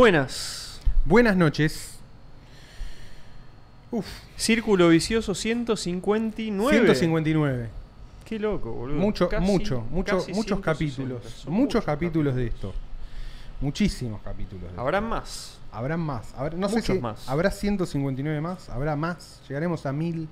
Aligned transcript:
Buenas. 0.00 0.78
Buenas 1.06 1.38
noches. 1.38 1.98
Uf, 3.90 4.04
Círculo 4.36 4.90
vicioso 4.90 5.34
159. 5.34 6.70
159. 6.76 7.68
Qué 8.26 8.38
loco, 8.38 8.72
boludo. 8.72 8.98
Mucho, 8.98 9.26
Casi- 9.30 9.42
mucho, 9.46 9.80
mucho, 9.90 10.16
muchos 10.16 10.24
160. 10.26 10.60
capítulos. 10.60 11.44
Muchos 11.48 11.82
capítulos 11.82 12.34
de 12.34 12.48
esto. 12.48 12.74
Muchísimos 13.62 14.20
capítulos. 14.20 14.64
de 14.64 14.68
esto. 14.68 14.80
Habrá 14.82 15.00
más. 15.00 15.58
Habrán 15.72 16.00
más. 16.00 16.34
Habrá- 16.36 16.58
no 16.58 16.68
sé 16.68 16.74
Muchos 16.74 16.96
si 16.96 17.00
más. 17.00 17.26
habrá 17.26 17.50
159 17.50 18.42
más. 18.42 18.68
Habrá 18.68 18.96
más. 18.96 19.40
Llegaremos 19.48 19.86
a 19.86 19.94
1000. 19.94 20.28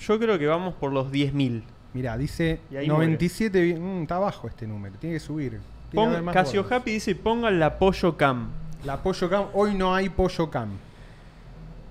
Yo 0.00 0.16
creo 0.20 0.38
que 0.38 0.46
vamos 0.46 0.74
por 0.74 0.92
los 0.92 1.10
10.000. 1.10 1.64
Mirá, 1.92 2.16
dice 2.16 2.60
Y 2.70 2.76
ahí 2.76 2.86
97. 2.86 3.60
vi- 3.62 3.74
mm, 3.74 4.02
está 4.02 4.20
bajo 4.20 4.46
este 4.46 4.64
número. 4.68 4.94
Tiene 5.00 5.16
que 5.16 5.20
subir. 5.20 5.58
Pon, 5.92 6.24
Casio. 6.32 6.64
Happy 6.70 6.92
dice 6.92 7.16
pongan 7.16 7.58
la 7.58 7.80
pollo 7.80 8.16
cam. 8.16 8.61
La 8.84 9.02
pollo 9.02 9.28
cam. 9.30 9.46
Hoy 9.54 9.74
no 9.74 9.94
hay 9.94 10.08
pollo 10.08 10.50
cam. 10.50 10.70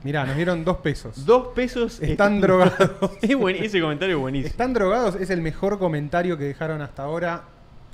Mirá, 0.04 0.26
nos 0.26 0.36
dieron 0.36 0.64
dos 0.66 0.78
pesos. 0.78 1.26
Dos 1.26 1.50
pesos. 1.50 2.00
Están 2.02 2.42
drogados. 2.42 3.12
Es 3.22 3.36
buen- 3.36 3.64
ese 3.64 3.80
comentario 3.80 4.16
es 4.16 4.22
buenísimo. 4.22 4.50
Están 4.50 4.74
drogados 4.74 5.16
es 5.16 5.30
el 5.30 5.42
mejor 5.42 5.78
comentario 5.78 6.38
que 6.38 6.46
dejaron 6.46 6.82
hasta 6.82 7.04
ahora 7.04 7.44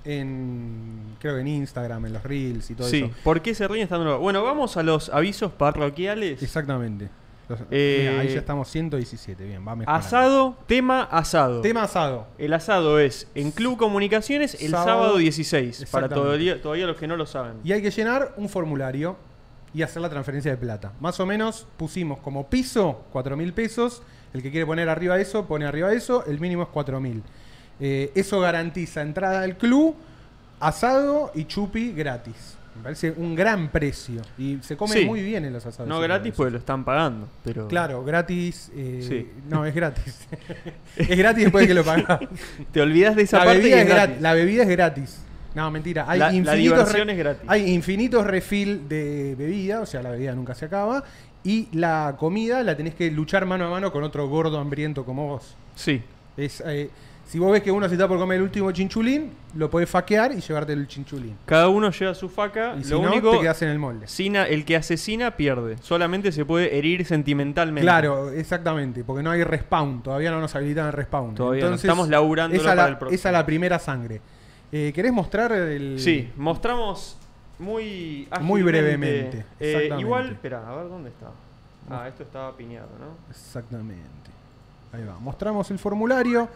en 0.06 1.16
creo 1.20 1.36
que 1.36 1.42
en 1.42 1.48
Instagram, 1.48 2.06
en 2.06 2.14
los 2.14 2.24
reels 2.24 2.70
y 2.72 2.76
todo 2.76 2.88
Sí. 2.88 3.04
eso. 3.04 3.14
¿Por 3.24 3.42
qué 3.42 3.54
se 3.54 3.68
ríen 3.68 3.84
están 3.84 4.00
drogados? 4.00 4.22
Bueno, 4.22 4.42
vamos 4.44 4.78
a 4.78 4.84
los 4.84 5.10
avisos 5.10 5.52
parroquiales. 5.52 6.42
Exactamente. 6.42 7.10
Los- 7.50 7.60
Eh, 7.72 8.08
mirá, 8.10 8.22
ahí 8.22 8.28
ya 8.34 8.40
estamos 8.40 8.68
117, 8.70 9.44
bien, 9.46 9.66
va 9.66 9.76
mejor. 9.76 9.94
Asado, 9.94 10.58
tema 10.68 11.04
asado. 11.04 11.62
Tema 11.62 11.84
asado. 11.84 12.28
El 12.38 12.52
asado 12.54 13.00
es 13.00 13.28
en 13.36 13.52
Club 13.52 13.78
Comunicaciones 13.78 14.56
el 14.62 14.72
sábado, 14.72 14.88
Sábado, 14.88 15.18
16. 15.18 15.86
Para 15.90 16.10
todavía, 16.10 16.62
todavía 16.62 16.86
los 16.88 16.98
que 16.98 17.08
no 17.08 17.16
lo 17.16 17.26
saben. 17.26 17.54
Y 17.64 17.72
hay 17.72 17.82
que 17.82 17.92
llenar 17.92 18.34
un 18.38 18.50
formulario 18.50 19.16
y 19.74 19.82
hacer 19.82 20.02
la 20.02 20.10
transferencia 20.10 20.52
de 20.52 20.58
plata. 20.58 20.92
Más 21.00 21.20
o 21.20 21.26
menos 21.26 21.68
pusimos 21.78 22.20
como 22.20 22.48
piso 22.48 23.04
4 23.12 23.38
mil 23.38 23.54
pesos. 23.54 24.02
El 24.34 24.42
que 24.42 24.52
quiere 24.52 24.66
poner 24.66 24.90
arriba 24.90 25.18
eso, 25.20 25.46
pone 25.46 25.66
arriba 25.66 25.94
eso. 25.94 26.26
El 26.26 26.40
mínimo 26.42 26.64
es 26.64 26.70
4 26.70 27.00
mil. 27.00 27.24
Eh, 27.80 28.12
eso 28.16 28.40
garantiza 28.42 29.02
entrada 29.02 29.42
al 29.42 29.56
club, 29.58 29.96
asado 30.60 31.32
y 31.34 31.46
chupi 31.46 31.92
gratis. 31.94 32.57
Me 32.78 32.84
parece 32.84 33.12
un 33.18 33.36
gran 33.36 33.70
precio. 33.70 34.22
Y 34.38 34.58
se 34.62 34.78
come 34.78 34.94
Sí. 34.94 35.06
muy 35.06 35.22
bien 35.22 35.44
en 35.46 35.54
los 35.54 35.66
asados. 35.66 35.88
No 35.90 36.00
gratis 36.00 36.34
porque 36.36 36.52
lo 36.52 36.58
están 36.60 36.86
pagando. 36.86 37.28
Pero 37.44 37.68
Claro, 37.68 38.04
gratis. 38.04 38.72
eh, 38.76 39.04
Sí. 39.08 39.30
No, 39.50 39.66
es 39.66 39.74
gratis. 39.76 40.28
es 40.96 41.18
gratis 41.18 41.44
después 41.46 41.64
de 41.64 41.68
que 41.68 41.74
lo 41.74 41.84
pagas. 41.84 42.20
Te 42.72 42.82
olvidas 42.82 43.16
de 43.16 43.24
esa 43.24 43.40
La 43.40 43.46
parte 43.46 43.60
bebida, 43.60 43.76
y 43.78 43.80
es 43.80 43.86
es 43.86 43.90
gratis. 43.90 44.06
gratis. 44.08 44.22
la 44.22 44.34
bebida 44.34 44.64
es 44.64 44.70
gratis. 44.70 45.22
No, 45.56 45.72
mentira. 45.72 46.06
Hay 46.08 46.20
La- 46.20 46.28
la 46.30 46.34
infinitos 46.36 46.92
re- 46.94 47.12
es 47.12 47.18
gratis. 47.18 47.44
Hay 47.48 47.72
infinitos 47.72 48.26
refill 48.28 48.88
de 48.88 49.36
bebida, 49.38 49.82
o 49.82 49.86
sea, 49.88 50.04
la 50.04 50.12
bebida 50.12 50.34
nunca 50.36 50.54
se 50.54 50.66
acaba. 50.66 51.04
Y 51.44 51.70
la 51.72 52.16
comida 52.20 52.62
la 52.64 52.76
tenés 52.78 52.94
que 52.94 53.10
luchar 53.10 53.46
mano 53.46 53.66
a 53.66 53.70
mano 53.70 53.92
con 53.92 54.04
otro 54.04 54.28
gordo 54.28 54.60
hambriento 54.60 55.04
como 55.06 55.28
vos. 55.28 55.56
Sí. 55.76 56.02
Es, 56.36 56.62
eh, 56.66 56.90
si 57.28 57.40
vos 57.40 57.52
ves 57.52 57.62
que 57.62 57.72
uno 57.72 57.88
se 57.90 57.96
está 57.96 58.08
por 58.08 58.18
comer 58.18 58.38
el 58.38 58.44
último 58.44 58.72
chinchulín, 58.72 59.32
lo 59.56 59.70
podés 59.70 59.90
faquear 59.90 60.32
y 60.32 60.40
llevarte 60.40 60.72
el 60.74 60.88
chinchulín. 60.88 61.36
Cada 61.46 61.68
uno 61.68 61.92
lleva 61.92 62.14
su 62.16 62.30
faca. 62.30 62.76
Y 62.80 62.84
si 62.86 62.92
lo 62.92 63.02
no, 63.02 63.12
único, 63.12 63.32
te 63.32 63.42
quedás 63.42 63.62
en 63.64 63.70
el 63.70 63.80
molde. 63.80 64.08
sina- 64.08 64.46
el 64.48 64.64
que 64.66 64.76
asesina 64.78 65.32
pierde. 65.32 65.78
Solamente 65.82 66.32
se 66.32 66.46
puede 66.46 66.78
herir 66.78 67.06
sentimentalmente. 67.06 67.82
Claro, 67.82 68.30
exactamente, 68.32 69.04
porque 69.04 69.24
no 69.24 69.32
hay 69.32 69.44
respawn, 69.44 70.02
todavía 70.02 70.32
no 70.32 70.40
nos 70.40 70.56
habilitan 70.56 70.88
el 70.88 70.94
respawn. 70.94 71.36
Todavía 71.36 71.62
no, 71.64 71.68
Entonces, 71.68 71.86
estamos 71.86 72.08
laburándolo 72.10 72.62
esa 72.62 72.70
para 72.72 72.84
la, 72.84 72.88
el 72.90 72.98
próximo. 72.98 73.16
Esa 73.16 73.32
la 73.32 73.46
primera 73.46 73.78
sangre. 73.80 74.22
Eh, 74.72 74.92
¿Querés 74.94 75.12
mostrar 75.14 75.52
el...? 75.52 76.00
Sí, 76.00 76.30
mostramos 76.38 77.18
muy 77.60 78.28
Muy 78.42 78.62
brevemente, 78.64 79.46
Eh, 79.60 79.90
igual, 79.98 80.30
espera, 80.32 80.68
a 80.70 80.76
ver 80.76 80.88
dónde 80.90 81.10
está. 81.10 81.28
Ah, 81.90 82.08
esto 82.08 82.24
estaba 82.24 82.56
piñado, 82.56 82.90
¿no? 83.00 83.16
Exactamente. 83.30 84.30
Ahí 84.94 85.04
va. 85.06 85.18
Mostramos 85.20 85.70
el 85.72 85.80
formulario. 85.80 86.48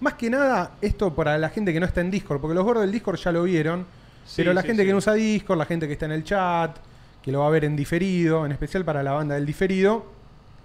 Más 0.00 0.14
que 0.14 0.30
nada, 0.30 0.72
esto 0.80 1.12
para 1.14 1.36
la 1.38 1.48
gente 1.50 1.72
que 1.72 1.80
no 1.80 1.86
está 1.86 2.00
en 2.00 2.10
Discord, 2.10 2.40
porque 2.40 2.54
los 2.54 2.64
gordos 2.64 2.82
del 2.82 2.92
Discord 2.92 3.16
ya 3.18 3.32
lo 3.32 3.42
vieron. 3.42 3.86
Sí, 4.24 4.34
pero 4.36 4.52
la 4.52 4.60
sí, 4.62 4.68
gente 4.68 4.82
sí. 4.82 4.86
que 4.86 4.92
no 4.92 4.98
usa 4.98 5.14
Discord, 5.14 5.58
la 5.58 5.64
gente 5.64 5.86
que 5.86 5.94
está 5.94 6.06
en 6.06 6.12
el 6.12 6.22
chat, 6.24 6.76
que 7.22 7.32
lo 7.32 7.40
va 7.40 7.46
a 7.46 7.50
ver 7.50 7.64
en 7.64 7.74
diferido, 7.76 8.46
en 8.46 8.52
especial 8.52 8.84
para 8.84 9.02
la 9.02 9.12
banda 9.12 9.34
del 9.34 9.46
diferido. 9.46 10.06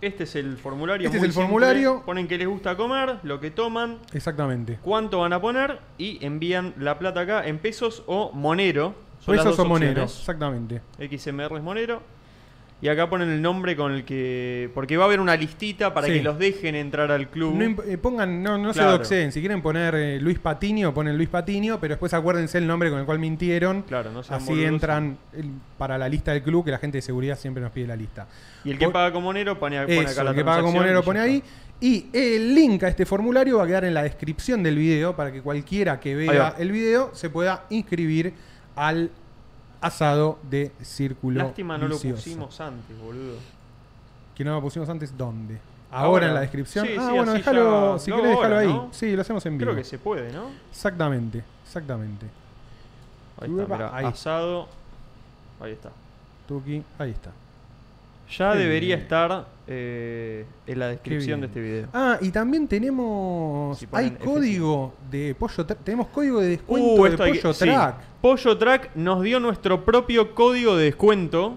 Este 0.02 0.26
es 0.26 0.36
el 0.36 0.58
formulario. 0.58 1.08
Este 1.08 1.18
es 1.18 1.24
el 1.24 1.32
simple. 1.32 1.46
formulario. 1.48 2.04
Ponen 2.06 2.28
que 2.28 2.38
les 2.38 2.48
gusta 2.48 2.76
comer, 2.76 3.20
lo 3.24 3.40
que 3.40 3.52
toman, 3.52 4.00
Exactamente. 4.14 4.78
cuánto 4.82 5.20
van 5.20 5.32
a 5.32 5.40
poner 5.42 5.80
y 5.98 6.24
envían 6.26 6.74
la 6.78 7.00
plata 7.00 7.22
acá 7.22 7.48
en 7.48 7.58
pesos 7.58 8.04
o 8.06 8.32
monero. 8.34 8.94
Son 9.22 9.36
Pesos 9.38 9.58
o 9.58 9.62
opciones. 9.64 9.98
exactamente. 10.20 10.82
XMR 11.00 11.56
es 11.56 11.64
monero. 11.64 12.02
Y 12.84 12.90
acá 12.90 13.10
ponen 13.10 13.30
el 13.30 13.42
nombre 13.42 13.78
con 13.78 13.94
el 13.94 14.04
que. 14.04 14.70
Porque 14.74 14.98
va 14.98 15.06
a 15.06 15.08
haber 15.08 15.22
una 15.22 15.38
listita 15.38 15.94
para 15.94 16.08
Sí. 16.08 16.14
que 16.16 16.22
los 16.22 16.38
dejen 16.38 16.76
entrar 16.76 17.12
al 17.14 17.30
club. 17.30 17.56
No, 17.56 17.82
eh, 17.84 17.98
pongan, 17.98 18.44
no, 18.44 18.58
no 18.58 18.74
se 18.74 18.84
doxeen. 18.84 19.32
Si 19.32 19.40
quieren 19.40 19.62
poner 19.62 19.96
eh, 19.96 20.20
Luis 20.20 20.38
Patiño, 20.38 20.94
ponen 20.94 21.16
Luis 21.16 21.30
Patiño, 21.30 21.80
pero 21.80 21.94
después 21.94 22.14
acuérdense 22.14 22.58
el 22.58 22.68
nombre 22.68 22.90
con 22.90 23.00
el 23.00 23.06
cual 23.06 23.20
mintieron. 23.20 23.84
Claro, 23.84 24.12
no 24.12 24.20
Así 24.20 24.50
boludos. 24.50 24.68
entran 24.68 25.18
el- 25.32 25.52
para 25.78 25.98
la 25.98 26.10
lista 26.10 26.34
del 26.34 26.44
club, 26.44 26.66
que 26.66 26.72
la 26.72 26.78
gente 26.78 26.98
de 26.98 27.02
seguridad 27.02 27.40
siempre 27.40 27.64
nos 27.64 27.72
pide 27.72 27.88
la 27.88 27.96
lista. 27.96 28.28
Y 28.66 28.72
el 28.72 28.78
que 28.78 28.84
Por- 28.84 28.94
paga 28.94 29.14
como 29.14 29.28
monero 29.28 29.58
pone, 29.58 29.82
pone 29.82 30.00
Eso, 30.02 30.10
acá 30.12 30.24
la 30.26 30.32
el 30.32 30.36
que 30.36 30.44
paga 30.44 30.62
como 30.62 30.74
monero 30.74 31.02
pone 31.04 31.22
ahí. 31.22 31.42
Y 31.80 32.08
el 32.12 32.54
link 32.54 32.84
a 32.84 32.90
este 32.90 33.06
formulario 33.06 33.60
va 33.60 33.64
a 33.64 33.68
quedar 33.68 33.86
en 33.86 33.94
la 33.94 34.04
descripción 34.04 34.62
del 34.62 34.78
video 34.78 35.16
para 35.16 35.32
que 35.32 35.42
cualquiera 35.42 36.02
que 36.02 36.16
vea 36.16 36.56
el 36.60 36.70
video 36.74 37.12
se 37.14 37.30
pueda 37.30 37.64
inscribir 37.70 38.34
al 38.76 39.10
asado 39.84 40.40
de 40.50 40.72
Círculo 40.82 41.40
Lástima 41.44 41.78
no 41.78 41.88
lo 41.88 41.98
pusimos 42.00 42.60
antes, 42.62 42.98
boludo. 43.00 43.38
Que 44.36 44.44
no 44.44 44.54
lo 44.56 44.62
pusimos 44.62 44.90
antes, 44.90 45.16
¿dónde? 45.18 45.60
Ahora, 45.92 46.06
Ahora. 46.08 46.28
en 46.28 46.34
la 46.34 46.40
descripción. 46.42 46.88
Sí, 46.88 46.96
ah, 46.98 47.06
sí, 47.08 47.16
bueno, 47.16 47.34
déjalo, 47.34 47.94
ya- 47.94 48.00
si 48.00 48.10
lo 48.10 48.18
querés 48.18 48.32
déjalo 48.36 48.58
ahí. 48.58 48.68
¿no? 48.68 48.90
Sí, 48.92 49.16
lo 49.16 49.22
hacemos 49.22 49.46
en 49.46 49.58
vivo. 49.60 49.72
Creo 49.72 49.84
que 49.84 49.88
se 49.88 50.00
puede, 50.00 50.32
¿no? 50.34 50.50
Exactamente, 50.72 51.44
exactamente. 51.64 52.26
Ahí 53.40 53.52
está, 53.52 53.74
mirá, 53.76 53.96
ahí. 53.96 54.06
asado. 54.06 54.68
Ahí 55.60 55.74
está. 55.74 55.92
Tuki, 56.48 56.84
ahí 56.98 57.12
está. 57.12 57.32
Ya 58.38 58.56
debería 58.56 58.96
estar 58.96 59.48
eh, 59.68 60.46
en 60.68 60.80
la 60.80 60.88
descripción 60.90 61.42
de 61.42 61.48
este 61.48 61.62
video. 61.62 61.88
Ah, 61.94 62.18
y 62.22 62.30
también 62.32 62.68
tenemos. 62.68 63.78
Si 63.78 63.88
hay 63.92 64.08
F5. 64.10 64.18
código 64.20 64.94
de 65.12 65.36
pollo 65.38 65.66
Track. 65.66 65.80
Tenemos 65.84 66.08
código 66.08 66.40
de 66.42 66.48
descuento 66.50 66.88
Uh, 66.94 67.04
de 67.06 67.10
hay 67.24 67.32
que- 67.34 67.40
pollo 67.40 67.54
sí. 67.54 67.66
track. 67.66 67.96
Pollo 68.22 68.58
Track 68.58 68.96
nos 68.96 69.22
dio 69.24 69.40
nuestro 69.40 69.84
propio 69.86 70.34
código 70.34 70.76
de 70.78 70.86
descuento 70.86 71.56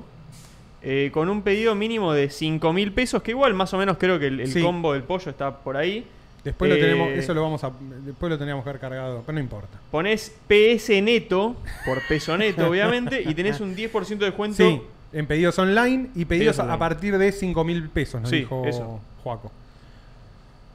eh, 0.83 1.11
con 1.13 1.29
un 1.29 1.43
pedido 1.43 1.75
mínimo 1.75 2.13
de 2.13 2.31
5 2.31 2.73
mil 2.73 2.93
pesos, 2.93 3.23
que 3.23 3.33
igual 3.33 3.55
más 3.55 3.73
o 3.75 3.79
menos 3.79 3.97
creo 3.99 4.19
que 4.21 4.29
el, 4.29 4.41
el 4.41 4.53
Sí. 4.53 4.63
combo 4.63 4.93
del 4.93 5.03
pollo 5.03 5.31
está 5.31 5.57
por 5.59 5.77
ahí. 5.77 6.07
Después 6.45 6.69
lo 6.71 6.77
Eh, 6.77 6.81
tenemos, 6.81 7.09
eso 7.11 7.35
lo 7.35 7.43
vamos 7.43 7.65
a. 7.65 7.73
Después 8.05 8.31
lo 8.31 8.39
teníamos 8.39 8.63
que 8.63 8.71
haber 8.71 8.81
cargado, 8.81 9.23
pero 9.27 9.35
no 9.35 9.41
importa. 9.41 9.79
Pones 9.91 10.33
PS 10.47 11.03
neto, 11.03 11.57
por 11.85 11.99
peso 12.07 12.37
neto 12.39 12.69
obviamente, 12.71 13.21
y 13.21 13.35
tenés 13.35 13.59
un 13.61 13.75
10% 13.75 14.21
de 14.21 14.27
descuento. 14.27 14.57
Sí, 14.59 14.81
en 15.13 15.27
pedidos 15.27 15.59
online 15.59 16.11
y 16.15 16.25
pedidos 16.25 16.57
Pedidos 16.57 16.75
a, 16.75 16.79
partir 16.79 17.17
de 17.17 17.33
5 17.33 17.65
mil 17.65 17.89
pesos, 17.89 18.21
nos 18.21 18.31
Sí, 18.31 18.37
dijo 18.41 18.65
eso. 18.67 19.01
Joaco. 19.23 19.51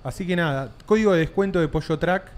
Así 0.04 0.26
que 0.26 0.36
nada, 0.36 0.72
código 0.86 1.14
de 1.14 1.20
descuento 1.20 1.60
de 1.60 1.68
Pollo 1.68 2.00
Track, 2.00 2.32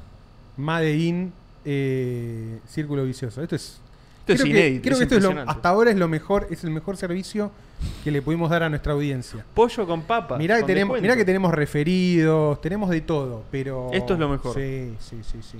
Made 0.57 0.95
in 0.95 1.33
eh, 1.65 2.59
Círculo 2.67 3.05
Vicioso. 3.05 3.41
Esto 3.41 3.55
es. 3.55 3.79
Esto 4.21 4.33
es 4.33 4.41
creo 4.41 4.53
que, 4.53 4.59
inédito, 4.59 4.81
creo 4.83 4.93
es 4.93 4.97
que 4.99 5.03
esto 5.03 5.17
es 5.17 5.35
lo- 5.35 5.49
hasta 5.49 5.69
ahora 5.69 5.91
es 5.91 5.97
lo 5.97 6.07
mejor, 6.07 6.47
es 6.49 6.63
el 6.63 6.69
mejor 6.71 6.95
servicio 6.95 7.51
que 8.03 8.11
le 8.11 8.21
pudimos 8.21 8.49
dar 8.49 8.63
a 8.63 8.69
nuestra 8.69 8.93
audiencia. 8.93 9.45
Pollo 9.53 9.85
con 9.85 10.03
papas. 10.03 10.39
Mirá 10.39 10.57
que, 10.59 10.63
tenemos, 10.63 11.01
mirá 11.01 11.15
que 11.17 11.25
tenemos 11.25 11.53
referidos, 11.53 12.61
tenemos 12.61 12.89
de 12.89 13.01
todo, 13.01 13.43
pero. 13.51 13.89
Esto 13.91 14.13
es 14.13 14.19
lo 14.19 14.29
mejor. 14.29 14.53
Sí, 14.55 14.93
sí, 14.99 15.17
sí, 15.23 15.39
sí. 15.41 15.57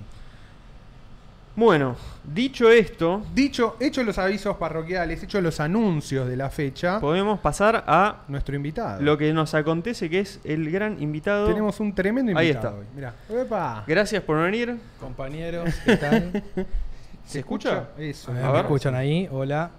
Bueno, 1.55 1.95
dicho 2.23 2.69
esto, 2.71 3.21
Dicho, 3.35 3.75
hechos 3.79 4.03
los 4.03 4.17
avisos 4.17 4.57
parroquiales, 4.57 5.21
hechos 5.21 5.43
los 5.43 5.59
anuncios 5.59 6.27
de 6.27 6.35
la 6.35 6.49
fecha, 6.49 6.99
podemos 6.99 7.39
pasar 7.39 7.83
a 7.85 8.23
nuestro 8.27 8.55
invitado. 8.55 9.01
lo 9.03 9.19
que 9.19 9.31
nos 9.33 9.53
acontece, 9.53 10.09
que 10.09 10.19
es 10.21 10.39
el 10.43 10.71
gran 10.71 10.99
invitado. 11.01 11.45
Tenemos 11.47 11.79
un 11.79 11.93
tremendo 11.93 12.35
Ahí 12.35 12.47
invitado 12.49 12.81
está. 12.81 12.89
hoy. 12.89 12.95
Mirá. 12.95 13.13
Epa. 13.43 13.83
Gracias 13.85 14.23
por 14.23 14.41
venir. 14.41 14.79
Compañeros, 14.99 15.69
¿qué 15.85 15.97
tal? 15.97 16.43
¿Se 17.25 17.39
escucha? 17.39 17.89
Eso. 17.99 18.31
A 18.31 18.33
ver, 18.33 18.43
A 18.43 18.47
¿Me 18.47 18.53
ver. 18.53 18.61
escuchan 18.65 18.95
ahí? 18.95 19.29
Hola. 19.31 19.69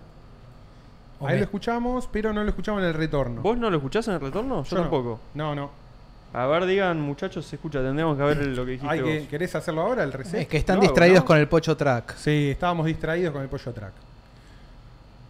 ¿O 1.18 1.26
Ahí 1.26 1.34
me- 1.34 1.38
lo 1.40 1.44
escuchamos, 1.46 2.08
pero 2.12 2.32
no 2.32 2.42
lo 2.44 2.50
escuchamos 2.50 2.82
en 2.82 2.88
el 2.88 2.94
retorno. 2.94 3.42
¿Vos 3.42 3.58
no 3.58 3.68
lo 3.68 3.76
escuchás 3.78 4.06
en 4.08 4.14
el 4.14 4.20
retorno? 4.20 4.62
Yo, 4.62 4.70
Yo 4.70 4.76
no. 4.76 4.82
tampoco. 4.82 5.20
No, 5.34 5.54
no. 5.56 5.70
A 6.34 6.46
ver, 6.46 6.66
digan, 6.66 7.00
muchachos, 7.00 7.46
se 7.46 7.56
escucha. 7.56 7.80
Tendremos 7.80 8.16
que 8.16 8.22
ver 8.24 8.36
lo 8.48 8.64
que 8.64 8.72
dijiste 8.72 8.92
Hay 8.92 9.00
que- 9.02 9.18
vos. 9.20 9.28
¿Querés 9.28 9.54
hacerlo 9.54 9.82
ahora, 9.82 10.02
el 10.02 10.12
reset? 10.12 10.40
Es 10.40 10.48
que 10.48 10.56
están 10.56 10.76
No, 10.76 10.82
distraídos 10.82 11.20
¿no? 11.20 11.24
con 11.26 11.38
el 11.38 11.46
pocho 11.48 11.76
track. 11.76 12.16
Sí, 12.16 12.50
estábamos 12.50 12.86
distraídos 12.86 13.32
con 13.32 13.42
el 13.42 13.48
pollo 13.48 13.72
track. 13.72 13.92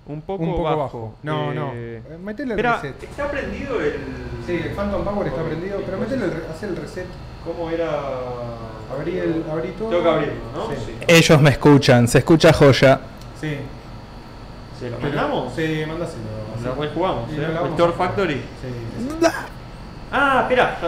Un 0.07 0.21
poco, 0.23 0.43
Un 0.45 0.51
poco 0.53 0.63
bajo. 0.65 0.79
bajo. 0.79 1.15
No, 1.23 1.53
Eh, 1.53 1.55
no. 1.55 1.73
Eh, 1.75 2.03
Metele 2.23 2.55
el 2.55 2.59
Espera, 2.59 2.81
reset. 2.81 3.03
¿está 3.03 3.31
prendido 3.31 3.81
el. 3.81 3.93
Sí, 4.47 4.53
el 4.65 4.71
Phantom 4.75 5.05
Power 5.05 5.27
está 5.29 5.43
prendido, 5.43 5.81
pero 5.85 5.99
metele 5.99 6.25
el, 6.25 6.33
el 6.71 6.77
reset. 6.77 7.07
¿Cómo 7.45 7.69
era? 7.71 7.91
Abrí, 8.99 9.19
el, 9.19 9.45
abrí 9.51 9.71
todo. 9.79 9.91
Tengo 9.91 10.03
que 10.03 10.09
abrirlo, 10.09 10.35
¿no? 10.55 10.67
Sí. 10.71 10.77
Sí. 10.87 10.93
Ellos 11.07 11.41
me 11.41 11.51
escuchan, 11.51 12.09
se 12.09 12.19
escucha 12.19 12.53
joya. 12.53 13.01
Sí. 13.41 13.57
¿Se 14.81 14.91
lo 14.91 14.99
mandamos? 15.01 15.55
Sí, 15.55 15.85
mandáselo. 15.87 16.23
Lo 16.65 16.75
rejugamos, 16.83 17.31
Sí, 17.31 17.37
¿eh? 17.39 17.93
Factory. 17.97 18.35
Sí, 18.35 18.41
sí, 18.63 19.09
sí. 19.21 19.27
Ah, 20.17 20.41
espera, 20.43 20.79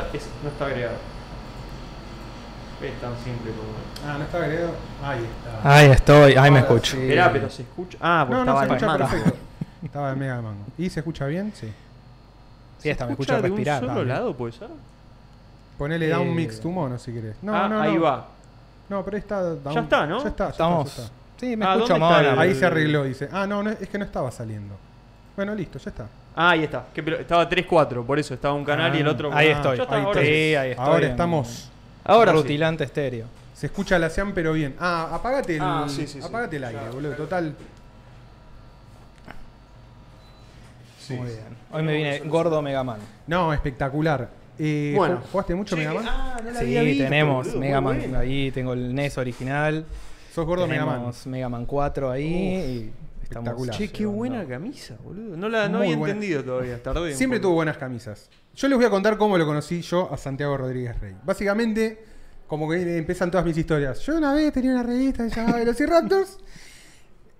no 0.42 0.48
está 0.50 0.66
agregado. 0.66 0.96
Es 2.82 3.00
tan 3.00 3.16
simple 3.24 3.50
como. 3.52 4.10
Ah, 4.12 4.18
no 4.18 4.24
está 4.24 4.36
agregado. 4.38 4.70
Ahí 5.02 5.18
está. 5.24 5.74
Ahí 5.76 5.86
estoy, 5.90 6.34
ahí 6.36 6.50
me 6.50 6.58
escucho. 6.60 6.92
sí. 6.96 7.02
Esperá, 7.02 7.32
pero 7.32 7.50
se 7.50 7.62
escucha. 7.62 7.98
Ah, 8.00 8.24
porque 8.28 8.44
No, 8.44 8.44
no, 8.44 8.60
estaba 8.62 8.78
se 8.78 8.84
en 8.84 8.90
escucha 8.90 9.10
perfecto. 9.10 9.38
Estaba 9.82 10.12
en 10.12 10.18
mega 10.18 10.40
mango. 10.42 10.64
¿Y 10.78 10.90
se 10.90 11.00
escucha 11.00 11.26
bien? 11.26 11.52
Sí. 11.54 11.72
Sí, 12.78 12.90
hasta 12.90 13.06
me 13.06 13.12
¿Escucha 13.12 13.34
escucho 13.34 13.42
de 13.46 13.50
un 13.50 13.56
respirar. 13.58 13.80
solo 13.80 13.88
también. 13.94 14.08
lado, 14.08 14.34
puede 14.36 14.52
ser? 14.52 14.68
Ponele 15.78 16.08
down 16.08 16.28
Eh, 16.28 16.34
mix 16.34 16.60
to 16.60 16.68
mono 16.70 16.98
si 16.98 17.12
querés. 17.12 17.36
No, 17.42 17.54
ah, 17.54 17.68
no, 17.68 17.80
ahí 17.80 17.94
no. 17.94 18.02
va. 18.02 18.26
No, 18.88 19.04
pero 19.04 19.16
ahí 19.16 19.20
está 19.20 19.40
down. 19.42 19.74
Ya 19.74 19.80
está, 19.80 20.06
¿no? 20.06 20.22
Ya 20.22 20.28
está, 20.28 20.44
ya 20.44 20.50
Estamos. 20.50 20.88
está, 20.88 21.00
ya 21.02 21.06
está. 21.06 21.16
Sí, 21.38 21.56
me 21.56 21.64
Ah, 21.66 21.74
escucho 21.74 21.92
¿dónde 21.94 22.06
está 22.06 22.22
mono. 22.22 22.32
el- 22.32 22.38
Ahí 22.38 22.54
se 22.54 22.66
arregló, 22.66 23.04
dice. 23.04 23.28
Ah, 23.32 23.46
no, 23.46 23.62
no, 23.62 23.70
es 23.70 23.88
que 23.88 23.98
no 23.98 24.04
estaba 24.04 24.30
saliendo. 24.30 24.74
Bueno, 25.34 25.54
listo, 25.54 25.78
ya 25.78 25.90
está. 25.90 26.06
Ah, 26.36 26.50
ahí 26.50 26.64
está. 26.64 26.86
Estaba 26.94 27.48
3-4, 27.48 28.04
por 28.04 28.18
eso 28.18 28.34
estaba 28.34 28.52
un 28.54 28.64
canal 28.64 28.94
y 28.94 28.98
el 28.98 29.08
Ah, 29.08 29.10
otro. 29.10 29.30
Ahí 29.32 29.48
Ah, 29.48 29.52
estoy. 29.52 29.78
Ahí 29.80 30.04
ahora 30.04 30.20
sí. 30.20 30.28
Ahí 30.54 30.70
estoy. 30.72 30.86
Ahora 30.86 31.04
en 31.06 31.10
estamos. 31.12 31.70
Ahora 32.04 32.32
sí. 32.32 32.38
Rutilante 32.38 32.84
estéreo. 32.84 33.26
Se 33.54 33.66
escucha 33.66 33.98
la 33.98 34.10
SEAM, 34.10 34.32
pero 34.34 34.52
bien. 34.52 34.76
Ah, 34.78 35.08
apagate 35.12 35.56
el, 35.56 35.62
Ah, 35.62 35.86
sí, 35.88 36.06
sí, 36.06 36.20
sí. 36.20 36.26
apagate 36.26 36.56
el 36.56 36.64
aire, 36.64 36.90
boludo. 36.92 37.14
Total. 37.14 37.54
Muy 41.08 41.18
bien. 41.28 41.56
Hoy 41.72 41.82
me 41.82 41.94
viene 41.94 42.18
gordo 42.20 42.60
Mega 42.62 42.82
Man. 42.84 42.98
No, 43.26 43.52
espectacular. 43.52 44.28
Eh, 44.58 44.92
Bueno. 44.96 45.22
¿Jugaste 45.30 45.54
mucho 45.54 45.76
Mega 45.76 45.94
Man? 45.94 46.04
Ah, 46.08 46.36
no 46.44 46.50
la 46.50 46.60
Sí, 46.60 46.66
visto, 46.80 47.04
tenemos 47.04 47.46
boludo, 47.46 47.60
Mega 47.60 47.80
Man 47.80 48.14
ahí, 48.16 48.50
tengo 48.50 48.72
el 48.72 48.94
NES 48.94 49.16
original. 49.18 49.84
Sos 50.34 50.44
gordo 50.44 50.66
Mega 50.66 50.84
Man. 50.84 50.94
tenemos 50.96 51.26
Mega 51.26 51.48
Man 51.48 51.64
4 51.66 52.10
ahí 52.10 52.24
y 52.26 52.92
estamos 53.28 53.48
espectacular. 53.48 53.76
Che, 53.76 53.88
qué 53.92 54.06
buena 54.06 54.46
camisa, 54.46 54.96
boludo. 55.02 55.36
No 55.36 55.48
la 55.48 55.68
no 55.68 55.78
había 55.78 55.96
buena. 55.96 56.14
entendido 56.14 56.44
todavía. 56.44 56.82
Tardé. 56.82 57.14
Siempre 57.14 57.40
tuvo 57.40 57.54
buenas 57.54 57.76
camisas. 57.76 58.30
Yo 58.54 58.68
les 58.68 58.76
voy 58.76 58.86
a 58.86 58.90
contar 58.90 59.16
cómo 59.18 59.36
lo 59.36 59.44
conocí 59.46 59.82
yo 59.82 60.12
a 60.12 60.16
Santiago 60.16 60.56
Rodríguez 60.56 60.98
Rey. 61.00 61.16
Básicamente, 61.24 62.02
como 62.46 62.68
que 62.68 62.96
empiezan 62.98 63.30
todas 63.30 63.44
mis 63.44 63.56
historias. 63.56 64.00
Yo 64.00 64.16
una 64.16 64.32
vez 64.32 64.52
tenía 64.52 64.72
una 64.72 64.82
revista 64.82 65.24
que 65.24 65.30
se 65.30 65.36
llamaba 65.40 65.58
Velociraptors. 65.58 66.38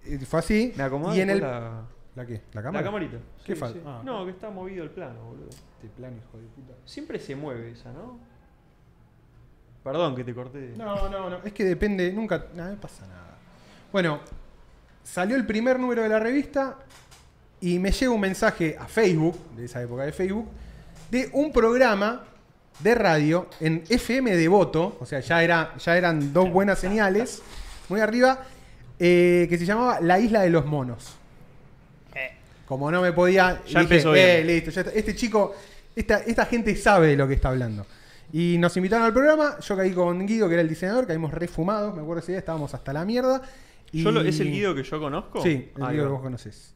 Y 0.05 0.16
fue 0.26 0.38
así. 0.40 0.73
Me 0.76 0.83
acomodás 0.85 1.16
y 1.16 1.21
en 1.23 1.31
el... 1.31 1.40
la, 1.40 1.83
¿La 2.14 2.25
qué? 2.26 2.35
¿La 2.52 2.61
la 2.61 2.62
cámara? 2.62 2.85
camarita. 2.85 3.19
¿Qué 3.45 3.55
Sí, 3.55 3.61
falta? 3.61 3.78
sí. 3.78 3.85
Ah. 3.87 4.02
No, 4.05 4.25
que 4.25 4.31
está 4.33 4.50
movido 4.50 4.83
el 4.85 4.90
plano, 4.90 5.23
boludo. 5.25 5.49
Este 5.50 5.88
plan, 5.97 6.12
hijo 6.16 6.38
de 6.38 6.45
puta. 6.49 6.73
Siempre 6.85 7.19
se 7.21 7.35
mueve 7.37 7.71
esa, 7.73 7.93
¿no? 7.93 8.19
Perdón 9.85 10.16
que 10.16 10.25
te 10.25 10.35
corté. 10.35 10.75
No, 10.76 11.09
no, 11.09 11.31
no. 11.31 11.37
Es 11.45 11.52
que 11.52 11.64
depende. 11.64 12.12
Nunca. 12.12 12.47
Nada, 12.55 12.71
no 12.73 12.81
pasa 12.81 13.07
nada. 13.07 13.38
Bueno, 13.93 14.21
salió 15.07 15.37
el 15.37 15.47
primer 15.47 15.79
número 15.79 16.03
de 16.03 16.09
la 16.09 16.19
revista 16.19 16.77
y 17.61 17.79
me 17.79 17.93
llega 17.93 18.11
un 18.13 18.21
mensaje 18.21 18.77
a 18.79 18.87
Facebook, 18.87 19.39
de 19.57 19.65
esa 19.67 19.81
época 19.83 20.03
de 20.03 20.13
Facebook, 20.13 20.49
de 21.11 21.31
un 21.33 21.53
programa 21.53 22.25
de 22.81 22.95
radio 22.95 23.49
en 23.61 23.85
FM 23.89 24.37
de 24.37 24.49
voto. 24.49 24.99
O 25.01 25.07
sea, 25.07 25.21
ya, 25.21 25.43
era, 25.43 25.75
ya 25.79 25.97
eran 25.97 26.33
dos 26.33 26.51
buenas 26.51 26.79
señales. 26.79 27.43
Muy 27.89 28.01
arriba. 28.01 28.45
eh, 28.99 29.47
que 29.51 29.59
se 29.59 29.67
llamaba 29.67 30.01
La 30.01 30.19
Isla 30.19 30.41
de 30.41 30.49
los 30.51 30.65
Monos. 30.65 31.17
Como 32.67 32.91
no 32.91 33.01
me 33.03 33.13
podía. 33.13 33.61
Ya 33.69 33.81
empezó 33.83 34.13
bien. 34.13 34.27
"Eh, 34.41 34.45
listo, 34.45 34.71
ya 34.71 34.81
está. 34.81 34.93
Este 34.93 35.15
chico, 35.15 35.55
esta, 35.95 36.17
esta 36.19 36.47
gente 36.47 36.75
sabe 36.75 37.09
de 37.09 37.17
lo 37.17 37.29
que 37.29 37.35
está 37.35 37.51
hablando. 37.51 37.87
Y 38.33 38.57
nos 38.59 38.77
invitaron 38.77 39.05
al 39.07 39.13
programa. 39.13 39.59
Yo 39.61 39.77
caí 39.77 39.93
con 39.93 40.27
Guido, 40.27 40.49
que 40.49 40.55
era 40.55 40.63
el 40.63 40.69
diseñador, 40.69 41.07
caímos 41.07 41.33
refumados. 41.33 41.95
Me 41.95 42.01
acuerdo 42.03 42.23
ese 42.23 42.33
día, 42.33 42.39
estábamos 42.41 42.75
hasta 42.75 42.93
la 42.93 43.05
mierda. 43.05 43.41
Y... 43.99 44.03
Yo 44.03 44.11
lo- 44.12 44.21
¿Es 44.23 44.38
el 44.41 44.50
Guido 44.50 44.75
que 44.75 44.83
yo 44.83 45.00
conozco? 45.00 45.43
Sí, 45.43 45.71
el 45.76 45.83
Ahí 45.83 45.93
Guido 45.93 46.05
va. 46.05 46.09
que 46.09 46.12
vos 46.12 46.23
conocés. 46.23 46.75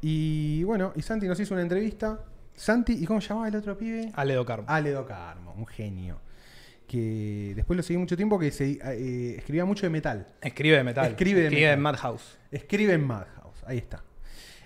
Y 0.00 0.62
bueno, 0.64 0.92
y 0.96 1.02
Santi 1.02 1.26
nos 1.26 1.38
hizo 1.40 1.54
una 1.54 1.62
entrevista. 1.62 2.20
Santi, 2.54 2.92
¿y 2.94 3.04
cómo 3.04 3.20
se 3.20 3.28
llamaba 3.28 3.48
el 3.48 3.56
otro 3.56 3.76
pibe? 3.76 4.10
Aledo 4.14 4.44
Carmo. 4.44 4.64
Aledo 4.68 5.06
Carmo, 5.06 5.54
un 5.56 5.66
genio. 5.66 6.20
Que 6.86 7.52
después 7.54 7.76
lo 7.76 7.82
seguí 7.82 7.98
mucho 7.98 8.16
tiempo, 8.16 8.38
que 8.38 8.50
se, 8.50 8.78
eh, 8.82 9.34
escribía 9.38 9.64
mucho 9.64 9.84
de 9.86 9.90
metal. 9.90 10.26
Escribe 10.40 10.76
de 10.78 10.84
metal. 10.84 11.06
Escribe 11.10 11.40
de 11.42 11.50
metal. 11.50 11.72
en 11.74 11.80
Madhouse. 11.80 12.38
Escribe 12.50 12.94
en 12.94 13.06
Madhouse, 13.06 13.62
ahí 13.66 13.78
está. 13.78 14.02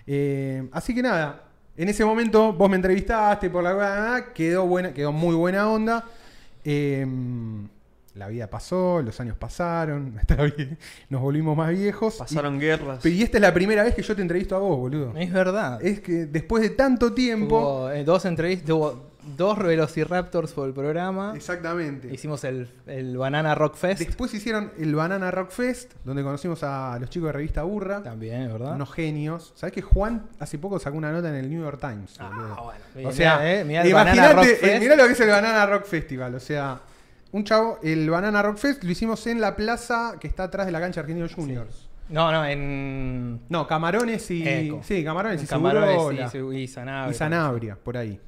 Eh, 0.06 0.68
así 0.72 0.94
que 0.94 1.02
nada, 1.02 1.44
en 1.76 1.88
ese 1.88 2.04
momento 2.04 2.52
vos 2.52 2.70
me 2.70 2.76
entrevistaste 2.76 3.50
por 3.50 3.64
la 3.64 4.26
quedó 4.34 4.66
buena, 4.66 4.92
quedó 4.94 5.12
muy 5.12 5.34
buena 5.34 5.68
onda. 5.68 6.04
Eh, 6.64 7.04
la 8.14 8.28
vida 8.28 8.48
pasó, 8.48 9.00
los 9.02 9.18
años 9.20 9.36
pasaron, 9.38 10.20
nos 11.08 11.20
volvimos 11.20 11.56
más 11.56 11.70
viejos. 11.70 12.16
Pasaron 12.16 12.58
guerras. 12.58 13.04
Y, 13.06 13.22
esta 13.22 13.38
es 13.38 13.42
la 13.42 13.54
primera 13.54 13.82
vez 13.82 13.94
que 13.94 14.02
yo 14.02 14.14
te 14.14 14.22
entrevisto 14.22 14.54
a 14.54 14.58
vos, 14.58 14.78
boludo. 14.78 15.14
Es 15.16 15.32
verdad. 15.32 15.82
Es 15.82 16.00
que 16.00 16.26
después 16.26 16.62
de 16.62 16.70
tanto 16.70 17.12
tiempo. 17.12 17.58
Hubo 17.58 17.90
eh, 17.90 18.04
dos 18.04 18.24
entrevistas, 18.26 18.70
hubo 18.70 19.12
dos 19.36 19.58
Velociraptors 19.58 20.52
por 20.52 20.68
el 20.68 20.74
programa. 20.74 21.32
Exactamente. 21.34 22.12
Hicimos 22.12 22.44
el, 22.44 22.68
el 22.86 23.16
Banana 23.16 23.54
Rock 23.54 23.76
Fest. 23.76 24.00
Después 24.00 24.34
hicieron 24.34 24.72
el 24.78 24.94
Banana 24.94 25.30
Rock 25.30 25.50
Fest, 25.50 25.92
donde 26.04 26.22
conocimos 26.22 26.62
a 26.64 26.98
los 27.00 27.08
chicos 27.08 27.28
de 27.28 27.32
revista 27.32 27.62
Burra. 27.62 28.02
También, 28.02 28.42
es 28.42 28.52
verdad. 28.52 28.74
Unos 28.74 28.92
genios. 28.92 29.52
¿Sabés 29.56 29.72
que 29.72 29.82
Juan 29.82 30.26
hace 30.38 30.58
poco 30.58 30.78
sacó 30.78 30.96
una 30.96 31.12
nota 31.12 31.28
en 31.28 31.36
el 31.36 31.48
New 31.48 31.62
York 31.62 31.80
Times? 31.80 32.18
boludo? 32.18 32.54
Ah, 32.58 32.62
bueno. 32.62 32.80
o 32.94 32.98
Mirá, 32.98 33.12
sea, 33.12 33.60
eh, 33.60 33.64
mirá 33.64 33.82
el 33.82 33.94
Banana 33.94 34.12
Rock 34.12 34.32
imagínate, 34.32 34.56
Fest. 34.56 34.74
eh, 34.74 34.80
mirá 34.80 34.96
lo 34.96 35.06
que 35.06 35.12
es 35.12 35.20
el 35.20 35.28
Banana 35.30 35.66
Rock 35.66 35.84
Festival. 35.86 36.34
O 36.34 36.40
sea, 36.40 36.80
un 37.32 37.44
chavo, 37.44 37.78
el 37.82 38.08
Banana 38.08 38.42
Rock 38.42 38.58
Fest 38.58 38.84
lo 38.84 38.90
hicimos 38.90 39.26
en 39.26 39.40
la 39.40 39.56
plaza 39.56 40.16
que 40.20 40.28
está 40.28 40.44
atrás 40.44 40.66
de 40.66 40.72
la 40.72 40.80
cancha 40.80 41.00
Argentinos 41.00 41.34
Juniors. 41.34 41.88
No, 42.08 42.30
no, 42.30 42.44
en. 42.44 43.40
No, 43.48 43.66
Camarones 43.66 44.30
y. 44.30 44.46
Eco. 44.46 44.80
Sí, 44.82 45.02
Camarones 45.02 45.40
en 45.40 45.44
y 45.44 45.48
Camarones 45.48 46.34
y, 46.34 46.38
y 46.62 46.68
Sanabria. 46.68 47.10
Y 47.10 47.14
Sanabria, 47.14 47.76
por 47.76 47.96
ahí. 47.96 48.20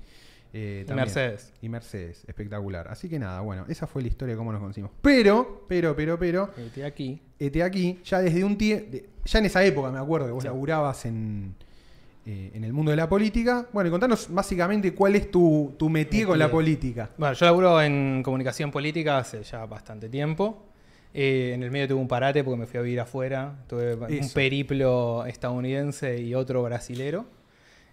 Eh, 0.56 0.86
Y. 0.88 0.92
Mercedes. 0.92 1.52
Y 1.60 1.68
Mercedes, 1.68 2.24
espectacular. 2.28 2.86
Así 2.88 3.08
que 3.08 3.18
nada, 3.18 3.40
bueno, 3.40 3.66
esa 3.68 3.86
fue 3.86 4.02
la 4.02 4.08
historia 4.08 4.34
de 4.34 4.38
cómo 4.38 4.52
nos 4.52 4.60
conocimos. 4.60 4.90
Pero, 5.02 5.66
pero, 5.68 5.94
pero, 5.96 6.18
pero, 6.18 6.50
Este 6.56 6.84
aquí. 6.84 7.20
este 7.38 7.62
aquí, 7.62 8.00
ya 8.04 8.20
desde 8.20 8.44
un 8.44 8.56
tiempo, 8.56 8.96
ya 9.24 9.38
en 9.40 9.46
esa 9.46 9.64
época 9.64 9.90
me 9.90 9.98
acuerdo 9.98 10.26
que 10.28 10.32
vos 10.32 10.42
Sí. 10.44 10.48
laburabas 10.48 11.04
en, 11.06 11.56
eh, 12.26 12.52
en 12.54 12.64
el 12.64 12.72
mundo 12.72 12.90
de 12.90 12.96
la 12.96 13.08
política. 13.08 13.66
Bueno, 13.72 13.88
y 13.88 13.90
contanos 13.90 14.28
básicamente 14.30 14.94
cuál 14.94 15.14
es 15.16 15.30
tu, 15.30 15.74
tu 15.78 15.86
con 15.86 15.92
la 15.92 15.98
Métier. 16.00 16.50
política. 16.50 17.10
Bueno, 17.18 17.34
yo 17.34 17.46
laburo 17.46 17.82
en 17.82 18.22
comunicación 18.22 18.70
política 18.70 19.18
hace 19.18 19.42
ya 19.42 19.66
bastante 19.66 20.08
tiempo. 20.08 20.64
Eh, 21.12 21.52
en 21.54 21.62
el 21.62 21.70
medio 21.70 21.88
tuve 21.88 22.00
un 22.00 22.08
parate 22.08 22.42
porque 22.42 22.58
me 22.58 22.66
fui 22.66 22.78
a 22.80 22.82
vivir 22.82 23.00
afuera. 23.00 23.54
Tuve 23.68 23.94
un 23.94 24.30
periplo 24.30 25.24
estadounidense 25.26 26.20
y 26.20 26.34
otro 26.34 26.62
brasilero. 26.62 27.26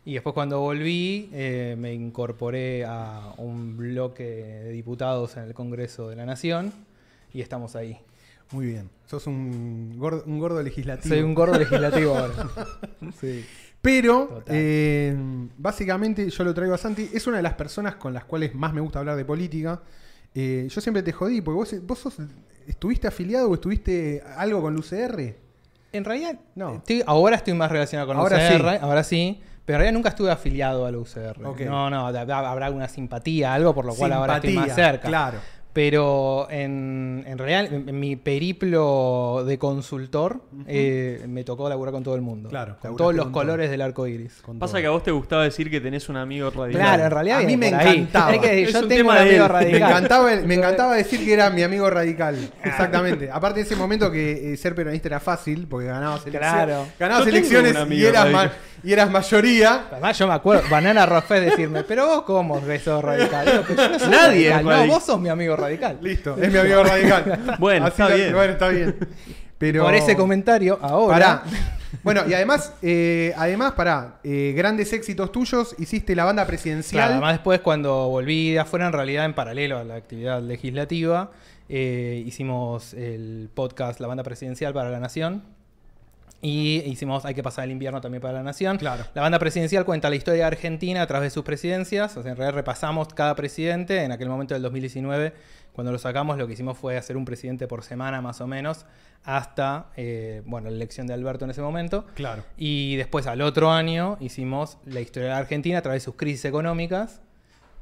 Y 0.05 0.13
después 0.13 0.33
cuando 0.33 0.59
volví 0.59 1.29
eh, 1.33 1.75
me 1.77 1.93
incorporé 1.93 2.85
a 2.85 3.33
un 3.37 3.77
bloque 3.77 4.23
de 4.23 4.71
diputados 4.71 5.37
en 5.37 5.43
el 5.43 5.53
Congreso 5.53 6.09
de 6.09 6.15
la 6.15 6.25
Nación 6.25 6.73
y 7.33 7.41
estamos 7.41 7.75
ahí. 7.75 7.99
Muy 8.51 8.65
bien. 8.65 8.89
Sos 9.05 9.27
un 9.27 9.97
gordo, 9.97 10.23
un 10.25 10.39
gordo 10.39 10.61
legislativo. 10.63 11.13
Soy 11.13 11.23
un 11.23 11.33
gordo 11.35 11.57
legislativo 11.57 12.17
ahora. 12.17 12.33
Sí. 13.19 13.45
Pero, 13.81 14.43
eh, 14.47 15.15
básicamente, 15.57 16.29
yo 16.29 16.43
lo 16.43 16.53
traigo 16.53 16.73
a 16.75 16.77
Santi. 16.77 17.09
Es 17.13 17.25
una 17.27 17.37
de 17.37 17.43
las 17.43 17.53
personas 17.55 17.95
con 17.95 18.13
las 18.13 18.25
cuales 18.25 18.53
más 18.53 18.73
me 18.73 18.81
gusta 18.81 18.99
hablar 18.99 19.15
de 19.15 19.25
política. 19.25 19.81
Eh, 20.35 20.67
yo 20.69 20.81
siempre 20.81 21.01
te 21.03 21.11
jodí, 21.11 21.41
porque 21.41 21.55
vos, 21.57 21.87
vos 21.87 21.99
sos- 21.99 22.17
estuviste 22.67 23.07
afiliado 23.07 23.49
o 23.49 23.53
estuviste 23.55 24.23
algo 24.37 24.61
con 24.61 24.73
el 24.73 24.79
UCR. 24.79 25.35
En 25.93 26.05
realidad, 26.05 26.39
No. 26.55 26.75
estoy- 26.75 27.03
ahora 27.05 27.35
estoy 27.37 27.53
más 27.53 27.71
relacionado 27.71 28.07
con 28.07 28.17
Ahora 28.17 28.37
UCR, 28.37 28.69
sí. 28.71 28.77
ahora 28.81 29.03
sí, 29.03 29.41
pero 29.65 29.77
en 29.77 29.79
realidad 29.81 29.93
nunca 29.97 30.09
estuve 30.09 30.31
afiliado 30.31 30.85
al 30.85 30.95
UCR. 30.95 31.43
Ok. 31.45 31.61
No, 31.61 31.89
no, 31.89 32.07
hab- 32.09 32.45
habrá 32.45 32.67
alguna 32.67 32.87
simpatía, 32.87 33.53
algo 33.53 33.73
por 33.73 33.85
lo 33.85 33.93
cual 33.95 34.13
ahora 34.13 34.35
estoy 34.35 34.53
más 34.53 34.73
cerca. 34.75 35.07
Claro. 35.07 35.39
Pero 35.73 36.47
en, 36.49 37.23
en 37.25 37.37
realidad, 37.37 37.73
en, 37.73 37.87
en 37.87 37.99
mi 37.99 38.17
periplo 38.17 39.43
de 39.45 39.57
consultor, 39.57 40.41
eh, 40.67 41.23
me 41.29 41.43
tocó 41.45 41.69
laburar 41.69 41.93
con 41.93 42.03
todo 42.03 42.15
el 42.15 42.21
mundo. 42.21 42.49
Claro, 42.49 42.75
Con 42.81 42.97
todos 42.97 43.15
los 43.15 43.25
con 43.25 43.33
todo. 43.33 43.41
colores 43.43 43.69
del 43.69 43.81
arco 43.81 44.05
iris. 44.07 44.41
Con 44.41 44.59
Pasa 44.59 44.73
todo. 44.73 44.81
que 44.81 44.87
a 44.87 44.91
vos 44.91 45.03
te 45.03 45.11
gustaba 45.11 45.43
decir 45.45 45.69
que 45.69 45.79
tenés 45.79 46.09
un 46.09 46.17
amigo 46.17 46.49
radical. 46.49 46.81
Claro, 46.81 47.03
en 47.05 47.11
realidad 47.11 47.39
A 47.39 47.43
mí 47.43 47.55
me 47.55 47.69
encantaba. 47.69 48.31
Que 48.41 48.65
yo 48.65 48.67
un 48.67 48.73
tengo 48.73 48.81
un 48.83 48.89
tema 48.89 49.15
de 49.15 49.21
amigo 49.29 49.45
él. 49.45 49.49
radical. 49.49 49.71
Me 49.79 49.87
encantaba, 49.87 50.35
me 50.45 50.55
encantaba 50.55 50.95
decir 50.95 51.23
que 51.23 51.33
era 51.33 51.49
mi 51.49 51.63
amigo 51.63 51.89
radical. 51.89 52.35
Exactamente. 52.63 53.29
Aparte 53.31 53.59
de 53.61 53.65
ese 53.65 53.75
momento 53.75 54.11
que 54.11 54.53
eh, 54.53 54.57
ser 54.57 54.75
peronista 54.75 55.07
era 55.07 55.19
fácil, 55.19 55.67
porque 55.69 55.87
ganabas 55.87 56.25
elecciones, 56.27 56.51
Claro. 56.65 56.85
ganabas 56.99 57.25
Yo 57.25 57.31
tengo 57.31 57.37
elecciones 57.47 57.97
y 57.97 58.05
eras, 58.05 58.25
ma- 58.31 58.43
radical. 58.43 58.57
Y 58.83 58.93
eras 58.93 59.09
mayoría. 59.09 59.85
Además, 59.91 60.17
yo 60.17 60.27
me 60.27 60.33
acuerdo, 60.33 60.63
Banana 60.69 61.05
Roffet 61.05 61.43
decirme, 61.43 61.83
pero 61.83 62.07
vos 62.07 62.21
cómo 62.23 62.63
que 62.65 62.79
sos 62.79 63.03
radical. 63.03 63.45
Digo, 63.45 63.63
"Pero 63.67 63.83
yo 63.83 63.89
no 63.89 63.99
soy 63.99 64.09
Nadie 64.09 64.49
radical. 64.51 64.87
No, 64.87 64.93
vos 64.93 65.03
sos 65.05 65.19
mi 65.19 65.29
amigo 65.29 65.55
radical. 65.55 65.97
Listo, 66.01 66.35
es 66.41 66.51
mi 66.51 66.57
amigo 66.57 66.83
radical. 66.83 67.39
Bueno, 67.59 67.85
Así 67.85 67.91
está 67.93 68.09
la- 68.09 68.15
bien. 68.15 68.33
Bueno, 68.33 68.53
está 68.53 68.67
bien. 68.69 68.97
Pero, 69.57 69.83
Por 69.83 69.93
ese 69.93 70.15
comentario, 70.15 70.79
ahora. 70.81 71.13
Pará. 71.13 71.43
Bueno, 72.03 72.21
y 72.27 72.33
además, 72.33 72.73
eh, 72.81 73.31
además, 73.37 73.73
pará, 73.73 74.15
eh, 74.23 74.53
grandes 74.55 74.91
éxitos 74.93 75.31
tuyos, 75.31 75.75
hiciste 75.77 76.15
la 76.15 76.23
banda 76.25 76.47
presidencial. 76.47 76.99
Claro, 77.01 77.11
además 77.13 77.33
después 77.33 77.59
cuando 77.59 78.07
volví 78.09 78.53
de 78.53 78.59
afuera, 78.59 78.87
en 78.87 78.93
realidad 78.93 79.25
en 79.25 79.33
paralelo 79.35 79.77
a 79.77 79.83
la 79.83 79.95
actividad 79.95 80.41
legislativa, 80.41 81.29
eh, 81.69 82.23
hicimos 82.25 82.93
el 82.95 83.49
podcast 83.53 83.99
La 83.99 84.07
Banda 84.07 84.23
Presidencial 84.23 84.73
para 84.73 84.89
la 84.89 84.99
Nación. 84.99 85.43
Y 86.41 86.81
hicimos 86.85 87.25
Hay 87.25 87.33
que 87.33 87.43
pasar 87.43 87.65
el 87.65 87.71
invierno 87.71 88.01
también 88.01 88.21
para 88.21 88.35
la 88.35 88.43
nación. 88.43 88.77
Claro. 88.77 89.05
La 89.13 89.21
banda 89.21 89.37
presidencial 89.39 89.85
cuenta 89.85 90.09
la 90.09 90.15
historia 90.15 90.41
de 90.41 90.47
Argentina 90.47 91.01
a 91.01 91.07
través 91.07 91.27
de 91.27 91.33
sus 91.33 91.43
presidencias. 91.43 92.17
O 92.17 92.23
sea, 92.23 92.31
en 92.31 92.37
realidad 92.37 92.55
repasamos 92.55 93.09
cada 93.09 93.35
presidente. 93.35 94.03
En 94.03 94.11
aquel 94.11 94.29
momento 94.29 94.53
del 94.53 94.63
2019, 94.63 95.33
cuando 95.73 95.91
lo 95.91 95.99
sacamos, 95.99 96.37
lo 96.37 96.47
que 96.47 96.53
hicimos 96.53 96.77
fue 96.77 96.97
hacer 96.97 97.15
un 97.15 97.25
presidente 97.25 97.67
por 97.67 97.83
semana 97.83 98.21
más 98.21 98.41
o 98.41 98.47
menos, 98.47 98.85
hasta 99.23 99.91
eh, 99.95 100.41
bueno, 100.45 100.69
la 100.69 100.75
elección 100.75 101.07
de 101.07 101.13
Alberto 101.13 101.45
en 101.45 101.51
ese 101.51 101.61
momento. 101.61 102.05
Claro. 102.15 102.43
Y 102.57 102.95
después 102.95 103.27
al 103.27 103.41
otro 103.41 103.71
año 103.71 104.17
hicimos 104.19 104.77
la 104.85 104.99
historia 104.99 105.29
de 105.29 105.35
Argentina 105.35 105.77
a 105.77 105.81
través 105.81 106.01
de 106.01 106.05
sus 106.05 106.15
crisis 106.15 106.45
económicas. 106.45 107.21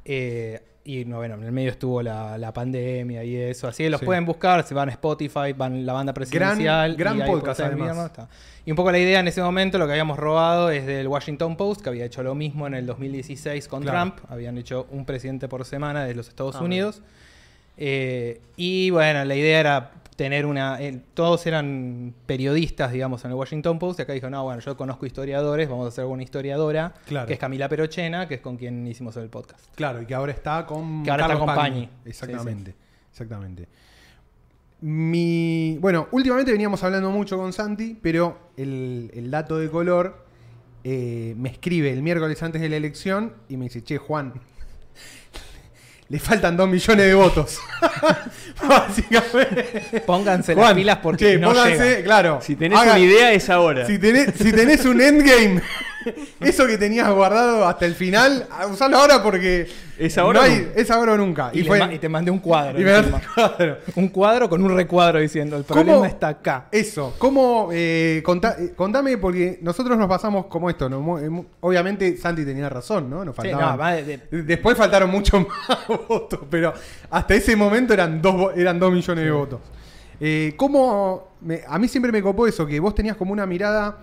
Eh, 0.04 0.62
y 0.84 1.04
no, 1.04 1.18
bueno, 1.18 1.34
en 1.34 1.44
el 1.44 1.52
medio 1.52 1.70
estuvo 1.70 2.00
la, 2.02 2.38
la 2.38 2.52
pandemia 2.52 3.22
y 3.22 3.36
eso. 3.36 3.68
Así 3.68 3.82
que 3.84 3.90
los 3.90 4.00
Sí. 4.00 4.06
pueden 4.06 4.24
buscar, 4.24 4.64
se 4.66 4.72
van 4.74 4.88
a 4.88 4.92
Spotify, 4.92 5.52
van 5.56 5.84
la 5.84 5.92
banda 5.92 6.12
presidencial. 6.14 6.96
gran 6.96 7.18
y 7.18 7.22
podcast, 7.22 7.60
además. 7.60 7.78
invierno, 7.90 8.06
está. 8.06 8.28
Y 8.64 8.70
un 8.70 8.76
poco 8.76 8.90
la 8.90 8.98
idea 8.98 9.20
en 9.20 9.28
ese 9.28 9.42
momento, 9.42 9.78
lo 9.78 9.86
que 9.86 9.92
habíamos 9.92 10.18
robado 10.18 10.70
es 10.70 10.86
del 10.86 11.06
Washington 11.08 11.56
Post, 11.56 11.82
que 11.82 11.88
había 11.90 12.04
hecho 12.06 12.22
lo 12.22 12.34
mismo 12.34 12.66
en 12.66 12.74
el 12.74 12.86
2016 12.86 13.68
con 13.68 13.82
Claro. 13.82 14.12
Trump. 14.14 14.30
Habían 14.30 14.56
hecho 14.58 14.86
un 14.90 15.04
presidente 15.04 15.48
por 15.48 15.64
semana 15.64 16.04
de 16.04 16.14
los 16.14 16.28
Estados 16.28 16.56
Ah, 16.56 16.62
Unidos. 16.64 17.02
Eh, 17.76 18.40
y 18.56 18.90
bueno, 18.90 19.24
la 19.24 19.34
idea 19.34 19.60
era 19.60 19.90
tener 20.20 20.44
una... 20.44 20.78
eh, 20.82 21.00
todos 21.14 21.46
eran 21.46 22.12
periodistas, 22.26 22.92
digamos, 22.92 23.24
en 23.24 23.30
el 23.30 23.36
Washington 23.38 23.78
Post. 23.78 24.00
Y 24.00 24.02
acá 24.02 24.12
dijo, 24.12 24.28
no, 24.28 24.44
bueno, 24.44 24.60
yo 24.60 24.76
conozco 24.76 25.06
historiadores, 25.06 25.66
vamos 25.66 25.86
a 25.86 25.88
hacer 25.88 26.04
una 26.04 26.22
historiadora, 26.22 26.92
Claro. 27.06 27.26
que 27.26 27.32
es 27.32 27.38
Camila 27.38 27.70
Perochena, 27.70 28.28
que 28.28 28.34
es 28.34 28.42
con 28.42 28.58
quien 28.58 28.86
hicimos 28.86 29.16
el 29.16 29.30
podcast. 29.30 29.74
Claro, 29.74 30.02
y 30.02 30.04
que 30.04 30.14
ahora 30.14 30.32
está 30.32 30.66
con 30.66 31.02
Que 31.04 31.10
ahora 31.10 31.22
está 31.24 31.32
Carlos 31.34 31.46
con 31.46 31.56
Pagni. 31.56 31.86
Pagni. 31.86 31.98
Exactamente, 32.04 32.74
exactamente. 33.10 33.66
Mi, 34.82 35.78
bueno, 35.80 36.08
últimamente 36.12 36.52
veníamos 36.52 36.82
hablando 36.84 37.10
mucho 37.10 37.38
con 37.38 37.54
Santi, 37.54 37.98
pero 38.02 38.50
el, 38.58 39.10
el 39.14 39.30
dato 39.30 39.56
de 39.58 39.70
color 39.70 40.26
eh, 40.84 41.34
me 41.38 41.48
escribe 41.48 41.90
el 41.92 42.02
miércoles 42.02 42.42
antes 42.42 42.60
de 42.60 42.68
la 42.68 42.76
elección 42.76 43.32
y 43.48 43.56
me 43.56 43.64
dice, 43.64 43.82
che, 43.82 43.96
Juan, 43.96 44.34
le 46.10 46.18
faltan 46.18 46.56
dos 46.56 46.68
millones 46.68 47.06
de 47.06 47.14
votos. 47.14 47.58
Básicamente. 48.68 50.02
Pónganse 50.06 50.54
las 50.54 50.74
pilas 50.74 50.98
porque 51.02 51.24
che, 51.32 51.38
no 51.38 51.48
pónganse, 51.48 51.84
llega. 51.84 52.02
claro. 52.02 52.40
Si 52.42 52.56
tenés 52.56 52.78
hagan- 52.78 52.96
una 52.96 52.98
idea, 52.98 53.32
es 53.32 53.48
ahora. 53.48 53.86
si 53.86 53.98
tenés, 53.98 54.34
si 54.36 54.52
tenés 54.52 54.84
un 54.84 55.00
endgame, 55.00 55.62
eso 56.40 56.66
que 56.66 56.78
tenías 56.78 57.08
guardado 57.12 57.66
hasta 57.66 57.86
el 57.86 57.94
final, 57.94 58.46
a 58.50 58.66
usarlo 58.66 58.98
ahora 58.98 59.22
porque. 59.22 59.68
Es 59.98 60.16
ahora 60.16 60.40
no 60.40 60.46
o 60.46 60.48
hay- 60.48 60.58
nunca. 60.60 60.80
es 60.80 60.90
ahora 60.90 61.12
o 61.12 61.16
nunca. 61.18 61.50
Y, 61.52 61.60
Y, 61.60 61.64
fue- 61.64 61.98
te 61.98 62.08
mandé 62.08 62.30
un 62.30 62.38
cuadro. 62.38 62.80
y 62.80 62.84
me. 62.84 62.94
Un 63.96 64.08
cuadro 64.08 64.48
con 64.48 64.62
un 64.64 64.74
recuadro 64.74 65.18
diciendo, 65.20 65.56
el 65.58 65.64
¿Cómo- 65.64 65.82
problema 65.82 66.06
está 66.06 66.28
acá. 66.28 66.68
Eso, 66.72 67.14
¿cómo? 67.18 67.68
eh, 67.72 68.22
contá- 68.24 68.56
eh, 68.58 68.72
contame, 68.74 69.18
porque 69.18 69.58
nosotros 69.60 69.98
nos 69.98 70.08
pasamos 70.08 70.46
como 70.46 70.70
esto. 70.70 70.88
¿no? 70.88 71.00
Mu- 71.00 71.18
eh, 71.18 71.44
Obviamente, 71.60 72.16
Santi 72.16 72.44
tenía 72.46 72.68
razón, 72.70 73.10
¿no? 73.10 73.24
Nos 73.24 73.34
Sí, 73.36 73.42
faltaban. 73.42 73.72
no, 73.72 73.78
va 73.78 73.92
de- 73.92 74.04
de- 74.30 74.42
Después 74.42 74.76
faltaron 74.78 75.10
muchos 75.10 75.44
más 75.68 75.78
votos, 76.08 76.40
pero 76.50 76.72
hasta 77.10 77.34
ese 77.34 77.54
momento 77.54 77.92
eran 77.92 78.22
dos, 78.22 78.56
eran 78.56 78.78
dos 78.78 78.90
millones 78.92 79.24
de 79.24 79.30
votos. 79.30 79.60
Eh, 80.18 80.54
¿Cómo? 80.56 81.28
me- 81.42 81.60
a 81.66 81.78
mí 81.78 81.88
siempre 81.88 82.10
me 82.12 82.22
copó 82.22 82.46
eso, 82.46 82.66
que 82.66 82.78
vos 82.80 82.94
tenías 82.94 83.16
como 83.16 83.32
una 83.32 83.46
mirada 83.46 83.98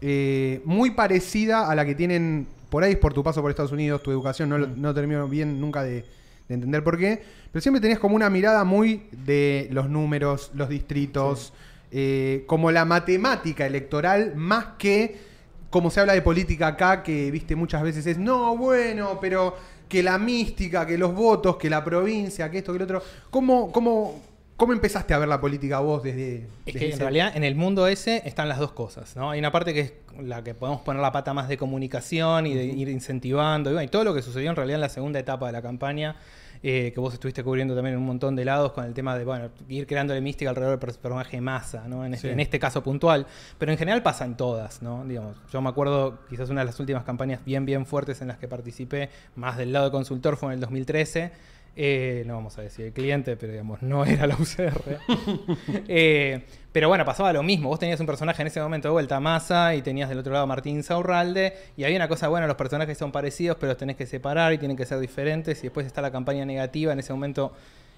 eh, 0.00 0.60
muy 0.64 0.90
parecida 0.92 1.70
a 1.70 1.74
la 1.74 1.84
que 1.84 1.94
tienen 1.94 2.46
por 2.70 2.84
ahí, 2.84 2.96
por 2.96 3.12
tu 3.12 3.22
paso 3.22 3.42
por 3.42 3.50
Estados 3.50 3.72
Unidos, 3.72 4.02
tu 4.02 4.10
educación, 4.10 4.48
no, 4.48 4.58
Mm. 4.58 4.80
no 4.80 4.94
termino 4.94 5.28
bien 5.28 5.60
nunca 5.60 5.82
de, 5.82 6.04
de 6.48 6.54
entender 6.54 6.82
por 6.84 6.98
qué, 6.98 7.22
pero 7.52 7.60
siempre 7.60 7.80
tenías 7.80 7.98
como 7.98 8.14
una 8.14 8.30
mirada 8.30 8.64
muy 8.64 9.02
de 9.12 9.68
los 9.72 9.88
números, 9.88 10.50
los 10.54 10.68
distritos, 10.68 11.52
eh, 11.90 12.44
como 12.46 12.70
la 12.70 12.84
matemática 12.84 13.66
electoral, 13.66 14.34
más 14.36 14.66
que 14.78 15.28
como 15.70 15.90
se 15.90 16.00
habla 16.00 16.14
de 16.14 16.22
política 16.22 16.68
acá, 16.68 17.02
que 17.02 17.30
viste 17.30 17.54
muchas 17.54 17.82
veces 17.82 18.06
es, 18.06 18.18
no, 18.18 18.56
bueno, 18.56 19.18
pero 19.20 19.56
que 19.88 20.02
la 20.02 20.18
mística, 20.18 20.86
que 20.86 20.96
los 20.98 21.14
votos, 21.14 21.56
que 21.56 21.70
la 21.70 21.84
provincia, 21.84 22.50
que 22.50 22.58
esto, 22.58 22.72
que 22.72 22.78
lo 22.78 22.84
otro. 22.84 23.02
¿Cómo, 23.30 23.70
cómo, 23.72 24.20
cómo 24.60 24.72
empezaste 24.74 25.14
a 25.14 25.18
ver 25.18 25.26
la 25.28 25.40
política 25.40 25.80
vos 25.80 26.02
desde... 26.02 26.36
Es 26.36 26.48
desde 26.66 26.78
que 26.78 26.84
en 26.86 26.92
ese- 26.92 27.02
realidad 27.02 27.36
en 27.36 27.42
el 27.44 27.54
mundo 27.56 27.86
ese 27.88 28.22
están 28.24 28.48
las 28.48 28.58
dos 28.58 28.72
cosas, 28.72 29.16
¿no? 29.16 29.30
Hay 29.30 29.38
una 29.40 29.50
parte 29.50 29.74
que 29.74 29.80
es 29.80 29.92
la 30.22 30.44
que 30.44 30.54
podemos 30.54 30.82
poner 30.82 31.00
la 31.02 31.10
pata 31.12 31.34
más 31.34 31.48
de 31.48 31.56
comunicación 31.56 32.46
y 32.46 32.54
de 32.54 32.64
ir 32.66 32.88
incentivando, 32.88 33.70
y, 33.70 33.72
bueno, 33.72 33.84
y 33.86 33.88
todo 33.88 34.04
lo 34.04 34.14
que 34.14 34.22
sucedió 34.22 34.50
en 34.50 34.56
realidad 34.56 34.76
en 34.76 34.80
la 34.82 34.88
segunda 34.88 35.18
etapa 35.18 35.46
de 35.46 35.52
la 35.52 35.62
campaña, 35.62 36.16
eh, 36.62 36.90
que 36.92 37.00
vos 37.00 37.14
estuviste 37.14 37.42
cubriendo 37.42 37.74
también 37.74 37.94
en 37.94 38.00
un 38.00 38.06
montón 38.06 38.36
de 38.36 38.44
lados 38.44 38.72
con 38.72 38.84
el 38.84 38.92
tema 38.92 39.16
de, 39.16 39.24
bueno, 39.24 39.48
ir 39.70 39.86
creándole 39.86 40.20
mística 40.20 40.50
alrededor 40.50 40.78
del 40.78 40.88
pers- 40.90 40.98
personaje 40.98 41.40
masa, 41.40 41.88
¿no? 41.88 42.04
En 42.04 42.12
este, 42.12 42.30
en 42.32 42.38
este 42.38 42.58
caso 42.58 42.82
puntual, 42.82 43.26
pero 43.56 43.72
en 43.72 43.78
general 43.78 44.02
pasa 44.02 44.26
en 44.26 44.36
todas, 44.36 44.82
¿no? 44.82 45.02
Digamos, 45.06 45.36
yo 45.50 45.62
me 45.62 45.70
acuerdo 45.70 46.18
quizás 46.28 46.50
una 46.50 46.60
de 46.60 46.66
las 46.66 46.78
últimas 46.78 47.04
campañas 47.04 47.40
bien, 47.46 47.64
bien 47.64 47.86
fuertes 47.86 48.20
en 48.20 48.28
las 48.28 48.36
que 48.36 48.46
participé, 48.46 49.08
más 49.36 49.56
del 49.56 49.72
lado 49.72 49.86
de 49.86 49.90
consultor, 49.90 50.36
fue 50.36 50.48
en 50.50 50.54
el 50.56 50.60
2013, 50.60 51.32
eh, 51.76 52.24
no 52.26 52.34
vamos 52.34 52.58
a 52.58 52.62
decir 52.62 52.86
el 52.86 52.92
cliente, 52.92 53.36
pero 53.36 53.52
digamos, 53.52 53.80
no 53.82 54.04
era 54.04 54.26
la 54.26 54.34
UCR. 54.36 54.98
Eh, 55.88 56.44
pero 56.72 56.88
bueno, 56.88 57.04
pasaba 57.04 57.32
lo 57.32 57.42
mismo. 57.42 57.68
Vos 57.68 57.78
tenías 57.78 57.98
un 58.00 58.06
personaje 58.06 58.42
en 58.42 58.48
ese 58.48 58.60
momento 58.60 58.88
de 58.88 58.92
vuelta, 58.92 59.18
Massa, 59.20 59.74
y 59.74 59.82
tenías 59.82 60.08
del 60.08 60.18
otro 60.18 60.32
lado 60.32 60.44
a 60.44 60.46
Martín 60.46 60.82
Saurralde, 60.82 61.54
y 61.76 61.84
había 61.84 61.96
una 61.96 62.08
cosa 62.08 62.28
buena, 62.28 62.46
los 62.46 62.56
personajes 62.56 62.96
son 62.98 63.10
parecidos, 63.12 63.56
pero 63.58 63.70
los 63.72 63.78
tenés 63.78 63.96
que 63.96 64.06
separar 64.06 64.52
y 64.52 64.58
tienen 64.58 64.76
que 64.76 64.86
ser 64.86 64.98
diferentes, 65.00 65.58
y 65.60 65.62
después 65.62 65.86
está 65.86 66.00
la 66.02 66.10
campaña 66.12 66.44
negativa 66.44 66.92
en 66.92 66.98
ese 67.00 67.12
momento 67.12 67.52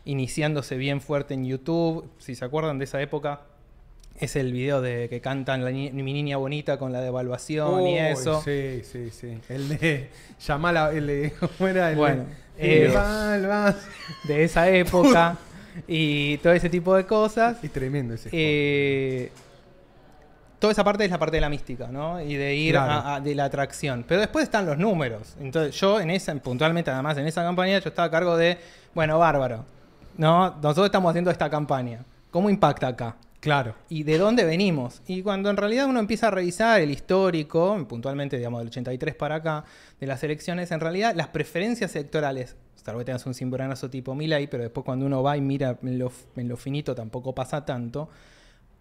iniciándose 0.05 0.77
bien 0.77 1.01
fuerte 1.01 1.35
en 1.35 1.45
YouTube. 1.45 2.09
Si 2.19 2.35
se 2.35 2.45
acuerdan 2.45 2.79
de 2.79 2.85
esa 2.85 3.01
época, 3.03 3.43
es 4.19 4.37
el 4.37 4.53
video 4.53 4.81
de 4.83 5.09
que 5.09 5.21
cantan 5.21 5.65
la 5.65 5.71
ni- 5.71 5.91
mi 5.91 6.13
niña 6.13 6.37
bonita 6.39 6.79
con 6.79 6.93
la 6.93 7.01
devaluación 7.01 7.87
y 7.87 7.99
eso. 7.99 8.41
Sí, 8.43 8.83
sí, 8.85 9.11
sí. 9.11 9.39
El 9.49 9.69
de. 9.79 10.09
Llamala. 10.47 10.91
El 10.93 11.07
de. 11.07 11.33
¿Cómo 11.59 11.69
era? 11.69 11.91
El 11.91 11.97
Bueno, 11.97 12.25
de, 12.25 12.33
eh. 12.59 12.93
De 14.25 14.45
esa 14.45 14.69
época 14.69 15.37
y 15.89 16.37
todo 16.39 16.53
ese 16.53 16.69
tipo 16.69 16.95
de 16.95 17.07
cosas. 17.07 17.63
Es 17.65 17.73
tremendo 17.73 18.15
ese. 18.15 18.29
Eh, 18.33 19.33
toda 20.59 20.73
esa 20.73 20.85
parte 20.85 21.05
es 21.05 21.11
la 21.11 21.19
parte 21.19 21.37
de 21.37 21.41
la 21.41 21.49
mística, 21.49 21.89
¿no? 21.89 22.21
Y 22.21 22.35
de 22.37 22.55
ir 22.55 22.73
Claro. 22.75 22.93
a- 22.93 23.15
a- 23.17 23.21
de 23.21 23.35
la 23.35 23.45
atracción. 23.47 24.05
Pero 24.07 24.21
después 24.21 24.45
están 24.45 24.67
los 24.67 24.79
números. 24.79 25.35
Entonces, 25.41 25.75
yo 25.81 25.99
en 26.01 26.11
esa, 26.11 26.35
puntualmente 26.37 26.91
además 26.91 27.17
en 27.19 27.27
esa 27.27 27.43
campaña, 27.43 27.79
yo 27.79 27.89
estaba 27.89 28.07
a 28.07 28.11
cargo 28.11 28.37
de, 28.37 28.59
bueno, 28.95 29.19
bárbaro. 29.19 29.65
¿No? 30.19 30.51
Nosotros 30.63 30.87
estamos 30.87 31.09
haciendo 31.11 31.31
esta 31.31 31.49
campaña. 31.49 32.01
¿Cómo 32.31 32.51
impacta 32.51 32.89
acá? 32.89 33.17
Claro. 33.43 33.75
¿Y 33.89 34.05
de 34.05 34.19
dónde 34.19 34.45
venimos? 34.45 35.03
Y 35.09 35.21
cuando 35.23 35.51
en 35.51 35.57
realidad 35.57 35.87
uno 35.87 35.99
empieza 35.99 36.29
a 36.29 36.31
revisar 36.31 36.81
el 36.81 36.93
histórico, 36.93 37.77
puntualmente, 37.89 38.37
digamos, 38.37 38.61
del 38.61 38.69
83 38.69 39.17
para 39.17 39.35
acá, 39.35 39.65
de 39.99 40.07
las 40.07 40.23
elecciones, 40.23 40.71
en 40.71 40.79
realidad 40.79 41.17
las 41.17 41.27
preferencias 41.27 41.97
electorales, 41.97 42.55
tal 42.85 42.95
vez 42.95 43.05
tengas 43.05 43.27
un 43.27 43.35
cimbronazo 43.35 43.91
tipo 43.91 44.15
Milei, 44.15 44.47
pero 44.47 44.63
después 44.63 44.85
cuando 44.85 45.07
uno 45.07 45.25
va 45.25 45.37
y 45.37 45.41
mira 45.41 45.77
en 45.83 45.99
lo, 45.99 46.13
en 46.37 46.47
lo 46.47 46.57
finito 46.57 46.95
tampoco 46.95 47.35
pasa 47.35 47.65
tanto, 47.65 48.09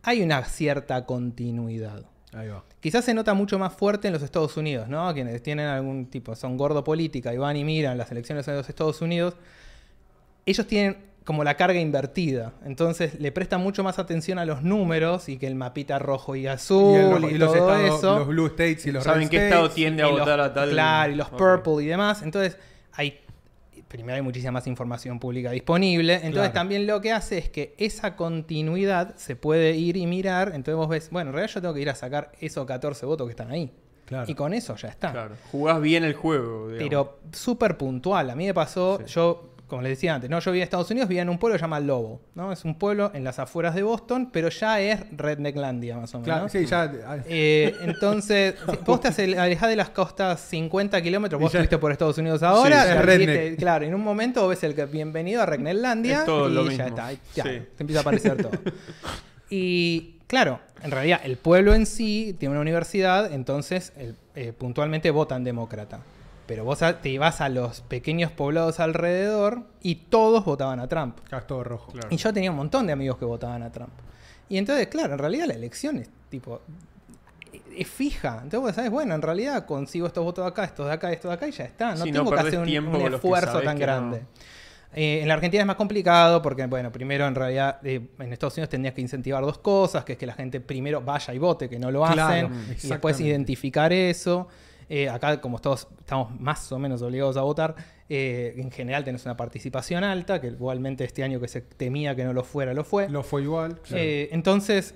hay 0.03 0.21
una 0.21 0.43
cierta 0.45 1.07
continuidad. 1.07 2.05
Ahí 2.31 2.49
va. 2.49 2.63
Quizás 2.81 3.03
se 3.03 3.15
nota 3.15 3.33
mucho 3.33 3.57
más 3.57 3.73
fuerte 3.73 4.09
en 4.09 4.13
los 4.13 4.21
Estados 4.21 4.55
Unidos, 4.57 4.87
¿no? 4.87 5.11
Quienes 5.15 5.41
tienen 5.41 5.65
algún 5.65 6.05
tipo, 6.05 6.35
son 6.35 6.55
gordo 6.55 6.83
política 6.83 7.33
y 7.33 7.37
van 7.39 7.57
y 7.57 7.63
miran 7.63 7.97
las 7.97 8.11
elecciones 8.11 8.47
en 8.47 8.57
los 8.57 8.69
Estados 8.69 9.01
Unidos, 9.01 9.35
ellos 10.45 10.67
tienen 10.67 10.97
como 11.25 11.43
la 11.43 11.55
carga 11.55 11.79
invertida. 11.79 12.53
Entonces 12.65 13.19
le 13.19 13.31
prestan 13.31 13.61
mucho 13.61 13.83
más 13.83 13.99
atención 13.99 14.39
a 14.39 14.45
los 14.45 14.63
números 14.63 15.29
y 15.29 15.37
que 15.37 15.47
el 15.47 15.55
mapita 15.55 15.99
rojo 15.99 16.35
y 16.35 16.47
azul 16.47 17.21
y, 17.21 17.25
el- 17.27 17.35
y 17.35 17.37
los, 17.37 17.53
todo 17.53 17.71
estados, 17.75 17.99
eso. 17.99 18.19
los 18.19 18.27
Blue 18.27 18.47
States 18.47 18.85
y 18.87 18.91
los 18.91 19.03
Saben 19.03 19.21
Red 19.23 19.29
qué 19.29 19.37
States. 19.37 19.53
estado 19.53 19.69
tiende 19.69 20.03
a 20.03 20.07
y 20.07 20.11
los- 20.11 20.19
votar 20.19 20.39
a 20.39 20.53
tal. 20.53 20.69
Claro, 20.71 21.13
y 21.13 21.15
los 21.15 21.29
purple 21.29 21.83
y 21.83 21.87
demás. 21.87 22.21
Entonces, 22.23 22.57
hay 22.93 23.19
primero 23.87 24.15
hay 24.15 24.21
muchísima 24.21 24.51
más 24.53 24.67
información 24.67 25.19
pública 25.19 25.51
disponible. 25.51 26.13
Entonces, 26.13 26.33
Claro. 26.35 26.53
también 26.53 26.87
lo 26.87 27.01
que 27.01 27.11
hace 27.11 27.37
es 27.37 27.49
que 27.49 27.75
esa 27.77 28.15
continuidad 28.15 29.15
se 29.17 29.35
puede 29.35 29.75
ir 29.75 29.97
y 29.97 30.07
mirar. 30.07 30.49
Entonces, 30.55 30.75
vos 30.75 30.87
ves, 30.87 31.09
bueno, 31.11 31.29
en 31.31 31.33
realidad 31.35 31.53
yo 31.55 31.61
tengo 31.61 31.73
que 31.73 31.81
ir 31.81 31.89
a 31.89 31.95
sacar 31.95 32.31
esos 32.39 32.65
14 32.65 33.05
votos 33.05 33.27
que 33.27 33.31
están 33.31 33.51
ahí. 33.51 33.69
Claro. 34.05 34.31
Y 34.31 34.35
con 34.35 34.53
eso 34.53 34.75
ya 34.77 34.87
está. 34.87 35.11
Claro. 35.11 35.35
Jugás 35.51 35.81
bien 35.81 36.05
el 36.05 36.13
juego. 36.13 36.69
digamos. 36.69 36.87
Pero 36.89 37.19
súper 37.33 37.77
puntual. 37.77 38.29
A 38.29 38.35
mí 38.35 38.45
me 38.45 38.53
pasó, 38.53 38.99
Sí. 39.05 39.13
yo, 39.13 39.50
como 39.71 39.81
les 39.81 39.93
decía 39.93 40.13
antes, 40.13 40.29
¿no? 40.29 40.39
yo 40.39 40.51
vivía 40.51 40.63
en 40.63 40.67
Estados 40.67 40.91
Unidos, 40.91 41.09
vivía 41.09 41.23
en 41.23 41.29
un 41.29 41.39
pueblo 41.39 41.55
que 41.55 41.59
se 41.59 41.63
llama 41.63 41.79
Lobo. 41.79 42.21
¿no? 42.35 42.51
Es 42.51 42.63
un 42.65 42.75
pueblo 42.77 43.09
en 43.15 43.23
las 43.23 43.39
afueras 43.39 43.73
de 43.73 43.81
Boston, 43.83 44.29
pero 44.31 44.49
ya 44.49 44.79
es 44.79 44.99
Rednecklandia 45.15 45.97
más 45.97 46.13
o 46.13 46.19
menos. 46.19 46.25
Claro, 46.25 46.49
sí, 46.49 46.65
ya. 46.65 46.91
Eh, 47.25 47.73
entonces, 47.81 48.55
si 48.69 48.77
vos 48.85 48.99
te 49.01 49.07
alejás 49.39 49.69
de 49.69 49.75
las 49.75 49.89
costas 49.89 50.39
50 50.41 51.01
kilómetros, 51.01 51.41
vos 51.41 51.49
estuviste 51.53 51.77
por 51.77 51.91
Estados 51.91 52.17
Unidos 52.17 52.43
ahora, 52.43 52.83
Sí, 52.83 52.89
es 52.91 53.17
viste- 53.19 53.55
claro, 53.57 53.85
en 53.85 53.95
un 53.95 54.01
momento 54.03 54.47
ves 54.47 54.61
el 54.63 54.75
que 54.75 54.85
bienvenido 54.85 55.41
a 55.41 55.45
Rednecklandia 55.45 56.19
Es 56.19 56.25
todo 56.25 56.49
y 56.49 56.53
lo 56.53 56.63
ya 56.65 56.69
mismo. 56.69 56.85
está, 56.87 57.11
ya, 57.33 57.43
Sí. 57.43 57.49
te 57.49 57.83
empieza 57.83 57.99
a 57.99 58.01
aparecer 58.01 58.41
todo. 58.41 58.51
Y 59.49 60.15
claro, 60.27 60.59
en 60.83 60.91
realidad 60.91 61.21
el 61.23 61.37
pueblo 61.37 61.73
en 61.73 61.85
sí 61.85 62.35
tiene 62.39 62.51
una 62.53 62.61
universidad, 62.61 63.31
entonces 63.33 63.93
el- 63.97 64.15
eh, 64.35 64.53
puntualmente 64.53 65.11
votan 65.11 65.43
demócrata. 65.43 65.99
Pero 66.51 66.65
vos 66.65 66.79
te 67.01 67.17
vas 67.17 67.39
a 67.39 67.47
los 67.47 67.79
pequeños 67.79 68.29
poblados 68.29 68.81
alrededor 68.81 69.61
y 69.81 69.95
todos 69.95 70.43
votaban 70.43 70.81
a 70.81 70.89
Trump. 70.89 71.17
Es 71.31 71.47
todo 71.47 71.63
rojo. 71.63 71.93
Claro. 71.93 72.09
Y 72.11 72.17
yo 72.17 72.33
tenía 72.33 72.51
un 72.51 72.57
montón 72.57 72.85
de 72.85 72.91
amigos 72.91 73.17
que 73.17 73.23
votaban 73.23 73.63
a 73.63 73.71
Trump. 73.71 73.93
Y 74.49 74.57
entonces, 74.57 74.87
claro, 74.87 75.13
en 75.13 75.19
realidad 75.19 75.45
la 75.47 75.53
elección 75.53 75.95
es 75.95 76.09
tipo. 76.29 76.59
es 77.73 77.87
fija. 77.87 78.41
Entonces 78.43 78.59
vos 78.59 78.75
sabes, 78.75 78.91
bueno, 78.91 79.15
en 79.15 79.21
realidad 79.21 79.65
consigo 79.65 80.07
estos 80.07 80.25
votos 80.25 80.43
de 80.43 80.49
acá, 80.49 80.65
estos 80.65 80.87
de 80.87 80.91
acá, 80.91 81.13
estos 81.13 81.29
de 81.29 81.35
acá 81.35 81.47
y 81.47 81.51
ya 81.51 81.63
está. 81.63 81.95
No 81.95 82.03
tengo 82.03 82.29
que 82.29 82.39
hacer 82.41 82.59
un, 82.59 83.13
esfuerzo 83.13 83.61
tan 83.61 83.75
no. 83.75 83.79
grande. 83.79 84.23
Eh, 84.93 85.19
en 85.21 85.29
la 85.29 85.35
Argentina 85.35 85.61
es 85.61 85.67
más 85.67 85.77
complicado 85.77 86.41
porque, 86.41 86.65
bueno, 86.65 86.91
primero 86.91 87.25
en 87.27 87.35
realidad 87.35 87.79
eh, 87.85 88.09
en 88.19 88.33
Estados 88.33 88.55
Unidos 88.57 88.67
tendrías 88.67 88.93
que 88.93 88.99
incentivar 88.99 89.41
dos 89.41 89.59
cosas, 89.59 90.03
que 90.03 90.11
es 90.11 90.17
que 90.17 90.25
la 90.25 90.33
gente 90.33 90.59
primero 90.59 90.99
vaya 90.99 91.33
y 91.33 91.37
vote, 91.37 91.69
que 91.69 91.79
no 91.79 91.91
lo 91.91 92.03
Claro, 92.03 92.23
hacen, 92.49 92.77
y 92.83 92.87
después 92.89 93.21
identificar 93.21 93.93
eso. 93.93 94.49
Eh, 94.93 95.07
acá, 95.07 95.39
como 95.39 95.57
todos 95.59 95.87
estamos 95.99 96.37
más 96.37 96.69
o 96.69 96.77
menos 96.77 97.01
obligados 97.01 97.37
a 97.37 97.43
votar, 97.43 97.75
eh, 98.09 98.55
en 98.57 98.69
general 98.71 99.05
tenés 99.05 99.23
una 99.23 99.37
participación 99.37 100.03
alta, 100.03 100.41
que 100.41 100.47
igualmente 100.47 101.05
este 101.05 101.23
año 101.23 101.39
que 101.39 101.47
se 101.47 101.61
temía 101.61 102.13
que 102.13 102.25
no 102.25 102.33
lo 102.33 102.43
fuera, 102.43 102.73
lo 102.73 102.83
fue. 102.83 103.07
Lo 103.07 103.23
fue 103.23 103.43
igual. 103.43 103.79
Eh, 103.91 104.27
entonces, 104.33 104.93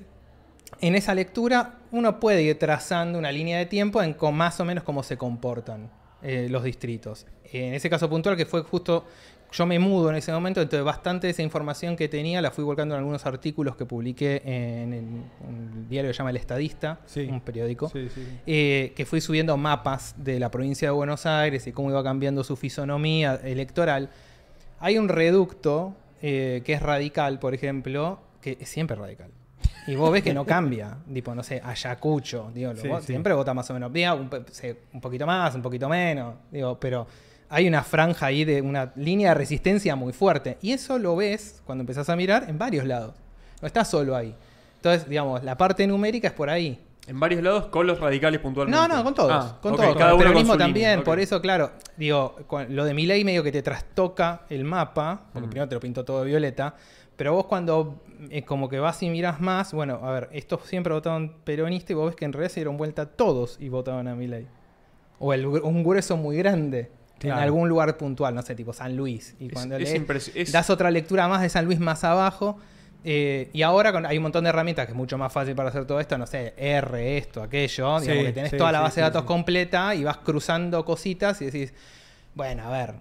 en 0.82 0.96
esa 0.96 1.16
lectura, 1.16 1.76
uno 1.94 2.20
puede 2.20 2.44
ir 2.44 2.60
trazando 2.60 3.18
una 3.18 3.32
línea 3.32 3.58
de 3.58 3.68
tiempo 3.68 4.04
en 4.04 4.14
con 4.16 4.36
más 4.36 4.60
o 4.60 4.66
menos 4.66 4.84
cómo 4.84 5.02
se 5.02 5.16
comportan 5.16 5.90
los 6.22 6.64
distritos. 6.64 7.28
En 7.54 7.76
ese 7.76 7.90
caso 7.90 8.10
puntual, 8.10 8.36
que 8.36 8.48
fue 8.48 8.64
justo, 8.64 9.06
yo 9.56 9.66
me 9.66 9.80
mudo 9.80 10.10
en 10.10 10.18
ese 10.18 10.32
momento, 10.34 10.62
entonces 10.62 10.84
bastante 10.84 11.28
de 11.28 11.32
esa 11.32 11.42
información 11.42 11.96
que 11.96 12.10
tenía 12.10 12.42
la 12.42 12.52
fui 12.52 12.64
volcando 12.64 12.96
en 12.96 13.00
algunos 13.00 13.26
artículos 13.26 13.76
que 13.76 13.86
publiqué 13.86 14.42
en, 14.44 14.94
el- 14.94 15.04
un 15.48 15.88
diario 15.90 16.10
que 16.10 16.14
se 16.14 16.18
llama 16.18 16.32
El 16.32 16.38
Estadista, 16.38 17.00
Sí. 17.06 17.22
un 17.32 17.40
periódico. 17.42 17.88
Sí, 17.90 18.10
sí, 18.14 18.22
sí. 18.24 18.38
eh, 18.46 18.92
que 18.96 19.06
fui 19.06 19.22
subiendo 19.22 19.56
mapas 19.56 20.14
de 20.18 20.40
la 20.40 20.52
provincia 20.52 20.88
de 20.90 20.92
Buenos 20.92 21.26
Aires 21.26 21.66
y 21.68 21.72
cómo 21.72 21.90
iba 21.90 22.04
cambiando 22.04 22.44
su 22.44 22.56
fisonomía 22.56 23.36
electoral. 23.44 24.10
Hay 24.80 24.98
un 24.98 25.08
reducto 25.08 25.96
eh, 26.22 26.62
que 26.66 26.74
es 26.74 26.82
radical, 26.82 27.40
por 27.40 27.54
ejemplo, 27.54 28.20
que 28.42 28.58
es 28.60 28.68
siempre 28.68 28.96
radical. 28.98 29.30
Y 29.88 29.96
vos 29.96 30.12
ves 30.12 30.24
que 30.24 30.34
no 30.34 30.46
cambia. 30.46 30.98
tipo, 31.14 31.34
no 31.36 31.44
sé, 31.44 31.62
Ayacucho. 31.64 32.52
Digo, 32.54 32.74
lo 32.74 32.82
Sí, 32.82 32.88
vos- 32.88 33.02
sí. 33.02 33.08
Siempre 33.14 33.34
vota 33.34 33.54
más 33.54 33.70
o 33.70 33.74
menos. 33.74 33.92
Un, 33.92 34.30
un 34.94 35.02
poquito 35.02 35.26
más, 35.28 35.54
un 35.56 35.62
poquito 35.62 35.88
menos. 35.88 36.36
Digo, 36.52 36.80
pero 36.80 37.08
hay 37.50 37.68
una 37.68 37.84
franja 37.84 38.28
ahí 38.28 38.44
de 38.46 38.62
una 38.62 38.92
línea 38.96 39.30
de 39.30 39.36
resistencia 39.36 39.96
muy 39.96 40.14
fuerte. 40.14 40.58
Y 40.62 40.72
eso 40.74 40.98
lo 40.98 41.16
ves 41.16 41.62
cuando 41.66 41.82
empezás 41.84 42.10
a 42.10 42.16
mirar 42.16 42.46
en 42.50 42.58
varios 42.58 42.86
lados. 42.86 43.14
No 43.62 43.68
estás 43.68 43.90
solo 43.90 44.16
ahí. 44.16 44.36
Entonces, 44.78 45.08
digamos, 45.10 45.44
la 45.44 45.58
parte 45.58 45.86
numérica 45.88 46.28
es 46.28 46.34
por 46.34 46.50
ahí. 46.50 46.80
En 47.08 47.20
varios 47.20 47.44
lados 47.44 47.68
con 47.68 47.86
los 47.86 48.00
radicales 48.00 48.40
puntualmente. 48.40 48.80
No, 48.80 48.88
no, 48.88 49.04
con 49.04 49.14
todos. 49.14 49.32
Ah, 49.32 49.58
con 49.62 49.74
ok, 49.74 49.80
todos. 49.82 49.96
Cada 49.96 50.12
con 50.12 50.22
el 50.22 50.28
peronismo 50.28 50.58
también. 50.58 51.04
Por 51.04 51.20
eso, 51.20 51.40
claro, 51.40 51.72
digo, 51.98 52.36
lo 52.70 52.84
de 52.84 52.94
mi 52.96 53.06
ley 53.06 53.24
medio 53.24 53.44
que 53.44 53.52
te 53.52 53.62
trastoca 53.62 54.42
el 54.50 54.64
mapa, 54.64 55.22
porque 55.32 55.46
Mm. 55.48 55.50
primero 55.52 55.70
te 55.70 55.76
lo 55.76 55.82
pintó 55.82 56.04
todo 56.04 56.22
de 56.24 56.30
violeta, 56.30 56.76
pero 57.16 57.34
vos 57.34 57.46
cuando 57.46 58.02
eh, 58.32 58.44
como 58.44 58.70
que 58.70 58.80
vas 58.80 59.04
y 59.04 59.10
miras 59.10 59.40
más, 59.40 59.72
bueno, 59.74 60.00
a 60.02 60.12
ver, 60.12 60.30
estos 60.32 60.62
siempre 60.66 60.94
votaban 60.94 61.36
peronista 61.44 61.94
y 61.94 61.96
vos 61.96 62.08
ves 62.08 62.16
que 62.16 62.26
en 62.26 62.34
realidad 62.34 62.50
se 62.52 62.62
dieron 62.62 62.78
vuelta 62.78 63.06
todos 63.06 63.58
y 63.60 63.70
votaban 63.70 64.08
a 64.08 64.16
mi 64.16 64.26
ley. 64.28 64.48
O 65.20 65.32
el, 65.34 65.46
un 65.46 65.84
grueso 65.84 66.18
muy 66.18 66.38
grande. 66.38 66.90
Claro. 67.20 67.38
En 67.40 67.44
algún 67.44 67.70
lugar 67.70 67.96
puntual, 67.98 68.36
no 68.36 68.42
sé, 68.42 68.56
tipo 68.56 68.74
San 68.74 68.96
Luis. 68.96 69.36
Y 69.40 69.50
cuando 69.50 69.78
es 69.78 69.84
lees, 70.08 70.32
es- 70.36 70.52
das 70.52 70.70
otra 70.70 70.92
lectura 70.92 71.28
más 71.28 71.42
de 71.42 71.50
San 71.50 71.66
Luis 71.66 71.80
más 71.80 72.04
abajo. 72.04 72.58
eh, 73.08 73.50
y 73.54 73.62
ahora 73.62 73.92
con- 73.92 74.04
hay 74.08 74.18
un 74.18 74.24
montón 74.24 74.44
de 74.46 74.50
herramientas 74.50 74.88
que 74.88 74.92
es 74.94 74.98
mucho 74.98 75.16
más 75.18 75.32
fácil 75.32 75.54
para 75.56 75.70
hacer 75.70 75.86
todo 75.86 76.00
esto, 76.00 76.18
no 76.18 76.26
sé, 76.26 76.56
R, 76.58 77.18
esto, 77.20 77.44
aquello, 77.44 78.00
Sí, 78.00 78.06
digamos 78.08 78.26
que 78.26 78.34
tenés 78.34 78.50
sí, 78.50 78.58
toda 78.58 78.72
la 78.72 78.80
sí, 78.80 78.84
base 78.84 78.96
de 79.00 79.02
datos 79.04 79.24
completa 79.26 79.94
y 79.94 80.04
vas 80.04 80.18
cruzando 80.18 80.84
cositas 80.84 81.40
y 81.44 81.46
decís, 81.46 81.72
bueno, 82.34 82.64
a 82.64 82.72
ver, 82.72 82.96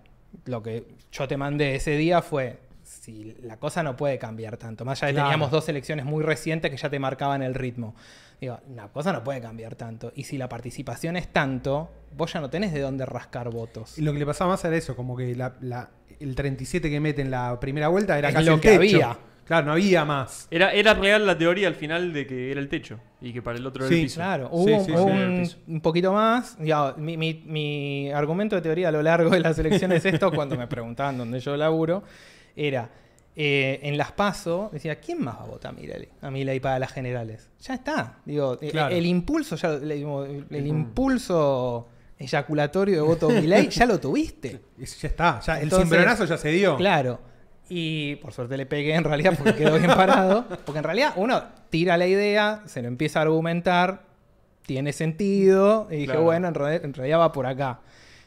lo 0.44 0.62
que 0.62 0.84
yo 1.10 1.26
te 1.26 1.38
mandé 1.38 1.76
ese 1.76 1.96
día 1.96 2.20
fue, 2.20 2.58
si 2.84 3.34
la 3.42 3.56
cosa 3.58 3.82
no 3.82 3.96
puede 3.96 4.18
cambiar 4.18 4.56
tanto, 4.56 4.84
más 4.84 5.02
allá 5.02 5.08
de 5.08 5.12
que 5.12 5.16
Claro. 5.16 5.28
teníamos 5.30 5.50
dos 5.50 5.68
elecciones 5.68 6.04
muy 6.04 6.22
recientes 6.22 6.70
que 6.70 6.76
ya 6.76 6.88
te 6.90 6.98
marcaban 6.98 7.42
el 7.42 7.54
ritmo. 7.54 7.94
Digo, 8.40 8.60
la 8.74 8.88
cosa 8.88 9.12
no 9.12 9.24
puede 9.24 9.40
cambiar 9.40 9.74
tanto. 9.74 10.12
Y 10.14 10.24
si 10.24 10.36
la 10.38 10.48
participación 10.48 11.16
es 11.16 11.28
tanto, 11.32 11.90
vos 12.16 12.32
ya 12.32 12.40
no 12.40 12.50
tenés 12.50 12.72
de 12.72 12.80
dónde 12.80 13.06
rascar 13.06 13.50
votos. 13.50 13.98
Y 13.98 14.02
lo 14.02 14.12
que 14.12 14.18
le 14.18 14.26
pasaba 14.26 14.50
más 14.52 14.64
era 14.64 14.76
eso, 14.76 14.94
como 14.96 15.16
que 15.16 15.34
la- 15.34 15.54
la- 15.60 15.88
el 16.20 16.34
37 16.34 16.90
que 16.90 17.00
mete 17.00 17.22
en 17.22 17.30
la 17.30 17.58
primera 17.58 17.88
vuelta 17.88 18.18
era 18.18 18.28
Es 18.28 18.34
casi 18.34 18.46
lo 18.46 18.54
el 18.54 18.60
que 18.60 18.68
techo. 18.78 18.96
había. 18.96 19.18
Claro, 19.46 19.66
no 19.66 19.72
había 19.72 20.06
más. 20.06 20.48
Era, 20.50 20.72
era 20.72 20.94
real 20.94 21.26
la 21.26 21.36
teoría 21.36 21.68
al 21.68 21.74
final 21.74 22.14
de 22.14 22.26
que 22.26 22.50
era 22.50 22.60
el 22.60 22.68
techo 22.70 22.98
y 23.20 23.30
que 23.32 23.42
para 23.42 23.58
el 23.58 23.66
otro 23.66 23.84
era 23.84 23.90
Sí, 23.94 24.00
el 24.00 24.06
piso. 24.06 24.16
Claro, 24.20 24.46
Sí, 24.48 24.54
hubo 24.56 24.84
sí, 24.84 24.92
hubo 24.92 25.44
sí, 25.44 25.56
un, 25.68 25.80
poquito 25.82 26.12
más. 26.14 26.56
Ya, 26.60 26.94
mi, 26.96 27.18
mi- 27.18 27.42
mi 27.44 28.10
argumento 28.10 28.56
de 28.56 28.62
teoría 28.62 28.88
a 28.88 28.92
lo 28.92 29.02
largo 29.02 29.30
de 29.30 29.40
las 29.40 29.58
elecciones 29.58 30.02
esto, 30.06 30.32
cuando 30.32 30.56
me 30.56 30.66
preguntaban 30.66 31.18
dónde 31.18 31.40
yo 31.40 31.56
laburo, 31.58 32.02
era, 32.56 32.90
eh, 33.36 33.80
en 33.82 33.96
las 33.98 34.12
PASO, 34.12 34.70
decía, 34.72 35.00
¿quién 35.00 35.22
más 35.22 35.36
va 35.38 35.42
a 35.42 35.46
votar 35.46 35.72
a 35.72 35.74
Milei? 35.74 36.08
A 36.22 36.30
Milei 36.30 36.60
para 36.60 36.78
las 36.78 36.92
generales. 36.92 37.48
Ya 37.60 37.74
está. 37.74 38.18
Digo, 38.24 38.58
eh, 38.60 38.70
Claro. 38.70 38.94
el 38.94 39.06
impulso, 39.06 39.56
ya, 39.56 39.70
el, 39.70 40.46
el 40.50 40.66
impulso 40.66 41.88
eyaculatorio 42.18 42.94
de 42.96 43.00
voto 43.02 43.28
a 43.28 43.32
Milei, 43.32 43.68
ya 43.68 43.86
lo 43.86 43.98
tuviste. 43.98 44.60
Ya 44.78 45.08
está, 45.08 45.40
ya, 45.40 45.60
el 45.60 45.70
cimbronazo 45.70 46.24
ya 46.24 46.36
se 46.38 46.48
dio. 46.50 46.76
Claro. 46.76 47.20
Y 47.68 48.16
por 48.16 48.32
suerte 48.32 48.56
le 48.56 48.66
pegué 48.66 48.94
en 48.94 49.04
realidad 49.04 49.34
porque 49.36 49.54
quedó 49.54 49.78
bien 49.78 49.90
parado. 49.90 50.44
Porque 50.64 50.78
en 50.78 50.84
realidad 50.84 51.14
uno 51.16 51.42
tira 51.70 51.96
la 51.96 52.06
idea, 52.06 52.62
se 52.66 52.82
lo 52.82 52.88
empieza 52.88 53.18
a 53.20 53.22
argumentar, 53.22 54.02
tiene 54.66 54.92
sentido. 54.92 55.88
Y 55.90 55.94
dije, 55.94 56.06
Claro. 56.06 56.22
bueno, 56.22 56.48
en 56.48 56.54
realidad, 56.54 56.84
en 56.84 56.94
realidad 56.94 57.18
va 57.20 57.32
por 57.32 57.46
acá. 57.46 57.80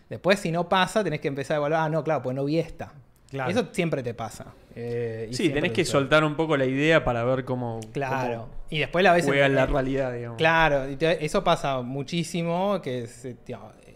Después, 0.10 0.40
si 0.40 0.52
no 0.52 0.68
pasa, 0.68 1.04
tenés 1.04 1.20
que 1.22 1.28
empezar 1.28 1.56
a 1.56 1.58
evaluar. 1.58 1.82
Ah, 1.84 1.90
no, 1.90 2.04
claro, 2.04 2.24
pues 2.24 2.36
no 2.36 2.46
vi 2.46 2.60
esta. 2.60 2.94
Claro. 3.30 3.52
Eso 3.52 3.68
siempre 3.72 4.04
te 4.04 4.14
pasa. 4.14 4.46
Eh, 4.76 5.28
y 5.32 5.34
Sí, 5.34 5.50
tenés 5.50 5.72
que 5.72 5.84
te- 5.84 5.90
soltar 5.90 6.24
un 6.24 6.36
poco 6.36 6.56
la 6.56 6.66
idea 6.66 7.04
para 7.04 7.24
ver 7.24 7.44
cómo, 7.46 7.80
Claro. 7.92 8.42
cómo 8.44 8.50
Y 8.70 8.80
después 8.80 9.04
la 9.04 9.12
ves 9.14 9.24
en- 9.24 9.30
juega 9.30 9.50
la 9.50 9.64
en- 9.64 9.74
realidad, 9.74 10.14
digamos. 10.14 10.38
Claro, 10.38 10.90
y 10.90 10.96
te- 10.96 11.26
eso 11.26 11.44
pasa 11.44 11.82
muchísimo, 11.82 12.82
que 12.82 13.04
es, 13.04 13.28
tío, 13.44 13.60
eh, 13.86 13.87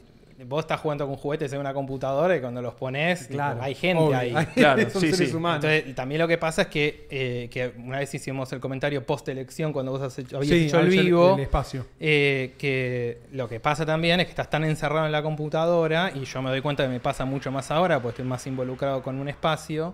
vos 0.46 0.62
estás 0.62 0.80
jugando 0.80 1.06
con 1.08 1.16
juguetes 1.16 1.52
en 1.54 1.60
una 1.60 1.74
computadora 1.74 2.36
y 2.36 2.40
cuando 2.42 2.62
los 2.62 2.74
pones, 2.74 3.28
Claro. 3.28 3.62
hay 3.62 3.76
gente 3.76 4.04
Obvio. 4.04 4.18
ahí. 4.18 4.34
Claro, 4.56 4.82
Son 4.90 5.02
sí, 5.02 5.12
seres 5.12 5.30
sí. 5.32 5.36
humanos. 5.36 5.64
Entonces, 5.64 5.96
también 5.96 6.20
lo 6.22 6.28
que 6.28 6.38
pasa 6.38 6.64
es 6.64 6.68
que, 6.70 7.08
eh, 7.10 7.48
que 7.52 7.74
una 7.78 8.00
vez 8.00 8.14
hicimos 8.14 8.52
el 8.54 8.60
comentario 8.60 9.06
post 9.06 9.28
elección 9.30 9.74
cuando 9.74 9.92
vos 9.92 10.02
has 10.02 10.18
hecho, 10.20 10.38
habías 10.38 10.58
Sí, 10.58 10.66
hecho 10.68 10.80
el 10.80 10.90
vivo, 10.90 11.36
el 11.36 11.42
espacio. 11.42 11.86
eh, 12.00 12.54
que 12.58 13.22
lo 13.32 13.48
que 13.48 13.60
pasa 13.60 13.86
también 13.86 14.20
es 14.20 14.26
que 14.26 14.32
estás 14.32 14.50
tan 14.50 14.64
encerrado 14.64 15.06
en 15.06 15.12
la 15.12 15.22
computadora 15.24 16.12
y 16.16 16.26
yo 16.26 16.42
me 16.42 16.50
doy 16.50 16.62
cuenta 16.62 16.84
que 16.84 16.90
me 16.90 17.00
pasa 17.00 17.26
mucho 17.26 17.52
más 17.52 17.72
ahora 17.72 17.98
porque 18.02 18.10
estoy 18.22 18.26
más 18.26 18.46
involucrado 18.48 19.02
con 19.04 19.20
un 19.20 19.28
espacio. 19.30 19.94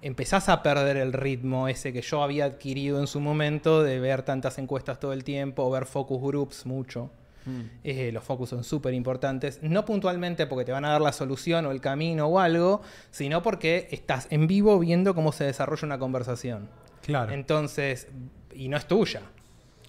Empezás 0.00 0.48
a 0.48 0.64
perder 0.64 0.96
el 0.96 1.12
ritmo 1.12 1.68
ese 1.68 1.92
que 1.92 2.02
yo 2.02 2.24
había 2.24 2.46
adquirido 2.46 2.98
en 2.98 3.06
su 3.06 3.20
momento 3.20 3.84
de 3.84 4.00
ver 4.00 4.22
tantas 4.22 4.58
encuestas 4.58 4.98
todo 4.98 5.12
el 5.12 5.22
tiempo 5.22 5.62
o 5.64 5.70
ver 5.70 5.86
focus 5.86 6.20
groups 6.20 6.66
mucho. 6.66 7.10
Mm. 7.44 7.60
Eh, 7.84 8.10
los 8.12 8.22
focus 8.24 8.50
son 8.50 8.64
súper 8.64 8.94
importantes, 8.94 9.58
no 9.62 9.84
puntualmente 9.84 10.46
porque 10.46 10.64
te 10.64 10.72
van 10.72 10.84
a 10.84 10.90
dar 10.92 11.00
la 11.00 11.12
solución 11.12 11.66
o 11.66 11.70
el 11.72 11.80
camino 11.80 12.26
o 12.26 12.38
algo, 12.38 12.82
sino 13.10 13.42
porque 13.42 13.88
estás 13.90 14.26
en 14.30 14.46
vivo 14.46 14.78
viendo 14.78 15.14
cómo 15.14 15.32
se 15.32 15.44
desarrolla 15.44 15.86
una 15.86 15.98
conversación. 15.98 16.68
Claro. 17.02 17.32
Entonces, 17.32 18.08
y 18.54 18.68
no 18.68 18.76
es 18.76 18.86
tuya. 18.86 19.22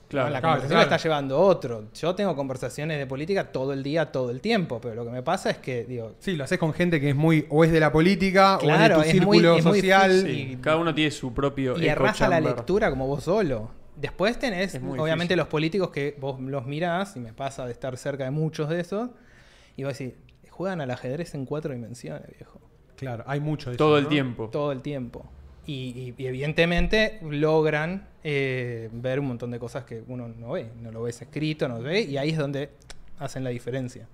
Claro, 0.09 0.27
¿no? 0.27 0.33
La 0.33 0.39
claro, 0.41 0.53
conversación 0.55 0.77
claro. 0.77 0.89
la 0.89 0.95
está 0.95 1.07
llevando 1.09 1.39
otro. 1.39 1.85
Yo 1.95 2.13
tengo 2.13 2.35
conversaciones 2.35 2.99
de 2.99 3.07
política 3.07 3.51
todo 3.51 3.73
el 3.73 3.81
día, 3.81 4.11
todo 4.11 4.29
el 4.29 4.41
tiempo, 4.41 4.79
pero 4.79 4.93
lo 4.93 5.05
que 5.05 5.11
me 5.11 5.23
pasa 5.23 5.49
es 5.49 5.57
que, 5.57 5.85
digo, 5.85 6.13
Sí, 6.19 6.35
lo 6.35 6.43
haces 6.43 6.59
con 6.59 6.71
gente 6.73 7.01
que 7.01 7.09
es 7.09 7.15
muy 7.15 7.47
o 7.49 7.63
es 7.63 7.71
de 7.71 7.79
la 7.79 7.91
política 7.91 8.57
Claro, 8.59 8.99
o 8.99 9.01
es 9.01 9.07
es 9.07 9.13
de 9.13 9.19
tu 9.21 9.25
muy- 9.25 9.37
círculo 9.39 9.57
es 9.57 9.65
muy 9.65 9.79
social. 9.79 10.23
difícil. 10.23 10.49
Sí, 10.51 10.57
cada 10.61 10.77
uno 10.77 10.93
tiene 10.93 11.09
su 11.09 11.33
propio 11.33 11.73
y 11.77 11.83
echo 11.83 11.91
errás 11.93 12.21
a 12.21 12.27
la 12.29 12.39
lectura 12.39 12.89
como 12.91 13.07
vos 13.07 13.23
solo. 13.23 13.71
Después 13.95 14.39
tenés, 14.39 14.75
obviamente, 14.75 15.13
difícil. 15.33 15.37
los 15.37 15.47
políticos 15.47 15.89
que 15.91 16.15
vos 16.19 16.39
los 16.41 16.65
mirás, 16.65 17.15
y 17.15 17.19
me 17.19 17.33
pasa 17.33 17.65
de 17.65 17.71
estar 17.71 17.95
cerca 17.97 18.23
de 18.23 18.31
muchos 18.31 18.69
de 18.69 18.79
esos, 18.79 19.09
y 19.77 19.83
vos 19.83 19.97
decís, 19.97 20.15
juegan 20.49 20.81
al 20.81 20.91
ajedrez 20.91 21.33
en 21.35 21.45
cuatro 21.45 21.73
dimensiones, 21.73 22.27
viejo. 22.37 22.59
Claro, 22.95 23.23
hay 23.27 23.39
mucho 23.39 23.69
de 23.71 23.77
Todo 23.77 23.91
eso, 23.91 23.97
el 23.99 24.03
¿no? 24.05 24.09
tiempo. 24.09 24.49
Todo 24.49 24.71
el 24.71 24.81
tiempo. 24.81 25.25
Y, 25.65 26.13
y- 26.17 26.21
y 26.21 26.27
evidentemente 26.27 27.19
logran 27.23 28.07
eh, 28.23 28.89
ver 28.93 29.19
un 29.19 29.27
montón 29.27 29.51
de 29.51 29.59
cosas 29.59 29.83
que 29.85 30.03
uno 30.07 30.27
no 30.27 30.51
ve. 30.51 30.69
No 30.81 30.91
lo 30.91 31.03
ves 31.03 31.21
escrito, 31.21 31.67
no 31.67 31.77
lo 31.77 31.83
ve, 31.83 32.01
y 32.01 32.17
ahí 32.17 32.29
es 32.31 32.37
donde 32.37 32.69
hacen 33.19 33.43
la 33.43 33.49
diferencia. 33.51 34.07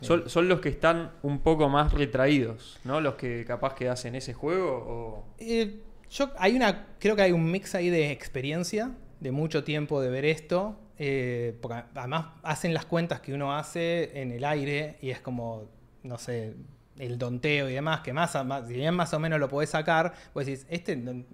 Son, 0.00 0.28
son 0.28 0.48
los 0.48 0.60
que 0.60 0.68
están 0.68 1.12
un 1.22 1.38
poco 1.40 1.68
más 1.68 1.92
retraídos, 1.92 2.80
¿no? 2.82 3.00
Los 3.00 3.14
que 3.14 3.44
capaz 3.46 3.74
que 3.74 3.88
hacen 3.88 4.16
ese 4.16 4.34
juego 4.34 4.68
o... 4.86 5.24
Eh, 5.38 5.76
yo 6.12 6.30
hay 6.38 6.54
una, 6.56 6.86
creo 6.98 7.16
que 7.16 7.22
hay 7.22 7.32
un 7.32 7.50
mix 7.50 7.74
ahí 7.74 7.90
de 7.90 8.10
experiencia, 8.12 8.90
de 9.20 9.30
mucho 9.32 9.64
tiempo 9.64 10.00
de 10.00 10.10
ver 10.10 10.24
esto, 10.24 10.78
eh, 10.98 11.56
porque 11.60 11.82
además 11.94 12.26
hacen 12.42 12.74
las 12.74 12.84
cuentas 12.86 13.20
que 13.20 13.32
uno 13.34 13.56
hace 13.56 14.20
en 14.20 14.30
el 14.32 14.44
aire 14.44 14.98
y 15.00 15.10
es 15.10 15.20
como, 15.20 15.68
no 16.02 16.18
sé, 16.18 16.54
el 16.98 17.18
donteo 17.18 17.68
y 17.70 17.72
demás, 17.74 18.00
que 18.00 18.12
más, 18.12 18.34
más- 18.44 18.66
si 18.68 18.74
bien 18.74 18.94
más 18.94 19.12
o 19.14 19.18
menos 19.18 19.40
lo 19.40 19.48
podés 19.48 19.70
sacar, 19.70 20.12
vos 20.34 20.44
decís, 20.44 20.66
este 20.68 20.94
no, 20.96 21.24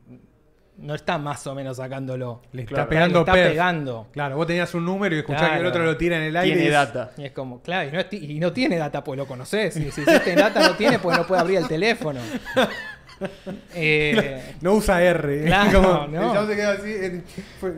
no 0.77 0.95
está 0.95 1.19
más 1.19 1.45
o 1.49 1.55
menos 1.57 1.79
sacándolo. 1.79 2.41
Le 2.53 2.63
está 2.63 2.75
Claro, 2.75 2.89
pegando 2.89 3.15
le 3.15 3.21
está 3.23 3.33
perf. 3.33 3.51
pegando. 3.51 4.07
Claro, 4.13 4.37
vos 4.37 4.47
tenías 4.47 4.73
un 4.75 4.85
número 4.85 5.17
y 5.17 5.19
escuchás 5.19 5.51
que 5.51 5.57
el 5.59 5.67
otro 5.67 5.83
lo 5.85 5.97
tira 5.97 6.17
en 6.19 6.23
el 6.23 6.37
aire. 6.37 6.51
y 6.51 6.53
Tiene 6.61 6.69
es- 6.69 6.73
data. 6.75 7.11
Y 7.17 7.25
es 7.25 7.33
como, 7.33 7.61
claro, 7.63 7.89
y 7.89 7.93
no, 7.93 7.99
es 7.99 8.09
ti- 8.09 8.25
y 8.25 8.39
no 8.39 8.53
tiene 8.53 8.77
data, 8.77 9.03
pues 9.03 9.19
lo 9.19 9.27
conoces. 9.27 9.77
Y 9.77 9.91
si 9.91 10.03
existe 10.03 10.37
data, 10.37 10.61
no 10.69 10.77
tiene, 10.77 11.01
pues 11.01 11.19
no 11.19 11.27
puede 11.27 11.41
abrir 11.41 11.59
el 11.59 11.67
teléfono. 11.67 12.21
Eh, 13.75 14.55
No 14.61 14.75
usa 14.75 15.03
R. 15.03 15.45
Claro, 15.47 15.83
Como, 15.83 16.07
no. 16.09 16.23
El 16.27 16.33
chabón 16.33 16.49
se 16.49 16.57
queda 16.57 16.73
así. 16.73 16.91
eh, 16.91 17.23
fue- 17.61 17.75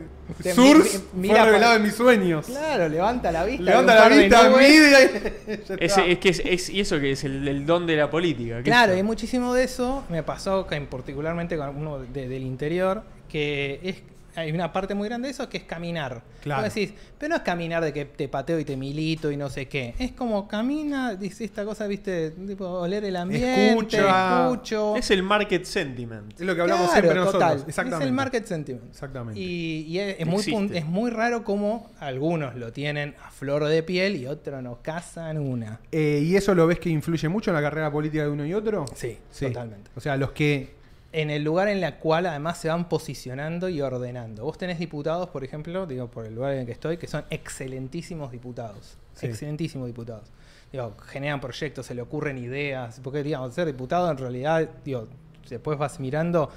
Source 0.54 0.98
mi- 1.12 1.22
mi- 1.22 1.28
fue 1.28 1.34
mira 1.34 1.44
revelado 1.46 1.72
pa- 1.72 1.76
en 1.76 1.82
mis 1.82 1.94
sueños. 1.94 2.46
claro, 2.46 2.88
levanta 2.88 3.32
la 3.32 3.44
vista. 3.44 3.62
Levanta 3.64 3.94
la 3.96 4.08
vista, 4.16 4.48
mide 4.50 5.32
Es, 5.80 5.98
es 5.98 6.18
que 6.18 6.28
es, 6.28 6.42
es- 6.44 6.70
y 6.70 6.80
eso 6.80 7.00
que 7.00 7.12
es 7.12 7.24
el, 7.24 7.46
el 7.48 7.66
don 7.66 7.84
de 7.86 7.96
la 7.96 8.08
política. 8.10 8.58
¿qué 8.58 8.62
Claro, 8.64 8.96
y 8.96 9.02
muchísimo 9.02 9.52
de 9.54 9.64
eso 9.64 10.04
me 10.08 10.22
pasó 10.22 10.66
que 10.68 10.76
en- 10.76 10.86
particularmente 10.86 11.56
con 11.56 11.76
uno 11.76 11.98
de- 11.98 12.28
del 12.28 12.42
interior, 12.44 13.02
que 13.28 13.80
es 13.82 13.96
hay 14.36 14.52
una 14.52 14.72
parte 14.72 14.94
muy 14.94 15.08
grande 15.08 15.28
de 15.28 15.32
eso 15.32 15.48
que 15.48 15.58
es 15.58 15.64
caminar. 15.64 16.22
Claro. 16.42 16.62
Vos 16.62 16.74
decís, 16.74 16.94
pero 17.18 17.30
no 17.30 17.36
es 17.36 17.42
caminar 17.42 17.82
de 17.84 17.92
que 17.92 18.04
te 18.06 18.28
pateo 18.28 18.58
y 18.58 18.64
te 18.64 18.76
milito 18.76 19.30
y 19.30 19.36
no 19.36 19.48
sé 19.50 19.68
qué. 19.68 19.94
Es 19.98 20.12
como 20.12 20.46
camina, 20.48 21.14
dice 21.14 21.44
esta 21.44 21.64
cosa, 21.64 21.86
viste, 21.86 22.30
tipo 22.30 22.66
oler 22.66 23.04
el 23.04 23.16
ambiente, 23.16 23.68
Escucha. 23.70 24.44
escucho. 24.48 24.96
Es 24.96 25.10
el 25.10 25.22
market 25.22 25.64
sentiment. 25.64 26.32
Es 26.32 26.40
lo 26.46 26.54
que 26.54 26.60
hablamos 26.62 26.86
Claro, 26.90 27.00
siempre 27.02 27.20
nosotros. 27.20 27.42
total. 27.42 27.64
Exactamente. 27.68 28.04
Es 28.04 28.08
el 28.08 28.14
market 28.14 28.46
sentiment. 28.46 28.84
Exactamente. 28.90 29.40
Y, 29.40 29.82
y 29.88 29.98
es, 29.98 30.16
es 30.20 30.26
muy, 30.26 30.36
Existe. 30.36 30.58
pun- 30.60 30.74
es 30.76 30.84
muy 30.86 31.10
raro 31.10 31.44
como 31.44 31.90
algunos 32.00 32.54
lo 32.56 32.72
tienen 32.72 33.14
a 33.24 33.30
flor 33.30 33.64
de 33.66 33.82
piel 33.82 34.16
y 34.16 34.26
otros 34.26 34.62
no 34.62 34.78
cazan 34.82 35.38
una. 35.38 35.80
Eh, 35.92 36.20
¿Y 36.24 36.36
eso 36.36 36.54
lo 36.54 36.66
ves 36.66 36.78
que 36.78 36.88
influye 36.88 37.28
mucho 37.28 37.50
en 37.50 37.54
la 37.56 37.62
carrera 37.62 37.90
política 37.90 38.22
de 38.24 38.28
uno 38.30 38.46
y 38.46 38.54
otro? 38.54 38.84
Sí, 38.94 39.18
Sí. 39.30 39.46
totalmente. 39.46 39.90
O 39.96 40.00
sea, 40.00 40.16
los 40.16 40.32
que. 40.32 40.79
En 41.12 41.30
el 41.30 41.42
lugar 41.42 41.68
en 41.68 41.82
el 41.82 41.94
cual 41.96 42.26
además 42.26 42.58
se 42.58 42.68
van 42.68 42.88
posicionando 42.88 43.68
y 43.68 43.80
ordenando. 43.80 44.44
Vos 44.44 44.58
tenés 44.58 44.78
diputados, 44.78 45.28
por 45.30 45.42
ejemplo, 45.42 45.86
digo, 45.86 46.08
por 46.08 46.24
el 46.24 46.34
lugar 46.34 46.52
en 46.52 46.60
el 46.60 46.66
que 46.66 46.72
estoy, 46.72 46.98
que 46.98 47.08
son 47.08 47.24
excelentísimos 47.30 48.30
diputados. 48.30 48.96
Sí. 49.14 49.26
Excelentísimos 49.26 49.88
diputados. 49.88 50.30
Digo, 50.70 50.94
generan 51.06 51.40
proyectos, 51.40 51.86
se 51.86 51.94
le 51.94 52.02
ocurren 52.02 52.38
ideas. 52.38 53.00
Porque, 53.02 53.24
digamos, 53.24 53.52
ser 53.54 53.66
diputado 53.66 54.08
en 54.08 54.18
realidad, 54.18 54.68
digo, 54.84 55.08
después 55.48 55.76
vas 55.78 55.98
mirando, 55.98 56.50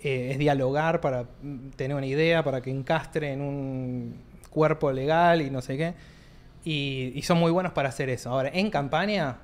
eh, 0.00 0.30
es 0.32 0.38
dialogar 0.38 1.02
para 1.02 1.24
mm, 1.42 1.70
tener 1.76 1.94
una 1.94 2.06
idea, 2.06 2.42
para 2.42 2.62
que 2.62 2.70
encastre 2.70 3.32
en 3.32 3.42
un 3.42 4.22
cuerpo 4.48 4.90
legal 4.92 5.42
y 5.42 5.50
no 5.50 5.60
sé 5.60 5.76
qué. 5.76 5.94
Y, 6.64 7.12
y 7.14 7.22
son 7.22 7.38
muy 7.38 7.52
buenos 7.52 7.72
para 7.72 7.90
hacer 7.90 8.08
eso. 8.08 8.30
Ahora, 8.30 8.50
en 8.52 8.70
campaña, 8.70 9.36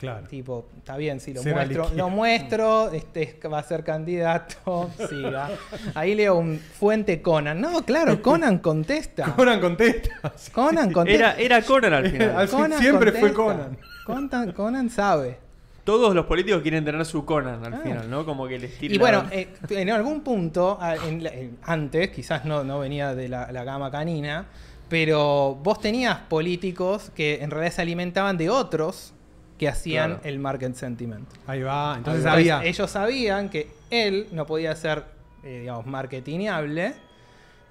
Claro. 0.00 0.26
Tipo, 0.26 0.66
está 0.78 0.96
bien, 0.96 1.20
si 1.20 1.34
lo 1.34 1.42
Será 1.42 1.56
muestro, 1.56 1.90
lo 1.94 2.08
muestro, 2.08 2.90
este 2.90 3.38
va 3.52 3.58
a 3.58 3.62
ser 3.62 3.84
candidato, 3.84 4.90
siga. 5.10 5.50
Ahí 5.94 6.14
leo 6.14 6.36
un 6.38 6.58
fuente 6.58 7.20
Conan. 7.20 7.60
No, 7.60 7.84
claro, 7.84 8.20
Conan 8.22 8.58
contesta. 8.58 9.34
Conan 9.36 9.60
contesta. 9.60 10.32
Sí. 10.36 10.50
Conan 10.52 10.90
contesta. 10.90 11.34
Era, 11.36 11.56
era 11.56 11.62
Conan 11.66 11.92
al 11.92 12.10
final. 12.10 12.36
Al 12.36 12.48
fin- 12.48 12.72
siempre 12.78 13.12
fue 13.12 13.32
contesta. 13.34 13.76
Conan, 14.06 14.52
Conan 14.52 14.88
sabe. 14.90 15.36
Todos 15.84 16.14
los 16.14 16.26
políticos 16.26 16.62
quieren 16.62 16.84
tener 16.84 17.04
su 17.04 17.24
Conan 17.26 17.64
al 17.64 17.74
Ah. 17.74 17.80
final, 17.82 18.10
¿no? 18.10 18.24
Como 18.24 18.46
que 18.48 18.58
les 18.58 18.78
tira 18.78 18.94
Y 18.94 18.98
bueno, 18.98 19.24
la- 19.28 19.34
eh, 19.36 19.48
en 19.70 19.90
algún 19.90 20.22
punto, 20.22 20.78
a- 20.80 20.96
en 20.96 21.22
la- 21.24 21.30
en- 21.30 21.58
antes, 21.62 22.08
quizás 22.10 22.44
no, 22.46 22.64
no 22.64 22.78
venía 22.78 23.14
de 23.14 23.28
la, 23.28 23.52
la 23.52 23.64
gama 23.64 23.90
canina, 23.90 24.46
pero 24.88 25.54
vos 25.62 25.78
tenías 25.80 26.16
políticos 26.20 27.10
que 27.14 27.42
en 27.42 27.50
realidad 27.50 27.74
se 27.74 27.82
alimentaban 27.82 28.36
de 28.38 28.50
otros 28.50 29.12
que 29.60 29.68
hacían 29.68 30.12
Claro. 30.14 30.20
el 30.24 30.38
market 30.38 30.74
sentiment. 30.74 31.28
Ahí 31.46 31.60
va. 31.60 31.94
Entonces 31.98 32.24
Entonces, 32.24 32.26
había. 32.26 32.64
Ellos 32.66 32.90
sabían 32.90 33.50
que 33.50 33.68
él 33.90 34.26
no 34.32 34.46
podía 34.46 34.74
ser, 34.74 35.04
eh, 35.44 35.58
digamos, 35.60 35.84
marketingable, 35.84 36.94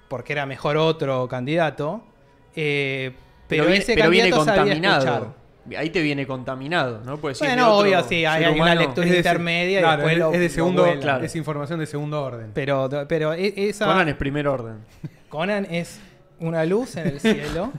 porque 0.08 0.32
era 0.34 0.46
mejor 0.46 0.76
otro 0.76 1.26
candidato. 1.28 2.02
eh, 2.54 3.12
pero, 3.48 3.64
viene, 3.64 3.78
ese 3.78 3.94
pero 3.96 4.08
viene 4.10 4.30
sabía 4.30 4.44
contaminado. 4.44 5.04
escuchar. 5.04 5.40
Ahí 5.76 5.90
te 5.90 6.00
viene 6.02 6.26
contaminado, 6.26 7.00
¿no? 7.04 7.16
Puedes 7.18 7.38
decir 7.40 7.52
Bueno, 7.54 7.76
obvio, 7.76 8.02
sí, 8.04 8.24
hay, 8.24 8.44
hay 8.44 8.60
una 8.60 8.74
lectura 8.76 9.06
Es 9.06 9.12
de- 9.12 9.18
intermedia 9.18 9.80
claro, 9.80 9.92
y 9.92 9.96
después 9.96 10.12
es, 10.12 10.18
lo, 10.20 10.32
es 10.32 10.40
de 10.40 10.48
segundo. 10.48 10.86
Claro. 11.00 11.24
es 11.24 11.34
información 11.36 11.78
de 11.80 11.86
segundo 11.86 12.22
orden. 12.22 12.50
Pero, 12.54 12.88
pero 13.08 13.32
e- 13.34 13.52
esa. 13.68 13.86
Conan 13.86 14.08
es 14.08 14.14
primer 14.14 14.46
orden. 14.48 14.78
Conan 15.28 15.66
es 15.68 16.00
una 16.40 16.64
luz 16.64 16.96
en 16.96 17.06
el 17.06 17.20
cielo 17.20 17.72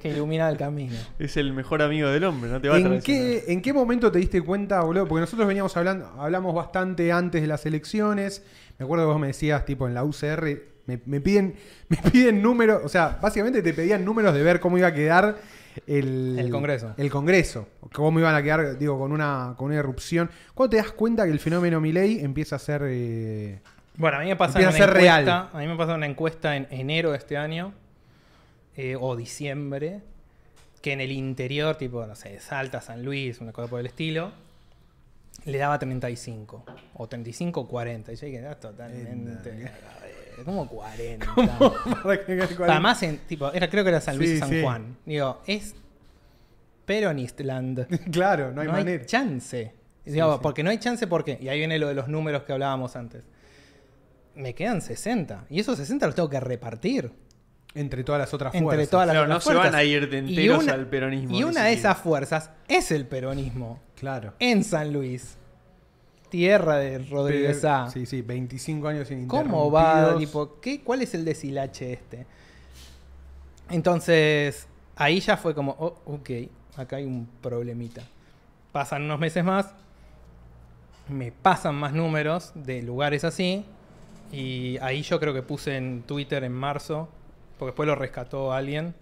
que 0.00 0.08
ilumina 0.10 0.48
el 0.48 0.56
camino. 0.56 0.94
Es 1.18 1.36
el 1.36 1.52
mejor 1.52 1.82
amigo 1.82 2.08
del 2.08 2.24
hombre, 2.24 2.50
no 2.50 2.60
te 2.60 2.68
va 2.68 2.74
a 2.74 2.78
¿En 2.78 2.84
traicionar. 2.84 3.02
qué, 3.44 3.52
¿En 3.52 3.62
qué 3.62 3.72
momento 3.72 4.10
te 4.10 4.18
diste 4.18 4.40
cuenta, 4.42 4.80
boludo? 4.82 5.06
Porque 5.06 5.20
nosotros 5.20 5.46
veníamos 5.46 5.76
hablando, 5.76 6.06
hablamos 6.18 6.54
bastante 6.54 7.12
antes 7.12 7.40
de 7.40 7.46
las 7.46 7.64
elecciones. 7.66 8.44
Me 8.78 8.84
acuerdo 8.84 9.04
que 9.06 9.12
vos 9.12 9.20
me 9.20 9.28
decías, 9.28 9.64
tipo, 9.64 9.86
en 9.86 9.94
la 9.94 10.04
UCR, 10.04 10.44
me, 10.86 11.00
me 11.06 11.20
piden, 11.20 11.54
me 11.88 11.96
piden 12.10 12.42
números, 12.42 12.82
o 12.84 12.88
sea, 12.88 13.18
básicamente 13.22 13.62
te 13.62 13.72
pedían 13.74 14.04
números 14.04 14.34
de 14.34 14.42
ver 14.42 14.58
cómo 14.60 14.78
iba 14.78 14.88
a 14.88 14.94
quedar 14.94 15.36
el, 15.86 16.36
El 16.38 16.50
Congreso. 16.50 16.94
El 16.98 17.10
Congreso. 17.10 17.68
Cómo 17.92 18.18
iban 18.18 18.34
a 18.34 18.42
quedar, 18.42 18.78
digo, 18.78 18.98
con 18.98 19.12
una, 19.12 19.54
con 19.56 19.68
una 19.68 19.76
erupción. 19.78 20.30
¿Cuándo 20.54 20.70
te 20.70 20.76
das 20.78 20.92
cuenta 20.92 21.24
que 21.24 21.30
el 21.30 21.38
fenómeno 21.40 21.80
Milei 21.80 22.20
empieza 22.24 22.56
a 22.56 22.58
ser. 22.58 22.82
eh, 22.86 23.60
Bueno, 23.96 24.18
a 24.18 24.20
mí 24.20 24.26
me 24.26 24.36
pasa 24.36 24.58
una 24.58 24.68
a 24.68 24.72
ser 24.72 24.88
encuesta, 24.90 25.00
real. 25.00 25.28
a 25.52 25.58
mí 25.58 25.66
me 25.66 25.76
pasa 25.76 25.94
una 25.94 26.06
encuesta 26.06 26.56
en 26.56 26.66
enero 26.70 27.12
de 27.12 27.18
este 27.18 27.36
año 27.38 27.72
eh, 28.76 28.96
o 28.98 29.16
diciembre 29.16 30.00
que 30.80 30.92
en 30.92 31.00
el 31.00 31.12
interior, 31.12 31.76
tipo, 31.76 32.04
no 32.06 32.14
sé, 32.16 32.40
Salta, 32.40 32.80
San 32.80 33.04
Luis, 33.04 33.40
una 33.40 33.52
cosa 33.52 33.68
por 33.68 33.80
el 33.80 33.86
estilo, 33.86 34.32
le 35.44 35.58
daba 35.58 35.78
35 35.78 36.64
o 36.94 37.08
35 37.08 37.60
o 37.60 37.68
40. 37.68 38.12
Y 38.12 38.16
yo 38.16 38.26
dije, 38.26 38.46
"Ah, 38.46 38.54
totalmente. 38.58 39.70
¿Cómo 40.44 40.66
40? 40.68 41.26
para 42.02 42.24
que- 42.26 42.56
cuál- 42.56 42.70
Además, 42.70 43.02
en, 43.04 43.18
tipo, 43.18 43.52
era, 43.52 43.68
creo 43.70 43.84
que 43.84 43.90
era 43.90 44.00
San 44.00 44.16
Luis 44.18 44.30
Sí, 44.30 44.36
y 44.36 44.38
San 44.40 44.48
sí. 44.50 44.62
Juan. 44.62 44.96
Digo, 45.06 45.40
es 45.46 45.74
Peronistland. 46.84 47.86
claro, 48.10 48.52
no 48.52 48.60
hay 48.62 48.66
no 48.68 48.74
hay 48.74 48.84
manera. 48.84 49.06
chance. 49.06 49.72
Sí, 50.04 50.10
Digo, 50.10 50.34
sí. 50.34 50.40
Porque 50.42 50.62
no 50.62 50.70
hay 50.70 50.78
chance, 50.78 51.06
¿por 51.06 51.24
qué? 51.24 51.38
Y 51.40 51.48
ahí 51.48 51.58
viene 51.58 51.78
lo 51.78 51.88
de 51.88 51.94
los 51.94 52.08
números 52.08 52.42
que 52.42 52.52
hablábamos 52.52 52.96
antes. 52.96 53.22
Me 54.34 54.54
quedan 54.54 54.80
60. 54.82 55.44
Y 55.48 55.60
esos 55.60 55.78
60 55.78 56.06
los 56.06 56.14
tengo 56.14 56.28
que 56.28 56.40
repartir. 56.40 57.12
Entre 57.74 58.04
todas 58.04 58.18
las 58.20 58.34
otras 58.34 58.54
Entre 58.54 58.64
fuerzas. 58.66 58.90
todas 58.90 59.06
las 59.06 59.14
Claro, 59.16 59.28
no 59.32 59.40
se 59.40 59.54
van 59.54 59.74
a 59.74 59.82
ir 59.82 60.10
de 60.10 60.18
enteros 60.18 60.62
una- 60.64 60.74
al 60.74 60.86
peronismo. 60.88 61.34
Y 61.34 61.42
una 61.44 61.64
de 61.64 61.72
esas 61.72 61.96
fuerzas 61.98 62.50
es 62.68 62.90
el 62.90 63.06
peronismo. 63.06 63.80
Claro. 63.98 64.34
En 64.38 64.62
San 64.64 64.92
Luis. 64.92 65.36
Tierra 66.28 66.76
de 66.78 66.98
Rodríguez 66.98 67.64
A. 67.64 67.90
Sí, 67.90 68.06
sí, 68.06 68.22
25 68.22 68.88
años 68.88 69.08
sin 69.08 69.26
¿Cómo 69.26 69.70
va? 69.70 70.16
Tipo, 70.18 70.60
¿qué, 70.60 70.80
¿Cuál 70.82 71.02
es 71.02 71.14
el 71.14 71.24
deshilache 71.24 71.92
este? 71.92 72.26
Entonces, 73.70 74.66
ahí 74.96 75.20
ya 75.20 75.36
fue 75.36 75.54
como, 75.54 75.76
oh, 75.78 75.94
ok, 76.06 76.30
acá 76.76 76.96
hay 76.96 77.04
un 77.04 77.26
problemita. 77.40 78.02
Pasan 78.72 79.02
unos 79.02 79.18
meses 79.18 79.44
más, 79.44 79.72
me 81.08 81.32
pasan 81.32 81.74
más 81.74 81.92
números 81.92 82.52
de 82.54 82.82
lugares 82.82 83.24
así, 83.24 83.64
y 84.30 84.78
ahí 84.78 85.02
yo 85.02 85.20
creo 85.20 85.34
que 85.34 85.42
puse 85.42 85.76
en 85.76 86.02
Twitter 86.02 86.44
en 86.44 86.52
marzo, 86.52 87.08
porque 87.62 87.70
después 87.72 87.86
lo 87.86 87.94
rescató 87.94 88.52
alguien. 88.52 88.94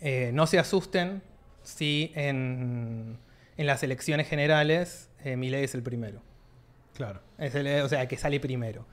eh, 0.00 0.30
no 0.34 0.46
se 0.46 0.58
asusten 0.58 1.22
si 1.62 2.12
en, 2.14 3.16
en 3.56 3.66
las 3.66 3.82
elecciones 3.82 4.28
generales 4.28 5.08
eh, 5.24 5.36
Milei 5.36 5.64
es 5.64 5.74
el 5.74 5.82
primero. 5.82 6.20
Claro. 6.94 7.20
Es 7.38 7.54
el- 7.54 7.82
o 7.82 7.88
sea, 7.88 8.06
que 8.08 8.16
sale 8.16 8.38
primero. 8.40 8.84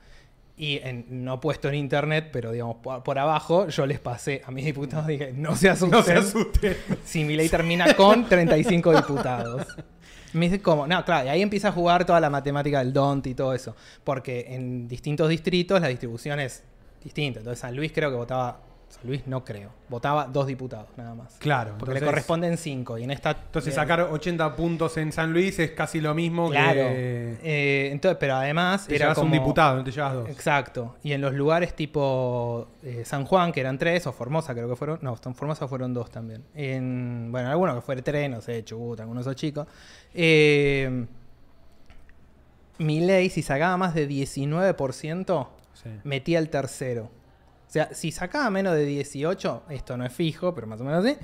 Y 0.56 0.78
en- 0.78 1.04
no 1.24 1.40
puesto 1.40 1.68
en 1.68 1.74
internet, 1.74 2.30
pero 2.32 2.52
digamos, 2.52 2.76
por, 2.76 3.02
por 3.02 3.18
abajo, 3.18 3.68
yo 3.68 3.86
les 3.86 3.98
pasé 3.98 4.42
a 4.46 4.50
mis 4.50 4.64
diputados, 4.64 5.06
dije, 5.06 5.32
no 5.34 5.56
se 5.56 5.68
asusten. 5.68 5.98
No 5.98 6.02
se 6.04 6.12
asuste. 6.14 6.76
Si 7.04 7.24
mi 7.24 7.34
ley 7.36 7.48
termina 7.48 7.94
con 7.94 8.28
35 8.28 8.94
diputados. 8.96 9.66
Me 10.32 10.46
dice, 10.48 10.60
¿cómo? 10.62 10.86
No, 10.86 11.04
claro, 11.04 11.26
y 11.26 11.28
ahí 11.28 11.42
empieza 11.42 11.68
a 11.68 11.72
jugar 11.72 12.04
toda 12.04 12.20
la 12.20 12.28
matemática 12.30 12.78
del 12.80 12.92
DONT 12.92 13.26
y 13.28 13.34
todo 13.34 13.54
eso. 13.54 13.76
Porque 14.02 14.46
en 14.48 14.88
distintos 14.88 15.28
distritos 15.28 15.80
la 15.80 15.88
distribución 15.88 16.40
es 16.40 16.64
distinta. 17.04 17.38
Entonces 17.40 17.60
San 17.60 17.76
Luis 17.76 17.92
creo 17.92 18.10
que 18.10 18.16
votaba, 18.16 18.60
San 18.88 19.06
Luis 19.08 19.26
no 19.26 19.44
creo, 19.44 19.70
votaba 19.88 20.26
dos 20.26 20.46
diputados 20.46 20.86
nada 20.96 21.14
más. 21.16 21.34
Claro. 21.40 21.74
Porque 21.78 21.94
le 21.94 22.00
corresponden 22.06 22.56
cinco. 22.56 22.96
Y 22.96 23.02
en 23.02 23.10
esta... 23.10 23.32
Entonces 23.32 23.72
eh, 23.72 23.76
sacar 23.76 24.00
80 24.02 24.54
puntos 24.54 24.96
en 24.98 25.10
San 25.10 25.32
Luis 25.32 25.58
es 25.58 25.72
casi 25.72 26.00
lo 26.00 26.14
mismo 26.14 26.48
Claro. 26.48 26.74
que 26.74 27.38
Eh, 27.42 27.88
entonces, 27.90 28.16
pero 28.20 28.36
además 28.36 28.86
te 28.86 28.94
era 28.94 29.06
llevas 29.06 29.18
un 29.18 29.32
diputado, 29.32 29.76
no 29.76 29.82
te 29.84 29.90
llevas 29.90 30.14
dos. 30.14 30.28
Exacto. 30.28 30.94
Y 31.02 31.12
en 31.12 31.20
los 31.22 31.34
lugares 31.34 31.74
tipo 31.74 32.68
eh, 32.84 33.02
San 33.04 33.24
Juan, 33.24 33.50
que 33.50 33.60
eran 33.60 33.78
tres, 33.78 34.06
o 34.06 34.12
Formosa 34.12 34.54
creo 34.54 34.68
que 34.68 34.76
fueron, 34.76 35.00
no, 35.02 35.16
en 35.24 35.34
Formosa 35.34 35.66
fueron 35.66 35.92
dos 35.92 36.10
también. 36.12 36.44
En, 36.54 37.28
bueno, 37.32 37.50
algunos 37.50 37.74
que 37.74 37.80
fue 37.80 38.00
tres, 38.00 38.30
no 38.30 38.40
sé, 38.40 38.62
Chubut, 38.64 39.00
algunos 39.00 39.22
esos 39.22 39.34
chicos. 39.34 39.66
Eh, 40.14 41.04
Milei, 42.78 43.30
si 43.30 43.42
sacaba 43.42 43.76
más 43.76 43.94
de 43.94 44.08
19%, 44.08 45.48
Sí. 45.74 45.88
metía 46.04 46.38
el 46.38 46.48
tercero. 46.50 47.10
O 47.74 47.76
sea, 47.76 47.92
si 47.92 48.12
sacaba 48.12 48.48
menos 48.50 48.74
de 48.74 48.84
18, 48.86 49.64
esto 49.70 49.96
no 49.96 50.06
es 50.06 50.12
fijo, 50.12 50.54
pero 50.54 50.68
más 50.68 50.80
o 50.80 50.84
menos 50.84 51.04
así, 51.04 51.16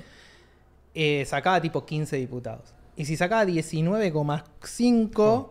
eh, 0.93 1.23
sacaba 1.25 1.61
tipo 1.61 1.85
15 1.85 2.17
diputados. 2.17 2.73
Y 2.97 3.05
si 3.05 3.15
sacaba 3.15 3.45
19,5, 3.45 5.49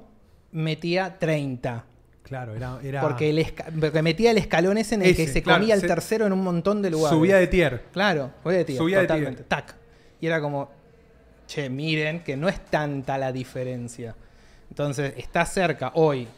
metía 0.52 1.18
30. 1.18 1.86
Claro, 2.22 2.54
era, 2.54 2.78
era 2.82 3.00
Porque, 3.00 3.30
el 3.30 3.46
porque 3.80 4.02
metía 4.02 4.30
el 4.30 4.36
escalón 4.38 4.76
ese 4.76 4.96
en 4.96 5.02
el 5.02 5.16
que 5.16 5.26
se 5.26 5.42
claro, 5.42 5.60
comía 5.60 5.74
el 5.74 5.80
se- 5.80 5.86
tercero 5.88 6.26
en 6.26 6.34
un 6.34 6.42
montón 6.44 6.82
de 6.82 6.90
lugares. 6.90 7.16
subida 7.18 7.38
de 7.38 7.46
tier. 7.46 7.84
Claro, 7.92 8.32
subía 8.42 8.58
de 8.58 8.64
tier, 8.66 8.78
Subía 8.78 8.98
de 8.98 9.04
totalmente. 9.06 9.36
tier. 9.38 9.48
Tac. 9.48 9.74
Y 10.20 10.26
era 10.26 10.38
como, 10.42 10.68
che, 11.46 11.70
miren 11.70 12.22
que 12.22 12.36
no 12.36 12.46
es 12.50 12.62
tanta 12.66 13.16
la 13.16 13.32
diferencia. 13.32 14.14
Entonces, 14.68 15.14
está 15.16 15.46
cerca 15.46 15.92
hoy 15.94 16.28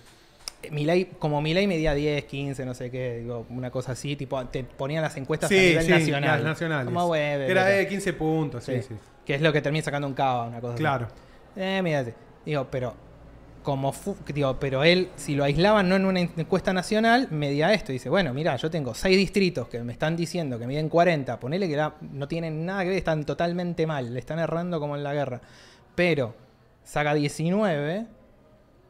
Milei, 0.70 1.07
como 1.18 1.40
Milei 1.42 1.66
medía 1.66 1.94
10, 1.94 2.25
15, 2.25 2.64
no 2.64 2.75
sé 2.75 2.90
qué, 2.90 3.18
digo, 3.20 3.46
una 3.51 3.70
cosa 3.70 3.92
así, 3.92 4.16
tipo, 4.16 4.44
te 4.46 4.62
ponían 4.64 5.03
las 5.03 5.16
encuestas 5.16 5.48
Sí, 5.48 5.57
a 5.57 5.61
nivel 5.81 5.85
sí, 5.85 5.90
nacional. 5.90 6.22
las 6.38 6.42
nacionales. 6.44 6.87
Como 6.94 7.14
Era 7.16 7.64
de 7.66 7.88
15 7.88 8.12
puntos, 8.12 8.64
sí, 8.64 8.81
sí. 8.83 8.94
Que 9.25 9.35
es 9.35 9.40
lo 9.40 9.53
que 9.53 9.61
termina 9.62 9.85
sacando 9.85 10.07
un 10.07 10.14
cava, 10.14 10.46
una 10.46 10.61
cosa 10.61 10.75
así. 10.75 10.83
Claro. 10.83 11.09
Eh, 11.57 11.81
mírate. 11.83 12.14
Digo, 12.44 12.66
pero 12.70 12.94
como 13.62 13.92
fu- 13.92 14.16
digo, 14.35 14.59
pero 14.59 14.83
él, 14.83 15.11
si 15.14 15.35
lo 15.37 15.44
aislaban 15.44 15.88
no 15.88 15.94
en 15.96 16.05
una 16.07 16.18
encuesta 16.20 16.72
nacional, 16.72 17.29
medía 17.31 17.72
esto. 17.72 17.92
Dice, 17.92 18.09
bueno, 18.09 18.35
mira, 18.35 18.57
yo 18.57 18.70
tengo 18.70 18.94
seis 18.94 19.16
distritos 19.16 19.68
que 19.68 19.81
me 19.83 19.92
están 19.92 20.16
diciendo 20.16 20.59
que 20.59 20.66
miden 20.66 20.88
40. 20.88 21.38
Ponele 21.38 21.68
que 21.68 21.77
la- 21.77 21.94
no 22.01 22.27
tienen 22.27 22.66
nada 22.66 22.83
que 22.83 22.88
ver, 22.88 22.98
están 22.98 23.25
totalmente 23.25 23.87
mal, 23.87 24.12
le 24.12 24.18
están 24.18 24.38
errando 24.40 24.81
como 24.81 24.96
en 24.96 25.05
la 25.05 25.14
guerra. 25.14 25.40
Pero 25.94 26.35
saca 26.83 27.14
19, 27.14 28.07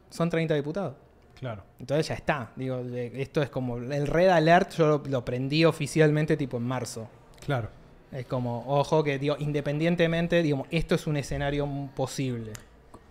son 0.09 0.29
30 0.31 0.55
diputados. 0.55 0.95
Claro. 1.43 1.63
Entonces 1.77 2.07
ya 2.07 2.15
está. 2.15 2.51
Digo, 2.55 2.79
esto 2.95 3.41
es 3.41 3.49
como 3.49 3.77
el 3.77 4.07
Red 4.07 4.29
Alert, 4.29 4.71
yo 4.75 4.87
lo, 4.87 5.03
lo 5.09 5.25
prendí 5.25 5.65
oficialmente 5.65 6.37
tipo 6.37 6.55
en 6.57 6.63
marzo. 6.63 7.09
Claro. 7.45 7.69
Es 8.13 8.25
como, 8.27 8.63
ojo, 8.67 9.03
que 9.03 9.19
digo, 9.19 9.35
independientemente, 9.39 10.41
digamos, 10.41 10.67
esto 10.71 10.95
es 10.95 11.05
un 11.07 11.17
escenario 11.17 11.67
posible. 11.95 12.53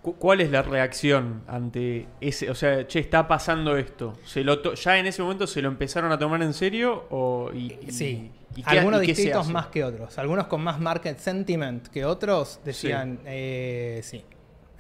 Cu- 0.01 0.15
¿Cuál 0.17 0.41
es 0.41 0.51
la 0.51 0.63
reacción 0.63 1.43
ante 1.47 2.07
ese? 2.21 2.49
O 2.51 2.55
sea, 2.55 2.87
che, 2.87 3.01
está 3.01 3.29
pasando 3.29 3.77
esto. 3.77 4.15
¿Se 4.25 4.43
lo 4.43 4.61
to- 4.61 4.75
¿Ya 4.75 4.97
en 4.99 5.07
ese 5.07 5.23
momento 5.23 5.47
se 5.47 5.61
lo 5.61 5.69
empezaron 5.69 6.11
a 6.11 6.19
tomar 6.19 6.43
en 6.43 6.55
serio? 6.55 7.05
O, 7.11 7.51
y, 7.53 7.77
y- 7.87 7.93
Sí, 7.93 8.31
y 8.57 8.63
qué- 8.63 8.79
algunos 8.79 9.01
hace? 9.41 9.53
más 9.53 9.67
que 9.67 9.85
otros. 9.85 10.19
Algunos 10.19 10.47
con 10.47 10.63
más 10.63 10.81
market 10.81 11.19
sentiment 11.19 11.87
que 11.89 12.05
otros 12.05 12.61
decían, 12.65 13.21
eh, 13.27 14.01
sí, 14.03 14.25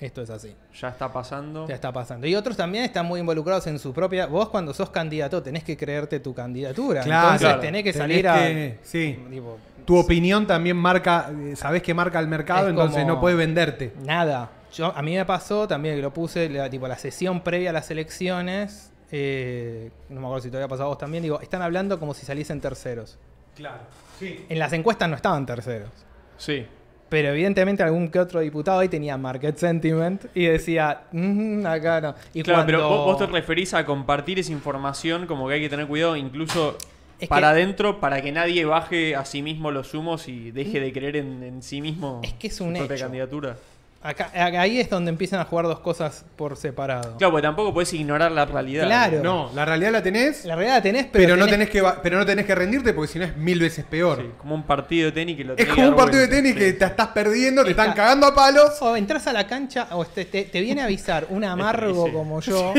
esto 0.04 0.22
es 0.22 0.30
así, 0.30 0.54
Ya 0.80 0.88
está 0.88 1.12
pasando. 1.12 1.66
ya 1.68 1.74
está 1.74 1.92
pasando. 1.92 2.26
Y 2.26 2.34
otros 2.34 2.56
también 2.56 2.84
están 2.84 3.06
muy 3.06 3.20
involucrados 3.20 3.66
en 3.68 3.78
su 3.78 3.92
propia... 3.92 4.26
Vos 4.26 4.48
cuando 4.48 4.74
sos 4.74 4.90
candidato 4.90 5.42
tenés 5.42 5.64
que 5.64 5.76
creerte 5.76 6.20
tu 6.20 6.34
candidatura. 6.34 7.02
Claro. 7.02 7.22
Entonces 7.28 7.46
Claro. 7.48 7.60
tenés 7.60 7.82
que 7.84 7.92
Tenés 7.92 8.02
salir 8.08 8.28
a... 8.28 8.34
que- 8.38 8.78
sí. 8.82 9.18
tipo, 9.30 9.58
Tu 9.84 9.96
opinión 9.96 10.46
también 10.46 10.76
marca, 10.76 11.30
eh, 11.32 11.54
sabés 11.56 11.82
que 11.82 11.94
marca 11.94 12.18
el 12.20 12.26
mercado, 12.28 12.64
Es 12.66 12.70
entonces 12.70 13.06
no 13.06 13.20
puedes 13.20 13.38
venderte. 13.38 13.92
Nada. 14.04 14.50
Yo, 14.72 14.86
a 14.96 15.02
mí 15.02 15.14
me 15.14 15.24
pasó 15.26 15.68
también 15.68 15.96
que 15.96 16.02
lo 16.02 16.12
puse, 16.14 16.48
la, 16.48 16.68
tipo 16.70 16.88
la 16.88 16.96
sesión 16.98 17.42
previa 17.42 17.70
a 17.70 17.72
las 17.74 17.90
elecciones, 17.90 18.90
eh, 19.10 19.90
no 20.08 20.20
me 20.20 20.26
acuerdo 20.26 20.42
si 20.44 20.50
te 20.50 20.56
había 20.56 20.68
pasado 20.68 20.86
a 20.86 20.88
vos 20.88 20.98
también, 20.98 21.22
digo, 21.22 21.40
están 21.42 21.60
hablando 21.62 21.98
como 22.00 22.14
si 22.14 22.24
saliesen 22.24 22.60
terceros. 22.60 23.18
Claro. 23.54 23.82
Sí. 24.18 24.46
En 24.48 24.58
las 24.58 24.72
encuestas 24.72 25.08
no 25.10 25.16
estaban 25.16 25.44
terceros. 25.44 25.90
Sí. 26.38 26.66
Pero 27.12 27.28
evidentemente 27.28 27.82
algún 27.82 28.08
que 28.08 28.18
otro 28.18 28.40
diputado 28.40 28.80
ahí 28.80 28.88
tenía 28.88 29.18
market 29.18 29.54
sentiment 29.58 30.24
y 30.34 30.46
decía, 30.46 31.02
"Mm, 31.12 31.66
acá 31.66 32.00
no. 32.00 32.14
Y 32.32 32.42
Claro, 32.42 32.60
cuando... 32.60 32.66
pero 32.78 32.88
vos, 32.88 33.04
vos 33.04 33.18
te 33.18 33.26
referís 33.26 33.74
a 33.74 33.84
compartir 33.84 34.38
esa 34.38 34.50
información 34.50 35.26
como 35.26 35.46
que 35.46 35.54
hay 35.56 35.60
que 35.60 35.68
tener 35.68 35.86
cuidado 35.86 36.16
incluso 36.16 36.78
Es 37.20 37.28
para 37.28 37.50
adentro 37.50 38.00
para 38.00 38.22
que 38.22 38.32
nadie 38.32 38.64
baje 38.64 39.14
a 39.14 39.26
sí 39.26 39.42
mismo 39.42 39.70
los 39.70 39.92
humos 39.92 40.26
y 40.26 40.52
deje 40.52 40.80
de 40.80 40.90
creer 40.90 41.16
en, 41.16 41.42
en 41.42 41.62
sí 41.62 41.82
mismo 41.82 42.20
Es 42.24 42.32
que 42.32 42.46
es 42.46 42.56
su 42.56 42.64
un 42.64 42.72
propia 42.72 42.96
hecho. 42.96 43.04
candidatura. 43.04 43.56
Acá, 44.04 44.30
ahí 44.34 44.80
es 44.80 44.90
donde 44.90 45.10
empiezan 45.10 45.38
a 45.38 45.44
jugar 45.44 45.66
dos 45.66 45.78
cosas 45.78 46.24
por 46.34 46.56
separado. 46.56 47.16
Claro, 47.18 47.30
porque 47.30 47.42
tampoco 47.46 47.72
puedes 47.72 47.92
ignorar 47.92 48.32
la 48.32 48.44
realidad. 48.44 48.86
Claro. 48.86 49.22
No, 49.22 49.50
la 49.54 49.64
realidad 49.64 49.92
la 49.92 50.02
tenés, 50.02 50.44
La 50.44 50.56
realidad 50.56 50.76
la 50.78 50.82
tenés, 50.82 51.06
pero, 51.12 51.24
pero, 51.24 51.36
no 51.36 51.46
tenés 51.46 51.70
que 51.70 51.82
pero 52.02 52.18
no 52.18 52.26
tenés 52.26 52.44
que 52.46 52.54
rendirte 52.56 52.92
porque 52.94 53.12
si 53.12 53.18
no 53.20 53.24
es 53.26 53.36
mil 53.36 53.60
veces 53.60 53.84
peor. 53.84 54.18
Sí, 54.22 54.28
como 54.38 54.56
un 54.56 54.64
partido 54.64 55.06
de 55.06 55.12
tenis 55.12 55.36
que 55.36 55.44
lo 55.44 55.52
Es 55.52 55.58
tenés 55.58 55.74
como 55.74 55.86
que 55.86 55.90
un 55.90 55.96
partido 55.96 56.20
de 56.22 56.28
tenis 56.28 56.54
que 56.56 56.72
te 56.72 56.84
estás 56.84 57.08
perdiendo, 57.08 57.62
te 57.64 57.70
Está- 57.70 57.82
están 57.82 57.96
cagando 57.96 58.26
a 58.26 58.34
palos. 58.34 58.70
O 58.80 58.96
entras 58.96 59.26
a 59.28 59.32
la 59.32 59.46
cancha 59.46 59.86
o 59.92 60.04
te, 60.04 60.24
te- 60.24 60.44
te 60.44 60.60
viene 60.60 60.80
a 60.82 60.86
avisar 60.86 61.26
un 61.30 61.44
amargo 61.44 62.06
Sí. 62.06 62.12
como 62.12 62.40
yo. 62.40 62.74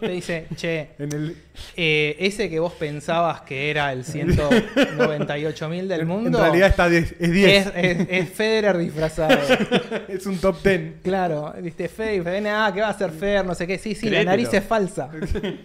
Te 0.00 0.08
dice, 0.08 0.46
che, 0.56 0.90
En 0.98 1.12
el, 1.12 1.36
eh, 1.76 2.16
ese 2.18 2.48
que 2.48 2.58
vos 2.60 2.72
pensabas 2.72 3.42
que 3.42 3.68
era 3.70 3.92
el 3.92 4.04
198 4.04 5.68
mil 5.68 5.86
del 5.86 6.00
en- 6.02 6.06
mundo. 6.08 6.38
En 6.38 6.44
realidad 6.44 6.68
está 6.68 6.88
de- 6.88 6.98
es 6.98 7.30
10. 7.30 7.66
es, 7.66 7.72
es- 7.76 8.06
es 8.08 8.30
Federer 8.30 8.78
disfrazado. 8.78 9.38
Es, 10.08 10.26
un 10.30 10.38
top 10.38 10.62
10. 10.62 10.94
Claro, 11.02 11.52
viste, 11.60 11.88
Federer, 11.88 12.22
Federer, 12.24 12.52
ah, 12.54 12.70
¿qué 12.72 12.80
va 12.80 12.86
a 12.88 12.90
hacer 12.90 13.10
Federer? 13.10 13.44
No 13.44 13.54
sé 13.54 13.66
qué. 13.66 13.78
Sí, 13.78 13.94
sí, 13.94 14.08
la 14.10 14.24
nariz 14.24 14.52
es 14.52 14.64
falsa. 14.64 15.10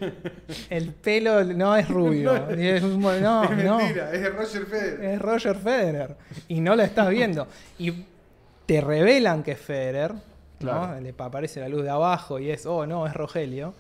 El 0.70 0.91
pelo 0.93 1.43
no 1.43 1.76
es 1.76 1.88
rubio. 1.88 2.36
Es 2.49 2.84
un- 2.84 3.01
no, 3.01 3.13
es 3.13 3.22
no. 3.63 3.78
mentira, 3.78 4.11
es 4.13 4.34
Roger 4.34 4.66
Federer. 4.66 5.03
Es 5.13 5.22
Roger 5.22 5.55
Federer. 5.55 6.16
Y 6.47 6.61
no 6.61 6.76
lo 6.76 6.84
estás 6.84 7.09
viendo. 7.09 7.47
Y 7.80 7.93
te 8.66 8.82
revelan 8.82 9.43
que 9.43 9.51
es 9.53 9.59
Federer. 9.59 10.13
¿no? 10.13 10.20
Claro. 10.59 11.01
Le 11.01 11.13
aparece 11.18 11.59
la 11.59 11.68
luz 11.70 11.84
de 11.84 11.89
abajo 11.89 12.39
y 12.39 12.49
es, 12.49 12.66
oh, 12.66 12.86
no, 12.88 13.05
es 13.07 13.13
Rogelio. 13.13 13.74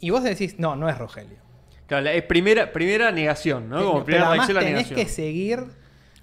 Y 0.00 0.10
vos 0.10 0.22
decís, 0.22 0.58
no, 0.58 0.76
no 0.76 0.88
es 0.88 0.98
Rogelio. 0.98 1.38
Claro, 1.86 2.04
la- 2.04 2.12
es 2.12 2.22
primera, 2.24 2.72
primera 2.72 3.10
negación, 3.12 3.68
¿no? 3.68 3.78
Como 3.78 3.92
Pero 3.92 4.04
primera 4.04 4.28
además 4.28 4.46
reacción 4.48 4.54
la 4.56 4.60
tenés 4.60 4.74
negación. 4.90 5.00
que 5.00 5.08
seguir 5.12 5.64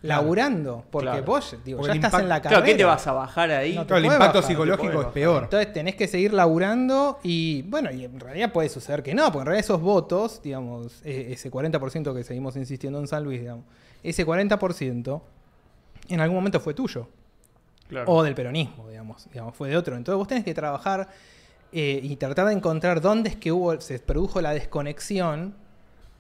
laburando. 0.04 0.84
Porque 0.92 1.08
Claro. 1.10 1.24
vos, 1.26 1.56
digo, 1.66 1.80
Porque 1.80 1.98
ya 2.00 2.06
estás 2.08 2.22
en 2.22 2.30
la 2.30 2.42
carrera. 2.42 2.62
Claro, 2.62 2.66
¿qué 2.72 2.76
te 2.78 2.84
vas 2.84 3.08
a 3.08 3.12
bajar 3.14 3.52
ahí? 3.52 3.74
No 3.76 3.88
Claro, 3.88 3.98
el 4.00 4.06
impacto 4.06 4.26
bajar, 4.40 4.44
psicológico 4.44 5.02
es 5.02 5.08
peor. 5.08 5.44
Entonces 5.46 5.74
tenés 5.74 5.96
que 5.96 6.08
seguir 6.08 6.34
laburando 6.34 7.20
y 7.24 7.64
bueno, 7.64 7.92
y 7.92 8.06
en 8.06 8.20
realidad 8.20 8.52
puede 8.52 8.70
suceder 8.70 9.02
que 9.02 9.14
no, 9.16 9.26
porque 9.32 9.40
en 9.40 9.46
realidad 9.48 9.66
esos 9.66 9.82
votos, 9.82 10.42
digamos, 10.44 11.02
e- 11.04 11.32
ese 11.34 11.50
40% 11.50 12.14
que 12.14 12.24
seguimos 12.24 12.56
insistiendo 12.56 13.00
en 13.00 13.08
San 13.08 13.24
Luis, 13.24 13.40
digamos, 13.42 13.66
ese 14.04 14.26
40% 14.26 15.22
en 16.10 16.20
algún 16.20 16.36
momento 16.38 16.60
fue 16.60 16.74
tuyo 16.74 17.08
Claro. 17.88 18.12
o 18.12 18.24
del 18.24 18.36
peronismo, 18.36 18.90
digamos, 18.90 19.28
digamos, 19.32 19.56
fue 19.56 19.70
de 19.70 19.78
otro. 19.78 19.96
Entonces 19.96 20.18
vos 20.18 20.28
tenés 20.28 20.44
que 20.44 20.54
trabajar 20.54 21.10
eh, 21.72 22.00
y 22.04 22.16
tratar 22.18 22.46
de 22.48 22.54
encontrar 22.54 23.02
dónde 23.02 23.30
es 23.30 23.36
que 23.36 23.52
hubo, 23.52 23.80
se 23.82 23.98
produjo 24.00 24.42
la 24.42 24.54
desconexión 24.54 25.56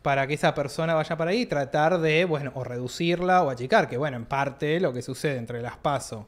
para 0.04 0.28
que 0.28 0.36
esa 0.36 0.54
persona 0.54 0.94
vaya 0.94 1.18
para 1.18 1.32
ahí 1.32 1.42
y 1.42 1.46
tratar 1.48 2.00
de, 2.00 2.26
bueno, 2.26 2.52
o 2.54 2.64
reducirla 2.64 3.42
o 3.42 3.50
achicar, 3.50 3.88
que 3.90 3.98
bueno, 3.98 4.18
en 4.18 4.26
parte 4.26 4.80
lo 4.80 4.94
que 4.94 5.02
sucede 5.02 5.38
entre 5.38 5.62
las 5.62 5.78
PASO 5.78 6.28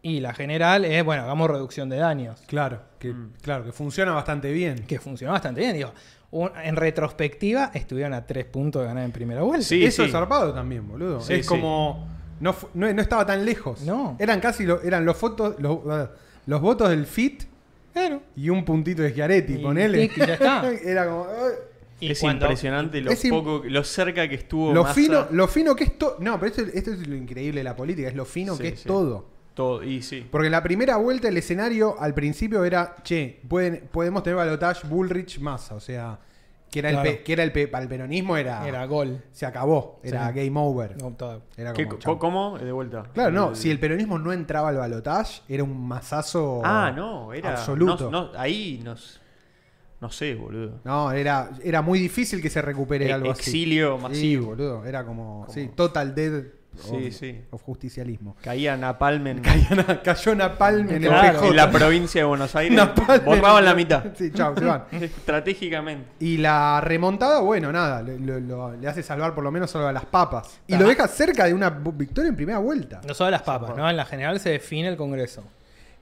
y 0.00 0.20
la 0.20 0.32
general 0.32 0.84
es, 0.86 1.04
bueno, 1.04 1.24
hagamos 1.24 1.50
reducción 1.50 1.88
de 1.90 1.96
daños, 1.98 2.40
Claro, 2.46 2.80
que, 2.98 3.12
Mm. 3.12 3.32
claro, 3.42 3.64
que 3.64 3.72
funciona 3.72 4.12
bastante 4.12 4.50
bien. 4.52 4.84
que 4.86 4.98
funcionó 4.98 5.32
bastante 5.32 5.60
bien, 5.60 5.74
digo. 5.74 5.92
un- 6.30 6.50
en 6.62 6.76
retrospectiva 6.76 7.70
estuvieron 7.72 8.12
a 8.12 8.26
tres 8.26 8.44
puntos 8.44 8.82
de 8.82 8.88
ganar 8.88 9.02
en 9.04 9.12
primera 9.12 9.42
vuelta. 9.42 9.66
Sí, 9.66 9.82
Eso 9.84 10.02
sí. 10.02 10.06
es 10.08 10.12
zarpado 10.12 10.52
también, 10.52 10.86
boludo. 10.86 11.20
Sí, 11.22 11.32
es 11.34 11.46
sí. 11.46 11.48
como. 11.48 12.06
No, 12.38 12.54
no, 12.74 12.92
no 12.92 13.00
estaba 13.02 13.24
tan 13.24 13.44
lejos. 13.46 13.80
No. 13.80 14.14
Eran 14.20 14.38
casi 14.38 14.64
lo- 14.66 14.82
eran 14.82 15.06
los 15.06 15.16
fotos, 15.16 15.54
los, 15.58 15.78
los 16.46 16.60
votos 16.60 16.90
del 16.90 17.06
FIT 17.06 17.44
Claro. 17.94 18.20
y 18.36 18.50
un 18.50 18.64
puntito 18.66 19.00
de 19.02 19.10
Schiaretti, 19.10 19.54
Y 19.54 19.58
ponele. 19.58 20.04
y 20.04 20.10
ya 20.18 20.34
está. 20.34 20.70
Era 20.84 21.06
como. 21.06 21.26
Y 22.00 22.12
es 22.12 22.20
cuando- 22.20 22.44
impresionante 22.46 23.00
lo 23.00 23.10
es 23.10 23.24
im- 23.24 23.30
poco, 23.30 23.62
lo 23.66 23.82
cerca 23.84 24.28
que 24.28 24.36
estuvo 24.36 24.72
lo 24.72 24.82
Massa. 24.84 24.94
fino, 24.94 25.26
lo 25.30 25.48
fino 25.48 25.74
que 25.74 25.84
es 25.84 25.98
todo. 25.98 26.16
No, 26.20 26.38
pero 26.38 26.50
esto, 26.52 26.62
esto 26.72 26.92
es 26.92 27.06
lo 27.08 27.16
increíble 27.16 27.60
de 27.60 27.64
la 27.64 27.74
política, 27.74 28.08
es 28.08 28.14
lo 28.14 28.24
fino 28.24 28.54
Sí, 28.56 28.62
que 28.62 28.68
es 28.68 28.80
sí. 28.80 28.86
todo. 28.88 29.26
Todo, 29.54 29.82
y 29.82 30.02
sí. 30.02 30.24
Porque 30.30 30.48
la 30.50 30.62
primera 30.62 30.96
vuelta 30.98 31.26
el 31.28 31.36
escenario 31.36 31.96
al 31.98 32.14
principio 32.14 32.64
era, 32.64 32.94
che, 33.02 33.40
pueden, 33.48 33.88
podemos 33.90 34.22
tener 34.22 34.36
balotage 34.36 34.86
Bullrich 34.86 35.40
Massa, 35.40 35.74
o 35.74 35.80
sea, 35.80 36.20
que 36.70 36.78
era 36.80 36.90
Claro. 36.90 37.08
el 37.10 37.16
pe- 37.16 37.22
que 37.24 37.32
era 37.32 37.42
el 37.42 37.50
pe- 37.50 37.66
para 37.66 37.82
el 37.82 37.88
peronismo 37.88 38.36
era, 38.36 38.68
Era 38.68 38.84
gol. 38.86 39.24
se 39.32 39.46
acabó, 39.46 39.98
era 40.04 40.28
Sí. 40.32 40.38
game 40.38 40.52
over. 40.60 40.96
No, 41.02 41.10
todo. 41.12 41.42
Era 41.56 41.72
¿Qué- 41.72 41.88
como. 41.88 42.18
¿Cómo? 42.20 42.58
De 42.58 42.70
vuelta. 42.70 43.04
Claro, 43.14 43.32
no, 43.32 43.48
El- 43.48 43.56
si 43.56 43.70
el 43.70 43.80
peronismo 43.80 44.18
no 44.18 44.32
entraba 44.32 44.68
al 44.68 44.76
balotage, 44.76 45.42
era 45.48 45.64
un 45.64 45.88
masazo 45.88 46.60
Ah, 46.62 46.92
no, 46.94 47.32
era. 47.32 47.50
absoluto. 47.52 48.10
no- 48.12 48.30
no, 48.32 48.38
ahí 48.38 48.80
nos. 48.84 49.17
No 50.00 50.10
sé, 50.10 50.34
boludo. 50.34 50.80
No, 50.84 51.10
era, 51.10 51.50
era 51.64 51.82
muy 51.82 51.98
difícil 51.98 52.40
que 52.40 52.50
se 52.50 52.62
recupere 52.62 53.08
E- 53.08 53.12
algo 53.12 53.32
así. 53.32 53.40
exilio 53.42 53.96
Sí, 53.96 54.02
masivo. 54.02 54.46
boludo, 54.46 54.84
era 54.84 55.04
como, 55.04 55.42
Como- 55.46 55.52
sí, 55.52 55.70
total 55.74 56.14
dead 56.14 56.44
Sí, 56.76 57.06
of, 57.08 57.14
sí. 57.14 57.40
of 57.50 57.62
justicialismo. 57.62 58.36
Caía 58.40 58.76
Napalm 58.76 59.26
en, 59.26 59.40
Cayó, 59.40 60.00
cayó 60.04 60.34
Napalm 60.36 60.88
en 60.88 61.02
Claro. 61.02 61.28
el 61.30 61.34
PJ. 61.34 61.46
en 61.48 61.56
la 61.56 61.70
provincia 61.72 62.20
de 62.20 62.24
Buenos 62.26 62.54
Aires. 62.54 62.76
Napalm 62.76 63.24
borraban 63.24 63.58
en- 63.58 63.64
la 63.64 63.74
mitad. 63.74 64.04
Sí, 64.14 64.30
chao, 64.32 64.54
se 64.56 64.64
van. 64.64 64.84
Estratégicamente. 64.92 66.08
Y 66.20 66.36
la 66.36 66.80
remontada, 66.80 67.40
bueno, 67.40 67.72
nada, 67.72 68.02
le, 68.02 68.18
lo- 68.20 68.38
lo- 68.38 68.76
le 68.76 68.86
hace 68.86 69.02
salvar 69.02 69.34
por 69.34 69.42
lo 69.42 69.50
menos 69.50 69.70
solo 69.70 69.88
a 69.88 69.92
las 69.92 70.04
papas. 70.04 70.60
Y 70.68 70.74
Ah. 70.74 70.78
lo 70.78 70.86
deja 70.88 71.08
cerca 71.08 71.46
de 71.46 71.54
una 71.54 71.70
victoria 71.70 72.28
en 72.28 72.36
primera 72.36 72.58
vuelta. 72.58 73.00
No 73.06 73.14
solo 73.14 73.30
las 73.30 73.42
papas, 73.42 73.76
¿no? 73.76 73.88
En 73.90 73.96
la 73.96 74.04
general 74.04 74.38
se 74.38 74.50
define 74.50 74.88
el 74.88 74.96
Congreso. 74.96 75.42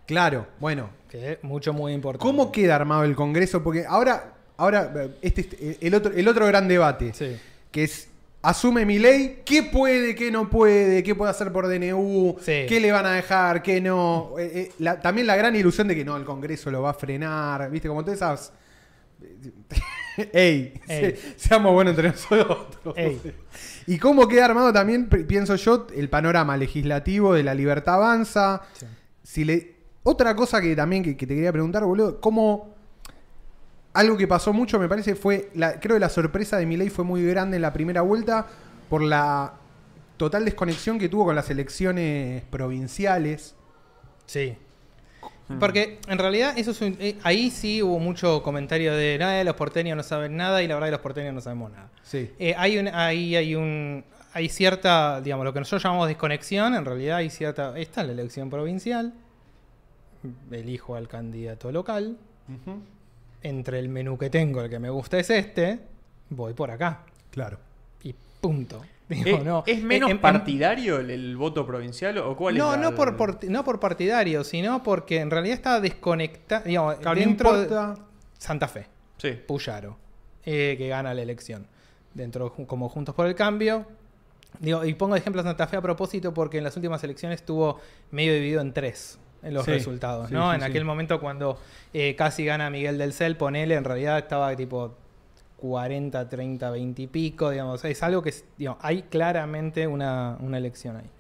Claro, 0.07 0.47
bueno. 0.61 0.91
Que 1.11 1.33
es 1.33 1.45
mucho, 1.45 1.73
muy 1.73 1.93
importante. 1.93 2.23
¿Cómo 2.27 2.51
queda 2.53 2.77
armado 2.77 3.05
el 3.05 3.15
Congreso? 3.17 3.63
Porque 3.63 3.85
ahora, 3.87 4.35
ahora 4.57 4.93
este, 5.23 5.41
es 5.61 5.79
el, 5.81 5.95
otro, 5.95 6.13
el 6.13 6.27
otro 6.29 6.47
gran 6.47 6.69
debate, 6.69 7.13
Sí. 7.15 7.37
que 7.71 7.85
es, 7.85 8.09
asume 8.43 8.85
mi 8.85 8.99
ley, 8.99 9.43
¿qué 9.45 9.63
puede, 9.65 10.15
qué 10.15 10.31
no 10.31 10.49
puede, 10.51 11.03
qué 11.03 11.15
puede 11.15 11.31
hacer 11.31 11.53
por 11.53 11.67
DNU, 11.69 12.37
Sí. 12.41 12.67
qué 12.69 12.79
le 12.81 12.93
van 12.93 13.07
a 13.07 13.13
dejar, 13.13 13.63
qué 13.63 13.81
no? 13.81 14.35
Eh, 14.39 14.51
eh, 14.55 14.73
la- 14.79 15.01
también 15.01 15.27
la 15.27 15.37
gran 15.37 15.55
ilusión 15.57 15.89
de 15.89 15.95
que 15.97 16.05
no, 16.05 16.17
el 16.17 16.25
Congreso 16.25 16.71
lo 16.71 16.83
va 16.83 16.91
a 16.91 16.95
frenar, 16.95 17.71
¿viste? 17.71 17.89
Como 17.89 18.03
todas 18.05 18.17
esas... 18.19 18.53
Ey, 20.33 20.75
Ey. 20.89 21.15
se- 21.17 21.17
seamos 21.37 21.73
buenos 21.73 21.93
entre 21.93 22.09
nosotros. 22.11 22.67
Ey. 22.97 23.21
Y 23.89 23.99
cómo 23.99 24.27
queda 24.27 24.47
armado 24.47 24.73
también, 24.73 25.09
pienso 25.09 25.55
yo, 25.55 25.87
el 25.95 26.09
panorama 26.09 26.57
legislativo 26.57 27.33
de 27.35 27.45
la 27.45 27.55
libertad 27.55 27.95
avanza. 27.95 28.63
Sí. 28.73 28.87
Si 29.23 29.45
le... 29.45 29.76
Otra 30.09 30.37
cosa 30.37 30.61
que 30.61 30.77
también 30.77 31.03
que, 31.03 31.17
que 31.17 31.27
te 31.27 31.35
quería 31.35 31.51
preguntar, 31.53 31.85
boludo, 31.85 32.21
¿cómo... 32.21 32.75
algo 33.93 34.17
que 34.17 34.29
pasó 34.29 34.53
mucho, 34.53 34.79
me 34.79 34.89
parece, 34.89 35.15
fue. 35.17 35.51
La, 35.55 35.81
creo 35.81 35.97
que 35.97 36.01
la 36.01 36.09
sorpresa 36.09 36.59
de 36.59 36.67
Milei 36.67 36.91
fue 36.91 37.05
muy 37.05 37.25
grande 37.25 37.57
en 37.57 37.63
la 37.63 37.73
primera 37.73 38.03
vuelta 38.03 38.47
por 38.89 39.03
la 39.03 39.55
total 40.17 40.45
desconexión 40.45 40.99
que 40.99 41.09
tuvo 41.09 41.25
con 41.25 41.35
las 41.35 41.51
elecciones 41.51 42.43
provinciales. 42.51 43.55
Sí. 44.27 44.55
Mm. 45.49 45.59
Porque 45.59 45.99
en 46.09 46.19
realidad 46.19 46.55
eso 46.57 46.71
es 46.71 46.81
un- 46.83 46.97
eh, 47.01 47.17
ahí 47.23 47.51
sí 47.51 47.83
hubo 47.83 47.99
mucho 47.99 48.43
comentario 48.43 48.95
de 48.95 49.17
nada, 49.19 49.43
los 49.45 49.55
porteños 49.57 49.97
no 49.97 50.03
saben 50.03 50.37
nada 50.37 50.63
y 50.63 50.69
la 50.69 50.75
verdad 50.75 50.89
que 50.89 50.93
los 50.93 51.01
porteños 51.01 51.35
no 51.35 51.41
sabemos 51.41 51.73
nada. 51.73 51.91
Sí. 52.03 52.31
Eh, 52.39 52.55
hay 52.57 52.79
un, 52.79 52.89
ahí 52.89 53.35
hay 53.37 53.55
un 53.55 54.05
hay 54.35 54.49
cierta, 54.51 55.21
digamos, 55.21 55.45
lo 55.45 55.53
que 55.53 55.61
nosotros 55.61 55.83
llamamos 55.83 56.09
desconexión, 56.09 56.75
en 56.75 56.85
realidad 56.85 57.17
hay 57.17 57.31
cierta, 57.31 57.79
esta 57.79 58.03
es 58.03 58.07
la 58.09 58.13
elección 58.13 58.51
provincial, 58.51 59.15
elijo 60.51 60.95
al 60.97 61.09
candidato 61.09 61.70
local, 61.72 62.16
entre 63.43 63.79
el 63.79 63.89
menú 63.89 64.18
que 64.18 64.31
tengo, 64.31 64.61
el 64.62 64.70
que 64.70 64.79
me 64.79 64.91
gusta 64.91 65.18
es 65.18 65.31
este, 65.31 65.81
voy 66.31 66.55
por 66.55 66.70
acá 66.70 67.03
Claro. 67.31 67.59
y 68.03 68.14
punto. 68.41 68.83
Digo, 69.09 69.39
¿Es, 69.39 69.45
no. 69.45 69.62
¿es 69.66 69.83
menos 69.83 70.11
En- 70.11 70.16
en- 70.16 70.20
partidario 70.20 70.99
el, 70.99 71.11
el 71.11 71.37
voto 71.37 71.64
provincial 71.64 72.18
o 72.18 72.37
cuál 72.37 72.57
No, 72.59 72.72
es? 72.74 72.81
la- 72.81 72.91
no 72.91 72.97
por, 72.97 73.16
por- 73.16 73.45
no 73.49 73.62
por 73.64 73.79
partidario, 73.79 74.43
sino 74.43 74.83
porque 74.83 75.20
en 75.20 75.31
realidad 75.31 75.55
estaba 75.55 75.81
desconectado, 75.81 76.64
digamos, 76.64 76.97
Claro, 76.97 77.20
no 77.20 77.27
dentro 77.27 77.61
de. 77.61 77.95
Santa 78.39 78.66
Fe. 78.68 78.87
Sí. 79.18 79.31
Puyaro, 79.47 79.97
eh, 80.45 80.74
que 80.77 80.89
gana 80.89 81.14
la 81.14 81.22
elección. 81.22 81.66
Dentro, 82.14 82.53
como 82.53 82.89
Juntos 82.89 83.14
por 83.14 83.27
el 83.27 83.35
Cambio. 83.35 83.87
Digo, 84.59 84.85
y 84.85 84.95
pongo 84.95 85.14
de 85.14 85.20
ejemplo 85.20 85.41
a 85.43 85.45
Santa 85.45 85.66
Fe 85.68 85.77
a 85.77 85.83
propósito 85.83 86.33
porque 86.35 86.59
en 86.59 86.64
las 86.64 86.74
últimas 86.77 87.03
elecciones 87.05 87.41
estuvo 87.41 87.79
medio 88.11 88.33
dividido 88.35 88.61
en 88.61 88.72
tres 88.72 89.18
en 89.43 89.55
los 89.55 89.64
Sí, 89.64 89.72
resultados, 89.72 90.30
¿no? 90.30 90.53
en 90.53 90.62
aquel 90.62 90.84
momento 90.84 91.20
cuando 91.20 91.59
eh, 91.93 92.14
casi 92.16 92.45
gana 92.45 92.68
Miguel 92.70 92.99
del 92.99 93.12
Cel, 93.12 93.37
ponele, 93.37 93.74
en 93.74 93.84
realidad 93.84 94.18
estaba 94.18 94.55
tipo 94.57 94.95
40, 95.59 96.28
30, 96.28 96.70
20 96.70 97.03
y 97.03 97.07
pico, 97.07 97.51
digamos. 97.51 97.84
Es 97.84 98.03
algo 98.03 98.22
que, 98.22 98.34
digamos, 98.59 98.78
hay 98.82 99.03
claramente 99.03 99.87
una, 99.87 100.37
una 100.41 100.59
elección 100.59 100.97
ahí. 100.97 101.11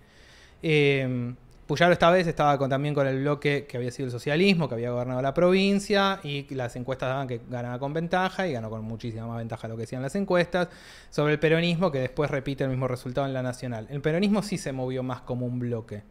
Eh, 0.62 1.34
Puyaro 1.66 1.92
esta 1.92 2.10
vez 2.12 2.28
estaba 2.28 2.56
con- 2.58 2.70
también 2.70 2.94
con 2.94 3.08
el 3.08 3.18
bloque 3.22 3.66
que 3.66 3.76
había 3.76 3.90
sido 3.90 4.06
el 4.06 4.12
socialismo, 4.12 4.68
que 4.68 4.76
había 4.76 4.90
gobernado 4.92 5.20
la 5.20 5.34
provincia, 5.34 6.20
y 6.22 6.46
las 6.54 6.76
encuestas 6.76 7.08
daban 7.08 7.26
que 7.26 7.40
ganaba 7.50 7.80
con 7.80 7.92
ventaja, 7.92 8.46
y 8.46 8.52
ganó 8.52 8.70
con 8.70 8.84
muchísima 8.84 9.26
más 9.26 9.38
ventaja 9.38 9.66
lo 9.66 9.74
que 9.74 9.80
decían 9.80 10.00
las 10.00 10.14
encuestas, 10.14 10.68
sobre 11.10 11.32
el 11.32 11.40
peronismo, 11.40 11.90
que 11.90 11.98
después 11.98 12.30
repite 12.30 12.62
el 12.62 12.70
mismo 12.70 12.86
resultado 12.86 13.26
en 13.26 13.32
la 13.34 13.42
nacional. 13.42 13.88
El 13.90 14.00
peronismo 14.00 14.42
sí 14.42 14.58
se 14.58 14.70
movió 14.70 15.02
más 15.02 15.22
como 15.22 15.44
un 15.44 15.58
bloque. 15.58 16.04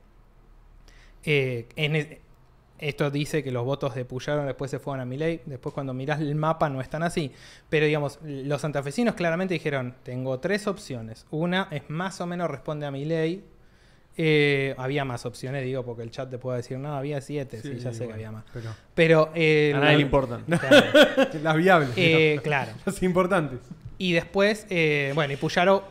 Eh, 1.25 1.67
en 1.75 2.19
esto 2.77 3.09
dice 3.09 3.41
que 3.43 3.51
los 3.51 3.63
votos 3.65 3.95
de 3.95 4.03
Puyaro 4.05 4.43
después 4.45 4.69
se 4.69 4.79
fueron 4.79 4.99
a 5.01 5.05
Milei. 5.05 5.41
Después, 5.45 5.73
cuando 5.73 5.93
mirás 5.93 6.19
el 6.19 6.35
mapa, 6.35 6.69
no 6.69 6.81
están 6.81 7.03
así. 7.03 7.31
Pero, 7.69 7.85
digamos, 7.85 8.19
los 8.23 8.61
santafesinos 8.61 9.15
claramente 9.15 9.53
dijeron: 9.53 9.95
Tengo 10.03 10.39
tres 10.39 10.67
opciones. 10.67 11.25
Una 11.31 11.67
es 11.71 11.83
más 11.89 12.19
o 12.21 12.27
menos 12.27 12.49
responde 12.51 12.85
a 12.85 12.91
Milei. 12.91 13.43
Eh, 14.17 14.73
había 14.77 15.03
más 15.03 15.25
opciones, 15.25 15.63
digo, 15.65 15.83
porque 15.83 16.01
el 16.03 16.11
chat 16.11 16.29
te 16.29 16.37
puede 16.37 16.57
decir: 16.57 16.77
No, 16.77 16.95
había 16.95 17.21
siete. 17.21 17.61
Sí, 17.61 17.77
ya 17.79 17.93
sé 17.93 18.07
que 18.07 18.13
había 18.13 18.31
más. 18.31 18.43
Pero, 18.53 18.69
Pero. 18.93 19.31
eh, 19.35 19.71
A 19.75 19.79
nadie 19.79 19.91
la- 19.93 19.97
le 19.97 20.01
importan. 20.03 20.43
Claro. 20.47 20.87
las 21.43 21.55
viables. 21.55 21.89
Eh, 21.95 22.33
¿no? 22.37 22.41
claro. 22.41 22.71
Las 22.85 23.01
importantes. 23.03 23.59
Y 23.97 24.11
después, 24.13 24.67
eh, 24.69 25.11
bueno, 25.15 25.33
y 25.33 25.37
Puyaro, 25.37 25.83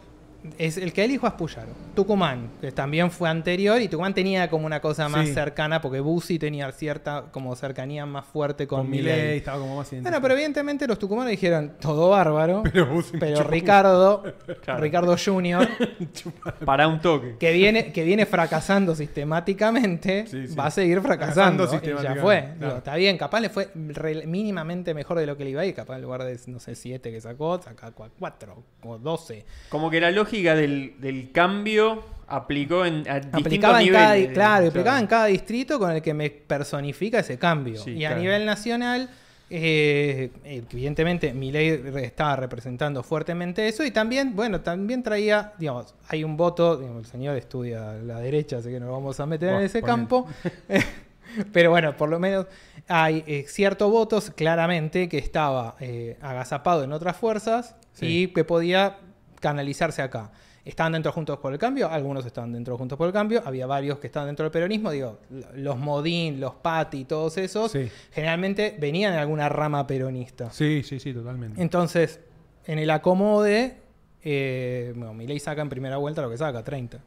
es, 0.58 0.76
el 0.76 0.92
que 0.92 1.04
elijo 1.04 1.26
es 1.26 1.32
Puyaro. 1.34 1.68
Tucumán, 1.94 2.50
que 2.60 2.72
también 2.72 3.10
fue 3.10 3.28
anterior, 3.28 3.80
y 3.80 3.88
Tucumán 3.88 4.14
tenía 4.14 4.50
como 4.50 4.66
una 4.66 4.80
cosa 4.80 5.08
más 5.08 5.26
Sí. 5.28 5.34
cercana, 5.34 5.80
porque 5.80 6.00
Bussi 6.00 6.38
tenía 6.38 6.70
cierta 6.72 7.24
como 7.30 7.54
cercanía 7.56 8.04
más 8.06 8.26
fuerte 8.26 8.66
con, 8.66 8.80
Con 8.80 8.90
Milei. 8.90 9.16
Milei 9.20 9.36
estaba 9.38 9.58
como 9.58 9.76
más 9.76 9.90
Bueno, 10.02 10.20
pero 10.20 10.34
evidentemente 10.34 10.86
los 10.86 10.98
tucumanos 10.98 11.30
dijeron, 11.30 11.72
todo 11.80 12.10
bárbaro, 12.10 12.62
Pero 12.64 12.86
pero, 13.20 13.36
Bussi 13.36 13.42
Ricardo, 13.48 14.22
Claro. 14.62 14.80
Ricardo 14.80 15.16
Jr., 15.22 15.68
Para 16.64 16.88
un 16.88 17.00
toque. 17.00 17.36
que 17.38 17.52
viene, 17.52 17.92
que 17.92 18.02
viene 18.04 18.26
fracasando 18.26 18.94
sistemáticamente, 18.94 20.26
Sí, 20.26 20.48
sí. 20.48 20.54
va 20.54 20.66
a 20.66 20.70
seguir 20.70 21.00
fracasando. 21.00 21.66
Fracasando 21.68 22.00
y 22.00 22.02
ya 22.02 22.16
fue. 22.16 22.40
claro. 22.40 22.54
Digo, 22.60 22.76
está 22.78 22.96
bien, 22.96 23.16
capaz 23.18 23.40
le 23.40 23.48
fue 23.50 23.68
re- 23.74 24.26
mínimamente 24.26 24.94
mejor 24.94 25.18
de 25.18 25.26
lo 25.26 25.36
que 25.36 25.44
le 25.44 25.50
iba 25.50 25.62
a 25.62 25.66
ir. 25.66 25.74
Capaz 25.74 25.96
en 25.96 26.02
lugar 26.02 26.24
de, 26.24 26.38
no 26.46 26.58
sé, 26.60 26.74
7 26.74 27.10
que 27.10 27.20
sacó, 27.20 27.60
saca 27.62 27.92
4 27.92 28.62
o 28.82 28.98
12. 28.98 29.44
Como 29.68 29.90
que 29.90 30.00
la 30.00 30.10
lógica 30.10 30.33
del, 30.42 30.94
del 30.98 31.30
cambio 31.32 32.02
aplicó 32.26 32.84
en 32.86 33.08
a 33.08 33.14
distintos 33.20 33.40
Aplicaba 33.42 33.82
en 33.82 33.92
cada, 33.92 34.14
niveles. 34.14 34.34
claro, 34.34 34.68
aplicaba 34.68 34.98
en 34.98 35.06
cada 35.06 35.26
distrito 35.26 35.78
con 35.78 35.90
el 35.92 36.02
que 36.02 36.14
me 36.14 36.30
personifica 36.30 37.20
ese 37.20 37.38
cambio. 37.38 37.80
Sí, 37.80 37.92
y 37.92 38.04
a 38.04 38.08
claro. 38.08 38.22
nivel 38.22 38.46
nacional, 38.46 39.10
eh, 39.50 40.30
evidentemente, 40.44 41.32
Milei 41.34 41.76
re- 41.76 42.06
estaba 42.06 42.34
representando 42.36 43.02
fuertemente 43.02 43.68
eso 43.68 43.84
y 43.84 43.90
también, 43.90 44.34
bueno, 44.34 44.62
también 44.62 45.02
traía, 45.02 45.52
digamos, 45.58 45.94
hay 46.08 46.24
un 46.24 46.36
voto, 46.36 46.78
digamos, 46.78 47.04
el 47.04 47.10
señor 47.10 47.36
estudia 47.36 47.90
a 47.90 47.94
la 47.94 48.20
derecha, 48.20 48.56
así 48.56 48.70
que 48.70 48.80
no 48.80 48.86
lo 48.86 48.92
vamos 48.92 49.20
a 49.20 49.26
meter 49.26 49.50
en 49.50 49.60
ese 49.60 49.82
campo. 49.82 50.26
Pero 51.52 51.70
bueno, 51.70 51.96
por 51.96 52.08
lo 52.08 52.18
menos 52.20 52.46
hay 52.88 53.24
eh, 53.26 53.44
ciertos 53.48 53.90
votos 53.90 54.30
claramente 54.34 55.08
que 55.08 55.18
estaba 55.18 55.74
eh, 55.80 56.16
agazapado 56.20 56.84
en 56.84 56.92
otras 56.92 57.16
fuerzas 57.16 57.74
Sí. 57.92 58.22
y 58.24 58.26
que 58.28 58.42
podía 58.44 58.96
canalizarse 59.44 60.00
acá. 60.00 60.30
Estaban 60.64 60.92
dentro 60.92 61.10
de 61.12 61.14
Juntos 61.14 61.38
por 61.38 61.52
el 61.52 61.58
Cambio, 61.58 61.90
algunos 61.90 62.24
estaban 62.24 62.50
dentro 62.50 62.72
de 62.72 62.78
Juntos 62.78 62.96
por 62.96 63.06
el 63.06 63.12
Cambio, 63.12 63.42
había 63.44 63.66
varios 63.66 63.98
que 63.98 64.06
estaban 64.06 64.26
dentro 64.28 64.44
del 64.44 64.50
peronismo, 64.50 64.90
digo, 64.90 65.18
los 65.54 65.76
Modín, 65.76 66.40
los 66.40 66.54
Pati, 66.54 67.04
todos 67.04 67.36
esos, 67.36 67.70
Sí. 67.70 67.90
generalmente 68.12 68.74
venían 68.80 69.12
en 69.12 69.18
alguna 69.18 69.50
rama 69.50 69.86
peronista. 69.86 70.50
Sí, 70.50 70.82
sí, 70.82 70.98
sí, 70.98 71.12
totalmente. 71.12 71.60
Entonces, 71.60 72.18
en 72.64 72.78
el 72.78 72.88
acomode, 72.88 73.76
eh, 74.22 74.94
bueno, 74.96 75.12
Milei 75.12 75.38
saca 75.38 75.60
en 75.60 75.68
primera 75.68 75.98
vuelta 75.98 76.22
lo 76.22 76.30
que 76.30 76.38
saca, 76.38 76.64
30. 76.64 76.98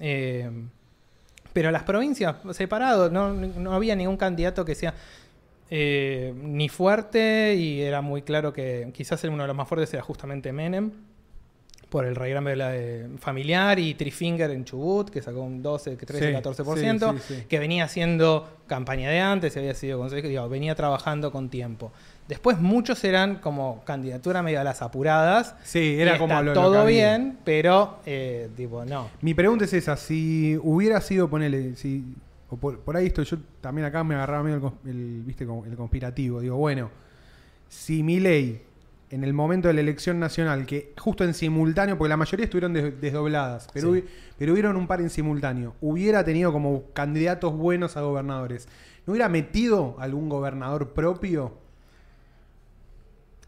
Eh, 0.00 0.50
pero 1.52 1.70
las 1.70 1.82
provincias, 1.82 2.36
separado, 2.52 3.10
no, 3.10 3.34
no 3.34 3.74
había 3.74 3.94
ningún 3.94 4.16
candidato 4.16 4.64
que 4.64 4.74
sea 4.74 4.94
eh, 5.74 6.32
ni 6.36 6.68
fuerte 6.70 7.54
y 7.56 7.82
era 7.82 8.00
muy 8.00 8.22
claro 8.22 8.52
que 8.54 8.90
quizás 8.94 9.22
uno 9.24 9.42
de 9.42 9.46
los 9.48 9.56
más 9.56 9.68
fuertes 9.68 9.92
era 9.94 10.02
justamente 10.02 10.52
Menem 10.52 10.90
por 11.92 12.06
el 12.06 12.14
la, 12.56 12.74
eh, 12.74 13.06
familiar 13.18 13.78
y 13.78 13.92
Trifinger 13.92 14.50
en 14.50 14.64
Chubut, 14.64 15.10
que 15.10 15.20
sacó 15.20 15.42
un 15.42 15.62
12, 15.62 15.94
13, 15.96 16.28
Sí, 16.30 16.34
14%, 16.34 17.12
sí, 17.18 17.34
sí, 17.36 17.44
que 17.46 17.58
venía 17.58 17.84
haciendo 17.84 18.48
campaña 18.66 19.10
de 19.10 19.20
antes, 19.20 19.54
había 19.58 19.74
sido 19.74 19.98
consejero, 19.98 20.28
digo, 20.30 20.48
venía 20.48 20.74
trabajando 20.74 21.30
con 21.30 21.50
tiempo. 21.50 21.92
Después 22.28 22.58
muchos 22.58 23.04
eran 23.04 23.36
como 23.36 23.84
candidatura 23.84 24.42
medio 24.42 24.58
a 24.60 24.64
las 24.64 24.80
apuradas. 24.80 25.54
Sí, 25.64 25.96
y 25.98 26.00
era 26.00 26.16
como 26.16 26.40
lo- 26.40 26.54
todo 26.54 26.86
bien, 26.86 27.36
pero 27.44 27.98
eh, 28.06 28.48
tipo, 28.56 28.86
no. 28.86 29.10
Mi 29.20 29.34
pregunta 29.34 29.66
es 29.66 29.74
esa, 29.74 29.94
si 29.98 30.58
hubiera 30.62 30.98
sido, 31.02 31.28
ponele, 31.28 31.76
si, 31.76 32.02
o 32.48 32.56
por, 32.56 32.78
por 32.78 32.96
ahí 32.96 33.08
esto, 33.08 33.22
yo 33.22 33.36
también 33.60 33.84
acá 33.84 34.02
me 34.02 34.14
agarraba 34.14 34.42
medio 34.44 34.72
el, 34.86 34.90
el, 34.90 35.22
viste, 35.26 35.44
el 35.44 35.76
conspirativo, 35.76 36.40
digo, 36.40 36.56
bueno, 36.56 36.88
si 37.68 38.02
mi 38.02 38.18
ley 38.18 38.62
en 39.12 39.22
el 39.24 39.32
momento 39.32 39.68
de 39.68 39.74
la 39.74 39.80
elección 39.82 40.18
nacional, 40.18 40.66
que 40.66 40.92
justo 40.98 41.22
en 41.22 41.34
simultáneo, 41.34 41.96
porque 41.98 42.08
la 42.08 42.16
mayoría 42.16 42.44
estuvieron 42.44 42.72
des- 42.72 43.00
desdobladas, 43.00 43.68
pero, 43.72 43.92
Sí. 43.92 44.00
hubi- 44.00 44.04
pero 44.38 44.52
hubieron 44.54 44.76
un 44.76 44.86
par 44.86 45.00
en 45.00 45.10
simultáneo, 45.10 45.74
hubiera 45.80 46.24
tenido 46.24 46.52
como 46.52 46.84
candidatos 46.94 47.54
buenos 47.56 47.96
a 47.96 48.00
gobernadores, 48.00 48.66
¿no 49.06 49.12
hubiera 49.12 49.28
metido 49.28 49.96
algún 50.00 50.28
gobernador 50.28 50.90
propio? 50.94 51.58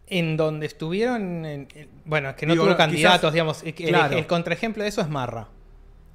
En 0.06 0.36
donde 0.36 0.66
estuvieron, 0.66 1.44
en- 1.46 1.68
en- 1.74 1.88
bueno, 2.04 2.28
es 2.30 2.36
que 2.36 2.44
no 2.46 2.52
Digo, 2.52 2.64
tuvo 2.64 2.74
quizás- 2.74 2.86
candidatos, 2.86 3.32
digamos. 3.32 3.62
El, 3.64 3.72
claro. 3.74 4.16
el 4.18 4.26
contraejemplo 4.26 4.82
de 4.82 4.90
eso 4.90 5.00
es 5.00 5.08
Marra. 5.08 5.48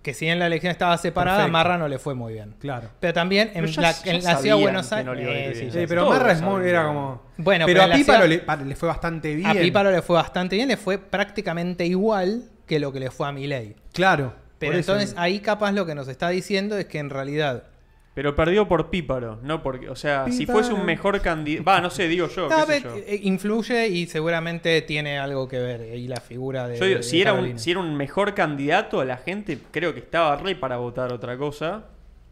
Que 0.02 0.14
si 0.14 0.28
en 0.28 0.40
la 0.40 0.48
elección 0.48 0.72
estaba 0.72 0.98
separada, 0.98 1.40
Perfecto. 1.40 1.52
Marra 1.52 1.78
no 1.78 1.88
le 1.90 2.00
fue 2.00 2.14
muy 2.16 2.34
bien. 2.34 2.56
Claro. 2.60 2.90
Pero 3.02 3.14
también 3.14 3.50
en 3.54 3.66
Pero 3.66 3.68
ya- 3.68 3.82
la, 3.82 3.92
ya 3.92 4.12
en 4.14 4.24
la 4.24 4.38
ciudad 4.38 4.56
de 4.56 4.62
Buenos 4.64 4.94
Aires. 4.94 5.06
no 5.06 5.14
eh, 5.20 5.52
sí, 5.56 5.72
Sí, 5.72 5.86
pero 5.88 6.10
Marra 6.10 6.32
es 6.32 6.42
muy- 6.42 6.66
era 6.68 6.86
como... 6.88 7.22
Bueno, 7.38 7.66
pero 7.66 7.82
pero 7.82 7.94
a 7.94 7.96
Píparo 7.98 8.26
ciudad- 8.26 8.60
le, 8.66 8.76
fue 8.76 8.88
bastante 8.88 9.36
bien. 9.36 9.48
A 9.50 9.54
Píparo 9.54 9.92
le 9.92 10.02
fue 10.02 10.16
bastante 10.16 10.56
bien, 10.56 10.70
le 10.70 10.78
fue 10.78 10.98
prácticamente 11.00 11.86
igual 11.86 12.44
que 12.66 12.80
lo 12.80 12.94
que 12.94 13.00
le 13.02 13.12
fue 13.12 13.28
a 13.28 13.32
Milei. 13.34 13.76
Claro. 13.94 14.34
Pero 14.58 14.78
entonces 14.78 15.16
ahí 15.18 15.40
capaz 15.40 15.72
lo 15.74 15.86
que 15.86 15.96
nos 15.96 16.08
está 16.08 16.30
diciendo 16.30 16.78
es 16.78 16.86
que 16.86 17.00
en 17.00 17.10
realidad... 17.10 17.64
Pero 18.16 18.36
perdió 18.36 18.68
por 18.68 18.90
Píparo, 18.90 19.40
no 19.44 19.62
porque, 19.64 19.88
o 19.90 19.96
sea, 19.96 20.26
si 20.30 20.40
Píparo. 20.40 20.60
fuese 20.60 20.74
un 20.74 20.86
mejor 20.86 21.22
candidato, 21.22 21.64
va, 21.64 21.80
no 21.80 21.90
sé, 21.90 22.08
digo 22.08 22.28
yo, 22.28 22.50
No, 22.50 22.66
qué 22.66 22.74
sé 22.74 22.82
yo. 22.82 22.96
eh, 22.98 23.20
influye 23.24 23.88
y 23.88 24.08
seguramente 24.08 24.82
tiene 24.82 25.20
algo 25.20 25.48
que 25.48 25.60
ver 25.60 25.82
ahí 25.82 26.08
la 26.08 26.20
figura 26.20 26.68
de... 26.68 26.78
Yo 26.80 26.86
digo, 26.86 26.98
de 26.98 27.04
si 27.04 27.22
era, 27.22 27.34
un, 27.34 27.58
si 27.60 27.72
era 27.72 27.80
un 27.80 27.96
mejor 27.96 28.34
candidato, 28.34 29.06
la 29.06 29.18
gente 29.18 29.60
creo 29.72 29.94
que 29.94 30.00
estaba 30.00 30.36
re 30.38 30.56
para 30.56 30.78
votar 30.78 31.14
otra 31.14 31.38
cosa, 31.38 31.84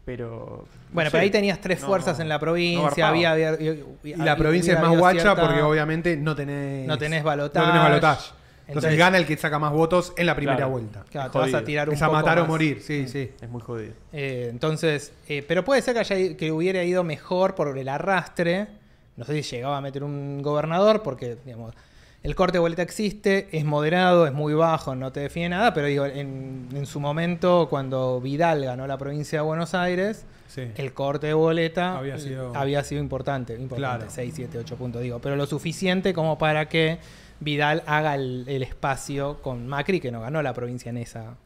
pero... 0.04 0.64
no 0.66 0.94
Bueno, 0.94 1.08
sé. 1.10 1.12
pero 1.12 1.22
ahí 1.22 1.30
tenías 1.30 1.60
tres 1.60 1.80
No, 1.80 1.86
fueras 1.86 2.16
no, 2.18 2.22
en 2.22 2.28
la 2.28 2.34
no 2.34 2.40
provincia, 2.40 3.08
había, 3.08 3.30
había- 3.30 3.52
y- 3.54 3.84
Y 4.04 4.14
la 4.16 4.36
provincia 4.36 4.72
es 4.74 4.78
había 4.78 4.90
más 4.90 4.98
guacha 4.98 5.20
cierta- 5.20 5.46
porque 5.46 5.62
obviamente 5.62 6.16
no 6.16 6.34
tenés. 6.34 6.86
No 6.86 6.98
tenés 6.98 7.22
balotaje. 7.22 7.66
No 7.66 7.72
tenés 7.72 7.88
balotaje. 7.88 8.30
Entonces, 8.68 8.90
Entonces- 8.90 8.98
gana 8.98 9.16
el 9.18 9.26
que 9.26 9.36
saca 9.36 9.58
más 9.58 9.72
votos 9.72 10.12
en 10.16 10.26
la 10.26 10.36
primera 10.36 10.56
Claro. 10.58 10.72
vuelta. 10.72 11.04
Claro, 11.10 11.30
te 11.30 11.38
vas 11.38 11.54
a 11.54 11.64
tirar 11.64 11.88
un 11.88 11.94
Es 11.94 12.02
a 12.02 12.06
poco 12.06 12.18
matar 12.18 12.38
o 12.40 12.46
morir, 12.46 12.82
sí, 12.82 13.08
sí. 13.08 13.30
Es 13.40 13.48
muy 13.48 13.62
jodido. 13.62 13.94
Eh, 14.12 14.48
entonces, 14.50 15.12
eh, 15.28 15.42
pero 15.48 15.64
puede 15.64 15.80
ser 15.82 15.94
que, 15.94 16.00
haya, 16.00 16.36
que 16.36 16.52
hubiera 16.52 16.84
ido 16.84 17.02
mejor 17.02 17.54
por 17.54 17.76
el 17.76 17.88
arrastre 17.88 18.68
No 19.16 19.24
sé 19.24 19.42
si 19.42 19.56
llegaba 19.56 19.78
a 19.78 19.80
meter 19.80 20.04
un 20.04 20.42
gobernador, 20.42 21.02
porque, 21.02 21.36
digamos, 21.44 21.74
el 22.22 22.34
corte 22.36 22.52
de 22.58 22.60
boleta 22.60 22.82
existe, 22.82 23.48
es 23.50 23.64
moderado, 23.64 24.26
es 24.28 24.32
muy 24.32 24.54
bajo, 24.54 24.94
no 24.94 25.10
te 25.10 25.18
define 25.20 25.48
nada, 25.48 25.74
pero 25.74 25.88
digo, 25.88 26.06
en, 26.06 26.68
en 26.72 26.86
su 26.86 27.00
momento, 27.00 27.66
cuando 27.68 28.20
Vidal 28.20 28.64
ganó 28.64 28.86
la 28.86 28.96
provincia 28.96 29.40
de 29.40 29.44
Buenos 29.44 29.74
Aires, 29.74 30.24
Sí. 30.46 30.70
el 30.76 30.92
corte 30.94 31.26
de 31.26 31.34
boleta 31.34 31.98
Había 31.98 32.16
sido- 32.18 32.54
había 32.54 32.84
sido 32.84 33.00
importante, 33.02 33.54
importante 33.54 33.98
Claro. 34.06 34.10
6, 34.14 34.32
7, 34.36 34.56
8 34.58 34.76
puntos, 34.76 35.02
digo, 35.02 35.18
pero 35.18 35.34
lo 35.34 35.46
suficiente 35.46 36.14
como 36.14 36.38
para 36.38 36.68
que 36.68 36.98
Vidal 37.40 37.82
haga 37.86 38.14
el, 38.14 38.44
el 38.48 38.62
espacio 38.62 39.40
con 39.42 39.66
Macri, 39.68 40.00
que 40.00 40.10
no 40.10 40.20
ganó 40.20 40.42
la 40.42 40.52
provincia 40.54 40.90
en 40.90 40.96
esa, 40.96 41.36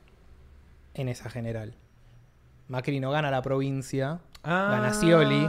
en 0.95 1.09
esa 1.09 1.29
general. 1.31 1.75
Macri 2.69 3.01
no 3.01 3.11
gana 3.11 3.31
la 3.31 3.43
provincia, 3.43 4.21
gana 4.43 4.89
Ah, 4.89 4.95
Scioli 4.95 5.49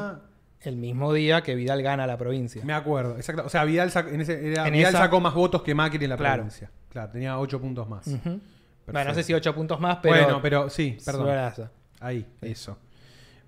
el 0.61 0.75
mismo 0.77 1.11
día 1.13 1.41
que 1.43 1.55
Vidal 1.55 1.81
gana 1.81 2.07
la 2.07 2.17
provincia. 2.17 2.63
Me 2.65 2.73
acuerdo, 2.73 3.15
exacto. 3.17 3.43
O 3.45 3.49
sea, 3.49 3.63
Vidal, 3.65 3.89
sac- 3.91 4.11
en 4.13 4.21
ese- 4.21 4.51
era- 4.51 4.67
En 4.67 4.73
Vidal 4.73 4.89
esa- 4.93 5.03
sacó 5.03 5.19
más 5.19 5.33
votos 5.33 5.61
que 5.61 5.73
Macri 5.75 6.03
en 6.03 6.09
la 6.09 6.17
Claro. 6.17 6.35
provincia. 6.43 6.71
Claro, 6.89 7.11
tenía 7.11 7.39
8 7.39 7.59
puntos 7.59 7.87
más. 7.89 8.05
Bueno, 8.85 9.09
no 9.09 9.13
sé 9.15 9.23
si 9.23 9.33
8 9.33 9.53
puntos 9.55 9.79
más, 9.79 9.97
pero... 10.01 10.23
bueno, 10.23 10.41
pero 10.41 10.69
sí, 10.69 10.97
perdón. 11.05 11.27
Ahí, 11.99 12.25
eso. 12.41 12.77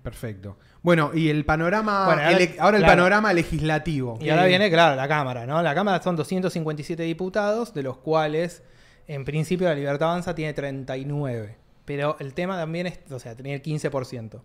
Perfecto. 0.02 0.56
Bueno, 0.86 1.10
y 1.12 1.30
el 1.30 1.44
panorama. 1.44 2.06
Bueno, 2.06 2.22
ahora- 2.22 2.36
ele- 2.36 2.54
ahora 2.60 2.76
el 2.76 2.84
claro. 2.84 2.96
panorama 2.96 3.32
legislativo. 3.32 4.18
Y 4.20 4.30
ahora 4.30 4.44
viene, 4.44 4.70
claro, 4.70 4.94
la 4.94 5.08
Cámara, 5.08 5.44
¿no? 5.44 5.60
La 5.60 5.74
Cámara 5.74 6.00
son 6.00 6.14
257 6.14 7.02
diputados, 7.02 7.74
de 7.74 7.82
los 7.82 7.96
cuales, 7.96 8.62
en 9.08 9.24
principio, 9.24 9.66
la 9.66 9.74
Libertad 9.74 10.10
Avanza 10.10 10.36
tiene 10.36 10.52
39. 10.54 11.56
Pero 11.84 12.16
el 12.20 12.34
tema 12.34 12.56
también 12.56 12.86
es, 12.86 13.00
o 13.10 13.18
sea, 13.18 13.34
tenía 13.34 13.54
el 13.54 13.62
15%. 13.62 14.42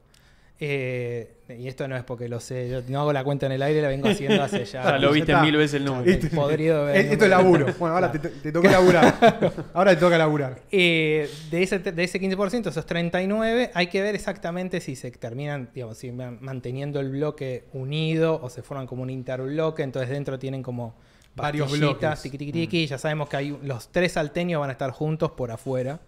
Eh, 0.63 1.37
y 1.57 1.67
esto 1.67 1.87
no 1.87 1.97
es 1.97 2.03
porque 2.03 2.29
lo 2.29 2.39
sé, 2.39 2.69
yo 2.69 2.83
no 2.87 3.01
hago 3.01 3.11
la 3.11 3.23
cuenta 3.23 3.47
en 3.47 3.51
el 3.53 3.63
aire, 3.63 3.81
la 3.81 3.87
vengo 3.87 4.07
haciendo 4.07 4.43
hace 4.43 4.63
ya. 4.63 4.81
O 4.81 4.83
sea, 4.83 4.99
lo 4.99 5.11
viste 5.11 5.31
está. 5.31 5.43
mil 5.43 5.57
veces 5.57 5.79
el 5.79 5.85
número. 5.85 6.09
Estoy 6.09 6.29
podrido 6.29 6.85
de 6.85 6.93
ver 6.93 6.95
el 6.97 7.05
Eh, 7.07 7.13
Esto 7.13 7.23
es 7.25 7.31
laburo. 7.31 7.65
Bueno, 7.79 7.95
ahora 7.95 8.11
te, 8.11 8.19
te 8.19 8.51
toca 8.51 8.69
laburar. 8.69 9.63
Ahora 9.73 9.95
te 9.95 9.97
toca 9.97 10.19
laburar. 10.19 10.59
Eh, 10.71 11.27
de, 11.49 11.63
ese, 11.63 11.79
de 11.79 12.03
ese 12.03 12.21
15%, 12.21 12.67
esos 12.67 12.85
39, 12.85 13.71
hay 13.73 13.87
que 13.87 14.03
ver 14.03 14.13
exactamente 14.13 14.81
si 14.81 14.95
se 14.95 15.09
terminan, 15.09 15.69
digamos, 15.73 15.97
si 15.97 16.11
manteniendo 16.11 16.99
el 16.99 17.09
bloque 17.09 17.63
unido 17.73 18.39
o 18.39 18.51
se 18.51 18.61
forman 18.61 18.85
como 18.85 19.01
un 19.01 19.09
interbloque, 19.09 19.81
entonces 19.81 20.11
dentro 20.11 20.37
tienen 20.37 20.61
como 20.61 20.93
Varios 21.35 21.71
bloques. 21.71 22.07
Mm. 22.19 22.21
tiqui, 22.21 22.37
tiqui, 22.37 22.51
tiqui, 22.51 22.85
ya 22.85 22.99
sabemos 22.99 23.29
que 23.29 23.37
hay 23.37 23.57
los 23.63 23.87
tres 23.91 24.11
salteños 24.11 24.59
van 24.59 24.69
a 24.69 24.73
estar 24.73 24.91
juntos 24.91 25.31
por 25.31 25.49
afuera. 25.49 26.01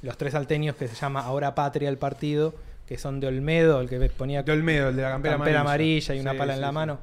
Los 0.00 0.16
tres 0.16 0.32
salteños 0.32 0.74
que 0.74 0.88
se 0.88 0.96
llama 0.96 1.20
Ahora 1.20 1.54
Patria 1.54 1.88
el 1.88 1.98
partido, 1.98 2.54
que 2.86 2.98
son 2.98 3.20
de 3.20 3.26
Olmedo, 3.28 3.80
el 3.80 3.88
que 3.88 3.98
ponía 4.10 4.42
De 4.42 4.52
Olmedo, 4.52 4.88
el 4.88 4.96
de 4.96 5.02
la 5.02 5.10
campera, 5.10 5.36
campera 5.36 5.60
amarilla 5.60 6.14
y 6.14 6.20
una 6.20 6.32
Sí, 6.32 6.38
pala 6.38 6.54
en 6.54 6.60
la 6.60 6.68
sí. 6.68 6.74
mano. 6.74 6.98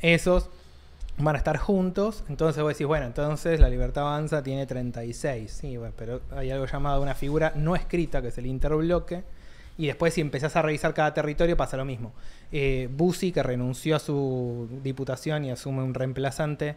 Esos 0.00 0.48
van 1.18 1.34
a 1.34 1.38
estar 1.38 1.56
juntos. 1.56 2.24
Entonces 2.28 2.62
vos 2.62 2.72
decís, 2.72 2.86
bueno, 2.86 3.06
entonces 3.06 3.60
la 3.60 3.68
libertad 3.68 4.04
avanza 4.06 4.42
tiene 4.42 4.66
36. 4.66 5.50
Sí, 5.50 5.76
bueno, 5.76 5.94
pero 5.96 6.20
hay 6.36 6.50
algo 6.50 6.66
llamado 6.66 7.02
una 7.02 7.14
figura 7.14 7.52
no 7.56 7.74
escrita, 7.74 8.22
que 8.22 8.28
es 8.28 8.38
el 8.38 8.46
interbloque. 8.46 9.24
Y 9.76 9.86
después, 9.86 10.12
si 10.14 10.20
empezás 10.20 10.56
a 10.56 10.62
revisar 10.62 10.92
cada 10.92 11.14
territorio, 11.14 11.56
pasa 11.56 11.76
lo 11.76 11.84
mismo. 11.84 12.12
Eh, 12.50 12.88
Bussi, 12.90 13.30
que 13.30 13.42
renunció 13.44 13.94
a 13.96 13.98
su 14.00 14.68
diputación 14.82 15.44
y 15.44 15.52
asume 15.52 15.84
un 15.84 15.94
reemplazante, 15.94 16.74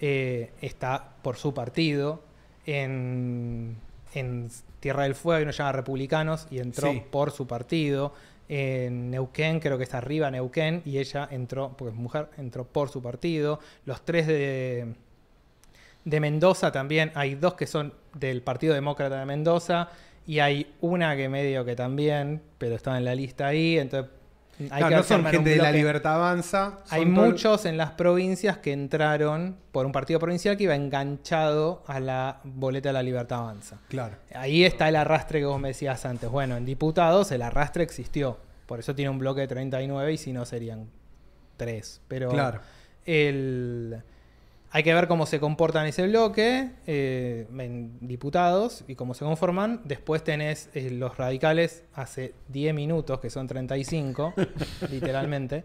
eh, 0.00 0.52
está 0.60 1.14
por 1.22 1.36
su 1.36 1.52
partido. 1.52 2.22
En, 2.64 3.76
en 4.14 4.48
Tierra 4.80 5.02
del 5.04 5.14
Fuego 5.14 5.36
hay 5.38 5.42
uno 5.42 5.50
que 5.50 5.56
se 5.56 5.62
llama 5.62 5.72
Republicanos 5.72 6.46
y 6.50 6.58
entró 6.58 6.90
Sí. 6.92 7.02
por 7.10 7.30
su 7.30 7.46
partido. 7.46 8.12
En 8.48 9.10
Neuquén, 9.10 9.58
creo 9.60 9.78
que 9.78 9.84
está 9.84 9.98
arriba 9.98 10.30
Neuquén, 10.30 10.82
y 10.84 10.98
ella 10.98 11.26
entró, 11.30 11.74
porque 11.78 11.92
es 11.94 11.98
mujer, 11.98 12.28
entró 12.36 12.64
por 12.64 12.90
su 12.90 13.00
partido. 13.02 13.58
Los 13.86 14.04
tres 14.04 14.26
de, 14.26 14.94
de 16.04 16.20
Mendoza 16.20 16.70
también, 16.70 17.10
hay 17.14 17.36
dos 17.36 17.54
que 17.54 17.66
son 17.66 17.94
del 18.12 18.42
Partido 18.42 18.74
Demócrata 18.74 19.18
de 19.18 19.24
Mendoza, 19.24 19.88
y 20.26 20.40
hay 20.40 20.74
una 20.82 21.16
que 21.16 21.28
medio 21.30 21.64
que 21.64 21.74
también, 21.74 22.42
pero 22.58 22.76
está 22.76 22.96
en 22.98 23.04
la 23.06 23.14
lista 23.14 23.46
ahí, 23.46 23.78
entonces 23.78 24.10
hay 24.60 24.68
Claro, 24.68 24.88
que 24.88 24.94
no 24.96 25.02
son 25.02 25.24
gente 25.26 25.50
de 25.50 25.56
la 25.56 25.72
libertad 25.72 26.14
avanza. 26.16 26.78
Hay 26.90 27.04
muchos 27.06 27.64
en 27.66 27.76
las 27.76 27.90
provincias 27.92 28.58
que 28.58 28.72
entraron 28.72 29.56
por 29.72 29.86
un 29.86 29.92
partido 29.92 30.20
provincial 30.20 30.56
que 30.56 30.64
iba 30.64 30.74
enganchado 30.74 31.82
a 31.86 31.98
la 32.00 32.40
boleta 32.44 32.90
de 32.90 32.92
la 32.92 33.02
Libertad 33.02 33.40
Avanza. 33.40 33.78
Claro. 33.88 34.16
Ahí 34.34 34.64
está 34.64 34.88
el 34.88 34.96
arrastre 34.96 35.40
que 35.40 35.46
vos 35.46 35.60
me 35.60 35.68
decías 35.68 36.04
antes. 36.06 36.30
Bueno, 36.30 36.56
en 36.56 36.64
diputados 36.64 37.32
el 37.32 37.42
arrastre 37.42 37.82
existió. 37.82 38.38
Por 38.66 38.78
eso 38.78 38.94
tiene 38.94 39.10
un 39.10 39.18
bloque 39.18 39.40
de 39.42 39.48
39 39.48 40.12
y 40.12 40.16
si 40.16 40.32
no 40.32 40.44
serían 40.44 40.88
3. 41.56 42.00
Pero 42.08 42.30
Claro. 42.30 42.60
el... 43.04 44.02
hay 44.76 44.82
que 44.82 44.92
ver 44.92 45.06
cómo 45.06 45.24
se 45.24 45.38
comportan 45.38 45.86
ese 45.86 46.04
bloque 46.08 46.68
eh, 46.88 47.46
en 47.58 47.96
diputados 48.00 48.84
y 48.88 48.96
cómo 48.96 49.14
se 49.14 49.24
conforman. 49.24 49.80
Después 49.84 50.24
tenés 50.24 50.68
eh, 50.74 50.90
los 50.90 51.16
radicales 51.16 51.84
hace 51.94 52.34
10 52.48 52.74
minutos, 52.74 53.20
que 53.20 53.30
son 53.30 53.46
35, 53.46 54.34
literalmente. 54.90 55.62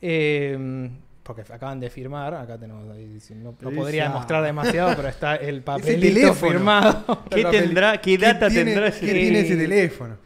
Eh, 0.00 0.88
porque 1.24 1.42
acaban 1.52 1.80
de 1.80 1.90
firmar, 1.90 2.34
acá 2.34 2.56
tenemos, 2.56 2.84
no, 2.84 3.54
no 3.60 3.70
podría 3.72 4.04
Esa. 4.04 4.12
demostrar 4.12 4.44
demasiado, 4.44 4.94
pero 4.94 5.08
está 5.08 5.34
el 5.36 5.62
papelito 5.64 6.14
teléfono. 6.20 6.52
firmado. 6.52 7.24
¿Qué 7.30 7.44
tendrá, 7.44 8.00
qué 8.00 8.16
data 8.16 8.48
tiene- 8.48 8.72
tendrá 8.74 8.90
¿Qué 8.92 9.06
ese? 9.06 9.12
tiene 9.12 9.40
ese 9.40 9.56
teléfono? 9.56 10.16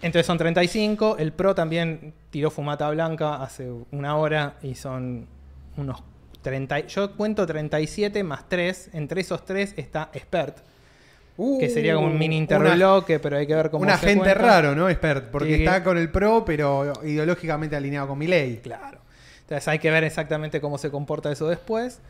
Entonces 0.00 0.26
son 0.26 0.38
35. 0.38 1.16
El 1.18 1.32
Pro 1.32 1.56
también 1.56 2.14
tiró 2.30 2.52
fumata 2.52 2.88
blanca 2.90 3.42
hace 3.42 3.68
una 3.90 4.16
hora 4.16 4.54
y 4.62 4.76
son 4.76 5.26
unos 5.76 6.02
30. 6.42 6.80
Yo 6.86 7.16
cuento 7.16 7.46
37 7.46 8.22
más 8.24 8.48
3. 8.48 8.90
Entre 8.94 9.20
esos 9.20 9.44
3 9.44 9.74
está 9.76 10.10
Expert, 10.12 10.58
que 11.58 11.70
sería 11.70 11.94
como 11.94 12.06
un 12.08 12.18
mini 12.18 12.36
Uh, 12.36 12.40
interbloque, 12.40 13.18
pero 13.18 13.36
hay 13.36 13.46
que 13.46 13.54
ver 13.54 13.70
cómo 13.70 13.82
una 13.82 13.96
se 13.98 14.08
gente 14.08 14.24
cuenta. 14.24 14.42
raro, 14.42 14.74
¿no? 14.74 14.88
Expert, 14.88 15.30
porque 15.30 15.54
está 15.56 15.82
con 15.82 15.96
el 15.98 16.10
pro, 16.10 16.44
pero 16.44 16.92
ideológicamente 17.04 17.76
alineado 17.76 18.08
con 18.08 18.18
mi 18.18 18.26
ley. 18.26 18.60
Claro. 18.62 18.98
Entonces 19.42 19.66
hay 19.68 19.78
que 19.78 19.90
ver 19.90 20.04
exactamente 20.04 20.60
cómo 20.60 20.78
se 20.78 20.90
comporta 20.90 21.32
eso 21.32 21.48
después. 21.48 22.00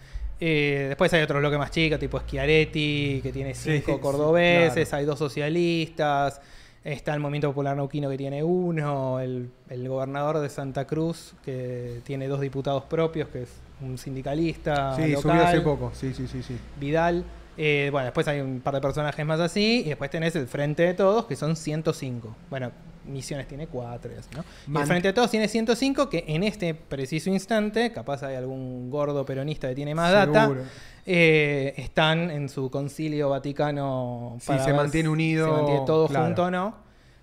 Eh, 0.41 0.87
después 0.89 1.13
hay 1.13 1.23
otro 1.23 1.39
bloque 1.39 1.59
más 1.59 1.71
chico, 1.71 1.99
tipo 1.99 2.19
Schiaretti, 2.19 3.21
que 3.23 3.31
tiene 3.31 3.55
cinco 3.55 3.95
sí, 3.95 4.01
cordobeses, 4.01 4.89
claro. 4.89 5.01
hay 5.01 5.05
dos 5.05 5.19
socialistas, 5.19 6.41
está 6.83 7.13
el 7.13 7.21
Movimiento 7.21 7.49
Popular 7.49 7.77
Neuquino 7.77 8.09
que 8.09 8.17
tiene 8.17 8.43
uno, 8.43 9.21
el, 9.21 9.51
el 9.69 9.87
gobernador 9.89 10.39
de 10.39 10.49
Santa 10.49 10.87
Cruz 10.87 11.35
que 11.45 12.01
tiene 12.05 12.27
dos 12.27 12.41
diputados 12.41 12.85
propios, 12.85 13.29
que 13.29 13.43
es 13.43 13.51
un 13.83 13.99
sindicalista 13.99 14.95
sí, 14.97 15.09
local, 15.09 15.23
subió 15.23 15.47
hace 15.47 15.61
poco. 15.61 15.91
Sí, 15.95 16.13
sí, 16.15 16.27
sí, 16.29 16.43
sí. 16.43 16.57
Vidal. 16.79 17.25
Eh, 17.57 17.89
bueno, 17.93 18.07
después 18.07 18.27
hay 18.29 18.41
un 18.41 18.61
par 18.61 18.75
de 18.75 18.81
personajes 18.81 19.27
más 19.27 19.39
así, 19.41 19.83
y 19.85 19.89
después 19.91 20.09
tenés 20.11 20.35
el 20.37 20.47
Frente 20.47 20.83
de 20.85 20.95
Todos, 20.95 21.27
que 21.27 21.37
son 21.37 21.57
105. 21.57 22.35
Bueno, 22.49 22.71
Misiones 23.05 23.49
tiene 23.49 23.67
4 23.67 24.13
y 24.15 24.19
así, 24.19 24.29
¿no? 24.35 24.45
Y 24.73 24.81
el 24.81 24.87
Frente 24.87 25.09
de 25.09 25.13
Todos 25.15 25.31
tiene 25.31 25.47
105, 25.49 26.09
que 26.09 26.25
en 26.29 26.43
este 26.43 26.75
preciso 26.75 27.29
instante, 27.29 27.93
capaz 27.93 28.23
hay 28.23 28.37
algún 28.37 28.89
gordo 28.89 29.27
peronista 29.27 29.69
que 29.69 29.75
tiene 29.75 29.95
más 29.95 30.13
data, 30.13 30.43
Seguro. 30.43 30.63
eh, 31.05 31.75
están 31.77 32.31
en 32.31 32.49
su 32.49 32.71
concilio 32.71 33.29
vaticano 33.31 34.37
Sí, 34.41 34.47
para 34.47 34.61
se 34.65 34.71
ver 34.71 34.81
mantiene 34.81 35.09
si 35.09 35.13
unido, 35.13 35.47
Se 35.47 35.53
mantiene 35.53 35.81
todo 35.87 36.09
claro. 36.09 36.27
junto 36.27 36.45
o 36.45 36.51
no. 36.51 36.75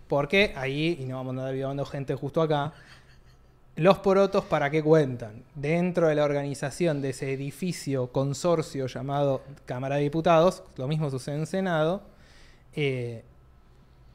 Porque 0.07 0.53
ahí, 0.55 0.97
y 1.01 1.05
no 1.05 1.17
vamos 1.17 1.35
a 1.35 1.39
andar 1.39 1.53
violando 1.53 1.85
gente 1.85 2.15
justo 2.15 2.41
acá, 2.41 2.73
los 3.77 3.99
porotos 3.99 4.43
para 4.43 4.69
qué 4.71 4.83
cuentan. 4.83 5.43
Dentro 5.55 6.07
de 6.07 6.15
la 6.15 6.25
organización 6.25 7.01
de 7.01 7.11
ese 7.11 7.31
edificio 7.31 8.11
consorcio 8.11 8.87
llamado 8.87 9.43
Cámara 9.65 9.95
de 9.95 10.01
Diputados, 10.01 10.63
lo 10.77 10.87
mismo 10.87 11.09
sucede 11.09 11.35
en 11.35 11.45
Senado, 11.45 12.01
eh, 12.75 13.23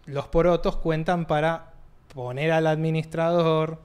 los 0.06 0.26
porotos 0.26 0.76
cuentan 0.76 1.26
para 1.26 1.72
poner 2.12 2.50
al 2.50 2.66
administrador 2.66 3.78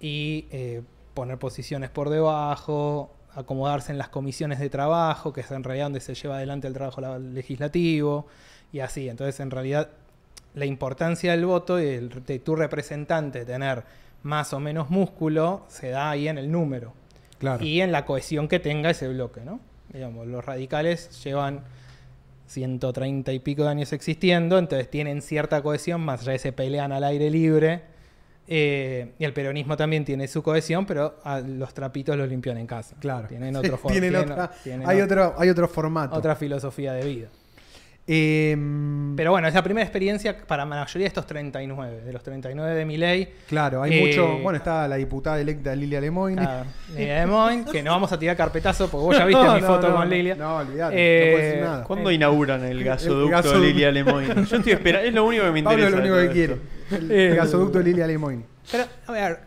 y 0.00 0.46
eh, 0.50 0.82
poner 1.14 1.38
posiciones 1.38 1.90
por 1.90 2.10
debajo, 2.10 3.10
acomodarse 3.36 3.92
en 3.92 3.98
las 3.98 4.08
comisiones 4.08 4.58
de 4.58 4.68
trabajo, 4.68 5.32
que 5.32 5.42
es 5.42 5.50
en 5.52 5.62
realidad 5.62 5.86
donde 5.86 6.00
se 6.00 6.14
lleva 6.14 6.36
adelante 6.36 6.66
el 6.66 6.74
trabajo 6.74 7.00
la- 7.00 7.20
legislativo, 7.20 8.26
y 8.72 8.80
así. 8.80 9.08
Entonces, 9.08 9.38
en 9.38 9.52
realidad, 9.52 9.90
la 10.54 10.64
importancia 10.64 11.30
del 11.30 11.46
voto 11.46 11.80
y 11.80 12.08
de 12.08 12.38
tu 12.40 12.56
representante 12.56 13.44
tener 13.44 13.84
más 14.24 14.52
o 14.52 14.58
menos 14.60 14.90
músculo 14.90 15.64
se 15.68 15.90
da 15.90 16.10
ahí 16.10 16.26
en 16.28 16.36
el 16.38 16.50
número 16.50 16.92
Claro. 17.38 17.64
y 17.64 17.80
en 17.80 17.92
la 17.92 18.04
cohesión 18.04 18.48
que 18.48 18.58
tenga 18.58 18.90
ese 18.90 19.06
bloque, 19.08 19.42
¿no? 19.42 19.60
Digamos, 19.92 20.26
los 20.26 20.44
radicales 20.44 21.22
llevan 21.22 21.60
130 22.46 23.32
y 23.32 23.38
pico 23.38 23.64
de 23.64 23.70
años 23.70 23.92
existiendo, 23.92 24.58
entonces 24.58 24.90
tienen 24.90 25.22
cierta 25.22 25.62
cohesión, 25.62 26.00
más 26.00 26.20
allá 26.22 26.32
de 26.32 26.38
se 26.38 26.52
pelean 26.52 26.92
al 26.92 27.04
aire 27.04 27.30
libre. 27.30 27.82
eh, 28.46 29.14
y 29.18 29.24
el 29.24 29.32
peronismo 29.32 29.74
también 29.74 30.04
tiene 30.04 30.28
su 30.28 30.42
cohesión, 30.42 30.84
pero 30.84 31.18
a 31.24 31.40
los 31.40 31.72
trapitos 31.72 32.14
los 32.14 32.28
limpian 32.28 32.58
en 32.58 32.66
casa. 32.66 32.94
Claro. 33.00 33.26
Tienen 33.26 33.56
otro 33.56 33.78
for- 33.78 33.90
Tienen 33.90 34.10
tienen- 34.12 34.32
otra- 34.32 34.50
tienen 34.62 34.86
hay, 34.86 34.98
ot- 34.98 35.04
otro, 35.04 35.34
hay 35.38 35.48
otro 35.48 35.66
formato. 35.66 36.14
otra 36.14 36.36
filosofía 36.36 36.92
de 36.92 37.06
vida. 37.06 37.28
Em, 38.06 39.16
Pero 39.16 39.30
bueno, 39.30 39.48
es 39.48 39.54
la 39.54 39.62
primera 39.62 39.82
experiencia 39.84 40.36
para 40.46 40.64
la 40.64 40.66
mayoría 40.66 41.04
de 41.04 41.08
estos 41.08 41.26
39. 41.26 42.02
De 42.02 42.12
los 42.12 42.22
39 42.22 42.74
de 42.74 42.84
mi 42.84 42.96
ley. 42.98 43.32
claro, 43.48 43.82
hay 43.82 43.94
Eh, 43.94 44.06
mucho. 44.06 44.38
Bueno, 44.42 44.58
está 44.58 44.86
la 44.88 44.96
diputada 44.96 45.40
electa 45.40 45.74
Lilia 45.74 46.00
Lemoyne. 46.02 46.42
Ah, 46.42 46.64
Lilia 46.94 47.20
de 47.20 47.26
Moin, 47.26 47.64
que 47.64 47.82
no 47.82 47.92
vamos 47.92 48.12
a 48.12 48.18
tirar 48.18 48.36
carpetazo 48.36 48.88
porque 48.88 49.04
vos 49.06 49.16
ya 49.16 49.24
viste 49.24 49.42
No, 49.44 49.54
mi 49.54 49.60
no, 49.62 49.66
foto 49.66 49.88
no, 49.88 49.96
con 49.96 50.10
Lilia. 50.10 50.34
No, 50.34 50.56
olvidate, 50.56 50.94
Eh, 50.96 51.24
no 51.24 51.32
puedo 51.36 51.46
decir 51.48 51.62
nada. 51.64 51.84
¿Cuándo 51.84 52.10
inauguran 52.10 52.64
el 52.64 52.84
gasoducto, 52.84 53.28
gasoducto. 53.30 53.60
de 53.60 53.66
Lilia 53.68 53.90
Lemoyne? 53.90 54.34
Yo 54.50 54.56
estoy 54.56 54.72
esperando, 54.72 55.08
es 55.08 55.14
lo 55.14 55.24
único 55.24 55.44
que 55.44 55.50
me 55.52 55.58
interesa. 55.60 55.90
Pablo 55.90 56.04
es 56.04 56.10
lo 56.10 56.14
único 56.16 56.28
que 56.28 56.34
quiere. 56.34 56.54
esto. 56.54 56.96
El, 56.96 57.10
Eh, 57.10 57.34
gasoducto 57.36 57.78
de 57.78 57.84
Lilia 57.84 58.06
Lemoyne. 58.06 58.44
Pero, 58.70 58.84
a 59.06 59.12
ver, 59.12 59.38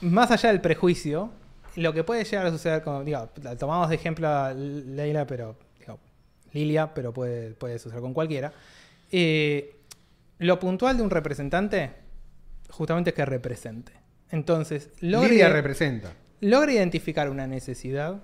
más 0.00 0.30
allá 0.30 0.48
del 0.50 0.60
prejuicio, 0.62 1.30
lo 1.76 1.92
que 1.92 2.02
puede 2.04 2.24
llegar 2.24 2.46
a 2.46 2.50
suceder 2.50 2.82
con. 2.82 3.04
Digo, 3.04 3.28
tomamos 3.58 3.88
de 3.90 3.96
ejemplo 3.96 4.26
a 4.28 4.52
Leila, 4.54 5.26
pero. 5.26 5.56
Lilia, 6.54 6.94
pero 6.94 7.12
puede, 7.12 7.50
puede 7.50 7.78
suceder 7.78 8.00
con 8.00 8.14
cualquiera. 8.14 8.52
Eh, 9.12 9.76
lo 10.38 10.58
puntual 10.58 10.96
de 10.96 11.02
un 11.02 11.10
representante, 11.10 11.90
justamente 12.70 13.10
es 13.10 13.16
que 13.16 13.26
represente. 13.26 13.92
Entonces, 14.30 14.90
logra, 15.00 15.28
Lilia 15.28 15.48
representa. 15.50 16.12
logra 16.40 16.72
identificar 16.72 17.28
una 17.28 17.46
necesidad 17.46 18.22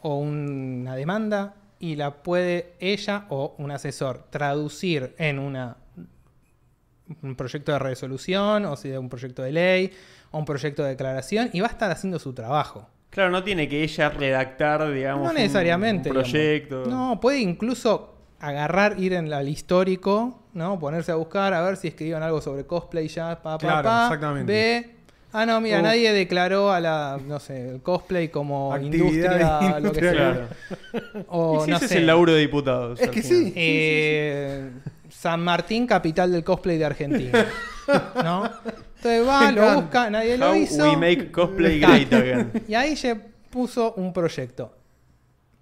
o 0.00 0.16
una 0.16 0.96
demanda 0.96 1.56
y 1.78 1.96
la 1.96 2.22
puede 2.22 2.74
ella 2.80 3.26
o 3.28 3.54
un 3.58 3.70
asesor 3.70 4.30
traducir 4.30 5.14
en 5.18 5.38
una 5.38 5.76
un 7.20 7.36
proyecto 7.36 7.72
de 7.72 7.78
resolución, 7.78 8.64
o 8.64 8.76
sea, 8.76 8.98
un 8.98 9.08
proyecto 9.08 9.42
de 9.42 9.52
ley, 9.52 9.92
o 10.30 10.38
un 10.38 10.44
proyecto 10.44 10.82
de 10.82 10.90
declaración, 10.90 11.50
y 11.52 11.60
va 11.60 11.66
a 11.66 11.70
estar 11.70 11.90
haciendo 11.90 12.18
su 12.18 12.32
trabajo. 12.32 12.88
Claro, 13.12 13.30
no 13.30 13.44
tiene 13.44 13.68
que 13.68 13.82
ella 13.84 14.08
redactar, 14.08 14.90
digamos, 14.90 15.24
no 15.24 15.30
un- 15.30 15.36
necesariamente. 15.36 16.08
un, 16.08 16.14
digamos. 16.16 16.30
proyecto. 16.32 16.84
No, 16.86 17.20
puede 17.20 17.40
incluso 17.40 18.14
agarrar, 18.40 18.98
ir 18.98 19.12
en 19.12 19.28
la- 19.30 19.38
al 19.38 19.48
histórico, 19.48 20.40
¿no? 20.54 20.78
Ponerse 20.78 21.12
a 21.12 21.16
buscar, 21.16 21.52
a 21.54 21.60
ver 21.62 21.76
si 21.76 21.88
escribieron 21.88 22.22
algo 22.22 22.40
sobre 22.40 22.64
cosplay 22.64 23.08
ya, 23.08 23.36
pa, 23.42 23.58
pa, 23.58 23.58
Claro, 23.58 23.82
pa, 23.88 24.04
exactamente. 24.06 24.52
Ve. 24.52 24.96
Ah, 25.34 25.46
no, 25.46 25.60
mira, 25.60 25.80
nadie 25.80 26.12
declaró 26.12 26.70
a 26.72 26.80
la, 26.80 27.18
no 27.26 27.38
sé, 27.38 27.70
el 27.70 27.80
cosplay 27.82 28.28
como 28.28 28.72
Actividad 28.74 29.00
industria, 29.00 29.80
lo 29.80 29.92
que 29.92 30.00
sea. 30.00 30.12
Claro. 30.12 30.46
O, 31.28 31.56
y 31.62 31.64
si 31.64 31.70
no 31.70 31.76
ese 31.78 31.88
sé, 31.88 31.94
es 31.94 32.00
el 32.00 32.06
laburo 32.06 32.32
de 32.32 32.40
diputados. 32.40 33.00
Es 33.00 33.08
que 33.10 33.22
sí. 33.22 33.52
eh, 33.56 34.70
San 35.08 35.40
Martín, 35.42 35.86
capital 35.86 36.32
del 36.32 36.44
cosplay 36.44 36.76
de 36.78 36.84
Argentina. 36.86 37.46
¿No? 38.22 38.50
Entonces 39.04 39.28
va, 39.28 39.40
Me 39.40 39.52
lo 39.52 39.74
busca, 39.82 40.10
nadie 40.10 40.38
lo 40.38 40.50
How 40.50 40.54
hizo. 40.56 40.84
we 40.90 40.96
make 40.96 41.30
cosplay 41.32 41.80
great 41.80 42.12
again. 42.12 42.52
Y 42.68 42.74
ahí 42.74 42.96
se 42.96 43.16
puso 43.50 43.94
un 43.94 44.12
proyecto. 44.12 44.72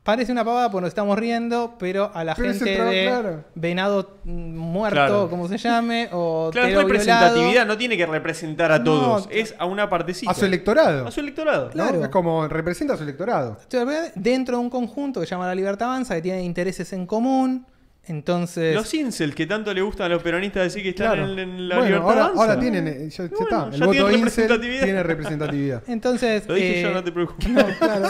Parece 0.03 0.33
una 0.33 0.43
pavada 0.45 0.71
porque 0.71 0.83
nos 0.83 0.89
estamos 0.89 1.19
riendo, 1.19 1.75
pero 1.79 2.11
a 2.15 2.25
la 2.25 2.35
Pero 2.35 2.49
gente 2.55 2.75
trabajo, 2.75 2.95
de 2.97 3.03
claro. 3.07 3.45
venado 3.55 4.17
muerto, 4.25 4.95
Claro. 4.97 5.31
como 5.31 5.47
se 5.47 5.59
llame, 5.59 6.09
o 6.11 6.49
Claro, 6.51 6.69
es 6.69 6.75
representatividad, 6.77 7.49
violado, 7.51 7.67
no 7.67 7.77
tiene 7.79 7.97
que 7.99 8.07
representar 8.07 8.73
a 8.73 8.79
No, 8.79 8.85
todos, 8.85 9.29
es 9.31 9.55
a 9.59 9.67
una 9.67 9.91
partecita. 9.91 10.31
A 10.33 10.35
su 10.35 10.47
electorado. 10.47 11.07
A 11.07 11.11
su 11.11 11.21
electorado. 11.21 11.67
¿no? 11.67 11.71
Claro. 11.73 12.03
Es 12.05 12.09
como 12.09 12.49
representa 12.49 12.95
a 12.95 12.97
su 12.97 13.03
electorado. 13.03 13.59
Entonces, 13.63 14.13
dentro 14.15 14.57
de 14.57 14.63
un 14.63 14.71
conjunto 14.71 15.21
que 15.21 15.27
se 15.27 15.31
llama 15.33 15.47
La 15.47 15.55
Libertad 15.55 15.89
Avanza, 15.89 16.15
que 16.15 16.23
tiene 16.23 16.43
intereses 16.45 16.93
en 16.95 17.07
común. 17.07 17.67
Entonces, 18.07 18.75
Los 18.75 18.93
incel 18.95 19.35
que 19.35 19.47
tanto 19.47 19.73
le 19.73 19.83
gustan 19.83 20.07
a 20.07 20.09
los 20.15 20.23
peronistas 20.23 20.65
decir 20.65 20.83
que 20.83 20.89
están 20.91 21.15
Claro. 21.15 21.33
en, 21.33 21.39
en 21.39 21.69
la 21.69 21.77
bueno, 21.79 21.97
libertad 21.99 22.33
ahora, 22.35 22.59
tienen. 22.59 22.89
eh, 22.89 23.09
Ya, 23.11 23.25
ya 23.25 23.29
Bueno, 23.29 23.45
está. 23.45 23.65
El 23.67 23.81
ya 23.81 23.87
voto 23.87 23.91
tienen 23.93 24.15
incel 24.15 24.25
representatividad. 24.49 24.85
tiene 24.85 25.03
representatividad. 25.03 25.83
entonces 25.87 26.49
Lo 26.49 26.55
dije 26.55 26.81
eh, 26.81 26.83
yo, 26.83 26.91
no 26.93 27.05
te 27.05 27.13
preocupes. 27.13 27.49
No, 27.49 27.67
claro. 27.79 28.09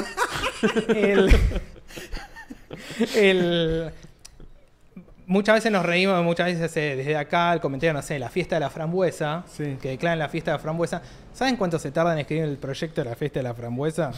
el, 0.88 1.30
el- 3.16 3.90
muchas 5.26 5.56
veces 5.56 5.72
nos 5.72 5.84
reímos, 5.84 6.22
muchas 6.24 6.46
veces 6.46 6.76
eh, 6.76 6.96
desde 6.96 7.16
acá 7.16 7.52
el 7.52 7.60
comentario, 7.60 7.92
no 7.92 8.02
sé, 8.02 8.18
la 8.18 8.28
fiesta 8.30 8.56
de 8.56 8.60
la 8.60 8.70
frambuesa, 8.70 9.44
Sí. 9.48 9.76
que 9.82 9.90
declaran 9.90 10.18
la 10.18 10.28
fiesta 10.28 10.52
de 10.52 10.56
la 10.56 10.62
frambuesa. 10.62 11.02
¿Saben 11.34 11.56
cuánto 11.56 11.78
se 11.78 11.90
tarda 11.90 12.12
en 12.12 12.20
escribir 12.20 12.44
el 12.44 12.56
proyecto 12.58 13.02
de 13.02 13.10
la 13.10 13.16
fiesta 13.16 13.40
de 13.40 13.44
la 13.44 13.54
frambuesa? 13.54 14.12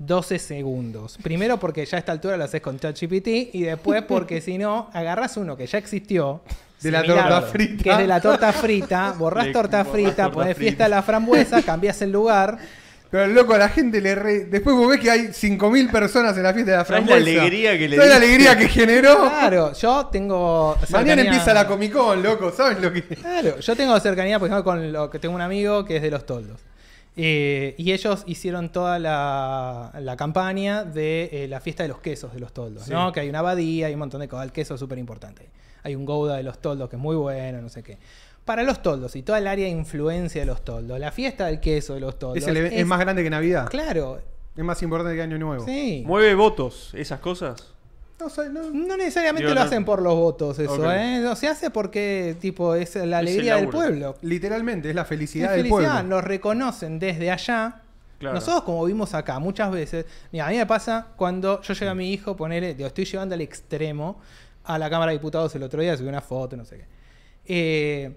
12 0.00 0.38
segundos. 0.38 1.18
Primero 1.22 1.58
porque 1.60 1.84
ya 1.84 1.96
a 1.96 2.00
esta 2.00 2.12
altura 2.12 2.36
lo 2.36 2.44
haces 2.44 2.60
con 2.62 2.78
ChatGPT 2.80 3.28
y 3.54 3.62
después 3.62 4.02
porque 4.02 4.40
si 4.40 4.56
no, 4.58 4.90
agarras 4.92 5.36
uno 5.36 5.56
que 5.56 5.66
ya 5.66 5.78
existió. 5.78 6.40
De 6.80 6.90
la 6.90 7.02
torta 7.04 7.42
frita. 7.42 7.82
Que 7.84 7.90
es 7.90 7.98
de 7.98 8.06
la 8.06 8.20
torta 8.22 8.52
frita, 8.54 9.14
borrás 9.18 9.46
Le- 9.48 9.52
torta 9.52 9.84
frita, 9.84 10.30
pones 10.30 10.56
frita. 10.56 10.58
fiesta 10.68 10.84
de 10.84 10.90
la 10.90 11.02
frambuesa, 11.02 11.60
cambias 11.62 12.00
el 12.00 12.10
lugar. 12.10 12.56
Pero 13.10 13.26
loco, 13.26 13.52
a 13.52 13.58
la 13.58 13.68
gente 13.68 14.00
le 14.00 14.14
re... 14.14 14.44
Después 14.46 14.74
vos 14.74 14.88
ves 14.88 15.00
que 15.00 15.10
hay 15.10 15.20
5.000 15.26 15.90
personas 15.90 16.34
en 16.38 16.44
la 16.44 16.54
fiesta 16.54 16.70
de 16.70 16.76
la 16.78 16.84
¿Sabes 16.86 17.04
frambuesa. 17.04 17.34
la 17.34 17.42
alegría 17.42 17.76
que 17.78 17.88
le 17.88 17.96
¿Sabes 17.96 18.10
la 18.10 18.16
alegría 18.16 18.56
que 18.56 18.68
generó? 18.68 19.18
Claro, 19.28 19.72
yo 19.74 20.06
tengo. 20.06 20.76
Mañana 20.90 21.14
cercanía- 21.16 21.24
empieza 21.24 21.52
la 21.52 21.66
Comic 21.66 21.92
Con, 21.92 22.22
loco. 22.22 22.50
¿Sabes 22.56 22.80
lo 22.80 22.90
que...? 22.92 23.02
Claro, 23.02 23.58
yo 23.60 23.76
tengo 23.76 23.98
cercanía, 24.00 24.38
por 24.38 24.48
ejemplo, 24.48 24.64
con 24.64 24.92
lo 24.92 25.10
que 25.10 25.18
tengo 25.18 25.34
un 25.34 25.40
amigo 25.42 25.84
que 25.84 25.96
es 25.96 26.02
de 26.02 26.10
los 26.10 26.24
toldos. 26.24 26.60
Eh, 27.16 27.74
y 27.76 27.92
ellos 27.92 28.22
hicieron 28.26 28.70
toda 28.70 28.98
la, 28.98 29.92
la 30.00 30.16
campaña 30.16 30.84
de 30.84 31.28
eh, 31.32 31.48
la 31.48 31.60
fiesta 31.60 31.82
de 31.82 31.88
los 31.88 31.98
quesos 31.98 32.32
de 32.32 32.40
los 32.40 32.52
toldos, 32.52 32.84
Sí. 32.84 32.92
¿no? 32.92 33.12
Que 33.12 33.20
hay 33.20 33.28
una 33.28 33.40
abadía, 33.40 33.88
hay 33.88 33.92
un 33.94 33.98
montón 33.98 34.20
de 34.20 34.28
cosas. 34.28 34.46
El 34.46 34.52
queso 34.52 34.74
es 34.74 34.80
súper 34.80 34.98
importante. 34.98 35.50
Hay 35.82 35.94
un 35.94 36.04
Gouda 36.04 36.36
de 36.36 36.42
los 36.42 36.58
toldos 36.60 36.88
que 36.88 36.96
es 36.96 37.02
muy 37.02 37.16
bueno, 37.16 37.60
no 37.60 37.68
sé 37.68 37.82
qué. 37.82 37.98
Para 38.44 38.62
los 38.62 38.80
toldos 38.82 39.16
y 39.16 39.22
toda 39.22 39.38
el 39.38 39.46
área 39.46 39.66
de 39.66 39.70
influencia 39.72 40.40
de 40.40 40.46
los 40.46 40.64
toldos, 40.64 40.98
la 40.98 41.10
fiesta 41.12 41.46
del 41.46 41.60
queso 41.60 41.94
de 41.94 42.00
los 42.00 42.18
toldos. 42.18 42.38
Es, 42.38 42.48
el 42.48 42.56
eve- 42.56 42.78
es 42.80 42.86
más 42.86 42.98
grande 43.00 43.22
que 43.22 43.30
Navidad. 43.30 43.68
Claro, 43.68 44.20
Es 44.56 44.64
más 44.64 44.82
importante 44.82 45.14
que 45.16 45.22
Año 45.22 45.38
Nuevo. 45.38 45.64
sí. 45.64 46.02
Mueve 46.06 46.34
votos, 46.34 46.90
esas 46.94 47.20
cosas. 47.20 47.74
No, 48.20 48.28
sé, 48.28 48.48
no. 48.50 48.62
No 48.70 48.96
necesariamente 48.96 49.46
Digo, 49.46 49.54
lo 49.54 49.60
no. 49.60 49.66
hacen 49.66 49.84
por 49.84 50.02
los 50.02 50.14
votos, 50.14 50.58
eso. 50.58 50.92
¿eh? 50.92 51.20
No 51.20 51.34
se 51.36 51.48
hace 51.48 51.70
porque, 51.70 52.36
tipo, 52.40 52.74
es 52.74 52.94
la 52.96 53.18
alegría 53.18 53.56
del 53.56 53.68
pueblo. 53.68 54.16
Literalmente, 54.22 54.90
es 54.90 54.94
la 54.94 55.04
felicidad, 55.04 55.50
Es 55.56 55.62
del 55.62 55.70
felicidad, 55.70 56.00
pueblo. 56.00 56.16
lo 56.16 56.20
reconocen 56.20 56.98
desde 56.98 57.30
allá. 57.30 57.82
Claro. 58.18 58.34
Nosotros, 58.34 58.64
como 58.64 58.84
vimos 58.84 59.14
acá, 59.14 59.38
muchas 59.38 59.70
veces. 59.70 60.04
Mira, 60.32 60.46
a 60.46 60.50
mí 60.50 60.56
me 60.58 60.66
pasa 60.66 61.06
cuando 61.16 61.62
yo 61.62 61.72
llevo 61.74 61.90
a 61.90 61.94
mi 61.94 62.12
hijo, 62.12 62.36
poner, 62.36 62.76
digo, 62.76 62.86
estoy 62.86 63.06
llevando 63.06 63.34
al 63.34 63.40
extremo 63.40 64.20
a 64.64 64.78
la 64.78 64.90
Cámara 64.90 65.12
de 65.12 65.18
Diputados 65.18 65.54
el 65.54 65.62
otro 65.62 65.80
día, 65.80 65.96
subí 65.96 66.08
una 66.08 66.20
foto, 66.20 66.54
no 66.56 66.64
sé 66.66 66.76
qué. 66.78 66.86
Eh, 67.46 68.16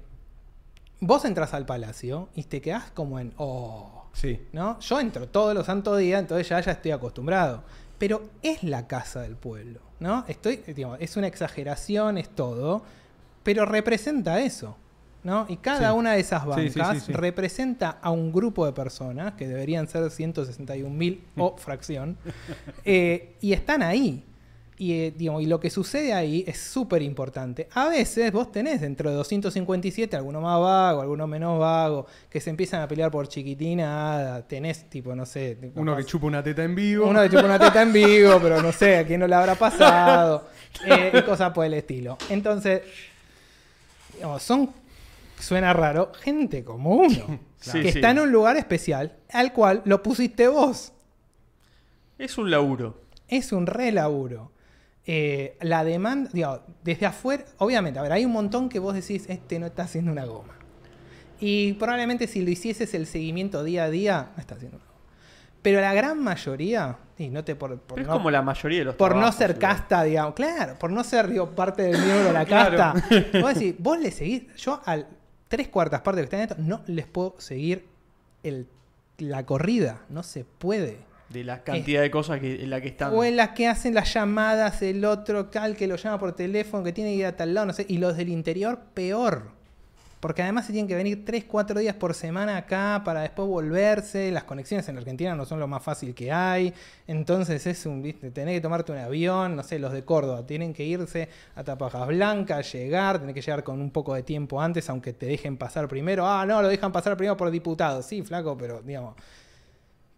vos 0.99 1.23
entras 1.25 1.53
al 1.53 1.65
palacio 1.65 2.29
y 2.35 2.43
te 2.43 2.61
quedás 2.61 2.91
como 2.91 3.19
en. 3.19 3.33
Oh, 3.37 4.01
Sí. 4.13 4.39
¿no? 4.51 4.79
Yo 4.79 4.99
entro 4.99 5.27
todos 5.27 5.55
los 5.55 5.65
santos 5.65 5.97
días, 5.97 6.19
entonces 6.19 6.47
ya, 6.47 6.59
ya 6.59 6.73
estoy 6.73 6.91
acostumbrado. 6.91 7.63
Pero 7.97 8.23
es 8.41 8.61
la 8.63 8.85
casa 8.85 9.21
del 9.21 9.35
pueblo, 9.37 9.79
¿no? 10.03 10.25
Estoy, 10.27 10.57
digamos, 10.57 10.97
es 10.99 11.15
una 11.15 11.27
exageración, 11.27 12.17
es 12.17 12.27
todo, 12.29 12.83
pero 13.41 13.65
representa 13.65 14.41
eso, 14.41 14.75
¿no? 15.23 15.45
Y 15.47 15.55
cada 15.57 15.91
Sí. 15.91 15.97
una 15.97 16.11
de 16.11 16.19
esas 16.19 16.45
bancas 16.45 16.97
sí, 16.99 16.99
sí. 17.05 17.13
representa 17.13 17.99
a 18.01 18.11
un 18.11 18.33
grupo 18.33 18.65
de 18.65 18.73
personas, 18.73 19.33
que 19.35 19.47
deberían 19.47 19.87
ser 19.87 20.11
161 20.11 20.93
mil 20.93 21.23
o 21.37 21.55
fracción, 21.57 22.17
eh, 22.83 23.35
y 23.39 23.53
están 23.53 23.81
ahí. 23.81 24.25
Y, 24.77 24.93
eh, 24.93 25.13
digamos, 25.15 25.43
y 25.43 25.45
lo 25.45 25.59
que 25.59 25.69
sucede 25.69 26.13
ahí 26.13 26.43
es 26.47 26.59
súper 26.59 27.01
importante. 27.01 27.67
A 27.73 27.89
veces 27.89 28.31
vos 28.31 28.51
tenés 28.51 28.81
dentro 28.81 29.09
de 29.09 29.15
257 29.15 30.15
alguno 30.15 30.41
más 30.41 30.59
vago, 30.59 31.01
alguno 31.01 31.27
menos 31.27 31.59
vago, 31.59 32.07
que 32.29 32.41
se 32.41 32.49
empiezan 32.49 32.81
a 32.81 32.87
pelear 32.87 33.11
por 33.11 33.27
chiquitina. 33.27 34.43
Tenés 34.47 34.89
tipo, 34.89 35.15
no 35.15 35.25
sé. 35.25 35.57
Uno 35.75 35.95
que 35.95 36.03
chupa 36.03 36.25
una 36.27 36.43
teta 36.43 36.63
en 36.63 36.73
vivo. 36.75 37.07
uno 37.07 37.21
que 37.21 37.29
chupa 37.29 37.45
una 37.45 37.59
teta 37.59 37.81
en 37.81 37.93
vivo, 37.93 38.39
pero 38.41 38.61
no 38.61 38.71
sé 38.71 38.97
a 38.97 39.05
quién 39.05 39.19
no 39.19 39.27
le 39.27 39.35
habrá 39.35 39.55
pasado. 39.55 40.47
eh, 40.85 41.11
y 41.13 41.21
cosas 41.21 41.51
por 41.53 41.65
el 41.65 41.75
estilo. 41.75 42.17
Entonces, 42.29 42.81
digamos, 44.15 44.41
son, 44.41 44.71
suena 45.39 45.71
raro, 45.73 46.11
gente 46.21 46.63
como 46.63 46.95
uno. 46.95 47.39
Que 47.63 47.71
sí. 47.71 47.87
está 47.87 48.11
en 48.11 48.19
un 48.19 48.31
lugar 48.31 48.57
especial 48.57 49.15
al 49.31 49.53
cual 49.53 49.81
lo 49.85 50.03
pusiste 50.03 50.47
vos. 50.47 50.91
Es 52.17 52.37
un 52.37 52.51
laburo. 52.51 53.01
Es 53.27 53.51
un 53.51 53.65
re 53.67 53.91
laburo. 53.91 54.51
Eh, 55.05 55.57
la 55.61 55.83
demanda, 55.83 56.29
digo, 56.31 56.61
desde 56.83 57.05
afuera, 57.05 57.43
obviamente, 57.57 57.99
a 57.99 58.03
ver, 58.03 58.13
hay 58.13 58.25
un 58.25 58.31
montón 58.31 58.69
que 58.69 58.79
vos 58.79 58.93
decís, 58.93 59.25
este 59.27 59.59
no 59.59 59.65
está 59.65 59.83
haciendo 59.83 60.11
una 60.11 60.25
goma. 60.25 60.53
Y 61.39 61.73
probablemente 61.73 62.27
si 62.27 62.41
lo 62.41 62.49
hicieses 62.51 62.93
el 62.93 63.05
seguimiento 63.05 63.63
día 63.63 63.83
a 63.85 63.89
día, 63.89 64.29
no 64.35 64.39
está 64.41 64.55
haciendo 64.55 64.77
una 64.77 64.85
goma. 64.85 64.93
Pero 65.61 65.81
la 65.81 65.93
gran 65.93 66.21
mayoría, 66.21 66.97
y 67.17 67.29
no 67.29 67.43
te 67.43 67.55
por, 67.55 67.77
por 67.79 67.99
es 67.99 68.07
no, 68.07 68.13
como 68.13 68.31
la 68.31 68.41
mayoría 68.41 68.79
de 68.79 68.85
los 68.85 68.95
por 68.95 69.15
no 69.15 69.31
ser 69.31 69.51
igual. 69.51 69.59
casta, 69.59 70.03
digamos, 70.03 70.33
claro, 70.35 70.77
por 70.79 70.91
no 70.91 71.03
ser 71.03 71.29
digo, 71.29 71.51
parte 71.51 71.83
del 71.83 71.97
miembro 72.01 72.25
de 72.25 72.33
la 72.33 72.45
Claro. 72.45 72.77
casta. 72.77 73.39
Vos 73.41 73.53
decís, 73.55 73.75
vos 73.79 73.99
le 73.99 74.11
seguís, 74.11 74.43
yo 74.55 74.81
al 74.85 75.07
tres 75.47 75.67
cuartas 75.67 76.01
partes 76.01 76.21
que 76.21 76.23
están 76.25 76.39
en 76.41 76.49
esto, 76.49 76.55
no 76.59 76.81
les 76.87 77.05
puedo 77.07 77.35
seguir 77.39 77.87
el, 78.43 78.67
la 79.19 79.45
corrida, 79.45 80.01
no 80.09 80.23
se 80.23 80.45
puede. 80.45 80.99
De 81.29 81.43
la 81.43 81.63
cantidad 81.63 82.01
de 82.01 82.11
cosas 82.11 82.39
que, 82.39 82.63
en 82.63 82.69
la 82.69 82.79
que 82.79 82.89
están. 82.89 83.13
O 83.13 83.23
en 83.23 83.35
las 83.37 83.49
que 83.49 83.67
hacen 83.67 83.95
las 83.95 84.13
llamadas, 84.13 84.81
el 84.81 85.03
otro 85.05 85.45
tal 85.47 85.75
que 85.75 85.87
lo 85.87 85.95
llama 85.95 86.19
por 86.19 86.33
teléfono, 86.33 86.83
que 86.83 86.93
tiene 86.93 87.11
que 87.11 87.15
ir 87.17 87.25
a 87.25 87.35
tal 87.35 87.53
lado, 87.53 87.67
no 87.67 87.73
sé. 87.73 87.85
Y 87.89 87.97
los 87.97 88.15
del 88.17 88.29
interior, 88.29 88.79
peor. 88.93 89.51
porque 90.23 90.41
además 90.41 90.65
se 90.67 90.71
tienen 90.71 90.87
que 90.87 90.95
venir 90.95 91.25
3, 91.25 91.43
4 91.43 91.81
días 91.81 91.95
por 91.95 92.13
semana 92.13 92.55
acá 92.55 93.01
para 93.03 93.23
después 93.23 93.45
volverse. 93.45 94.31
Las 94.31 94.45
conexiones 94.45 94.87
en 94.87 94.97
Argentina 94.97 95.35
no 95.35 95.43
son 95.43 95.59
lo 95.59 95.67
más 95.67 95.83
fácil 95.83 96.15
que 96.15 96.31
hay. 96.31 96.73
Entonces 97.07 97.67
es 97.67 97.85
un, 97.85 98.01
viste, 98.01 98.31
tenés 98.31 98.55
que 98.55 98.61
tomarte 98.61 98.93
un 98.93 98.99
avión, 98.99 99.57
no 99.57 99.63
sé, 99.63 99.79
los 99.79 99.91
de 99.91 100.05
Córdoba 100.05 100.45
tienen 100.47 100.73
que 100.73 100.85
irse 100.85 101.27
a 101.55 101.63
Tapajas 101.65 102.07
Blancas, 102.07 102.71
llegar, 102.71 103.19
tenés 103.19 103.35
que 103.35 103.41
llegar 103.41 103.65
con 103.65 103.81
un 103.81 103.91
poco 103.91 104.13
de 104.13 104.23
tiempo 104.23 104.61
antes, 104.61 104.89
aunque 104.89 105.11
te 105.11 105.25
dejen 105.25 105.57
pasar 105.57 105.89
primero. 105.89 106.25
Ah, 106.25 106.45
no, 106.45 106.61
lo 106.61 106.69
dejan 106.69 106.93
pasar 106.93 107.17
primero 107.17 107.35
por 107.35 107.51
diputado. 107.51 108.01
Sí, 108.01 108.21
flaco, 108.21 108.57
pero 108.57 108.81
digamos. 108.81 109.15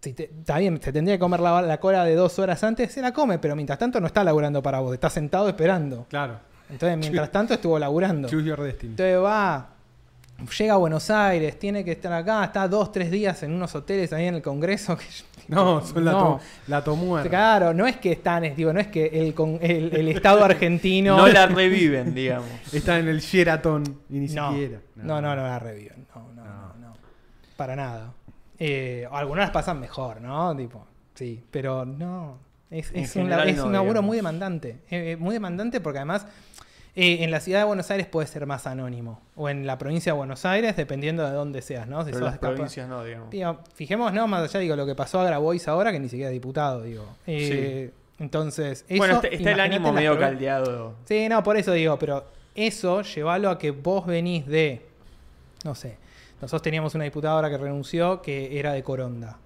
Si 0.06 0.14
te- 0.14 0.26
está 0.26 0.60
bien, 0.60 0.78
te 0.80 0.94
tendría 0.94 1.16
que 1.16 1.20
comer 1.20 1.40
la, 1.40 1.64
la 1.64 1.80
cola 1.80 2.06
de 2.06 2.14
dos 2.14 2.38
horas 2.38 2.64
antes, 2.64 2.92
se 2.92 3.02
la 3.02 3.12
come, 3.12 3.40
pero 3.40 3.56
mientras 3.56 3.80
tanto 3.80 4.00
no 4.00 4.06
está 4.06 4.24
laburando 4.24 4.62
para 4.62 4.80
vos, 4.80 4.94
está 4.94 5.10
sentado 5.10 5.50
esperando. 5.50 6.06
Claro. 6.10 6.40
Entonces, 6.70 6.96
mientras 7.00 7.32
tanto 7.32 7.56
estuvo 7.56 7.80
laburando. 7.80 8.28
Choose 8.30 8.46
your 8.46 8.62
destiny. 8.62 8.92
Entonces 8.92 9.18
va, 9.20 9.70
llega 10.60 10.74
a 10.76 10.78
Buenos 10.78 11.10
Aires, 11.10 11.58
tiene 11.58 11.84
que 11.84 11.94
estar 11.94 12.14
acá, 12.14 12.44
está 12.44 12.68
dos, 12.68 12.92
tres 12.92 13.10
días 13.10 13.42
en 13.42 13.54
unos 13.54 13.74
hoteles 13.74 14.14
ahí 14.14 14.28
en 14.28 14.36
el 14.36 14.42
Congreso. 14.44 14.96
que- 14.96 15.06
No, 15.48 15.82
son 15.86 16.06
la, 16.06 16.12
No. 16.12 16.20
to- 16.20 16.40
la 16.68 16.84
tomuerta. 16.84 17.28
Claro, 17.30 17.74
no 17.74 17.88
es 17.88 17.98
que 17.98 18.12
están, 18.12 18.46
es- 18.46 18.56
digo, 18.56 18.72
no 18.74 18.80
es 18.80 18.88
que 18.88 19.08
el, 19.08 19.34
con- 19.34 19.58
el, 19.60 19.92
el 19.96 20.08
Estado 20.10 20.44
argentino. 20.46 21.18
No 21.18 21.28
la 21.28 21.48
reviven, 21.48 22.14
digamos. 22.14 22.48
Está 22.72 23.00
en 23.00 23.08
el 23.08 23.22
Sheraton 23.22 23.84
y 24.12 24.20
ni 24.20 24.28
no, 24.36 24.52
siquiera. 24.52 24.80
no, 24.98 25.20
no, 25.20 25.36
no 25.36 25.42
la 25.44 25.58
reviven. 25.58 26.06
No, 26.16 26.22
no, 26.36 26.44
no, 26.44 26.74
no. 26.90 26.94
Para 27.58 27.76
nada. 27.76 28.14
Eh, 28.60 29.08
algunas 29.12 29.46
las 29.46 29.52
pasan 29.52 29.80
mejor, 29.80 30.22
¿no? 30.22 30.56
Tipo, 30.56 30.86
sí, 31.14 31.44
pero 31.52 31.86
no. 31.86 32.38
Es, 32.72 32.92
es 32.94 33.16
un, 33.16 33.32
es 33.32 33.58
no, 33.58 33.66
un 33.68 33.74
laburo 33.74 33.94
digamos. 33.94 34.06
muy 34.06 34.18
demandante. 34.18 34.70
Eh, 34.90 35.12
eh, 35.12 35.18
muy 35.18 35.34
demandante 35.34 35.80
porque 35.82 36.00
además 36.00 36.26
eh, 36.96 37.24
en 37.24 37.32
la 37.32 37.42
ciudad 37.42 37.60
de 37.60 37.66
Buenos 37.66 37.92
Aires 37.92 38.08
puede 38.08 38.26
ser 38.28 38.46
más 38.46 38.66
anónimo. 38.68 39.20
O 39.36 39.50
en 39.50 39.68
la 39.68 39.78
provincia 39.78 40.14
de 40.14 40.18
Buenos 40.18 40.46
Aires, 40.46 40.78
dependiendo 40.78 41.26
de 41.26 41.32
dónde 41.32 41.62
seas, 41.62 41.88
¿no? 41.88 42.00
Si 42.06 42.12
Pero 42.12 42.20
sos 42.20 42.32
las 42.32 42.40
provincias 42.40 42.88
no, 42.88 43.04
digamos. 43.04 43.30
Digo, 43.30 43.60
fijémonos, 43.74 44.14
¿no? 44.14 44.28
Más 44.28 44.44
allá, 44.44 44.62
digo, 44.62 44.76
lo 44.78 44.86
que 44.86 44.96
pasó 44.96 45.20
a 45.20 45.26
Grabois 45.26 45.68
ahora, 45.68 45.92
que 45.92 46.00
ni 46.00 46.08
siquiera 46.08 46.30
es 46.30 46.34
diputado, 46.34 46.84
digo. 46.84 47.06
Eh, 47.28 47.92
Entonces, 48.18 48.86
eso, 48.88 48.98
bueno, 48.98 49.16
está, 49.16 49.28
está 49.28 49.52
el 49.52 49.60
ánimo 49.60 49.92
medio 49.92 50.18
caldeado. 50.18 50.96
Sí, 51.04 51.28
no, 51.28 51.44
por 51.44 51.58
eso 51.58 51.74
digo, 51.74 52.00
pero 52.00 52.24
eso, 52.56 53.02
llévalo 53.02 53.50
a 53.50 53.58
que 53.58 53.72
vos 53.72 54.06
venís 54.06 54.46
de, 54.48 54.86
no 55.66 55.76
sé, 55.76 55.98
nosotros 56.42 56.62
teníamos 56.62 56.94
una 56.96 57.04
diputada 57.06 57.36
ahora 57.36 57.50
que 57.50 57.58
renunció 57.58 58.22
que 58.22 58.60
era 58.60 58.74
de 58.74 58.84
Coronda. 58.84 59.38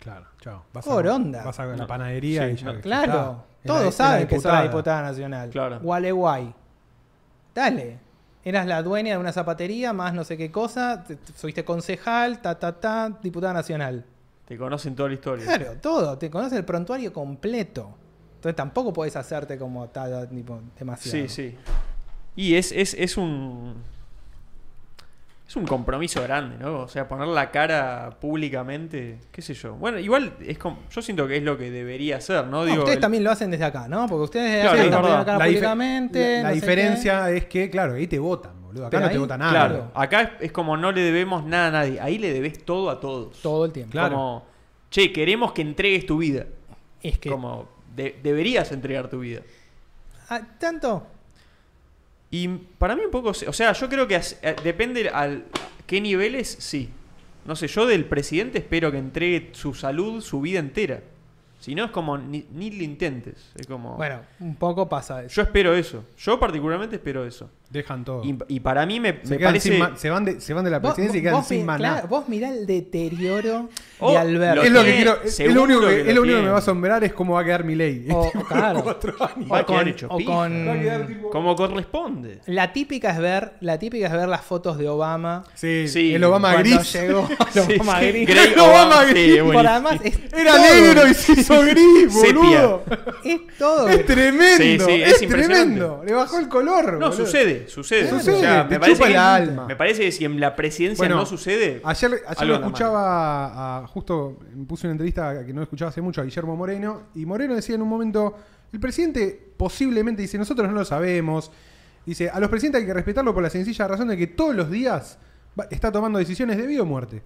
Claro, 0.00 0.26
chao. 0.40 0.64
Vas 0.72 0.84
Coronda. 0.84 1.42
A, 1.42 1.44
vas 1.46 1.60
a 1.60 1.66
la 1.66 1.76
No. 1.76 1.86
panadería 1.86 2.46
Sí, 2.48 2.52
y 2.52 2.56
ya. 2.56 2.72
no. 2.72 2.80
Claro, 2.80 3.44
todos 3.64 3.94
saben 3.94 4.26
que 4.26 4.36
sos 4.40 4.52
la 4.52 4.62
diputada. 4.64 5.02
nacional. 5.02 5.50
Claro. 5.50 5.78
Gualeguay. 5.80 6.52
Dale. 7.54 7.98
Eras 8.44 8.66
la 8.66 8.82
dueña 8.82 9.12
de 9.12 9.18
una 9.18 9.32
zapatería, 9.32 9.92
más 9.92 10.12
no 10.14 10.24
sé 10.24 10.36
qué 10.36 10.50
cosa, 10.50 11.04
te- 11.06 11.14
te- 11.14 11.32
fuiste 11.32 11.64
concejal, 11.64 12.40
ta, 12.42 12.58
ta, 12.58 12.72
ta, 12.72 13.16
diputada 13.22 13.52
nacional. 13.52 14.04
Te 14.46 14.58
conocen 14.58 14.96
toda 14.96 15.08
la 15.10 15.14
historia. 15.14 15.44
Claro, 15.46 15.74
todo, 15.80 16.18
te 16.18 16.28
conoce 16.28 16.56
el 16.56 16.64
prontuario 16.64 17.12
completo. 17.12 17.94
Entonces 18.34 18.56
tampoco 18.56 18.92
podés 18.92 19.14
hacerte 19.14 19.56
como 19.56 19.86
tal, 19.90 20.28
tipo, 20.28 20.60
demasiado. 20.76 21.16
Sí, 21.16 21.28
sí. 21.28 21.56
Y 22.34 22.56
es, 22.56 22.72
es, 22.72 22.94
es 22.94 23.16
un. 23.16 23.76
Es 25.52 25.56
un 25.56 25.66
compromiso 25.66 26.22
grande, 26.22 26.56
¿no? 26.58 26.80
O 26.80 26.88
sea, 26.88 27.06
poner 27.06 27.28
la 27.28 27.50
cara 27.50 28.16
públicamente, 28.18 29.18
qué 29.30 29.42
sé 29.42 29.52
yo. 29.52 29.74
Bueno, 29.74 29.98
igual 29.98 30.32
es 30.40 30.56
como, 30.56 30.78
yo 30.90 31.02
siento 31.02 31.28
que 31.28 31.36
es 31.36 31.42
lo 31.42 31.58
que 31.58 31.70
debería 31.70 32.16
hacer, 32.16 32.46
¿no? 32.46 32.60
No, 32.60 32.64
Digo, 32.64 32.78
ustedes 32.78 32.96
el- 32.96 33.02
también 33.02 33.22
lo 33.22 33.30
hacen 33.32 33.50
desde 33.50 33.66
acá, 33.66 33.86
¿no? 33.86 34.06
Porque 34.06 34.24
ustedes 34.24 34.62
Claro, 34.62 34.78
verdad. 34.78 35.02
la 35.18 35.24
cara 35.26 35.38
La, 35.38 35.44
públicamente. 35.44 36.36
la- 36.36 36.36
la 36.36 36.42
no 36.42 36.48
sé 36.48 36.54
diferencia 36.54 37.30
es 37.30 37.44
que, 37.44 37.68
claro, 37.68 37.92
ahí 37.96 38.06
te 38.06 38.18
votan, 38.18 38.62
boludo. 38.62 38.86
Acá 38.86 38.96
Pero 38.96 39.06
no 39.08 39.12
te 39.12 39.18
vota 39.18 39.36
nada. 39.36 39.50
Claro, 39.52 39.90
acá 39.94 40.22
es, 40.22 40.30
es 40.40 40.52
como 40.52 40.78
no 40.78 40.90
le 40.90 41.02
debemos 41.02 41.44
nada 41.44 41.66
a 41.68 41.70
nadie. 41.70 42.00
Ahí 42.00 42.16
le 42.16 42.32
debes 42.32 42.64
todo 42.64 42.88
a 42.88 42.98
todos. 42.98 43.42
Todo 43.42 43.66
el 43.66 43.72
tiempo. 43.72 43.92
Claro. 43.92 44.14
Como, 44.14 44.46
che, 44.90 45.12
queremos 45.12 45.52
que 45.52 45.60
entregues 45.60 46.06
tu 46.06 46.16
vida. 46.16 46.46
Es 47.02 47.18
que. 47.18 47.28
Como, 47.28 47.68
de- 47.94 48.18
deberías 48.22 48.72
entregar 48.72 49.08
tu 49.10 49.20
vida. 49.20 49.42
Ah, 50.30 50.40
¿Tanto? 50.58 51.06
Y 52.32 52.48
para 52.48 52.96
mí 52.96 53.02
un 53.04 53.10
poco, 53.10 53.28
o 53.28 53.52
sea, 53.52 53.74
yo 53.74 53.88
creo 53.90 54.08
que 54.08 54.16
eh, 54.16 54.56
depende 54.64 55.10
al 55.10 55.44
qué 55.86 56.00
niveles, 56.00 56.48
sí. 56.48 56.88
No 57.44 57.54
sé, 57.54 57.68
yo 57.68 57.86
del 57.86 58.06
presidente 58.06 58.58
espero 58.58 58.90
que 58.90 58.96
entregue 58.96 59.50
su 59.52 59.74
salud, 59.74 60.22
su 60.22 60.40
vida 60.40 60.58
entera. 60.58 61.02
Si 61.62 61.74
no 61.76 61.84
es 61.84 61.90
como 61.92 62.18
ni, 62.18 62.44
ni 62.52 62.70
lo 62.72 62.82
intentes, 62.82 63.50
es 63.54 63.66
como 63.68 63.96
Bueno, 63.96 64.20
un 64.40 64.56
poco 64.56 64.88
pasa 64.88 65.22
eso. 65.22 65.34
yo 65.36 65.42
espero 65.42 65.74
eso. 65.74 66.04
Yo 66.18 66.40
particularmente 66.40 66.96
espero 66.96 67.24
eso. 67.24 67.48
Dejan 67.70 68.04
todo. 68.04 68.22
Y, 68.22 68.36
y 68.48 68.60
para 68.60 68.84
mí 68.84 69.00
me, 69.00 69.20
se, 69.22 69.38
me 69.38 69.44
parece 69.44 69.70
sin 69.70 69.78
ma- 69.78 69.96
se, 69.96 70.10
van 70.10 70.26
de, 70.26 70.40
se 70.42 70.52
van 70.52 70.62
de 70.64 70.70
la 70.70 70.82
presidencia 70.82 71.18
y 71.18 71.22
quedan 71.22 71.36
vos 71.36 71.46
sin 71.46 71.64
maná. 71.64 71.78
claro, 71.78 72.08
vos 72.08 72.28
mirá 72.28 72.50
el 72.50 72.66
deterioro 72.66 73.70
Oh, 73.98 74.10
de 74.12 74.18
Alberto. 74.18 74.56
lo 74.56 74.62
es 74.64 74.70
lo 74.72 74.84
que 74.84 74.94
quiero. 74.96 75.22
Es 75.22 75.38
lo 75.54 75.62
único 75.62 75.80
que, 75.80 75.86
que 76.02 76.08
es 76.10 76.14
lo 76.14 76.22
único 76.22 76.36
que 76.38 76.42
me 76.42 76.48
va 76.50 76.56
a 76.56 76.58
asombrar 76.58 77.02
es 77.04 77.12
cómo 77.14 77.34
va 77.34 77.40
a 77.40 77.44
quedar 77.44 77.64
mi 77.64 77.74
ley. 77.74 78.06
O- 78.10 78.30
claro. 78.48 78.82
cuatro 78.82 79.14
años. 79.20 79.50
Va 79.50 79.58
a 79.58 79.62
o 79.62 79.66
quedar 79.66 79.78
con, 79.80 79.88
hecho 79.88 80.06
o 80.10 80.16
pija. 80.18 80.32
con- 80.32 80.68
Va 80.68 80.72
a 80.72 80.80
quedar 80.80 81.06
tipo- 81.06 81.30
como 81.30 81.56
corresponde. 81.56 82.40
la 82.46 82.72
típica 82.74 83.10
es 83.12 83.18
ver 83.20 83.52
la 83.60 83.78
típica 83.78 84.06
es 84.08 84.12
ver 84.12 84.28
las 84.28 84.42
fotos 84.42 84.76
de 84.76 84.88
Obama 84.88 85.44
Sí, 85.54 85.86
Sí, 85.88 86.14
el 86.14 86.24
Obama 86.24 86.52
cuando 86.52 86.68
gris. 86.76 86.92
llegó 86.92 87.26
el 87.54 87.62
Sí, 87.64 87.74
Obama 87.80 88.00
sí, 88.00 88.06
gris. 88.08 88.28
El 88.28 88.58
Obama 88.60 88.72
Obama, 88.72 89.04
gris. 89.04 89.24
sí, 89.24 89.36
Por 89.40 89.44
buenísimo. 89.46 89.70
además 89.70 90.00
es 90.04 90.18
Era 90.34 90.52
todo, 90.56 90.62
negro 90.64 91.08
y 91.08 91.14
se 91.14 91.32
hizo 91.32 91.51
gris, 91.66 92.12
Sepia. 92.12 92.32
boludo. 92.66 92.84
es 93.24 93.40
todo 93.58 93.88
Es 93.88 94.06
tremendo. 94.06 94.56
Sí, 94.56 94.78
sí, 94.78 95.02
es, 95.02 95.14
es 95.16 95.22
impresionante. 95.22 95.64
tremendo. 95.78 96.02
Le 96.06 96.12
bajó 96.14 96.38
el 96.38 96.48
color. 96.48 96.84
No, 96.94 97.10
boludo. 97.10 97.12
sucede, 97.12 97.68
sucede. 97.68 98.08
Sucede, 98.10 98.36
O 98.36 98.40
sea, 98.40 98.66
te 98.68 98.74
me, 98.74 98.80
parece 98.80 99.04
que, 99.04 99.16
alma. 99.16 99.66
me 99.66 99.76
parece 99.76 100.02
que 100.02 100.12
si 100.12 100.24
en 100.24 100.40
la 100.40 100.56
presidencia 100.56 101.02
Bueno, 101.02 101.16
no 101.16 101.26
sucede. 101.26 101.80
Ayer, 101.84 102.22
ayer 102.26 102.46
lo 102.48 102.54
escuchaba, 102.54 103.80
a- 103.82 103.86
justo 103.86 104.38
me 104.54 104.64
puse 104.64 104.86
una 104.86 104.92
entrevista 104.92 105.44
que 105.44 105.52
no 105.52 105.62
escuchaba 105.62 105.90
hace 105.90 106.00
mucho 106.00 106.20
a 106.20 106.24
Guillermo 106.24 106.56
Moreno, 106.56 107.02
y 107.14 107.26
Moreno 107.26 107.54
decía 107.54 107.74
en 107.74 107.82
un 107.82 107.88
momento, 107.88 108.36
el 108.72 108.80
presidente 108.80 109.52
posiblemente, 109.56 110.22
dice, 110.22 110.38
nosotros 110.38 110.66
no 110.68 110.74
lo 110.74 110.84
sabemos, 110.84 111.50
dice, 112.06 112.30
a 112.30 112.40
los 112.40 112.48
presidentes 112.48 112.80
hay 112.80 112.86
que 112.86 112.94
respetarlo 112.94 113.32
por 113.34 113.42
la 113.42 113.50
sencilla 113.50 113.86
razón 113.86 114.08
de 114.08 114.16
que 114.16 114.26
todos 114.28 114.54
los 114.54 114.70
días 114.70 115.18
está 115.70 115.92
tomando 115.92 116.18
decisiones 116.18 116.56
de 116.56 116.66
vida 116.66 116.82
o 116.82 116.86
muerte. 116.86 117.22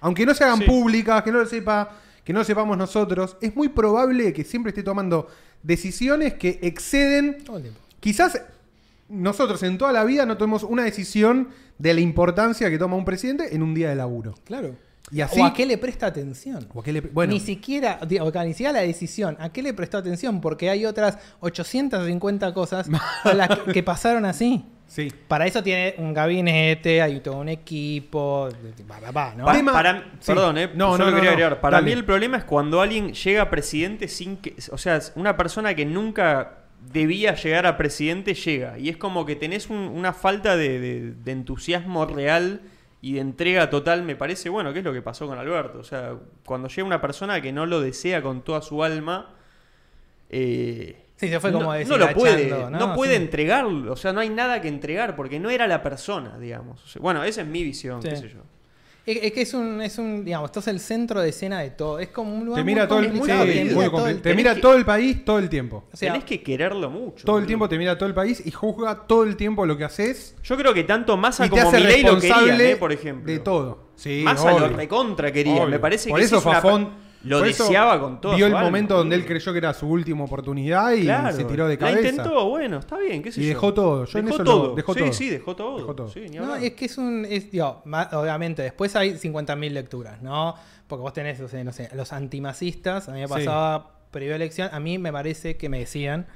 Aunque 0.00 0.26
no 0.26 0.34
se 0.34 0.44
hagan 0.44 0.58
Sí. 0.58 0.64
públicas, 0.66 1.22
que 1.22 1.32
no 1.32 1.38
lo 1.38 1.46
sepa, 1.46 1.88
que 2.24 2.32
no 2.32 2.42
sepamos 2.44 2.76
nosotros, 2.78 3.36
es 3.40 3.54
muy 3.54 3.68
probable 3.68 4.32
que 4.32 4.44
siempre 4.44 4.70
esté 4.70 4.82
tomando 4.82 5.28
decisiones 5.62 6.34
que 6.34 6.58
exceden 6.62 7.44
todo 7.44 7.56
el 7.58 7.62
tiempo. 7.64 7.80
Quizás 8.00 8.40
nosotros 9.08 9.62
en 9.62 9.78
toda 9.78 9.92
la 9.92 10.04
vida 10.04 10.26
no 10.26 10.36
tomemos 10.36 10.62
una 10.62 10.84
decisión 10.84 11.48
de 11.78 11.94
la 11.94 12.00
importancia 12.00 12.70
que 12.70 12.78
toma 12.78 12.96
un 12.96 13.04
presidente 13.04 13.54
en 13.54 13.62
un 13.62 13.74
día 13.74 13.88
de 13.90 13.96
laburo. 13.96 14.34
Claro. 14.44 14.76
Y 15.10 15.20
así. 15.20 15.38
o 15.38 15.44
a 15.44 15.52
qué 15.52 15.66
le 15.66 15.76
presta 15.76 16.06
atención 16.06 16.66
o 16.72 16.80
a 16.80 16.82
qué 16.82 16.90
le- 16.94 17.00
bueno, 17.02 17.34
Ni 17.34 17.38
siquiera, 17.40 18.00
digo, 18.08 18.30
ni 18.42 18.52
siquiera 18.54 18.72
la 18.72 18.80
decisión. 18.80 19.36
¿A 19.38 19.52
qué 19.52 19.62
le 19.62 19.74
prestó 19.74 19.98
atención? 19.98 20.40
Porque 20.40 20.70
hay 20.70 20.86
otras 20.86 21.18
850 21.40 22.54
cosas 22.54 22.88
a 23.24 23.34
las 23.34 23.48
que, 23.60 23.72
que 23.72 23.82
pasaron 23.82 24.24
así. 24.24 24.64
Sí. 24.86 25.12
Para 25.28 25.46
eso 25.46 25.62
tiene 25.62 25.94
un 25.98 26.12
gabinete, 26.14 27.02
hay 27.02 27.20
todo 27.20 27.36
un 27.38 27.48
equipo, 27.48 28.48
¿no? 29.36 29.44
Pa- 29.44 29.52
Tema- 29.54 29.72
para, 29.72 30.02
sí. 30.20 30.26
Perdón, 30.26 30.58
eh, 30.58 30.70
No, 30.74 30.92
solo 30.92 31.06
no, 31.06 31.10
no, 31.10 31.16
quería 31.16 31.30
no. 31.30 31.34
agregar. 31.36 31.60
Para 31.60 31.76
Dale. 31.78 31.86
mí 31.86 31.92
el 31.92 32.04
problema 32.04 32.36
es 32.36 32.44
cuando 32.44 32.80
alguien 32.80 33.12
llega 33.14 33.42
a 33.42 33.50
presidente 33.50 34.08
sin 34.08 34.36
que. 34.36 34.54
O 34.70 34.78
sea, 34.78 35.00
una 35.16 35.36
persona 35.36 35.74
que 35.74 35.84
nunca 35.84 36.58
debía 36.92 37.34
llegar 37.34 37.66
a 37.66 37.76
presidente 37.76 38.34
llega. 38.34 38.78
Y 38.78 38.88
es 38.90 38.96
como 38.96 39.24
que 39.26 39.36
tenés 39.36 39.70
un- 39.70 39.76
una 39.78 40.12
falta 40.12 40.56
de, 40.56 40.78
de- 40.78 41.12
de 41.12 41.32
entusiasmo 41.32 42.04
real 42.06 42.60
y 43.00 43.14
de 43.14 43.20
entrega 43.20 43.70
total. 43.70 44.02
Me 44.02 44.16
parece, 44.16 44.48
bueno, 44.50 44.72
que 44.72 44.80
es 44.80 44.84
lo 44.84 44.92
que 44.92 45.02
pasó 45.02 45.26
con 45.26 45.38
Alberto. 45.38 45.78
O 45.78 45.84
sea, 45.84 46.14
cuando 46.44 46.68
llega 46.68 46.84
una 46.86 47.00
persona 47.00 47.40
que 47.40 47.52
no 47.52 47.64
lo 47.66 47.80
desea 47.80 48.22
con 48.22 48.42
toda 48.42 48.60
su 48.62 48.84
alma. 48.84 49.30
eh, 50.30 51.03
Sí, 51.16 51.28
se 51.28 51.38
fue 51.40 51.52
como 51.52 51.72
no, 51.72 51.84
no 51.84 51.96
lo 51.96 52.12
puede, 52.12 52.48
no, 52.50 52.70
¿no? 52.70 52.94
puede 52.94 53.16
Sí. 53.16 53.22
entregarlo, 53.22 53.92
o 53.92 53.96
sea, 53.96 54.12
no 54.12 54.20
hay 54.20 54.30
nada 54.30 54.60
que 54.60 54.68
entregar 54.68 55.14
porque 55.14 55.38
no 55.38 55.48
era 55.50 55.66
la 55.68 55.80
persona, 55.82 56.38
digamos. 56.38 56.82
O 56.82 56.86
sea, 56.88 57.00
bueno, 57.00 57.22
esa 57.22 57.42
es 57.42 57.46
mi 57.46 57.62
visión, 57.62 58.02
Sí. 58.02 58.08
qué 58.08 58.16
sé 58.16 58.28
yo. 58.30 58.40
Es, 59.06 59.18
es 59.22 59.32
que 59.32 59.42
es 59.42 59.52
un, 59.54 59.82
es 59.82 59.98
un, 59.98 60.24
digamos, 60.24 60.48
esto 60.48 60.60
es 60.60 60.66
el 60.68 60.80
centro 60.80 61.20
de 61.20 61.28
escena 61.28 61.60
de 61.60 61.70
todo. 61.70 61.98
Es 61.98 62.08
como 62.08 62.34
un 62.34 62.46
lugar 62.46 62.60
Te 62.60 62.64
muy 62.64 62.72
mira 62.72 62.88
todo 62.88 62.98
el, 63.00 63.10
complicado, 63.12 63.44
sí, 63.44 63.48
te 63.52 63.62
mira 63.64 63.74
muy 63.74 63.84
todo 63.90 64.08
el 64.08 64.22
te 64.22 64.34
mira 64.34 64.54
que- 64.54 64.60
todo 64.62 64.74
el 64.76 64.84
país 64.86 65.24
todo 65.26 65.38
el 65.38 65.48
tiempo. 65.50 65.84
O 65.92 65.96
sea, 65.96 66.10
Tenés 66.12 66.24
que 66.24 66.42
quererlo 66.42 66.88
mucho. 66.90 67.24
Todo 67.26 67.38
el 67.38 67.46
tiempo 67.46 67.68
te 67.68 67.76
mira 67.78 67.96
todo 67.98 68.08
el 68.08 68.14
país 68.14 68.42
y 68.44 68.50
juzga 68.50 69.06
todo 69.06 69.24
el 69.24 69.36
tiempo 69.36 69.66
lo 69.66 69.76
que 69.76 69.84
haces 69.84 70.34
Yo 70.42 70.56
creo 70.56 70.72
que 70.72 70.84
tanto 70.84 71.16
Massa 71.18 71.48
como 71.50 71.70
Milei 71.70 72.02
lo 72.02 72.18
querían, 72.18 72.60
eh, 72.60 72.76
por 72.76 72.92
ejemplo. 72.92 73.30
de 73.30 73.38
todo. 73.40 73.88
Sí, 73.94 74.22
Massa 74.24 74.52
lo 74.58 74.68
recontra 74.70 75.30
quería. 75.30 75.66
Me 75.66 75.78
parece 75.78 76.08
por 76.08 76.18
que 76.18 76.24
eso 76.24 76.40
Fafón 76.40 77.03
lo 77.24 77.38
por 77.40 77.48
eso 77.48 77.64
deseaba 77.64 78.00
con 78.00 78.20
todo. 78.20 78.36
Vio 78.36 78.46
su 78.46 78.50
el 78.50 78.54
alma, 78.56 78.66
momento 78.66 78.96
donde 78.96 79.16
él 79.16 79.26
creyó 79.26 79.52
que 79.52 79.58
era 79.58 79.74
su 79.74 79.86
última 79.88 80.24
oportunidad 80.24 80.92
y 80.92 81.02
Claro, 81.02 81.36
se 81.36 81.44
tiró 81.44 81.66
de 81.66 81.74
La 81.74 81.80
cabeza. 81.80 82.08
intentó, 82.08 82.48
bueno, 82.48 82.78
está 82.78 82.98
bien, 82.98 83.22
qué 83.22 83.32
sé 83.32 83.40
Y 83.40 83.44
yo. 83.44 83.48
dejó 83.50 83.74
todo, 83.74 84.04
yo 84.04 84.18
en 84.18 84.24
dejó 84.26 84.36
eso 84.36 84.44
lo- 84.44 84.50
todo. 84.50 84.74
dejó 84.74 84.94
sí, 84.94 85.00
todo. 85.00 85.12
sí, 85.12 85.30
dejó 85.30 85.56
todo. 85.56 85.76
Dejó 85.78 85.94
todo. 85.94 86.08
Sí, 86.10 86.26
No, 86.34 86.54
es 86.56 86.72
que 86.74 86.84
es 86.84 86.98
un. 86.98 87.24
Es, 87.28 87.50
digo, 87.50 87.82
obviamente, 88.12 88.62
después 88.62 88.94
hay 88.96 89.16
50.000 89.16 89.72
lecturas, 89.72 90.22
¿no? 90.22 90.54
Porque 90.86 91.00
vos 91.02 91.12
tenés, 91.12 91.40
o 91.40 91.48
sea, 91.48 91.64
no 91.64 91.72
sé, 91.72 91.88
los 91.94 92.12
antimasistas. 92.12 93.08
A 93.08 93.12
mí 93.12 93.20
me 93.20 93.26
Sí. 93.26 93.32
pasaba 93.32 93.90
previa 94.10 94.36
elección. 94.36 94.68
A 94.72 94.80
mí 94.80 94.98
me 94.98 95.12
parece 95.12 95.56
que 95.56 95.68
me 95.68 95.78
decían. 95.80 96.26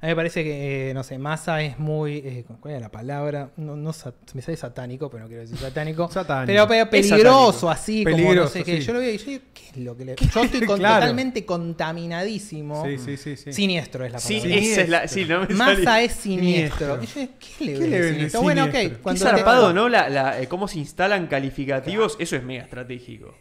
A 0.00 0.06
mí 0.06 0.10
me 0.12 0.16
parece 0.16 0.44
que, 0.44 0.90
eh, 0.90 0.94
no 0.94 1.02
sé, 1.02 1.18
Massa 1.18 1.60
es 1.60 1.76
muy. 1.78 2.18
eh, 2.18 2.44
¿Cuál 2.60 2.74
es 2.74 2.80
la 2.80 2.88
palabra? 2.88 3.50
No, 3.56 3.74
no 3.76 3.92
sa- 3.92 4.14
me 4.32 4.42
sale 4.42 4.56
satánico, 4.56 5.10
pero 5.10 5.24
no 5.24 5.28
quiero 5.28 5.42
decir 5.42 5.58
satánico. 5.58 6.08
Satánico. 6.08 6.46
Pero, 6.46 6.68
pero 6.68 6.88
peligroso, 6.90 7.66
satánico. 7.66 7.70
así, 7.70 8.04
como 8.04 8.34
no 8.34 8.46
sé 8.46 8.62
qué. 8.62 8.76
sí. 8.80 8.86
Yo 8.86 8.92
lo 8.92 9.00
veo 9.00 9.10
y 9.12 9.18
yo 9.18 9.24
digo, 9.26 9.42
¿qué 9.52 9.62
es 9.70 9.76
lo 9.78 9.96
que 9.96 10.04
le.? 10.04 10.14
Yo 10.32 10.42
estoy 10.44 10.60
con- 10.66 10.78
Claro. 10.78 11.00
totalmente 11.00 11.44
contaminadísimo. 11.44 12.84
Sí, 12.84 12.98
sí, 12.98 13.16
sí, 13.16 13.36
sí. 13.36 13.52
Siniestro 13.52 14.04
es 14.04 14.12
la 14.12 14.18
Sí, 14.20 14.38
palabra. 14.40 14.60
esa 14.62 14.80
es 14.82 14.88
la. 14.88 15.08
Sí, 15.08 15.24
no 15.24 15.40
me 15.40 15.54
Massa 15.54 15.74
salía. 15.84 16.02
es 16.02 16.12
siniestro. 16.12 17.00
Siniestro. 17.00 17.22
Y 17.22 17.26
yo 17.26 17.32
¿qué 17.58 17.64
le 17.64 17.72
¿Qué 17.78 17.86
le 17.88 18.08
siniestro? 18.12 18.42
Bueno, 18.42 18.64
ok. 18.64 18.70
siniestro? 18.70 18.96
Qué 18.98 19.02
Cuando 19.02 19.24
zarpado, 19.24 19.68
te- 19.68 19.74
¿no? 19.74 19.88
La, 19.88 20.08
la- 20.08 20.40
eh, 20.40 20.46
cómo 20.46 20.68
se 20.68 20.78
instalan 20.78 21.26
calificativos, 21.26 22.16
eso 22.20 22.36
es 22.36 22.42
mega 22.44 22.62
estratégico. 22.62 23.34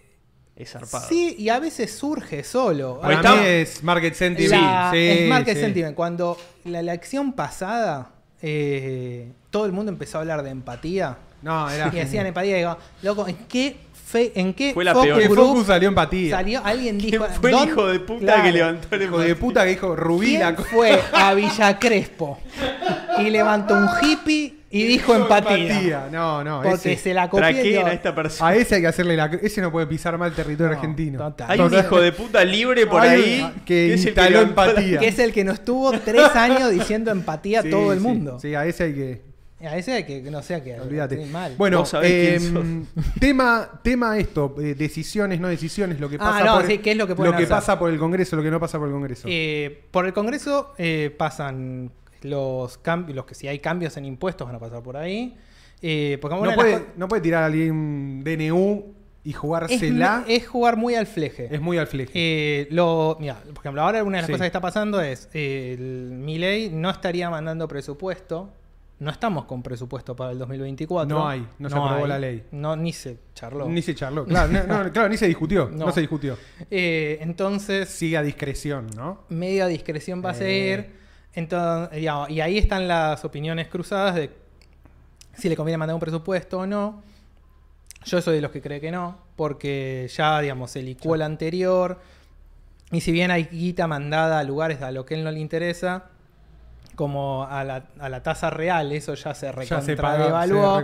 Es 0.57 0.71
zarpado. 0.71 1.07
Sí, 1.07 1.35
y 1.37 1.49
a 1.49 1.59
veces 1.59 1.95
surge 1.95 2.43
solo. 2.43 2.99
Está- 3.07 3.35
mí 3.35 3.41
es 3.45 3.83
market 3.83 4.13
sentiment. 4.15 4.61
La- 4.61 4.89
Sí, 4.91 4.97
es 5.07 5.29
market 5.29 5.55
sí. 5.55 5.61
sentiment. 5.61 5.95
Cuando 5.95 6.35
la 6.65 6.79
elección 6.79 7.33
pasada, 7.33 8.09
eh, 8.41 9.31
todo 9.51 9.65
el 9.67 9.71
mundo 9.71 9.91
empezó 9.91 10.17
a 10.17 10.21
hablar 10.21 10.41
de 10.43 10.49
empatía. 10.49 11.17
No, 11.43 11.69
era. 11.69 11.89
Y 11.93 11.97
decían 11.97 12.25
empatía. 12.25 12.55
Y 12.55 12.59
digo, 12.61 12.77
loco, 13.03 13.27
¿en 13.27 13.35
qué, 13.47 13.75
fe, 13.93 14.31
en 14.35 14.53
qué 14.55 14.73
Fue 14.73 14.83
la 14.83 14.93
focus 14.93 15.05
peor. 15.07 15.19
Que 15.21 15.27
group 15.27 15.47
Focus 15.49 15.67
salió 15.67 15.89
empatía. 15.89 16.35
salió? 16.37 16.61
Alguien 16.65 16.99
¿Quién 16.99 17.11
dijo. 17.11 17.25
fue 17.39 17.51
el 17.51 17.55
¿dónde- 17.55 17.71
hijo 17.71 17.87
de 17.87 17.99
puta 17.99 18.19
Claro. 18.21 18.43
que 18.43 18.51
levantó 18.51 18.95
el 18.95 19.01
Hijo 19.03 19.19
de 19.19 19.35
puta 19.35 19.63
que 19.63 19.69
dijo 19.69 19.95
Rubí 19.95 20.25
¿Quién 20.27 20.39
la 20.41 20.53
fue 20.55 20.99
a 21.13 21.33
Villa 21.35 21.77
Crespo 21.77 22.39
y 23.19 23.29
levantó 23.29 23.75
un 23.75 23.87
hippie 24.01 24.56
y 24.69 24.83
dijo 24.83 25.15
empatía? 25.15 26.09
No, 26.11 26.43
no. 26.43 26.61
Porque 26.61 26.93
ese- 26.93 27.03
se 27.03 27.13
la 27.13 27.29
copió 27.29 27.85
a 27.85 27.93
esta 27.93 28.13
persona. 28.13 28.49
A 28.51 28.55
ese 28.55 28.75
hay 28.75 28.81
que 28.81 28.87
hacerle 28.87 29.15
la. 29.15 29.25
Ese 29.41 29.61
no 29.61 29.71
puede 29.71 29.87
pisar 29.87 30.17
mal 30.17 30.29
el 30.29 30.35
territorio 30.35 30.71
No, 30.73 30.77
argentino. 30.79 31.19
total. 31.19 31.51
Hay 31.51 31.59
un 31.59 31.73
hijo 31.73 32.01
de 32.01 32.11
puta 32.11 32.43
libre 32.43 32.85
por 32.87 33.01
Hay 33.01 33.21
ahí 33.21 33.53
que 33.65 33.93
es 33.93 34.05
el 34.05 34.15
la- 34.15 34.41
empatía. 34.41 34.99
que 34.99 35.07
es 35.07 35.19
el 35.19 35.31
que 35.33 35.43
nos 35.43 35.63
tuvo 35.63 35.91
tres 35.99 36.35
años 36.35 36.69
diciendo 36.71 37.11
empatía 37.11 37.61
Sí, 37.61 37.67
a 37.67 37.71
todo 37.71 37.93
el 37.93 37.99
sí. 37.99 38.03
mundo. 38.05 38.39
Sí, 38.39 38.55
a 38.55 38.65
ese 38.65 38.83
hay 38.85 38.93
que. 38.93 39.27
A 39.59 39.75
ese 39.75 39.91
hay 39.93 40.03
que, 40.03 40.21
no 40.21 40.43
sé, 40.43 40.61
que 40.61 40.79
Olvídate. 40.79 41.25
mal. 41.25 41.55
Bueno, 41.57 41.83
eh, 42.03 42.37
quién 42.39 42.87
tema, 43.19 43.67
tema 43.81 44.15
esto, 44.19 44.55
eh, 44.61 44.75
decisiones, 44.75 45.39
no 45.39 45.47
decisiones, 45.47 45.99
lo 45.99 46.07
que 46.09 46.17
Ah, 46.17 46.19
pasa 46.19 46.45
no, 46.45 46.55
por 46.57 46.67
sí, 46.67 46.77
¿qué 46.77 46.91
es 46.91 46.97
lo 46.97 47.07
que 47.07 47.15
hacer? 47.45 47.49
pasa 47.49 47.79
por 47.79 47.89
el 47.89 47.97
Congreso, 47.97 48.35
lo 48.35 48.43
que 48.43 48.51
no 48.51 48.59
pasa 48.59 48.77
por 48.77 48.87
el 48.87 48.93
Congreso. 48.93 49.27
Eh, 49.31 49.85
por 49.89 50.05
el 50.05 50.13
Congreso 50.13 50.75
eh, 50.77 51.11
pasan 51.17 51.89
los 52.29 52.77
cambios, 52.77 53.15
los 53.15 53.25
que 53.25 53.35
si 53.35 53.47
hay 53.47 53.59
cambios 53.59 53.97
en 53.97 54.05
impuestos 54.05 54.45
van 54.47 54.55
a 54.55 54.59
pasar 54.59 54.81
por 54.83 54.97
ahí. 54.97 55.35
Eh, 55.81 56.17
porque 56.21 56.35
no, 56.35 56.53
puede, 56.55 56.79
co- 56.79 56.85
no 56.97 57.07
puede 57.07 57.21
tirar 57.21 57.43
a 57.43 57.45
alguien 57.47 58.23
DNU 58.23 58.93
y 59.23 59.31
es, 59.31 59.35
jugársela. 59.37 60.23
Es, 60.27 60.41
es 60.43 60.47
jugar 60.47 60.75
muy 60.77 60.95
al 60.95 61.05
fleje. 61.05 61.59
muy 61.59 61.77
al 61.77 61.87
fleje. 61.87 62.11
Eh, 62.15 62.67
lo, 62.71 63.17
mira, 63.19 63.35
por 63.53 63.59
ejemplo, 63.63 63.81
ahora 63.81 64.03
una 64.03 64.17
de 64.17 64.21
las 64.21 64.25
Sí. 64.27 64.31
cosas 64.31 64.45
que 64.45 64.47
está 64.47 64.61
pasando 64.61 65.01
es 65.01 65.29
eh, 65.33 65.75
el 65.77 66.11
Milei 66.13 66.69
no 66.69 66.89
estaría 66.89 67.29
mandando 67.29 67.67
presupuesto. 67.67 68.49
No 68.99 69.11
estamos 69.11 69.45
con 69.45 69.61
presupuesto 69.61 70.15
para 70.15 70.31
el 70.31 70.39
2024. 70.39 71.07
No 71.15 71.27
hay, 71.29 71.45
no 71.59 71.69
se 71.69 71.75
aprobó 71.77 72.07
la 72.07 72.17
ley. 72.17 72.45
No, 72.51 72.75
ni 72.75 72.91
se 72.93 73.19
charló. 73.35 73.67
Ni 73.69 73.83
se 73.83 73.93
charló. 73.93 74.25
Claro, 74.25 74.51
no, 74.51 74.83
no, 74.85 74.91
claro, 74.91 75.07
ni 75.09 75.17
se 75.17 75.27
discutió. 75.27 75.69
No, 75.69 75.85
No. 75.85 75.91
se 75.91 75.99
discutió. 76.01 76.35
Eh, 76.71 77.19
entonces, 77.21 77.89
Sigue 77.89 78.17
a 78.17 78.23
discreción, 78.23 78.87
¿no? 78.95 79.19
medio 79.29 79.65
a 79.65 79.67
discreción 79.67 80.23
va 80.25 80.31
a 80.31 80.33
seguir. 80.33 80.97
Entonces, 81.33 81.97
digamos, 81.97 82.29
y 82.29 82.41
ahí 82.41 82.57
están 82.57 82.87
las 82.87 83.23
opiniones 83.23 83.67
cruzadas 83.67 84.15
de 84.15 84.31
si 85.37 85.49
le 85.49 85.55
conviene 85.55 85.77
mandar 85.77 85.93
un 85.93 85.99
presupuesto 85.99 86.59
o 86.59 86.65
no. 86.65 87.03
Yo 88.05 88.21
soy 88.21 88.35
de 88.35 88.41
los 88.41 88.51
que 88.51 88.61
cree 88.61 88.79
que 88.79 88.91
no, 88.91 89.17
porque 89.35 90.09
ya, 90.15 90.39
digamos, 90.39 90.71
se 90.71 90.81
licuó 90.81 91.15
el 91.15 91.21
anterior. 91.21 91.99
Y 92.91 93.01
si 93.01 93.11
bien 93.11 93.31
hay 93.31 93.45
guita 93.45 93.87
mandada 93.87 94.39
a 94.39 94.43
lugares 94.43 94.81
a 94.81 94.91
lo 94.91 95.05
que 95.05 95.15
él 95.15 95.23
no 95.23 95.31
le 95.31 95.39
interesa, 95.39 96.05
como 96.97 97.43
a 97.43 97.63
la, 97.63 97.83
a 97.99 98.09
la 98.09 98.23
tasa 98.23 98.49
real, 98.49 98.91
eso 98.91 99.13
ya 99.13 99.35
se 99.35 99.51
recontradevaluó. 99.51 100.79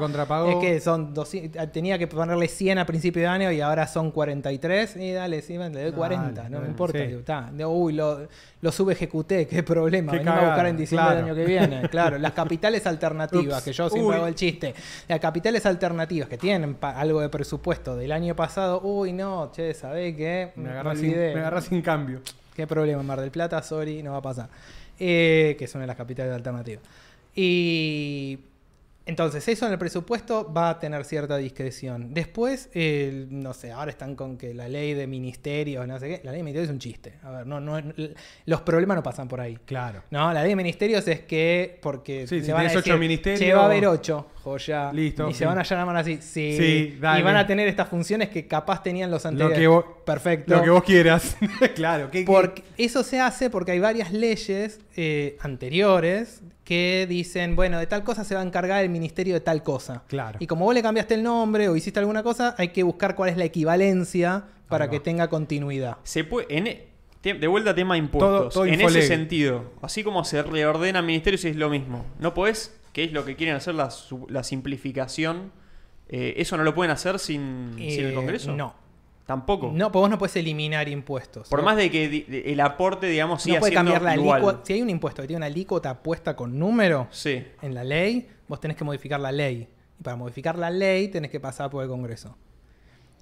Es 0.48 0.56
que 0.58 0.80
son 0.80 1.12
200 1.12 1.72
tenía 1.72 1.98
que 1.98 2.06
ponerle 2.06 2.48
100 2.48 2.78
a 2.78 2.86
principio 2.86 3.24
de 3.24 3.28
año 3.28 3.52
y 3.52 3.62
ahora 3.62 3.88
son 3.88 4.12
43. 4.12 4.96
Y 4.98 5.12
dale, 5.12 5.42
sí, 5.42 5.58
le 5.58 5.70
doy 5.70 5.92
40, 5.92 6.50
no 6.50 6.60
me 6.62 6.68
importa. 6.68 7.00
sí. 7.00 7.16
Está. 7.16 7.52
Uy, 7.68 7.94
lo, 7.94 8.28
lo 8.62 8.72
subejecuté, 8.72 9.48
qué 9.48 9.64
problema. 9.64 10.12
Qué 10.12 10.20
Venimos 10.20 10.36
a 10.36 10.40
cagada, 10.40 10.54
buscar 10.54 10.68
en 10.68 10.78
diciembre 10.78 11.08
claro. 11.08 11.26
del 11.26 11.26
año 11.26 11.36
que 11.36 11.46
viene. 11.46 11.90
Claro, 11.90 12.18
las 12.20 12.32
capitales 12.44 12.86
alternativas, 12.86 13.58
Ups. 13.58 13.66
que 13.66 13.74
yo 13.74 13.90
siempre 13.90 14.10
Uy. 14.12 14.16
hago 14.16 14.28
el 14.28 14.36
chiste. 14.36 14.76
Las 15.08 15.20
capitales 15.20 15.66
alternativas 15.66 16.30
que 16.30 16.38
tienen 16.38 16.78
algo 16.80 17.22
de 17.22 17.30
presupuesto 17.30 17.96
del 17.96 18.12
año 18.12 18.36
pasado. 18.36 18.82
Uy, 18.84 19.14
no, 19.14 19.52
che, 19.52 19.74
¿sabés 19.74 20.16
qué? 20.16 20.52
Me 20.58 20.70
agarras 20.70 21.00
sin, 21.00 21.10
me 21.10 21.40
agarrás 21.40 21.64
sin 21.66 21.82
cambio. 21.82 22.22
Qué 22.56 22.68
problema, 22.68 23.02
Mar 23.02 23.20
del 23.20 23.32
Plata, 23.32 23.64
sorry, 23.64 24.04
no 24.04 24.12
va 24.12 24.18
a 24.20 24.22
pasar. 24.22 24.48
Eh, 25.06 25.56
que 25.60 25.68
son 25.68 25.82
de 25.82 25.88
las 25.88 25.98
capitales 25.98 26.34
alternativas. 26.34 26.82
Y 27.36 28.40
entonces, 29.06 29.46
eso 29.50 29.66
en 29.66 29.74
el 29.74 29.78
presupuesto 29.78 30.52
va 30.54 30.70
a 30.70 30.80
tener 30.80 31.04
cierta 31.04 31.36
discreción. 31.36 32.14
Después, 32.14 32.70
no 33.30 33.54
sé, 33.54 33.72
ahora 33.74 33.92
están 33.92 34.16
con 34.16 34.38
que 34.38 34.54
la 34.54 34.70
ley 34.70 34.94
de 34.94 35.08
ministerios, 35.08 35.86
no 35.86 36.00
sé 36.00 36.08
qué. 36.08 36.22
La 36.24 36.32
ley 36.32 36.40
de 36.40 36.44
ministerios 36.44 36.70
es 36.70 36.74
un 36.74 36.80
chiste. 36.80 37.14
A 37.24 37.32
ver, 37.32 37.46
no, 37.48 37.60
no, 37.60 37.82
los 38.46 38.62
problemas 38.62 38.96
no 38.96 39.04
pasan 39.04 39.28
por 39.28 39.42
ahí. 39.42 39.58
Claro. 39.66 40.04
No, 40.10 40.32
la 40.32 40.40
ley 40.42 40.52
de 40.52 40.56
ministerios 40.56 41.06
es 41.10 41.20
que, 41.22 41.80
porque 41.82 42.28
Sí, 42.28 42.42
si 42.44 42.52
van 42.54 42.68
a 42.68 42.80
ocho 42.80 42.98
ministerios- 42.98 43.40
"Che, 43.42 43.54
va 43.54 43.64
a 43.64 43.66
haber 43.66 43.88
ocho, 43.88 44.28
joya. 44.44 44.92
Listo, 44.94 45.30
Y 45.30 45.34
sí. 45.34 45.40
se 45.40 45.46
van 45.46 45.58
a 45.58 45.64
llamar 45.64 45.96
así, 45.98 46.18
sí. 46.22 46.56
Sí, 46.58 46.98
dale. 47.00 47.22
y 47.22 47.24
van 47.24 47.36
a 47.38 47.48
tener 47.48 47.68
estas 47.68 47.88
funciones 47.88 48.30
que 48.30 48.48
capaz 48.48 48.84
tenían 48.84 49.10
los 49.10 49.24
Lo 49.24 49.30
anteriores. 49.30 49.58
que, 49.60 49.68
vos, 49.68 49.86
Perfecto. 50.06 50.56
lo 50.56 50.62
que 50.64 50.70
vos 50.70 50.84
quieras. 50.84 51.36
claro. 51.76 52.12
¿qué- 52.12 52.20
qué- 52.20 52.26
Porque 52.32 52.64
eso 52.78 53.04
se 53.04 53.20
hace 53.20 53.50
porque 53.50 53.72
hay 53.72 53.80
varias 53.80 54.12
leyes 54.12 54.80
eh, 54.96 55.38
anteriores 55.42 56.42
que 56.64 57.06
dicen, 57.10 57.56
bueno, 57.56 57.78
de 57.80 57.88
tal 57.88 58.04
cosa 58.04 58.24
se 58.24 58.36
va 58.36 58.42
a 58.42 58.44
encargar 58.44 58.84
el 58.84 58.90
ministerio 58.90 59.34
de 59.34 59.42
tal 59.42 59.64
cosa. 59.64 60.04
Claro. 60.08 60.38
Y 60.40 60.48
como 60.48 60.66
vos 60.66 60.74
le 60.74 60.82
cambiaste 60.82 61.14
el 61.16 61.24
nombre 61.24 61.68
o 61.70 61.76
hiciste 61.76 62.00
alguna 62.00 62.24
cosa, 62.24 62.56
hay 62.58 62.70
que 62.70 62.84
buscar 62.84 63.16
cuál 63.16 63.30
es 63.30 63.38
la 63.38 63.44
equivalencia 63.46 64.44
para 64.70 64.90
que 64.90 65.00
tenga 65.00 65.28
continuidad. 65.30 65.98
Se 66.04 66.24
puede, 66.24 66.48
en 66.58 66.68
e- 66.68 66.88
de 67.24 67.48
vuelta 67.48 67.74
tema 67.76 67.96
impuestos. 67.98 68.30
Todo- 68.30 68.50
todo 68.50 68.66
en 68.66 68.82
ese 68.82 69.02
sentido, 69.04 69.72
así 69.82 70.04
como 70.04 70.24
se 70.26 70.42
reordena 70.44 71.02
ministerios 71.02 71.46
es 71.46 71.56
lo 71.56 71.70
mismo. 71.70 72.06
No 72.20 72.34
podés, 72.34 72.76
que 72.94 73.04
es 73.04 73.12
lo 73.12 73.26
que 73.26 73.36
quieren 73.36 73.56
hacer 73.56 73.76
la, 73.76 73.90
la 74.30 74.44
simplificación, 74.44 75.52
eh, 76.10 76.36
eso 76.38 76.56
no 76.58 76.64
lo 76.64 76.74
pueden 76.76 76.92
hacer 76.92 77.20
sin, 77.20 77.74
sin 77.78 78.06
el 78.06 78.12
Eh, 78.12 78.14
Congreso. 78.14 78.56
No. 78.56 78.76
Tampoco. 79.26 79.72
No, 79.74 79.90
pues 79.92 80.02
vos 80.02 80.10
no 80.10 80.18
puedes 80.18 80.36
eliminar 80.36 80.90
impuestos. 80.90 81.48
Por 81.48 81.60
¿no? 81.60 81.66
más 81.66 81.78
de 81.78 81.90
que 81.90 82.44
el 82.46 82.60
aporte, 82.60 83.08
digamos, 83.08 83.42
siga 83.42 83.56
no 83.56 83.60
puede 83.62 83.72
siendo 83.72 83.92
cambiar 83.94 84.02
la 84.02 84.22
igual. 84.22 84.36
alícuota. 84.42 84.66
Si 84.66 84.74
hay 84.74 84.82
un 84.82 84.90
impuesto 84.90 85.22
que 85.22 85.28
tiene 85.30 85.38
una 85.38 85.46
alícuota 85.46 86.04
puesta 86.04 86.36
con 86.36 86.60
número 86.60 87.08
Sí. 87.10 87.42
en 87.62 87.74
la 87.74 87.86
ley, 87.86 88.28
vos 88.50 88.60
tenés 88.60 88.76
que 88.76 88.84
modificar 88.84 89.20
la 89.22 89.32
ley. 89.32 89.70
Y 89.98 90.04
para 90.04 90.18
modificar 90.18 90.58
la 90.58 90.70
ley 90.70 91.08
tenés 91.08 91.32
que 91.32 91.40
pasar 91.40 91.70
por 91.70 91.84
el 91.84 91.90
Congreso. 91.90 92.36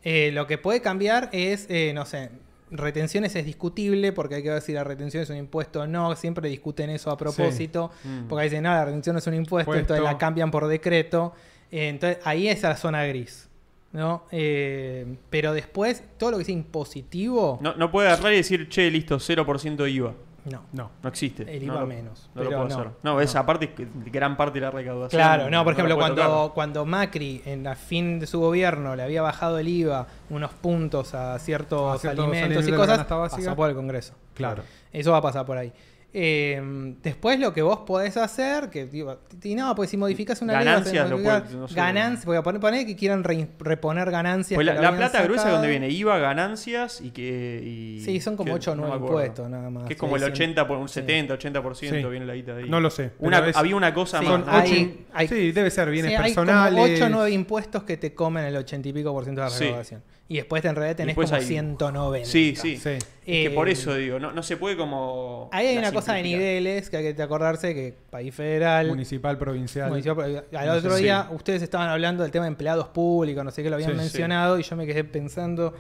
Eh, 0.04 0.32
lo 0.34 0.48
que 0.48 0.58
puede 0.58 0.82
cambiar 0.82 1.30
es, 1.32 1.68
eh, 1.70 1.92
no 1.94 2.06
sé, 2.06 2.32
retenciones 2.72 3.36
es 3.36 3.46
discutible 3.46 4.12
porque 4.14 4.36
hay 4.36 4.44
que 4.44 4.50
ver 4.50 4.62
si 4.62 4.74
la 4.74 4.84
retención 4.84 5.22
es 5.24 5.30
un 5.30 5.38
impuesto 5.38 5.82
o 5.82 5.88
no. 5.88 6.16
Siempre 6.16 6.50
discuten 6.50 6.90
eso 6.90 7.12
a 7.12 7.18
propósito. 7.18 7.92
Mm. 8.04 8.28
Porque 8.28 8.46
dicen, 8.46 8.64
no, 8.64 8.70
la 8.70 8.86
retención 8.86 9.14
no 9.14 9.20
es 9.20 9.28
un 9.28 9.34
impuesto, 9.36 9.72
Impuesto. 9.72 9.94
entonces 9.94 10.04
la 10.14 10.18
cambian 10.18 10.50
por 10.52 10.68
decreto. 10.68 11.34
Eh, 11.72 11.90
entonces 11.90 12.20
ahí 12.26 12.48
es 12.48 12.62
la 12.64 12.76
zona 12.78 13.06
gris. 13.06 13.48
¿no? 13.94 14.24
Eh, 14.32 15.06
pero 15.30 15.54
después, 15.54 16.02
todo 16.18 16.32
lo 16.32 16.38
que 16.38 16.46
sea 16.46 16.54
impositivo, 16.54 17.60
No, 17.62 17.76
no 17.76 17.92
puede 17.92 18.08
agarrar 18.08 18.32
y 18.32 18.38
decir, 18.38 18.70
che, 18.70 18.90
listo, 18.90 19.18
0% 19.20 19.92
IVA. 19.92 20.14
No. 20.46 20.64
No. 20.74 20.92
No 21.04 21.10
existe. 21.10 21.44
El 21.44 21.66
no 21.68 21.74
IVA 21.74 21.82
lo- 21.82 21.88
menos, 21.88 22.30
No 22.34 22.44
lo 22.44 22.50
pero 22.50 22.62
puedo 22.64 22.70
no, 22.70 22.76
hacer. 22.82 22.92
No, 23.04 23.14
no. 23.14 23.22
esa 23.22 23.46
parte 23.46 23.74
gran 24.12 24.36
parte 24.38 24.60
de 24.60 24.66
la 24.66 24.72
recaudación. 24.72 25.20
Claro, 25.22 25.50
no, 25.50 25.64
por 25.64 25.74
ejemplo, 25.74 25.96
cuando, 25.96 26.22
tocar. 26.24 26.54
cuando 26.54 26.86
Macri 26.86 27.42
en 27.46 27.64
la 27.64 27.76
fin 27.76 28.20
de 28.20 28.28
su 28.28 28.40
gobierno 28.40 28.96
le 28.96 29.04
había 29.04 29.22
bajado 29.22 29.60
el 29.60 29.68
IVA 29.68 30.08
unos 30.30 30.52
puntos 30.54 31.14
a 31.14 31.38
ciertos, 31.40 31.96
A 31.96 32.00
ciertos 32.00 32.26
alimentos 32.26 32.64
alimentos 32.64 32.68
y 32.68 32.72
cosas, 32.74 33.06
pasó 33.06 33.56
por 33.56 33.70
el 33.70 33.76
Congreso. 33.76 34.14
Claro. 34.34 34.64
Eso 34.92 35.12
va 35.12 35.18
a 35.18 35.22
pasar 35.22 35.46
por 35.46 35.58
ahí. 35.58 35.72
Eh, 36.14 36.94
después 37.02 37.40
lo 37.40 37.54
que 37.54 37.62
vos 37.62 37.80
podés 37.88 38.18
hacer, 38.18 38.70
que 38.70 38.86
digo, 38.86 39.20
y 39.44 39.56
no, 39.56 39.74
pues 39.76 39.90
si 39.90 39.96
modificás 39.96 40.42
una 40.42 40.60
ley, 40.60 40.68
a 40.68 40.72
Ganancias, 40.72 41.10
lo 41.10 41.16
modificar 41.18 41.44
puede- 41.44 41.56
no 41.58 41.68
sé. 41.70 41.76
ganancias, 41.76 42.26
porque 42.26 42.42
poner, 42.42 42.60
poner 42.62 42.86
que 42.86 42.96
quieran 42.98 43.24
re- 43.24 43.48
reponer 43.60 44.12
ganancias. 44.12 44.58
Pues 44.58 44.68
la, 44.68 44.74
la 44.74 44.92
plata 44.96 45.22
gruesa, 45.24 45.44
¿de 45.46 45.52
sacado. 45.52 45.54
¿dónde 45.58 45.70
viene? 45.70 45.90
IVA, 45.90 46.18
ganancias 46.18 47.00
y 47.00 47.12
que. 47.12 47.62
y- 47.64 48.02
Sí, 48.02 48.20
son 48.20 48.36
como 48.36 48.48
que 48.50 48.56
8 48.56 48.72
o 48.74 48.76
no 48.76 48.82
me 48.84 48.88
9 48.90 48.98
acuerdo. 49.06 49.20
impuestos 49.22 49.50
nada 49.50 49.70
más. 49.70 49.88
Que 49.88 49.94
es 49.94 50.00
como 50.00 50.18
el 50.18 50.22
Sí, 50.24 50.28
80, 50.32 50.68
por 50.68 50.78
un 50.80 50.90
sí. 50.90 50.96
70, 50.96 51.34
80% 51.36 52.02
Sí. 52.02 52.10
viene 52.10 52.26
la 52.26 52.36
guita 52.36 52.56
de 52.56 52.64
ahí. 52.64 52.70
No 52.70 52.82
lo 52.82 52.90
sé, 52.90 53.12
Una, 53.20 53.48
es- 53.48 53.56
había 53.56 53.76
una 53.78 53.94
cosa 53.94 54.20
Sí, 54.20 54.26
más. 54.26 54.34
Son 54.42 54.50
hay- 54.50 55.06
hay- 55.14 55.28
sí, 55.30 55.52
debe 55.54 55.72
ser 55.72 55.90
bienes 55.90 56.12
Sí, 56.12 56.16
hay 56.16 56.24
personales. 56.34 56.74
como 56.74 56.84
8 56.94 57.06
o 57.06 57.10
9 57.10 57.32
impuestos 57.32 57.84
que 57.84 57.96
te 57.96 58.14
comen 58.14 58.44
el 58.44 58.58
80 58.58 58.90
y 58.90 58.94
pico 58.94 59.14
por 59.14 59.24
ciento 59.24 59.42
de 59.42 59.46
la 59.48 59.52
Sí. 59.52 59.64
recaudación. 59.64 60.04
Y 60.32 60.36
después 60.38 60.64
en 60.64 60.76
realidad 60.78 60.96
tenés 60.96 61.08
Después 61.18 61.30
como 61.30 61.42
hay- 61.42 61.46
190. 61.46 62.26
Sí, 62.30 62.56
sí. 62.56 62.78
Sí. 62.78 62.90
Es 62.92 63.04
que 63.26 63.46
Eh, 63.48 63.50
por 63.50 63.68
eso 63.68 63.94
digo, 63.96 64.18
no, 64.18 64.32
no 64.32 64.44
se 64.44 64.56
puede 64.56 64.78
como. 64.78 65.50
Ahí 65.52 65.68
hay 65.68 65.78
una 65.78 65.92
cosa 65.92 66.14
de 66.14 66.24
niveles 66.24 66.90
que 66.90 66.96
hay 66.98 67.14
que 67.14 67.22
acordarse 67.22 67.74
que 67.74 67.94
país 68.10 68.34
federal, 68.34 68.88
Municipal, 68.88 69.38
provincial. 69.38 69.90
municipal- 69.90 70.46
al 70.54 70.66
No 70.68 70.72
sé, 70.74 70.80
otro 70.80 70.96
sí. 70.96 71.04
día 71.04 71.28
ustedes 71.32 71.62
estaban 71.64 71.90
hablando 71.90 72.24
del 72.24 72.32
tema 72.32 72.46
de 72.46 72.50
empleados 72.52 72.88
públicos, 72.88 73.44
no 73.44 73.52
sé 73.52 73.62
qué 73.62 73.70
lo 73.70 73.76
habían 73.76 73.90
Sí, 73.92 73.96
sí. 73.98 74.02
mencionado 74.04 74.58
y 74.58 74.64
yo 74.64 74.76
me 74.78 74.86
quedé 74.88 75.04
pensando 75.04 75.74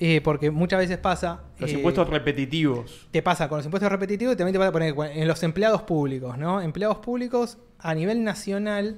Eh, 0.00 0.20
porque 0.24 0.50
muchas 0.50 0.78
veces 0.80 0.96
pasa. 0.98 1.42
Los 1.58 1.70
eh, 1.70 1.74
impuestos 1.74 2.08
repetitivos. 2.08 3.06
te 3.10 3.22
pasa 3.22 3.46
con 3.48 3.58
los 3.58 3.66
impuestos 3.66 3.92
repetitivos 3.92 4.34
y 4.34 4.36
también 4.38 4.54
te 4.54 4.58
pasa 4.58 4.72
poner 4.72 4.94
en 5.16 5.28
los 5.28 5.42
empleados 5.42 5.82
públicos, 5.82 6.36
¿no? 6.38 6.60
Empleados 6.62 6.96
públicos 6.98 7.58
a 7.78 7.94
nivel 7.94 8.24
nacional 8.24 8.96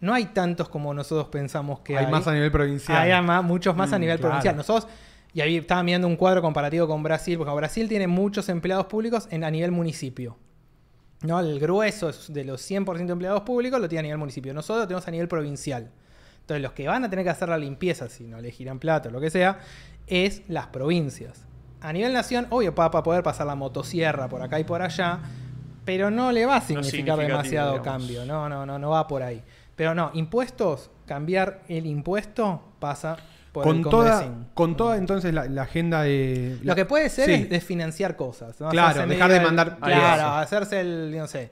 no 0.00 0.14
hay 0.14 0.26
tantos 0.26 0.68
como 0.68 0.92
nosotros 0.94 1.28
pensamos 1.28 1.80
que 1.80 1.96
hay. 1.98 2.06
hay 2.06 2.10
más 2.10 2.26
a 2.26 2.32
nivel 2.32 2.50
provincial. 2.50 2.96
Hay 2.98 3.22
más- 3.22 3.44
muchos 3.44 3.76
más 3.76 3.92
a 3.92 3.98
Mm, 3.98 4.00
nivel 4.00 4.16
claro. 4.18 4.30
provincial. 4.30 4.56
Nosotros, 4.56 4.88
y 5.34 5.40
ahí 5.42 5.56
estaba 5.58 5.82
mirando 5.82 6.06
un 6.06 6.16
cuadro 6.16 6.40
comparativo 6.42 6.86
con 6.88 7.02
Brasil, 7.02 7.36
porque 7.38 7.52
Brasil 7.54 7.88
tiene 7.88 8.06
muchos 8.06 8.48
empleados 8.48 8.86
públicos 8.86 9.28
en, 9.30 9.44
a 9.44 9.50
nivel 9.50 9.70
municipio. 9.72 10.36
¿no? 11.22 11.38
El 11.38 11.60
grueso 11.60 12.08
es 12.08 12.32
de 12.32 12.44
los 12.44 12.62
100% 12.62 13.06
de 13.06 13.12
empleados 13.12 13.42
públicos 13.42 13.78
lo 13.78 13.88
tiene 13.88 14.00
a 14.00 14.02
nivel 14.04 14.18
municipio. 14.18 14.54
Nosotros 14.54 14.84
lo 14.84 14.86
tenemos 14.88 15.06
a 15.06 15.10
nivel 15.10 15.28
provincial. 15.28 15.90
Entonces, 16.40 16.62
los 16.62 16.72
que 16.72 16.88
van 16.88 17.04
a 17.04 17.10
tener 17.10 17.24
que 17.26 17.30
hacer 17.30 17.50
la 17.50 17.58
limpieza, 17.58 18.08
si 18.08 18.24
no 18.24 18.40
le 18.40 18.50
giran 18.50 18.78
plata 18.78 19.10
o 19.10 19.12
lo 19.12 19.20
que 19.20 19.28
sea, 19.28 19.58
es 20.06 20.42
las 20.48 20.68
provincias. 20.68 21.44
A 21.82 21.92
nivel 21.92 22.14
nación, 22.14 22.46
obvio, 22.48 22.74
va 22.74 22.86
a 22.86 23.02
poder 23.02 23.22
pasar 23.22 23.46
la 23.46 23.54
motosierra 23.54 24.28
por 24.28 24.40
acá 24.42 24.58
y 24.58 24.64
por 24.64 24.80
allá, 24.80 25.18
pero 25.84 26.10
no 26.10 26.32
le 26.32 26.46
va 26.46 26.56
a 26.56 26.60
significar 26.62 27.18
demasiado 27.18 27.72
digamos. 27.78 27.86
cambio. 28.00 28.24
No, 28.24 28.48
no, 28.48 28.64
no, 28.64 28.78
no 28.78 28.90
va 28.90 29.06
por 29.06 29.22
ahí. 29.22 29.42
Pero 29.80 29.94
no, 29.94 30.10
impuestos, 30.12 30.90
cambiar 31.06 31.62
el 31.66 31.86
impuesto 31.86 32.62
pasa 32.78 33.16
por 33.50 33.64
con 33.64 33.78
el 33.78 33.82
toda, 33.84 34.30
con 34.52 34.76
toda 34.76 34.98
entonces 34.98 35.32
la, 35.32 35.46
la 35.46 35.62
agenda 35.62 36.02
de. 36.02 36.58
Lo 36.62 36.74
que 36.74 36.84
puede 36.84 37.08
ser 37.08 37.24
Sí. 37.24 37.32
es 37.32 37.48
desfinanciar 37.48 38.14
cosas. 38.14 38.60
¿no? 38.60 38.68
Claro, 38.68 38.88
Hacerse 38.90 39.08
dejar 39.08 39.28
medio 39.30 39.40
de 39.40 39.46
el- 39.48 39.54
mandar- 39.54 39.78
Claro, 39.78 40.20
Eso. 40.20 40.30
hacerse 40.34 40.80
el. 40.80 41.16
No 41.16 41.26
sé. 41.26 41.50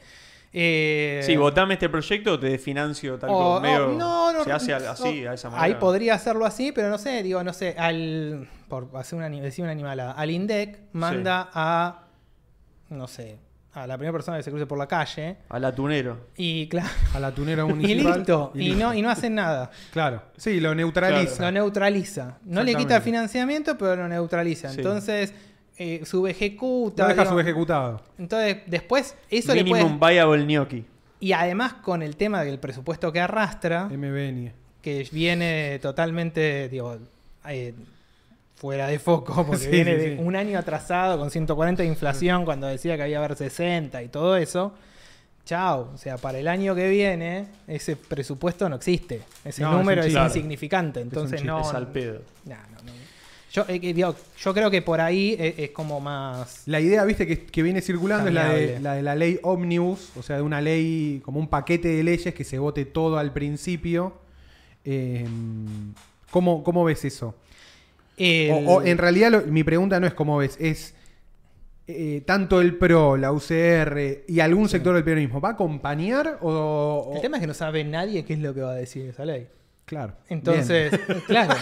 Eh, 0.52 1.22
Sí, 1.24 1.36
votame 1.36 1.72
este 1.72 1.88
proyecto 1.88 2.32
o 2.34 2.38
te 2.38 2.58
financio 2.58 3.18
tal 3.18 3.30
o- 3.32 3.60
medio. 3.60 3.88
no, 3.96 4.30
no, 4.34 4.44
se 4.44 4.52
hace 4.52 4.72
no, 4.78 4.90
así, 4.90 5.24
a 5.26 5.32
esa 5.32 5.48
manera. 5.48 5.64
Ahí 5.64 5.76
podría 5.76 6.12
hacerlo 6.12 6.44
así, 6.44 6.70
pero 6.72 6.90
no 6.90 6.98
sé, 6.98 7.22
digo, 7.22 7.42
no 7.42 7.54
sé, 7.54 7.76
al. 7.78 8.46
Por 8.68 8.90
hacer 8.96 9.18
una, 9.18 9.30
decir 9.30 9.62
una 9.62 9.72
animalada. 9.72 10.12
Al 10.12 10.30
INDEC 10.30 10.80
manda 10.92 11.48
a. 11.54 12.02
No 12.90 13.06
sé. 13.08 13.38
A 13.82 13.86
la 13.86 13.96
primera 13.96 14.12
persona 14.12 14.36
que 14.36 14.42
se 14.42 14.50
cruce 14.50 14.66
por 14.66 14.78
la 14.78 14.86
calle. 14.86 15.36
Al 15.48 15.64
atunero. 15.64 16.28
Y 16.36 16.68
claro. 16.68 16.88
A 17.14 17.20
la 17.20 17.32
tunera 17.32 17.62
Y 17.68 17.68
municipal. 17.68 18.16
listo. 18.18 18.52
Y, 18.54 18.58
listo. 18.58 18.78
no, 18.84 18.94
y 18.94 19.02
no 19.02 19.10
hacen 19.10 19.34
nada. 19.34 19.70
Claro. 19.92 20.22
Sí, 20.36 20.60
lo 20.60 20.74
neutraliza. 20.74 21.42
Lo 21.44 21.52
neutraliza. 21.52 22.38
No 22.44 22.62
le 22.62 22.74
quita 22.74 23.00
financiamiento, 23.00 23.76
pero 23.78 23.96
lo 23.96 24.08
neutraliza. 24.08 24.70
Sí. 24.70 24.78
Entonces, 24.78 25.32
eh, 25.76 26.02
subejecuta. 26.04 27.02
No 27.04 27.08
deja 27.08 27.22
digamos. 27.22 27.40
subejecutado. 27.40 28.02
Entonces, 28.18 28.58
después, 28.66 29.16
eso 29.30 29.54
le 29.54 29.62
Minimum 29.64 29.98
puede. 29.98 30.12
viable 30.14 30.44
gnocchi. 30.44 30.84
Y 31.20 31.32
además, 31.32 31.74
con 31.74 32.02
el 32.02 32.16
tema 32.16 32.44
del 32.44 32.58
presupuesto 32.58 33.12
que 33.12 33.20
arrastra, 33.20 33.86
MBN. 33.86 34.52
que 34.82 35.08
viene 35.12 35.78
totalmente, 35.80 36.68
digo, 36.68 36.96
eh, 37.48 37.74
fuera 38.58 38.86
de 38.88 38.98
foco, 38.98 39.46
porque 39.46 39.64
Sí, 39.64 39.70
viene 39.70 39.96
de 39.96 40.16
sí. 40.16 40.22
un 40.22 40.34
año 40.36 40.58
atrasado 40.58 41.18
con 41.18 41.30
140 41.30 41.82
de 41.82 41.88
inflación 41.88 42.44
cuando 42.44 42.66
decía 42.66 42.96
que 42.96 43.02
había 43.02 43.18
haber 43.18 43.36
60 43.36 44.02
y 44.02 44.08
todo 44.08 44.36
eso. 44.36 44.74
Chao, 45.44 45.92
o 45.94 45.96
sea, 45.96 46.18
para 46.18 46.38
el 46.38 46.46
año 46.46 46.74
que 46.74 46.90
viene 46.90 47.46
ese 47.66 47.96
presupuesto 47.96 48.68
no 48.68 48.76
existe. 48.76 49.22
Ese 49.44 49.62
No, 49.62 49.72
número 49.72 50.02
es, 50.02 50.12
insignificante, 50.12 51.00
entonces 51.00 51.42
no... 51.42 51.60
es 51.62 51.68
al 51.74 51.88
pedo. 51.88 52.20
no, 52.44 52.54
no, 52.54 52.82
no. 52.84 52.98
Yo, 53.50 53.64
eh, 53.66 53.78
digo, 53.78 54.14
yo 54.38 54.52
creo 54.52 54.70
que 54.70 54.82
por 54.82 55.00
ahí 55.00 55.34
es, 55.38 55.54
es 55.58 55.70
como 55.70 56.00
más... 56.00 56.64
La 56.66 56.80
idea, 56.80 57.02
viste, 57.06 57.26
que, 57.26 57.46
que 57.46 57.62
viene 57.62 57.80
circulando 57.80 58.28
es 58.28 58.34
la 58.34 58.50
de, 58.50 58.78
la 58.78 58.94
de 58.94 59.02
la 59.02 59.14
ley 59.14 59.40
Omnibus, 59.42 60.10
o 60.18 60.22
sea, 60.22 60.36
de 60.36 60.42
una 60.42 60.60
ley, 60.60 61.22
como 61.24 61.40
un 61.40 61.48
paquete 61.48 61.88
de 61.88 62.02
leyes 62.02 62.34
que 62.34 62.44
se 62.44 62.58
vote 62.58 62.84
todo 62.84 63.16
al 63.16 63.32
principio. 63.32 64.18
Eh, 64.84 65.26
¿cómo, 66.30 66.62
cómo 66.62 66.84
ves 66.84 67.06
eso? 67.06 67.34
El- 68.18 68.66
O, 68.66 68.74
o 68.76 68.82
en 68.82 68.98
realidad 68.98 69.30
lo- 69.30 69.42
mi 69.42 69.64
pregunta 69.64 69.98
no 70.00 70.06
es 70.06 70.14
cómo 70.14 70.38
ves, 70.38 70.56
es 70.60 70.94
eh, 71.86 72.22
tanto 72.26 72.60
el 72.60 72.76
PRO, 72.76 73.16
la 73.16 73.32
UCR 73.32 74.24
y 74.28 74.40
algún 74.40 74.68
sector 74.68 74.94
del 74.94 75.04
peronismo, 75.04 75.40
¿va 75.40 75.50
a 75.50 75.52
acompañar 75.52 76.38
o...? 76.42 77.08
o- 77.10 77.14
El 77.14 77.20
tema 77.22 77.38
es 77.38 77.40
que 77.40 77.46
no 77.46 77.54
sabe 77.54 77.82
nadie 77.84 78.24
qué 78.24 78.34
es 78.34 78.40
lo 78.40 78.52
que 78.52 78.60
va 78.60 78.72
a 78.72 78.74
decir 78.74 79.06
esa 79.08 79.24
ley. 79.24 79.48
Claro. 79.86 80.12
Entonces, 80.28 80.92
claro, 81.26 81.54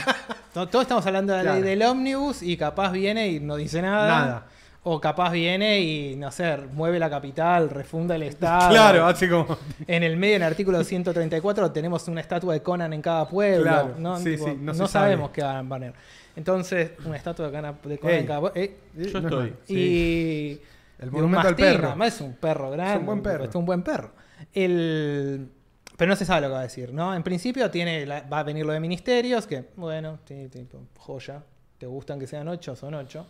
to- 0.52 0.66
todos 0.68 0.82
estamos 0.82 1.06
hablando 1.06 1.32
de 1.32 1.38
la 1.38 1.42
Claro. 1.44 1.60
ley 1.60 1.70
del 1.70 1.82
ómnibus 1.82 2.42
y 2.42 2.56
capaz 2.56 2.90
viene 2.90 3.28
y 3.28 3.38
no 3.40 3.54
dice 3.54 3.80
nada. 3.80 4.08
Nada. 4.08 4.46
O 4.88 5.00
capaz 5.00 5.30
viene 5.32 5.80
y, 5.80 6.16
no 6.16 6.30
sé, 6.32 6.56
mueve 6.72 6.98
la 7.00 7.10
capital, 7.10 7.70
refunda 7.70 8.14
el. 8.16 8.22
Estado. 8.24 8.70
Claro, 8.70 9.06
así 9.06 9.28
como... 9.28 9.56
En 9.86 10.02
el 10.04 10.16
medio, 10.16 10.36
en 10.36 10.42
el 10.42 10.48
artículo 10.48 10.82
134, 10.82 11.70
tenemos 11.72 12.06
una 12.08 12.20
estatua 12.20 12.54
de 12.54 12.62
Conan 12.62 12.92
en 12.92 13.02
cada 13.02 13.28
pueblo. 13.28 13.64
Claro, 13.64 13.94
¿no? 13.98 14.16
sí, 14.18 14.32
Tipo, 14.36 14.44
sí, 14.46 14.56
no 14.60 14.74
sabemos 14.86 14.90
sabe. 15.30 15.32
qué 15.32 15.42
van 15.42 15.66
a 15.66 15.68
poner. 15.68 15.92
Entonces, 16.36 16.92
una 17.04 17.16
estatua 17.16 17.46
de 17.46 17.52
Conan, 17.52 17.78
de 17.82 17.98
Conan 17.98 18.52
Ey. 18.54 18.62
eh, 18.62 18.76
Yo 18.94 19.20
no 19.20 19.28
es 19.28 19.32
estoy. 19.50 19.54
Sí. 19.64 19.74
y 19.74 21.02
El 21.02 21.10
monumento 21.10 21.48
al 21.48 21.56
perro. 21.56 21.88
además 21.88 22.14
es 22.14 22.20
un 22.20 22.34
perro 22.34 22.70
grande. 22.70 22.98
un 23.00 23.06
buen 23.06 23.22
perro. 23.22 23.44
Es 23.44 23.54
un 23.54 23.64
buen 23.64 23.82
perro. 23.82 24.12
El... 24.52 25.48
Pero 25.96 26.10
no 26.10 26.16
se 26.16 26.26
sabe 26.26 26.42
lo 26.42 26.48
que 26.48 26.52
va 26.52 26.60
a 26.60 26.64
decir, 26.64 26.92
¿no? 26.92 27.14
En 27.14 27.22
principio 27.22 27.70
tiene 27.70 28.04
la- 28.04 28.20
va 28.22 28.40
a 28.40 28.42
venir 28.42 28.66
lo 28.66 28.72
de 28.74 28.80
ministerios, 28.80 29.46
que, 29.46 29.64
bueno, 29.76 30.18
sí, 30.26 30.48
tipo, 30.50 30.78
joya. 30.98 31.42
Te 31.78 31.86
gustan 31.86 32.18
que 32.20 32.26
sean 32.26 32.46
ocho, 32.48 32.76
son 32.76 32.94
ocho. 32.94 33.26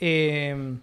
Eh, 0.00 0.76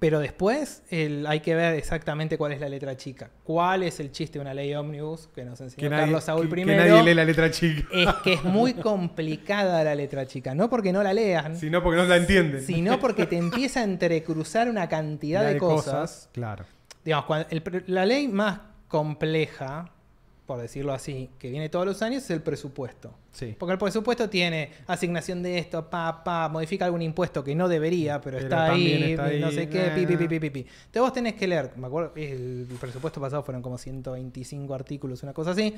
pero 0.00 0.18
después 0.18 0.82
el- 0.90 1.26
hay 1.26 1.40
que 1.40 1.54
ver 1.54 1.74
exactamente 1.74 2.36
cuál 2.38 2.52
es 2.52 2.60
la 2.60 2.68
letra 2.68 2.96
chica. 2.96 3.30
¿Cuál 3.44 3.82
es 3.82 4.00
el 4.00 4.10
chiste 4.12 4.38
de 4.38 4.42
una 4.42 4.54
ley 4.54 4.74
ómnibus 4.74 5.28
que 5.34 5.44
nos 5.44 5.60
enseñó 5.60 5.80
Que 5.80 5.90
nadie, 5.90 6.04
Carlos 6.04 6.24
Saúl 6.24 6.42
que- 6.42 6.48
que 6.48 6.52
primero? 6.52 6.84
nadie 6.84 7.02
lee 7.02 7.14
la 7.14 7.24
letra 7.24 7.50
chica. 7.50 7.86
Es 7.92 8.14
que 8.24 8.32
es 8.34 8.44
muy 8.44 8.74
complicada 8.74 9.84
la 9.84 9.94
letra 9.94 10.26
chica. 10.26 10.54
No 10.54 10.68
porque 10.70 10.92
no 10.92 11.02
la 11.02 11.12
lean, 11.14 11.56
Si 11.56 11.70
no, 11.70 11.82
porque 11.82 11.98
no 12.00 12.04
la 12.06 12.16
entienden. 12.16 12.62
sino 12.62 12.98
porque 13.00 13.26
te 13.26 13.36
empieza 13.36 13.80
a 13.80 13.84
entrecruzar 13.84 14.68
una 14.68 14.88
cantidad 14.88 15.42
La 15.42 15.50
de, 15.52 15.58
cosas. 15.58 16.28
Claro. 16.32 16.64
Digamos, 17.04 17.26
cuando 17.26 17.46
el 17.50 17.84
la 17.86 18.06
ley 18.06 18.26
más 18.28 18.60
compleja, 18.88 19.90
por 20.46 20.60
decirlo 20.60 20.92
así, 20.92 21.30
que 21.38 21.48
viene 21.48 21.68
todos 21.68 21.86
los 21.86 22.02
años 22.02 22.24
es 22.24 22.30
el 22.30 22.42
presupuesto. 22.42 23.14
Sí. 23.32 23.56
Porque 23.58 23.72
el 23.72 23.78
presupuesto 23.78 24.28
tiene 24.28 24.70
asignación 24.86 25.42
de 25.42 25.58
esto, 25.58 25.88
pa, 25.88 26.22
pa, 26.22 26.48
modifica 26.48 26.84
algún 26.84 27.02
impuesto 27.02 27.42
que 27.42 27.54
no 27.54 27.66
debería, 27.66 28.20
pero, 28.20 28.36
Pero 28.36 28.48
está, 28.48 28.72
ahí, 28.72 29.10
está 29.10 29.24
ahí, 29.24 29.40
no 29.40 29.50
sé 29.50 29.68
qué, 29.68 29.86
eh. 29.86 29.90
pi, 29.94 30.06
pi, 30.06 30.16
pi, 30.16 30.28
pi, 30.28 30.40
pi, 30.40 30.50
pi. 30.50 30.60
Entonces 30.60 31.00
vos 31.00 31.12
tenés 31.12 31.34
que 31.34 31.46
leer, 31.46 31.72
me 31.76 31.86
acuerdo, 31.86 32.12
el 32.16 32.68
presupuesto 32.78 33.20
pasado 33.20 33.42
fueron 33.42 33.62
como 33.62 33.78
125 33.78 34.74
artículos, 34.74 35.22
una 35.22 35.32
cosa 35.32 35.52
así, 35.52 35.74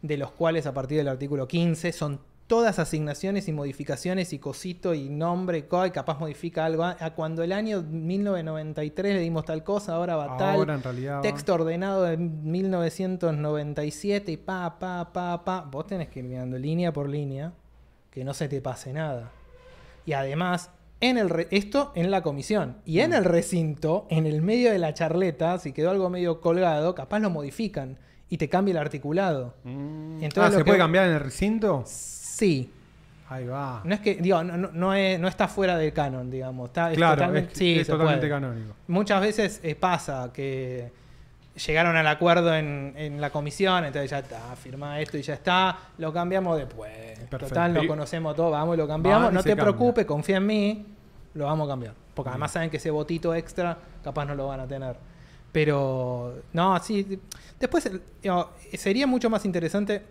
de 0.00 0.16
los 0.16 0.32
cuales 0.32 0.66
a 0.66 0.72
partir 0.72 0.96
del 0.98 1.08
artículo 1.08 1.46
15 1.46 1.92
son 1.92 2.20
todas 2.46 2.78
asignaciones 2.78 3.48
y 3.48 3.52
modificaciones 3.52 4.32
y 4.32 4.38
cosito 4.38 4.94
y 4.94 5.08
nombre 5.08 5.58
y 5.58 5.62
capaz 5.90 6.18
modifica 6.20 6.64
algo. 6.64 6.84
A 6.84 6.96
a 7.00 7.14
cuando 7.14 7.42
el 7.42 7.52
año 7.52 7.82
1993 7.82 9.14
le 9.14 9.20
dimos 9.20 9.44
tal 9.44 9.64
cosa, 9.64 9.94
ahora 9.94 10.16
va 10.16 10.36
tal. 10.36 10.56
Ahora 10.56 10.74
en 10.74 10.82
realidad... 10.82 11.16
va- 11.18 11.22
Texto 11.22 11.54
ordenado 11.54 12.02
de 12.04 12.16
1997 12.16 14.32
y 14.32 14.36
pa, 14.36 14.78
pa, 14.78 15.12
pa, 15.12 15.44
pa. 15.44 15.60
Vos 15.62 15.86
tenés 15.86 16.08
que 16.08 16.20
ir 16.20 16.24
mirando 16.24 16.58
línea 16.58 16.92
por 16.92 17.08
línea, 17.08 17.52
que 18.10 18.24
no 18.24 18.34
se 18.34 18.48
te 18.48 18.60
pase 18.60 18.92
nada. 18.92 19.30
Y 20.04 20.12
además, 20.12 20.70
en 21.00 21.18
el 21.18 21.28
re- 21.30 21.48
esto 21.50 21.92
en 21.94 22.10
la 22.10 22.22
comisión. 22.22 22.76
Y 22.84 22.98
Mm. 22.98 23.02
en 23.02 23.12
el 23.14 23.24
recinto, 23.24 24.06
en 24.08 24.26
el 24.26 24.42
medio 24.42 24.70
de 24.70 24.78
la 24.78 24.94
charleta, 24.94 25.58
si 25.58 25.72
quedó 25.72 25.90
algo 25.90 26.10
medio 26.10 26.40
colgado, 26.40 26.94
capaz 26.94 27.18
lo 27.20 27.30
modifican 27.30 27.98
y 28.28 28.38
te 28.38 28.48
cambia 28.48 28.72
el 28.72 28.78
articulado. 28.78 29.54
Mm. 29.64 30.22
Entonces, 30.22 30.38
ah, 30.38 30.50
¿se 30.52 30.58
que- 30.58 30.64
puede 30.64 30.78
cambiar 30.78 31.06
en 31.08 31.14
el 31.14 31.20
recinto? 31.20 31.82
Sí. 31.86 32.15
Ahí 33.28 33.46
va. 33.46 33.80
No 33.84 33.94
es 33.94 34.00
que, 34.00 34.14
digo, 34.16 34.42
no, 34.44 34.56
no- 34.56 34.70
no 34.72 34.94
es- 34.94 35.18
no 35.18 35.26
está 35.26 35.48
fuera 35.48 35.76
del 35.76 35.92
canon, 35.92 36.30
digamos. 36.30 36.68
Está, 36.68 36.90
es 36.92 36.96
claro, 36.96 37.16
totalmente, 37.16 37.52
es, 37.52 37.58
sí, 37.58 37.82
totalmente 37.84 38.28
puede. 38.28 38.30
canónico. 38.30 38.74
Muchas 38.88 39.20
veces 39.20 39.60
eh, 39.64 39.74
pasa 39.74 40.30
que 40.32 40.92
llegaron 41.66 41.96
al 41.96 42.06
acuerdo 42.06 42.54
en, 42.54 42.92
en 42.96 43.20
la 43.20 43.30
comisión, 43.30 43.84
entonces 43.84 44.10
ya 44.10 44.18
está, 44.20 44.54
firma 44.54 45.00
esto 45.00 45.16
y 45.18 45.22
ya 45.22 45.34
está, 45.34 45.76
lo 45.98 46.12
cambiamos 46.12 46.56
después. 46.58 46.92
Perfecto. 47.18 47.48
Total, 47.48 47.74
lo 47.74 47.86
conocemos 47.86 48.36
todo, 48.36 48.50
vamos 48.50 48.74
y 48.76 48.78
lo 48.78 48.86
cambiamos. 48.86 49.32
Y 49.32 49.34
no 49.34 49.42
te 49.42 49.48
cambia. 49.50 49.64
preocupes, 49.64 50.06
confía 50.06 50.36
en 50.36 50.46
mí, 50.46 50.86
lo 51.34 51.46
vamos 51.46 51.66
a 51.66 51.72
cambiar. 51.72 51.94
Porque 52.14 52.28
además 52.30 52.52
saben 52.52 52.70
que 52.70 52.76
ese 52.76 52.90
votito 52.90 53.34
extra 53.34 53.76
capaz 54.04 54.24
no 54.26 54.34
lo 54.36 54.46
van 54.46 54.60
a 54.60 54.66
tener. 54.68 54.96
Pero, 55.50 56.42
no, 56.52 56.78
sí. 56.80 57.18
Después, 57.58 57.90
digo, 58.22 58.52
sería 58.74 59.06
mucho 59.06 59.28
más 59.30 59.44
interesante 59.44 60.02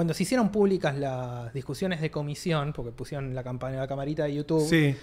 cuando 0.00 0.14
se 0.14 0.22
hicieron 0.22 0.48
públicas 0.50 0.96
las 0.96 1.52
discusiones 1.52 2.00
de 2.00 2.10
comisión, 2.10 2.72
porque 2.72 2.90
pusieron 2.90 3.34
la 3.34 3.42
campaña, 3.44 3.76
la 3.80 3.86
camarita 3.86 4.24
de 4.24 4.34
YouTube 4.34 4.66
Sí. 4.66 4.96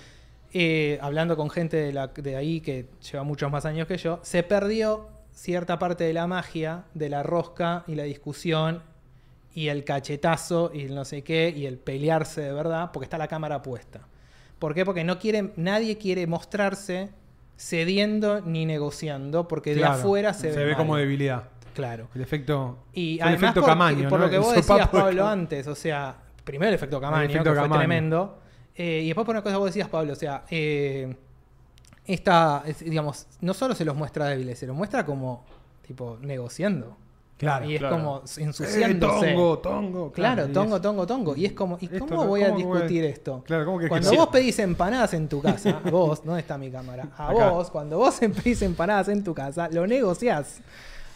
eh, 0.53 0.97
hablando 1.01 1.37
con 1.37 1.51
gente 1.51 1.77
de, 1.77 1.93
la- 1.93 2.07
de 2.07 2.35
ahí 2.35 2.61
que 2.61 2.87
lleva 3.11 3.23
muchos 3.23 3.51
más 3.51 3.63
años 3.67 3.85
que 3.87 3.95
yo, 3.97 4.19
se 4.23 4.41
perdió 4.41 5.07
cierta 5.31 5.77
parte 5.77 6.03
de 6.03 6.13
la 6.13 6.25
magia 6.25 6.85
de 6.95 7.09
la 7.09 7.21
rosca 7.21 7.83
y 7.85 7.93
la 7.93 8.03
discusión 8.05 8.81
y 9.53 9.67
el 9.67 9.83
cachetazo 9.83 10.71
y 10.73 10.81
el 10.85 10.95
no 10.95 11.05
sé 11.05 11.21
qué 11.23 11.53
y 11.55 11.67
el 11.67 11.77
pelearse 11.77 12.41
de 12.41 12.51
verdad, 12.53 12.89
porque 12.91 13.03
está 13.05 13.19
la 13.19 13.27
cámara 13.27 13.61
puesta. 13.61 14.01
¿Por 14.57 14.73
qué? 14.73 14.83
Porque 14.83 15.03
no 15.03 15.19
quiere, 15.19 15.51
nadie 15.57 15.99
quiere 15.99 16.25
mostrarse 16.25 17.09
cediendo 17.55 18.41
ni 18.41 18.65
negociando, 18.65 19.47
porque 19.47 19.75
de 19.75 19.83
afuera 19.83 20.33
se, 20.33 20.49
ve, 20.49 20.55
ve 20.57 20.65
mal. 20.71 20.77
como 20.77 20.95
debilidad. 20.95 21.49
Claro. 21.78 22.07
El 22.15 22.21
efecto. 22.21 22.78
Y 22.93 23.15
el 23.17 23.21
además 23.21 23.43
efecto 23.43 23.61
por, 23.61 23.69
Camaño, 23.69 24.09
por 24.09 24.19
¿no? 24.19 24.25
lo 24.25 24.30
que 24.32 24.36
El 24.38 24.41
vos 24.41 24.55
decías, 24.55 24.78
de 24.80 24.86
Pablo, 24.99 25.28
antes, 25.28 25.67
o 25.67 25.75
sea, 25.75 26.15
primero 26.43 26.69
el 26.69 26.75
efecto 26.75 26.99
Camaño, 26.99 27.30
efecto 27.30 27.53
que 27.53 27.59
fue 27.59 27.69
tremendo, 27.78 28.39
Eh, 28.75 29.01
y 29.03 29.07
después 29.07 29.25
por 29.25 29.34
una 29.36 29.41
cosa 29.43 29.53
que 29.55 29.59
vos 29.59 29.65
decías, 29.67 29.88
Pablo, 29.89 30.13
o 30.13 30.15
sea, 30.15 30.43
eh, 30.49 31.15
esta, 32.05 32.63
es, 32.65 32.80
digamos, 32.80 33.28
no 33.41 33.53
solo 33.53 33.75
se 33.75 33.84
los 33.86 33.95
muestra 33.95 34.25
débiles, 34.25 34.57
se 34.59 34.67
los 34.67 34.75
muestra 34.75 35.05
como, 35.05 35.43
tipo, 35.86 36.17
negociando. 36.21 36.95
Claro, 37.38 37.69
Y 37.69 37.75
es 37.75 37.80
claro. 37.80 37.97
como 37.97 38.17
Eh, 38.17 38.43
ensuciándose. 38.43 39.28
tongo, 39.34 39.59
tongo. 39.59 40.11
Claro, 40.11 40.47
tongo, 40.47 40.82
tongo, 40.82 41.05
tongo. 41.05 41.36
Y 41.36 41.45
es 41.45 41.53
como, 41.53 41.78
¿y 41.80 41.86
Esto 41.86 41.99
cómo 42.07 42.25
voy 42.25 42.41
a 42.41 42.49
cómo 42.49 42.65
voy 42.65 42.78
a- 42.78 42.82
discutir 42.82 43.03
esto? 43.05 43.43
Claro, 43.45 43.65
¿cómo 43.65 43.78
que 43.78 43.88
Cuando 43.89 44.09
que- 44.09 44.17
vos 44.17 44.28
pedís 44.30 44.57
empanadas 44.57 45.13
en 45.13 45.28
tu 45.30 45.39
casa, 45.41 45.80
vos, 45.91 46.23
¿dónde 46.25 46.39
está 46.41 46.57
mi 46.57 46.71
cámara? 46.71 47.09
A 47.15 47.30
Acá. 47.30 47.49
vos, 47.51 47.69
cuando 47.69 47.97
vos 47.99 48.19
pedís 48.43 48.61
empanadas 48.63 49.09
en 49.09 49.23
tu 49.23 49.36
casa, 49.36 49.69
lo 49.71 49.86
negociás. 49.86 50.61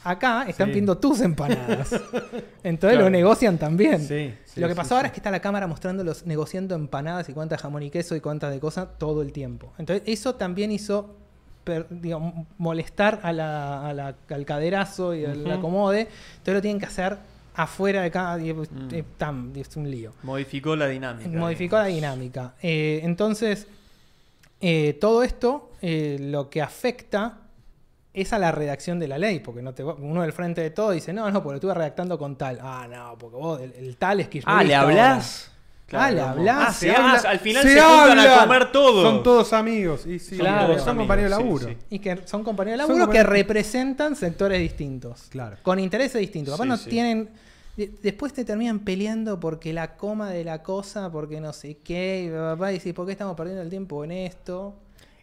Acá 0.04 0.46
están 0.48 0.68
Sí. 0.68 0.72
pidiendo 0.72 0.98
tus 0.98 1.22
empanadas. 1.22 1.92
Entonces 2.64 2.98
Claro. 2.98 3.02
lo 3.06 3.10
negocian 3.10 3.58
también. 3.58 4.00
Sí, 4.00 4.34
sí, 4.46 4.60
lo 4.60 4.68
que 4.68 4.76
pasó 4.76 4.96
ahora 4.96 5.08
es 5.08 5.14
que 5.14 5.20
está 5.20 5.30
la 5.32 5.40
cámara 5.42 5.68
mostrándolos 5.68 6.26
negociando 6.26 6.74
empanadas 6.76 7.30
y 7.30 7.34
cuántas 7.34 7.62
jamón 7.62 7.84
y 7.84 7.90
queso 7.92 8.16
y 8.16 8.20
cuántas 8.22 8.52
de 8.52 8.60
cosas 8.60 8.88
todo 8.98 9.22
el 9.22 9.32
tiempo. 9.32 9.74
Entonces 9.78 10.04
eso 10.08 10.36
también 10.36 10.72
hizo 10.72 11.16
per- 11.64 11.86
digamos, 11.92 12.48
molestar 12.58 13.20
a 13.22 13.32
la- 13.32 13.88
a 13.88 13.94
la- 13.94 14.16
al 14.30 14.46
caderazo 14.46 15.14
y 15.14 15.26
al 15.26 15.42
Ujú. 15.44 15.52
acomode. 15.52 16.08
Entonces 16.32 16.54
lo 16.56 16.62
tienen 16.62 16.80
que 16.80 16.88
hacer 16.88 17.18
afuera 17.54 18.02
de 18.02 18.10
cada... 18.10 18.38
Mm. 18.38 18.64
eh, 18.92 19.04
es 19.56 19.76
un 19.78 19.92
lío. 19.92 20.14
Modificó 20.24 20.76
la 20.76 20.88
dinámica. 20.88 21.30
Modificó 21.30 21.76
la 21.78 21.86
dinámica. 21.86 22.56
Eh, 22.64 23.02
entonces, 23.04 23.68
eh, 24.62 24.98
todo 25.00 25.22
esto 25.22 25.70
eh, 25.84 26.18
lo 26.20 26.50
que 26.50 26.62
afecta 26.62 27.41
es 28.14 28.34
a 28.34 28.40
la 28.40 28.52
redacción 28.52 29.00
de 29.00 29.08
la 29.08 29.18
ley, 29.18 29.40
porque 29.40 29.62
no 29.62 29.74
te, 29.74 29.84
va- 29.84 29.94
uno 29.96 30.22
del 30.22 30.34
frente 30.34 30.62
de 30.62 30.70
todo 30.72 30.92
dice, 30.92 31.14
no, 31.14 31.30
no, 31.32 31.42
porque 31.42 31.54
lo 31.54 31.56
estuve 31.58 31.74
redactando 31.74 32.18
con 32.18 32.36
tal. 32.38 32.60
Ah, 32.62 32.88
no, 32.92 33.18
porque 33.18 33.38
vos, 33.38 33.62
el, 33.62 33.72
el 33.74 33.98
tal 33.98 34.20
es 34.20 34.28
que 34.28 34.42
Ah, 34.46 34.64
¿le 34.64 34.76
hablás? 34.76 35.48
Ah, 35.94 36.10
¿le 36.10 36.22
hablás? 36.22 36.68
Ah, 36.70 36.74
Se 36.74 36.86
se 36.90 36.96
habla- 36.96 37.22
al 37.30 37.40
final 37.40 37.64
se, 37.64 37.82
juntan 37.82 38.20
a 38.20 38.40
comer 38.44 38.72
todos. 38.72 39.04
Son 39.04 39.24
todos 39.24 39.52
amigos. 39.52 40.06
Y 40.06 40.20
sí, 40.20 40.38
Claro. 40.38 40.68
son 40.76 40.78
Todos 40.86 40.98
compañeros 40.98 41.32
de 41.32 41.38
laburo. 41.38 41.68
sí, 41.68 41.78
Y 41.90 42.00
que 42.00 42.18
son 42.26 42.44
compañeros 42.46 42.80
de 42.88 42.88
laburo 42.88 43.10
que 43.12 43.24
representan 43.24 44.16
sectores 44.16 44.60
distintos. 44.60 45.24
Claro. 45.30 45.58
Con 45.62 45.80
intereses 45.80 46.20
distintos. 46.22 46.54
Capaz 46.54 46.64
Sí, 46.64 46.70
no 46.70 46.78
sí. 46.78 46.90
tienen. 46.90 47.30
de- 47.76 47.92
Después 48.04 48.32
te 48.34 48.46
terminan 48.46 48.80
peleando 48.80 49.38
porque 49.40 49.74
la 49.74 49.96
coma 49.98 50.30
de 50.30 50.44
la 50.46 50.64
cosa, 50.64 51.12
porque 51.12 51.42
no 51.42 51.52
sé 51.54 51.78
qué, 51.84 52.24
y 52.26 52.30
bla, 52.58 52.72
y 52.72 52.76
decís, 52.78 52.94
¿por 52.94 53.06
qué 53.06 53.12
estamos 53.14 53.36
perdiendo 53.36 53.62
el 53.62 53.70
tiempo 53.70 54.04
en 54.06 54.12
esto? 54.12 54.76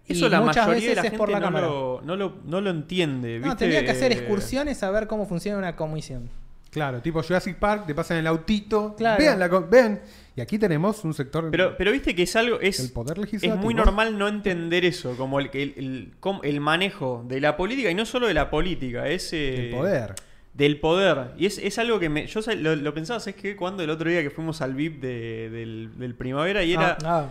Eso 0.08 0.26
y 0.26 0.30
la 0.30 0.40
muchas 0.40 0.66
mayoría 0.66 0.88
de 0.90 0.94
veces 0.94 0.96
la 0.96 1.00
es 1.02 1.04
gente 1.10 1.18
por 1.18 1.28
la 1.30 1.38
no, 1.40 1.44
cámara. 1.44 1.66
lo, 1.66 2.00
no, 2.04 2.16
lo, 2.16 2.34
no 2.44 2.60
lo 2.60 2.70
entiende. 2.70 3.38
No, 3.40 3.56
tendría 3.56 3.84
que 3.84 3.90
hacer 3.90 4.12
excursiones 4.12 4.82
a 4.82 4.90
ver 4.90 5.06
cómo 5.06 5.26
funciona 5.26 5.58
una 5.58 5.76
comisión. 5.76 6.28
Claro, 6.70 7.00
tipo 7.00 7.22
Jurassic 7.22 7.56
Park, 7.56 7.86
te 7.86 7.94
pasan 7.94 8.18
el 8.18 8.26
autito. 8.26 8.94
Claro. 8.96 9.18
Vean, 9.18 9.38
la, 9.38 9.48
vean. 9.48 10.00
Y 10.36 10.40
aquí 10.42 10.58
tenemos 10.58 11.02
un 11.04 11.14
sector. 11.14 11.50
Pero, 11.50 11.74
pero 11.78 11.90
viste 11.92 12.14
que 12.14 12.24
es 12.24 12.36
algo. 12.36 12.60
Es, 12.60 12.78
El 12.80 12.90
poder 12.92 13.16
es 13.18 13.22
legislativo. 13.24 13.56
muy 13.62 13.72
normal 13.74 14.18
no 14.18 14.28
entender 14.28 14.84
eso, 14.84 15.16
como 15.16 15.40
el, 15.40 15.50
el, 15.54 15.74
el, 15.76 16.12
el 16.42 16.60
manejo 16.60 17.24
de 17.26 17.40
la 17.40 17.56
política, 17.56 17.90
y 17.90 17.94
no 17.94 18.04
solo 18.04 18.26
de 18.26 18.34
la 18.34 18.50
política, 18.50 19.08
es. 19.08 19.32
eh, 19.32 19.68
el 19.70 19.74
poder. 19.76 20.14
Del 20.52 20.78
poder. 20.78 21.30
Y 21.38 21.46
es, 21.46 21.56
es 21.58 21.78
algo 21.78 21.98
que 21.98 22.08
me. 22.10 22.26
Yo 22.26 22.40
lo, 22.56 22.76
lo 22.76 22.92
pensaba, 22.94 23.18
es 23.24 23.34
que 23.34 23.56
cuando 23.56 23.82
el 23.82 23.88
otro 23.90 24.10
día 24.10 24.22
que 24.22 24.30
fuimos 24.30 24.60
al 24.60 24.74
VIP 24.74 25.00
de- 25.00 25.50
del, 25.50 25.90
del 25.98 26.14
primavera 26.14 26.62
y 26.64 26.74
era. 26.74 26.98
Ah, 27.04 27.28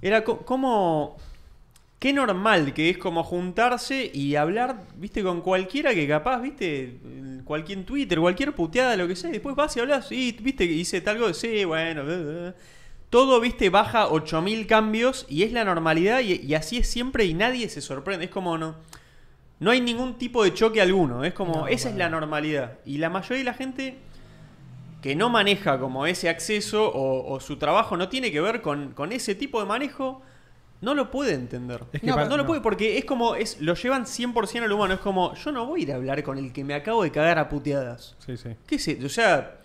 Era 0.00 0.22
co- 0.22 0.38
como. 0.38 1.16
Qué 2.02 2.12
normal 2.12 2.74
que 2.74 2.90
es 2.90 2.98
como 2.98 3.22
juntarse 3.22 4.10
y 4.12 4.34
hablar, 4.34 4.88
viste, 4.96 5.22
con 5.22 5.40
cualquiera 5.40 5.94
que 5.94 6.08
capaz, 6.08 6.40
viste, 6.40 6.98
cualquier 7.44 7.84
Twitter, 7.84 8.18
cualquier 8.18 8.56
puteada, 8.56 8.96
lo 8.96 9.06
que 9.06 9.14
sea, 9.14 9.30
y 9.30 9.34
después 9.34 9.54
vas 9.54 9.76
y 9.76 9.80
hablas, 9.80 10.10
y 10.10 10.32
viste, 10.32 10.64
hice 10.64 11.00
tal 11.00 11.18
cosa, 11.18 11.32
sí, 11.32 11.64
bueno, 11.64 12.02
todo, 13.08 13.38
viste, 13.38 13.70
baja 13.70 14.08
8000 14.08 14.66
cambios 14.66 15.26
y 15.28 15.44
es 15.44 15.52
la 15.52 15.64
normalidad 15.64 16.18
y, 16.18 16.44
y 16.44 16.54
así 16.56 16.78
es 16.78 16.88
siempre 16.88 17.24
y 17.24 17.34
nadie 17.34 17.68
se 17.68 17.80
sorprende, 17.80 18.24
es 18.24 18.32
como 18.32 18.58
no. 18.58 18.74
No 19.60 19.70
hay 19.70 19.80
ningún 19.80 20.18
tipo 20.18 20.42
de 20.42 20.52
choque 20.52 20.80
alguno, 20.80 21.22
es 21.22 21.34
como, 21.34 21.54
No, 21.54 21.66
esa 21.68 21.88
es 21.88 21.94
la 21.94 22.10
normalidad. 22.10 22.78
Y 22.84 22.98
la 22.98 23.10
mayoría 23.10 23.38
de 23.38 23.44
la 23.44 23.54
gente 23.54 23.98
que 25.02 25.14
no 25.14 25.30
maneja 25.30 25.78
como 25.78 26.04
ese 26.06 26.28
acceso 26.28 26.90
o, 26.90 27.32
o 27.32 27.38
su 27.38 27.58
trabajo 27.58 27.96
no 27.96 28.08
tiene 28.08 28.32
que 28.32 28.40
ver 28.40 28.60
con, 28.60 28.90
con 28.92 29.12
ese 29.12 29.36
tipo 29.36 29.60
de 29.60 29.66
manejo, 29.66 30.20
no 30.82 30.94
lo 30.94 31.10
puede 31.10 31.32
entender. 31.34 31.82
Es 31.92 32.00
que 32.02 32.06
no, 32.06 32.16
no 32.16 32.36
lo 32.36 32.36
no. 32.38 32.46
puede 32.46 32.60
porque 32.60 32.98
es 32.98 33.04
como, 33.06 33.34
es, 33.34 33.60
lo 33.60 33.74
llevan 33.74 34.04
100% 34.04 34.62
al 34.64 34.72
humano. 34.72 34.94
Es 34.94 35.00
como, 35.00 35.34
yo 35.34 35.50
no 35.52 35.64
voy 35.66 35.80
a 35.80 35.82
ir 35.84 35.92
a 35.92 35.94
hablar 35.96 36.22
con 36.22 36.36
el 36.38 36.52
que 36.52 36.62
me 36.64 36.74
acabo 36.74 37.02
de 37.02 37.10
cagar 37.10 37.38
a 37.38 37.48
puteadas. 37.48 38.14
Sí, 38.18 38.36
sí. 38.36 38.50
¿Qué 38.66 38.74
es 38.76 38.86
eso? 38.88 39.06
O 39.06 39.08
sea, 39.08 39.58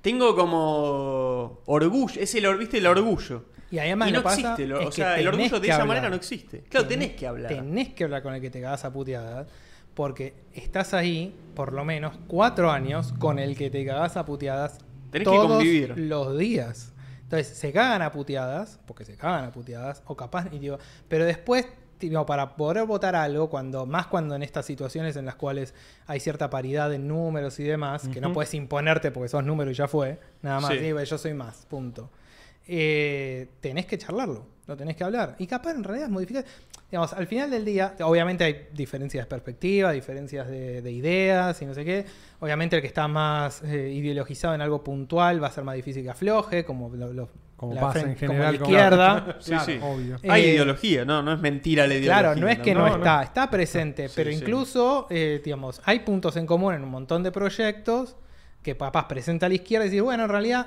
tengo 0.00 0.34
como 0.34 1.60
orgullo, 1.66 2.20
es 2.20 2.34
el, 2.34 2.56
¿viste? 2.56 2.78
el 2.78 2.86
orgullo. 2.86 3.44
Y 3.70 3.78
además 3.78 4.10
y 4.10 4.12
no 4.12 4.22
pasa 4.22 4.36
existe, 4.40 4.66
lo- 4.66 4.82
o 4.82 4.90
que 4.90 4.92
sea, 4.96 5.18
el 5.18 5.28
orgullo 5.28 5.48
de 5.58 5.60
que 5.60 5.66
esa 5.68 5.74
hablar. 5.76 5.88
manera 5.88 6.10
no 6.10 6.16
existe. 6.16 6.60
Claro, 6.68 6.86
tenés 6.86 7.12
que 7.14 7.26
hablar. 7.26 7.52
Tenés 7.54 7.94
que 7.94 8.04
hablar 8.04 8.22
con 8.22 8.34
el 8.34 8.40
que 8.40 8.50
te 8.50 8.60
cagas 8.60 8.84
a 8.84 8.92
puteadas. 8.92 9.46
Porque 9.94 10.32
estás 10.54 10.94
ahí, 10.94 11.34
por 11.54 11.72
lo 11.74 11.84
menos, 11.84 12.14
cuatro 12.26 12.70
años 12.70 13.12
con 13.18 13.38
el 13.38 13.56
que 13.56 13.68
te 13.68 13.84
cagas 13.84 14.16
a 14.16 14.24
puteadas 14.24 14.78
Tenés 15.10 15.28
que 15.28 15.34
todos 15.34 15.48
convivir. 15.48 15.94
los 15.98 16.38
días. 16.38 16.91
Entonces, 17.32 17.56
se 17.56 17.72
cagan 17.72 18.02
a 18.02 18.12
puteadas, 18.12 18.78
porque 18.84 19.06
se 19.06 19.16
cagan 19.16 19.46
a 19.46 19.52
puteadas, 19.52 20.02
o 20.04 20.14
capaz, 20.14 20.48
y 20.52 20.58
digo, 20.58 20.78
pero 21.08 21.24
después, 21.24 21.66
digo, 21.98 22.26
para 22.26 22.56
poder 22.56 22.84
votar 22.84 23.16
algo, 23.16 23.48
cuando 23.48 23.86
más 23.86 24.06
cuando 24.08 24.34
en 24.34 24.42
estas 24.42 24.66
situaciones 24.66 25.16
en 25.16 25.24
las 25.24 25.36
cuales 25.36 25.72
hay 26.06 26.20
cierta 26.20 26.50
paridad 26.50 26.92
en 26.92 27.08
números 27.08 27.58
y 27.58 27.64
demás, 27.64 28.06
que 28.08 28.20
no 28.20 28.34
puedes 28.34 28.52
imponerte 28.52 29.10
porque 29.12 29.30
sos 29.30 29.44
número 29.44 29.70
y 29.70 29.74
ya 29.74 29.88
fue, 29.88 30.20
nada 30.42 30.60
más, 30.60 30.72
Sí. 30.72 30.76
digo, 30.80 31.02
yo 31.02 31.16
soy 31.16 31.32
más, 31.32 31.64
punto. 31.70 32.10
Eh, 32.68 33.48
tenés 33.62 33.86
que 33.86 33.96
charlarlo, 33.96 34.46
lo 34.72 34.76
tenés 34.76 34.96
que 34.96 35.04
hablar. 35.04 35.36
Y 35.38 35.46
capaz 35.46 35.72
en 35.72 35.84
realidad 35.84 36.08
modificar. 36.08 36.44
Digamos, 36.90 37.12
al 37.14 37.26
final 37.26 37.50
del 37.50 37.64
día, 37.64 37.94
obviamente 38.02 38.44
hay 38.44 38.68
diferencias 38.74 39.24
de 39.24 39.28
perspectiva, 39.28 39.92
diferencias 39.92 40.46
de, 40.48 40.82
de 40.82 40.92
ideas 40.92 41.60
y 41.62 41.64
no 41.66 41.72
sé 41.74 41.84
qué. 41.84 42.04
Obviamente 42.40 42.76
el 42.76 42.82
que 42.82 42.88
está 42.88 43.08
más 43.08 43.62
eh, 43.62 43.90
ideologizado 43.90 44.54
en 44.54 44.60
algo 44.60 44.82
puntual 44.84 45.42
va 45.42 45.46
a 45.46 45.50
ser 45.50 45.64
más 45.64 45.74
difícil 45.74 46.02
que 46.02 46.10
afloje, 46.10 46.64
como, 46.64 46.90
lo- 46.94 47.12
lo- 47.12 47.30
Como 47.56 47.74
la 47.74 47.80
pasa 47.80 48.00
en 48.00 48.14
como 48.14 48.16
general. 48.32 48.52
la 48.54 48.58
con- 48.58 48.68
izquierda. 48.68 49.36
Sí, 49.40 49.50
Claro, 49.52 49.64
sí. 49.64 49.78
obvio. 49.82 50.18
Hay 50.28 50.42
Eh, 50.44 50.48
ideología, 50.54 51.04
no, 51.06 51.22
no 51.22 51.32
es 51.32 51.40
mentira 51.40 51.86
la 51.86 51.94
ideología. 51.94 52.20
Claro, 52.22 52.40
no 52.40 52.48
es 52.48 52.58
que 52.58 52.74
no, 52.74 52.80
no, 52.80 52.88
no. 52.90 52.96
está, 52.96 53.22
está 53.22 53.48
presente, 53.48 54.08
Sí, 54.08 54.14
pero 54.16 54.30
sí. 54.30 54.36
incluso, 54.36 55.06
eh, 55.08 55.40
digamos, 55.42 55.80
hay 55.84 56.00
puntos 56.00 56.36
en 56.36 56.44
común 56.44 56.74
en 56.74 56.82
un 56.82 56.90
montón 56.90 57.22
de 57.22 57.32
proyectos 57.32 58.16
que 58.62 58.74
papás 58.74 59.04
presenta 59.06 59.46
a 59.46 59.48
la 59.48 59.54
izquierda 59.54 59.86
y 59.86 59.90
dice, 59.90 60.02
bueno, 60.02 60.24
en 60.24 60.28
realidad, 60.28 60.66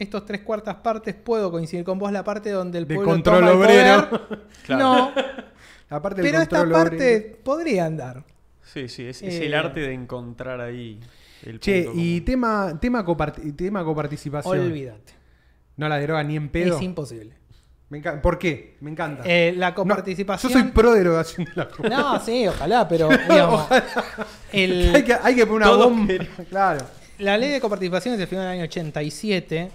estos 0.00 0.24
tres 0.26 0.40
cuartas 0.40 0.76
partes 0.76 1.14
puedo 1.14 1.50
coincidir 1.50 1.84
con 1.84 1.98
vos, 1.98 2.10
la 2.10 2.24
parte 2.24 2.50
donde 2.50 2.78
el 2.78 2.88
De 2.88 2.94
pueblo 2.96 3.12
control 3.12 3.38
toma 3.40 3.50
el 3.52 3.56
obrero. 3.56 4.10
poder. 4.10 4.40
Claro. 4.64 4.84
No, 4.84 5.12
Aparte 5.96 6.22
del 6.22 6.30
pero 6.30 6.42
esta 6.42 6.58
control 6.60 6.82
parte 6.82 7.16
obrero. 7.16 7.36
podría 7.44 7.86
andar. 7.86 8.24
Sí, 8.62 8.88
sí, 8.88 9.04
es, 9.06 9.22
es 9.22 9.34
Eh, 9.34 9.46
el 9.46 9.54
arte 9.54 9.80
de 9.80 9.92
encontrar 9.92 10.60
ahí 10.60 11.00
el 11.44 11.58
Che, 11.60 11.82
punto 11.84 12.00
y 12.00 12.10
común. 12.20 12.24
tema, 12.24 12.78
tema, 12.80 13.04
copart- 13.04 13.56
tema 13.56 13.84
coparticipación. 13.84 14.58
Olvídate. 14.58 15.12
No 15.76 15.88
la 15.88 15.98
deroga 15.98 16.22
ni 16.22 16.36
en 16.36 16.48
pedo. 16.50 16.76
Es 16.76 16.82
imposible. 16.82 17.34
Me 17.88 17.98
encanta. 17.98 18.22
¿Por 18.22 18.38
qué? 18.38 18.76
Me 18.80 18.90
encanta. 18.92 19.24
Eh, 19.26 19.52
la 19.56 19.70
No, 19.70 19.74
coparticipación... 19.74 20.52
yo 20.52 20.60
soy 20.60 20.68
pro 20.70 20.92
derogación 20.92 21.44
de 21.46 21.52
la 21.56 21.68
No, 21.90 22.20
sí, 22.20 22.46
ojalá, 22.46 22.86
pero 22.86 23.08
digamos, 23.28 23.66
el- 24.52 24.94
hay, 24.94 25.02
que, 25.02 25.14
hay 25.14 25.34
que 25.34 25.46
poner 25.46 25.66
una 25.68 25.76
bomba. 25.76 26.14
Claro. 26.48 26.86
La 27.18 27.36
ley 27.36 27.50
de 27.50 27.60
coparticipación 27.60 28.14
es 28.14 28.18
del 28.20 28.28
final 28.28 28.44
del 28.44 28.52
año 28.52 28.64
87. 28.64 29.70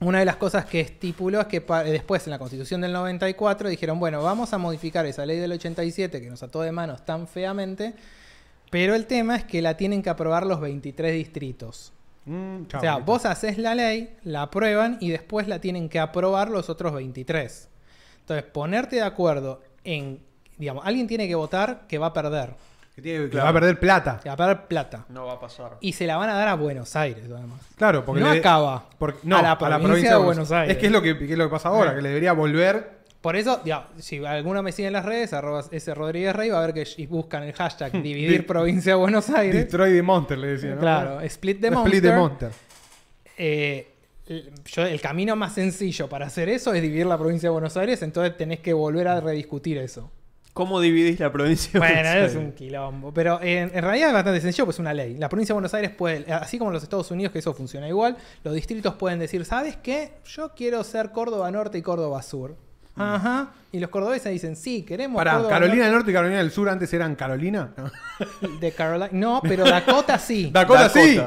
Una 0.00 0.18
de 0.18 0.24
las 0.24 0.36
cosas 0.36 0.66
que 0.66 0.80
estipuló 0.80 1.40
es 1.40 1.46
que 1.46 1.60
pa- 1.60 1.82
después 1.84 2.26
en 2.26 2.32
la 2.32 2.38
constitución 2.38 2.80
del 2.80 2.92
94 2.92 3.68
dijeron, 3.68 3.98
bueno, 3.98 4.22
vamos 4.22 4.52
a 4.52 4.58
modificar 4.58 5.06
esa 5.06 5.24
ley 5.24 5.38
del 5.38 5.52
87 5.52 6.20
que 6.20 6.28
nos 6.28 6.42
ató 6.42 6.60
de 6.62 6.72
manos 6.72 7.04
tan 7.06 7.26
feamente, 7.28 7.94
pero 8.70 8.94
el 8.94 9.06
tema 9.06 9.36
es 9.36 9.44
que 9.44 9.62
la 9.62 9.76
tienen 9.76 10.02
que 10.02 10.10
aprobar 10.10 10.44
los 10.46 10.60
23 10.60 11.14
distritos. 11.14 11.92
Mm, 12.26 12.62
o 12.74 12.80
sea, 12.80 12.96
vos 12.96 13.24
haces 13.24 13.56
la 13.58 13.74
ley, 13.74 14.16
la 14.24 14.42
aprueban 14.42 14.98
y 15.00 15.10
después 15.10 15.46
la 15.46 15.60
tienen 15.60 15.88
que 15.88 15.98
aprobar 16.00 16.50
los 16.50 16.68
otros 16.70 16.92
23. 16.92 17.68
Entonces, 18.20 18.44
ponerte 18.50 18.96
de 18.96 19.02
acuerdo 19.02 19.62
en, 19.84 20.20
digamos, 20.58 20.84
alguien 20.86 21.06
tiene 21.06 21.28
que 21.28 21.34
votar 21.34 21.86
que 21.86 21.98
va 21.98 22.06
a 22.08 22.12
perder, 22.12 22.54
Que, 22.94 23.02
tiene- 23.02 23.24
que 23.24 23.30
Claro. 23.30 23.44
va 23.44 23.50
a 23.50 23.52
perder 23.54 23.80
plata. 23.80 24.20
que 24.22 24.28
va 24.28 24.34
a 24.34 24.36
perder 24.36 24.66
plata. 24.68 25.04
No 25.08 25.26
va 25.26 25.32
a 25.32 25.40
pasar. 25.40 25.78
Y 25.80 25.92
se 25.94 26.06
la 26.06 26.16
van 26.16 26.30
a 26.30 26.34
dar 26.34 26.46
a 26.48 26.54
Buenos 26.54 26.94
Aires, 26.94 27.24
además. 27.24 27.60
Claro, 27.76 28.04
porque 28.04 28.20
no 28.22 28.32
le- 28.32 28.38
acaba. 28.38 28.88
porque- 28.98 29.18
no, 29.24 29.36
a 29.38 29.42
la 29.42 29.58
provincia, 29.58 30.16
de 30.16 30.22
Buenos 30.24 30.52
Aires. 30.52 30.76
Es 30.76 30.80
que 30.80 30.86
es 30.86 30.92
lo 30.92 31.02
que, 31.02 31.18
que 31.18 31.32
es 31.32 31.36
lo 31.38 31.44
que 31.46 31.50
pasa 31.50 31.70
ahora, 31.70 31.90
Ah. 31.90 31.94
que 31.96 32.02
le 32.02 32.08
debería 32.10 32.32
volver. 32.32 33.02
Por 33.20 33.36
eso, 33.36 33.62
ya, 33.64 33.88
si 33.98 34.22
alguno 34.24 34.62
me 34.62 34.70
sigue 34.70 34.86
en 34.88 34.92
las 34.92 35.04
redes, 35.06 35.32
arroba 35.32 35.64
ese 35.72 35.94
Rodríguez 35.94 36.36
Rey, 36.36 36.50
va 36.50 36.58
a 36.62 36.66
ver 36.66 36.74
que 36.74 36.86
y 36.98 37.06
buscan 37.06 37.42
el 37.42 37.52
hashtag 37.54 37.90
dividir 38.02 38.30
Di- 38.30 38.38
provincia 38.46 38.92
de 38.92 38.96
Buenos 38.98 39.28
Aires. 39.30 39.62
Destroy 39.62 39.92
the 39.94 40.02
Monster, 40.02 40.38
le 40.38 40.46
decía, 40.48 40.74
¿no? 40.74 40.80
Claro, 40.80 41.20
split 41.22 41.60
the 41.60 41.68
Split 41.68 41.74
monster. 41.78 42.02
the 42.02 42.12
Monster. 42.16 42.50
Eh, 43.36 43.88
yo- 44.66 44.86
el 44.86 45.00
camino 45.00 45.34
más 45.36 45.54
sencillo 45.54 46.08
para 46.08 46.26
hacer 46.26 46.48
eso 46.48 46.72
es 46.74 46.80
dividir 46.82 47.06
la 47.06 47.18
provincia 47.18 47.48
de 47.48 47.52
Buenos 47.52 47.76
Aires, 47.76 48.02
entonces 48.02 48.36
tenés 48.36 48.60
que 48.60 48.72
volver 48.72 49.08
a 49.08 49.20
rediscutir 49.20 49.78
eso. 49.78 50.10
¿Cómo 50.54 50.80
dividís 50.80 51.18
la 51.20 51.30
provincia? 51.32 51.72
de 51.72 51.78
Bueno, 51.80 51.94
Buenos 51.94 52.10
es 52.14 52.16
Aires? 52.22 52.36
un 52.36 52.52
quilombo. 52.52 53.12
Pero 53.12 53.40
en, 53.42 53.70
en 53.74 53.82
realidad 53.82 54.08
es 54.08 54.14
bastante 54.14 54.40
sencillo, 54.40 54.64
pues 54.64 54.76
es 54.76 54.80
una 54.80 54.94
ley. 54.94 55.16
La 55.18 55.28
provincia 55.28 55.52
de 55.52 55.54
Buenos 55.54 55.74
Aires 55.74 55.90
puede, 55.90 56.32
así 56.32 56.58
como 56.58 56.70
en 56.70 56.74
los 56.74 56.82
Estados 56.84 57.10
Unidos, 57.10 57.32
que 57.32 57.40
eso 57.40 57.52
funciona 57.52 57.88
igual, 57.88 58.16
los 58.44 58.54
distritos 58.54 58.94
pueden 58.94 59.18
decir, 59.18 59.44
¿sabes 59.44 59.76
qué? 59.82 60.12
Yo 60.24 60.52
quiero 60.54 60.82
ser 60.84 61.10
Córdoba 61.10 61.50
Norte 61.50 61.76
y 61.78 61.82
Córdoba 61.82 62.22
Sur. 62.22 62.56
Ajá. 62.96 63.50
Y 63.72 63.80
los 63.80 63.90
cordobeses 63.90 64.30
dicen, 64.30 64.54
sí, 64.54 64.84
queremos 64.84 65.20
Córdoba 65.20 65.48
Carolina 65.48 65.84
del 65.86 65.92
Norte 65.94 66.12
y 66.12 66.14
Carolina 66.14 66.38
del 66.38 66.52
Sur 66.52 66.68
antes 66.68 66.94
eran 66.94 67.16
Carolina. 67.16 67.72
No. 67.76 67.90
De 68.60 68.70
Carolina. 68.70 69.08
No, 69.10 69.40
pero 69.42 69.64
Dakota 69.64 70.16
sí. 70.18 70.50
Dakota, 70.52 70.88
sí. 70.88 71.20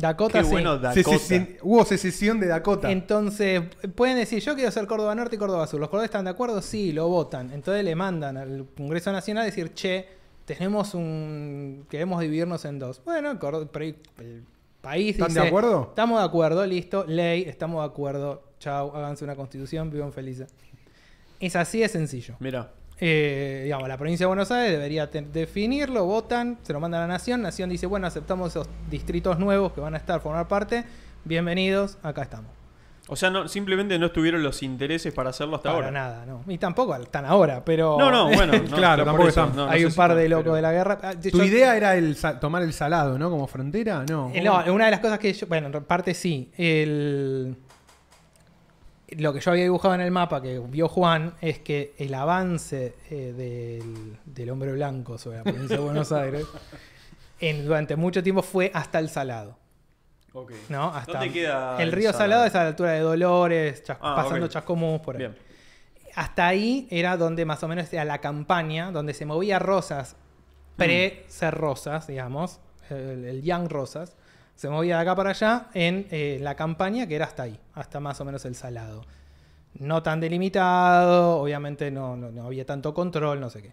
Dakota. 0.00 0.38
Qué 0.38 0.44
sí. 0.44 0.50
bueno 0.50 0.78
Dakota. 0.78 0.94
Secesión- 0.94 1.56
hubo 1.62 1.84
secesión 1.84 2.40
de 2.40 2.46
Dakota. 2.46 2.90
Entonces, 2.90 3.62
pueden 3.94 4.16
decir, 4.16 4.40
yo 4.40 4.54
quiero 4.54 4.70
ser 4.70 4.86
Córdoba 4.86 5.14
Norte 5.14 5.36
y 5.36 5.38
Córdoba 5.38 5.66
Sur. 5.66 5.80
¿Los 5.80 5.88
cordobeses 5.88 6.10
están 6.10 6.24
de 6.24 6.30
acuerdo? 6.30 6.60
Sí, 6.62 6.92
lo 6.92 7.08
votan. 7.08 7.52
Entonces 7.52 7.84
le 7.84 7.94
mandan 7.94 8.36
al 8.36 8.66
Congreso 8.76 9.12
Nacional 9.12 9.42
a 9.42 9.46
decir, 9.46 9.74
che, 9.74 10.08
tenemos 10.44 10.94
un... 10.94 11.86
queremos 11.88 12.20
dividirnos 12.20 12.64
en 12.64 12.78
dos. 12.78 13.00
Bueno, 13.04 13.30
el, 13.30 13.38
país 14.80 15.14
¿Están 15.14 15.28
dice... 15.28 15.40
de 15.40 15.46
acuerdo? 15.46 15.86
Estamos 15.90 16.18
de 16.18 16.24
acuerdo, 16.24 16.66
listo, 16.66 17.04
ley, 17.06 17.44
estamos 17.46 17.82
de 17.82 17.86
acuerdo. 17.86 18.42
Chau, 18.58 18.94
háganse 18.94 19.24
una 19.24 19.36
constitución, 19.36 19.90
vivan 19.90 20.12
felices. 20.12 20.52
Es 21.38 21.56
así 21.56 21.80
de 21.80 21.88
sencillo. 21.88 22.36
Mira. 22.40 22.72
Eh, 23.00 23.62
digamos, 23.64 23.88
la 23.88 23.96
provincia 23.96 24.24
de 24.24 24.28
Buenos 24.28 24.50
Aires 24.50 24.72
debería 24.72 25.06
definirlo, 25.06 26.04
votan, 26.04 26.58
se 26.62 26.72
lo 26.72 26.80
manda 26.80 26.98
a 26.98 27.02
la 27.02 27.06
Nación, 27.06 27.40
Nación 27.42 27.70
dice, 27.70 27.86
bueno, 27.86 28.06
aceptamos 28.06 28.50
esos 28.50 28.68
distritos 28.90 29.38
nuevos 29.38 29.72
que 29.72 29.80
van 29.80 29.94
a 29.94 29.96
estar, 29.96 30.20
formar 30.20 30.48
parte, 30.48 30.84
bienvenidos, 31.24 31.96
acá 32.02 32.22
estamos. 32.22 32.50
O 33.08 33.16
sea, 33.16 33.28
no, 33.30 33.48
simplemente 33.48 33.98
no 33.98 34.06
estuvieron 34.06 34.42
los 34.42 34.62
intereses 34.62 35.12
para 35.12 35.30
hacerlo 35.30 35.56
hasta 35.56 35.70
Para 35.70 35.86
ahora. 35.86 35.90
nada, 35.90 36.26
no. 36.26 36.44
Y 36.46 36.58
tampoco 36.58 36.94
están 36.94 37.24
ahora, 37.24 37.64
pero... 37.64 37.96
No, 37.98 38.10
no, 38.10 38.26
bueno. 38.32 38.52
no, 38.52 38.76
Claro, 38.76 39.04
tampoco 39.04 39.28
eso, 39.28 39.40
están. 39.44 39.56
no, 39.56 39.68
Hay 39.68 39.84
un 39.84 39.92
par 39.94 40.14
de 40.14 40.28
locos 40.28 40.44
pero- 40.44 40.54
de 40.56 40.62
la 40.62 40.70
guerra. 40.72 40.98
Ah, 41.02 41.12
Tu 41.20 41.30
yo- 41.30 41.42
idea 41.42 41.76
era 41.76 41.96
el 41.96 42.16
tomar 42.40 42.62
el 42.62 42.72
salado, 42.72 43.18
¿no? 43.18 43.28
Como 43.30 43.48
frontera, 43.48 44.04
no. 44.08 44.30
Eh, 44.32 44.42
No, 44.42 44.62
una 44.72 44.84
de 44.84 44.90
las 44.92 45.00
cosas 45.00 45.18
que 45.18 45.32
yo, 45.32 45.46
bueno, 45.48 45.76
en 45.76 45.84
parte 45.84 46.14
sí. 46.14 46.52
El, 46.56 47.56
lo 49.18 49.32
que 49.32 49.40
yo 49.40 49.50
había 49.50 49.64
dibujado 49.64 49.94
en 49.94 50.00
el 50.02 50.10
mapa 50.10 50.40
que 50.42 50.58
vio 50.58 50.88
Juan 50.88 51.34
es 51.40 51.58
que 51.60 51.94
el 51.98 52.14
avance 52.14 52.94
eh, 53.10 53.32
del, 53.36 54.16
del 54.24 54.50
hombre 54.50 54.72
blanco 54.72 55.18
sobre 55.18 55.38
la 55.38 55.42
provincia 55.44 55.76
de 55.76 55.82
Buenos 55.82 56.12
Aires 56.12 56.46
en, 57.40 57.64
durante 57.64 57.96
mucho 57.96 58.22
tiempo 58.22 58.42
fue 58.42 58.70
hasta 58.74 58.98
el 58.98 59.08
Salado. 59.08 59.56
Ok. 60.32 60.52
¿no? 60.68 60.94
Hasta 60.94 61.12
¿Dónde 61.18 61.32
queda 61.32 61.82
el 61.82 61.90
río 61.92 62.12
Salado? 62.12 62.44
es 62.44 62.54
a 62.54 62.62
la 62.62 62.68
altura 62.68 62.92
de 62.92 63.00
Dolores, 63.00 63.82
Chas- 63.84 63.98
Ah, 64.00 64.14
pasando 64.16 64.46
ok. 64.46 64.52
Chascomús, 64.52 65.00
por 65.00 65.16
ahí. 65.16 65.18
Bien. 65.22 65.36
Hasta 66.14 66.46
ahí 66.46 66.86
era 66.90 67.16
donde 67.16 67.44
más 67.44 67.62
o 67.62 67.68
menos 67.68 67.92
era 67.92 68.04
la 68.04 68.18
campaña, 68.18 68.90
donde 68.92 69.14
se 69.14 69.26
movía 69.26 69.58
Rosas, 69.58 70.16
pre-ser 70.76 71.54
Rosas, 71.54 72.06
digamos, 72.06 72.60
el, 72.90 73.24
el 73.24 73.42
Young 73.42 73.68
Rosas, 73.68 74.16
se 74.60 74.68
movía 74.68 74.96
de 74.96 75.02
acá 75.02 75.16
para 75.16 75.30
allá 75.30 75.68
en 75.72 76.06
eh, 76.10 76.38
la 76.42 76.54
campaña 76.54 77.06
que 77.06 77.16
era 77.16 77.24
hasta 77.24 77.44
ahí, 77.44 77.58
hasta 77.72 77.98
más 77.98 78.20
o 78.20 78.26
menos 78.26 78.44
el 78.44 78.54
Salado. 78.54 79.06
No 79.78 80.02
tan 80.02 80.20
delimitado, 80.20 81.38
obviamente 81.38 81.90
no, 81.90 82.14
no, 82.14 82.30
no 82.30 82.44
había 82.44 82.66
tanto 82.66 82.92
control, 82.92 83.40
no 83.40 83.48
sé 83.48 83.62
qué. 83.62 83.72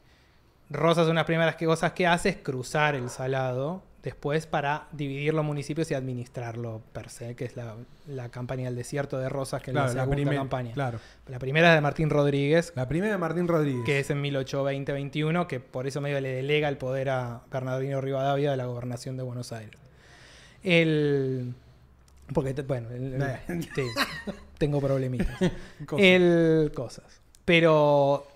Rosas, 0.70 1.04
una 1.06 1.12
de 1.12 1.16
las 1.16 1.26
primeras 1.26 1.56
que- 1.58 1.66
cosas 1.66 1.92
que 1.92 2.08
hace 2.08 2.30
es 2.30 2.38
cruzar 2.38 2.96
el 2.96 3.10
Salado 3.10 3.84
después 4.02 4.48
para 4.48 4.88
dividir 4.94 5.34
los 5.34 5.44
municipios 5.44 5.92
y 5.92 5.94
administrarlo 5.94 6.82
per 6.94 7.10
se, 7.10 7.36
que 7.36 7.44
es 7.44 7.58
la, 7.58 7.76
la 8.08 8.30
campaña 8.30 8.66
del 8.66 8.78
desierto 8.78 9.18
de 9.18 9.28
Rosas, 9.28 9.62
que 9.62 9.72
Claro, 9.72 9.88
es 9.90 9.94
la 9.96 10.02
la 10.02 10.04
segunda 10.06 10.16
primer- 10.22 10.38
campaña. 10.38 10.72
claro. 10.74 11.00
La 11.28 11.40
primera 11.40 11.70
es 11.70 11.76
de 11.76 11.82
Martín 11.82 12.10
Rodríguez, 12.10 12.72
La 12.78 12.88
primera 12.88 13.12
de 13.12 13.18
Martín 13.18 13.50
Rodríguez. 13.50 13.84
que 13.86 14.00
es 14.00 14.10
en 14.10 14.22
1820-21, 14.24 15.48
que 15.48 15.60
por 15.60 15.86
eso 15.88 16.00
medio 16.00 16.22
le 16.22 16.30
delega 16.32 16.70
el 16.70 16.78
poder 16.78 17.10
a 17.10 17.42
Bernardino 17.52 18.00
Rivadavia 18.00 18.52
de 18.52 18.58
la 18.58 18.66
gobernación 18.68 19.18
de 19.18 19.24
Buenos 19.24 19.52
Aires. 19.52 19.78
El... 20.64 21.54
Porque, 22.34 22.54
bueno, 22.64 22.90
el- 22.92 23.22
el- 23.48 23.64
sí, 23.64 23.84
tengo 24.58 24.82
problemitas. 24.82 25.38
Cosas. 25.86 26.06
el... 26.06 26.72
Cosas. 26.76 27.22
Pero 27.46 28.28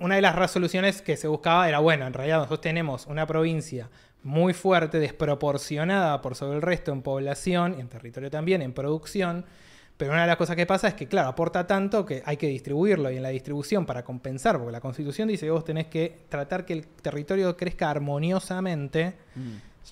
una 0.00 0.14
de 0.14 0.22
las 0.22 0.36
resoluciones 0.36 1.02
que 1.02 1.16
se 1.16 1.26
buscaba 1.28 1.68
era, 1.68 1.80
bueno, 1.80 2.06
en 2.06 2.12
realidad 2.12 2.36
nosotros 2.38 2.60
tenemos 2.60 3.06
una 3.06 3.26
provincia 3.26 3.88
muy 4.22 4.52
fuerte, 4.54 4.98
desproporcionada 4.98 6.20
por 6.22 6.34
sobre 6.34 6.56
el 6.56 6.62
resto 6.62 6.92
en 6.92 7.02
población 7.02 7.74
y 7.76 7.80
en 7.80 7.88
territorio 7.88 8.30
también, 8.30 8.62
en 8.62 8.72
producción. 8.72 9.44
Pero 9.96 10.12
una 10.12 10.22
de 10.22 10.26
las 10.26 10.36
cosas 10.36 10.56
que 10.56 10.66
pasa 10.66 10.88
es 10.88 10.94
que, 10.94 11.06
claro, 11.08 11.28
aporta 11.30 11.66
tanto 11.66 12.04
que 12.04 12.22
hay 12.26 12.36
que 12.36 12.48
distribuirlo 12.48 13.10
y 13.10 13.16
en 13.16 13.22
la 13.22 13.30
distribución 13.30 13.86
para 13.86 14.04
compensar, 14.04 14.58
porque 14.58 14.72
la 14.72 14.80
constitución 14.80 15.26
dice 15.28 15.46
que 15.46 15.50
vos 15.50 15.64
tenés 15.64 15.86
que 15.86 16.18
tratar 16.28 16.66
que 16.66 16.74
el 16.74 16.86
territorio 16.86 17.56
crezca 17.56 17.88
armoniosamente. 17.90 19.14
Mm. 19.34 19.40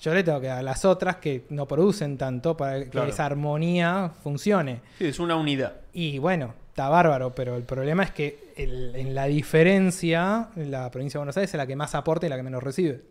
Yo 0.01 0.13
le 0.13 0.23
tengo 0.23 0.39
que 0.41 0.47
dar 0.47 0.59
a 0.59 0.63
las 0.63 0.85
otras 0.85 1.17
que 1.17 1.45
no 1.49 1.67
producen 1.67 2.17
tanto 2.17 2.55
para 2.57 2.79
que 2.83 2.89
Claro. 2.89 3.09
esa 3.09 3.25
armonía 3.25 4.11
funcione. 4.23 4.81
Sí, 4.97 5.05
es 5.05 5.19
una 5.19 5.35
unidad. 5.35 5.73
Y 5.93 6.19
bueno, 6.19 6.53
está 6.69 6.89
bárbaro, 6.89 7.33
pero 7.33 7.55
el 7.55 7.63
problema 7.63 8.03
es 8.03 8.11
que 8.11 8.53
el- 8.57 8.95
en 8.95 9.15
la 9.15 9.25
diferencia, 9.25 10.49
la 10.55 10.89
provincia 10.91 11.17
de 11.17 11.21
Buenos 11.21 11.37
Aires 11.37 11.53
es 11.53 11.57
la 11.57 11.65
que 11.67 11.75
más 11.75 11.95
aporta 11.95 12.25
y 12.25 12.29
la 12.29 12.35
que 12.37 12.43
menos 12.43 12.61
recibe. 12.63 13.01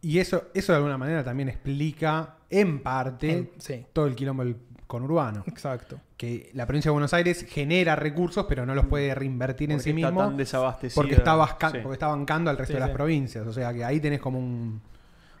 Y 0.00 0.18
eso, 0.20 0.44
eso 0.54 0.72
de 0.72 0.76
alguna 0.76 0.96
manera 0.96 1.24
también 1.24 1.48
explica, 1.48 2.36
en 2.50 2.82
parte, 2.82 3.30
En- 3.30 3.50
sí. 3.58 3.84
todo 3.92 4.06
el 4.06 4.14
quilombo 4.14 4.44
del 4.44 4.56
conurbano. 4.86 5.42
Exacto. 5.48 6.00
Que 6.16 6.50
la 6.54 6.64
provincia 6.66 6.88
de 6.90 6.92
Buenos 6.92 7.12
Aires 7.12 7.44
genera 7.48 7.94
recursos, 7.96 8.46
pero 8.48 8.64
no 8.64 8.74
los 8.74 8.86
puede 8.86 9.14
reinvertir 9.14 9.70
en 9.72 9.80
sí 9.80 9.90
está 9.90 9.94
mismo. 10.10 10.20
tan 10.24 10.36
desabastecida. 10.36 10.94
Porque 10.94 11.14
está, 11.16 11.34
vasca- 11.34 11.70
Sí. 11.72 11.78
porque 11.82 11.94
está 11.94 12.06
bancando 12.06 12.48
al 12.50 12.56
resto 12.56 12.72
Sí, 12.72 12.74
de 12.74 12.80
las 12.80 12.88
sí. 12.90 12.94
provincias. 12.94 13.46
O 13.46 13.52
sea 13.52 13.72
que 13.74 13.84
ahí 13.84 14.00
tenés 14.00 14.20
como 14.20 14.38
un. 14.38 14.80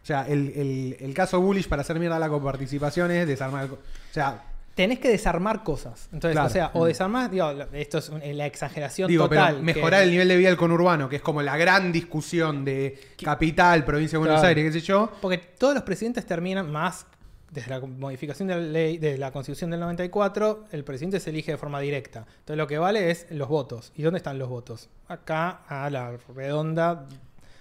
O 0.02 0.06
sea, 0.08 0.26
el, 0.26 0.48
el- 0.56 0.96
el 1.00 1.14
caso 1.14 1.40
Bullish 1.40 1.68
para 1.68 1.82
hacer 1.82 1.98
mierda 1.98 2.16
a 2.16 2.18
la 2.18 2.28
coparticipación 2.28 3.10
es 3.10 3.26
desarmar. 3.26 3.66
O 3.70 3.78
sea, 4.12 4.44
Tenés 4.74 5.00
que 5.00 5.08
desarmar 5.08 5.64
cosas. 5.64 6.08
Entonces, 6.12 6.34
Claro. 6.34 6.46
o 6.46 6.50
sea, 6.50 6.70
o 6.74 6.84
desarmar, 6.86 7.28
digo, 7.32 7.52
lo- 7.52 7.64
esto 7.72 7.98
es 7.98 8.12
la 8.36 8.46
exageración 8.46 9.08
digo, 9.08 9.24
total. 9.28 9.54
pero 9.54 9.64
mejorar 9.64 10.00
que- 10.00 10.04
el 10.04 10.10
nivel 10.12 10.28
de 10.28 10.36
vida 10.36 10.48
del 10.50 10.56
conurbano, 10.56 11.08
que 11.08 11.16
es 11.16 11.22
como 11.22 11.42
la 11.42 11.56
gran 11.56 11.90
discusión 11.90 12.64
de 12.64 12.96
capital, 13.20 13.84
provincia 13.84 14.16
de 14.16 14.18
Buenos 14.20 14.36
Claro. 14.36 14.48
Aires, 14.50 14.72
qué 14.72 14.80
sé 14.80 14.86
yo. 14.86 15.10
Porque 15.20 15.38
todos 15.38 15.74
los 15.74 15.82
presidentes 15.82 16.24
terminan 16.26 16.70
más. 16.70 17.06
Desde 17.50 17.70
la 17.70 17.80
modificación 17.80 18.46
de 18.46 18.54
la 18.54 18.60
ley, 18.60 18.98
de 18.98 19.18
la 19.18 19.32
constitución 19.32 19.70
del 19.70 19.80
94, 19.80 20.66
el 20.70 20.84
presidente 20.84 21.18
se 21.18 21.30
elige 21.30 21.50
de 21.50 21.56
forma 21.58 21.80
directa. 21.80 22.20
Entonces 22.40 22.56
lo 22.58 22.66
que 22.68 22.78
vale 22.78 23.10
es 23.10 23.26
los 23.30 23.48
votos. 23.48 23.90
¿Y 23.96 24.02
dónde 24.02 24.18
están 24.18 24.38
los 24.38 24.48
votos? 24.50 24.90
Acá, 25.08 25.62
a 25.66 25.88
la 25.90 26.12
redonda, 26.36 27.06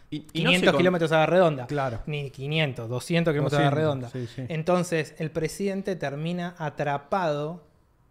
Y, 0.10 0.26
y 0.34 0.44
no 0.44 0.50
500 0.52 0.60
se 0.60 0.66
con- 0.72 0.78
kilómetros 0.78 1.12
a 1.12 1.18
la 1.18 1.26
redonda. 1.26 1.68
Claro. 1.68 2.00
Ni 2.06 2.30
500, 2.32 2.88
200 2.90 3.34
kilómetros 3.34 3.60
a 3.60 3.64
la 3.66 3.70
200, 3.72 3.78
redonda. 3.84 4.10
sí, 4.10 4.28
sí. 4.34 4.46
Entonces 4.48 5.16
el 5.18 5.32
presidente 5.32 5.96
termina 5.96 6.56
atrapado 6.58 7.64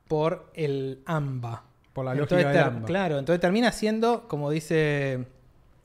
por 0.08 0.50
el 0.54 1.00
AMBA. 1.06 1.64
Por 1.92 2.04
la 2.04 2.12
Entonces, 2.12 2.32
lógica 2.38 2.48
del 2.50 2.58
ter- 2.58 2.66
AMBA. 2.74 2.86
Claro, 2.86 3.18
entonces 3.18 3.40
termina 3.40 3.72
siendo, 3.72 4.28
como 4.28 4.50
dice 4.50 5.26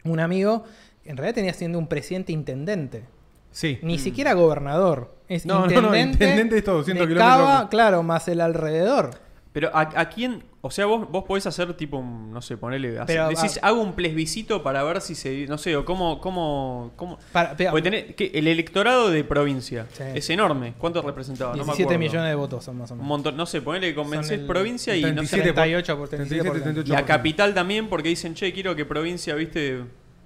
un 0.04 0.20
amigo, 0.20 0.66
en 1.06 1.16
realidad 1.18 1.36
tenía 1.36 1.54
siendo 1.54 1.80
un 1.80 1.88
presidente 1.88 2.32
intendente. 2.34 3.06
Sí. 3.52 3.80
Ni 3.82 3.98
siquiera 3.98 4.34
gobernador. 4.34 5.16
Es 5.28 5.46
No, 5.46 5.60
no, 5.60 5.68
no, 5.68 5.72
intendente. 5.72 6.26
intendente 6.26 6.58
es 6.58 6.64
todo, 6.64 6.78
200 6.80 7.08
de 7.08 7.14
kilómetros. 7.14 7.38
Cava, 7.48 7.70
claro, 7.70 8.04
más 8.04 8.28
el 8.28 8.42
alrededor. 8.42 9.12
Pero 9.54 9.70
a, 9.74 9.82
a 9.96 10.10
quién, 10.10 10.44
o 10.64 10.70
sea, 10.70 10.86
vos, 10.86 11.10
vos 11.10 11.24
podés 11.24 11.48
hacer 11.48 11.74
tipo, 11.76 11.98
un, 11.98 12.32
no 12.32 12.42
sé, 12.42 12.56
ponele, 12.56 12.90
hacer- 13.00 13.08
Pero, 13.08 13.30
decís, 13.30 13.60
ah. 13.64 13.68
hago 13.70 13.82
un 13.82 13.94
plebiscito 13.94 14.62
para 14.62 14.84
ver 14.84 15.02
si 15.02 15.16
se, 15.16 15.48
no 15.48 15.58
sé, 15.58 15.76
o 15.76 15.84
cómo, 15.86 16.22
cómo, 16.22 16.92
cómo... 16.96 17.18
Para- 17.32 17.58
pero- 17.58 17.72
Porque 17.72 17.82
tenés, 17.90 18.16
que 18.16 18.32
el 18.36 18.48
electorado 18.48 19.10
de 19.10 19.24
provincia 19.24 19.88
Sí. 19.94 20.04
es 20.14 20.30
enorme. 20.30 20.74
¿Cuánto 20.78 21.02
representaba? 21.02 21.52
No 21.54 21.60
me 21.60 21.64
17 21.74 21.84
acuerdo. 21.96 22.00
millones 22.00 22.30
de 22.30 22.36
votos 22.36 22.64
son 22.64 22.78
más 22.78 22.92
o 22.92 22.94
Un 22.94 23.00
menos. 23.00 23.08
montón, 23.10 23.38
no 23.38 23.46
sé, 23.48 23.62
ponele 23.62 23.88
que 23.90 23.96
convencés 23.96 24.40
el 24.40 24.46
provincia 24.46 24.96
y 24.96 25.02
no 25.02 25.08
sé, 25.08 25.14
37 25.42 25.48
por- 25.54 25.56
38 25.64 25.98
por 25.98 26.10
37, 26.10 26.50
37%. 26.84 26.88
y 26.92 26.96
a 26.96 27.06
capital 27.06 27.54
también 27.56 27.90
porque 27.90 28.10
dicen, 28.10 28.36
che, 28.36 28.54
quiero 28.54 28.76
que 28.76 28.86
provincia, 28.86 29.34
viste, 29.36 29.84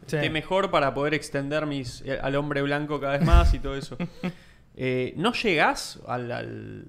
Sí. 0.07 0.17
esté 0.17 0.29
mejor 0.29 0.69
para 0.69 0.93
poder 0.93 1.13
extender 1.15 1.65
mis 1.65 2.01
eh, 2.05 2.19
al 2.21 2.35
hombre 2.35 2.61
blanco 2.61 2.99
cada 2.99 3.17
vez 3.17 3.25
más 3.25 3.53
y 3.53 3.59
todo 3.59 3.75
eso. 3.75 3.97
Eh, 4.77 5.13
¿No 5.15 5.31
llegás 5.31 5.99
al... 6.05 6.29
al- 6.33 6.85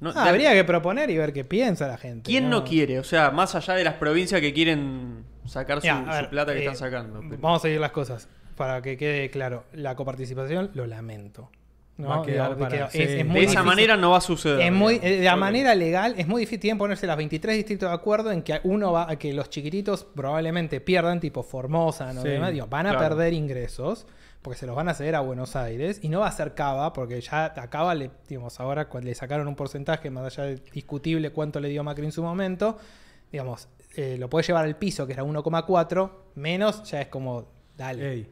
no- 0.00 0.12
Ah, 0.14 0.24
de- 0.24 0.30
habría 0.30 0.52
que 0.52 0.64
proponer 0.64 1.10
y 1.10 1.16
ver 1.18 1.32
qué 1.32 1.44
piensa 1.44 1.86
la 1.86 1.96
gente. 1.98 2.30
¿Quién 2.30 2.48
no 2.50 2.64
quiere? 2.64 2.98
O 3.00 3.04
sea, 3.04 3.30
más 3.30 3.54
allá 3.54 3.74
de 3.74 3.84
las 3.84 3.94
provincias 3.94 4.40
que 4.40 4.52
quieren 4.52 5.24
sacar 5.46 5.80
su, 5.80 5.86
plata 6.30 6.52
que 6.52 6.58
eh, 6.58 6.62
están 6.62 6.76
sacando. 6.76 7.20
pero- 7.28 7.40
Vamos 7.40 7.60
a 7.60 7.62
seguir 7.62 7.80
las 7.80 7.92
cosas. 7.92 8.28
Para 8.56 8.80
que 8.82 8.96
quede 8.96 9.28
claro, 9.30 9.64
la 9.72 9.94
coparticipación 9.96 10.70
lo 10.74 10.86
lamento. 10.86 11.50
¿no? 11.98 12.08
Va 12.08 12.16
a 12.18 12.22
quedar 12.26 12.58
para- 12.58 12.88
que 12.88 12.92
sí. 12.98 13.02
es, 13.02 13.08
es 13.10 13.16
De 13.16 13.24
muy 13.24 13.34
de 13.40 13.40
esa 13.46 13.50
difícil. 13.52 13.64
manera 13.66 13.96
no 13.96 14.10
va 14.10 14.18
a 14.18 14.20
suceder. 14.20 14.60
Es 14.60 14.70
muy, 14.72 14.94
digamos. 14.94 15.10
eh, 15.12 15.16
de 15.18 15.24
la 15.24 15.36
manera 15.36 15.74
legal 15.74 16.14
es 16.18 16.26
muy 16.26 16.40
difícil 16.40 16.60
tienen 16.60 16.76
ponerse 16.76 17.06
las 17.06 17.16
23 17.16 17.56
distritos 17.56 17.88
de 17.88 17.94
acuerdo 17.94 18.32
en 18.32 18.42
que 18.42 18.60
uno 18.64 18.92
va 18.92 19.10
a 19.10 19.16
que 19.16 19.32
los 19.32 19.48
chiquititos 19.48 20.04
probablemente 20.04 20.82
pierdan 20.82 21.20
tipo 21.20 21.42
Formosa, 21.42 22.12
¿no? 22.12 22.20
Sí, 22.20 22.28
Demás, 22.28 22.52
digo, 22.52 22.66
van 22.66 22.86
a 22.86 22.90
claro. 22.90 23.08
perder 23.16 23.32
ingresos 23.32 24.06
porque 24.46 24.60
se 24.60 24.66
los 24.66 24.76
van 24.76 24.88
a 24.88 24.94
ceder 24.94 25.16
a 25.16 25.20
Buenos 25.22 25.56
Aires 25.56 25.98
y 26.02 26.08
no 26.08 26.20
va 26.20 26.28
a 26.28 26.30
ser 26.30 26.54
Cava 26.54 26.92
porque 26.92 27.20
ya 27.20 27.46
a 27.46 27.68
Cava 27.68 27.96
le 27.96 28.12
digamos 28.28 28.60
ahora 28.60 28.88
cuando 28.88 29.08
le 29.08 29.14
sacaron 29.16 29.48
un 29.48 29.56
porcentaje 29.56 30.08
más 30.08 30.24
allá 30.24 30.44
de 30.44 30.62
discutible 30.72 31.30
cuánto 31.30 31.58
le 31.58 31.68
dio 31.68 31.82
Macri 31.82 32.04
en 32.04 32.12
su 32.12 32.22
momento, 32.22 32.78
digamos, 33.32 33.66
eh, 33.96 34.16
lo 34.20 34.30
puede 34.30 34.46
llevar 34.46 34.64
al 34.64 34.76
piso 34.76 35.04
que 35.04 35.14
era 35.14 35.24
1,4 35.24 36.10
menos 36.36 36.84
ya 36.84 37.00
es 37.00 37.08
como 37.08 37.48
dale. 37.76 38.28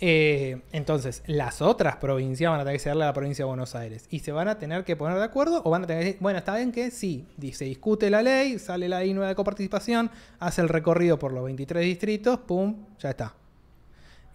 Eh, 0.00 0.62
entonces, 0.72 1.22
las 1.26 1.62
otras 1.62 1.94
provincias 1.98 2.50
van 2.50 2.58
a 2.58 2.64
tener 2.64 2.78
que 2.78 2.82
cederle 2.82 3.04
a 3.04 3.06
la 3.06 3.12
provincia 3.12 3.44
de 3.44 3.46
Buenos 3.46 3.76
Aires. 3.76 4.08
Y 4.10 4.18
se 4.18 4.32
van 4.32 4.48
a 4.48 4.58
tener 4.58 4.82
que 4.82 4.96
poner 4.96 5.16
de 5.16 5.22
acuerdo 5.22 5.62
o 5.64 5.70
van 5.70 5.84
a 5.84 5.86
tener 5.86 6.02
que 6.02 6.06
decir, 6.06 6.20
bueno, 6.20 6.40
está 6.40 6.56
bien 6.56 6.72
que 6.72 6.90
sí, 6.90 7.28
se 7.52 7.66
discute 7.66 8.10
la 8.10 8.20
ley, 8.20 8.58
sale 8.58 8.88
la 8.88 8.98
ley 8.98 9.14
nueva 9.14 9.28
de 9.28 9.36
coparticipación, 9.36 10.10
hace 10.40 10.60
el 10.60 10.68
recorrido 10.68 11.20
por 11.20 11.32
los 11.32 11.44
23 11.44 11.84
distritos, 11.84 12.40
pum, 12.40 12.84
ya 12.98 13.10
está. 13.10 13.36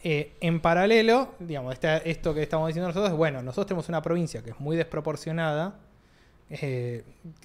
Eh, 0.04 0.34
en 0.42 0.60
paralelo, 0.62 1.34
digamos, 1.40 1.74
este- 1.74 2.10
esto 2.10 2.34
que 2.34 2.44
estamos 2.44 2.68
diciendo 2.68 2.88
nosotros 2.88 3.12
es, 3.12 3.18
bueno, 3.18 3.42
nosotros 3.42 3.68
tenemos 3.68 3.90
una 3.90 4.02
provincia 4.02 4.42
que 4.44 4.52
es 4.52 4.60
muy 4.60 4.78
desproporcionada 4.78 5.80
eh, 6.50 7.04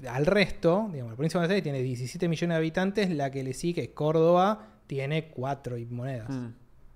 al 0.08 0.26
resto, 0.26 0.88
digamos, 0.92 1.12
la 1.12 1.16
provincia 1.16 1.40
de 1.40 1.46
Buenos 1.46 1.50
Aires 1.50 1.62
tiene 1.64 1.82
17 1.82 2.28
millones 2.28 2.54
de 2.54 2.58
habitantes, 2.58 3.10
la 3.10 3.30
que 3.30 3.42
le 3.42 3.52
sigue, 3.52 3.92
Córdoba, 3.92 4.68
tiene 4.86 5.26
4 5.26 5.76
y 5.78 5.86
monedas. 5.86 6.28
Mm. 6.30 6.46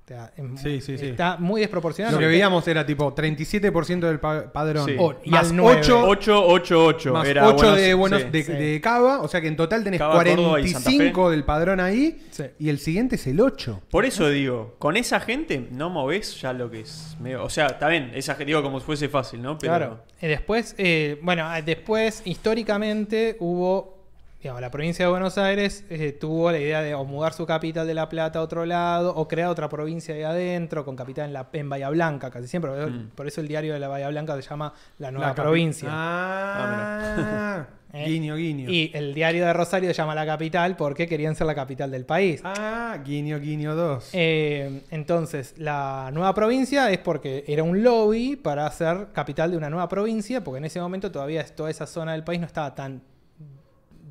O 0.07 0.09
sea, 0.09 0.33
es- 0.37 0.61
Sí, 0.61 0.81
sí, 0.81 0.97
sí. 0.99 1.07
Está 1.07 1.37
muy 1.37 1.61
desproporcionado. 1.61 2.15
Lo 2.17 2.21
que 2.21 2.29
veíamos 2.29 2.67
era 2.69 2.87
tipo 2.87 3.13
37% 3.13 4.07
del 4.07 4.21
pa- 4.21 4.53
padrón. 4.53 4.87
Sí. 4.87 4.97
Y 5.25 5.31
más 5.31 5.51
al 5.51 5.57
nueve. 5.57 5.81
8, 5.81 6.07
888 6.07 7.13
más 7.13 7.27
era 7.27 7.49
8 7.49 7.57
Buenos- 7.57 7.77
de, 7.77 7.95
buenos, 7.95 8.23
sí. 8.23 8.29
de, 8.31 8.43
Sí. 8.45 8.53
de 8.53 8.81
Cava. 8.81 9.21
O 9.23 9.27
sea 9.27 9.41
que 9.41 9.49
en 9.49 9.57
total 9.57 9.83
tenés 9.83 9.99
Cava, 9.99 10.15
Córdoba 10.23 10.61
y 10.61 10.69
Santa 10.69 10.85
45 10.91 11.25
Fe. 11.27 11.31
del 11.33 11.45
padrón 11.45 11.81
ahí. 11.81 12.21
Sí. 12.31 12.45
Y 12.61 12.69
el 12.69 12.79
siguiente 12.79 13.17
es 13.17 13.27
el 13.27 13.41
8. 13.41 13.83
Por 13.91 14.05
eso 14.05 14.29
digo, 14.31 14.77
con 14.79 14.97
esa 14.97 15.19
gente 15.19 15.67
no 15.73 15.91
movés 15.91 16.41
ya 16.41 16.53
lo 16.53 16.71
que 16.71 16.83
es 16.83 17.17
medio. 17.21 17.43
O 17.43 17.51
sea, 17.51 17.67
está 17.67 17.89
bien, 17.89 18.13
esa 18.15 18.35
gente 18.37 18.47
digo 18.51 18.63
como 18.63 18.79
si 18.79 18.87
fuese 18.87 19.09
fácil, 19.09 19.43
¿no? 19.43 19.59
Pero 19.59 19.73
Claro. 19.73 20.01
Después, 20.21 20.77
eh, 20.79 21.19
bueno, 21.23 21.43
ah, 21.47 21.61
después, 21.63 22.23
históricamente, 22.25 23.37
hubo. 23.41 23.96
Digamos, 24.41 24.61
la 24.61 24.71
provincia 24.71 25.05
de 25.05 25.11
Buenos 25.11 25.39
Aires 25.39 25.85
eh, 25.89 26.13
tuvo 26.13 26.53
la 26.53 26.59
idea 26.59 26.83
de 26.83 26.95
o 26.95 27.05
mudar 27.05 27.33
su 27.33 27.47
capital 27.47 27.87
de 27.87 27.95
La 27.95 28.09
Plata 28.09 28.39
a 28.39 28.43
otro 28.43 28.65
lado, 28.67 29.15
o 29.15 29.27
crear 29.27 29.49
otra 29.49 29.69
provincia 29.69 30.15
ahí 30.15 30.23
adentro, 30.23 30.85
con 30.85 30.95
capital 30.95 31.27
en, 31.27 31.33
la, 31.33 31.49
en 31.53 31.69
Bahía 31.69 31.91
Blanca, 31.91 32.31
casi 32.31 32.47
siempre. 32.47 32.71
Mm. 32.87 33.11
Por 33.15 33.27
eso 33.27 33.41
el 33.41 33.49
diario 33.49 33.73
de 33.73 33.81
la 33.81 33.89
Bahía 33.89 34.09
Blanca 34.09 34.35
se 34.37 34.43
llama 34.43 34.73
La 34.99 35.11
Nueva 35.11 35.29
La 35.29 35.35
Provincia. 35.35 35.89
Ah, 35.91 37.67
Eh, 37.97 38.05
guiño, 38.09 38.37
guiño. 38.37 38.71
Y 38.71 38.91
el 38.95 39.15
diario 39.15 39.47
de 39.47 39.53
Rosario 39.53 39.89
se 39.89 39.95
llama 39.95 40.15
La 40.15 40.27
Capital 40.27 40.77
porque 40.77 41.07
querían 41.07 41.35
ser 41.35 41.47
la 41.47 41.55
capital 41.55 41.91
del 41.91 42.05
país. 42.05 42.41
Ah, 42.45 42.99
guiño, 43.05 43.39
guiño 43.39 43.75
2. 43.75 44.11
Eh, 44.13 44.83
entonces, 44.91 45.55
la 45.57 46.11
nueva 46.13 46.35
provincia 46.35 46.91
es 46.91 46.99
porque 46.99 47.45
era 47.47 47.63
un 47.63 47.83
lobby 47.83 48.37
para 48.37 48.71
ser 48.71 49.09
capital 49.13 49.53
de 49.53 49.57
una 49.57 49.71
nueva 49.71 49.89
provincia, 49.89 50.45
porque 50.45 50.59
en 50.59 50.67
ese 50.67 50.81
momento 50.81 51.11
todavía 51.11 51.45
toda 51.47 51.71
esa 51.71 51.87
zona 51.87 52.13
del 52.13 52.25
país 52.25 52.41
no 52.41 52.47
estaba 52.47 52.75
tan 52.75 53.03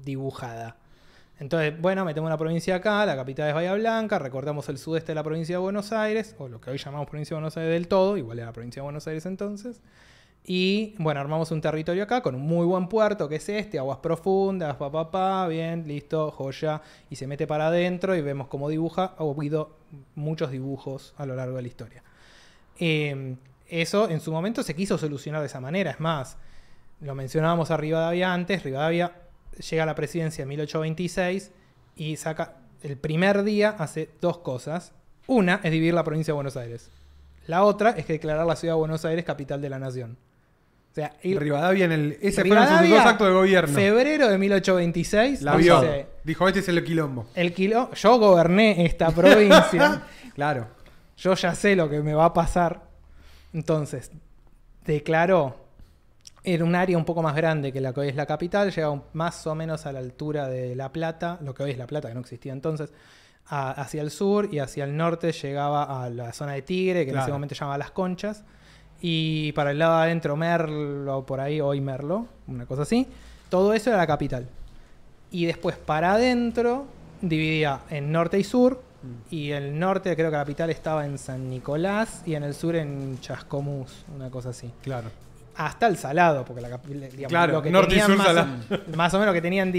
dibujada. 0.05 0.77
Entonces, 1.39 1.79
bueno, 1.81 2.05
metemos 2.05 2.27
una 2.29 2.37
provincia 2.37 2.75
acá, 2.75 3.05
la 3.05 3.15
capital 3.15 3.49
es 3.49 3.55
Bahía 3.55 3.73
Blanca, 3.73 4.19
recortamos 4.19 4.69
el 4.69 4.77
sudeste 4.77 5.11
de 5.11 5.15
la 5.15 5.23
provincia 5.23 5.55
de 5.55 5.59
Buenos 5.59 5.91
Aires, 5.91 6.33
o 6.37 6.47
lo 6.47 6.61
que 6.61 6.69
hoy 6.69 6.77
llamamos 6.77 7.09
provincia 7.09 7.35
de 7.35 7.41
Buenos 7.41 7.57
Aires 7.57 7.73
del 7.73 7.89
todo, 7.89 8.15
igual 8.15 8.39
era 8.39 8.47
la 8.47 8.53
provincia 8.53 8.81
de 8.81 8.85
Buenos 8.85 9.05
Aires 9.07 9.25
entonces. 9.25 9.81
Y 10.47 10.93
bueno, 10.99 11.19
armamos 11.19 11.51
un 11.51 11.59
territorio 11.59 12.03
acá 12.03 12.21
con 12.21 12.35
un 12.35 12.41
muy 12.43 12.65
buen 12.65 12.87
puerto, 12.87 13.27
que 13.27 13.37
es 13.37 13.49
este, 13.49 13.79
aguas 13.79 13.97
profundas, 13.97 14.75
pa, 14.75 14.91
pa, 14.91 15.09
pa, 15.09 15.47
bien, 15.47 15.87
listo, 15.87 16.29
joya. 16.29 16.83
Y 17.09 17.15
se 17.15 17.25
mete 17.25 17.47
para 17.47 17.67
adentro 17.67 18.15
y 18.15 18.21
vemos 18.21 18.47
cómo 18.47 18.69
dibuja. 18.69 19.15
Ha 19.17 19.23
habido 19.23 19.75
muchos 20.13 20.51
dibujos 20.51 21.15
a 21.17 21.25
lo 21.25 21.35
largo 21.35 21.55
de 21.55 21.61
la 21.63 21.67
historia. 21.67 22.03
Eh, 22.79 23.35
eso 23.67 24.07
en 24.07 24.19
su 24.19 24.31
momento 24.31 24.61
se 24.61 24.75
quiso 24.75 24.99
solucionar 24.99 25.41
de 25.41 25.47
esa 25.47 25.59
manera. 25.59 25.89
Es 25.89 25.99
más, 25.99 26.37
lo 27.01 27.15
mencionábamos 27.15 27.71
a 27.71 27.77
Rivadavia 27.77 28.31
antes. 28.31 28.61
Rivadavia 28.61 29.13
llega 29.61 29.83
a 29.83 29.85
la 29.85 29.95
presidencia 29.95 30.43
en 30.43 30.49
1826 30.49 31.51
y 31.95 32.15
saca 32.17 32.55
el 32.83 32.97
primer 32.97 33.43
día 33.43 33.69
hace 33.77 34.09
dos 34.21 34.37
cosas. 34.39 34.91
Una 35.27 35.59
es 35.63 35.71
dividir 35.71 35.93
la 35.93 36.03
provincia 36.03 36.31
de 36.31 36.35
Buenos 36.35 36.55
Aires. 36.57 36.89
La 37.47 37.63
otra 37.63 37.91
es 37.91 38.07
declarar 38.07 38.45
la 38.45 38.55
ciudad 38.55 38.73
de 38.75 38.79
Buenos 38.79 39.05
Aires 39.05 39.23
capital 39.25 39.61
de 39.61 39.69
la 39.69 39.79
nación. 39.79 40.17
O 40.91 40.95
sea, 40.95 41.13
ir- 41.23 41.37
Rivadavia 41.39 41.85
en 41.85 41.91
el. 41.91 42.17
Ese 42.21 42.41
Rivadavia, 42.43 42.67
fueron 42.77 42.89
sus 42.89 42.97
dos 42.97 43.05
actos 43.11 43.27
de 43.27 43.33
gobierno. 43.33 43.75
Febrero 43.75 44.29
de 44.29 44.37
1826. 44.37 45.41
La 45.41 45.55
vio. 45.57 45.81
dice, 45.81 46.07
Dijo, 46.23 46.47
este 46.47 46.59
es 46.61 46.69
el 46.69 46.83
quilombo. 46.83 47.27
el 47.35 47.53
kilo, 47.53 47.91
yo 47.93 48.17
goberné 48.17 48.85
esta 48.85 49.09
provincia. 49.11 50.03
Claro. 50.35 50.67
yo 51.17 51.33
ya 51.33 51.55
sé 51.55 51.75
lo 51.77 51.89
que 51.89 52.01
me 52.01 52.13
va 52.13 52.25
a 52.25 52.33
pasar. 52.33 52.81
Entonces, 53.53 54.11
declaró 54.85 55.64
en 56.45 56.63
un 56.63 56.75
área 56.75 56.97
un 56.97 57.05
poco 57.05 57.21
más 57.21 57.35
grande 57.35 57.71
que 57.73 57.81
la 57.81 57.91
que 57.93 57.99
hoy 58.01 58.07
es 58.09 58.15
la 58.15 58.25
capital, 58.25 58.71
llega 58.71 58.89
un- 58.89 59.03
más 59.13 59.45
o 59.47 59.55
menos 59.55 59.85
a 59.85 59.91
la 59.91 59.99
altura 59.99 60.47
de 60.47 60.75
La 60.75 60.91
Plata, 60.91 61.37
lo 61.41 61.53
que 61.53 61.63
hoy 61.63 61.71
es 61.71 61.77
La 61.77 61.87
Plata, 61.87 62.07
que 62.09 62.13
no 62.13 62.19
existía 62.21 62.53
entonces, 62.53 62.91
a- 63.47 63.71
hacia 63.71 64.01
el 64.01 64.11
sur 64.11 64.49
y 64.51 64.59
hacia 64.59 64.83
el 64.85 64.95
norte 64.95 65.31
llegaba 65.31 66.03
a 66.03 66.09
la 66.09 66.31
zona 66.33 66.53
de 66.53 66.61
Tigre, 66.61 67.03
que 67.03 67.09
en 67.11 67.15
Claro. 67.15 67.25
ese 67.25 67.31
momento 67.33 67.55
se 67.55 67.59
llamaba 67.59 67.77
Las 67.77 67.91
Conchas, 67.91 68.43
y 69.01 69.51
para 69.53 69.71
el 69.71 69.79
lado 69.79 69.97
de 69.97 70.03
adentro 70.05 70.35
Merlo, 70.35 71.25
por 71.25 71.39
ahí, 71.39 71.59
hoy 71.61 71.81
Merlo, 71.81 72.27
una 72.47 72.65
cosa 72.65 72.83
así. 72.83 73.07
Todo 73.49 73.73
eso 73.73 73.89
era 73.89 73.97
la 73.97 74.07
capital. 74.07 74.47
Y 75.31 75.45
después 75.45 75.75
para 75.77 76.13
adentro 76.13 76.85
dividía 77.21 77.81
en 77.89 78.11
norte 78.11 78.39
y 78.39 78.43
sur. 78.43 78.81
Y 79.29 79.51
el 79.51 79.77
norte 79.77 80.15
creo 80.15 80.29
que 80.31 80.37
la 80.37 80.41
capital 80.43 80.71
estaba 80.71 81.05
en 81.05 81.19
San 81.19 81.47
Nicolás 81.49 82.23
y 82.25 82.33
en 82.33 82.43
el 82.43 82.55
sur 82.55 82.75
en 82.75 83.19
Chascomús, 83.19 84.03
una 84.15 84.31
cosa 84.31 84.49
así. 84.49 84.71
Claro. 84.81 85.09
Hasta 85.57 85.87
el 85.87 85.97
salado, 85.97 86.43
porque 86.45 86.61
la 86.61 86.69
capital, 86.69 87.01
digamos, 87.11 87.27
Claro, 87.29 87.53
lo 87.53 87.61
que 87.61 87.71
norte 87.71 87.95
y 87.95 87.99
tenían 87.99 88.07
sur 88.07 88.17
más, 88.17 88.27
salado. 88.27 88.47
más 88.95 89.13
o 89.13 89.19
menos 89.19 89.33
lo 89.33 89.33
que 89.33 89.41
tenían 89.41 89.71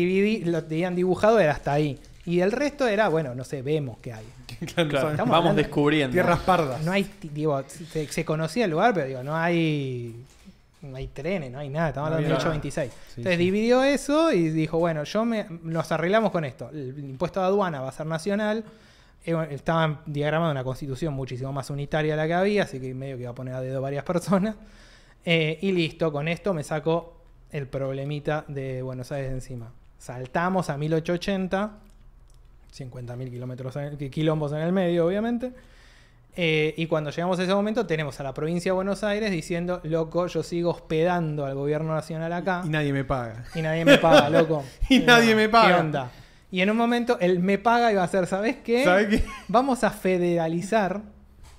lo 0.50 0.64
tenían 0.64 0.94
dibujado 0.94 1.38
era 1.38 1.52
hasta 1.52 1.72
ahí. 1.72 1.98
Y 2.24 2.40
el 2.40 2.50
resto 2.52 2.88
era, 2.88 3.08
bueno, 3.08 3.34
no 3.34 3.44
sé, 3.44 3.62
vemos 3.62 3.98
qué 4.00 4.12
hay. 4.12 4.24
Claro, 4.74 4.88
Claro, 4.88 5.26
vamos 5.26 5.54
descubriendo. 5.54 6.12
Tierras 6.12 6.40
pardas. 6.40 6.82
No 6.82 6.90
hay, 6.92 7.06
digo, 7.22 7.62
se, 7.68 8.06
se 8.06 8.24
conocía 8.24 8.64
el 8.64 8.70
lugar, 8.70 8.94
pero 8.94 9.06
digo, 9.06 9.22
no 9.22 9.36
hay, 9.36 10.24
no 10.80 10.96
hay 10.96 11.08
trenes, 11.08 11.50
no 11.52 11.58
hay 11.58 11.68
nada. 11.68 11.88
Estamos 11.88 12.08
No 12.10 12.16
hablando 12.16 12.28
de 12.28 12.34
había 12.42 12.44
nada. 12.44 12.54
1826. 12.58 12.92
Sí, 12.92 13.20
Entonces 13.20 13.38
sí. 13.38 13.44
dividió 13.44 13.82
eso 13.84 14.32
y 14.32 14.48
dijo, 14.48 14.78
bueno, 14.78 15.04
yo 15.04 15.24
me, 15.26 15.46
nos 15.62 15.92
arreglamos 15.92 16.30
con 16.30 16.44
esto. 16.46 16.70
El 16.72 16.98
impuesto 16.98 17.40
de 17.40 17.46
aduana 17.46 17.80
va 17.82 17.90
a 17.90 17.92
ser 17.92 18.06
nacional. 18.06 18.64
Eh, 19.26 19.36
Estaba 19.50 20.00
diagramado 20.06 20.52
una 20.52 20.64
constitución 20.64 21.12
muchísimo 21.12 21.52
más 21.52 21.68
unitaria 21.68 22.12
de 22.14 22.16
la 22.22 22.26
que 22.26 22.34
había, 22.34 22.62
así 22.62 22.80
que 22.80 22.94
medio 22.94 23.16
que 23.16 23.22
iba 23.22 23.32
a 23.32 23.34
poner 23.34 23.54
a 23.54 23.60
dedo 23.60 23.82
varias 23.82 24.04
personas. 24.04 24.54
Eh, 25.28 25.58
y 25.60 25.72
listo, 25.72 26.12
con 26.12 26.28
esto 26.28 26.54
me 26.54 26.62
saco 26.62 27.16
el 27.50 27.66
problemita 27.66 28.44
de 28.46 28.80
Buenos 28.80 29.10
Aires 29.10 29.30
de 29.30 29.34
encima. 29.34 29.72
Saltamos 29.98 30.70
a 30.70 30.78
1880, 30.78 31.70
50.000 32.72 33.30
kilómetros 33.30 33.76
quilombos 34.10 34.52
en 34.52 34.58
el 34.58 34.72
medio, 34.72 35.04
obviamente. 35.04 35.52
Eh, 36.36 36.74
y 36.76 36.86
cuando 36.86 37.10
llegamos 37.10 37.40
a 37.40 37.42
ese 37.42 37.54
momento, 37.54 37.86
tenemos 37.86 38.20
a 38.20 38.22
la 38.22 38.34
provincia 38.34 38.70
de 38.70 38.74
Buenos 38.74 39.02
Aires 39.02 39.32
diciendo, 39.32 39.80
loco, 39.82 40.28
yo 40.28 40.44
sigo 40.44 40.70
hospedando 40.70 41.44
al 41.44 41.54
gobierno 41.54 41.94
nacional 41.94 42.32
acá 42.32 42.62
Y 42.64 42.68
nadie 42.68 42.92
me 42.92 43.04
paga. 43.04 43.44
y 43.54 43.62
nadie 43.62 43.84
me 43.84 43.98
paga, 43.98 44.30
loco. 44.30 44.62
Y 44.88 45.00
nadie 45.00 45.34
me 45.34 45.48
paga. 45.48 45.74
¿Qué 45.74 45.80
onda? 45.80 46.10
Y 46.52 46.60
en 46.60 46.70
un 46.70 46.76
momento, 46.76 47.18
el 47.18 47.40
me 47.40 47.58
paga 47.58 47.90
iba 47.90 48.04
a 48.04 48.08
ser, 48.08 48.28
¿sabes 48.28 48.58
qué? 48.62 48.84
¿Sabes 48.84 49.08
qué? 49.08 49.24
Vamos 49.48 49.82
a 49.82 49.90
federalizar 49.90 51.02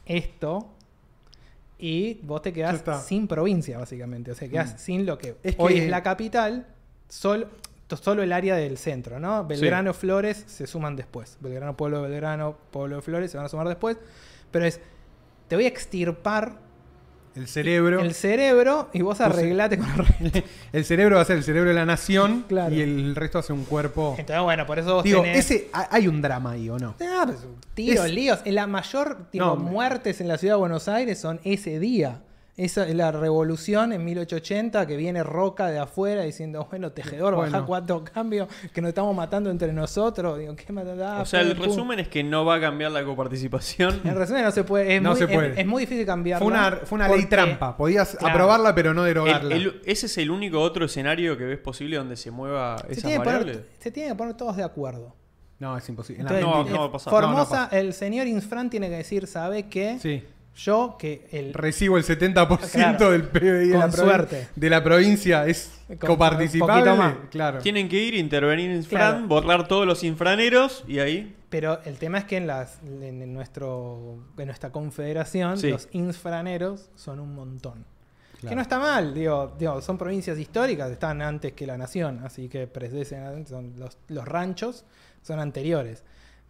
esto 0.05 0.69
y 1.79 2.15
vos 2.23 2.41
te 2.41 2.51
quedás 2.53 2.75
está. 2.75 2.99
sin 3.01 3.27
provincia, 3.27 3.77
básicamente. 3.77 4.31
O 4.31 4.35
sea, 4.35 4.47
quedás 4.49 4.73
Mm. 4.73 4.77
sin 4.77 5.05
lo 5.05 5.17
que, 5.17 5.35
Es 5.43 5.55
hoy 5.57 5.75
que- 5.75 5.83
es 5.85 5.89
la 5.89 6.01
capital, 6.03 6.67
solo, 7.07 7.47
solo 8.01 8.23
el 8.23 8.31
área 8.33 8.55
del 8.55 8.77
centro, 8.77 9.19
¿no? 9.19 9.45
Belgrano, 9.45 9.93
Flores 9.93 10.43
se 10.47 10.67
suman 10.67 10.95
después. 10.95 11.37
Belgrano, 11.39 11.77
Pueblo 11.77 12.01
Belgrano, 12.01 12.57
Pueblo 12.71 12.97
de 12.97 13.01
Flores 13.01 13.31
se 13.31 13.37
van 13.37 13.45
a 13.45 13.49
sumar 13.49 13.67
después. 13.67 13.97
Pero 14.51 14.65
es, 14.65 14.79
te 15.47 15.55
voy 15.55 15.65
a 15.65 15.67
extirpar 15.69 16.59
El 17.37 17.47
cerebro. 17.47 17.99
el 18.01 18.13
cerebro 18.13 18.89
y 18.93 19.01
vos 19.01 19.21
arreglate 19.21 19.77
con 19.77 19.87
el 19.91 19.97
resto. 20.05 20.39
El 20.73 20.83
cerebro 20.85 21.15
va 21.17 21.21
a 21.21 21.25
ser 21.25 21.37
el 21.37 21.43
cerebro 21.43 21.69
de 21.69 21.75
la 21.75 21.85
nación. 21.85 22.45
Claro. 22.47 22.73
Y 22.75 22.81
el 22.81 23.15
resto 23.15 23.39
hace 23.39 23.53
un 23.53 23.63
cuerpo. 23.63 24.15
Entonces, 24.17 24.43
bueno, 24.43 24.65
por 24.65 24.79
eso 24.79 24.95
vos 24.95 25.03
Digo, 25.03 25.21
tenés... 25.21 25.45
ese, 25.49 25.69
ha- 25.73 25.87
hay 25.91 26.07
un 26.07 26.21
drama 26.21 26.51
ahí, 26.51 26.69
¿o 26.69 26.77
no? 26.77 26.95
Ah, 27.01 27.23
pues, 27.25 27.37
tiros, 27.73 28.05
Es- 28.07 28.11
líos. 28.13 28.39
La 28.45 28.67
mayor 28.67 29.29
tipo, 29.31 29.45
No, 29.45 29.55
muertes 29.55 30.19
en 30.19 30.27
la 30.27 30.37
ciudad 30.37 30.55
de 30.55 30.59
Buenos 30.59 30.87
Aires 30.87 31.19
son 31.19 31.39
ese 31.43 31.79
día. 31.79 32.21
Esa 32.57 32.87
es 32.87 32.95
la 32.95 33.11
revolución 33.11 33.93
en 33.93 34.03
1880 34.03 34.87
que 34.87 34.97
viene 34.97 35.21
Roca 35.21 35.67
de 35.67 35.77
afuera 35.77 36.23
diciendo, 36.23 36.65
bueno, 36.71 36.91
tejedor, 36.91 37.35
Bueno. 37.35 37.51
baja 37.51 37.65
cuatro 37.67 38.03
cambios, 38.03 38.47
que 38.73 38.81
nos 38.81 38.89
estamos 38.89 39.15
matando 39.15 39.51
entre 39.51 39.71
nosotros. 39.73 40.39
Digo, 40.39 40.55
¿qué? 40.55 40.65
O 40.73 41.25
sea, 41.25 41.41
el 41.41 41.55
Pum, 41.55 41.65
resumen 41.65 41.99
es 41.99 42.07
que 42.07 42.23
no 42.23 42.45
va 42.45 42.55
a 42.55 42.59
cambiar 42.59 42.91
la 42.91 43.05
coparticipación. 43.05 44.01
En 44.03 44.15
resumen, 44.15 44.43
no 44.43 44.51
se 44.51 44.63
puede. 44.63 44.95
Es, 44.95 45.01
No 45.03 45.11
muy, 45.11 45.19
se 45.19 45.27
puede. 45.27 45.61
Es, 45.61 45.67
muy 45.67 45.81
difícil 45.83 46.03
cambiarla. 46.05 46.43
Fue 46.43 46.51
una, 46.51 46.71
fue 46.83 46.95
una 46.95 47.07
ley 47.09 47.25
trampa. 47.27 47.77
Podías 47.77 48.15
Claro. 48.15 48.33
aprobarla, 48.33 48.73
pero 48.73 48.91
no 48.95 49.01
El- 49.03 49.07
derogarla. 49.09 49.55
el- 49.55 49.79
¿Ese 49.85 50.07
es 50.07 50.17
el 50.17 50.31
único 50.31 50.59
otro 50.59 50.85
escenario 50.85 51.37
que 51.37 51.43
ves 51.43 51.59
posible 51.59 51.97
donde 51.97 52.15
se 52.15 52.31
mueva 52.31 52.79
Se 52.79 52.93
esas 52.93 53.03
tiene, 53.03 53.19
que 53.19 53.23
poner, 53.23 53.39
variables? 53.41 53.65
se 53.77 53.91
tienen 53.91 54.13
que 54.13 54.17
poner 54.17 54.33
todos 54.33 54.57
de 54.57 54.63
acuerdo. 54.63 55.15
No, 55.59 55.77
es 55.77 55.87
imposible. 55.89 56.21
Entonces, 56.21 56.43
no, 56.43 56.63
no 56.63 56.79
va 56.79 56.85
a 56.85 56.91
pasar. 56.91 57.11
Formosa, 57.13 57.33
No, 57.33 57.43
no 57.43 57.49
pasa. 57.49 57.77
el 57.77 57.93
señor 57.93 58.25
Infran 58.25 58.69
tiene 58.71 58.89
que 58.89 58.95
decir, 58.97 59.27
¿sabe 59.27 59.67
qué? 59.69 59.97
Sí. 60.01 60.23
Yo, 60.57 60.95
que 60.97 61.27
el. 61.31 61.53
Recibo 61.53 61.97
el 61.97 62.03
70% 62.03 62.71
Claro. 62.71 63.11
del 63.11 63.23
PBI 63.29 63.67
de 63.69 63.77
la, 63.77 63.81
Con 63.83 63.91
provi- 63.91 63.95
suerte. 64.09 64.47
de 64.55 64.69
la 64.69 64.83
provincia. 64.83 65.45
¿Es 65.47 65.71
Con- 65.87 65.97
coparticipable? 65.97 66.73
un 66.91 66.97
poquito 66.97 66.97
más. 67.21 67.29
Claro. 67.29 67.59
Tienen 67.59 67.87
que 67.87 67.97
ir, 68.03 68.15
intervenir 68.15 68.71
en 68.71 68.77
Infran, 68.77 69.11
Claro. 69.13 69.27
borrar 69.27 69.67
todos 69.67 69.85
los 69.85 70.03
infraneros 70.03 70.83
y 70.87 70.99
ahí. 70.99 71.35
Pero 71.49 71.79
el 71.85 71.97
tema 71.97 72.17
es 72.17 72.25
que 72.25 72.37
en, 72.37 72.47
las, 72.47 72.79
en, 72.83 73.33
nuestro, 73.33 74.17
en 74.37 74.45
nuestra 74.47 74.71
confederación 74.71 75.57
Sí. 75.57 75.69
los 75.69 75.87
infraneros 75.91 76.89
son 76.95 77.19
un 77.19 77.33
montón. 77.35 77.85
Claro. 78.39 78.49
Que 78.49 78.55
no 78.55 78.61
está 78.61 78.79
mal, 78.79 79.13
digo, 79.13 79.55
digo, 79.57 79.81
son 79.81 79.97
provincias 79.97 80.37
históricas, 80.37 80.91
están 80.91 81.21
antes 81.21 81.53
que 81.53 81.65
la 81.65 81.77
nación, 81.77 82.19
así 82.23 82.49
que 82.49 82.67
predecen, 82.67 83.47
son 83.47 83.73
los, 83.79 83.97
los 84.09 84.25
ranchos 84.25 84.85
son 85.23 85.39
anteriores. 85.39 86.03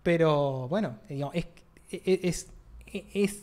Pero 0.04 0.68
bueno, 0.68 0.98
digamos, 1.08 1.36
es, 1.36 1.46
es, 1.90 2.20
es 2.24 2.48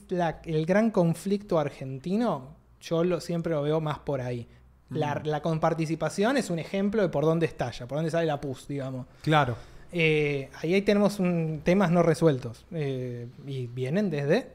la- 0.09 0.41
el 0.45 0.66
gran 0.66 0.91
conflicto 0.91 1.59
argentino, 1.59 2.57
yo 2.81 3.05
lo, 3.05 3.21
siempre 3.21 3.53
lo 3.53 3.62
veo 3.62 3.81
más 3.81 3.99
por 4.01 4.21
ahí. 4.21 4.47
La, 4.91 5.15
Mm. 5.16 5.27
la 5.27 5.41
comparticipación 5.43 6.37
es 6.37 6.51
un 6.51 6.59
ejemplo 6.59 7.03
de 7.03 7.09
por 7.09 7.25
dónde 7.25 7.47
estalla, 7.47 7.87
por 7.87 7.97
dónde 7.99 8.11
sale 8.11 8.27
la 8.27 8.41
pus, 8.41 8.69
digamos. 8.69 9.07
Claro. 9.23 9.57
Eh, 9.93 10.51
ahí, 10.61 10.75
ahí 10.75 10.83
tenemos 10.83 11.19
un- 11.21 11.61
temas 11.65 11.91
no 11.91 12.03
resueltos 12.03 12.65
eh, 12.73 13.29
y 13.47 13.66
vienen 13.69 14.11
desde 14.11 14.53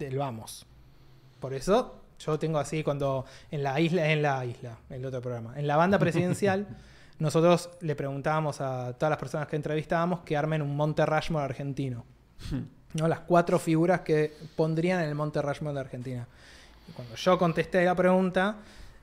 el 0.00 0.16
vamos. 0.16 0.66
Por 1.40 1.54
eso 1.54 2.00
yo 2.18 2.38
tengo 2.38 2.58
así 2.58 2.82
cuando 2.82 3.24
en 3.50 3.62
la 3.62 3.78
isla, 3.80 4.10
en 4.10 4.22
la 4.22 4.44
isla, 4.44 4.78
el 4.90 5.04
otro 5.04 5.20
programa, 5.20 5.58
en 5.58 5.66
la 5.66 5.76
banda 5.76 5.98
presidencial, 6.00 6.66
nosotros 7.18 7.70
le 7.80 7.94
preguntábamos 7.94 8.60
a 8.60 8.92
todas 8.94 9.10
las 9.10 9.18
personas 9.18 9.46
que 9.48 9.56
entrevistábamos 9.56 10.20
que 10.20 10.36
armen 10.36 10.62
un 10.62 10.76
Monte 10.76 11.04
Rushmore 11.06 11.44
argentino. 11.44 12.04
¿No? 12.94 13.08
Las 13.08 13.20
cuatro 13.20 13.58
figuras 13.58 14.00
que 14.00 14.32
pondrían 14.56 15.00
en 15.02 15.08
el 15.08 15.14
Monte 15.14 15.40
Rushmore 15.42 15.74
de 15.74 15.80
Argentina. 15.80 16.26
Y 16.88 16.92
cuando 16.92 17.14
yo 17.14 17.38
contesté 17.38 17.84
la 17.84 17.94
pregunta, 17.94 18.56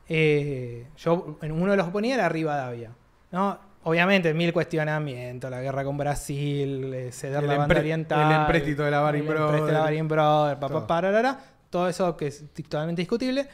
eh, 0.09 0.87
yo 0.97 1.37
en 1.41 1.51
uno 1.51 1.71
de 1.71 1.77
los 1.77 1.89
ponía 1.89 2.15
era 2.15 2.29
Rivadavia. 2.29 2.91
¿no? 3.31 3.59
Obviamente, 3.83 4.33
mil 4.33 4.51
cuestionamientos, 4.51 5.49
la 5.51 5.61
guerra 5.61 5.83
con 5.83 5.97
Brasil, 5.97 6.91
eh, 6.93 7.11
ceder 7.11 7.43
El 7.43 7.49
la 7.49 7.57
banda 7.57 7.77
oriental. 7.79 8.31
el 8.31 8.39
empréstito 8.41 8.83
de 8.83 8.91
la 8.91 9.01
Baring 9.01 9.21
el 9.23 9.27
Brothers. 9.27 9.73
Baring 9.73 10.07
Brothers, 10.07 10.59
pa, 10.59 10.87
pa, 10.87 11.39
Todo. 11.69 11.87
eso 11.89 12.15
que 12.17 12.27
es 12.27 12.43
totalmente 12.53 13.01
discutible. 13.03 13.47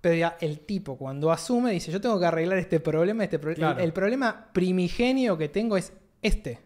Pero 0.00 0.14
ya 0.14 0.36
el 0.40 0.60
tipo 0.60 0.96
cuando 0.96 1.30
asume 1.30 1.72
dice, 1.72 1.92
yo 1.92 2.00
tengo 2.00 2.18
que 2.18 2.24
arreglar 2.24 2.58
este 2.58 2.80
problema, 2.80 3.22
este 3.22 3.38
pro- 3.38 3.54
Claro. 3.54 3.78
el, 3.78 3.84
el 3.84 3.92
problema 3.92 4.46
primigenio 4.52 5.36
que 5.36 5.50
tengo 5.50 5.76
es 5.76 5.92
este. 6.22 6.58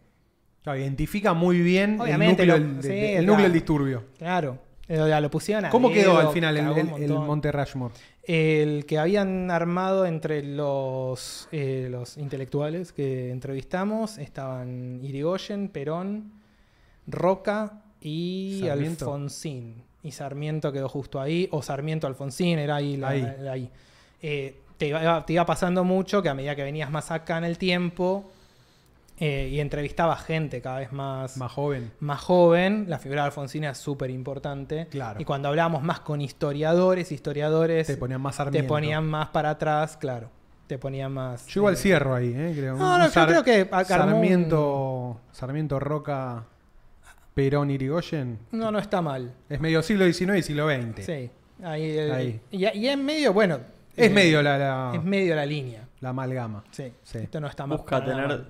Claro, 0.65 0.79
identifica 0.81 1.33
muy 1.35 1.61
bien 1.61 2.01
Obviamente, 2.01 2.43
el 2.43 2.49
núcleo, 2.49 2.67
lo- 2.69 2.75
del- 2.75 2.83
sí, 2.83 2.89
del- 2.89 2.99
el 3.05 3.11
claro. 3.13 3.27
núcleo 3.27 3.43
del 3.45 3.53
disturbio. 3.53 4.05
Claro. 4.19 4.59
Eh, 4.89 4.97
ya 4.97 5.19
lo 5.21 5.31
pusieron 5.31 5.65
a 5.67 5.71
¿Cómo 5.71 5.91
quedó 5.93 6.19
al 6.19 6.29
final 6.31 6.57
el. 6.59 7.09
Monte 7.11 7.51
Rushmore? 7.53 7.95
El 8.23 8.85
que 8.87 8.99
habían 8.99 9.51
armado 9.51 10.05
entre 10.07 10.43
los, 10.43 11.49
eh, 11.53 11.89
los 11.91 12.17
intelectuales 12.19 12.93
que 12.93 13.31
entrevistamos 13.31 14.19
estaban 14.19 15.01
Irigoyen, 15.03 15.69
Perón, 15.69 16.33
Roca 17.07 17.83
y 18.01 18.61
Sarmiento. 18.67 19.05
Alfonsín. 19.07 19.83
Y 20.03 20.13
Sarmiento 20.13 20.71
quedó 20.73 20.89
justo 20.89 21.21
ahí, 21.21 21.49
o 21.51 21.63
Sarmiento 21.63 22.07
Alfonsín, 22.07 22.59
era 22.59 22.77
ahí. 22.77 22.97
la- 22.97 23.09
Ahí. 23.09 23.27
la- 23.41 23.53
ahí. 23.53 23.71
Eh, 24.23 24.55
te, 24.77 24.89
iba, 24.89 25.25
te 25.25 25.33
iba 25.33 25.47
pasando 25.47 25.85
mucho 25.85 26.23
que 26.23 26.29
a 26.29 26.35
medida 26.35 26.55
que 26.57 26.63
venías 26.63 26.91
más 26.91 27.11
acá 27.11 27.39
en 27.39 27.45
el 27.45 27.57
tiempo 27.59 28.31
eh, 29.19 29.49
y 29.53 29.61
entrevistaba 29.61 30.17
gente 30.17 30.61
cada 30.61 30.81
vez 30.81 30.93
más, 30.93 31.37
Más 31.37 31.53
joven. 31.53 31.93
más 32.01 32.21
joven, 32.21 32.87
la 32.89 32.99
figura 32.99 33.23
de 33.23 33.27
Alfonsín 33.27 33.65
es 33.65 33.79
súper 33.79 34.11
importante. 34.11 34.89
Claro. 34.91 35.21
Y 35.21 35.25
cuando 35.25 35.49
hablábamos 35.49 35.83
más 35.83 36.01
con 36.01 36.21
historiadores, 36.21 37.13
historiadores 37.13 37.87
Te 37.87 37.97
ponían 37.97 38.21
más 38.21 38.37
te 38.51 38.65
ponían 38.65 39.07
más 39.07 39.29
para 39.29 39.51
atrás, 39.51 39.97
claro. 39.97 40.31
Te 40.67 40.79
ponían 40.79 41.13
más. 41.13 41.47
Yo 41.47 41.61
igual 41.61 41.75
eh, 41.75 41.77
cierro 41.77 42.15
ahí, 42.15 42.33
¿eh? 42.35 42.53
Creo. 42.57 42.77
No, 42.77 42.99
no, 42.99 43.09
yo 43.11 43.27
creo 43.27 43.45
que 43.45 43.69
Sarmiento, 43.87 45.21
Sarmiento 45.31 45.79
Roca, 45.79 46.45
Perón, 47.35 47.71
Irigoyen. 47.71 48.39
No, 48.53 48.71
no 48.71 48.79
está 48.79 49.03
mal. 49.03 49.35
Es 49.49 49.61
medio 49.61 49.83
siglo 49.83 50.05
XIX 50.11 50.39
y 50.39 50.43
siglo 50.43 50.69
XX. 50.69 51.05
Sí. 51.05 51.31
Ahí, 51.63 51.99
el- 51.99 52.13
Ahí. 52.13 52.41
Y, 52.51 52.67
y 52.67 52.89
en 52.89 53.05
medio, 53.05 53.33
bueno. 53.33 53.61
Es 53.97 54.11
eh, 54.11 54.11
medio 54.11 54.43
la, 54.43 54.59
la, 54.59 54.93
Es 54.95 55.05
medio 55.05 55.37
la 55.37 55.47
línea. 55.47 55.84
La 56.05 56.11
amalgama. 56.11 56.63
Sí. 56.71 56.93
Sí. 57.03 57.19
Esto 57.19 57.41
no 57.41 57.49
está 57.49 57.67
mal. 57.67 57.79
Busca 57.79 58.05
tener 58.05 58.45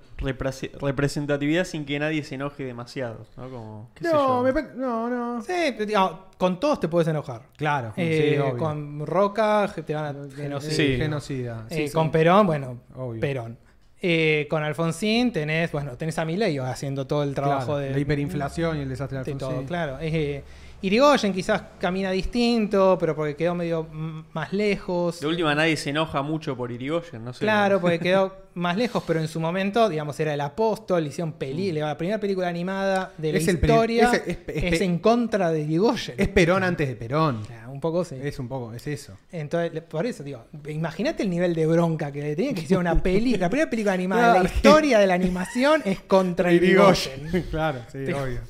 representatividad 0.81 1.65
sin 1.65 1.85
que 1.87 1.99
nadie 1.99 2.23
se 2.23 2.35
enoje 2.35 2.65
demasiado. 2.65 3.27
¿no? 3.37 3.49
Como, 3.49 3.91
qué 3.95 4.05
sé 4.05 4.13
No, 4.13 4.47
yo. 4.47 4.53
me 4.55 4.63
no, 4.75 5.09
no. 5.09 5.43
Sí, 5.43 5.53
pero, 5.73 5.87
digamos, 5.87 6.13
con 6.37 6.61
todos 6.61 6.81
te 6.81 6.89
puedes 6.89 7.09
enojar. 7.09 7.43
Claro, 7.57 7.93
Eh, 7.97 8.33
sí, 8.35 8.39
obvio. 8.39 8.57
con 8.59 9.07
Roca 9.07 9.73
te 9.87 9.95
van 9.95 10.05
a 10.05 10.35
genocidio. 10.37 10.75
Sí. 10.77 10.97
Genocida. 10.97 11.67
Eh, 11.71 11.75
sí, 11.77 11.89
sí. 11.89 11.95
con 11.95 12.11
Perón, 12.11 12.47
bueno, 12.47 12.81
Obvio. 12.97 13.21
Perón. 13.21 13.59
Eh, 14.07 14.47
con 14.51 14.63
Alfonsín 14.63 15.33
tenés, 15.33 15.73
bueno, 15.73 15.97
tenés 15.97 16.19
a 16.19 16.27
Milei 16.27 16.59
haciendo 16.59 17.07
todo 17.07 17.23
el 17.23 17.35
trabajo 17.35 17.65
Claro, 17.67 17.79
de 17.79 17.91
la 17.93 17.99
hiperinflación 17.99 18.77
y 18.77 18.81
el 18.83 18.89
desastre 18.91 19.19
de 19.19 19.25
de 19.25 19.33
Alfonsín. 19.33 19.57
todo, 19.59 19.67
claro. 19.67 19.97
Eh, 20.01 20.45
Irigoyen 20.87 21.33
quizás 21.33 21.63
camina 21.79 22.11
distinto, 22.11 22.97
pero 23.01 23.17
porque 23.17 23.35
quedó 23.37 23.55
medio 23.55 23.85
mm, 23.85 24.25
más 24.35 24.53
lejos. 24.53 25.21
De 25.21 25.27
última, 25.27 25.55
nadie 25.55 25.77
se 25.77 25.91
enoja 25.91 26.21
mucho 26.23 26.57
por 26.57 26.71
Irigoyen, 26.71 27.25
no 27.25 27.33
sé. 27.33 27.41
Claro, 27.41 27.81
porque 27.81 27.99
quedó 28.01 28.37
más 28.55 28.77
lejos, 28.77 29.03
pero 29.07 29.19
en 29.21 29.27
su 29.29 29.41
momento, 29.41 29.89
digamos, 29.89 30.19
era 30.21 30.35
el 30.35 30.41
apóstol, 30.41 31.07
hicieron 31.07 31.33
peli 31.33 31.73
la 31.73 31.97
primera 31.97 32.21
película 32.21 32.49
animada 32.49 33.13
de 33.17 33.33
la 33.33 33.39
Mm. 33.39 33.43
Es 33.43 33.49
historia 33.49 34.11
es- 34.13 34.23
es- 34.27 34.39
es- 34.49 34.73
es 34.75 34.81
en 34.83 34.99
contra 34.99 35.51
de 35.51 35.61
Irigoyen. 35.63 36.17
Es 36.19 36.29
Perón 36.29 36.63
antes 36.63 36.87
de 36.89 36.97
Perón. 36.97 37.41
Un 37.69 37.81
poco 37.81 38.05
sí. 38.05 38.15
Es 38.23 38.39
un 38.39 38.47
poco, 38.49 38.73
es 38.73 38.87
eso. 38.87 39.17
Entonces, 39.33 39.75
le- 39.75 39.83
por 39.83 40.07
eso 40.07 40.23
digo, 40.23 40.45
imagínate 40.69 41.23
el 41.25 41.31
nivel 41.31 41.55
de 41.55 41.67
bronca 41.67 42.13
que 42.13 42.21
le 42.23 42.37
tenía 42.37 42.55
que 42.55 42.61
hicieron 42.61 42.87
una 42.87 43.03
peli. 43.03 43.37
La 43.37 43.49
primera 43.49 43.69
película 43.69 43.95
animada 43.95 44.35
de 44.35 44.43
la 44.45 44.49
historia 44.49 44.99
de 45.01 45.07
la 45.09 45.15
animación 45.15 45.83
es 45.85 46.01
contra 46.01 46.53
Irigoyen. 46.53 47.47
claro, 47.51 47.81
sí, 47.91 48.07
Sí. 48.07 48.13
obvio. 48.13 48.41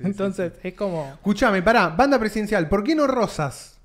Sí, 0.00 0.06
Entonces, 0.06 0.52
es 0.62 0.74
como. 0.74 1.04
sí. 1.04 1.10
Escuchame, 1.14 1.62
pará, 1.62 1.88
banda 1.88 2.18
presidencial, 2.18 2.68
¿por 2.68 2.82
qué 2.82 2.94
no 2.94 3.06
Rosas? 3.06 3.76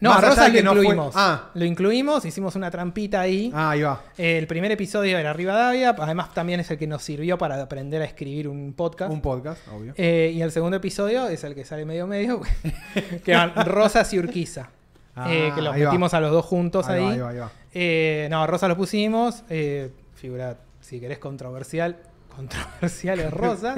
No, 0.00 0.10
Más 0.10 0.20
Rosas 0.24 0.52
lo 0.52 0.62
no 0.62 0.72
incluimos. 0.72 1.14
Ah. 1.16 1.50
Lo 1.54 1.64
incluimos, 1.64 2.24
hicimos 2.24 2.56
una 2.56 2.72
trampita 2.72 3.20
ahí. 3.20 3.52
Ah, 3.54 3.70
ahí 3.70 3.82
va. 3.82 4.02
Eh, 4.18 4.36
El 4.38 4.48
primer 4.48 4.72
episodio 4.72 5.16
era 5.16 5.32
Rivadavia, 5.32 5.94
además 5.96 6.34
también 6.34 6.58
es 6.58 6.68
el 6.72 6.78
que 6.78 6.88
nos 6.88 7.04
sirvió 7.04 7.38
para 7.38 7.62
aprender 7.62 8.02
a 8.02 8.04
escribir 8.04 8.48
un 8.48 8.72
podcast. 8.72 9.12
Un 9.12 9.20
podcast, 9.20 9.60
obvio. 9.68 9.94
Eh, 9.96 10.32
y 10.34 10.42
el 10.42 10.50
segundo 10.50 10.76
episodio 10.76 11.28
es 11.28 11.44
el 11.44 11.54
que 11.54 11.64
sale 11.64 11.84
medio 11.84 12.08
medio, 12.08 12.40
que 13.24 13.30
eran 13.30 13.54
Rosas 13.66 14.12
y 14.12 14.18
Urquiza. 14.18 14.70
Ah, 15.14 15.32
Eh, 15.32 15.52
que 15.54 15.62
los 15.62 15.72
va. 15.72 15.78
metimos 15.78 16.14
a 16.14 16.20
los 16.20 16.32
dos 16.32 16.46
juntos 16.46 16.88
Ahí 16.88 16.98
ahí. 17.04 17.04
va, 17.04 17.12
ahí 17.12 17.20
va, 17.20 17.28
ahí 17.30 17.38
va. 17.38 17.52
Eh, 17.72 18.26
no, 18.28 18.44
Rosa 18.48 18.66
los 18.66 18.76
pusimos. 18.76 19.44
eh, 19.50 19.92
figura, 20.16 20.56
si 20.80 20.98
querés, 20.98 21.18
controversial. 21.18 21.96
Controversial 22.34 23.20
es 23.20 23.30
Rosa. 23.32 23.74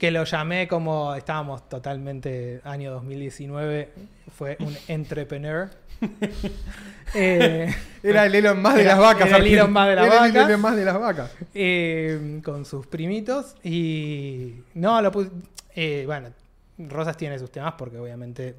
Eh, 0.00 0.06
que 0.06 0.10
lo 0.10 0.24
llamé 0.24 0.66
como 0.66 1.14
estábamos 1.14 1.68
totalmente 1.68 2.60
año 2.64 2.90
2019. 2.92 3.92
Fue 4.36 4.56
un 4.60 4.76
entrepreneur. 4.88 5.70
Eh, 7.12 7.68
Era 8.04 8.24
el 8.26 8.34
Elon 8.36 8.62
más 8.62 8.76
de 8.76 8.84
las 8.84 8.96
vacas. 8.96 9.26
era 9.26 9.38
el. 9.38 9.46
Elon 9.48 9.72
Musk 9.72 9.86
de 9.88 9.96
las 9.96 10.06
Era 10.06 10.26
el 10.26 10.32
vacas. 10.32 10.48
Elon 10.48 10.60
Musk 10.60 10.74
de 10.74 10.84
las 10.84 11.00
vacas. 11.00 11.32
eh, 11.54 12.40
con 12.44 12.64
sus 12.64 12.86
primitos. 12.86 13.56
Y 13.64 14.54
no, 14.74 15.02
lo 15.02 15.10
puse. 15.10 15.30
eh, 15.74 16.04
bueno, 16.06 16.28
Rosas 16.78 17.16
tiene 17.16 17.36
sus 17.40 17.50
temas 17.50 17.74
porque 17.76 17.98
obviamente 17.98 18.54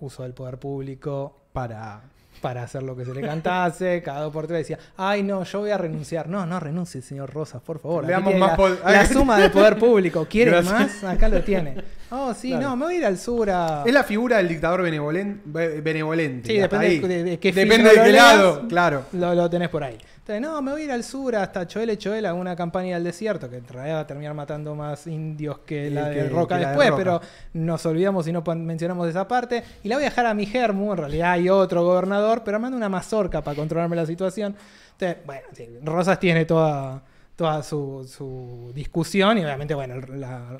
uso 0.00 0.22
del 0.22 0.34
poder 0.34 0.58
público 0.58 1.46
Para. 1.54 2.02
Para 2.46 2.62
hacer 2.62 2.84
lo 2.84 2.94
que 2.94 3.04
se 3.04 3.12
le 3.12 3.22
cantase. 3.22 4.02
Cada 4.04 4.20
dos 4.20 4.32
por 4.32 4.46
tres 4.46 4.58
decía, 4.60 4.78
ay 4.96 5.24
no, 5.24 5.42
yo 5.42 5.58
voy 5.58 5.70
a 5.70 5.78
renunciar. 5.78 6.28
No, 6.28 6.46
no 6.46 6.60
renuncie, 6.60 7.02
señor 7.02 7.34
Rosas, 7.34 7.60
por 7.60 7.80
favor. 7.80 8.04
Le 8.06 8.12
damos 8.12 8.36
más 8.36 8.56
la, 8.56 8.92
la 8.92 9.04
suma 9.06 9.36
del 9.36 9.50
poder 9.50 9.76
público. 9.80 10.28
¿Quiere 10.30 10.52
Gracias. 10.52 11.02
más? 11.02 11.04
Acá 11.14 11.28
lo 11.28 11.42
tiene. 11.42 11.74
Oh, 12.10 12.32
sí, 12.34 12.50
Claro. 12.50 12.68
no, 12.68 12.76
me 12.76 12.84
voy 12.84 12.94
a 12.94 12.98
ir 12.98 13.04
al 13.04 13.18
sur 13.18 13.50
a... 13.50 13.82
Es 13.84 13.92
la 13.92 14.04
figura 14.04 14.36
del 14.36 14.46
dictador 14.46 14.82
benevolen- 14.82 15.40
be- 15.44 15.80
benevolente. 15.80 16.48
Sí, 16.52 16.56
depende 16.56 16.86
ahí. 16.86 16.98
de, 17.00 17.24
de 17.24 17.38
qué 17.40 17.50
Depende 17.50 17.90
de 17.90 18.00
qué 18.00 18.12
lado, 18.12 18.68
claro. 18.68 19.02
Lo, 19.12 19.34
lo 19.34 19.50
tenés 19.50 19.70
por 19.70 19.82
ahí. 19.82 19.98
Entonces, 20.28 20.40
no, 20.42 20.60
me 20.60 20.72
voy 20.72 20.80
a 20.82 20.84
ir 20.86 20.90
al 20.90 21.04
sur 21.04 21.36
hasta 21.36 21.68
Choel 21.68 21.96
Choel 21.96 22.26
a 22.26 22.34
una 22.34 22.56
campaña 22.56 22.94
del 22.94 23.04
desierto, 23.04 23.48
que 23.48 23.58
en 23.58 23.68
realidad 23.68 23.98
va 23.98 24.00
a 24.00 24.06
terminar 24.08 24.34
matando 24.34 24.74
más 24.74 25.06
indios 25.06 25.60
que 25.60 25.88
la 25.88 26.08
de 26.08 26.14
que- 26.24 26.28
Roca 26.28 26.56
que 26.56 26.62
la 26.62 26.70
de 26.72 26.76
después, 26.76 26.90
Roca. 26.90 26.98
pero 26.98 27.20
nos 27.54 27.86
olvidamos 27.86 28.26
y 28.26 28.32
no 28.32 28.42
mencionamos 28.56 29.08
esa 29.08 29.28
parte. 29.28 29.62
Y 29.84 29.88
la 29.88 29.94
voy 29.94 30.04
a 30.04 30.08
dejar 30.08 30.26
a 30.26 30.34
mi 30.34 30.44
germu, 30.44 30.90
en 30.90 30.98
realidad 30.98 31.30
hay 31.30 31.48
otro 31.48 31.84
gobernador, 31.84 32.42
pero 32.44 32.58
manda 32.58 32.76
una 32.76 32.88
mazorca 32.88 33.40
para 33.40 33.54
controlarme 33.56 33.94
la 33.94 34.04
situación. 34.04 34.56
Entonces, 34.98 35.18
bueno, 35.24 35.42
sí, 35.52 35.68
Rosas 35.84 36.18
tiene 36.18 36.44
toda, 36.44 37.04
toda 37.36 37.62
su, 37.62 38.04
su 38.12 38.72
discusión 38.74 39.38
y 39.38 39.44
obviamente, 39.44 39.74
bueno, 39.74 39.94
la, 40.08 40.58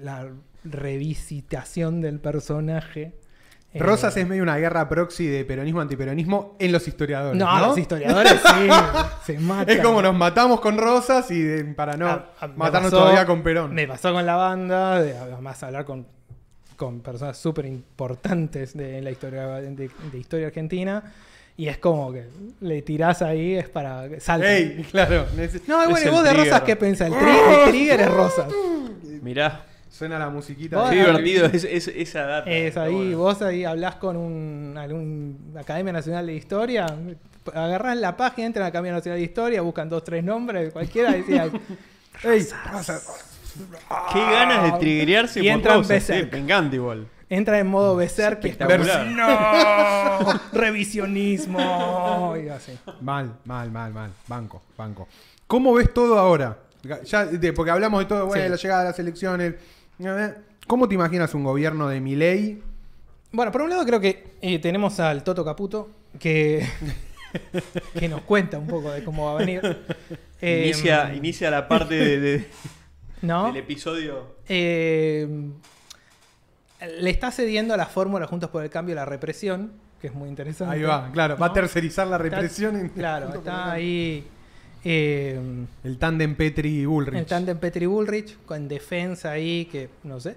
la 0.00 0.28
revisitación 0.62 2.00
del 2.00 2.20
personaje. 2.20 3.14
Eh, 3.76 3.82
Rosas 3.82 4.16
es 4.16 4.26
medio 4.26 4.42
una 4.42 4.56
guerra 4.56 4.88
proxy 4.88 5.26
de 5.26 5.44
peronismo-antiperonismo 5.44 6.56
en 6.58 6.72
los 6.72 6.86
historiadores. 6.88 7.38
No, 7.38 7.58
No, 7.58 7.66
los 7.68 7.78
historiadores 7.78 8.32
sí, 8.32 8.68
se 9.32 9.38
matan. 9.38 9.76
Es 9.76 9.82
como 9.84 10.02
nos 10.02 10.14
matamos 10.14 10.60
con 10.60 10.78
Rosas 10.78 11.30
y 11.30 11.40
de- 11.42 11.64
para 11.64 11.96
no 11.96 12.06
Ah, 12.08 12.32
ah, 12.40 12.48
matarnos 12.56 12.90
pasó- 12.90 13.02
todavía 13.02 13.26
con 13.26 13.42
Perón. 13.42 13.74
Me 13.74 13.86
pasó 13.86 14.12
con 14.12 14.24
la 14.26 14.36
banda, 14.36 15.00
de, 15.00 15.16
además 15.16 15.62
hablar 15.62 15.84
con 15.84 16.06
con 16.76 17.00
personas 17.00 17.38
súper 17.38 17.64
importantes 17.64 18.76
de 18.76 19.00
la 19.00 19.10
historia 19.10 19.46
de, 19.46 19.70
de 20.12 20.18
historia 20.18 20.48
argentina. 20.48 21.02
Y 21.56 21.68
es 21.68 21.78
como 21.78 22.12
que 22.12 22.26
le 22.60 22.82
tirás 22.82 23.22
ahí, 23.22 23.54
es 23.54 23.66
para 23.70 24.06
que 24.10 24.20
salte. 24.20 24.56
¡Ey! 24.58 24.86
Claro. 24.90 25.24
No, 25.66 25.76
bueno, 25.88 25.98
¿y 25.98 26.02
el 26.04 26.10
vos 26.10 26.22
de. 26.22 26.34
Rosas 26.34 26.60
qué 26.62 26.76
pensás? 26.76 27.08
El, 27.08 27.14
tri- 27.14 27.62
el 27.64 27.68
trigger 27.70 28.00
es 28.02 28.10
Rosas. 28.10 28.52
Mirá, 29.22 29.64
Suena 29.90 30.18
la 30.18 30.28
musiquita. 30.28 30.90
Qué 30.90 30.96
divertido 30.96 31.46
es, 31.46 31.64
es- 31.64 31.88
esa 31.88 32.22
data. 32.26 32.50
Es 32.50 32.76
ahí, 32.76 32.92
bueno. 32.94 33.18
vos 33.18 33.40
ahí 33.42 33.64
hablás 33.64 33.94
con 33.96 34.16
un, 34.16 34.74
algún 34.78 35.54
Academia 35.58 35.92
Nacional 35.92 36.26
de 36.26 36.34
Historia, 36.34 36.86
agarrás 37.54 37.96
la 37.96 38.16
página, 38.16 38.46
entran 38.48 38.62
a 38.62 38.66
la 38.66 38.68
Academia 38.68 38.92
Nacional 38.92 39.18
de 39.18 39.24
Historia, 39.24 39.62
buscan 39.62 39.88
dos, 39.88 40.04
tres 40.04 40.22
nombres, 40.24 40.72
cualquiera, 40.72 41.16
y 41.16 41.20
decían, 41.22 41.50
¡Ey! 42.24 42.46
Qué 44.12 44.20
ganas 44.20 44.64
de 44.72 44.78
triggerearse 44.78 45.40
Y 45.40 45.44
por 45.44 45.52
entran 45.52 45.76
cosas, 45.78 45.88
Berserk. 45.88 46.34
eh, 46.34 46.68
igual. 46.74 47.06
entra 47.30 47.58
en 47.58 47.66
modo 47.66 47.96
Berserk, 47.96 48.44
y 48.44 48.48
está-. 48.50 48.66
¡No! 49.06 50.40
¡Revisionismo! 50.52 52.34
Y 52.36 52.48
así. 52.48 52.72
Mal, 53.00 53.32
mal, 53.44 53.70
mal, 53.70 53.92
mal. 53.92 54.10
Banco, 54.28 54.62
banco. 54.76 55.08
¿Cómo 55.46 55.72
ves 55.74 55.92
todo 55.94 56.18
ahora? 56.18 56.58
Ya, 57.04 57.24
de- 57.24 57.52
porque 57.52 57.70
hablamos 57.70 58.00
de 58.00 58.06
todo, 58.06 58.26
bueno, 58.26 58.44
Sí. 58.44 58.50
la 58.50 58.56
llegada 58.56 58.82
de 58.82 58.88
las 58.90 58.98
elecciones. 58.98 59.54
¿Cómo 60.66 60.88
te 60.88 60.94
imaginas 60.94 61.34
un 61.34 61.44
gobierno 61.44 61.88
de 61.88 62.00
Milei? 62.00 62.62
Bueno, 63.32 63.52
por 63.52 63.62
un 63.62 63.70
lado 63.70 63.84
creo 63.84 64.00
que 64.00 64.32
eh, 64.40 64.58
tenemos 64.58 64.98
al 65.00 65.22
Toto 65.24 65.44
Caputo, 65.44 65.90
que, 66.18 66.66
que 67.98 68.08
nos 68.08 68.22
cuenta 68.22 68.58
un 68.58 68.66
poco 68.66 68.90
de 68.90 69.02
cómo 69.04 69.26
va 69.26 69.32
a 69.32 69.44
venir. 69.44 69.60
Eh, 70.40 70.62
inicia, 70.66 71.14
inicia 71.14 71.50
la 71.50 71.68
parte 71.68 71.94
de- 71.94 72.20
de- 72.20 72.46
¿no? 73.22 73.46
del 73.46 73.56
episodio. 73.56 74.36
Eh, 74.48 75.28
le 77.00 77.10
está 77.10 77.30
cediendo 77.30 77.74
a 77.74 77.76
la 77.76 77.86
fórmula 77.86 78.26
Juntos 78.26 78.50
por 78.50 78.62
el 78.62 78.70
Cambio 78.70 78.94
la 78.94 79.04
represión, 79.04 79.72
que 80.00 80.08
es 80.08 80.14
muy 80.14 80.28
interesante. 80.28 80.74
Ahí 80.76 80.82
va, 80.82 81.10
claro. 81.12 81.36
Va 81.38 81.46
a 81.46 81.52
tercerizar 81.52 82.06
la 82.06 82.16
Está- 82.16 82.22
represión. 82.36 82.76
en- 82.76 82.88
claro, 82.90 83.32
está 83.34 83.72
ahí 83.72 84.26
eh, 84.88 85.38
El 85.82 85.98
tándem 85.98 86.36
Petri 86.36 86.80
y 86.82 86.84
Bullrich. 86.86 87.18
el 87.18 87.26
tándem 87.26 87.58
Petri 87.58 87.86
Bullrich, 87.86 88.36
con 88.46 88.68
defensa 88.68 89.32
ahí, 89.32 89.64
que 89.66 89.88
no 90.04 90.20
sé. 90.20 90.36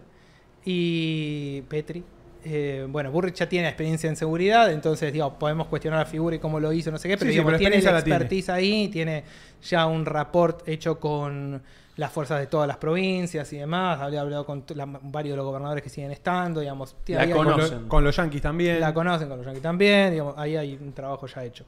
Y 0.65 1.61
Petri. 1.69 2.03
eh, 2.45 2.85
bueno, 2.89 3.11
Bullrich 3.11 3.35
ya 3.35 3.49
tiene 3.49 3.67
experiencia 3.67 4.09
en 4.09 4.15
seguridad, 4.15 4.71
entonces 4.71 5.11
digo, 5.11 5.38
podemos 5.38 5.67
cuestionar 5.67 5.99
la 5.99 6.05
figura 6.05 6.35
y 6.38 6.39
cómo 6.39 6.59
lo 6.59 6.71
hizo, 6.71 6.89
no 6.89 6.97
sé 6.97 7.09
qué, 7.09 7.17
pero, 7.17 7.27
Sí, 7.27 7.34
sí, 7.34 7.34
digamos, 7.34 7.49
pero 7.51 7.57
tiene 7.59 7.76
experiencia 7.76 7.91
la 7.91 7.97
la 7.99 8.03
tiene. 8.03 8.15
expertise 8.17 8.49
ahí, 8.49 8.88
tiene 8.88 9.23
ya 9.61 9.85
un 9.88 10.05
rapport 10.05 10.67
hecho 10.67 10.99
con 10.99 11.61
las 11.97 12.11
fuerzas 12.13 12.39
de 12.39 12.47
todas 12.47 12.65
las 12.67 12.77
provincias 12.77 13.51
y 13.51 13.57
demás. 13.57 13.99
Había 13.99 14.21
hablado 14.21 14.45
con 14.45 14.63
la- 14.73 14.85
varios 14.85 15.34
de 15.34 15.38
los 15.38 15.45
gobernadores 15.45 15.84
que 15.84 15.89
siguen 15.89 16.11
estando, 16.11 16.61
digamos. 16.61 16.95
La 17.07 17.30
con, 17.30 17.45
lo- 17.45 17.53
conocen. 17.53 17.88
con 17.89 18.03
los 18.05 18.15
yanquis 18.15 18.41
también. 18.41 18.80
la 18.80 18.93
conocen 18.93 19.27
con 19.27 19.38
los 19.38 19.45
yankees 19.45 19.61
también, 19.63 20.11
digamos, 20.11 20.34
ahí 20.38 20.55
hay 20.55 20.80
un 20.81 20.93
trabajo 20.93 21.27
ya 21.27 21.43
hecho. 21.43 21.65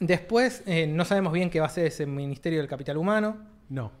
Después, 0.00 0.62
eh, 0.66 0.86
no 0.86 1.04
sabemos 1.04 1.32
bien 1.32 1.50
qué 1.50 1.60
va 1.60 1.66
a 1.66 1.70
ser 1.70 1.86
ese 1.86 2.06
Ministerio 2.06 2.58
del 2.58 2.68
Capital 2.68 2.96
Humano. 2.96 3.36
No. 3.68 3.92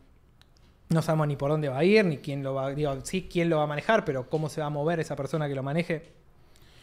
No 0.88 1.02
sabemos 1.02 1.28
ni 1.28 1.36
por 1.36 1.50
dónde 1.50 1.68
va 1.68 1.78
a 1.78 1.84
ir, 1.84 2.04
ni 2.04 2.18
quién 2.18 2.42
lo 2.42 2.54
va 2.54 2.70
digo, 2.70 2.98
sí, 3.04 3.28
quién 3.30 3.48
lo 3.48 3.56
va 3.58 3.64
a 3.64 3.66
manejar, 3.66 4.04
pero 4.04 4.28
cómo 4.28 4.48
se 4.48 4.60
va 4.60 4.66
a 4.66 4.70
mover 4.70 5.00
esa 5.00 5.16
persona 5.16 5.48
que 5.48 5.54
lo 5.54 5.62
maneje, 5.62 6.12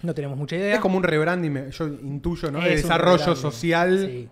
no 0.02 0.14
tenemos 0.14 0.38
mucha 0.38 0.56
idea. 0.56 0.76
Es 0.76 0.80
como 0.80 0.98
un 0.98 1.04
rebranding, 1.04 1.70
yo 1.70 1.88
intuyo, 1.88 2.52
¿no? 2.52 2.60
De 2.60 2.74
Es 2.74 2.76
un 2.78 2.82
desarrollo 2.82 3.36
social. 3.36 4.10
Sí. 4.10 4.30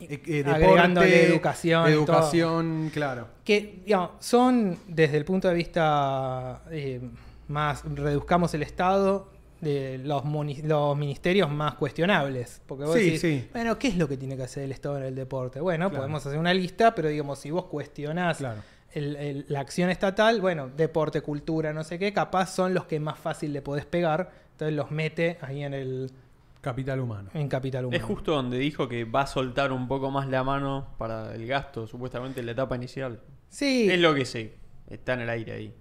eh, 0.00 0.22
eh, 0.26 0.42
deporte, 0.44 1.26
educación 1.26 1.88
Educación, 1.88 2.90
claro. 2.92 3.28
Que, 3.44 3.82
digamos, 3.84 4.10
son, 4.20 4.78
desde 4.86 5.16
el 5.16 5.24
punto 5.24 5.48
de 5.48 5.54
vista 5.54 6.62
eh, 6.70 7.00
más, 7.48 7.82
reduzcamos 7.84 8.54
el 8.54 8.62
Estado, 8.62 9.28
de 9.60 9.98
los, 10.02 10.22
los 10.64 10.96
ministerios 10.96 11.50
más 11.50 11.74
cuestionables. 11.74 12.62
Porque 12.66 12.84
vos 12.84 12.94
Sí, 12.96 13.04
decís, 13.04 13.20
sí. 13.20 13.48
bueno, 13.52 13.78
¿qué 13.78 13.88
es 13.88 13.96
lo 13.96 14.08
que 14.08 14.16
tiene 14.16 14.36
que 14.36 14.42
hacer 14.44 14.64
el 14.64 14.72
Estado 14.72 14.96
en 14.98 15.04
el 15.04 15.14
deporte? 15.14 15.60
Bueno, 15.60 15.88
Claro. 15.90 16.02
podemos 16.02 16.24
hacer 16.26 16.38
una 16.38 16.54
lista, 16.54 16.94
pero 16.94 17.08
digamos, 17.08 17.38
si 17.38 17.50
vos 17.50 17.66
cuestionás 17.66 18.38
Claro. 18.38 18.62
el- 18.92 19.16
el- 19.16 19.44
la 19.48 19.60
acción 19.60 19.90
estatal, 19.90 20.40
bueno, 20.40 20.68
deporte, 20.76 21.20
cultura, 21.20 21.72
no 21.72 21.84
sé 21.84 21.98
qué, 21.98 22.12
capaz 22.12 22.46
son 22.54 22.72
los 22.74 22.84
que 22.86 22.98
más 23.00 23.18
fácil 23.18 23.52
le 23.52 23.62
podés 23.62 23.84
pegar. 23.86 24.30
Entonces 24.52 24.74
los 24.76 24.90
mete 24.90 25.38
ahí 25.42 25.62
en 25.62 25.74
el 25.74 26.10
Capital 26.60 27.00
humano. 27.00 27.30
en 27.32 27.48
Capital 27.48 27.86
Humano. 27.86 27.96
Es 27.96 28.02
justo 28.06 28.32
donde 28.32 28.58
dijo 28.58 28.86
que 28.88 29.04
va 29.04 29.22
a 29.22 29.26
soltar 29.26 29.72
un 29.72 29.88
poco 29.88 30.10
más 30.10 30.28
la 30.28 30.44
mano 30.44 30.88
para 30.98 31.34
el 31.34 31.46
gasto, 31.46 31.86
supuestamente 31.86 32.40
en 32.40 32.46
la 32.46 32.52
etapa 32.52 32.76
inicial. 32.76 33.20
Sí, 33.48 33.88
Es 33.90 33.98
lo 33.98 34.14
que 34.14 34.24
sé. 34.26 34.54
Está 34.88 35.14
en 35.14 35.20
el 35.20 35.30
aire 35.30 35.52
ahí. 35.52 35.74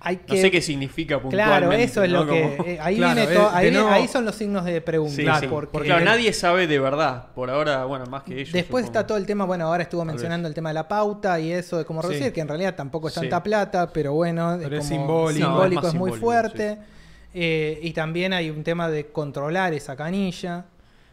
Hay 0.00 0.20
No 0.28 0.34
sé 0.36 0.50
qué 0.50 0.60
significa 0.62 1.20
puntualmente. 1.20 1.58
Claro, 1.66 1.72
eso 1.72 2.02
es 2.02 2.10
¿no? 2.10 2.24
lo 2.24 2.32
que... 2.32 2.56
Como- 2.56 2.68
eh, 2.68 2.78
ahí, 2.80 2.96
Claro, 2.96 3.14
viene 3.14 3.34
todo- 3.34 3.50
de 3.50 3.78
ahí, 3.94 4.08
son 4.08 4.24
los 4.24 4.34
signos 4.34 4.64
de 4.64 4.80
pregunta. 4.80 5.14
Sí, 5.16 5.22
Claro, 5.22 5.40
sí. 5.40 5.46
porque 5.48 5.72
Porque 5.72 5.88
claro, 5.88 6.04
nadie 6.04 6.32
sabe 6.32 6.66
de 6.66 6.78
verdad. 6.78 7.26
Por 7.34 7.50
ahora, 7.50 7.84
bueno, 7.84 8.06
más 8.06 8.22
que 8.22 8.34
ellos. 8.40 8.52
Después 8.52 8.84
supongo. 8.84 8.98
está 9.00 9.06
todo 9.06 9.18
el 9.18 9.26
tema, 9.26 9.44
bueno, 9.44 9.66
ahora 9.66 9.82
estuvo 9.82 10.04
mencionando 10.04 10.46
el 10.48 10.54
tema 10.54 10.70
de 10.70 10.74
la 10.74 10.86
pauta 10.88 11.38
y 11.40 11.52
eso 11.52 11.78
de 11.78 11.84
cómo 11.84 12.02
Sí. 12.02 12.08
reducir, 12.08 12.32
que 12.32 12.40
en 12.40 12.48
realidad 12.48 12.74
tampoco 12.74 13.08
es 13.08 13.14
Sí. 13.14 13.20
tanta 13.20 13.42
plata, 13.42 13.90
pero 13.92 14.12
bueno, 14.12 14.56
Pero 14.62 14.76
es 14.76 14.86
como 14.86 14.98
simbólico. 14.98 15.48
No, 15.48 15.64
es 15.64 15.70
es 15.72 15.72
muy 15.82 15.90
simbólico, 15.90 16.18
fuerte. 16.18 16.78
Eh, 17.34 17.78
y 17.82 17.92
también 17.92 18.32
hay 18.32 18.50
un 18.50 18.64
tema 18.64 18.88
de 18.88 19.06
controlar 19.08 19.74
esa 19.74 19.94
canilla. 19.96 20.64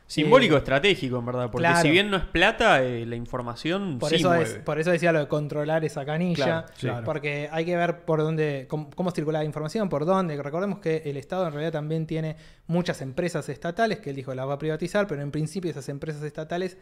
Simbólico 0.07 0.55
Eh, 0.55 0.59
estratégico, 0.59 1.17
en 1.17 1.25
verdad. 1.25 1.49
Porque 1.51 1.67
claro. 1.67 1.81
si 1.81 1.89
bien 1.89 2.11
no 2.11 2.17
es 2.17 2.25
plata, 2.25 2.83
eh, 2.83 3.05
la 3.05 3.15
información 3.15 3.97
Por, 3.97 4.09
sí 4.09 4.17
eso 4.17 4.27
mueve. 4.29 4.43
es, 4.43 4.53
por 4.59 4.79
eso 4.79 4.91
decía 4.91 5.11
lo 5.11 5.19
de 5.19 5.27
controlar 5.27 5.83
esa 5.83 6.05
canilla. 6.05 6.45
Claro, 6.45 6.67
sí. 6.75 6.81
Claro. 6.87 7.05
Porque 7.05 7.49
hay 7.51 7.65
que 7.65 7.75
ver 7.75 8.05
por 8.05 8.19
dónde, 8.21 8.67
cómo, 8.69 8.89
cómo 8.95 9.09
circula 9.11 9.39
la 9.39 9.45
información, 9.45 9.89
por 9.89 10.05
dónde. 10.05 10.41
Recordemos 10.41 10.79
que 10.79 11.01
el 11.05 11.17
Estado 11.17 11.47
en 11.47 11.53
realidad 11.53 11.71
también 11.71 12.05
tiene 12.05 12.35
muchas 12.67 13.01
empresas 13.01 13.49
estatales 13.49 13.99
que 13.99 14.11
él 14.11 14.15
dijo 14.15 14.33
las 14.35 14.47
va 14.47 14.53
a 14.53 14.59
privatizar, 14.59 15.07
pero 15.07 15.21
en 15.23 15.31
principio 15.31 15.71
esas 15.71 15.89
empresas 15.89 16.21
estatales 16.23 16.77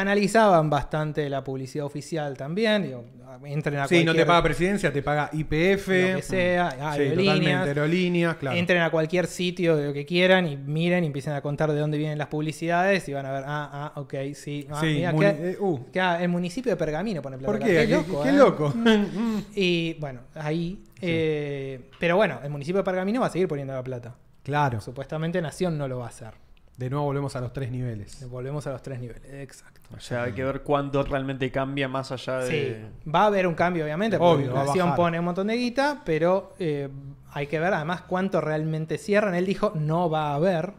canalizaban 0.00 0.68
bastante 0.68 1.28
la 1.30 1.42
publicidad 1.42 1.86
oficial 1.86 2.36
también. 2.36 2.82
Digo, 2.82 3.04
entren 3.44 3.78
a 3.78 3.88
Sí, 3.88 4.04
no 4.04 4.14
te 4.14 4.26
paga 4.26 4.42
presidencia, 4.42 4.92
te 4.92 5.02
paga 5.02 5.30
IPF. 5.32 5.88
Lo 5.88 6.16
que 6.16 6.22
sea, 6.22 6.70
Sí, 6.72 6.76
aerolíneas. 7.02 7.66
aerolíneas, 7.66 8.36
claro. 8.36 8.56
Entren 8.58 8.82
a 8.82 8.90
cualquier 8.90 9.26
sitio 9.26 9.74
de 9.76 9.86
lo 9.86 9.92
que 9.94 10.04
quieran 10.04 10.46
y 10.46 10.56
miren 10.56 11.04
y 11.04 11.06
empiecen 11.06 11.32
a 11.32 11.40
contar 11.40 11.72
de 11.72 11.78
dónde 11.80 11.96
vienen 11.96 12.18
las 12.18 12.28
publicidades 12.28 13.08
y 13.08 13.12
van 13.14 13.24
a 13.26 13.32
ver, 13.32 13.44
ah, 13.46 13.92
ah, 13.94 14.00
ok, 14.00 14.14
sí. 14.34 14.66
Ah, 14.70 14.80
Sí, 14.80 14.86
mira, 14.96 15.12
muni- 15.12 15.26
que- 15.34 15.50
eh, 15.52 15.56
uh. 15.60 15.90
que, 15.90 16.00
ah, 16.00 16.22
el 16.22 16.28
municipio 16.28 16.70
de 16.70 16.76
Pergamino 16.76 17.22
pone 17.22 17.38
plata 17.38 17.52
¿Por 17.52 17.58
qué? 17.60 17.86
Qué 17.86 17.86
loco. 17.96 18.22
qué 18.22 18.28
¿eh? 18.28 18.32
loco. 18.32 18.74
Y 19.54 19.94
bueno, 19.94 20.20
ahí. 20.34 20.82
eh, 21.00 21.88
pero 21.98 22.16
bueno, 22.16 22.40
el 22.44 22.50
municipio 22.50 22.78
de 22.78 22.84
Pergamino 22.84 23.20
va 23.20 23.28
a 23.28 23.30
seguir 23.30 23.48
poniendo 23.48 23.72
la 23.74 23.82
plata. 23.82 24.14
claro. 24.44 24.80
Supuestamente 24.80 25.40
Nación 25.40 25.78
no 25.78 25.88
lo 25.88 25.98
va 25.98 26.06
a 26.06 26.08
hacer. 26.08 26.34
De 26.76 26.90
nuevo 26.90 27.06
volvemos 27.06 27.34
a 27.36 27.40
los 27.40 27.52
tres 27.52 27.70
niveles. 27.70 28.28
Volvemos 28.28 28.66
a 28.66 28.72
los 28.72 28.82
tres 28.82 29.00
niveles. 29.00 29.22
Exacto. 29.32 29.80
O 29.96 30.00
sea, 30.00 30.24
hay 30.24 30.32
que 30.32 30.44
ver 30.44 30.62
cuánto 30.62 31.02
realmente 31.04 31.50
cambia 31.50 31.88
más 31.88 32.12
allá 32.12 32.38
de. 32.40 32.50
Sí, 32.50 33.10
va 33.10 33.22
a 33.22 33.26
haber 33.26 33.46
un 33.46 33.54
cambio, 33.54 33.84
obviamente, 33.84 34.18
porque 34.18 34.42
Obvio, 34.44 34.52
va 34.54 34.62
a 34.62 34.64
Nación 34.66 34.86
bajar. 34.88 34.96
pone 34.96 35.18
un 35.18 35.24
montón 35.24 35.46
de 35.46 35.56
guita, 35.56 36.02
pero 36.04 36.52
eh, 36.58 36.88
hay 37.32 37.46
que 37.46 37.58
ver 37.60 37.72
además 37.72 38.02
cuánto 38.02 38.40
realmente 38.40 38.98
cierran. 38.98 39.34
Él 39.34 39.46
dijo, 39.46 39.72
no 39.74 40.10
va 40.10 40.32
a 40.32 40.34
haber 40.34 40.74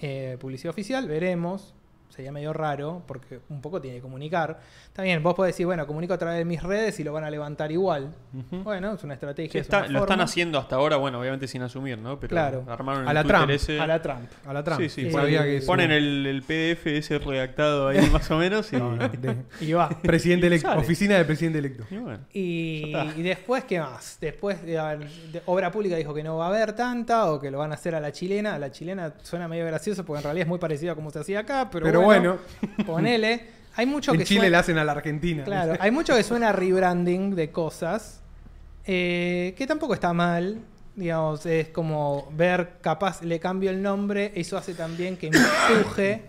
eh, 0.00 0.36
publicidad 0.40 0.70
oficial, 0.70 1.08
veremos. 1.08 1.74
Sería 2.10 2.32
medio 2.32 2.52
raro, 2.52 3.02
porque 3.06 3.40
un 3.48 3.60
poco 3.60 3.80
tiene 3.80 3.96
que 3.98 4.02
comunicar. 4.02 4.60
También 4.98 5.22
vos 5.22 5.36
podés 5.36 5.54
decir, 5.54 5.64
bueno, 5.64 5.86
comunico 5.86 6.12
a 6.14 6.18
través 6.18 6.38
de 6.38 6.44
mis 6.44 6.60
redes 6.60 6.98
y 6.98 7.04
lo 7.04 7.12
van 7.12 7.22
a 7.22 7.30
levantar 7.30 7.70
igual. 7.70 8.12
Bueno, 8.50 8.94
es 8.94 9.04
una 9.04 9.14
estrategia. 9.14 9.52
Sí, 9.52 9.58
es 9.58 9.66
está- 9.66 9.78
una 9.84 9.88
lo 9.90 10.00
están 10.00 10.20
haciendo 10.20 10.58
hasta 10.58 10.74
ahora, 10.74 10.96
bueno, 10.96 11.20
obviamente 11.20 11.46
sin 11.46 11.62
asumir, 11.62 11.96
¿no? 11.98 12.18
Pero 12.18 12.30
Claro. 12.30 12.64
armaron 12.68 13.06
A 13.08 13.12
la 13.14 13.22
Twitter 13.22 13.36
Trump, 13.36 13.50
ese. 13.52 13.78
A 13.80 13.86
la 13.86 14.02
Trump. 14.02 14.28
A 14.44 14.52
la 14.52 14.64
Trump. 14.64 14.80
Sí, 14.80 14.88
sí, 14.88 15.02
Eh, 15.06 15.40
que 15.44 15.60
su- 15.60 15.66
Ponen 15.68 15.92
el, 15.92 16.26
el 16.26 16.42
PDF 16.42 16.96
ese 16.98 17.20
redactado 17.20 17.86
ahí 17.86 17.98
más 18.10 18.28
o 18.32 18.38
menos 18.38 18.72
y, 18.72 18.76
No, 18.76 18.96
no, 18.96 19.08
de- 19.08 19.36
Y 19.60 19.72
va. 19.72 19.88
presidente 20.02 20.48
electo. 20.48 20.76
Oficina 20.76 21.14
del 21.14 21.26
presidente 21.26 21.60
electo. 21.60 21.84
y 21.92 21.96
bueno. 21.98 22.18
Y, 22.32 22.90
Ya 22.90 23.04
está. 23.04 23.20
y 23.20 23.22
después, 23.22 23.62
¿qué 23.62 23.78
más? 23.78 24.18
Después, 24.20 24.60
de, 24.66 24.72
de- 24.72 25.42
Obra 25.46 25.70
Pública 25.70 25.94
dijo 25.94 26.12
que 26.12 26.24
no 26.24 26.38
va 26.38 26.46
a 26.46 26.48
haber 26.48 26.72
tanta 26.72 27.30
o 27.30 27.38
que 27.38 27.52
lo 27.52 27.58
van 27.58 27.70
a 27.70 27.74
hacer 27.74 27.94
a 27.94 28.00
la 28.00 28.10
chilena. 28.10 28.54
A 28.54 28.58
la 28.58 28.72
chilena 28.72 29.14
suena 29.22 29.46
medio 29.46 29.64
gracioso 29.64 30.04
porque 30.04 30.18
en 30.18 30.24
realidad 30.24 30.42
es 30.42 30.48
muy 30.48 30.58
parecido 30.58 30.90
a 30.90 30.94
como 30.96 31.10
se 31.12 31.20
hacía 31.20 31.38
acá, 31.38 31.68
pero, 31.70 31.86
Pero 31.86 32.00
bueno, 32.00 32.38
bueno, 32.76 32.84
ponele. 32.84 33.57
Hay 33.78 33.86
mucho 33.86 34.12
en 34.12 34.18
que 34.18 34.24
Chile 34.24 34.40
suena, 34.40 34.52
la 34.52 34.58
hacen 34.58 34.78
a 34.78 34.84
la 34.84 34.92
Argentina. 34.92 35.44
Claro, 35.44 35.74
hay 35.80 35.90
mucho 35.90 36.14
que 36.14 36.22
suena 36.22 36.50
a 36.50 36.52
rebranding 36.52 37.34
de 37.34 37.50
cosas 37.50 38.20
eh, 38.86 39.54
que 39.56 39.66
tampoco 39.66 39.94
está 39.94 40.12
mal. 40.12 40.58
Digamos, 40.96 41.46
es 41.46 41.68
como 41.68 42.28
ver, 42.36 42.78
capaz 42.80 43.22
le 43.22 43.38
cambio 43.38 43.70
el 43.70 43.80
nombre, 43.80 44.32
eso 44.34 44.56
hace 44.56 44.74
también 44.74 45.16
que 45.16 45.28
empuje 45.28 46.22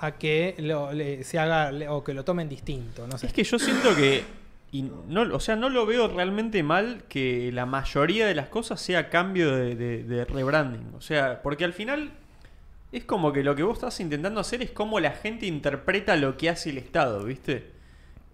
a 0.00 0.10
que 0.12 0.56
lo, 0.58 0.92
le- 0.92 1.22
se 1.22 1.38
haga 1.38 1.70
le- 1.70 1.88
o 1.88 2.02
que 2.02 2.12
lo 2.12 2.24
tomen 2.24 2.48
distinto. 2.48 3.06
No 3.06 3.16
sé. 3.16 3.28
Es 3.28 3.32
que 3.32 3.44
yo 3.44 3.58
siento 3.60 3.94
que. 3.94 4.24
y 4.72 4.82
no, 4.82 5.22
o 5.32 5.38
sea, 5.38 5.54
no 5.54 5.68
lo 5.68 5.86
veo 5.86 6.08
realmente 6.08 6.64
mal 6.64 7.04
que 7.08 7.50
la 7.52 7.64
mayoría 7.64 8.26
de 8.26 8.34
las 8.34 8.48
cosas 8.48 8.80
sea 8.80 9.08
cambio 9.08 9.54
de, 9.54 9.76
de- 9.76 10.02
de 10.02 10.24
rebranding. 10.24 10.94
O 10.96 11.00
sea, 11.00 11.40
porque 11.40 11.64
al 11.64 11.72
final 11.72 12.10
es 12.92 13.04
como 13.04 13.32
que 13.32 13.42
lo 13.42 13.54
que 13.56 13.62
vos 13.62 13.78
estás 13.78 13.98
intentando 14.00 14.38
hacer 14.40 14.62
es 14.62 14.70
cómo 14.70 15.00
la 15.00 15.12
gente 15.12 15.46
interpreta 15.46 16.14
lo 16.16 16.36
que 16.36 16.50
hace 16.50 16.70
el 16.70 16.78
Estado, 16.78 17.24
¿viste? 17.24 17.70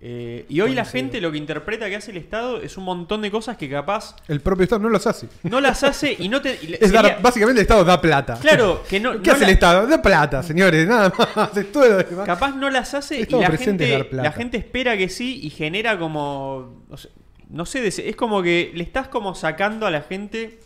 Eh, 0.00 0.46
y 0.48 0.60
hoy 0.60 0.74
la 0.74 0.84
gente 0.84 1.20
lo 1.20 1.32
que 1.32 1.38
interpreta 1.38 1.88
que 1.88 1.96
hace 1.96 2.12
el 2.12 2.18
Estado 2.18 2.60
es 2.62 2.76
un 2.76 2.84
montón 2.84 3.20
de 3.20 3.32
cosas 3.32 3.56
que 3.56 3.68
capaz 3.68 4.14
El 4.28 4.40
propio 4.40 4.62
Estado 4.62 4.80
no 4.82 4.88
los 4.90 5.04
hace. 5.08 5.28
no 5.42 5.60
las 5.60 5.82
hace 5.82 6.14
y 6.16 6.28
no 6.28 6.40
te. 6.40 6.56
y 6.62 6.76
dar- 6.90 7.20
básicamente 7.20 7.60
el 7.60 7.62
Estado 7.64 7.84
da 7.84 8.00
plata. 8.00 8.38
Claro, 8.40 8.84
que 8.88 9.00
no. 9.00 9.20
¿Qué 9.20 9.26
no 9.26 9.32
hace 9.32 9.40
la- 9.40 9.46
el 9.48 9.52
Estado? 9.54 9.86
Da 9.88 10.00
plata, 10.00 10.42
señores, 10.44 10.86
nada 10.86 11.12
más. 11.34 11.56
Es 11.56 11.72
todo 11.72 11.88
lo 11.88 11.96
demás. 11.96 12.26
Capaz 12.26 12.54
no 12.54 12.70
las 12.70 12.94
hace 12.94 13.20
y 13.22 13.26
la 13.26 13.50
gente, 13.56 14.08
la 14.12 14.30
gente 14.30 14.56
espera 14.58 14.96
que 14.96 15.08
sí 15.08 15.40
y 15.42 15.50
genera 15.50 15.98
como. 15.98 16.84
No 16.88 16.96
sé, 16.96 17.08
no 17.50 17.66
sé, 17.66 18.08
es 18.08 18.14
como 18.14 18.40
que 18.40 18.70
le 18.74 18.84
estás 18.84 19.08
como 19.08 19.34
sacando 19.34 19.84
a 19.84 19.90
la 19.90 20.02
gente 20.02 20.60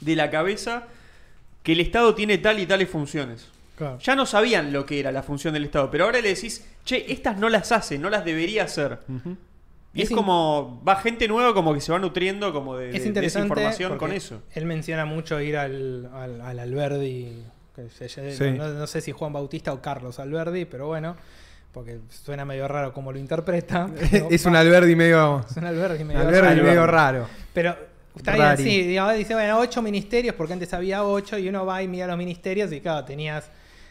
de 0.00 0.14
la 0.14 0.30
cabeza 0.30 0.84
que 1.62 1.72
el 1.72 1.80
Estado 1.80 2.14
tiene 2.14 2.38
tal 2.38 2.58
y 2.58 2.66
tales 2.66 2.88
funciones. 2.88 3.48
Claro. 3.76 3.98
Ya 4.00 4.16
no 4.16 4.26
sabían 4.26 4.72
lo 4.72 4.84
que 4.86 4.98
era 4.98 5.12
la 5.12 5.22
función 5.22 5.54
del 5.54 5.64
Estado, 5.64 5.90
pero 5.90 6.04
ahora 6.04 6.20
le 6.20 6.28
decís, 6.34 6.64
che, 6.84 7.12
estas 7.12 7.38
no 7.38 7.48
las 7.48 7.70
hace, 7.72 7.96
no 7.98 8.10
las 8.10 8.24
debería 8.24 8.64
hacer. 8.64 8.98
Y 9.94 10.02
es, 10.02 10.10
como, 10.10 10.82
va 10.86 10.96
gente 10.96 11.26
nueva 11.28 11.54
como 11.54 11.72
que 11.74 11.80
se 11.80 11.90
va 11.92 11.98
nutriendo 11.98 12.52
como 12.52 12.76
de, 12.76 12.88
de- 12.92 12.96
Es 12.96 13.14
de 13.14 13.26
esa 13.26 13.40
información 13.40 13.96
con 13.96 14.12
eso. 14.12 14.42
Él 14.54 14.64
menciona 14.66 15.04
mucho 15.04 15.40
ir 15.40 15.56
al, 15.56 16.08
al, 16.12 16.40
al 16.40 16.58
Alberdi, 16.58 17.42
que 17.74 17.88
se- 17.90 18.08
se- 18.08 18.32
Sí. 18.36 18.50
no, 18.56 18.68
no 18.68 18.86
sé 18.86 19.00
si 19.00 19.12
Juan 19.12 19.32
Bautista 19.32 19.72
o 19.72 19.80
Carlos 19.80 20.18
Alberdi, 20.18 20.64
pero 20.66 20.86
bueno, 20.88 21.16
porque 21.72 22.00
suena 22.10 22.44
medio 22.44 22.66
raro 22.68 22.92
como 22.92 23.12
lo 23.12 23.18
interpreta. 23.18 23.88
Es 24.30 24.44
un 24.44 24.56
Alberdi 24.56 24.94
medio. 24.96 25.44
es 25.48 25.56
un 25.56 25.64
Alberdi 25.64 26.04
medio 26.04 26.20
Alberdi 26.20 26.40
raro. 26.60 26.62
medio 26.64 26.86
raro. 26.86 27.28
Pero 27.54 27.76
está 28.18 28.36
Rari. 28.36 28.62
bien, 28.62 28.74
sí, 28.82 28.86
digamos, 28.88 29.14
dice, 29.16 29.34
bueno, 29.34 29.58
ocho 29.58 29.82
ministerios, 29.82 30.34
porque 30.34 30.52
antes 30.52 30.72
había 30.74 31.04
ocho, 31.04 31.38
y 31.38 31.48
uno 31.48 31.64
va 31.66 31.82
y 31.82 31.88
mira 31.88 32.06
los 32.06 32.16
ministerios 32.18 32.72
y 32.72 32.80
claro, 32.80 33.04
tenías... 33.04 33.50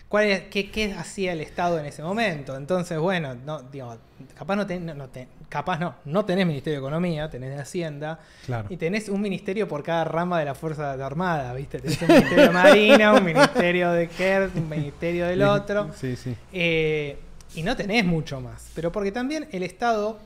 ¿Cuál 0.09 0.23
es- 0.27 0.43
qué, 0.43 0.71
qué 0.71 0.93
hacía 0.93 1.33
el 1.33 1.41
Estado 1.41 1.77
en 1.79 1.85
ese 1.85 2.01
momento? 2.01 2.55
Entonces, 2.55 2.97
bueno, 2.97 3.35
no, 3.45 3.61
digo, 3.63 3.97
capaz 4.37 4.55
no, 4.55 4.65
ten- 4.65 4.85
no, 4.85 5.09
capaz 5.49 5.77
no, 5.79 5.95
no 6.05 6.23
tenés 6.23 6.47
Ministerio 6.47 6.79
de 6.79 6.85
Economía, 6.85 7.29
tenés 7.29 7.49
de 7.53 7.61
Hacienda, 7.61 8.17
Claro. 8.45 8.67
y 8.69 8.77
tenés 8.77 9.09
un 9.09 9.19
ministerio 9.19 9.67
por 9.67 9.83
cada 9.83 10.05
rama 10.05 10.39
de 10.39 10.45
la 10.45 10.55
Fuerza 10.55 10.93
Armada, 10.93 11.53
¿viste? 11.53 11.79
Tenés 11.79 12.01
un 12.01 12.07
ministerio 12.07 12.43
de 12.45 12.49
Marina, 12.51 13.13
un 13.15 13.25
ministerio 13.25 13.91
de 13.91 14.07
KERT, 14.07 14.55
un 14.55 14.69
ministerio 14.69 15.25
del 15.27 15.43
otro. 15.43 15.91
Sí, 15.93 16.15
sí. 16.15 16.33
Eh, 16.53 17.17
y 17.55 17.63
no 17.63 17.75
tenés 17.75 18.05
mucho 18.05 18.39
más. 18.39 18.69
Pero 18.75 18.93
porque 18.93 19.11
también 19.11 19.49
el 19.51 19.63
Estado, 19.63 20.19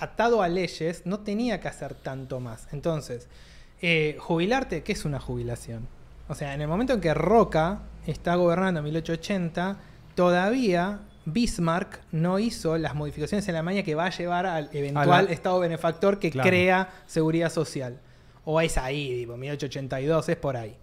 atado 0.00 0.42
a 0.42 0.48
leyes, 0.48 1.02
no 1.04 1.20
tenía 1.20 1.60
que 1.60 1.68
hacer 1.68 1.94
tanto 1.94 2.40
más. 2.40 2.66
Entonces, 2.72 3.28
eh, 3.82 4.16
jubilarte, 4.18 4.82
¿qué 4.82 4.92
es 4.92 5.04
una 5.04 5.20
jubilación? 5.20 5.86
O 6.28 6.34
sea, 6.34 6.54
en 6.54 6.60
el 6.60 6.68
momento 6.68 6.92
en 6.92 7.00
que 7.00 7.14
Roca 7.14 7.80
está 8.06 8.34
gobernando 8.34 8.80
en 8.80 8.84
1880, 8.84 9.76
todavía 10.14 11.00
Bismarck 11.24 12.00
no 12.12 12.38
hizo 12.38 12.76
las 12.78 12.94
modificaciones 12.94 13.46
en 13.48 13.54
la 13.54 13.62
maña 13.62 13.82
que 13.82 13.94
va 13.94 14.06
a 14.06 14.10
llevar 14.10 14.46
al 14.46 14.68
eventual 14.72 15.26
la- 15.26 15.32
Estado 15.32 15.58
benefactor 15.60 16.18
que 16.18 16.30
Claro. 16.30 16.48
crea 16.48 16.88
seguridad 17.06 17.50
social. 17.52 17.98
O 18.44 18.60
es 18.60 18.78
ahí, 18.78 19.12
digo, 19.14 19.36
1882, 19.36 20.28
es 20.30 20.36
por 20.36 20.56
ahí. 20.56 20.74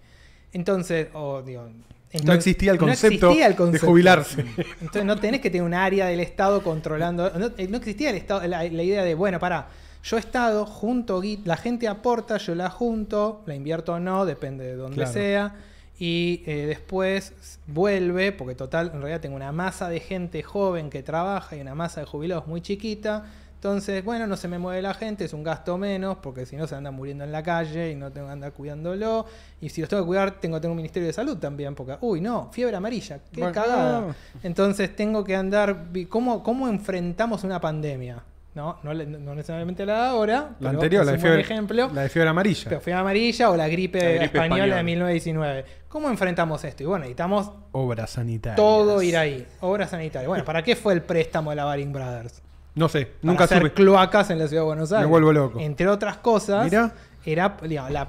Entonces, 0.53 1.07
o 1.13 1.41
digo, 1.41 1.67
entonces- 2.11 2.25
no 2.25 2.33
existía 2.33 2.71
el 2.71 2.77
no 2.77 2.85
concepto, 2.85 3.27
existía 3.31 3.47
el 3.47 3.71
de 3.71 3.79
jubilarse. 3.79 4.45
Entonces 4.81 5.03
no 5.05 5.17
tenés 5.17 5.41
que 5.41 5.49
tener 5.49 5.63
un 5.65 5.73
área 5.73 6.05
del 6.05 6.19
Estado 6.19 6.61
controlando. 6.63 7.29
No, 7.37 7.51
eh, 7.57 7.67
no 7.67 7.77
existía 7.77 8.11
el 8.11 8.15
Estado, 8.17 8.47
la, 8.47 8.63
la 8.63 8.83
idea 8.83 9.03
de, 9.03 9.15
bueno, 9.15 9.39
para, 9.39 9.67
yo 10.05 10.17
Estado, 10.17 10.67
junto, 10.67 11.19
la 11.45 11.57
gente 11.57 11.87
aporta, 11.87 12.37
yo 12.37 12.53
la 12.53 12.69
junto, 12.69 13.41
la 13.47 13.55
invierto 13.55 13.93
o 13.93 13.99
no, 13.99 14.25
depende 14.25 14.63
de 14.63 14.75
donde 14.75 14.97
Claro. 14.97 15.11
sea. 15.11 15.55
Y 15.97 16.43
eh, 16.45 16.65
después 16.67 17.33
vuelve, 17.65 18.31
porque 18.31 18.53
total, 18.53 18.91
en 18.93 18.99
realidad 18.99 19.21
tengo 19.21 19.35
una 19.35 19.51
masa 19.51 19.89
de 19.89 19.99
gente 19.99 20.43
joven 20.43 20.89
que 20.91 21.01
trabaja 21.01 21.55
y 21.55 21.61
una 21.61 21.73
masa 21.73 22.01
de 22.01 22.05
jubilados 22.05 22.45
muy 22.45 22.61
chiquita. 22.61 23.23
Entonces, 23.55 24.05
bueno, 24.05 24.27
no 24.27 24.37
se 24.37 24.47
me 24.47 24.59
mueve 24.59 24.83
la 24.83 24.93
gente, 24.93 25.25
es 25.25 25.33
un 25.33 25.41
gasto 25.43 25.75
menos, 25.79 26.17
porque 26.17 26.45
si 26.45 26.55
no 26.55 26.67
se 26.67 26.75
anda 26.75 26.91
muriendo 26.91 27.23
en 27.23 27.31
la 27.31 27.41
calle 27.41 27.89
y 27.91 27.95
no 27.95 28.11
tengo 28.11 28.27
que 28.27 28.33
andar 28.33 28.51
cuidándolo. 28.53 29.25
Y 29.59 29.69
si 29.69 29.81
los 29.81 29.89
tengo 29.89 30.03
que 30.03 30.07
cuidar, 30.07 30.39
tengo 30.39 30.57
que 30.57 30.61
tener 30.61 30.71
un 30.71 30.77
ministerio 30.77 31.07
de 31.07 31.13
salud 31.13 31.37
también, 31.37 31.73
porque, 31.73 31.97
uy, 32.01 32.21
no, 32.21 32.51
fiebre 32.51 32.75
amarilla, 32.75 33.21
qué 33.31 33.41
Bueno, 33.41 33.53
cagada. 33.55 34.01
no. 34.01 34.15
Entonces 34.43 34.95
tengo 34.95 35.23
que 35.23 35.35
andar. 35.35 35.85
¿Cómo, 36.09 36.43
cómo 36.43 36.67
enfrentamos 36.67 37.43
una 37.43 37.59
pandemia? 37.59 38.21
No, 38.55 38.77
no, 38.83 38.93
necesariamente 39.35 39.85
la 39.85 39.93
de 40.03 40.07
ahora. 40.09 40.51
La 40.61 40.69
anterior, 40.69 41.05
la 41.05 41.11
de 41.11 41.17
fiebre, 41.19 41.41
ejemplo. 41.41 41.89
la 41.93 42.03
de 42.03 42.09
fiebre 42.09 42.29
amarilla. 42.29 42.63
Pero 42.69 42.79
fiebre 42.81 43.01
amarilla 43.01 43.49
o 43.51 43.57
la 43.57 43.67
gripe, 43.67 43.99
La 43.99 44.05
gripe 44.09 44.25
española, 44.25 44.55
española. 44.55 44.75
de 44.77 44.83
1919. 44.83 45.65
¿Cómo 45.89 46.09
enfrentamos 46.09 46.63
esto? 46.63 46.83
Y 46.83 46.85
bueno, 46.85 47.01
necesitamos 47.03 47.51
Obras 47.73 48.11
sanitarias. 48.11 48.55
todo 48.55 49.01
ir 49.01 49.17
ahí. 49.17 49.45
Obra 49.59 49.87
sanitaria. 49.87 50.27
Bueno, 50.29 50.45
¿para 50.45 50.63
qué 50.63 50.75
fue 50.77 50.93
el 50.93 51.01
préstamo 51.01 51.49
de 51.49 51.57
la 51.57 51.65
Baring 51.65 51.91
Brothers? 51.91 52.41
No 52.75 52.87
sé, 52.89 53.05
Para 53.05 53.17
nunca 53.21 53.43
hacer 53.45 53.57
supe. 53.59 53.71
cloacas 53.73 54.29
en 54.31 54.39
la 54.39 54.47
ciudad 54.47 54.63
de 54.63 54.67
Buenos 54.67 54.91
Aires. 54.93 55.09
vuelvo 55.09 55.31
loco. 55.33 55.59
Entre 55.59 55.87
otras 55.87 56.17
cosas, 56.17 56.65
Mirá. 56.65 56.93
era 57.25 57.57
digamos, 57.61 57.91
la, 57.91 58.07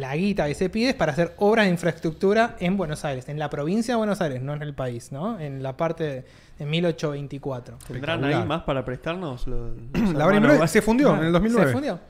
la 0.00 0.16
guita 0.16 0.46
que 0.46 0.54
se 0.54 0.68
pide 0.70 0.90
es 0.90 0.94
para 0.94 1.12
hacer 1.12 1.34
obras 1.38 1.66
de 1.66 1.70
infraestructura 1.72 2.56
en 2.58 2.76
Buenos 2.76 3.04
Aires, 3.04 3.28
en 3.28 3.38
la 3.38 3.48
provincia 3.50 3.94
de 3.94 3.98
Buenos 3.98 4.20
Aires, 4.20 4.40
no 4.42 4.54
en 4.54 4.62
el 4.62 4.74
país, 4.74 5.12
¿no? 5.12 5.38
En 5.38 5.62
la 5.62 5.76
parte 5.76 6.04
de, 6.04 6.24
de 6.58 6.66
1824. 6.66 7.78
¿Tendrán 7.86 8.24
ahí 8.24 8.44
más 8.44 8.62
para 8.62 8.84
prestarnos? 8.84 9.46
Los, 9.46 9.72
los 9.92 10.14
La 10.14 10.26
Vázquez? 10.26 10.70
se 10.70 10.82
fundió 10.82 11.14
en 11.16 11.24
el 11.24 11.32
2009. 11.32 11.66
¿Se 11.68 11.72
fundió? 11.72 12.00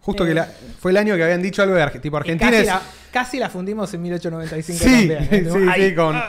Justo 0.00 0.24
Eh, 0.24 0.28
que 0.28 0.34
la- 0.34 0.48
fue 0.80 0.90
el 0.90 0.96
año 0.96 1.14
que 1.14 1.22
habían 1.22 1.40
dicho 1.42 1.62
algo 1.62 1.74
de 1.76 1.86
tipo 2.00 2.16
Y 2.16 2.20
Argentina. 2.20 2.50
casi, 2.50 2.60
es- 2.62 2.66
la, 2.66 2.82
casi 3.12 3.38
la 3.38 3.48
fundimos 3.48 3.92
en 3.94 4.02
1895 4.02 4.78
Sí, 4.84 4.90
también. 5.08 5.28
¿eh? 5.30 5.48
sí, 5.52 5.66
Ahí. 5.70 5.88
sí, 5.90 5.94
con- 5.94 6.20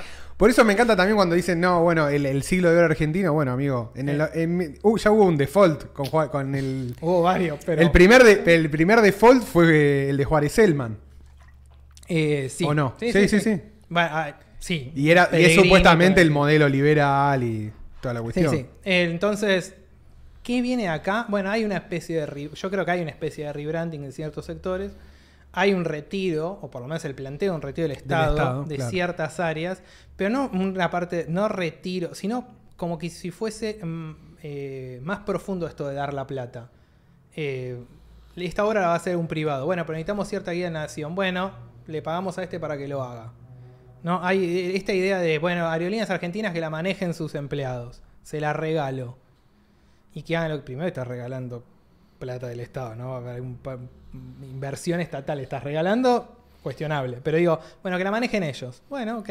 Por 0.43 0.49
eso 0.49 0.65
me 0.65 0.73
encanta 0.73 0.93
también 0.97 1.15
cuando 1.15 1.35
dicen, 1.35 1.61
no, 1.61 1.83
bueno, 1.83 2.09
el, 2.09 2.25
el 2.25 2.43
siglo 2.43 2.69
de 2.69 2.75
oro 2.75 2.87
argentino. 2.87 3.31
Bueno, 3.31 3.53
amigo, 3.53 3.93
en 3.95 4.09
el, 4.09 4.21
en- 4.33 4.77
uh, 4.83 4.97
ya 4.97 5.09
hubo 5.09 5.23
un 5.23 5.37
default 5.37 5.93
con, 5.93 6.07
con 6.27 6.53
el. 6.53 6.93
Hubo 6.99 7.21
varios, 7.21 7.59
pero... 7.65 7.81
El 7.81 7.91
primer, 7.91 8.25
de- 8.25 8.53
el 8.53 8.69
primer 8.69 8.99
default 8.99 9.41
fue 9.41 9.71
eh, 9.73 10.09
el 10.09 10.17
de 10.17 10.25
Juárez 10.25 10.51
Selman. 10.51 10.97
Eh, 12.09 12.49
sí. 12.53 12.65
¿O 12.65 12.73
no? 12.73 12.93
Sí, 12.99 13.13
sí, 13.29 13.39
sí. 13.39 13.61
Va, 13.95 14.09
ah, 14.11 14.39
sí. 14.59 14.91
Y, 14.93 15.11
era, 15.11 15.21
y 15.21 15.25
es 15.27 15.29
Pellegrini, 15.31 15.63
supuestamente 15.63 16.15
pero- 16.15 16.23
el 16.27 16.31
modelo 16.31 16.67
liberal 16.67 17.41
y 17.41 17.71
toda 18.01 18.13
la 18.13 18.19
Sí, 18.19 18.23
cuestión. 18.25 18.51
sí. 18.53 18.65
Eh, 18.83 19.03
Entonces, 19.09 19.75
¿qué 20.43 20.61
viene 20.61 20.89
acá? 20.89 21.25
Bueno, 21.29 21.51
hay 21.51 21.63
una 21.63 21.77
especie 21.77 22.17
de... 22.17 22.25
re- 22.25 22.49
Yo 22.53 22.69
creo 22.69 22.83
que 22.83 22.91
hay 22.91 23.01
una 23.01 23.11
especie 23.11 23.45
de 23.45 23.53
rebranding 23.53 24.03
en 24.03 24.11
ciertos 24.11 24.43
sectores. 24.43 24.91
Hay 25.53 25.73
un 25.73 25.85
retiro, 25.85 26.59
o 26.61 26.69
por 26.69 26.81
lo 26.81 26.87
menos 26.87 27.05
el 27.05 27.15
planteo 27.15 27.51
de 27.51 27.55
un 27.55 27.61
retiro 27.61 27.87
del 27.87 27.95
Estado, 27.97 28.35
Estado, 28.35 28.63
de 28.65 28.75
claro. 28.75 28.91
ciertas 28.91 29.39
áreas, 29.39 29.83
pero 30.15 30.29
no 30.29 30.49
una 30.51 30.89
parte, 30.89 31.27
no 31.29 31.47
retiro, 31.47 32.15
sino 32.15 32.47
como 32.75 32.97
que 32.97 33.09
si 33.09 33.31
fuese 33.31 33.79
mm, 33.83 34.11
eh, 34.41 34.99
más 35.03 35.19
profundo 35.19 35.67
esto 35.67 35.87
de 35.87 35.95
dar 35.95 36.13
la 36.13 36.27
plata. 36.27 36.71
Eh, 37.35 37.81
esta 38.35 38.65
obra 38.65 38.81
la 38.81 38.87
va 38.87 38.93
a 38.93 38.97
hacer 38.97 39.15
un 39.15 39.27
privado. 39.27 39.65
Bueno, 39.65 39.85
pero 39.85 39.93
necesitamos 39.93 40.27
cierta 40.27 40.51
guía 40.51 40.65
de 40.65 40.71
nación. 40.71 41.15
Bueno, 41.15 41.51
le 41.87 42.01
pagamos 42.01 42.37
a 42.37 42.43
este 42.43 42.59
para 42.59 42.77
que 42.77 42.87
lo 42.87 43.03
haga. 43.03 43.31
No, 44.01 44.23
hay 44.23 44.43
eh, 44.43 44.75
esta 44.75 44.93
idea 44.93 45.19
de, 45.19 45.37
bueno, 45.39 45.67
aerolíneas 45.67 46.09
argentinas 46.09 46.51
que 46.51 46.59
la 46.59 46.69
manejen 46.69 47.13
sus 47.13 47.35
empleados. 47.35 48.01
Se 48.23 48.41
la 48.41 48.53
regalo. 48.53 49.17
Y 50.13 50.23
que 50.23 50.35
hagan 50.35 50.51
lo 50.51 50.57
que 50.57 50.63
primero 50.63 50.87
estás 50.87 51.07
regalando 51.07 51.63
plata 52.19 52.47
del 52.47 52.59
Estado, 52.59 52.95
¿no? 52.95 53.17
Un 53.17 53.59
inversión 54.13 54.99
estatal 54.99 55.39
estás 55.39 55.63
regalando, 55.63 56.35
cuestionable. 56.61 57.19
Pero 57.23 57.37
digo, 57.37 57.59
bueno, 57.81 57.97
que 57.97 58.03
la 58.03 58.11
manejen 58.11 58.43
ellos. 58.43 58.81
Bueno, 58.89 59.19
ok. 59.19 59.29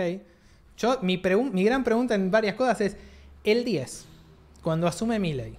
Yo, 0.76 0.98
mi, 1.02 1.20
mi 1.52 1.64
gran 1.64 1.84
pregunta 1.84 2.14
en 2.14 2.30
varias 2.30 2.54
cosas 2.54 2.80
es, 2.80 2.96
el 3.44 3.64
10, 3.64 4.06
cuando 4.62 4.86
asume 4.86 5.18
Milley, 5.18 5.56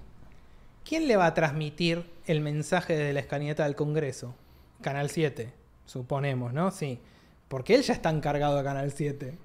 ¿quién 0.88 1.08
le 1.08 1.18
va 1.18 1.28
a 1.28 1.34
transmitir 1.34 2.06
el 2.26 2.42
mensaje 2.42 2.96
desde 2.96 3.14
la 3.14 3.20
escalinata 3.20 3.64
del 3.66 3.76
Congreso? 3.76 4.34
Canal 4.82 5.10
7, 5.10 5.52
suponemos, 5.86 6.54
¿no? 6.54 6.72
Sí. 6.72 7.00
Porque 7.48 7.76
él 7.76 7.84
ya 7.84 7.94
está 7.94 8.10
encargado 8.10 8.58
de 8.58 8.64
Canal 8.64 8.92
7. 8.92 9.38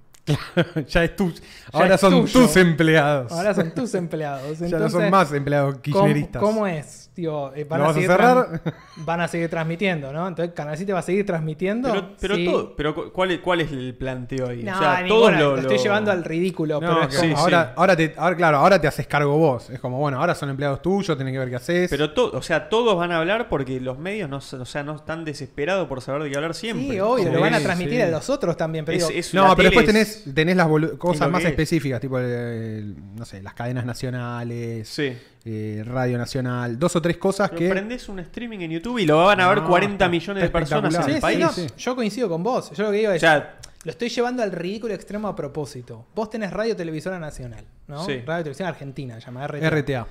ya 0.88 1.04
es 1.04 1.16
tu, 1.16 1.32
ahora 1.72 1.94
es 1.94 2.00
son 2.00 2.12
tuyo. 2.12 2.40
tus 2.40 2.56
empleados. 2.56 3.32
Ahora 3.32 3.54
son 3.54 3.74
tus 3.74 3.94
empleados. 3.94 4.58
ya 4.60 4.78
no 4.78 4.88
son 4.88 5.10
más 5.10 5.32
empleados 5.32 5.74
¿cómo, 5.74 5.82
kirchneristas. 5.82 6.42
cómo 6.42 6.66
es? 6.66 7.07
Digo, 7.18 7.50
eh, 7.56 7.64
van 7.64 7.80
¿Lo 7.80 7.84
a 7.84 7.88
vas 7.88 7.96
a 7.96 8.00
seguir 8.00 8.10
cerrar? 8.12 8.62
tran- 8.62 8.74
van 8.98 9.20
a 9.20 9.26
seguir 9.26 9.50
transmitiendo, 9.50 10.12
¿no? 10.12 10.28
Entonces, 10.28 10.54
Canal 10.54 10.76
7 10.76 10.92
va 10.92 11.00
a 11.00 11.02
seguir 11.02 11.26
transmitiendo. 11.26 11.88
Pero, 11.90 12.10
pero, 12.20 12.36
Sí. 12.36 12.44
todo- 12.44 12.76
pero 12.76 12.94
cu- 12.94 13.10
¿cuál, 13.12 13.32
es, 13.32 13.40
¿cuál 13.40 13.60
es 13.60 13.72
el 13.72 13.92
planteo 13.96 14.46
ahí? 14.48 14.62
No, 14.62 14.76
o 14.76 14.78
sea, 14.78 15.00
lo, 15.00 15.28
lo 15.32 15.56
estoy 15.58 15.78
lo- 15.78 15.82
llevando 15.82 16.12
al 16.12 16.22
ridículo, 16.22 16.74
No, 16.80 16.86
pero 16.88 17.02
es 17.02 17.08
que 17.08 17.16
como- 17.16 17.28
sí, 17.28 17.34
ahora, 17.36 17.72
ahora, 17.74 17.96
te, 17.96 18.14
ahora, 18.16 18.36
claro, 18.36 18.58
ahora 18.58 18.80
te 18.80 18.86
haces 18.86 19.08
cargo 19.08 19.36
vos. 19.36 19.68
Es 19.68 19.80
como, 19.80 19.98
bueno, 19.98 20.20
ahora 20.20 20.36
son 20.36 20.48
empleados 20.50 20.80
tuyos, 20.80 21.18
tenés 21.18 21.32
que 21.32 21.40
ver 21.40 21.50
qué 21.50 21.56
haces. 21.56 21.90
Pero 21.90 22.12
to- 22.12 22.30
o 22.32 22.40
sea, 22.42 22.68
todos 22.68 22.96
van 22.96 23.10
a 23.10 23.18
hablar 23.18 23.48
porque 23.48 23.80
los 23.80 23.98
medios 23.98 24.30
no, 24.30 24.36
o 24.36 24.64
sea, 24.64 24.84
no 24.84 24.94
están 24.94 25.24
desesperados 25.24 25.88
por 25.88 26.00
saber 26.00 26.22
de 26.22 26.30
qué 26.30 26.36
hablar 26.36 26.54
siempre. 26.54 26.88
Sí, 26.94 27.00
obvio, 27.00 27.24
Sí, 27.24 27.30
lo 27.32 27.40
van 27.40 27.54
a 27.54 27.58
sí. 27.58 27.64
transmitir 27.64 28.00
a 28.02 28.10
los 28.10 28.30
otros 28.30 28.56
también. 28.56 28.84
Pero 28.84 28.96
Es- 28.98 29.08
digo, 29.08 29.18
es- 29.18 29.34
no, 29.34 29.56
pero 29.56 29.70
después 29.70 29.88
es- 29.88 29.92
tenés, 30.24 30.34
tenés 30.36 30.54
las 30.56 30.68
cosas 30.98 31.28
más 31.28 31.44
específicas, 31.44 32.00
tipo, 32.00 32.16
el- 32.20 32.94
no 33.16 33.24
sé, 33.24 33.42
las 33.42 33.54
cadenas 33.54 33.84
nacionales, 33.84 34.88
Sí. 34.88 35.16
Eh, 35.50 35.82
Radio 35.84 36.18
Nacional, 36.18 36.78
dos 36.78 36.94
o 36.96 37.00
tres 37.02 37.16
cosas 37.16 37.48
Pero 37.50 37.58
que... 37.60 37.68
prendés 37.70 38.08
un 38.08 38.18
streaming 38.18 38.58
en 38.60 38.70
YouTube 38.72 38.98
y 38.98 39.06
lo 39.06 39.24
van 39.24 39.40
a 39.40 39.48
ver 39.48 39.62
No, 39.62 39.68
40 39.68 39.94
está- 39.94 40.08
millones 40.08 40.42
de 40.42 40.50
personas 40.50 40.94
en 40.94 41.00
el 41.08 41.14
Sí, 41.14 41.20
país. 41.20 41.46
sí. 41.54 41.66
yo 41.78 41.96
coincido 41.96 42.28
con 42.28 42.42
vos. 42.42 42.70
Yo 42.72 42.84
lo 42.84 42.90
que 42.90 42.98
digo 42.98 43.10
O 43.10 43.14
es, 43.14 43.20
sea, 43.20 43.58
lo 43.84 43.90
estoy 43.90 44.08
llevando 44.10 44.42
al 44.42 44.52
ridículo 44.52 44.92
extremo 44.94 45.28
a 45.28 45.34
propósito. 45.34 46.04
Vos 46.14 46.28
tenés 46.28 46.52
Radio 46.52 46.76
Televisora 46.76 47.18
Nacional, 47.18 47.64
¿no? 47.86 48.06
Radio 48.06 48.24
Televisión 48.44 48.68
Argentina, 48.68 49.18
llamada 49.18 49.46
RTA. 49.48 49.70
RTA. 49.70 50.06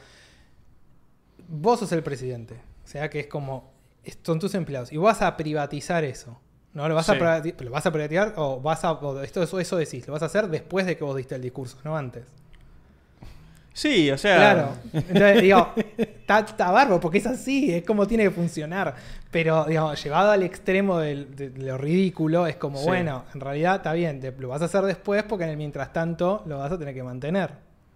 vos 1.50 1.80
sos 1.80 1.92
el 1.92 2.04
presidente. 2.04 2.56
O 2.84 2.88
sea 2.88 3.10
que 3.10 3.22
es 3.22 3.28
como, 3.28 3.72
son 4.24 4.40
tus 4.40 4.56
empleados. 4.56 4.92
Y 4.92 4.98
vas 4.98 5.22
a 5.22 5.36
privatizar 5.38 6.04
eso. 6.04 6.40
¿No? 6.74 6.88
¿Lo 6.88 6.94
vas, 6.94 7.10
a, 7.10 7.14
Sí. 7.14 7.20
privati- 7.20 7.60
¿Lo 7.64 7.72
vas 7.72 7.86
a 7.88 7.92
privatizar 7.92 8.34
o 8.38 8.62
vas 8.62 8.84
a... 8.84 8.92
o 8.92 9.22
esto, 9.22 9.42
eso, 9.42 9.60
eso 9.60 9.78
decís, 9.78 10.06
lo 10.06 10.14
vas 10.14 10.22
a 10.22 10.28
hacer 10.28 10.48
después 10.48 10.86
de 10.86 10.96
que 10.96 11.04
vos 11.04 11.16
diste 11.18 11.34
el 11.34 11.42
discurso, 11.42 11.78
no 11.84 11.98
antes. 11.98 12.26
Sí, 13.78 14.10
o 14.10 14.18
sea. 14.18 14.38
Claro. 14.38 14.70
Entonces, 14.92 15.40
digo, 15.44 15.72
está, 16.18 16.72
bárbaro 16.72 17.00
porque 17.00 17.20
es 17.20 17.28
así, 17.28 17.72
es 17.72 17.84
como 17.86 18.08
tiene 18.08 18.24
que 18.24 18.32
funcionar. 18.32 18.96
Pero, 19.30 19.66
digamos, 19.66 20.04
llevado 20.04 20.32
al 20.32 20.42
extremo 20.42 20.98
del- 20.98 21.36
de, 21.36 21.50
lo 21.64 21.78
ridículo, 21.78 22.48
es 22.48 22.56
como, 22.56 22.80
Sí. 22.80 22.86
bueno, 22.88 23.26
en 23.36 23.40
realidad 23.40 23.76
está 23.76 23.94
bien, 23.94 24.20
te- 24.20 24.32
lo 24.32 24.48
vas 24.48 24.64
a 24.64 24.66
hacer 24.66 24.82
después 24.86 25.22
porque 25.24 25.44
en 25.44 25.52
el 25.52 25.58
mientras 25.58 25.94
tanto 25.94 26.42
lo 26.48 26.58
vas 26.58 26.72
a 26.72 26.80
tener 26.80 26.96
que 26.96 27.04
mantener. 27.04 27.52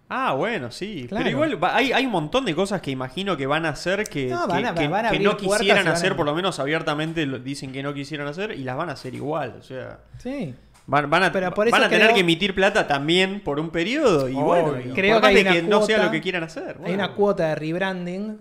Ah, 0.08 0.34
bueno, 0.34 0.70
sí. 0.70 1.06
Claro. 1.08 1.24
Pero 1.24 1.36
igual 1.50 1.58
hay, 1.74 1.90
hay 1.90 2.06
un 2.06 2.12
montón 2.12 2.44
de 2.44 2.54
cosas 2.54 2.80
que 2.80 2.92
imagino 2.92 3.36
que 3.36 3.46
van 3.48 3.66
a 3.66 3.70
hacer 3.70 4.04
que, 4.04 4.28
No, 4.28 4.42
que- 4.46 4.52
van 4.52 4.66
a- 4.66 4.74
que- 4.74 4.86
van 4.86 5.06
a 5.06 5.10
que 5.10 5.16
abrir 5.16 5.28
no 5.28 5.36
quisieran 5.36 5.88
a- 5.88 5.92
hacer, 5.94 6.14
por 6.14 6.26
lo 6.26 6.34
menos 6.34 6.60
abiertamente 6.60 7.26
lo- 7.26 7.40
dicen 7.40 7.72
que 7.72 7.82
no 7.82 7.92
quisieran 7.92 8.28
hacer 8.28 8.52
y 8.52 8.62
las 8.62 8.76
van 8.76 8.88
a 8.88 8.92
hacer 8.92 9.14
igual. 9.16 9.56
O 9.58 9.62
sea, 9.62 9.98
Sí. 10.18 10.54
Van, 10.86 11.08
van 11.10 11.22
a, 11.24 11.32
Pero 11.32 11.52
por 11.54 11.66
eso 11.66 11.72
van 11.76 11.84
a 11.84 11.88
tener 11.88 12.12
que 12.14 12.20
emitir 12.20 12.54
plata 12.54 12.86
también 12.86 13.40
por 13.42 13.58
un 13.60 13.70
periodo. 13.70 14.28
Y 14.28 14.34
Obvio. 14.34 14.44
bueno, 14.44 14.80
y 14.80 14.92
Creo 14.92 15.20
que 15.20 15.26
hay 15.26 15.40
una 15.40 15.62
no 15.62 15.82
sea 15.82 16.02
lo 16.04 16.10
que 16.10 16.20
quieran 16.20 16.42
hacer. 16.44 16.76
Hay 16.76 16.80
bueno. 16.80 16.94
una 16.94 17.12
cuota 17.14 17.48
de 17.48 17.54
rebranding 17.54 18.38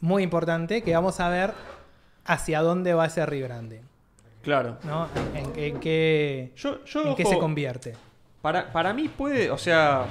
muy 0.00 0.22
importante 0.22 0.82
que 0.82 0.94
vamos 0.94 1.18
a 1.20 1.28
ver 1.28 1.52
hacia 2.24 2.60
dónde 2.62 2.94
va 2.94 3.06
ese 3.06 3.24
rebranding. 3.26 3.82
Claro. 4.42 4.76
¿no? 4.84 5.08
En, 5.34 5.46
en- 5.46 5.58
en 5.58 5.80
qué, 5.80 6.52
Yo, 6.56 6.84
yo, 6.84 7.02
en 7.06 7.14
qué 7.14 7.22
ojo, 7.22 7.32
se 7.32 7.38
convierte. 7.38 7.94
Para, 8.42 8.70
para 8.72 8.92
mí 8.92 9.08
puede, 9.08 9.50
o 9.50 9.56
sea, 9.56 10.04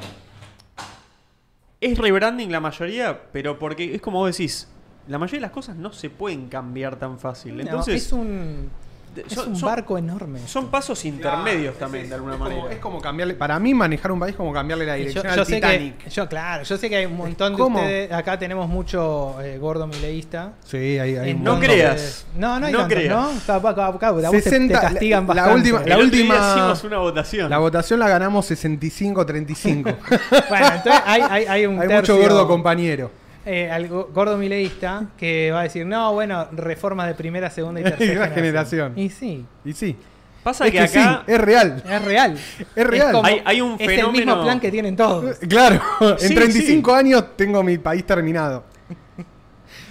es 1.80 1.98
rebranding 1.98 2.52
la 2.52 2.60
mayoría, 2.60 3.20
pero 3.32 3.60
porque 3.60 3.94
es 3.96 4.02
como 4.02 4.20
vos 4.20 4.32
decís, 4.36 4.68
la 5.08 5.20
mayoría 5.20 5.40
de 5.40 5.48
las 5.48 5.52
cosas 5.52 5.76
no 5.76 5.92
se 5.92 6.10
pueden 6.10 6.48
cambiar 6.48 6.96
tan 6.96 7.20
fácil. 7.20 7.56
No, 7.58 7.62
Entonces, 7.62 8.06
es 8.06 8.12
un, 8.14 8.72
es 9.16 9.34
son- 9.34 9.50
un 9.50 9.56
son- 9.56 9.68
barco 9.70 9.98
enorme. 9.98 10.40
son 10.48 10.68
pasos 10.70 11.04
intermedios 11.06 11.78
también, 11.78 12.10
de 12.10 12.16
alguna 12.16 12.34
es 12.34 12.40
como, 12.40 12.50
manera. 12.56 12.74
es 12.74 12.80
como 12.80 13.02
cambiarle. 13.02 13.34
Para 13.36 13.60
mí, 13.60 13.74
manejar 13.74 14.12
un 14.12 14.20
país 14.20 14.32
es 14.32 14.38
como 14.38 14.52
cambiarle 14.54 14.86
la 14.86 14.94
dirección 14.96 15.24
yo, 15.24 15.30
al 15.32 15.36
yo 15.38 15.46
sé 15.46 15.56
Titanic. 15.56 15.98
que, 15.98 16.10
yo, 16.10 16.28
claro, 16.28 16.64
yo 16.64 16.78
sé 16.78 16.90
que 16.90 16.96
hay 16.98 17.06
un 17.06 17.18
montón 17.18 17.54
de 17.54 17.60
¿Cómo? 17.60 17.80
ustedes. 17.80 18.12
Acá 18.12 18.38
tenemos 18.40 18.68
mucho 18.68 19.36
eh, 19.42 19.58
gordo 19.58 19.88
mileísta. 19.88 20.54
Sí, 20.66 20.78
hay, 20.78 21.16
hay 21.18 21.32
un 21.34 21.44
No 21.44 21.52
montón. 21.54 21.70
creas. 21.70 22.26
No, 22.38 22.60
no 22.60 22.66
hay 22.68 22.72
No 22.74 22.80
tantos, 22.80 22.98
creas. 22.98 23.16
¿no? 23.16 23.54
Acá- 23.54 23.70
acá- 23.70 23.88
acá- 23.88 24.08
a 24.08 24.12
vos 24.12 24.32
te- 24.32 24.42
60, 24.42 24.80
te 24.80 24.88
castigan 24.88 25.28
la- 25.28 25.34
la 25.36 25.42
bastante. 25.44 25.72
última- 25.74 25.78
la 25.88 25.96
otro 25.96 26.10
día 26.10 26.22
última- 26.22 26.50
hicimos 26.56 26.84
una 26.84 26.98
votación. 26.98 27.50
La 27.50 27.58
votación 27.60 28.00
la 28.00 28.10
ganamos 28.10 28.46
65-35. 28.46 29.96
Bueno, 30.50 30.68
entonces 30.76 31.02
hay, 31.06 31.22
hay, 31.30 31.46
hay 31.46 31.66
un 31.66 31.80
hay 31.80 31.88
tercio, 31.88 32.16
mucho 32.16 32.28
gordo 32.28 32.48
compañero. 32.48 33.12
Eh, 33.46 33.70
al 33.72 33.88
go- 33.88 34.10
gordo 34.14 34.38
mileísta 34.38 35.08
que 35.18 35.52
va 35.52 35.62
a 35.62 35.64
decir, 35.64 35.86
no, 35.86 36.14
bueno, 36.14 36.48
reformas 36.52 37.08
de 37.08 37.16
primera, 37.16 37.50
segunda 37.50 37.82
y 37.82 37.84
tercera 37.98 38.28
generación. 38.30 38.94
Y 38.98 39.10
sí, 39.10 39.46
Y 39.66 39.74
sí. 39.74 39.96
Pasa 40.44 40.66
es 40.66 40.72
que, 40.74 40.78
que, 40.80 40.84
acá 40.84 41.24
sí, 41.26 41.32
es 41.32 41.40
real. 41.40 41.82
es 41.90 42.02
real. 42.04 42.38
Es 42.76 42.86
real. 42.88 43.12
como- 43.14 43.26
Hay- 43.26 43.42
hay 43.46 43.62
un 43.62 43.76
Es 43.80 43.82
el 43.82 43.88
mismo 43.88 44.12
fenómeno- 44.12 44.44
plan 44.44 44.60
que 44.60 44.70
tienen 44.72 44.96
todos. 44.96 45.38
Claro, 45.48 45.80
en 46.02 46.20
Sí, 46.20 46.36
35 46.36 46.94
años 46.94 47.24
tengo 47.38 47.64
mi 47.64 47.78
país 47.78 48.06
terminado. 48.06 48.66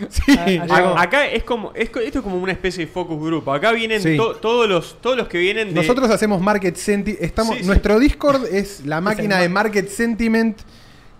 Sí, 0.08 0.36
Ah, 0.68 0.94
a- 0.96 1.02
acá 1.02 1.26
es 1.26 1.44
como 1.44 1.70
es, 1.74 1.88
co- 1.90 2.00
esto 2.00 2.18
es 2.18 2.22
como 2.24 2.36
una 2.36 2.52
especie 2.52 2.86
de 2.86 2.90
focus 2.92 3.18
group. 3.22 3.48
Acá 3.50 3.72
vienen 3.72 4.02
Sí. 4.02 4.16
to- 4.16 4.34
todos 4.36 4.68
los 4.68 5.00
todos 5.00 5.16
los 5.16 5.28
que 5.28 5.38
vienen 5.38 5.68
de 5.68 5.74
Nosotros 5.74 6.10
hacemos 6.10 6.40
market 6.40 6.74
sentiment. 6.76 7.22
Estamos, 7.22 7.54
Sí, 7.56 7.60
sí. 7.62 7.66
nuestro 7.66 7.98
Discord 7.98 8.44
es 8.52 8.84
la 8.84 9.00
máquina 9.00 9.38
de 9.38 9.48
mar- 9.48 9.64
market 9.66 9.88
sentiment 9.88 10.58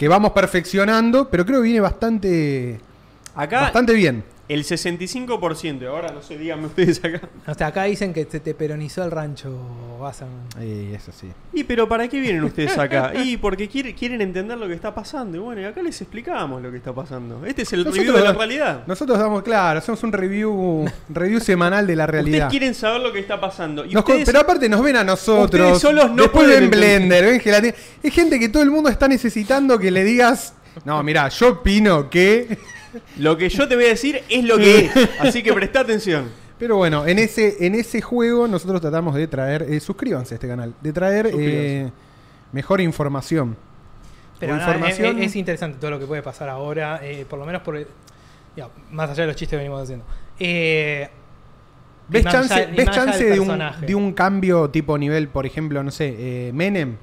que 0.02 0.08
vamos 0.08 0.32
perfeccionando, 0.32 1.28
pero 1.28 1.46
creo 1.46 1.58
que 1.58 1.66
viene 1.66 1.80
bastante, 1.80 2.80
acá 3.36 3.60
bastante 3.60 3.92
bien. 3.92 4.24
El 4.48 4.64
65%, 4.64 5.86
ahora 5.86 6.10
no 6.12 6.20
sé, 6.22 6.36
díganme 6.36 6.66
ustedes 6.66 7.02
acá. 7.04 7.20
O 7.46 7.54
sea, 7.54 7.68
acá 7.68 7.84
dicen 7.84 8.12
que 8.12 8.26
se 8.30 8.40
te 8.40 8.54
peronizó 8.54 9.04
el 9.04 9.10
rancho, 9.10 9.50
Wasserman. 10.00 10.40
Y 10.60 10.92
eso 10.94 11.12
sí. 11.12 11.28
Y 11.52 11.64
pero 11.64 11.88
¿para 11.88 12.08
qué 12.08 12.20
vienen 12.20 12.42
ustedes 12.44 12.76
acá? 12.76 13.12
Y 13.14 13.36
porque 13.36 13.68
quiere- 13.68 13.94
quieren 13.94 14.20
entender 14.20 14.58
lo 14.58 14.66
que 14.68 14.74
está 14.74 14.94
pasando. 14.94 15.36
Y 15.36 15.40
bueno, 15.40 15.60
y 15.60 15.64
acá 15.64 15.80
les 15.82 16.00
explicamos 16.00 16.60
lo 16.60 16.70
que 16.70 16.76
está 16.78 16.92
pasando. 16.92 17.44
Este 17.46 17.62
es 17.62 17.72
el 17.72 17.80
Nosotros- 17.84 17.98
review 18.06 18.16
de 18.16 18.24
la 18.24 18.32
realidad. 18.32 18.82
Nosotros 18.86 19.18
damos, 19.18 19.42
claro, 19.42 19.78
hacemos 19.78 20.02
un 20.02 20.12
review, 20.12 20.84
review 21.08 21.40
semanal 21.40 21.86
de 21.86 21.96
la 21.96 22.06
realidad. 22.06 22.48
Ustedes 22.48 22.50
quieren 22.50 22.74
saber 22.74 23.00
lo 23.00 23.12
que 23.12 23.20
está 23.20 23.40
pasando. 23.40 23.84
Y 23.84 23.94
Nos 23.94 24.02
co- 24.04 24.12
ustedes- 24.12 24.26
pero 24.26 24.40
aparte 24.40 24.68
nos 24.68 24.82
ven 24.82 24.96
a 24.96 25.04
nosotros. 25.04 25.44
Ustedes 25.72 25.78
solos 25.80 26.10
no 26.10 26.24
después 26.24 26.44
pueden 26.46 26.68
ven. 26.68 26.70
Blender, 26.70 27.24
ven 27.24 27.40
gelatina. 27.40 27.74
Es 28.02 28.12
gente 28.12 28.38
que 28.40 28.48
todo 28.48 28.62
el 28.62 28.70
mundo 28.70 28.90
está 28.90 29.06
necesitando 29.08 29.78
que 29.78 29.90
le 29.90 30.04
digas. 30.04 30.54
No, 30.84 31.02
mira, 31.02 31.28
yo 31.28 31.50
opino 31.50 32.10
que. 32.10 32.58
Lo 33.18 33.36
que 33.36 33.48
yo 33.48 33.66
te 33.68 33.74
voy 33.76 33.84
a 33.86 33.88
decir 33.88 34.22
es 34.28 34.44
lo 34.44 34.56
que 34.58 34.86
es. 34.86 34.92
Así 35.20 35.42
que 35.42 35.52
presta 35.52 35.80
atención. 35.80 36.28
Pero 36.58 36.76
bueno, 36.76 37.06
en 37.06 37.18
ese, 37.18 37.66
en 37.66 37.74
ese 37.74 38.00
juego 38.00 38.46
nosotros 38.46 38.80
tratamos 38.80 39.14
de 39.14 39.26
traer. 39.26 39.62
eh, 39.68 39.80
suscríbanse 39.80 40.34
a 40.34 40.36
este 40.36 40.46
canal. 40.48 40.74
De 40.80 40.92
traer 40.92 41.30
eh, 41.36 41.90
mejor 42.52 42.80
información. 42.80 43.56
Pero 44.38 44.54
O 44.54 44.56
nada, 44.56 44.72
información- 44.74 45.18
es, 45.20 45.26
es 45.26 45.36
interesante 45.36 45.78
todo 45.78 45.90
lo 45.90 45.98
que 45.98 46.06
puede 46.06 46.22
pasar 46.22 46.48
ahora, 46.48 47.00
eh, 47.02 47.24
por 47.28 47.38
lo 47.38 47.46
menos 47.46 47.62
por 47.62 47.84
más 48.90 49.10
allá 49.10 49.22
de 49.22 49.26
los 49.28 49.36
chistes 49.36 49.50
que 49.50 49.56
venimos 49.56 49.82
haciendo. 49.82 50.04
Eh, 50.38 51.08
¿Ves 52.08 52.24
chance, 52.24 52.52
allá- 52.52 52.70
ves 52.76 52.90
chance 52.90 53.24
de, 53.24 53.40
un, 53.40 53.46
personaje. 53.46 53.86
de 53.86 53.94
un 53.94 54.12
cambio 54.12 54.68
tipo 54.70 54.98
nivel, 54.98 55.28
por 55.28 55.46
ejemplo, 55.46 55.82
no 55.82 55.90
sé, 55.90 56.14
eh, 56.18 56.52
Menem? 56.52 56.96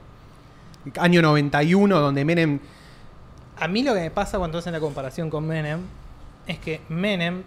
Año 0.97 1.21
91, 1.21 1.99
donde 1.99 2.23
Menem. 2.25 2.59
A 3.59 3.67
mí 3.67 3.83
lo 3.83 3.93
que 3.93 3.99
me 4.01 4.11
pasa 4.11 4.37
cuando 4.37 4.57
hacen 4.59 4.73
la 4.73 4.79
comparación 4.79 5.29
con 5.29 5.45
Menem 5.47 5.81
es 6.47 6.59
que 6.59 6.81
Menem 6.89 7.43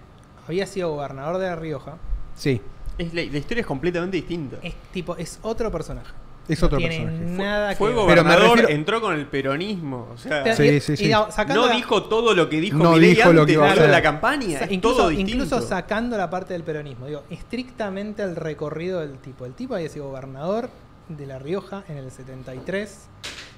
había 0.46 0.66
sido 0.66 0.90
gobernador 0.94 1.38
de 1.38 1.46
La 1.46 1.56
Rioja, 1.56 1.96
Sí, 2.34 2.60
Es 2.98 3.12
la, 3.14 3.22
la 3.24 3.38
historia 3.38 3.60
es 3.60 3.66
completamente 3.66 4.16
distinta. 4.16 4.56
es 4.62 4.74
tipo, 4.92 5.16
es 5.16 5.38
otro 5.42 5.70
personaje. 5.70 6.10
es 6.48 6.60
No 6.60 6.66
otro 6.66 6.78
tiene 6.78 6.98
personaje. 6.98 7.24
nada 7.36 7.74
Fue 7.76 7.90
que 7.90 7.94
me 7.94 8.00
gobernador, 8.02 8.42
refiero- 8.56 8.68
entró 8.70 9.00
con 9.00 9.14
el 9.14 9.26
peronismo. 9.26 10.08
O 10.12 10.18
sea, 10.18 10.42
Pero- 10.42 10.56
Sí, 10.56 10.62
y- 10.64 10.80
sí, 10.80 10.92
y 10.94 10.96
sí. 10.96 11.08
no 11.10 11.66
la- 11.68 11.74
dijo 11.74 12.02
todo 12.04 12.34
lo 12.34 12.48
que 12.48 12.60
dijo 12.60 12.78
No 12.78 12.92
Milei 12.92 13.14
dijo 13.14 13.32
lo 13.32 13.42
antes 13.42 13.46
que 13.46 13.52
iba 13.52 13.64
a 13.64 13.74
de 13.74 13.80
hacer. 13.80 13.90
la 13.90 14.02
campaña. 14.02 14.58
Es 14.60 14.70
incluso, 14.72 14.96
todo 14.96 15.08
distinto. 15.10 15.32
incluso 15.44 15.60
sacando 15.62 16.16
la 16.18 16.28
parte 16.30 16.52
del 16.54 16.64
peronismo, 16.64 17.06
digo, 17.06 17.22
estrictamente 17.30 18.22
el 18.22 18.34
recorrido 18.36 19.00
del 19.00 19.18
tipo. 19.18 19.46
El 19.46 19.54
tipo 19.54 19.74
había 19.74 19.88
sido 19.88 20.08
gobernador 20.08 20.68
de 21.08 21.26
La 21.26 21.38
Rioja 21.38 21.84
en 21.88 21.96
el 21.98 22.10
73, 22.10 23.06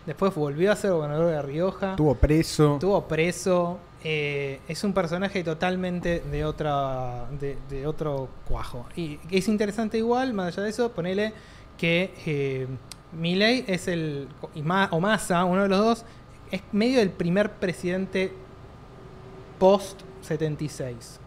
después 0.07 0.35
volvió 0.35 0.73
a 0.73 0.77
ser 0.77 0.93
gobernador 0.93 1.31
de 1.31 1.43
Rioja, 1.43 1.91
Estuvo 1.91 2.15
preso. 2.15 2.75
estuvo 2.75 3.07
preso, 3.09 3.79
eh, 4.03 4.61
es 4.69 4.85
un 4.85 4.93
personaje 4.93 5.43
totalmente 5.43 6.21
de 6.21 6.45
otra 6.45 7.27
de, 7.41 7.57
de 7.71 7.87
otro 7.87 8.29
cuajo. 8.47 8.87
Y 8.97 9.19
es 9.31 9.49
interesante 9.49 9.99
igual, 9.99 10.35
más 10.35 10.49
allá 10.55 10.65
de 10.65 10.71
eso, 10.71 10.93
ponele 10.93 11.33
que 11.79 12.15
eh, 12.27 12.67
Milei 13.13 13.65
es 13.67 13.89
el, 13.89 14.29
o 14.91 15.01
Massa, 15.01 15.45
uno 15.45 15.63
de 15.63 15.69
los 15.69 15.79
dos, 15.79 16.05
es 16.51 16.63
medio 16.73 17.01
el 17.01 17.11
primer 17.11 17.53
presidente 17.53 18.33
post 19.59 20.01
76 20.23 21.21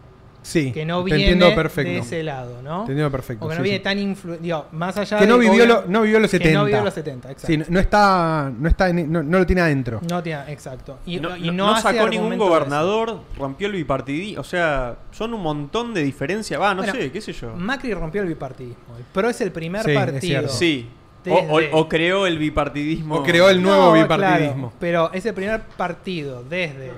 Sí, 0.47 0.71
que 0.71 0.85
no 0.85 1.03
viene 1.03 1.23
entiendo 1.23 1.53
perfecto. 1.53 1.91
de 1.91 1.97
ese 1.97 2.23
lado, 2.23 2.61
¿no? 2.61 2.85
Te 2.85 2.91
entiendo 2.93 3.11
perfecto. 3.11 3.45
O 3.45 3.49
que 3.49 3.55
sí, 3.55 3.57
no 3.59 3.63
viene 3.63 3.77
sí. 3.79 3.83
tan 3.83 3.99
influido, 3.99 4.67
más 4.71 4.95
allá 4.97 5.17
Que 5.17 5.25
de 5.25 5.29
no 5.29 5.37
vivió, 5.37 5.55
obvio- 5.55 5.65
lo- 5.65 5.83
no 5.87 6.01
vivió 6.03 6.19
los 6.21 6.31
70. 6.31 6.49
Que 6.49 6.55
no 6.57 6.63
vivió 6.65 6.83
los 6.85 6.93
70, 6.93 7.31
exacto. 7.31 7.47
Sí, 7.65 7.69
no 7.71 7.79
está, 7.81 8.49
no 8.57 8.69
está 8.69 8.87
en- 8.89 9.11
no, 9.11 9.23
no 9.23 9.39
lo 9.39 9.45
tiene 9.45 9.61
adentro. 9.61 9.99
No 10.09 10.23
tiene, 10.23 10.49
exacto. 10.49 10.99
Y 11.05 11.19
no, 11.19 11.35
y 11.35 11.47
no- 11.47 11.51
no 11.51 11.67
no 11.67 11.75
hace 11.75 11.81
sacó 11.97 12.07
ningún 12.07 12.37
gobernador, 12.37 13.19
rompió 13.37 13.67
el 13.67 13.73
bipartidismo. 13.73 14.39
O 14.39 14.45
sea, 14.45 14.95
son 15.11 15.33
un 15.33 15.41
montón 15.41 15.93
de 15.93 16.01
diferencias. 16.03 16.61
Va, 16.61 16.73
no 16.73 16.81
Bueno, 16.83 16.93
sé, 16.93 17.11
qué 17.11 17.19
sé 17.19 17.33
yo. 17.33 17.53
Macri 17.53 17.93
rompió 17.93 18.21
el 18.21 18.29
bipartidismo. 18.29 18.95
El 18.97 19.03
PRO 19.03 19.29
es 19.29 19.41
el 19.41 19.51
primer 19.51 19.83
Sí, 19.83 19.91
es 19.91 19.97
partido. 19.97 20.19
cierto. 20.21 20.49
Sí. 20.53 20.89
O, 21.29 21.33
o- 21.55 21.59
Desde- 21.59 21.73
o 21.73 21.89
creó 21.89 22.25
el 22.25 22.37
bipartidismo. 22.37 23.15
O 23.15 23.23
creó 23.23 23.49
el 23.49 23.61
nuevo 23.61 23.87
No, 23.93 24.01
bipartidismo. 24.01 24.69
claro, 24.69 24.73
pero 24.79 25.11
es 25.11 25.25
el 25.25 25.33
primer 25.33 25.61
partido 25.75 26.41
desde 26.41 26.93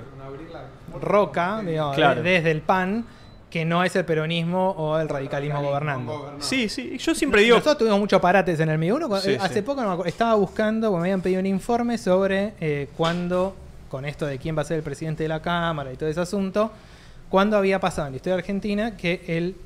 Roca, 1.00 1.62
digamos, 1.64 1.96
Claro. 1.96 2.22
de- 2.22 2.30
desde 2.30 2.50
el 2.50 2.60
PAN, 2.62 3.04
que 3.50 3.64
no 3.64 3.82
es 3.82 3.94
el 3.96 4.04
peronismo 4.04 4.70
o 4.70 4.98
el 4.98 5.08
radicalismo 5.08 5.60
gobernando. 5.60 6.36
Sí, 6.38 6.68
sí. 6.68 6.96
Yo 6.98 7.14
siempre 7.14 7.42
digo. 7.42 7.56
Nosotros 7.56 7.78
tuvimos 7.78 7.98
muchos 7.98 8.20
parates 8.20 8.58
en 8.60 8.68
el. 8.70 8.92
Uno, 8.92 9.20
Sí, 9.20 9.32
eh, 9.32 9.38
hace 9.40 9.54
sí. 9.54 9.62
poco 9.62 9.82
no 9.82 9.88
me 9.88 9.92
acuerdo, 9.94 10.08
estaba 10.08 10.34
buscando, 10.36 10.90
porque 10.90 11.02
me 11.02 11.08
habían 11.08 11.20
pedido 11.20 11.40
un 11.40 11.46
informe 11.46 11.98
sobre 11.98 12.54
eh, 12.60 12.88
cuándo, 12.96 13.54
con 13.90 14.04
esto 14.04 14.24
de 14.24 14.38
quién 14.38 14.56
va 14.56 14.62
a 14.62 14.64
ser 14.64 14.78
el 14.78 14.82
presidente 14.82 15.24
de 15.24 15.28
la 15.28 15.42
Cámara 15.42 15.92
y 15.92 15.96
todo 15.96 16.08
ese 16.08 16.20
asunto, 16.20 16.70
cuándo 17.28 17.56
había 17.56 17.80
pasado 17.80 18.06
en 18.06 18.12
la 18.12 18.16
historia 18.16 18.36
argentina 18.36 18.96
que 18.96 19.24
el 19.26 19.56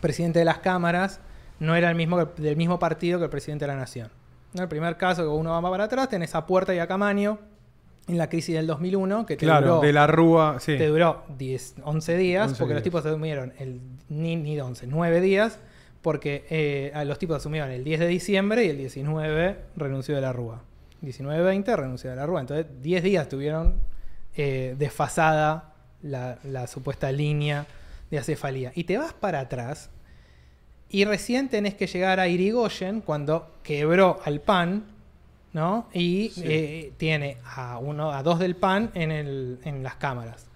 presidente 0.00 0.40
de 0.40 0.44
las 0.44 0.58
cámaras 0.58 1.20
no 1.60 1.76
era 1.76 1.88
el 1.88 1.94
mismo 1.94 2.24
del 2.24 2.56
mismo 2.56 2.78
partido 2.78 3.18
que 3.18 3.24
el 3.24 3.30
presidente 3.30 3.64
de 3.64 3.72
la 3.72 3.78
nación. 3.78 4.10
¿No? 4.52 4.62
El 4.62 4.68
primer 4.68 4.96
caso 4.96 5.22
que 5.22 5.28
uno 5.28 5.50
va 5.62 5.70
para 5.70 5.84
atrás, 5.84 6.08
tenés 6.08 6.34
a 6.34 6.44
Puerta 6.46 6.74
y 6.74 6.78
a 6.80 6.86
Camaño 6.86 7.38
en 8.06 8.18
la 8.18 8.28
crisis 8.28 8.54
del 8.54 8.66
2001, 8.66 9.26
que 9.26 9.36
te 9.36 9.44
Claro, 9.44 9.66
duró 9.76 9.80
de 9.80 9.92
la 9.92 10.06
Rúa, 10.06 10.58
sí. 10.60 10.76
te 10.76 10.86
duró 10.86 11.24
10, 11.38 11.76
11 11.84 12.16
días, 12.16 12.48
11 12.48 12.58
porque 12.58 12.74
los 12.74 12.82
tipos 12.82 13.04
asumieron 13.04 13.52
el, 13.58 13.80
ni, 14.08 14.36
ni 14.36 14.56
de 14.56 14.62
11, 14.62 14.86
9 14.86 15.20
días, 15.20 15.58
porque 16.02 16.44
eh, 16.50 16.92
a 16.94 17.04
los 17.04 17.18
tipos 17.18 17.36
asumieron 17.36 17.70
el 17.70 17.82
10 17.82 18.00
de 18.00 18.06
diciembre 18.06 18.64
y 18.64 18.68
el 18.68 18.76
19 18.76 19.56
renunció 19.76 20.14
de 20.14 20.20
la 20.20 20.32
Rúa. 20.32 20.62
19-20 21.02 21.76
renunció 21.76 22.10
de 22.10 22.16
la 22.16 22.26
Rúa. 22.26 22.40
Entonces, 22.40 22.66
10 22.82 23.02
días 23.02 23.28
tuvieron 23.28 23.74
eh, 24.36 24.74
desfasada 24.78 25.74
la, 26.02 26.38
la 26.44 26.66
supuesta 26.66 27.10
línea 27.10 27.66
de 28.10 28.18
acefalía. 28.18 28.72
Y 28.74 28.84
te 28.84 28.98
vas 28.98 29.12
para 29.14 29.40
atrás 29.40 29.90
y 30.90 31.04
recién 31.04 31.48
tenés 31.48 31.74
que 31.74 31.86
llegar 31.86 32.20
a 32.20 32.28
Irigoyen 32.28 33.00
cuando 33.00 33.50
quebró 33.62 34.20
al 34.24 34.40
PAN, 34.40 34.84
¿no? 35.54 35.88
Y 35.94 36.30
Sí. 36.34 36.42
eh, 36.44 36.92
tiene 36.98 37.38
a 37.56 37.78
uno, 37.78 38.10
a 38.12 38.22
dos 38.22 38.38
del 38.38 38.56
PAN 38.56 38.90
en, 38.94 39.10
el, 39.10 39.58
en 39.64 39.82
las 39.82 39.94
cámaras. 39.94 40.46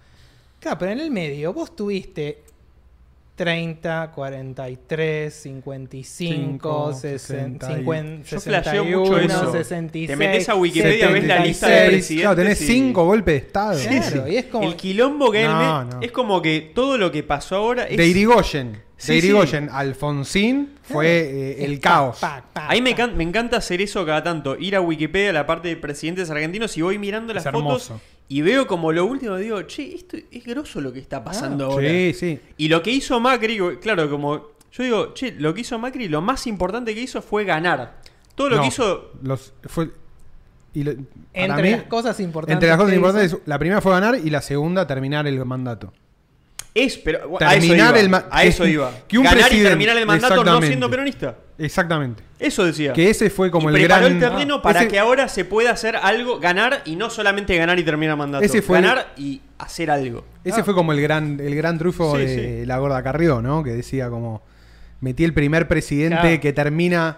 Claro, 0.59 0.77
pero 0.77 0.91
en 0.91 0.99
el 0.99 1.09
medio 1.09 1.53
vos 1.53 1.75
tuviste 1.75 2.43
30, 3.43 4.11
43, 4.13 5.33
55, 5.33 6.93
60, 6.93 7.75
50, 7.77 8.29
Yo 8.29 8.39
flasheo 8.41 8.83
61, 8.83 8.99
mucho 8.99 9.17
eso. 9.19 9.51
66. 9.53 10.07
Te 10.09 10.15
metes 10.17 10.49
a 10.49 10.55
Wikipedia, 10.55 11.07
ves 11.09 11.23
la 11.23 11.39
lista 11.39 11.67
de 11.67 11.73
76. 11.73 11.89
presidentes. 11.89 12.21
Claro, 12.21 12.35
tenés 12.35 12.61
y- 12.61 12.65
cinco 12.67 13.05
golpes 13.05 13.33
de 13.33 13.37
Estado. 13.47 13.79
Claro, 13.81 14.27
y 14.27 14.35
es 14.35 14.45
como. 14.47 14.67
El 14.67 14.75
quilombo 14.75 15.31
que 15.31 15.43
No, 15.45 15.85
no. 15.85 16.01
es 16.01 16.11
como 16.11 16.41
que 16.41 16.71
todo 16.75 16.97
lo 16.97 17.11
que 17.13 17.23
pasó 17.23 17.55
ahora 17.55 17.85
es... 17.85 17.95
De 17.95 18.05
Irigoyen. 18.07 18.81
Sí, 18.97 19.13
de 19.13 19.21
sí. 19.21 19.27
Irigoyen, 19.27 19.69
Alfonsín 19.71 20.73
fue 20.81 21.07
eh, 21.07 21.63
el 21.63 21.79
caos. 21.79 22.17
pa, 22.19 22.43
pa, 22.51 22.67
A 22.67 22.73
mí 22.73 22.81
me, 22.81 22.91
pa. 22.91 22.97
can- 22.97 23.15
me 23.15 23.23
encanta 23.23 23.55
hacer 23.55 23.81
eso 23.81 24.05
cada 24.05 24.21
tanto, 24.21 24.57
ir 24.59 24.75
a 24.75 24.81
Wikipedia, 24.81 25.31
la 25.31 25.45
parte 25.45 25.69
de 25.69 25.77
presidentes 25.77 26.29
argentinos, 26.29 26.75
y 26.77 26.81
voy 26.81 26.97
mirando 26.97 27.33
las 27.33 27.45
Es 27.45 27.51
fotos 27.53 27.89
hermoso. 27.89 28.01
Y 28.29 28.41
veo 28.41 28.65
como 28.67 28.91
lo 28.93 29.05
último, 29.05 29.35
digo, 29.37 29.61
che, 29.63 29.93
esto 29.95 30.15
es 30.31 30.45
grosso 30.45 30.79
lo 30.79 30.93
que 30.93 30.99
está 30.99 31.23
pasando 31.23 31.65
ahora. 31.65 31.87
Ah, 31.87 31.91
Sí, 31.91 32.13
sí. 32.13 32.39
Y 32.57 32.67
lo 32.69 32.81
que 32.81 32.91
hizo 32.91 33.19
Macri, 33.19 33.59
claro, 33.81 34.09
como 34.09 34.49
yo 34.71 34.83
digo, 34.83 35.13
che, 35.13 35.31
lo 35.37 35.53
que 35.53 35.61
hizo 35.61 35.77
Macri, 35.79 36.07
lo 36.07 36.21
más 36.21 36.45
importante 36.47 36.93
que 36.95 37.01
hizo 37.01 37.21
fue 37.21 37.43
ganar. 37.43 37.99
Todo 38.35 38.49
lo 38.51 38.55
No, 38.57 38.61
que 38.61 38.67
hizo... 38.69 39.11
Los, 39.23 39.51
fue, 39.63 39.89
y 40.73 40.83
lo- 40.83 40.91
Entre 41.33 41.63
mí, 41.63 41.71
las 41.71 41.83
cosas 41.83 42.19
importantes. 42.19 42.53
entre 42.53 42.69
las 42.69 42.77
cosas 42.77 42.93
importantes, 42.95 43.31
hizo- 43.33 43.41
la 43.45 43.57
primera 43.59 43.81
fue 43.81 43.91
ganar 43.93 44.15
y 44.23 44.29
la 44.29 44.41
segunda 44.41 44.85
terminar 44.87 45.25
el 45.27 45.43
mandato. 45.43 45.91
Es, 46.73 46.97
pero 46.97 47.19
a 47.39 47.55
eso 47.55 47.61
Terminar 47.67 47.97
iba. 47.97 48.19
el 48.19 48.25
a 48.31 48.43
eso 48.43 48.63
que- 48.63 48.69
iba. 48.69 48.91
que 49.07 49.17
un 49.17 49.23
ganar 49.23 49.51
y 49.51 49.63
terminar 49.63 49.97
el 49.97 50.05
mandato 50.05 50.43
no 50.43 50.61
siendo 50.61 50.89
peronista. 50.89 51.35
Exactamente. 51.57 52.23
Eso 52.39 52.63
decía. 52.63 52.93
Que 52.93 53.09
ese 53.09 53.29
fue 53.29 53.51
como 53.51 53.69
y 53.69 53.73
el 53.73 53.79
preparó 53.81 54.01
gran. 54.05 54.13
el 54.13 54.19
terreno 54.19 54.55
Ah, 54.55 54.61
para 54.61 54.79
ese- 54.81 54.87
que 54.89 54.99
ahora 54.99 55.27
se 55.27 55.43
pueda 55.45 55.71
hacer 55.71 55.95
algo, 55.97 56.39
ganar 56.39 56.83
y 56.85 56.95
no 56.95 57.09
solamente 57.09 57.57
ganar 57.57 57.77
y 57.79 57.83
terminar 57.83 58.13
el 58.13 58.17
mandato. 58.19 58.45
Ese 58.45 58.61
fue 58.61 58.77
el- 58.77 58.83
ganar 58.85 59.13
y 59.17 59.41
hacer 59.57 59.91
algo. 59.91 60.23
Ese 60.43 60.61
Ah. 60.61 60.63
fue 60.63 60.73
como 60.73 60.93
el 60.93 61.01
gran, 61.01 61.39
el 61.41 61.53
gran 61.55 61.77
trufo 61.77 62.15
Sí, 62.15 62.21
de 62.25 62.59
sí. 62.61 62.65
la 62.65 62.77
gorda 62.77 63.03
Carrió, 63.03 63.41
¿no? 63.41 63.61
Que 63.63 63.71
decía 63.71 64.09
como 64.09 64.41
metí 65.01 65.23
el 65.25 65.33
primer 65.33 65.67
presidente 65.67 66.19
Claro. 66.21 66.39
que 66.41 66.53
termina 66.53 67.17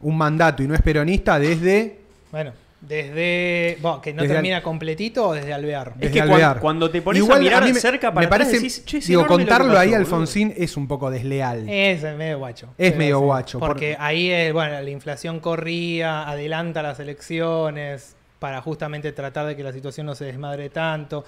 un 0.00 0.18
mandato 0.18 0.62
y 0.62 0.66
no 0.68 0.74
es 0.74 0.82
peronista 0.82 1.38
desde 1.38 2.00
Bueno, 2.32 2.52
desde. 2.80 3.76
bueno, 3.80 4.00
que 4.00 4.12
no 4.14 4.22
Desde 4.22 4.34
termina 4.34 4.62
completito 4.62 5.28
o 5.28 5.32
desde 5.34 5.52
Alvear. 5.52 5.88
Es 5.94 6.00
desde 6.00 6.12
que 6.14 6.20
Alvear. 6.22 6.60
cuando 6.60 6.90
te 6.90 7.02
pones 7.02 7.22
Igual 7.22 7.38
a 7.38 7.40
mirar 7.42 7.64
mí 7.64 7.72
me- 7.72 7.80
cerca 7.80 8.12
para 8.12 8.26
me 8.26 8.28
parece, 8.30 8.50
atrás 8.56 8.62
decís, 8.62 8.84
che, 8.84 8.98
es 8.98 9.06
digo, 9.06 9.26
contarlo 9.26 9.78
ahí 9.78 9.92
a. 9.94 9.98
Alfonsín 9.98 10.54
es 10.56 10.76
un 10.76 10.88
poco 10.88 11.10
desleal. 11.10 11.68
Es 11.68 12.02
medio 12.16 12.38
guacho. 12.38 12.68
Es 12.78 12.96
medio 12.96 13.20
guacho, 13.20 13.58
Porque 13.58 13.94
por- 13.96 14.04
ahí, 14.06 14.30
eh, 14.30 14.52
bueno, 14.52 14.80
la 14.80 14.90
inflación 14.90 15.40
corría, 15.40 16.28
adelanta 16.28 16.82
las 16.82 16.98
elecciones 17.00 18.16
para 18.38 18.60
justamente 18.62 19.12
tratar 19.12 19.46
de 19.46 19.56
que 19.56 19.62
la 19.62 19.72
situación 19.72 20.06
no 20.06 20.14
se 20.14 20.24
desmadre 20.24 20.70
tanto. 20.70 21.24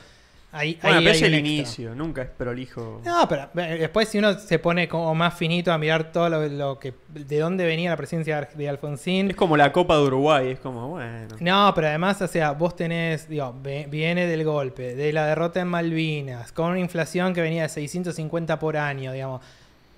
Ahí, 0.54 0.78
Bueno, 0.82 0.98
ahí 0.98 1.04
pero 1.04 1.16
es 1.16 1.22
el 1.22 1.32
extra. 1.34 1.48
inicio, 1.50 1.94
nunca 1.94 2.20
es 2.22 2.28
prolijo. 2.28 3.00
No, 3.04 3.26
pero 3.26 3.48
eh, 3.56 3.78
después 3.80 4.06
si 4.08 4.18
uno 4.18 4.38
se 4.38 4.58
pone 4.58 4.86
como 4.86 5.14
más 5.14 5.32
finito 5.34 5.72
a 5.72 5.78
mirar 5.78 6.12
todo 6.12 6.28
lo, 6.28 6.46
lo 6.46 6.78
que 6.78 6.92
de 7.08 7.38
dónde 7.38 7.64
venía 7.64 7.88
la 7.88 7.96
presidencia 7.96 8.48
de 8.54 8.68
Alfonsín. 8.68 9.30
Es 9.30 9.36
como 9.36 9.56
la 9.56 9.72
Copa 9.72 9.96
de 9.96 10.02
Uruguay, 10.02 10.48
es 10.50 10.58
como, 10.60 10.88
bueno. 10.88 11.34
No, 11.40 11.72
pero 11.74 11.86
además, 11.88 12.20
o 12.20 12.28
sea, 12.28 12.52
vos 12.52 12.76
tenés, 12.76 13.28
digo, 13.30 13.54
viene 13.62 14.26
del 14.26 14.44
golpe, 14.44 14.94
de 14.94 15.12
la 15.12 15.26
derrota 15.26 15.60
en 15.60 15.68
Malvinas, 15.68 16.52
con 16.52 16.70
una 16.72 16.80
inflación 16.80 17.32
que 17.32 17.40
venía 17.40 17.62
de 17.62 17.68
650 17.70 18.58
por 18.58 18.76
año, 18.76 19.12
digamos. 19.12 19.40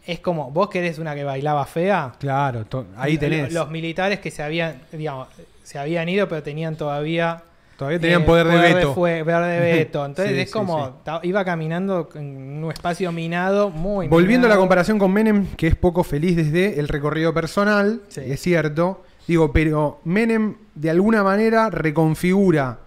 Es 0.07 0.21
como, 0.21 0.51
vos 0.51 0.69
querés 0.69 0.99
una 0.99 1.15
que 1.15 1.25
bailaba 1.25 1.65
fea. 1.67 2.13
Claro, 2.21 2.65
ahí 2.97 3.19
tenés. 3.19 3.53
Los 3.53 3.71
militares 3.71 4.21
que 4.21 4.31
se 4.31 4.43
habían, 4.43 4.83
digamos, 4.93 5.29
se 5.63 5.79
habían 5.79 6.09
ido, 6.09 6.29
pero 6.29 6.43
tenían 6.43 6.77
todavía 6.77 7.43
Todavía 7.77 7.99
tenían 8.01 8.23
eh, 8.23 8.25
poder 8.25 8.47
de 8.47 8.75
veto. 8.75 8.95
fue- 8.95 9.25
poder 9.25 9.45
de 9.45 9.61
veto. 9.73 10.07
Entonces 10.07 10.35
Sí, 10.35 10.41
es 10.43 10.49
sí, 10.49 10.53
como, 10.53 10.87
sí. 11.05 11.29
iba 11.29 11.45
caminando 11.45 12.09
en 12.15 12.63
un 12.65 12.71
espacio 12.71 13.11
minado 13.13 13.71
muy 13.71 14.09
Volviendo 14.09 14.47
a 14.47 14.51
la 14.51 14.57
comparación 14.57 14.99
con 14.99 15.13
Menem, 15.13 15.47
que 15.57 15.67
es 15.67 15.75
poco 15.77 16.05
feliz 16.05 16.37
desde 16.37 16.79
el 16.79 16.89
recorrido 16.89 17.35
personal, 17.35 18.03
es 18.15 18.41
cierto. 18.41 19.03
Digo, 19.27 19.53
pero 19.53 20.01
Menem 20.05 20.57
de 20.75 20.91
alguna 20.91 21.23
manera 21.23 21.71
reconfigura 21.71 22.79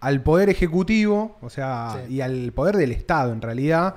al 0.00 0.22
poder 0.22 0.48
ejecutivo, 0.48 1.36
o 1.42 1.50
sea, 1.50 2.04
y 2.08 2.20
al 2.20 2.52
poder 2.52 2.76
del 2.76 2.92
Estado 2.92 3.32
en 3.32 3.42
realidad, 3.42 3.96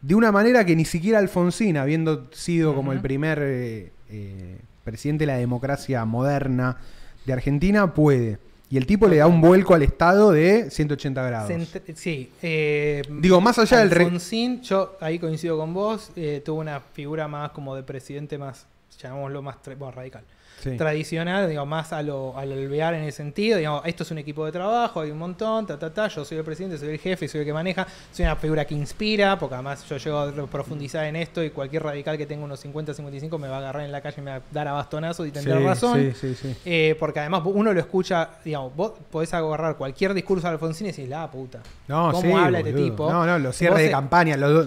de 0.00 0.14
una 0.14 0.30
manera 0.32 0.64
que 0.64 0.74
ni 0.76 0.84
siquiera 0.84 1.18
Alfonsín, 1.20 1.76
habiendo 1.76 2.28
sido 2.32 2.74
como 2.74 2.92
el 2.92 3.00
primer 3.00 3.38
eh, 3.42 3.92
eh, 4.10 4.58
presidente 4.84 5.22
de 5.22 5.26
la 5.32 5.38
democracia 5.38 6.04
moderna 6.04 6.76
de 7.24 7.32
Argentina, 7.32 7.94
puede. 7.94 8.38
Y 8.72 8.78
el 8.78 8.86
tipo 8.86 9.06
le 9.06 9.18
da 9.18 9.26
un 9.26 9.42
vuelco 9.42 9.74
al 9.74 9.82
Estado 9.82 10.30
de 10.32 10.70
180 10.70 11.22
grados. 11.22 11.50
Cent- 11.50 11.94
sí. 11.94 12.30
eh, 12.40 13.02
Digo, 13.20 13.38
más 13.38 13.58
allá 13.58 13.80
del 13.80 13.90
re- 13.90 14.04
Alfonsín, 14.04 14.62
yo 14.62 14.96
ahí 14.98 15.18
coincido 15.18 15.58
con 15.58 15.74
vos, 15.74 16.10
eh, 16.16 16.40
tuvo 16.42 16.60
una 16.60 16.80
figura 16.80 17.28
más 17.28 17.50
como 17.50 17.76
de 17.76 17.82
presidente 17.82 18.38
más, 18.38 18.64
llamémoslo 18.98 19.42
más 19.42 19.56
bueno, 19.78 19.90
radical. 19.90 20.22
Sí. 20.62 20.76
Tradicional, 20.76 21.48
digo, 21.48 21.66
más 21.66 21.92
a 21.92 22.02
lo, 22.02 22.38
al 22.38 22.52
alvear 22.52 22.94
en 22.94 23.02
ese 23.02 23.16
sentido, 23.16 23.58
digamos, 23.58 23.82
esto 23.84 24.04
es 24.04 24.10
un 24.12 24.18
equipo 24.18 24.44
de 24.46 24.52
trabajo, 24.52 25.00
hay 25.00 25.10
un 25.10 25.18
montón, 25.18 25.66
ta, 25.66 25.76
ta, 25.78 25.92
ta, 25.92 26.06
yo 26.08 26.24
soy 26.24 26.38
el 26.38 26.44
presidente, 26.44 26.78
soy 26.78 26.90
el 26.90 26.98
jefe, 26.98 27.26
soy 27.26 27.40
el 27.40 27.46
que 27.46 27.52
maneja, 27.52 27.86
soy 28.12 28.24
una 28.26 28.36
figura 28.36 28.64
que 28.64 28.74
inspira, 28.74 29.38
porque 29.38 29.54
además 29.54 29.84
yo 29.88 29.96
llego 29.96 30.18
a 30.20 30.32
profundizar 30.46 31.04
en 31.06 31.16
esto 31.16 31.42
y 31.42 31.50
cualquier 31.50 31.82
radical 31.82 32.16
que 32.16 32.26
tenga 32.26 32.44
unos 32.44 32.60
50, 32.60 32.94
55 32.94 33.38
me 33.38 33.48
va 33.48 33.56
a 33.56 33.58
agarrar 33.58 33.84
en 33.84 33.90
la 33.92 34.00
calle 34.00 34.16
y 34.18 34.20
me 34.22 34.30
va 34.30 34.36
a 34.36 34.42
dar 34.52 34.68
a 34.68 34.72
bastonazos 34.72 35.26
y 35.26 35.32
tendrá 35.32 35.58
Sí, 35.58 35.64
razón. 35.64 36.00
Sí, 36.00 36.12
sí, 36.20 36.34
sí. 36.40 36.56
Eh, 36.64 36.96
porque 37.00 37.18
además 37.20 37.42
uno 37.46 37.72
lo 37.72 37.80
escucha, 37.80 38.30
digamos, 38.44 38.76
vos 38.76 38.92
podés 39.10 39.34
agarrar 39.34 39.76
cualquier 39.76 40.14
discurso 40.14 40.46
de 40.46 40.52
Alfonsín 40.52 40.86
y 40.86 40.90
decís, 40.90 41.08
la 41.08 41.28
puta. 41.30 41.58
No, 41.88 42.12
¿Cómo 42.12 42.38
habla 42.38 42.60
este 42.60 42.72
tipo? 42.72 43.10
No, 43.10 43.26
no, 43.26 43.38
los 43.38 43.56
cierres 43.56 43.78
Vos, 43.78 43.84
de 43.86 43.90
campaña, 43.90 44.36
los 44.36 44.52
do- 44.52 44.62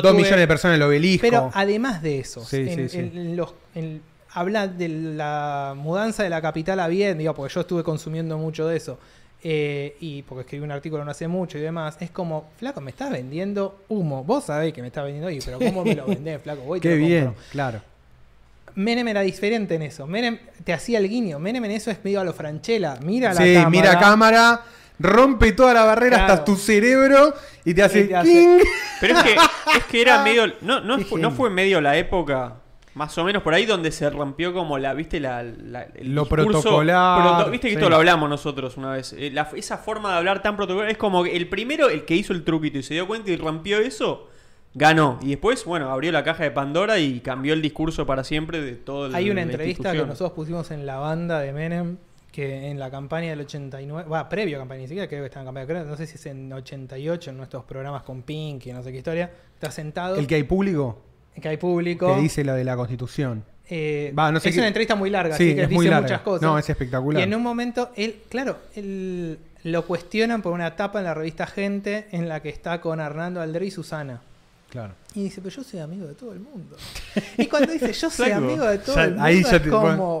dos 0.00 0.02
tuve- 0.02 0.14
millones 0.14 0.38
de 0.40 0.46
personas 0.48 0.76
en 0.76 0.82
el 0.82 0.88
obelisco. 0.88 1.20
Pero 1.28 1.50
además 1.52 2.00
de 2.02 2.20
eso, 2.20 2.42
Sí, 2.44 2.64
en- 2.66 3.36
los- 3.36 3.52
en- 3.74 4.13
habla 4.34 4.68
de 4.68 4.88
la 4.88 5.74
mudanza 5.76 6.22
de 6.22 6.28
la 6.30 6.42
capital 6.42 6.80
a 6.80 6.88
bien, 6.88 7.16
digo, 7.18 7.34
porque 7.34 7.54
yo 7.54 7.60
estuve 7.62 7.82
consumiendo 7.82 8.36
mucho 8.38 8.66
de 8.68 8.76
eso. 8.76 8.98
eh, 9.46 9.96
y 10.00 10.22
porque 10.22 10.40
escribí 10.40 10.64
un 10.64 10.70
artículo 10.72 11.04
no 11.04 11.10
hace 11.10 11.28
mucho 11.28 11.58
y 11.58 11.60
demás, 11.60 11.96
es 12.00 12.10
como, 12.10 12.48
flaco, 12.56 12.80
me 12.80 12.90
estás 12.90 13.10
vendiendo 13.10 13.80
humo. 13.90 14.24
Vos 14.24 14.44
sabés 14.44 14.72
que 14.72 14.80
me 14.80 14.86
estás 14.88 15.04
vendiendo 15.04 15.28
ahí, 15.28 15.38
pero 15.44 15.58
¿cómo 15.58 15.84
me 15.84 15.94
lo 15.94 16.06
vendés, 16.06 16.40
flaco? 16.40 16.62
Voy 16.62 16.78
y 16.78 16.80
te 16.80 16.88
Qué 16.88 16.96
lo 16.96 17.06
bien, 17.06 17.24
compro. 17.26 17.42
claro. 17.50 17.80
Menem 18.76 19.06
era 19.06 19.20
diferente 19.20 19.74
en 19.74 19.82
eso. 19.82 20.06
Menem 20.06 20.38
te 20.64 20.72
hacía 20.72 20.98
el 20.98 21.08
guiño. 21.08 21.38
Menem 21.38 21.64
en 21.66 21.70
eso 21.72 21.90
es 21.90 21.98
medio 22.02 22.20
a 22.20 22.24
lo 22.24 22.32
Franchella. 22.32 22.96
Mira 23.04 23.32
la 23.34 23.40
Sí, 23.42 23.52
cámara. 23.54 23.70
mira 23.70 23.98
cámara, 24.00 24.62
rompe 24.98 25.52
toda 25.52 25.74
la 25.74 25.84
barrera 25.84 26.16
Claro. 26.16 26.32
hasta 26.32 26.44
tu 26.46 26.56
cerebro 26.56 27.34
y 27.64 27.74
te 27.74 27.82
hace, 27.82 28.00
Y 28.00 28.08
te 28.08 28.16
hace- 28.16 28.28
king. 28.32 28.58
Pero 29.00 29.18
es 29.18 29.22
que, 29.24 29.34
es 29.78 29.84
que 29.90 30.00
era 30.00 30.22
medio. 30.24 30.46
No, 30.62 30.80
no, 30.80 30.96
Qué 30.96 31.04
fue, 31.04 31.20
no 31.20 31.30
fue 31.30 31.50
medio 31.50 31.80
la 31.80 31.96
época, 31.98 32.54
más 32.94 33.16
o 33.18 33.24
menos 33.24 33.42
por 33.42 33.54
ahí, 33.54 33.66
donde 33.66 33.90
se 33.92 34.08
rompió 34.10 34.52
como 34.54 34.78
la. 34.78 34.94
¿Viste? 34.94 35.18
La, 35.20 35.42
la- 35.42 35.82
el 35.94 36.14
Lo 36.14 36.22
discurso 36.22 36.60
protocolar, 36.62 37.50
Viste 37.50 37.68
que 37.68 37.74
sí. 37.74 37.78
esto 37.78 37.90
lo 37.90 37.96
hablamos 37.96 38.28
nosotros 38.28 38.76
una 38.76 38.92
vez. 38.92 39.12
Eh, 39.14 39.30
la- 39.32 39.50
esa 39.56 39.78
forma 39.78 40.12
de 40.12 40.18
hablar 40.18 40.42
tan 40.42 40.56
protocolar 40.56 40.90
es 40.90 40.96
como 40.96 41.24
que 41.24 41.36
el 41.36 41.48
primero, 41.48 41.88
el 41.90 42.04
que 42.04 42.14
hizo 42.14 42.32
el 42.32 42.44
truquito 42.44 42.78
y 42.78 42.82
se 42.82 42.94
dio 42.94 43.06
cuenta 43.06 43.30
y 43.30 43.36
rompió 43.36 43.78
eso, 43.78 44.28
ganó. 44.74 45.18
Y 45.22 45.28
después, 45.30 45.64
bueno, 45.64 45.90
abrió 45.90 46.12
la 46.12 46.22
caja 46.24 46.44
de 46.44 46.50
Pandora 46.50 46.98
y 46.98 47.20
cambió 47.20 47.52
el 47.54 47.62
discurso 47.62 48.06
para 48.06 48.24
siempre 48.24 48.60
de 48.60 48.72
todo 48.74 49.06
el 49.06 49.14
Hay 49.14 49.30
una 49.30 49.42
entrevista 49.42 49.92
que 49.92 49.98
nosotros 50.04 50.32
pusimos 50.32 50.70
en 50.70 50.86
la 50.86 50.96
banda 50.98 51.40
de 51.40 51.52
Menem, 51.52 51.96
que 52.32 52.68
en 52.70 52.80
la 52.80 52.90
campaña 52.90 53.30
del 53.30 53.40
89, 53.40 54.08
va, 54.10 54.28
previo 54.28 54.56
a 54.56 54.60
campaña, 54.60 54.80
ni 54.82 54.88
siquiera 54.88 55.06
creo 55.08 55.20
que 55.22 55.26
está 55.26 55.38
en 55.40 55.46
campaña, 55.46 55.66
creo, 55.66 55.84
no 55.84 55.96
sé 55.96 56.06
si 56.08 56.16
es 56.16 56.26
en 56.26 56.52
88, 56.52 57.30
en 57.30 57.36
nuestros 57.36 57.62
programas 57.64 58.02
con 58.02 58.22
Pink 58.22 58.66
y 58.66 58.72
no 58.72 58.82
sé 58.82 58.90
qué 58.90 58.98
historia, 58.98 59.30
está 59.54 59.70
sentado, 59.70 60.16
El 60.16 60.26
que 60.26 60.34
hay 60.34 60.42
público 60.42 61.00
que 61.40 61.48
hay 61.48 61.56
público. 61.56 62.14
que 62.14 62.20
dice 62.22 62.44
lo 62.44 62.54
de 62.54 62.64
la 62.64 62.76
constitución. 62.76 63.44
eh, 63.68 64.12
Va, 64.18 64.30
no 64.30 64.40
sé 64.40 64.50
es 64.50 64.54
qué- 64.54 64.60
una 64.60 64.68
entrevista 64.68 64.94
muy 64.94 65.08
larga, 65.10 65.36
Sí, 65.36 65.44
así 65.44 65.54
que 65.54 65.62
es 65.62 65.68
dice 65.68 65.74
muy 65.76 65.86
larga. 65.86 66.02
muchas 66.02 66.20
cosas. 66.20 66.42
No, 66.42 66.58
es 66.58 66.68
espectacular. 66.68 67.20
Y 67.20 67.24
en 67.24 67.34
un 67.34 67.42
momento, 67.42 67.90
él, 67.96 68.16
claro, 68.28 68.58
él 68.76 69.38
lo 69.62 69.86
cuestionan 69.86 70.42
por 70.42 70.52
una 70.52 70.66
etapa 70.66 70.98
en 70.98 71.06
la 71.06 71.14
revista 71.14 71.46
Gente 71.46 72.06
en 72.12 72.28
la 72.28 72.40
que 72.40 72.50
está 72.50 72.80
con 72.82 73.00
Hernando 73.00 73.40
Aldrey 73.40 73.68
y 73.68 73.70
Susana. 73.70 74.20
Claro. 74.74 74.92
Y 75.14 75.22
dice, 75.22 75.40
pero 75.40 75.54
yo 75.54 75.62
soy 75.62 75.78
amigo 75.78 76.04
de 76.08 76.14
todo 76.14 76.32
el 76.32 76.40
mundo. 76.40 76.76
Y 77.38 77.46
cuando 77.46 77.72
dice, 77.72 77.92
yo 77.92 78.10
soy 78.10 78.32
amigo 78.32 78.64
de 78.64 78.78
todo 78.78 78.96
Ya- 78.96 79.04
el 79.04 79.10
mundo, 79.10 79.22
ahí 79.24 79.42
ya 79.44 79.50
es 79.56 79.62
te, 79.62 79.70
como... 79.70 80.20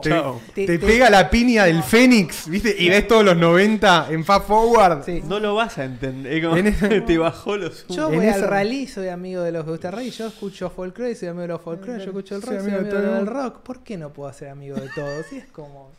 te, 0.54 0.78
pega 0.78 1.10
la 1.10 1.28
piña 1.28 1.64
del 1.64 1.82
Fénix, 1.82 2.48
¿viste? 2.48 2.72
Y 2.78 2.88
ves 2.88 3.08
todos 3.08 3.24
los 3.24 3.36
90 3.36 4.06
en 4.10 4.24
Fast 4.24 4.46
Forward. 4.46 5.02
Sí. 5.04 5.22
No 5.26 5.40
lo 5.40 5.56
vas 5.56 5.76
a 5.78 5.84
entender. 5.86 6.40
como- 6.44 6.56
En 6.56 6.68
ese- 6.68 7.00
te 7.00 7.18
bajó 7.18 7.56
los 7.56 7.84
Yo 7.88 8.08
En 8.12 8.14
voy 8.20 8.28
al 8.28 8.42
rally, 8.42 8.86
soy 8.86 9.08
amigo 9.08 9.42
de 9.42 9.50
los 9.50 9.66
Gusta 9.66 9.92
y 10.00 10.10
yo 10.10 10.28
escucho 10.28 10.70
folclore, 10.70 11.16
soy 11.16 11.26
amigo 11.26 11.42
de 11.42 11.48
los 11.48 11.60
folclore, 11.60 11.98
yo 11.98 12.04
escucho 12.10 12.36
el 12.36 12.42
rock, 12.42 12.50
Soy 12.52 12.60
soy 12.62 12.68
amigo 12.74 12.84
de 12.84 12.90
amigo 12.90 13.02
todo 13.08 13.14
del 13.16 13.26
rock. 13.26 13.58
¿Por 13.62 13.80
qué 13.82 13.96
no 13.98 14.10
puedo 14.12 14.32
ser 14.32 14.50
amigo 14.50 14.76
de 14.76 14.88
todos? 14.94 15.32
Y 15.32 15.38
es 15.38 15.46
como... 15.46 15.90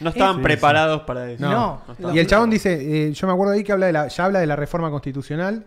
No 0.00 0.10
estaban 0.10 0.36
Sí, 0.36 0.42
preparados 0.42 1.00
para 1.02 1.30
eso. 1.30 1.42
No. 1.48 1.80
estaban 1.90 2.14
Y 2.14 2.18
el 2.18 2.26
chabón 2.26 2.50
dice, 2.50 3.08
eh, 3.08 3.12
yo 3.14 3.26
me 3.26 3.32
acuerdo 3.32 3.54
ahí 3.54 3.64
que 3.64 3.72
habla 3.72 3.86
de 3.86 3.92
la, 3.94 4.08
ya 4.08 4.26
habla 4.26 4.40
de 4.40 4.46
la 4.46 4.56
reforma 4.56 4.90
constitucional. 4.90 5.64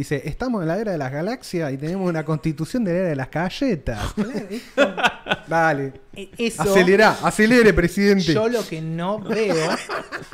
Dice, 0.00 0.22
estamos 0.24 0.62
en 0.62 0.68
la 0.68 0.78
era 0.78 0.92
de 0.92 0.96
las 0.96 1.12
galaxias 1.12 1.70
y 1.74 1.76
tenemos 1.76 2.08
una 2.08 2.24
constitución 2.24 2.84
de 2.84 2.92
la 2.94 2.98
era 3.00 3.08
de 3.10 3.16
las 3.16 3.30
galletas. 3.30 4.14
Dale. 5.46 5.92
E- 6.16 6.30
Eso, 6.38 6.62
Acelera, 6.62 7.18
acelere, 7.22 7.74
presidente. 7.74 8.32
yo 8.32 8.48
lo 8.48 8.66
que 8.66 8.80
no 8.80 9.18
veo, 9.18 9.54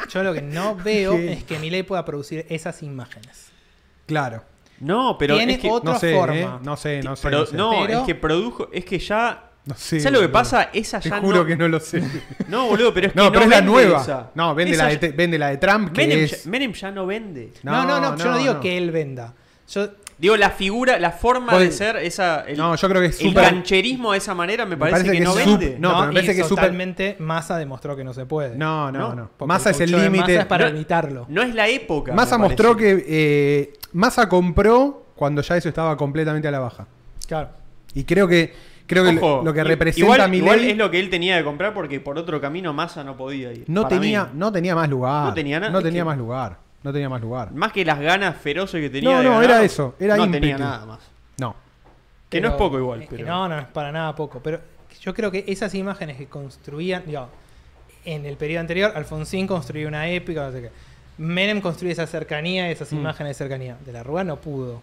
yo 0.08 0.22
lo 0.22 0.32
que 0.32 0.42
no 0.42 0.76
veo 0.76 1.16
¿Qué? 1.16 1.32
es 1.32 1.42
que 1.44 1.58
Milei 1.58 1.82
pueda 1.82 2.04
producir 2.04 2.46
esas 2.48 2.80
imágenes. 2.84 3.46
Claro. 4.06 4.44
No, 4.78 5.16
pero 5.18 5.36
Tiene 5.36 5.54
es 5.54 5.58
que. 5.58 5.68
otra 5.68 5.94
No 5.94 5.98
sé, 5.98 6.14
forma. 6.14 6.36
¿eh? 6.36 6.48
no 6.62 6.76
sé, 6.76 7.02
no 7.02 7.16
sé. 7.16 7.22
pero- 7.24 7.40
no 7.40 7.46
sé. 7.46 7.56
no, 7.56 7.70
Pero- 7.86 7.98
es 8.00 8.06
que 8.06 8.14
produjo. 8.14 8.68
Es 8.72 8.84
que 8.84 9.00
ya. 9.00 9.42
No 9.64 9.74
sé, 9.74 9.98
¿Sabes 9.98 10.12
lo 10.20 10.24
que 10.24 10.28
pasa? 10.32 10.70
Esa 10.72 11.00
Te 11.00 11.08
ya 11.10 11.18
juro 11.20 11.38
no. 11.38 11.44
que 11.46 11.56
no 11.56 11.66
lo 11.66 11.80
sé. 11.80 12.00
No, 12.48 12.68
boludo, 12.68 12.94
pero 12.94 13.08
es 13.08 13.12
que 13.14 13.18
No, 13.18 13.24
no, 13.24 13.32
pero 13.32 13.44
es 13.46 13.50
la 13.50 13.56
vende 13.56 13.72
nueva. 13.72 14.00
esa. 14.00 14.30
No, 14.36 14.54
vende 14.54 14.74
Esa 14.74 14.82
la, 14.84 14.88
de, 14.90 14.94
ya- 14.94 15.00
te- 15.00 15.08
vende 15.10 15.38
la 15.40 15.48
de 15.48 15.56
Trump, 15.56 15.90
que 15.92 16.02
Menem, 16.06 16.24
es... 16.24 16.44
ya, 16.44 16.50
Menem 16.50 16.72
ya 16.72 16.90
no 16.92 17.04
vende. 17.04 17.52
No, 17.64 17.84
no, 17.84 18.00
no, 18.00 18.16
yo 18.16 18.30
no 18.30 18.38
digo 18.38 18.54
no. 18.54 18.60
que 18.60 18.78
él 18.78 18.92
venda. 18.92 19.34
Yo, 19.68 19.88
Digo, 20.18 20.34
la 20.38 20.48
figura, 20.48 20.98
la 20.98 21.10
forma 21.10 21.58
de 21.58 21.70
ser, 21.70 21.96
esa. 21.96 22.40
El, 22.46 22.56
No, 22.56 22.74
yo 22.74 22.88
creo 22.88 23.02
que 23.02 23.08
es 23.08 23.20
el 23.20 23.28
súper- 23.28 23.44
cancherismo 23.50 24.12
de 24.12 24.18
esa 24.18 24.34
manera 24.34 24.64
me 24.64 24.74
parece, 24.78 25.00
parece 25.00 25.12
que, 25.12 25.18
que 25.18 25.24
no 25.24 25.38
es 25.38 25.44
vende. 25.46 25.76
No, 25.78 25.88
pero 25.90 26.06
me 26.06 26.12
parece 26.14 26.32
y 26.32 26.34
que 26.36 26.40
es 26.40 26.46
súper- 26.48 26.62
totalmente 26.64 27.16
Massa 27.18 27.58
demostró 27.58 27.94
que 27.94 28.02
no 28.02 28.14
se 28.14 28.24
puede. 28.24 28.56
No, 28.56 28.90
no, 28.90 29.14
No. 29.14 29.30
Porque 29.36 29.46
Massa 29.48 29.70
es 29.72 29.80
el 29.80 29.90
caucho 29.90 30.02
de 30.04 30.08
límite. 30.10 30.32
Massa 30.32 30.40
es 30.40 30.46
para 30.46 30.64
No- 30.64 30.70
evitarlo. 30.74 31.26
No 31.28 31.42
es 31.42 31.54
la 31.54 31.68
época. 31.68 32.14
Massa 32.14 32.38
me 32.38 32.44
mostró 32.44 32.74
que 32.78 33.04
eh, 33.06 33.72
Massa 33.92 34.26
compró 34.26 35.04
cuando 35.14 35.42
ya 35.42 35.54
eso 35.58 35.68
estaba 35.68 35.94
completamente 35.98 36.48
a 36.48 36.50
la 36.50 36.60
baja. 36.60 36.86
Claro. 37.28 37.50
Y 37.92 38.04
creo 38.04 38.26
que 38.26 38.54
creo 38.86 39.04
que 39.04 39.18
Ojo, 39.18 39.42
lo 39.44 39.52
que 39.52 39.60
i- 39.60 39.64
representa 39.64 40.00
igual, 40.14 40.30
Milei 40.30 40.38
igual 40.46 40.64
es 40.64 40.76
lo 40.78 40.90
que 40.90 40.98
él 40.98 41.10
tenía 41.10 41.36
que 41.36 41.44
comprar 41.44 41.74
porque 41.74 42.00
por 42.00 42.16
otro 42.16 42.40
camino 42.40 42.72
Massa 42.72 43.04
no 43.04 43.18
podía 43.18 43.52
ir. 43.52 43.64
no 43.68 43.82
para 43.82 43.96
tenía 43.96 44.24
mí. 44.24 44.30
no 44.32 44.50
tenía 44.50 44.74
más 44.74 44.88
lugar. 44.88 45.24
No 45.26 45.34
tenía 45.34 45.60
nada, 45.60 45.72
No 45.72 45.78
es 45.80 45.84
tenía 45.84 46.00
que- 46.00 46.04
más 46.06 46.16
lugar. 46.16 46.64
No 46.86 46.92
tenía 46.92 47.08
más 47.08 47.20
lugar. 47.20 47.50
Más 47.52 47.72
que 47.72 47.84
las 47.84 47.98
ganas 47.98 48.36
feroces 48.36 48.80
que 48.80 48.88
tenía. 48.88 49.10
No, 49.10 49.18
de 49.18 49.24
no, 49.24 49.30
ganar, 49.32 49.44
era 49.44 49.62
eso, 49.64 49.96
era 49.98 50.16
No 50.16 50.24
ímpetu. 50.26 50.40
tenía 50.42 50.56
nada 50.58 50.86
más. 50.86 51.00
No. 51.36 51.56
Que 52.28 52.40
no 52.40 52.46
es 52.50 52.54
poco 52.54 52.78
igual, 52.78 53.02
eh, 53.02 53.06
pero. 53.10 53.26
No, 53.26 53.48
no, 53.48 53.58
es 53.58 53.66
para 53.66 53.90
nada 53.90 54.14
poco. 54.14 54.38
Pero 54.40 54.60
yo 55.00 55.12
creo 55.12 55.32
que 55.32 55.44
esas 55.48 55.74
imágenes 55.74 56.16
que 56.16 56.26
construían, 56.26 57.02
digo, 57.04 57.28
en 58.04 58.24
el 58.24 58.36
periodo 58.36 58.60
anterior, 58.60 58.92
Alfonsín 58.94 59.48
construyó 59.48 59.88
una 59.88 60.08
épica, 60.08 60.46
no 60.46 60.52
sé 60.52 60.62
qué. 60.62 60.70
Menem 61.18 61.60
construyó 61.60 61.92
esa 61.92 62.06
cercanía, 62.06 62.70
esas 62.70 62.92
Mm. 62.92 62.96
imágenes 62.98 63.30
de 63.30 63.34
cercanía. 63.44 63.76
De 63.84 63.92
la 63.92 64.04
Rúa 64.04 64.22
no 64.22 64.36
pudo. 64.36 64.80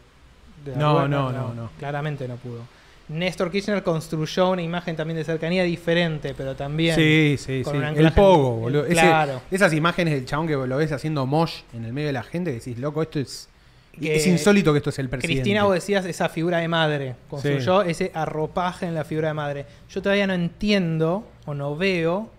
De 0.65 0.71
la 0.73 0.77
No, 0.77 0.91
Rúa 0.99 1.07
no, 1.07 1.31
no, 1.31 1.53
no. 1.53 1.69
Claramente 1.80 2.27
no 2.27 2.35
pudo. 2.35 2.63
Néstor 3.14 3.52
Kirchner 3.52 3.84
construyó 3.84 4.49
una 4.52 4.61
imagen 4.61 4.95
también 4.95 5.18
de 5.18 5.23
cercanía 5.23 5.64
diferente, 5.64 6.34
pero 6.35 6.56
también. 6.56 6.95
Sí, 6.95 7.35
sí, 7.38 7.61
con 7.64 7.73
sí. 7.73 7.77
un 7.80 7.84
El 7.85 8.11
pogo, 8.11 8.52
boludo. 8.57 8.84
Ese- 8.85 8.94
Claro. 8.94 9.41
esas 9.52 9.73
imágenes 9.73 10.14
del 10.15 10.26
chabón 10.26 10.48
que 10.48 10.53
lo 10.53 10.77
ves 10.77 10.91
haciendo 10.91 11.26
mosh 11.26 11.61
en 11.73 11.85
el 11.85 11.94
medio 11.94 12.07
de 12.07 12.14
la 12.14 12.23
gente, 12.23 12.52
que 12.52 12.57
decís, 12.60 12.77
loco, 12.77 13.02
esto 13.02 13.19
es. 13.19 13.49
Que- 13.99 14.15
es 14.15 14.26
insólito 14.26 14.72
que 14.73 14.77
esto 14.80 14.90
es 14.90 14.98
el 14.98 15.07
presidente. 15.10 15.41
Cristina, 15.44 15.64
vos 15.65 15.76
decías 15.76 16.03
esa 16.06 16.27
figura 16.27 16.57
de 16.57 16.68
madre. 16.68 17.15
Construyó 17.30 17.84
ese 17.84 18.10
arropaje 18.15 18.88
en 18.88 18.95
la 18.95 19.03
figura 19.03 19.27
de 19.27 19.34
madre. 19.35 19.65
Yo 19.90 20.02
todavía 20.02 20.26
no 20.26 20.34
entiendo 20.34 21.27
o 21.45 21.53
no 21.53 21.76
veo. 21.76 22.30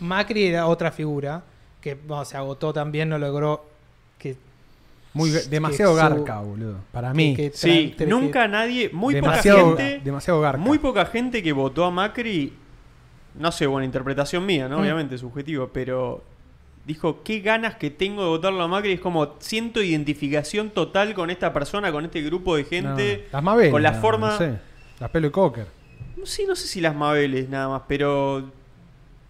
Macri 0.00 0.46
era 0.46 0.66
otra 0.66 0.90
figura 0.90 1.44
que 1.80 1.94
bueno, 1.94 2.24
se 2.24 2.36
agotó 2.36 2.72
también, 2.72 3.08
no 3.08 3.18
logró. 3.18 3.64
Muy, 5.14 5.30
demasiado 5.30 5.94
garca, 5.94 6.40
boludo. 6.40 6.76
Para 6.90 7.12
mí. 7.12 7.34
que- 7.36 7.50
que 7.50 7.56
Sí, 7.56 7.94
nunca 8.06 8.48
nadie. 8.48 8.90
Muy 8.92 9.12
demasiado, 9.14 9.72
poca 9.72 9.82
gente. 9.82 10.00
demasiado 10.04 10.40
garca. 10.40 10.58
Muy 10.58 10.78
poca 10.78 11.04
gente 11.06 11.42
que 11.42 11.52
votó 11.52 11.84
a 11.84 11.90
Macri. 11.90 12.54
No 13.38 13.52
sé, 13.52 13.66
buena 13.66 13.84
interpretación 13.84 14.44
mía, 14.46 14.68
¿no? 14.68 14.78
Mm. 14.78 14.80
Obviamente, 14.82 15.18
subjetivo, 15.18 15.68
pero. 15.72 16.24
Dijo, 16.84 17.22
qué 17.22 17.38
ganas 17.40 17.76
que 17.76 17.90
tengo 17.90 18.22
de 18.24 18.28
votarlo 18.28 18.60
a 18.62 18.68
Macri. 18.68 18.92
Es 18.92 19.00
como, 19.00 19.34
siento 19.38 19.80
identificación 19.82 20.70
total 20.70 21.14
con 21.14 21.30
esta 21.30 21.52
persona, 21.52 21.92
con 21.92 22.04
este 22.04 22.20
grupo 22.22 22.56
de 22.56 22.64
gente. 22.64 23.18
No, 23.26 23.28
las 23.38 23.42
Mabel. 23.44 23.70
con 23.70 23.82
la 23.82 23.92
no, 23.92 24.00
forma- 24.00 24.30
No 24.32 24.38
sé. 24.38 24.58
Las 24.98 25.10
pelo 25.10 25.28
de 25.28 25.32
cocker. 25.32 25.66
Sí, 26.24 26.44
no 26.46 26.54
sé 26.56 26.66
si 26.66 26.80
las 26.80 26.94
Mabeles 26.96 27.48
nada 27.48 27.68
más, 27.68 27.82
pero. 27.86 28.50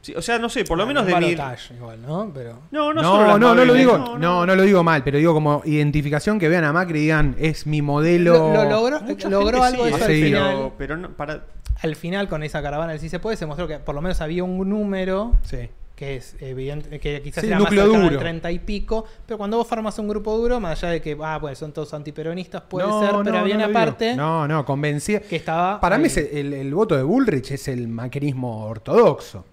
Sí, 0.03 0.13
o 0.15 0.21
sea, 0.21 0.39
no 0.39 0.49
sé, 0.51 0.65
por 0.65 0.77
lo 0.77 0.85
menos 0.87 1.07
de 1.07 1.15
mi. 1.17 1.29
igual, 1.31 2.03
¿no? 2.07 2.31
Pero. 2.35 2.59
No, 2.71 2.93
no, 2.93 3.01
No, 3.03 3.39
no, 3.39 3.55
no, 3.55 3.65
lo 3.65 3.73
digo, 3.75 3.97
no, 4.19 4.45
no, 4.45 4.55
lo 4.55 4.63
digo 4.63 4.83
mal, 4.85 5.03
pero 5.03 5.17
digo 5.17 5.33
como 5.33 5.63
identificación 5.65 6.39
que 6.39 6.49
vean 6.51 6.65
a 6.65 6.73
Macri 6.75 6.99
y 6.99 7.03
digan, 7.03 7.35
es 7.39 7.67
mi 7.67 7.81
modelo. 7.81 8.35
Lo, 8.53 8.65
lo 8.65 8.71
logró, 8.71 9.01
Mucha 9.01 9.29
logró 9.31 9.63
algo 9.63 9.85
de 9.87 9.93
sí, 9.93 9.97
eso 9.97 10.05
al 10.05 10.13
final. 10.13 10.73
pero, 10.77 11.11
para, 11.17 11.45
Al 11.81 11.97
final, 11.97 12.29
con 12.29 12.43
esa 12.43 12.61
caravana 12.63 12.93
del 12.93 13.01
sí 13.01 13.09
se 13.09 13.19
puede, 13.19 13.37
se 13.39 13.47
mostró 13.47 13.67
que 13.67 13.79
por 13.79 13.95
lo 13.95 14.03
menos 14.03 14.21
había 14.21 14.45
un 14.45 14.69
número 14.69 15.33
Sí. 15.45 15.69
que 15.97 16.17
es 16.17 16.37
evidente, 16.41 16.99
que 17.01 17.23
quizás 17.23 17.43
Sí, 17.43 17.47
era 17.49 17.57
más 17.59 17.65
núcleo 17.65 17.85
cercano 17.85 18.05
al 18.05 18.11
duro. 18.11 18.21
30 18.21 18.51
y 18.51 18.59
pico, 18.61 19.05
pero 19.27 19.39
cuando 19.39 19.57
vos 19.59 19.67
formas 19.69 19.97
un 20.01 20.09
grupo 20.09 20.37
duro, 20.37 20.59
más 20.59 20.83
allá 20.83 20.93
de 20.95 21.01
que, 21.03 21.17
ah, 21.23 21.39
bueno, 21.39 21.55
son 21.55 21.73
todos 21.73 21.93
antiperonistas, 21.95 22.63
puede 22.63 22.87
No, 22.89 23.01
ser, 23.01 23.11
pero 23.23 23.33
no, 23.37 23.39
había 23.39 23.55
no 23.55 23.59
una 23.61 23.67
digo. 23.69 23.79
parte 23.79 24.17
No, 24.17 24.49
no, 24.49 24.65
convencía. 24.65 25.21
que 25.21 25.37
estaba 25.37 25.81
Para 25.81 25.99
mí 25.99 26.05
ahí, 26.05 26.07
es 26.11 26.17
el, 26.17 26.53
el 26.55 26.75
voto 26.75 26.97
de 26.97 27.03
Bullrich 27.05 27.53
es 27.53 27.69
el 27.69 27.87
macrismo 27.89 28.65
ortodoxo. 28.67 29.45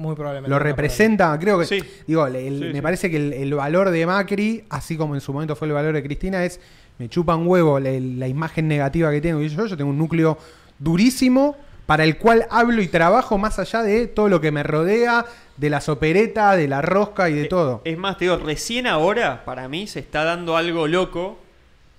Muy 0.00 0.16
probablemente. 0.16 0.50
Lo 0.50 0.58
representa, 0.58 1.38
creo 1.38 1.58
que. 1.58 1.66
Sí. 1.66 1.80
Digo, 2.06 2.26
el- 2.26 2.36
el- 2.36 2.58
Sí, 2.58 2.64
me 2.66 2.72
sí. 2.74 2.80
parece 2.80 3.10
que 3.10 3.16
el, 3.18 3.32
el 3.32 3.54
valor 3.54 3.90
de 3.90 4.06
Macri, 4.06 4.64
así 4.70 4.96
como 4.96 5.14
en 5.14 5.20
su 5.20 5.32
momento 5.32 5.54
fue 5.54 5.68
el 5.68 5.74
valor 5.74 5.94
de 5.94 6.02
Cristina, 6.02 6.44
es. 6.44 6.60
Me 6.98 7.08
chupa 7.08 7.34
un 7.34 7.46
huevo 7.46 7.80
la, 7.80 7.90
la 7.92 8.28
imagen 8.28 8.68
negativa 8.68 9.10
que 9.10 9.20
tengo. 9.22 9.40
Y 9.40 9.48
yo, 9.48 9.64
yo 9.66 9.76
tengo 9.76 9.90
un 9.90 9.96
núcleo 9.98 10.36
durísimo 10.78 11.56
para 11.86 12.04
el 12.04 12.18
cual 12.18 12.46
hablo 12.50 12.82
y 12.82 12.88
trabajo 12.88 13.36
más 13.38 13.58
allá 13.58 13.82
de 13.82 14.06
todo 14.06 14.28
lo 14.28 14.40
que 14.40 14.52
me 14.52 14.62
rodea, 14.62 15.24
de 15.56 15.70
la 15.70 15.80
sopereta, 15.80 16.54
de 16.56 16.68
la 16.68 16.82
rosca 16.82 17.28
y 17.28 17.34
de 17.34 17.46
todo. 17.46 17.80
Es 17.84 17.98
más, 17.98 18.16
te 18.18 18.26
digo, 18.26 18.36
recién 18.36 18.86
ahora, 18.86 19.44
para 19.44 19.68
mí, 19.68 19.86
se 19.86 19.98
está 20.00 20.24
dando 20.24 20.56
algo 20.56 20.86
loco, 20.86 21.38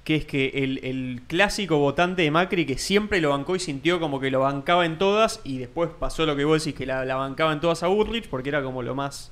que 0.03 0.15
es 0.15 0.25
que 0.25 0.47
el, 0.55 0.79
el 0.83 1.21
clásico 1.27 1.77
votante 1.77 2.23
de 2.23 2.31
Macri 2.31 2.65
que 2.65 2.77
siempre 2.77 3.21
lo 3.21 3.29
bancó 3.29 3.55
y 3.55 3.59
sintió 3.59 3.99
como 3.99 4.19
que 4.19 4.31
lo 4.31 4.39
bancaba 4.39 4.85
en 4.85 4.97
todas, 4.97 5.41
y 5.43 5.59
después 5.59 5.89
pasó 5.99 6.25
lo 6.25 6.35
que 6.35 6.43
vos 6.43 6.63
decís, 6.63 6.77
que 6.77 6.85
la, 6.85 7.05
la 7.05 7.15
bancaba 7.15 7.53
en 7.53 7.59
todas 7.59 7.83
a 7.83 7.87
Burrich, 7.87 8.27
porque 8.27 8.49
era 8.49 8.63
como 8.63 8.81
lo 8.81 8.95
más 8.95 9.31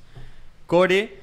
core. 0.66 1.18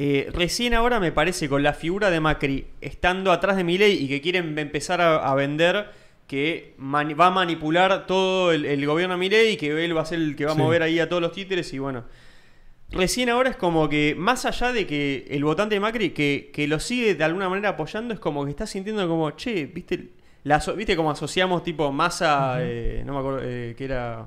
Eh, 0.00 0.28
recién 0.32 0.74
ahora 0.74 1.00
me 1.00 1.10
parece 1.12 1.48
con 1.48 1.62
la 1.62 1.72
figura 1.72 2.10
de 2.10 2.20
Macri 2.20 2.66
estando 2.80 3.32
atrás 3.32 3.56
de 3.56 3.64
Milei 3.64 4.02
y 4.04 4.08
que 4.08 4.20
quieren 4.20 4.56
empezar 4.58 5.00
a, 5.00 5.16
a 5.28 5.34
vender 5.34 5.90
que 6.28 6.74
va 6.80 7.26
a 7.26 7.30
manipular 7.30 8.06
todo 8.06 8.52
el, 8.52 8.64
el 8.64 8.84
gobierno 8.86 9.14
de 9.14 9.18
Milei 9.18 9.52
y 9.52 9.56
que 9.56 9.84
él 9.84 9.96
va 9.96 10.02
a 10.02 10.06
ser 10.06 10.18
el 10.20 10.36
que 10.36 10.44
va 10.44 10.52
a 10.52 10.54
Sí. 10.54 10.60
mover 10.60 10.82
ahí 10.82 11.00
a 11.00 11.08
todos 11.08 11.22
los 11.22 11.32
títeres 11.32 11.72
y 11.72 11.78
bueno. 11.78 12.04
Recién 12.90 13.28
ahora 13.28 13.50
es 13.50 13.56
como 13.56 13.88
que, 13.88 14.14
más 14.16 14.46
allá 14.46 14.72
de 14.72 14.86
que 14.86 15.26
el 15.30 15.44
votante 15.44 15.74
de 15.74 15.80
Macri, 15.80 16.10
que, 16.10 16.50
que 16.52 16.66
lo 16.66 16.80
sigue 16.80 17.14
de 17.14 17.22
alguna 17.24 17.48
manera 17.48 17.70
apoyando, 17.70 18.14
es 18.14 18.20
como 18.20 18.44
que 18.44 18.50
está 18.50 18.66
sintiendo 18.66 19.06
como, 19.06 19.30
che, 19.32 19.66
viste, 19.66 20.08
la, 20.44 20.58
viste 20.76 20.96
como 20.96 21.10
asociamos 21.10 21.62
tipo 21.62 21.92
masa, 21.92 22.56
eh, 22.60 23.02
no 23.04 23.12
me 23.12 23.18
acuerdo, 23.18 23.40
eh, 23.42 23.74
que 23.76 23.84
era... 23.84 24.26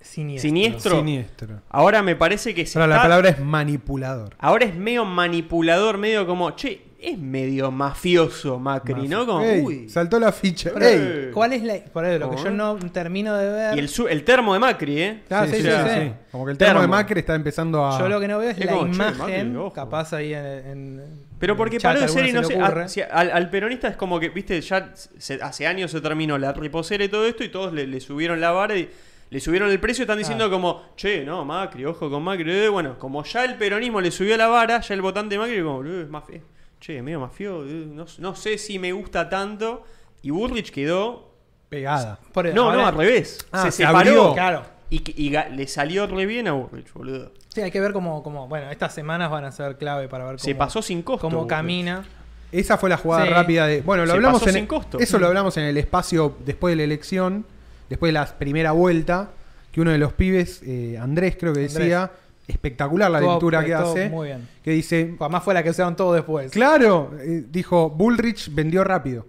Siniestro. 0.00 0.48
Siniestro. 0.48 0.96
Siniestro. 0.98 1.62
Ahora 1.70 2.02
me 2.02 2.16
parece 2.16 2.54
que 2.54 2.66
se 2.66 2.76
Ahora 2.78 2.88
la 2.88 2.94
está- 2.96 3.02
palabra 3.04 3.28
es 3.30 3.38
manipulador. 3.38 4.34
Ahora 4.38 4.64
es 4.66 4.74
medio 4.74 5.04
manipulador, 5.04 5.96
medio 5.96 6.26
como, 6.26 6.50
che, 6.52 6.82
es 7.02 7.18
medio 7.18 7.70
mafioso 7.70 8.58
Macri, 8.58 9.08
¿no? 9.08 9.26
Como, 9.26 9.42
Ey, 9.42 9.60
uy. 9.62 9.88
saltó 9.88 10.18
la 10.20 10.30
ficha. 10.32 10.70
Pero, 10.74 10.86
Ey. 10.86 11.30
¿Cuál 11.32 11.52
es 11.52 11.62
la, 11.62 11.74
por 11.92 12.04
ahí, 12.04 12.18
lo 12.18 12.30
que 12.30 12.36
yo 12.42 12.50
no 12.50 12.76
termino 12.92 13.36
de 13.36 13.50
ver? 13.50 13.76
Y 13.76 13.80
el, 13.80 13.88
su- 13.88 14.08
el 14.08 14.24
termo 14.24 14.54
de 14.54 14.60
Macri, 14.60 15.00
¿eh? 15.02 15.22
Claro, 15.28 15.50
sí, 15.50 15.56
sí, 15.56 15.62
sí. 15.62 16.12
Como 16.30 16.44
que 16.46 16.52
el 16.52 16.58
termo 16.58 16.80
de. 16.82 16.88
Macri 16.88 17.20
está 17.20 17.34
empezando 17.34 17.84
a. 17.84 17.98
Yo 17.98 18.08
lo 18.08 18.20
que 18.20 18.28
no 18.28 18.38
veo 18.38 18.50
es, 18.50 18.58
Es 18.58 18.66
la 18.66 18.72
como, 18.72 18.86
imagen, 18.86 19.54
Macri, 19.56 19.72
capaz 19.74 20.12
ahí 20.12 20.32
en, 20.34 20.46
en- 20.46 21.02
Pero 21.38 21.56
porque 21.56 21.80
paró 21.80 22.00
de 22.00 22.08
ser 22.08 22.26
y 22.26 22.32
no 22.32 22.44
se 22.44 22.56
a- 22.58 22.88
si 22.88 23.00
al, 23.02 23.30
al 23.30 23.50
peronista 23.50 23.88
es 23.88 23.96
como 23.96 24.20
que, 24.20 24.28
viste, 24.28 24.60
ya 24.60 24.92
se- 24.94 25.42
hace 25.42 25.66
años 25.66 25.90
se 25.90 26.00
terminó 26.00 26.38
la 26.38 26.52
reposera 26.52 27.02
y 27.04 27.08
todo 27.08 27.26
esto 27.26 27.42
y 27.44 27.48
todos 27.48 27.72
le, 27.72 27.86
le 27.86 28.00
subieron 28.00 28.40
la 28.40 28.52
vara 28.52 28.76
y 28.76 28.88
le 29.30 29.40
subieron 29.40 29.70
el 29.70 29.80
precio 29.80 30.02
y 30.02 30.04
están 30.04 30.18
diciendo 30.18 30.44
Ah. 30.44 30.50
como, 30.50 30.82
che, 30.94 31.24
no, 31.24 31.44
Macri, 31.44 31.84
ojo 31.86 32.10
con 32.10 32.22
Macri. 32.22 32.48
eh, 32.52 32.68
bueno, 32.68 32.98
como 32.98 33.24
ya 33.24 33.44
el 33.44 33.54
peronismo 33.56 34.00
le 34.00 34.10
subió 34.10 34.36
la 34.36 34.46
vara, 34.46 34.80
ya 34.80 34.94
el 34.94 35.00
votante 35.02 35.34
de 35.34 35.38
Macri 35.40 35.62
como, 35.62 35.82
eh, 35.84 36.02
es 36.02 36.08
mafia, 36.10 36.40
che, 36.84 37.00
medio 37.02 37.20
mafio, 37.20 37.64
eh, 37.64 37.86
no, 37.86 38.04
no 38.18 38.34
sé 38.34 38.58
si 38.58 38.78
me 38.78 38.90
gusta 38.92 39.28
tanto. 39.28 39.84
Y 40.22 40.30
Bullrich 40.30 40.70
quedó... 40.70 41.30
Pegada. 41.68 42.18
Por 42.32 42.52
No, 42.54 42.64
ahora- 42.64 42.76
no, 42.82 42.86
al 42.88 42.94
revés. 42.96 43.38
Ah, 43.52 43.62
se 43.62 43.70
se 43.70 43.76
separó. 43.78 43.98
abrió. 43.98 44.32
Claro. 44.34 44.62
Y, 44.90 45.30
le 45.30 45.66
salió 45.68 46.06
re 46.06 46.26
bien 46.26 46.46
a 46.48 46.52
Bullrich, 46.52 46.92
boludo. 46.92 47.32
Sí, 47.48 47.60
hay 47.62 47.70
que 47.70 47.80
ver 47.80 47.92
cómo, 47.94 48.22
cómo, 48.22 48.46
bueno, 48.48 48.70
estas 48.70 48.92
semanas 48.94 49.30
van 49.30 49.44
a 49.44 49.52
ser 49.52 49.78
clave 49.78 50.06
para 50.08 50.24
ver 50.24 50.34
cómo, 50.36 50.44
Se 50.44 50.54
pasó 50.54 50.82
sin 50.82 51.02
costo. 51.02 51.22
cómo 51.22 51.38
Bullrich. 51.38 51.50
camina. 51.50 52.04
Esa 52.50 52.76
fue 52.76 52.90
la 52.90 52.98
jugada 52.98 53.24
Sí. 53.24 53.30
rápida 53.30 53.66
de. 53.66 53.80
Bueno, 53.80 54.02
lo 54.04 54.10
Se 54.10 54.16
hablamos 54.16 54.40
pasó 54.40 54.50
en 54.50 54.54
sin 54.56 54.66
costo. 54.66 54.98
Eso 54.98 55.18
lo 55.18 55.26
hablamos 55.28 55.56
en 55.56 55.64
el 55.64 55.78
espacio 55.78 56.36
después 56.44 56.72
de 56.72 56.76
la 56.76 56.82
elección, 56.82 57.46
después 57.88 58.10
de 58.10 58.12
la 58.12 58.26
primera 58.26 58.72
vuelta, 58.72 59.30
que 59.72 59.80
uno 59.80 59.90
de 59.92 59.96
los 59.98 60.12
pibes, 60.12 60.60
eh, 60.66 60.98
Andrés, 61.00 61.36
creo 61.40 61.54
que 61.54 61.60
decía, 61.60 62.10
espectacular 62.52 63.10
la 63.10 63.18
Estuvo- 63.18 63.32
lectura 63.32 63.64
que 63.64 63.74
hace. 63.74 64.08
Muy 64.10 64.28
bien. 64.28 64.48
Que 64.62 64.70
dice. 64.72 65.14
Además 65.18 65.42
fue 65.42 65.54
la 65.54 65.62
que 65.62 65.70
usaron 65.70 65.96
todo 65.96 66.14
después. 66.14 66.50
Claro, 66.52 67.12
eh, 67.20 67.44
dijo, 67.50 67.90
Bullrich 67.90 68.54
vendió 68.54 68.84
rápido. 68.84 69.26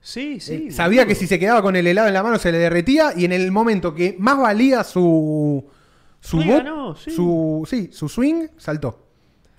Sí, 0.00 0.38
sí. 0.40 0.66
Eh, 0.68 0.70
sabía 0.70 1.02
boludo. 1.02 1.08
que 1.08 1.14
si 1.14 1.26
se 1.26 1.38
quedaba 1.38 1.62
con 1.62 1.76
el 1.76 1.86
helado 1.86 2.08
en 2.08 2.14
la 2.14 2.22
mano 2.22 2.38
se 2.38 2.52
le 2.52 2.58
derretía 2.58 3.12
y 3.16 3.24
en 3.24 3.32
el 3.32 3.50
momento 3.50 3.94
que 3.94 4.16
más 4.18 4.36
valía 4.38 4.84
su 4.84 5.64
su 6.20 6.38
bot- 6.38 6.58
ganó, 6.58 6.94
sí. 6.96 7.10
su 7.10 7.66
sí, 7.68 7.88
su 7.92 8.08
swing 8.08 8.48
saltó. 8.58 9.00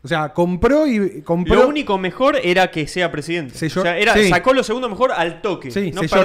O 0.03 0.07
sea, 0.07 0.34
compró 0.34 0.86
y 0.86 1.22
compró. 1.23 1.56
Lo 1.56 1.68
único 1.68 1.98
mejor 1.98 2.38
era 2.44 2.69
que 2.69 2.88
sea 2.88 3.11
presidente. 3.11 3.56
Se 3.56 3.65
o 3.65 3.82
sea, 3.82 3.98
era, 3.98 4.14
sí. 4.14 4.30
sacó 4.30 4.53
lo 4.53 4.64
segundo 4.64 4.88
mejor 4.88 5.11
al 5.11 5.41
toque. 5.41 5.72
Sí, 5.72 5.91
no 5.91 6.02
se 6.02 6.07
se 6.07 6.15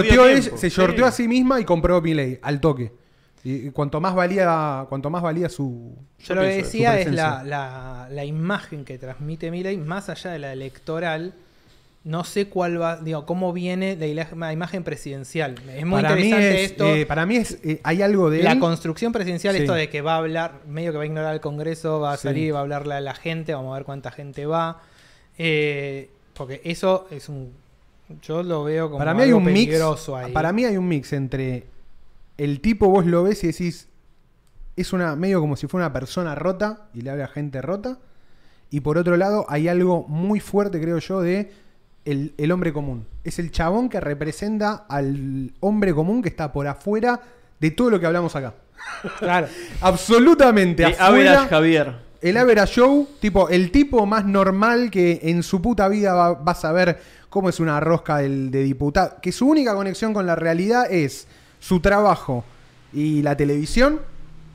Sí. 0.58 0.70
sorteó 0.70 1.06
a 1.06 1.12
sí 1.12 1.26
misma 1.26 1.58
y 1.60 1.64
compró 1.64 2.02
Milei 2.02 2.38
al 2.42 2.60
toque. 2.60 2.92
Y, 3.42 3.70
cuanto 3.70 4.00
más 4.00 4.14
valía, 4.14 4.84
cuanto 4.88 5.08
más 5.10 5.22
valía 5.22 5.48
su. 5.48 5.94
Yo 6.18 6.34
lo 6.34 6.42
que 6.42 6.48
decía 6.48 6.98
es 7.00 7.10
la, 7.10 7.42
la- 7.42 8.08
la 8.10 8.24
imagen 8.24 8.84
que 8.84 8.98
transmite 8.98 9.50
Milei, 9.50 9.76
más 9.78 10.08
allá 10.10 10.32
de 10.32 10.38
la 10.38 10.52
electoral, 10.52 11.32
no 12.04 12.24
sé 12.24 12.46
cuál 12.48 12.80
va, 12.80 12.96
digo, 12.96 13.24
cómo 13.26 13.52
viene 13.52 13.96
la, 13.96 14.52
imagen 14.52 14.84
presidencial. 14.84 15.54
Es 15.74 15.84
muy 15.86 16.02
para 16.02 16.18
interesante 16.20 16.64
es, 16.64 16.70
esto. 16.72 16.94
eh, 16.94 17.06
para 17.06 17.24
mí 17.26 17.36
es, 17.36 17.58
eh, 17.62 17.80
hay 17.82 18.02
algo 18.02 18.28
de 18.30 18.42
la 18.42 18.52
él. 18.52 18.58
construcción 18.58 19.12
presidencial, 19.12 19.54
Sí. 19.54 19.62
esto 19.62 19.74
de 19.74 19.88
que 19.88 20.00
va 20.02 20.14
a 20.14 20.18
hablar, 20.18 20.60
medio 20.68 20.92
que 20.92 20.98
va 20.98 21.04
a 21.04 21.06
ignorar 21.06 21.34
el 21.34 21.40
Congreso, 21.40 22.00
va 22.00 22.12
a 22.12 22.16
Sí. 22.16 22.24
salir, 22.28 22.54
va 22.54 22.58
a 22.58 22.62
hablarle 22.62 22.94
a 22.94 23.00
la 23.00 23.14
gente, 23.14 23.54
vamos 23.54 23.72
a 23.72 23.76
ver 23.76 23.84
cuánta 23.84 24.10
gente 24.10 24.44
va. 24.46 24.80
Eh, 25.38 26.10
porque 26.34 26.60
eso 26.64 27.06
es 27.10 27.28
un. 27.28 27.52
Yo 28.22 28.42
lo 28.42 28.64
veo 28.64 28.86
como 28.88 28.98
para 28.98 29.14
mí 29.14 29.22
hay 29.22 29.32
un 29.32 29.44
mix. 29.44 29.54
peligroso 29.66 30.16
ahí. 30.16 30.32
Para 30.32 30.52
mí 30.52 30.64
hay 30.64 30.76
un 30.76 30.88
mix 30.88 31.12
entre 31.12 31.64
el 32.40 32.60
tipo 32.60 32.88
vos 32.88 33.04
lo 33.04 33.22
ves 33.22 33.44
y 33.44 33.48
decís 33.48 33.86
es 34.74 34.94
una 34.94 35.14
medio 35.14 35.40
como 35.40 35.56
si 35.56 35.66
fuera 35.66 35.86
una 35.86 35.92
persona 35.92 36.34
rota 36.34 36.88
y 36.94 37.02
le 37.02 37.10
habla 37.10 37.26
a 37.26 37.28
gente 37.28 37.60
rota. 37.60 37.98
Y 38.70 38.80
por 38.80 38.96
otro 38.96 39.18
lado 39.18 39.44
hay 39.50 39.68
algo 39.68 40.06
muy 40.08 40.40
fuerte 40.40 40.80
creo 40.80 40.98
yo 41.00 41.20
de 41.20 41.52
el, 42.06 42.32
el 42.38 42.50
hombre 42.50 42.72
común. 42.72 43.06
Es 43.24 43.38
el 43.38 43.50
chabón 43.50 43.90
que 43.90 44.00
representa 44.00 44.86
al 44.88 45.52
hombre 45.60 45.92
común 45.92 46.22
que 46.22 46.30
está 46.30 46.50
por 46.50 46.66
afuera 46.66 47.20
de 47.58 47.70
todo 47.72 47.90
lo 47.90 48.00
que 48.00 48.06
hablamos 48.06 48.34
acá. 48.34 48.54
Claro. 49.18 49.48
Absolutamente 49.82 50.84
De 50.84 50.94
afuera. 50.94 51.32
Average 51.32 51.48
Javier. 51.48 51.94
El 52.22 52.38
average 52.38 52.80
Joe, 52.80 53.06
tipo, 53.20 53.50
el 53.50 53.70
tipo 53.70 54.06
más 54.06 54.24
normal 54.24 54.90
que 54.90 55.20
en 55.24 55.42
su 55.42 55.60
puta 55.60 55.88
vida 55.88 56.14
va, 56.14 56.32
va 56.32 56.52
a 56.52 56.54
saber 56.54 57.00
cómo 57.28 57.50
es 57.50 57.60
una 57.60 57.80
rosca 57.80 58.18
del, 58.18 58.50
de 58.50 58.62
diputado. 58.62 59.16
Que 59.20 59.30
su 59.30 59.46
única 59.46 59.74
conexión 59.74 60.14
con 60.14 60.24
la 60.24 60.36
realidad 60.36 60.90
es 60.90 61.26
su 61.60 61.80
trabajo 61.80 62.44
y 62.92 63.22
la 63.22 63.36
televisión. 63.36 64.00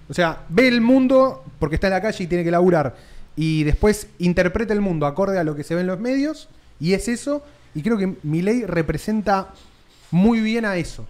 O 0.09 0.13
sea, 0.13 0.43
ve 0.49 0.67
el 0.67 0.81
mundo 0.81 1.43
porque 1.59 1.75
está 1.75 1.87
en 1.87 1.93
la 1.93 2.01
calle 2.01 2.23
y 2.23 2.27
tiene 2.27 2.43
que 2.43 2.51
laburar. 2.51 2.95
Y 3.35 3.63
después 3.63 4.09
interpreta 4.19 4.73
el 4.73 4.81
mundo 4.81 5.05
acorde 5.05 5.39
a 5.39 5.43
lo 5.43 5.55
que 5.55 5.63
se 5.63 5.75
ve 5.75 5.81
en 5.81 5.87
los 5.87 5.99
medios. 5.99 6.49
Y 6.79 6.93
es 6.93 7.07
eso. 7.07 7.43
Y 7.73 7.81
creo 7.81 7.97
que 7.97 8.15
Milei 8.23 8.65
representa 8.65 9.53
muy 10.11 10.41
bien 10.41 10.65
a 10.65 10.77
eso. 10.77 11.07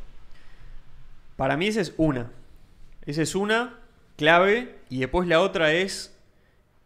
Para 1.36 1.58
mí 1.58 1.68
esa 1.68 1.82
es 1.82 1.94
una. 1.98 2.32
Esa 3.06 3.22
es 3.22 3.36
una 3.36 3.80
clave. 4.16 4.76
Y 4.90 5.00
después 5.00 5.28
la 5.28 5.42
otra 5.42 5.74
es 5.74 6.14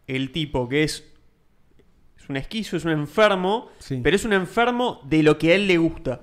el 0.06 0.32
tipo 0.32 0.68
que 0.68 0.82
es. 0.82 1.04
Es 2.18 2.28
un 2.28 2.36
esquizo, 2.36 2.76
es 2.76 2.84
un 2.84 2.92
enfermo. 2.92 3.70
Sí. 3.78 4.00
Pero 4.02 4.16
es 4.16 4.24
un 4.24 4.32
enfermo 4.32 5.00
de 5.04 5.22
lo 5.22 5.38
que 5.38 5.52
a 5.52 5.54
él 5.54 5.66
le 5.66 5.78
gusta. 5.78 6.20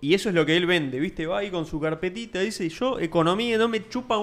Y 0.00 0.14
eso 0.14 0.28
es 0.30 0.34
lo 0.34 0.44
que 0.44 0.56
él 0.56 0.66
vende, 0.66 0.98
¿viste? 0.98 1.26
Va 1.26 1.38
ahí 1.38 1.50
con 1.50 1.66
su 1.66 1.80
carpetita, 1.80 2.40
dice, 2.40 2.68
yo, 2.68 2.98
economía, 2.98 3.56
no 3.58 3.68
me 3.68 3.88
chupa. 3.88 4.16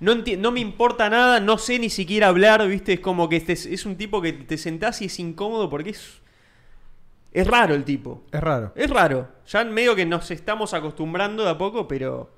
No, 0.00 0.14
no 0.14 0.50
me 0.52 0.60
importa 0.60 1.08
nada, 1.08 1.40
no 1.40 1.56
sé 1.58 1.78
ni 1.78 1.88
siquiera 1.90 2.28
hablar, 2.28 2.66
¿viste? 2.66 2.94
Es 2.94 3.00
como 3.00 3.28
que 3.28 3.36
es, 3.46 3.86
un 3.86 3.96
tipo 3.96 4.20
que 4.20 4.32
te 4.32 4.58
sentás 4.58 5.00
y 5.02 5.06
es 5.06 5.18
incómodo 5.18 5.70
porque 5.70 5.90
es. 5.90 6.20
Es 7.32 7.46
raro 7.46 7.74
el 7.74 7.84
tipo. 7.84 8.22
Es 8.32 8.40
raro. 8.40 8.72
Es 8.76 8.88
raro. 8.90 9.28
Ya 9.48 9.64
medio 9.64 9.96
que 9.96 10.06
nos 10.06 10.30
estamos 10.30 10.72
acostumbrando 10.72 11.42
de 11.44 11.50
a 11.50 11.58
poco, 11.58 11.88
pero 11.88 12.30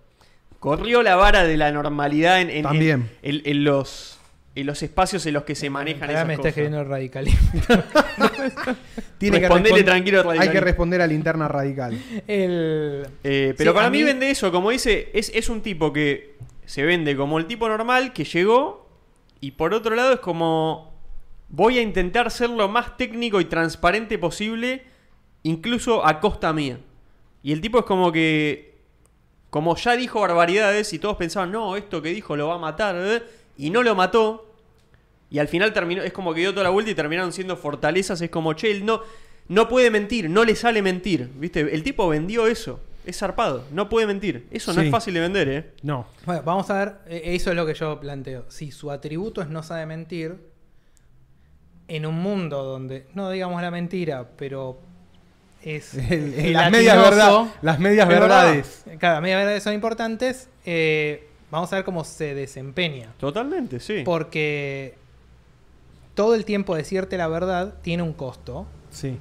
corrió 0.59 1.03
la 1.03 1.17
vara 1.17 1.45
de 1.45 1.57
la 1.57 1.71
normalidad 1.71 2.41
en, 2.41 2.51
en- 2.51 2.63
También. 2.63 3.11
en 3.23 3.65
los, 3.65 4.16
en 4.57 4.67
los 4.67 4.83
espacios 4.83 5.25
en 5.27 5.35
los 5.35 5.45
que 5.45 5.55
se 5.55 5.69
manejan 5.69 6.05
Ahora 6.05 6.15
esas 6.15 6.27
me 6.27 6.35
está 6.35 6.49
escribiendo 6.49 6.81
el 6.81 6.89
radicalismo. 6.89 7.51
Tiene 9.19 9.39
que 9.39 9.49
Respondele 9.49 9.83
tranquilo 9.83 10.31
al 10.31 10.39
Hay 10.41 10.49
que 10.49 10.61
responder 10.61 11.03
a 11.03 11.07
la 11.07 11.13
interna 11.13 11.47
radical. 11.47 11.93
El... 12.27 13.07
Eh, 13.23 13.55
pero 13.57 13.71
Sí, 13.71 13.75
para 13.75 13.87
a 13.89 13.91
mí, 13.91 13.99
mí- 13.99 14.05
vende 14.05 14.31
eso, 14.31 14.51
como 14.51 14.71
dice, 14.71 15.11
es, 15.13 15.31
es 15.35 15.51
un 15.51 15.61
tipo 15.61 15.93
que 15.93 16.37
se 16.65 16.85
vende 16.85 17.15
como 17.17 17.39
el 17.39 17.47
tipo 17.47 17.69
normal 17.69 18.15
que 18.15 18.25
llegó 18.25 18.89
y 19.41 19.53
por 19.53 19.75
otro 19.75 19.95
lado 19.95 20.15
es 20.15 20.21
como 20.21 20.95
voy 21.49 21.79
a 21.79 21.83
intentar 21.83 22.31
ser 22.31 22.49
lo 22.51 22.67
más 22.69 22.97
técnico 22.97 23.41
y 23.41 23.45
transparente 23.45 24.19
posible, 24.19 24.85
incluso 25.43 26.05
a 26.07 26.19
costa 26.21 26.53
mía. 26.55 26.79
Y 27.43 27.53
el 27.53 27.61
tipo 27.61 27.79
es 27.81 27.85
como 27.85 28.11
que, 28.11 28.79
como 29.51 29.77
ya 29.77 29.97
dijo 29.97 30.21
barbaridades 30.23 30.93
y 30.95 30.99
todos 30.99 31.17
pensaban, 31.19 31.53
no, 31.53 31.77
esto 31.77 32.01
que 32.01 32.09
dijo 32.09 32.37
lo 32.37 32.49
va 32.49 32.55
a 32.55 32.59
matar, 32.59 32.97
¿eh? 32.99 33.23
y 33.59 33.71
no 33.71 33.83
lo 33.83 33.95
mató. 33.95 34.46
Y 35.31 35.39
al 35.39 35.49
final 35.49 35.73
terminó, 35.73 36.03
es 36.03 36.13
como 36.13 36.33
que 36.35 36.41
dio 36.41 36.53
toda 36.53 36.65
la 36.65 36.71
vuelta 36.71 36.91
y 36.91 36.95
terminaron 36.95 37.33
siendo 37.33 37.57
fortalezas. 37.57 38.21
Es 38.21 38.31
como, 38.31 38.53
che, 38.55 38.71
él 38.71 38.85
no, 38.87 39.01
no 39.49 39.69
puede 39.69 39.91
mentir, 39.91 40.31
no 40.31 40.45
le 40.45 40.55
sale 40.55 40.83
mentir. 40.83 41.29
¿Viste? 41.37 41.61
El 41.61 41.83
tipo 41.83 42.09
vendió 42.09 42.47
eso. 42.47 42.81
Es 43.05 43.19
zarpado, 43.19 43.65
no 43.71 43.89
puede 43.89 44.07
mentir. 44.07 44.47
Eso 44.51 44.73
no 44.73 44.81
Sí. 44.81 44.87
es 44.87 44.91
fácil 44.93 45.15
de 45.15 45.21
vender, 45.21 45.49
¿eh? 45.49 45.71
No. 45.83 46.07
Bueno, 46.25 46.43
vamos 46.45 46.69
a 46.71 46.79
ver, 46.79 46.95
eh, 47.07 47.23
eso 47.37 47.51
es 47.51 47.57
lo 47.57 47.65
que 47.65 47.75
yo 47.75 48.01
planteo. 48.01 48.45
Si 48.49 48.73
su 48.73 48.91
atributo 48.91 49.41
es 49.43 49.49
no 49.49 49.63
sabe 49.63 49.87
mentir, 49.87 50.37
en 51.89 52.05
un 52.07 52.17
mundo 52.21 52.65
donde, 52.65 53.07
no 53.15 53.31
digamos 53.31 53.63
la 53.63 53.71
mentira, 53.71 54.29
pero 54.37 54.79
es 55.63 55.95
El- 56.11 56.53
las 56.53 56.71
medias 56.71 56.97
verdad- 56.97 57.47
las 57.63 57.79
medias 57.79 58.09
es 58.09 58.09
verdad. 58.09 58.45
verdades. 58.45 58.85
Claro, 58.99 59.15
las 59.17 59.23
medias 59.23 59.39
verdades 59.41 59.63
son 59.63 59.75
importantes. 59.75 60.49
eh, 60.65 61.29
vamos 61.49 61.73
a 61.73 61.77
ver 61.77 61.85
cómo 61.85 62.03
se 62.03 62.35
desempeña. 62.35 63.13
Totalmente, 63.19 63.79
sí. 63.79 64.03
Porque 64.05 64.95
todo 66.17 66.35
el 66.35 66.45
tiempo 66.45 66.75
decirte 66.75 67.17
la 67.17 67.29
verdad 67.29 67.75
tiene 67.83 68.03
un 68.03 68.13
costo 68.13 68.67
Sí. 68.91 69.17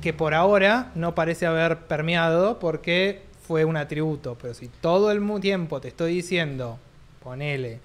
que 0.00 0.12
por 0.12 0.34
ahora 0.34 0.90
no 0.96 1.14
parece 1.14 1.46
haber 1.46 1.78
permeado 1.86 2.58
porque 2.58 3.22
fue 3.46 3.64
un 3.64 3.76
atributo. 3.76 4.36
Pero 4.42 4.54
si 4.54 4.66
todo 4.68 5.12
el 5.12 5.22
tiempo 5.40 5.80
te 5.80 5.88
estoy 5.88 6.14
diciendo, 6.14 6.78
ponele, 7.22 7.78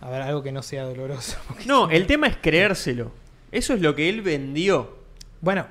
a 0.00 0.10
ver, 0.10 0.20
algo 0.22 0.42
que 0.42 0.52
no 0.52 0.62
sea 0.62 0.84
doloroso. 0.84 1.38
No, 1.66 1.88
si 1.88 1.94
el 1.96 2.06
tema 2.06 2.26
es 2.26 2.36
creérselo. 2.36 3.10
Eso 3.52 3.72
es 3.74 3.80
lo 3.80 3.94
que 3.94 4.08
él 4.08 4.20
vendió. 4.22 4.98
Bueno, 5.40 5.66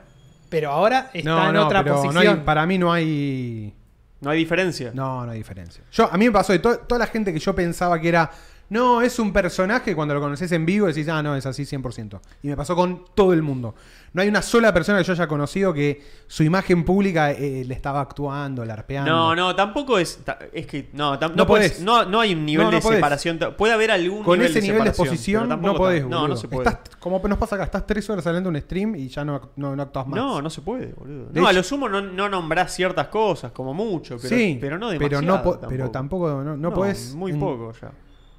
pero 0.50 0.72
ahora 0.72 1.12
está 1.14 1.30
No, 1.30 1.48
en 1.50 1.54
no, 1.54 1.66
otra 1.68 1.84
pero 1.84 1.96
no 1.96 2.02
hay- 2.02 2.08
posición. 2.14 2.40
para 2.46 2.66
mí 2.66 2.78
no 2.78 2.92
hay. 2.94 3.74
No 4.22 4.30
hay 4.30 4.38
diferencia. 4.40 4.92
No, 4.94 5.26
no 5.26 5.32
hay 5.34 5.38
diferencia. 5.40 5.84
Yo, 5.92 6.10
a 6.10 6.18
mí 6.18 6.26
me 6.26 6.32
pasó 6.32 6.54
de 6.54 6.60
to- 6.60 6.78
toda 6.80 7.00
la 7.00 7.08
gente 7.08 7.34
que 7.34 7.40
yo 7.40 7.54
pensaba 7.54 8.00
que 8.00 8.08
era. 8.08 8.32
No, 8.74 9.02
es 9.02 9.20
un 9.20 9.32
personaje, 9.32 9.96
cuando 9.96 10.14
lo 10.16 10.20
conoces 10.20 10.52
en 10.52 10.66
vivo 10.66 10.88
decís, 10.88 11.08
ah, 11.10 11.22
no, 11.22 11.36
es 11.36 11.46
así 11.46 11.64
100%. 11.64 12.20
Y 12.42 12.48
me 12.48 12.58
pasó 12.58 12.76
con 12.76 13.06
todo 13.14 13.32
el 13.34 13.42
mundo. 13.44 13.76
No 14.14 14.22
hay 14.22 14.28
una 14.28 14.42
sola 14.42 14.74
persona 14.74 14.98
que 15.00 15.04
yo 15.06 15.14
haya 15.14 15.28
conocido 15.28 15.74
que 15.74 16.02
su 16.28 16.44
imagen 16.44 16.84
pública 16.86 17.32
eh, 17.32 17.64
le 17.66 17.74
estaba 17.74 18.02
actuando, 18.02 18.64
larpeando. 18.66 19.12
No, 19.12 19.36
no, 19.36 19.56
tampoco 19.56 19.98
es. 19.98 20.20
Es 20.52 20.68
que. 20.68 20.90
No, 20.94 21.20
tam- 21.20 21.30
No 21.32 21.36
no, 21.38 21.44
podés- 21.46 21.48
podés. 21.48 21.82
no, 21.82 22.06
no 22.06 22.20
hay 22.20 22.34
un 22.34 22.46
nivel 22.46 22.70
de 22.72 22.80
podés. 22.80 22.98
separación. 22.98 23.40
Puede 23.58 23.74
haber 23.74 23.92
algún 23.92 24.24
Con 24.24 24.38
nivel 24.40 24.52
ese 24.52 24.62
de 24.62 24.68
nivel 24.68 24.84
de 24.84 24.90
exposición 24.90 25.44
pero 25.44 25.56
no 25.56 25.62
tampoco 25.62 25.78
podés, 25.78 26.06
No, 26.08 26.28
no 26.28 26.36
se 26.36 26.48
puede. 26.48 26.70
Estás, 26.70 26.96
como 27.00 27.20
nos 27.28 27.38
pasa 27.38 27.56
acá, 27.56 27.66
estás 27.66 27.86
tres 27.88 28.10
horas 28.10 28.24
de 28.24 28.48
un 28.48 28.60
stream 28.62 28.96
y 28.96 29.08
ya 29.08 29.24
no, 29.26 29.36
actúas 29.36 30.08
más. 30.08 30.16
No, 30.18 30.42
no 30.42 30.50
se 30.50 30.62
puede, 30.62 30.94
boludo. 30.94 31.26
De 31.32 31.40
No, 31.42 31.48
a 31.48 31.54
lo 31.54 31.64
sumo 31.64 31.90
no, 31.90 32.02
no 32.02 32.30
nombrás 32.30 32.74
ciertas 32.74 33.08
cosas, 33.08 33.52
como 33.52 33.74
mucho, 33.74 34.18
pero, 34.22 34.36
sí, 34.36 34.58
pero 34.60 34.78
no 34.78 34.90
pero 34.90 35.00
demasiado. 35.20 35.38
no, 35.38 35.44
po- 35.44 35.60
pero 35.68 35.90
tampoco 35.92 36.44
no, 36.44 36.58
no 36.58 36.74
podés 36.74 37.14
Muy 37.16 37.32
en- 37.32 37.40
poco 37.40 37.72
ya. 37.82 37.92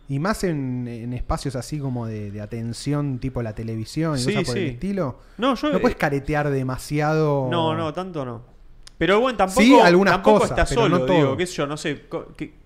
Y 0.08 0.18
más 0.18 0.44
en, 0.44 0.86
en 0.86 1.12
espacios 1.14 1.56
así 1.56 1.78
como 1.78 2.06
de, 2.06 2.30
de 2.30 2.40
atención, 2.42 3.18
tipo 3.18 3.42
la 3.42 3.54
televisión 3.54 4.16
y 4.16 4.18
Sí, 4.20 4.32
cosas 4.32 4.44
por 4.48 4.58
el 4.58 4.64
sí. 4.64 4.70
estilo. 4.74 5.18
No, 5.38 5.54
yo. 5.54 5.70
No 5.72 5.80
puedes 5.80 5.96
eh, 5.96 5.98
caretear 5.98 6.50
demasiado. 6.50 7.48
no, 7.50 7.74
no, 7.74 7.92
tanto 7.94 8.24
no. 8.24 8.54
Pero 8.96 9.18
bueno, 9.18 9.36
tampoco, 9.36 9.60
Sí, 9.60 9.74
algunas 9.80 10.14
tampoco 10.14 10.40
cosas, 10.40 10.50
está 10.58 10.68
pero 10.68 10.82
solo, 10.82 10.98
no 11.00 11.04
todo. 11.06 11.16
digo, 11.16 11.36
qué 11.36 11.46
sé 11.46 11.54
yo, 11.54 11.66
no 11.66 11.76
sé. 11.76 12.02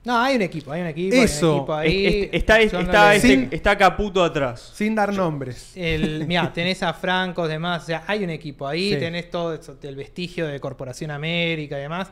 No, 0.05 0.19
hay 0.21 0.37
un 0.37 0.43
equipo, 0.43 0.71
hay 0.73 0.83
un 0.83 0.87
equipo. 0.89 1.17
Eso. 1.17 1.47
Hay 1.47 1.53
un 1.53 1.57
equipo 1.61 1.75
ahí. 1.75 2.07
es- 2.07 2.15
es- 2.15 2.29
está, 2.35 2.61
es- 2.61 2.73
Yo 2.73 2.79
no 2.79 2.85
está, 2.85 3.15
este- 3.15 3.29
Sin- 3.29 3.49
está 3.51 3.79
Caputo 3.79 4.23
atrás. 4.23 4.73
Sin 4.75 4.95
dar 4.95 5.15
nombres. 5.15 5.73
El, 5.75 6.27
mirá, 6.27 6.53
tenés 6.53 6.83
a 6.83 6.93
Franco, 6.93 7.49
demás, 7.49 7.85
o 7.85 7.87
sea, 7.87 8.05
hay 8.07 8.25
un 8.25 8.31
equipo 8.31 8.67
ahí, 8.67 8.93
Sí. 8.93 8.99
tenés 8.99 9.31
todo 9.31 9.55
eso, 9.55 9.77
el 9.83 9.97
vestigio 9.97 10.47
de 10.47 10.61
Corporación 10.61 11.11
América 11.13 11.79
y 11.79 11.83
demás. 11.83 12.11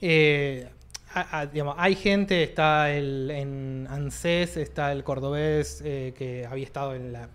Eh, 0.00 0.66
a- 1.20 1.40
a- 1.40 1.46
digamos, 1.46 1.74
hay 1.78 1.94
gente, 1.94 2.42
está 2.42 2.90
el, 2.90 3.30
en 3.30 3.86
ANSES, 3.90 4.56
está 4.56 4.92
el 4.92 5.04
cordobés 5.04 5.82
eh, 5.84 6.14
que 6.16 6.46
había 6.50 6.64
estado 6.64 6.94
en 6.94 7.12
la 7.12 7.28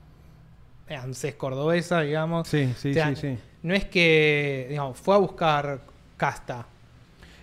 eh, 0.87 0.95
ANSES 0.95 1.35
cordobesa, 1.35 2.01
digamos. 2.01 2.47
Sí, 2.47 2.73
sí, 2.77 2.91
O 2.91 2.93
sea, 2.93 3.09
sí, 3.09 3.15
sí. 3.15 3.37
No 3.61 3.73
es 3.73 3.85
que, 3.85 4.67
digamos, 4.69 4.97
fue 4.97 5.15
a 5.15 5.17
buscar 5.19 5.81
casta. 6.17 6.65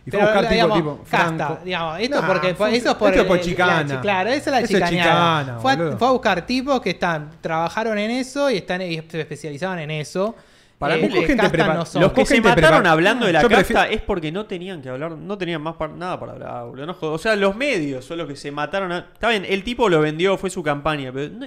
Y 0.06 0.10
fue 0.10 0.20
a 0.20 0.24
buscar 0.24 0.40
tipo, 0.42 0.52
digamos, 0.54 0.76
tipo, 0.78 0.98
casta, 1.10 1.46
Franco. 1.46 1.58
digamos, 1.64 2.00
esto 2.00 2.20
Nah, 2.22 2.26
porque 2.26 2.54
fue- 2.54 2.76
eso 2.76 2.90
es 2.90 2.94
por 2.96 3.10
esto 3.10 3.22
el- 3.22 3.28
por 3.28 3.40
chicana. 3.40 3.82
la 3.82 3.86
chi- 3.96 4.00
claro, 4.00 4.30
esa 4.30 4.56
es 4.58 4.62
la 4.62 4.68
chicaneada. 4.68 5.40
chicana, 5.44 5.58
fue, 5.60 5.72
a, 5.72 5.96
fue 5.98 6.08
a 6.08 6.10
buscar 6.10 6.46
tipos 6.46 6.80
que 6.80 6.90
están 6.90 7.30
trabajaron 7.40 7.98
en 7.98 8.10
eso 8.10 8.50
y 8.50 8.56
están 8.58 8.80
y 8.82 8.96
se 9.08 9.20
especializaban 9.20 9.78
en 9.80 9.90
eso. 9.90 10.34
Para 10.80 10.96
Eh, 10.96 11.02
mí, 11.02 11.08
que 11.10 11.26
gente 11.26 11.58
no. 11.58 11.84
Los 12.00 12.12
que 12.14 12.24
se 12.24 12.40
mataron 12.40 12.86
hablando 12.86 13.26
de 13.26 13.34
la 13.34 13.42
casta 13.42 13.56
prefiero- 13.56 13.82
es 13.82 14.00
porque 14.00 14.32
no 14.32 14.46
tenían 14.46 14.80
que 14.80 14.88
hablar, 14.88 15.12
no 15.12 15.36
tenían 15.36 15.60
más 15.60 15.76
par- 15.76 15.90
nada 15.90 16.18
para 16.18 16.32
hablar, 16.32 16.64
boludo. 16.64 16.86
no 16.86 16.94
jodas. 16.94 17.16
o 17.16 17.18
sea, 17.22 17.36
los 17.36 17.54
medios 17.54 18.02
son 18.02 18.16
los 18.16 18.26
que 18.26 18.34
se 18.34 18.50
mataron. 18.50 18.90
a- 18.90 19.10
Está 19.12 19.28
bien, 19.28 19.44
el 19.46 19.62
tipo 19.62 19.90
lo 19.90 20.00
vendió, 20.00 20.38
fue 20.38 20.48
su 20.48 20.62
campaña, 20.62 21.12
pero 21.12 21.30
no- 21.34 21.46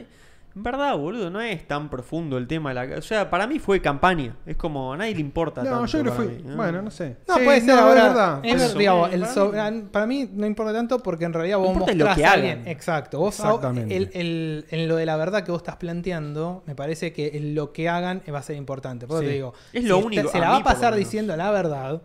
En 0.55 0.61
verdad, 0.61 0.95
boludo, 0.95 1.31
no 1.31 1.41
es 1.41 1.67
tan 1.67 1.89
profundo 1.89 2.37
el 2.37 2.47
tema. 2.47 2.73
De 2.73 2.87
la, 2.87 2.97
o 2.99 3.01
sea, 3.01 3.27
para 3.31 3.47
mí 3.47 3.57
fue 3.57 3.81
campaña. 3.81 4.35
Es 4.45 4.55
como 4.55 4.93
a 4.93 4.97
nadie 4.97 5.15
le 5.15 5.21
importa. 5.21 5.63
No, 5.63 5.69
tanto 5.71 5.85
yo 5.87 5.99
creo 6.01 6.11
que 6.15 6.23
fue. 6.43 6.55
Bueno, 6.55 6.81
no 6.83 6.91
sé. 6.91 7.17
No, 7.27 7.35
Sí, 7.35 7.41
puede 7.43 7.61
ser 7.61 7.75
no, 7.75 7.81
ahora. 7.81 8.01
es 8.01 8.07
verdad. 8.09 8.39
es 8.43 8.53
Eso, 8.61 8.67
ver- 8.69 8.77
digamos, 8.77 9.13
el 9.13 9.19
para 9.21 9.33
so- 9.33 9.51
mí- 9.71 9.81
para 9.91 10.05
mí 10.05 10.29
no 10.31 10.45
importa 10.45 10.73
tanto 10.73 10.99
porque 10.99 11.25
en 11.25 11.33
realidad 11.33 11.57
vos 11.57 11.67
No 11.69 11.73
importa 11.73 11.93
lo 11.93 12.05
mostrás 12.05 12.17
que 12.17 12.25
a 12.25 12.31
hagan. 12.33 12.39
alguien. 12.57 12.67
Exacto. 12.67 13.17
Vos 13.17 13.39
Exactamente. 13.39 13.97
el- 13.97 14.09
el- 14.13 14.65
en 14.69 14.87
lo 14.87 14.95
de 14.95 15.05
la 15.07 15.17
verdad 15.17 15.43
que 15.43 15.51
vos 15.51 15.61
estás 15.61 15.77
planteando, 15.77 16.61
me 16.67 16.75
parece 16.75 17.13
que 17.13 17.31
lo 17.55 17.73
que 17.73 17.89
hagan 17.89 18.21
va 18.31 18.37
a 18.37 18.43
ser 18.43 18.55
importante. 18.55 19.07
Por 19.07 19.15
eso 19.17 19.21
Sí. 19.23 19.27
te 19.29 19.33
digo, 19.33 19.53
Es 19.73 19.83
lo 19.85 19.97
si 19.97 20.03
único, 20.05 20.29
se 20.29 20.37
a 20.37 20.41
la 20.41 20.49
va 20.51 20.57
a 20.57 20.63
pasar 20.63 20.93
diciendo 20.93 21.35
la 21.35 21.49
verdad, 21.49 22.03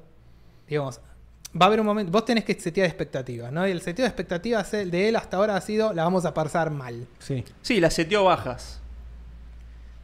digamos, 0.67 1.03
va 1.55 1.65
a 1.65 1.69
haber 1.69 1.81
un 1.81 1.87
momento. 1.87 2.11
Vos 2.13 2.25
tenés 2.25 2.45
que 2.45 2.55
setear 2.59 2.87
expectativas, 2.87 3.53
¿no? 3.53 3.67
Y 3.67 3.71
el 3.71 3.81
seteo 3.81 4.05
de 4.05 4.09
expectativas 4.09 4.71
de 4.71 5.09
él 5.09 5.17
hasta 5.17 5.37
ahora 5.37 5.57
ha 5.57 5.61
sido 5.61 5.93
la 5.93 6.05
vamos 6.05 6.25
a 6.25 6.35
pasar 6.35 6.71
mal. 6.71 7.07
Sí. 7.19 7.45
Sí, 7.63 7.81
la 7.81 7.91
seteó 7.91 8.25
bajas. 8.25 8.81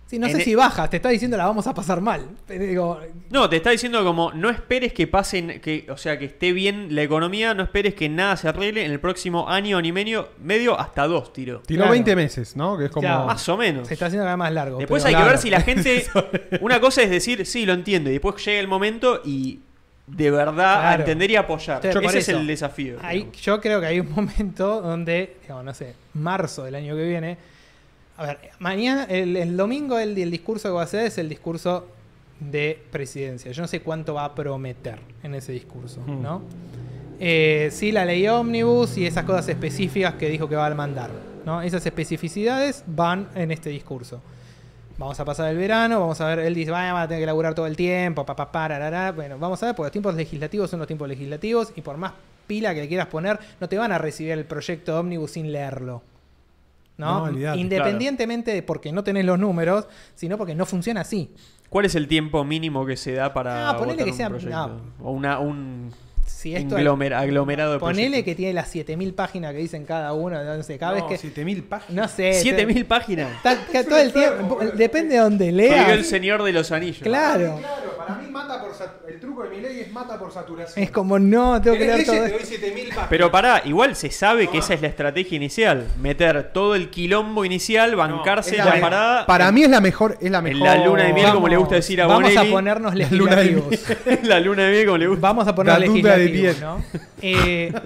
Sí, 0.07 0.19
no 0.19 0.27
En 0.27 0.37
sé 0.37 0.43
e- 0.43 0.45
si 0.45 0.55
baja, 0.55 0.89
te 0.91 0.97
está 0.99 1.09
diciendo 1.09 1.37
la 1.39 1.47
vamos 1.47 1.67
a 1.67 1.73
pasar 1.73 2.01
mal. 2.03 2.29
Digo, 2.47 3.01
No, 3.31 3.49
te 3.49 3.57
está 3.57 3.71
diciendo 3.71 4.05
como 4.05 4.33
no 4.33 4.51
esperes 4.51 4.93
que 4.93 5.07
pasen, 5.07 5.61
que, 5.63 5.87
o 5.91 5.97
sea, 5.97 6.19
que 6.19 6.27
esté 6.27 6.53
bien 6.53 6.95
la 6.95 7.03
economía, 7.03 7.55
no 7.55 7.63
esperes 7.63 7.95
que 7.95 8.09
nada 8.11 8.37
se 8.37 8.47
arregle 8.49 8.85
en 8.85 8.93
el 8.93 9.01
próximo 9.01 9.49
año, 9.49 9.81
ni 9.81 9.93
medio, 9.93 10.29
medio 10.43 10.79
hasta 10.79 11.07
dos 11.07 11.33
tiro. 11.33 11.61
Tiró 11.67 11.81
Claro. 11.85 11.93
20 11.93 12.17
meses, 12.17 12.55
¿no? 12.55 12.77
Que 12.77 12.85
es 12.87 12.91
como. 12.91 13.01
Claro. 13.09 13.25
Más 13.27 13.49
o 13.49 13.57
menos. 13.57 13.89
se 13.89 13.95
está 13.95 14.07
haciendo 14.07 14.25
cada 14.25 14.35
vez 14.37 14.39
más 14.41 14.53
largo. 14.53 14.79
Después 14.79 15.03
pero- 15.03 15.17
hay 15.17 15.23
que 15.25 15.29
ver 15.31 15.39
si 15.39 15.49
la 15.51 15.61
gente. 15.63 16.07
Una 16.61 16.81
cosa 16.81 17.03
es 17.03 17.09
decir, 17.11 17.45
sí, 17.47 17.65
lo 17.65 17.73
entiendo. 17.73 18.11
Y 18.11 18.13
después 18.15 18.45
llega 18.45 18.61
el 18.61 18.69
momento 18.69 19.23
y 19.25 19.61
de 20.07 20.31
verdad 20.31 20.87
a 20.91 20.95
entender 20.97 21.31
y 21.31 21.37
apoyar. 21.37 21.81
Por 21.81 22.05
Ese 22.05 22.19
es 22.19 22.29
el 22.29 22.47
desafío. 22.47 22.97
Yo 23.43 23.61
creo 23.61 23.81
que 23.81 23.87
hay 23.87 24.01
un 24.01 24.11
momento 24.15 24.81
donde, 24.83 25.37
digamos, 25.43 25.65
no 25.65 25.75
sé, 25.75 25.95
marzo 26.15 26.65
del 26.65 26.75
año 26.75 26.95
que 26.95 27.05
viene. 27.05 27.37
A 28.17 28.27
ver, 28.27 28.39
mañana, 28.61 29.05
el, 29.09 29.37
el 29.37 29.57
domingo, 29.57 29.99
el, 29.99 30.17
el 30.17 30.31
discurso 30.31 30.69
que 30.69 30.73
va 30.75 30.83
a 30.83 30.85
hacer 30.85 31.07
es 31.07 31.19
el 31.19 31.29
discurso 31.29 31.89
de 32.39 32.81
presidencia. 32.91 33.51
Yo 33.51 33.63
no 33.63 33.69
sé 33.69 33.81
cuánto 33.81 34.15
va 34.15 34.25
a 34.27 34.35
prometer 34.35 34.99
en 35.23 35.35
ese 35.35 35.53
discurso, 35.53 36.01
Mm. 36.07 36.23
¿no? 36.23 36.43
Eh, 37.21 37.69
sí, 37.73 37.93
la 37.93 38.05
ley 38.05 38.27
ómnibus 38.29 38.99
y 38.99 39.07
esas 39.07 39.25
cosas 39.25 39.49
específicas 39.49 40.15
que 40.15 40.29
dijo 40.29 40.49
que 40.49 40.57
va 40.57 40.67
a 40.67 40.75
mandar, 40.75 41.11
¿no? 41.47 41.63
Esas 41.63 41.87
especificidades 41.87 42.83
van 42.89 43.29
en 43.37 43.53
este 43.53 43.71
discurso. 43.71 44.21
Vamos 44.97 45.19
a 45.19 45.25
pasar 45.25 45.51
el 45.51 45.57
verano, 45.57 45.99
vamos 46.01 46.21
a 46.21 46.27
ver, 46.29 46.39
él 46.41 46.55
dice, 46.55 46.71
vaya, 46.71 46.93
van 46.93 47.03
a 47.03 47.09
tener 47.09 47.23
que 47.23 47.27
laburar 47.27 47.55
todo 47.55 47.67
el 47.67 47.77
tiempo, 47.77 48.25
papá, 48.25 48.53
parará. 48.53 49.11
Bueno, 49.13 49.37
vamos 49.39 49.61
a 49.63 49.67
ver, 49.67 49.75
porque 49.75 49.87
los 49.87 49.93
tiempos 49.93 50.15
legislativos 50.15 50.71
son 50.71 50.79
los 50.79 50.87
tiempos 50.87 51.09
legislativos 51.09 51.73
y 51.75 51.81
por 51.81 51.97
más 51.97 52.13
pila 52.47 52.75
que 52.75 52.83
le 52.83 52.89
quieras 52.89 53.09
poner, 53.09 53.39
no 53.61 53.69
te 53.69 53.77
van 53.77 53.91
a 53.91 53.99
recibir 53.99 54.33
el 54.33 54.45
proyecto 54.45 54.99
ómnibus 55.01 55.33
sin 55.33 55.51
leerlo. 55.51 56.03
¿No? 56.97 57.19
No, 57.19 57.23
olvidate, 57.25 57.59
Independientemente 57.59 58.53
de 58.53 58.63
porque 58.63 58.93
no 58.93 59.03
tenés 59.03 59.25
los 59.25 59.37
números, 59.39 59.89
sino 60.15 60.39
porque 60.39 60.55
no 60.55 60.65
funciona 60.65 61.01
así. 61.01 61.35
¿Cuál 61.69 61.87
es 61.87 61.97
el 61.97 62.07
tiempo 62.07 62.45
mínimo 62.45 62.87
que 62.87 62.97
se 62.97 63.15
da 63.15 63.35
para. 63.35 63.71
Ah, 63.71 63.77
ponele 63.77 63.95
votar 63.95 64.05
que 64.05 64.11
un 64.13 64.17
sea- 64.17 64.29
proyecto? 64.29 64.57
no. 64.69 64.81
O 65.03 65.11
una, 65.11 65.41
un 65.41 65.91
Si 66.27 66.55
esto 66.55 66.77
englomer- 66.79 67.15
aglomerado 67.15 67.73
de 67.75 67.79
ponele 67.79 68.09
proyectos. 68.09 68.25
que 68.25 68.35
tiene 68.35 68.53
las 68.53 68.69
7000 68.69 69.15
páginas 69.15 69.53
que 69.53 69.59
dicen 69.59 69.85
cada 69.85 70.13
uno, 70.13 70.43
no 70.45 70.63
sé, 70.63 70.79
cada 70.79 70.93
No, 70.99 71.07
vez 71.09 71.19
que 71.19 71.19
7000 71.19 71.63
páginas. 71.65 71.95
no 72.03 72.09
sé, 72.17 72.35
7000 72.35 72.85
páginas. 72.87 73.31
está- 73.37 73.53
está 73.53 73.85
todo 73.85 73.99
el 73.99 74.13
tiempo, 74.13 74.59
depende 74.75 75.15
de 75.15 75.21
donde 75.21 75.53
leas. 75.53 75.89
el 75.91 76.05
Señor 76.05 76.43
de 76.43 76.53
los 76.53 76.71
Anillos. 76.73 76.99
Claro. 77.03 77.59
Claro, 77.59 77.97
para 77.97 78.17
mí 78.17 78.31
mata 78.31 78.61
por 78.61 78.73
el 79.09 79.21
truco 79.21 79.45
de 79.45 79.51
mi 79.51 79.61
ley 79.61 79.81
es 79.81 79.93
mata 79.93 80.19
por 80.19 80.33
saturación. 80.33 80.83
Es 80.85 80.91
como 80.91 81.19
no, 81.19 81.61
tengo 81.63 81.77
que 81.79 81.87
leer 81.87 82.05
todo. 82.05 82.17
te 82.17 82.25
esto. 82.27 82.39
doy 82.39 82.47
7000 82.47 82.89
páginas. 82.89 83.07
Pero 83.09 83.31
pará, 83.31 83.63
igual 83.65 83.97
se 83.97 84.11
sabe 84.11 84.49
que 84.49 84.59
esa 84.59 84.75
es 84.75 84.83
la 84.83 84.89
estrategia 84.89 85.37
inicial. 85.37 85.87
Meter 86.01 86.51
todo 86.53 86.75
el 86.75 86.91
quilombo 86.91 87.45
inicial, 87.45 87.97
bancarse 87.97 88.57
Es 88.59 88.65
la, 88.65 88.81
parada. 88.81 89.27
Para 89.27 89.51
mí 89.53 89.63
es 89.63 89.71
la 89.71 89.81
mejor, 89.81 90.19
es 90.21 90.31
la 90.31 90.39
en 90.39 90.45
mejor. 90.45 90.63
la 90.63 90.85
luna 90.85 91.03
de 91.05 91.13
miel, 91.13 91.25
Vamos- 91.27 91.35
como 91.37 91.49
le 91.49 91.57
gusta 91.57 91.75
decir 91.77 92.03
a 92.03 92.07
Vamos 92.07 92.31
Bonelli. 92.33 92.49
a 92.49 92.53
ponernos 92.53 92.95
La 92.99 93.09
luna 93.11 93.37
de 93.37 93.45
legislativos. 93.45 94.23
la 94.25 94.41
luna 94.41 94.63
de 94.65 94.71
miel, 94.73 94.85
como 94.87 94.99
le 94.99 95.07
gusta. 95.07 95.21
Vamos 95.23 95.49
a 95.49 95.55
poner 95.55 95.73
La 95.73 95.79
duda 96.19 96.77
de. 96.77 97.01
Eh, 97.23 97.73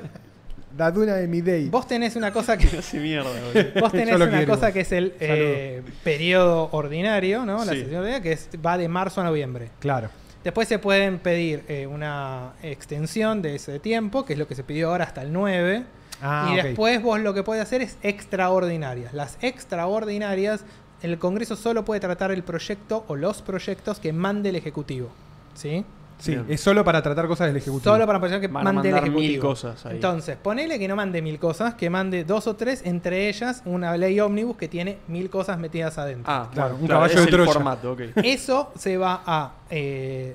La 0.79 0.93
duna 0.93 1.15
de 1.17 1.27
mi 1.27 1.41
day. 1.41 1.69
vos 1.71 1.89
tenés 1.89 2.15
una 2.15 2.33
cosa 2.33 2.57
que 2.57 2.67
Hace 2.79 3.01
mierda, 3.01 3.29
boludo. 3.29 3.65
Vos 3.81 3.91
tenés 3.91 4.11
Yo 4.11 4.19
lo 4.19 4.27
una 4.27 4.37
quiero 4.37 4.55
cosa 4.55 4.71
que 4.73 4.81
es 4.81 4.93
el 4.93 5.13
eh, 5.19 5.83
periodo 6.05 6.69
ordinario, 6.71 7.45
¿no? 7.45 7.65
La 7.65 7.73
Sí. 7.73 7.81
sesión 7.81 7.97
ordinaria, 8.01 8.23
que 8.23 8.31
es- 8.33 8.49
va 8.65 8.79
de 8.79 8.87
marzo 8.87 9.21
a 9.21 9.25
noviembre. 9.25 9.71
Claro. 9.81 10.09
Después 10.45 10.69
se 10.69 10.79
pueden 10.79 11.19
pedir 11.19 11.65
eh, 11.67 11.89
una 11.89 12.53
extensión 12.63 13.43
de 13.43 13.57
ese 13.57 13.81
tiempo, 13.81 14.25
que 14.25 14.35
es 14.35 14.39
lo 14.39 14.47
que 14.47 14.55
se 14.55 14.63
pidió 14.63 14.91
ahora 14.91 15.05
hasta 15.05 15.23
el 15.23 15.33
9. 15.33 15.83
Ah, 16.23 16.53
y 16.55 16.59
ok. 16.61 16.65
después 16.67 17.03
vos 17.03 17.19
lo 17.21 17.35
que 17.35 17.43
podés 17.43 17.63
hacer 17.63 17.83
es 17.83 17.97
extraordinarias. 18.03 19.13
Las 19.13 19.37
extraordinarias, 19.43 20.65
el 21.03 21.19
Congreso 21.19 21.57
solo 21.57 21.85
puede 21.85 22.01
tratar 22.01 22.31
el 22.31 22.45
proyecto 22.45 23.05
o 23.09 23.17
los 23.17 23.43
proyectos 23.43 23.99
que 23.99 24.13
mande 24.13 24.51
el 24.51 24.57
Ejecutivo. 24.57 25.09
¿Sí? 25.55 25.85
Sí, 26.19 26.33
Bien. 26.33 26.47
es 26.49 26.61
solo 26.61 26.85
para 26.85 27.01
tratar 27.01 27.27
cosas 27.29 27.47
del 27.47 27.57
Ejecutivo. 27.59 27.93
Solo 27.93 28.07
para 28.07 28.19
que 28.41 28.49
Van 28.49 28.67
a 28.67 28.73
mande 28.73 28.89
el 28.89 28.95
mandar 28.95 29.09
Ejecutivo. 29.09 29.33
mil 29.33 29.41
cosas 29.41 29.87
ahí. 29.87 29.95
Entonces, 29.95 30.37
ponele 30.37 30.79
que 30.79 30.89
no 30.89 30.97
mande 30.97 31.23
mil 31.23 31.39
cosas, 31.39 31.75
que 31.75 31.89
mande 31.91 32.25
dos 32.25 32.47
o 32.49 32.57
tres, 32.57 32.83
entre 32.85 33.29
ellas 33.29 33.63
una 33.65 33.97
ley 33.97 34.19
ómnibus 34.19 34.57
que 34.57 34.67
tiene 34.69 34.99
mil 35.07 35.31
cosas 35.31 35.59
metidas 35.59 35.97
adentro. 35.99 36.25
Ah, 36.33 36.49
Claro, 36.53 36.71
bueno, 36.71 36.83
un 36.83 36.89
caballo 36.89 37.15
es 37.15 37.21
de 37.21 37.23
el 37.25 37.31
Troya. 37.31 37.53
formato, 37.53 37.93
ok. 37.93 38.01
Eso 38.25 38.73
se 38.77 38.97
va 38.97 39.23
a. 39.25 39.53
eh, 39.71 40.35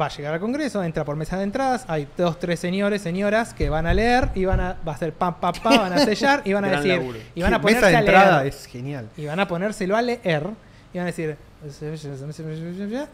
va 0.00 0.06
a 0.06 0.08
llegar 0.08 0.32
al 0.34 0.40
Congreso, 0.40 0.82
entra 0.82 1.04
por 1.04 1.16
mesa 1.16 1.36
de 1.36 1.44
entradas. 1.44 1.84
Hay 1.88 2.08
dos, 2.16 2.38
tres 2.38 2.60
señores, 2.60 3.02
señoras 3.02 3.52
que 3.54 3.68
van 3.68 3.86
a 3.86 3.92
leer 3.94 4.30
y 4.34 4.44
van 4.44 4.60
a. 4.60 4.76
Va 4.86 4.92
a 4.92 4.94
hacer 4.94 5.12
pam, 5.12 5.34
pam, 5.40 5.52
pam, 5.62 5.76
van 5.78 5.92
a 5.94 5.98
sellar 6.04 6.42
y 6.44 6.52
van 6.52 6.64
a 6.64 6.68
Gran 6.68 6.82
decir. 6.82 6.98
laburo. 6.98 7.18
Y 7.34 7.42
van 7.42 7.54
a 7.54 7.60
ponerse 7.60 7.80
mesa 7.80 7.90
de 7.90 7.96
a 7.96 8.00
entrada 8.00 8.40
leer. 8.42 8.54
es 8.54 8.66
genial. 8.66 9.08
Y 9.16 9.26
van 9.26 9.40
a 9.40 9.48
ponérselo 9.48 9.96
a 9.96 10.02
leer. 10.02 10.46
Y 10.92 10.98
van 10.98 11.04
a 11.04 11.10
decir. 11.10 11.36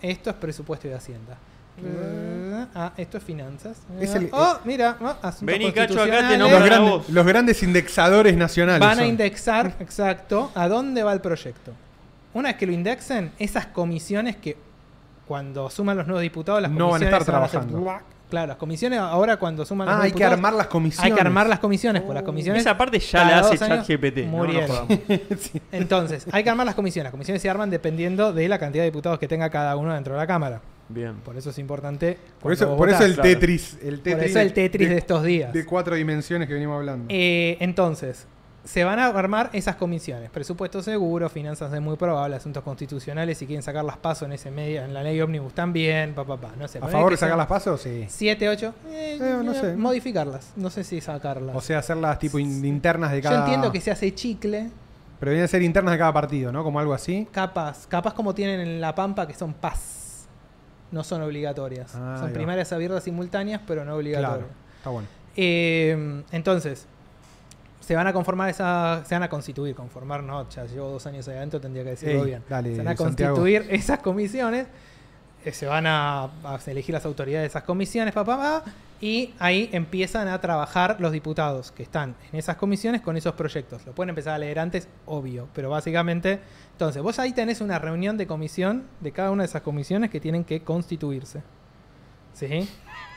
Esto 0.02 0.30
es 0.30 0.36
presupuesto 0.36 0.88
de 0.88 0.94
Hacienda. 0.94 1.36
Ah, 2.74 2.92
esto 2.96 3.18
es 3.18 3.24
finanzas. 3.24 3.78
Es 4.00 4.14
el- 4.14 4.28
oh, 4.32 4.58
mira, 4.64 4.96
oh, 5.00 5.14
Vení, 5.42 5.72
Cacho, 5.72 6.02
acá 6.02 6.28
te. 6.28 6.36
Los, 6.38 6.50
grandes- 6.64 6.90
vos. 6.90 7.08
los 7.08 7.26
grandes 7.26 7.62
indexadores 7.62 8.36
nacionales. 8.36 8.80
Van 8.80 8.90
a 8.90 8.96
son. 8.96 9.06
indexar, 9.06 9.74
exacto, 9.80 10.50
a 10.54 10.68
dónde 10.68 11.02
va 11.02 11.12
el 11.12 11.20
proyecto. 11.20 11.72
Una 12.34 12.50
vez 12.50 12.56
que 12.58 12.66
lo 12.66 12.72
indexen, 12.72 13.32
esas 13.38 13.66
comisiones 13.66 14.36
que 14.36 14.56
cuando 15.26 15.70
suman 15.70 15.96
los 15.96 16.06
nuevos 16.06 16.22
diputados, 16.22 16.60
las 16.62 16.70
No 16.70 16.88
van 16.90 17.02
a 17.02 17.10
comisiones 17.10 17.20
estar 17.28 17.42
hacer 17.42 17.60
trabajando. 17.60 18.02
Claro, 18.28 18.46
las 18.48 18.56
comisiones 18.58 18.98
ahora 18.98 19.38
cuando 19.38 19.64
suman 19.64 19.86
los 19.86 19.92
Ah, 19.94 19.96
nuevos 19.98 20.12
hay 20.12 20.18
que 20.18 20.24
armar 20.24 20.52
las 20.52 20.66
comisiones. 20.66 21.10
Hay 21.10 21.14
que 21.16 21.20
armar 21.20 21.46
las 21.48 21.58
comisiones, 21.60 22.02
pues 22.02 22.14
las 22.14 22.22
comisiones. 22.24 22.60
Esa 22.60 22.76
parte 22.76 22.98
ya 22.98 23.24
la 23.24 23.38
hace 23.40 23.58
ChatGPT. 23.58 24.18
No. 24.26 24.44
Sí. 25.38 25.62
Entonces, 25.72 26.26
hay 26.30 26.44
que 26.44 26.50
armar 26.50 26.66
las 26.66 26.74
comisiones. 26.74 27.04
Las 27.04 27.12
comisiones 27.12 27.40
se 27.40 27.48
arman 27.48 27.70
dependiendo 27.70 28.32
de 28.34 28.46
la 28.48 28.58
cantidad 28.58 28.82
de 28.84 28.90
diputados 28.90 29.18
que 29.18 29.26
tenga 29.28 29.48
cada 29.48 29.76
uno 29.76 29.94
dentro 29.94 30.12
de 30.14 30.20
la 30.20 30.26
Cámara. 30.26 30.60
Bien. 30.88 31.14
Por 31.16 31.36
eso 31.36 31.50
es 31.50 31.58
importante. 31.58 32.16
Por 32.40 32.52
eso, 32.52 32.76
por 32.76 32.88
eso 32.88 33.04
el 33.04 33.14
claro. 33.14 33.28
Tetris. 33.28 33.76
El 33.82 33.94
Por 33.96 34.02
Tetris 34.04 34.30
eso 34.30 34.40
el 34.40 34.52
Tetris 34.52 34.88
de, 34.88 34.96
estos 34.98 35.22
días. 35.22 35.52
de 35.52 35.64
cuatro 35.66 35.94
dimensiones 35.94 36.48
que 36.48 36.54
venimos 36.54 36.76
hablando. 36.76 37.06
Eh, 37.08 37.56
entonces, 37.60 38.26
se 38.64 38.84
van 38.84 38.98
a 38.98 39.06
armar 39.06 39.50
esas 39.52 39.76
comisiones. 39.76 40.30
Presupuesto 40.30 40.82
seguro, 40.82 41.28
finanzas 41.28 41.70
de 41.72 41.80
muy 41.80 41.96
probable, 41.96 42.36
asuntos 42.36 42.62
constitucionales, 42.62 43.38
si 43.38 43.46
quieren 43.46 43.62
sacar 43.62 43.84
las 43.84 43.96
pasos 43.98 44.26
en 44.26 44.32
ese 44.32 44.50
medio, 44.50 44.82
en 44.82 44.92
la 44.94 45.02
ley 45.02 45.20
ómnimos 45.20 45.54
también, 45.54 46.14
papá, 46.14 46.36
pa, 46.38 46.52
no 46.58 46.66
sé. 46.68 46.78
¿A 46.78 46.88
favor 46.88 47.10
de 47.12 47.16
sacar 47.18 47.36
las 47.36 47.46
pasos? 47.46 47.80
Sí. 47.80 48.06
7, 48.08 48.48
8, 48.48 48.74
eh, 48.90 49.18
Eh, 49.20 49.40
no 49.44 49.52
eh, 49.52 49.60
sé. 49.60 49.76
modificarlas. 49.76 50.52
No 50.56 50.70
sé 50.70 50.84
si 50.84 51.00
sacarlas. 51.00 51.54
O 51.56 51.60
sea, 51.60 51.78
hacerlas 51.78 52.18
tipo 52.18 52.38
in- 52.38 52.64
internas 52.64 53.12
de 53.12 53.20
cada. 53.22 53.36
Yo 53.36 53.42
entiendo 53.44 53.72
que 53.72 53.80
se 53.80 53.90
hace 53.90 54.14
chicle, 54.14 54.70
Pero 55.20 55.30
vienen 55.32 55.44
a 55.46 55.48
ser 55.48 55.62
internas 55.62 55.92
de 55.92 55.98
cada 55.98 56.12
partido, 56.12 56.52
¿no? 56.52 56.62
Como 56.64 56.78
algo 56.78 56.94
así. 56.94 57.26
capas, 57.32 57.86
capas 57.88 58.12
como 58.14 58.34
tienen 58.34 58.60
en 58.60 58.80
La 58.80 58.94
Pampa, 58.94 59.26
que 59.26 59.34
son 59.34 59.52
PAS. 59.54 59.96
No 60.90 61.04
son 61.04 61.22
obligatorias. 61.22 61.94
Ah, 61.94 62.16
son 62.20 62.32
primarias 62.32 62.72
abiertas 62.72 63.04
simultáneas, 63.04 63.60
pero 63.66 63.84
no 63.84 63.94
obligatorias. 63.94 64.38
Claro. 64.38 64.52
Está 64.78 64.90
bueno. 64.90 65.08
Eh, 65.36 66.22
entonces, 66.32 66.86
se 67.80 67.94
van 67.94 68.06
a 68.06 68.12
conformar 68.12 68.50
esa, 68.50 69.02
se 69.06 69.14
van 69.14 69.22
a 69.22 69.28
constituir, 69.28 69.74
conformar, 69.74 70.22
no, 70.22 70.48
ya 70.50 70.64
llevo 70.66 70.90
dos 70.90 71.06
años 71.06 71.26
ahí 71.28 71.36
adentro, 71.36 71.60
tendría 71.60 71.84
que 71.84 71.90
decirlo 71.90 72.20
Ey, 72.20 72.26
bien. 72.26 72.42
dale, 72.48 72.72
se 72.72 72.78
van 72.78 72.88
a 72.88 72.96
Santiago. 72.96 73.36
constituir 73.36 73.66
esas 73.70 74.00
comisiones, 74.00 74.66
se 75.52 75.66
van 75.66 75.86
a, 75.86 76.24
a 76.44 76.58
elegir 76.66 76.92
las 76.92 77.04
autoridades 77.06 77.44
de 77.44 77.48
esas 77.48 77.62
comisiones, 77.64 78.12
papá, 78.14 78.36
papá, 78.36 78.64
y 79.00 79.32
ahí 79.38 79.70
empiezan 79.72 80.26
a 80.28 80.40
trabajar 80.40 80.96
los 80.98 81.12
diputados 81.12 81.70
que 81.70 81.82
están 81.84 82.14
en 82.32 82.38
esas 82.38 82.56
comisiones 82.56 83.00
con 83.00 83.16
esos 83.16 83.34
proyectos. 83.34 83.86
Lo 83.86 83.92
pueden 83.94 84.10
empezar 84.10 84.34
a 84.34 84.38
leer 84.38 84.58
antes, 84.58 84.88
obvio, 85.06 85.48
pero 85.54 85.70
básicamente, 85.70 86.40
entonces, 86.72 87.00
vos 87.02 87.18
ahí 87.18 87.32
tenés 87.32 87.60
una 87.60 87.78
reunión 87.78 88.16
de 88.16 88.26
comisión 88.26 88.84
de 89.00 89.12
cada 89.12 89.30
una 89.30 89.44
de 89.44 89.48
esas 89.48 89.62
comisiones 89.62 90.10
que 90.10 90.20
tienen 90.20 90.44
que 90.44 90.62
constituirse. 90.62 91.42
¿Sí? 92.34 92.68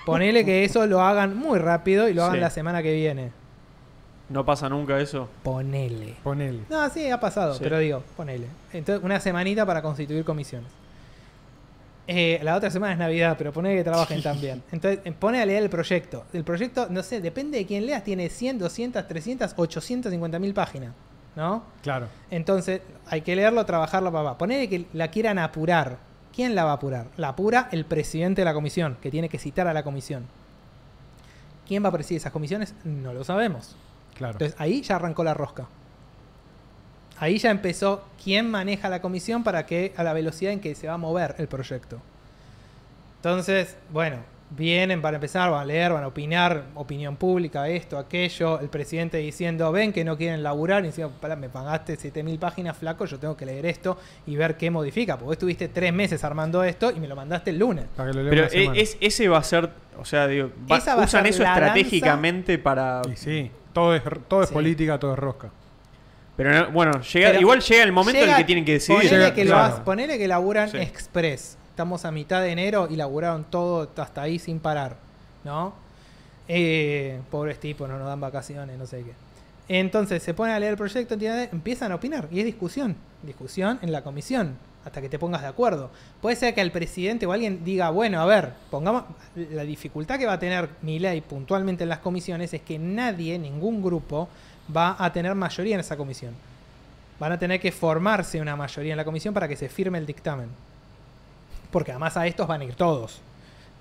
Ponele 0.05 0.45
que 0.45 0.63
eso 0.63 0.85
lo 0.87 1.01
hagan 1.01 1.35
muy 1.37 1.59
rápido 1.59 2.09
y 2.09 2.13
lo 2.13 2.23
hagan 2.23 2.35
Sí. 2.35 2.41
la 2.41 2.49
semana 2.49 2.81
que 2.81 2.93
viene. 2.93 3.31
No 4.29 4.45
pasa 4.45 4.69
nunca 4.69 4.99
eso. 4.99 5.27
Ponele. 5.43 6.15
Ponele. 6.23 6.61
No, 6.69 6.89
sí, 6.89 7.09
ha 7.09 7.19
pasado, 7.19 7.53
Sí. 7.53 7.59
pero 7.61 7.77
digo, 7.79 8.03
ponele. 8.15 8.47
Entonces, 8.73 9.03
una 9.03 9.19
semanita 9.19 9.65
para 9.65 9.81
constituir 9.81 10.23
comisiones. 10.23 10.71
Eh, 12.07 12.39
la 12.43 12.55
otra 12.55 12.69
semana 12.69 12.93
es 12.93 12.99
Navidad, 12.99 13.35
pero 13.37 13.53
ponele 13.53 13.77
que 13.77 13.83
trabajen 13.83 14.21
también. 14.21 14.63
Entonces, 14.71 14.99
eh, 15.05 15.11
pone 15.11 15.41
a 15.41 15.45
leer 15.45 15.63
el 15.63 15.69
proyecto. 15.69 16.25
El 16.33 16.43
proyecto, 16.43 16.87
no 16.89 17.03
sé, 17.03 17.21
depende 17.21 17.57
de 17.57 17.65
quién 17.65 17.85
leas, 17.85 18.03
tiene 18.03 18.29
100, 18.29 18.59
200, 18.59 19.07
300, 19.07 19.53
850 19.55 20.39
mil 20.39 20.53
páginas. 20.53 20.93
¿no? 21.35 21.63
Claro. 21.81 22.07
Entonces, 22.29 22.81
hay 23.07 23.21
que 23.21 23.35
leerlo, 23.35 23.65
trabajarlo, 23.65 24.11
papá. 24.11 24.37
Ponele 24.37 24.67
que 24.67 24.85
la 24.93 25.09
quieran 25.09 25.39
apurar. 25.39 25.97
¿Quién 26.33 26.55
la 26.55 26.63
va 26.63 26.71
a 26.71 26.75
apurar? 26.75 27.07
La 27.17 27.29
apura 27.29 27.67
el 27.71 27.85
presidente 27.85 28.41
de 28.41 28.45
la 28.45 28.53
comisión, 28.53 28.97
que 29.01 29.11
tiene 29.11 29.29
que 29.29 29.37
citar 29.37 29.67
a 29.67 29.73
la 29.73 29.83
comisión. 29.83 30.25
¿Quién 31.67 31.83
va 31.83 31.89
a 31.89 31.91
presidir 31.91 32.17
esas 32.17 32.31
comisiones? 32.31 32.73
No 32.83 33.13
lo 33.13 33.23
sabemos. 33.23 33.75
Claro. 34.15 34.33
Entonces, 34.33 34.55
ahí 34.59 34.81
ya 34.81 34.95
arrancó 34.95 35.23
la 35.23 35.33
rosca. 35.33 35.67
Ahí 37.21 37.37
ya 37.37 37.51
empezó 37.51 38.03
quién 38.21 38.49
maneja 38.49 38.89
la 38.89 38.99
comisión 38.99 39.43
para 39.43 39.65
que 39.65 39.93
a 39.95 40.03
la 40.03 40.11
velocidad 40.11 40.51
en 40.51 40.59
que 40.59 40.73
se 40.75 40.87
va 40.87 40.95
a 40.95 40.97
mover 40.97 41.35
el 41.37 41.47
proyecto. 41.47 42.01
Entonces, 43.17 43.77
bueno, 43.91 44.17
vienen 44.49 45.01
para 45.03 45.17
empezar, 45.17 45.51
van 45.51 45.61
a 45.61 45.65
leer, 45.65 45.93
van 45.93 46.03
a 46.03 46.07
opinar, 46.07 46.63
opinión 46.73 47.15
pública, 47.15 47.67
esto, 47.69 47.99
aquello, 47.99 48.59
el 48.59 48.69
presidente 48.69 49.17
diciendo, 49.17 49.71
ven 49.71 49.93
que 49.93 50.03
no 50.03 50.17
quieren 50.17 50.41
laburar, 50.41 50.83
y 50.83 50.87
diciendo, 50.87 51.13
"Pará, 51.21 51.35
me 51.35 51.47
pagaste 51.47 51.95
7000 51.95 52.39
páginas, 52.39 52.75
flaco, 52.75 53.05
yo 53.05 53.19
tengo 53.19 53.37
que 53.37 53.45
leer 53.45 53.67
esto 53.67 53.99
y 54.25 54.35
ver 54.35 54.57
qué 54.57 54.71
modifica, 54.71 55.13
porque 55.13 55.25
vos 55.25 55.33
estuviste 55.33 55.67
tres 55.67 55.93
meses 55.93 56.23
armando 56.23 56.63
esto 56.63 56.89
y 56.91 56.99
me 56.99 57.07
lo 57.07 57.15
mandaste 57.15 57.51
el 57.51 57.59
lunes. 57.59 57.85
Para 57.95 58.11
que 58.11 58.17
lo 58.17 58.29
Pero 58.29 58.45
e- 58.45 58.81
es, 58.81 58.97
ese 58.99 59.29
va 59.29 59.37
a 59.37 59.43
ser, 59.43 59.69
o 59.99 60.05
sea, 60.05 60.25
digo, 60.27 60.49
va- 60.69 60.79
va 60.95 61.03
usan 61.03 61.27
eso 61.27 61.43
estratégicamente 61.43 62.57
para... 62.57 63.03
Y 63.11 63.15
sí, 63.15 63.51
todo 63.73 63.93
es, 63.95 64.01
todo 64.27 64.41
es 64.41 64.49
Sí. 64.49 64.53
política, 64.55 64.97
todo 64.99 65.13
es 65.13 65.19
rosca. 65.19 65.51
Pero 66.37 66.51
no- 66.53 66.71
bueno, 66.71 67.01
llega, 67.01 67.29
Pero 67.29 67.41
igual 67.41 67.61
llega 67.61 67.83
el 67.83 67.91
momento 67.91 68.21
en 68.23 68.29
el 68.29 68.35
que 68.37 68.43
tienen 68.43 68.65
que 68.65 68.73
decidir. 68.73 69.01
Ponele, 69.01 69.17
Llega- 69.17 69.33
que, 69.35 69.45
lo 69.45 69.51
claro. 69.51 69.73
has- 69.75 69.79
ponele 69.81 70.17
que 70.17 70.27
laburan 70.27 70.69
Sí. 70.69 70.77
express. 70.77 71.57
Estamos 71.69 72.05
a 72.05 72.11
mitad 72.11 72.41
de 72.41 72.51
enero 72.51 72.87
y 72.89 72.95
laburaron 72.95 73.43
todo 73.45 73.89
hasta 73.97 74.21
ahí 74.21 74.39
sin 74.39 74.59
parar. 74.59 74.95
¿No? 75.43 75.73
Eh, 76.47 77.19
pobres 77.29 77.59
tipos, 77.59 77.87
no 77.89 77.97
nos 77.97 78.07
dan 78.07 78.19
vacaciones, 78.19 78.77
no 78.77 78.85
sé 78.85 79.03
qué. 79.03 79.11
Entonces 79.69 80.21
se 80.21 80.33
ponen 80.33 80.55
a 80.55 80.59
leer 80.59 80.71
el 80.73 80.77
proyecto, 80.77 81.15
empiezan 81.15 81.91
a 81.91 81.95
opinar. 81.95 82.27
Y 82.31 82.39
es 82.39 82.45
discusión. 82.45 82.95
Discusión 83.23 83.79
en 83.81 83.91
la 83.91 84.01
comisión. 84.03 84.55
Hasta 84.83 84.99
que 84.99 85.09
te 85.09 85.19
pongas 85.19 85.41
de 85.43 85.47
acuerdo. 85.47 85.91
Puede 86.21 86.35
ser 86.35 86.53
que 86.55 86.61
el 86.61 86.71
presidente 86.71 87.25
o 87.27 87.31
alguien 87.31 87.63
diga, 87.63 87.91
bueno, 87.91 88.19
a 88.19 88.25
ver, 88.25 88.49
pongamos. 88.71 89.03
La 89.35 89.63
dificultad 89.63 90.17
que 90.17 90.25
va 90.25 90.33
a 90.33 90.39
tener 90.39 90.69
mi 90.81 90.97
ley 90.99 91.21
puntualmente 91.21 91.83
en 91.83 91.89
las 91.89 91.99
comisiones 91.99 92.53
es 92.53 92.61
que 92.61 92.79
nadie, 92.79 93.37
ningún 93.37 93.81
grupo, 93.83 94.27
va 94.75 94.95
a 94.97 95.11
tener 95.11 95.33
mayoría 95.35 95.75
en 95.75 95.79
esa 95.81 95.97
comisión. 95.97 96.33
Van 97.19 97.31
a 97.31 97.37
tener 97.39 97.59
que 97.59 97.71
formarse 97.71 98.41
una 98.41 98.55
mayoría 98.55 98.93
en 98.93 98.97
la 98.97 99.05
comisión 99.05 99.33
para 99.33 99.47
que 99.47 99.55
se 99.55 99.69
firme 99.69 99.97
el 99.97 100.05
dictamen. 100.05 100.47
Porque 101.71 101.91
además 101.91 102.17
a 102.17 102.25
estos 102.27 102.47
van 102.47 102.61
a 102.61 102.63
ir 102.63 102.75
todos. 102.75 103.21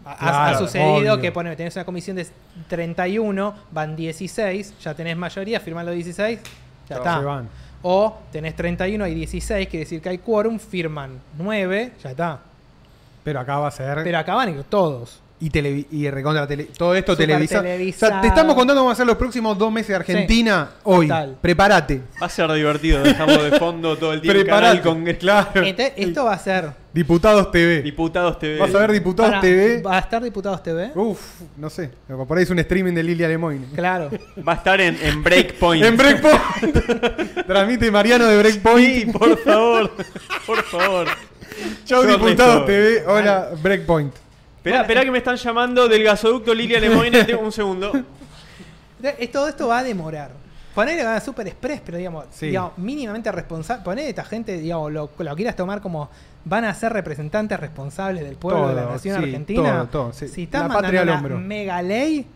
Ha- 0.05 0.57
sucedido 0.59 0.95
obvio. 0.97 1.21
que 1.21 1.31
poneme, 1.33 1.57
tenés 1.57 1.77
una 1.77 1.85
comisión 1.85 2.17
de 2.17 2.27
31, 2.69 3.55
van 3.71 3.97
16, 3.97 4.75
ya 4.81 4.95
tenés 4.95 5.17
mayoría, 5.17 5.61
firman 5.61 5.85
los 5.85 5.95
16, 5.95 6.41
ya 6.89 6.97
está. 6.97 7.19
van. 7.21 7.49
O 7.83 8.19
tenés 8.33 8.57
31 8.57 9.07
y 9.07 9.15
16, 9.15 9.69
quiere 9.69 9.85
decir 9.85 10.01
que 10.03 10.09
hay 10.11 10.19
quórum, 10.19 10.59
firman 10.59 11.21
9, 11.39 11.93
ya 12.03 12.11
está. 12.11 12.39
Pero 13.25 13.41
acá 13.41 13.59
va 13.59 13.69
a 13.69 13.71
ser. 13.71 14.03
Pero 14.03 14.19
acá 14.19 14.35
van 14.35 14.49
a 14.49 14.51
ir 14.53 14.65
todos. 14.65 15.21
Y, 15.41 15.49
televi- 15.51 15.87
y 15.91 16.11
recontra 16.11 16.47
tele- 16.47 16.69
todo 16.77 16.95
esto 16.95 17.17
televisado. 17.17 17.63
O 17.63 17.65
sea, 17.65 17.73
televisado. 17.73 18.21
te 18.21 18.27
estamos 18.29 18.55
contando 18.55 18.81
cómo 18.81 18.87
va 18.89 18.93
a 18.93 18.97
ser 18.97 19.07
los 19.07 19.17
próximos 19.17 19.57
dos 19.57 19.73
meses 19.73 19.89
de 19.89 19.95
Argentina 19.97 20.69
hoy. 20.85 21.09
total. 21.09 21.37
Prepárate. 21.41 22.03
Va 22.23 22.27
a 22.27 22.29
ser 22.31 22.53
divertido 22.53 23.03
dejarlo 23.03 23.43
de 23.45 23.59
fondo 23.59 23.97
todo 23.97 24.13
el 24.13 24.21
tiempo. 24.21 24.39
Preparate. 24.41 24.67
Canal 24.67 24.83
Congreso. 24.83 25.21
Claro. 25.21 25.65
Entonces, 25.65 25.93
esto 25.97 26.25
va 26.25 26.35
a 26.35 26.39
ser. 26.39 26.71
Diputados 26.93 27.51
TV. 27.53 27.83
Diputados 27.83 28.39
TV. 28.39 28.59
Vas 28.59 28.75
a 28.75 28.79
ver 28.81 28.93
Diputados 28.93 29.31
para- 29.31 29.41
TV. 29.41 29.81
¿Va 29.81 29.97
a 29.97 30.01
estar 30.01 30.23
Diputados 30.23 30.63
TV? 30.63 30.91
Uf, 30.95 31.21
no 31.57 31.71
sé. 31.71 31.91
Por 32.27 32.37
ahí 32.37 32.43
es 32.45 32.51
un 32.51 32.59
streaming 32.59 32.93
de 32.95 33.03
Lilia 33.03 33.29
Lemoyne. 33.29 33.65
Claro. 33.75 34.11
Va 34.47 34.53
a 34.55 34.57
estar 34.57 34.81
en, 34.81 34.99
en 35.01 35.23
Breakpoint. 35.23 35.85
En 35.85 35.97
Breakpoint. 35.97 36.41
Transmite 37.47 37.91
Mariano 37.91 38.27
de 38.27 38.37
Breakpoint. 38.39 38.95
Sí, 38.95 39.07
por 39.07 39.39
favor. 39.39 39.91
Por 40.47 40.63
favor. 40.65 41.07
Chau, 41.85 42.05
Diputados. 42.05 42.67
TV. 42.67 43.05
Hola, 43.07 43.51
Breakpoint. 43.63 44.13
Espera, 44.61 44.83
espera 44.83 45.03
que 45.05 45.11
me 45.11 45.19
están 45.19 45.37
llamando 45.37 45.89
del 45.89 46.03
gasoducto 46.05 46.53
Lilia 46.53 46.79
Lemoyne. 46.79 47.35
Un 47.43 47.51
segundo. 47.51 47.93
Todo 49.33 49.49
esto 49.49 49.69
va 49.69 49.79
a 49.79 49.83
demorar. 49.83 50.33
Ponele 50.75 51.01
a 51.01 51.19
Super 51.21 51.47
Express, 51.49 51.81
pero 51.85 51.97
digamos, 51.97 52.27
Sí. 52.31 52.47
digamos, 52.49 52.77
mínimamente 52.77 53.33
responsable. 53.33 53.83
Ponele 53.83 54.09
a 54.09 54.11
esta 54.11 54.25
gente, 54.25 54.59
digamos, 54.59 54.93
lo, 54.93 55.11
lo 55.19 55.35
quieras 55.37 55.57
tomar 55.57 55.81
como 55.81 56.11
van 56.45 56.65
a 56.67 56.75
ser 56.75 56.93
representantes 56.93 57.59
responsables 57.59 58.23
del 58.23 58.37
pueblo 58.37 58.69
de 58.69 58.75
la 58.75 58.85
nación 58.85 59.17
sí, 59.17 59.25
argentina. 59.25 59.73
todo, 59.73 59.87
todo, 59.87 60.13
sí. 60.13 60.29
Si 60.29 60.43
estás 60.43 60.69
mandando 60.69 61.03
una 61.03 61.21
mega 61.39 61.81
ley, 61.81 62.27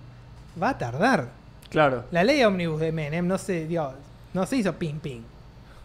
va 0.61 0.71
a 0.71 0.79
tardar. 0.79 1.29
Claro. 1.69 2.05
La 2.11 2.25
ley 2.25 2.43
ómnibus 2.43 2.81
de 2.81 2.91
Menem 2.91 3.27
no 3.27 3.37
se, 3.37 3.67
digamos, 3.67 3.95
no 4.33 4.47
se 4.47 4.57
hizo 4.57 4.73
ping 4.75 4.99
ping. 4.99 5.21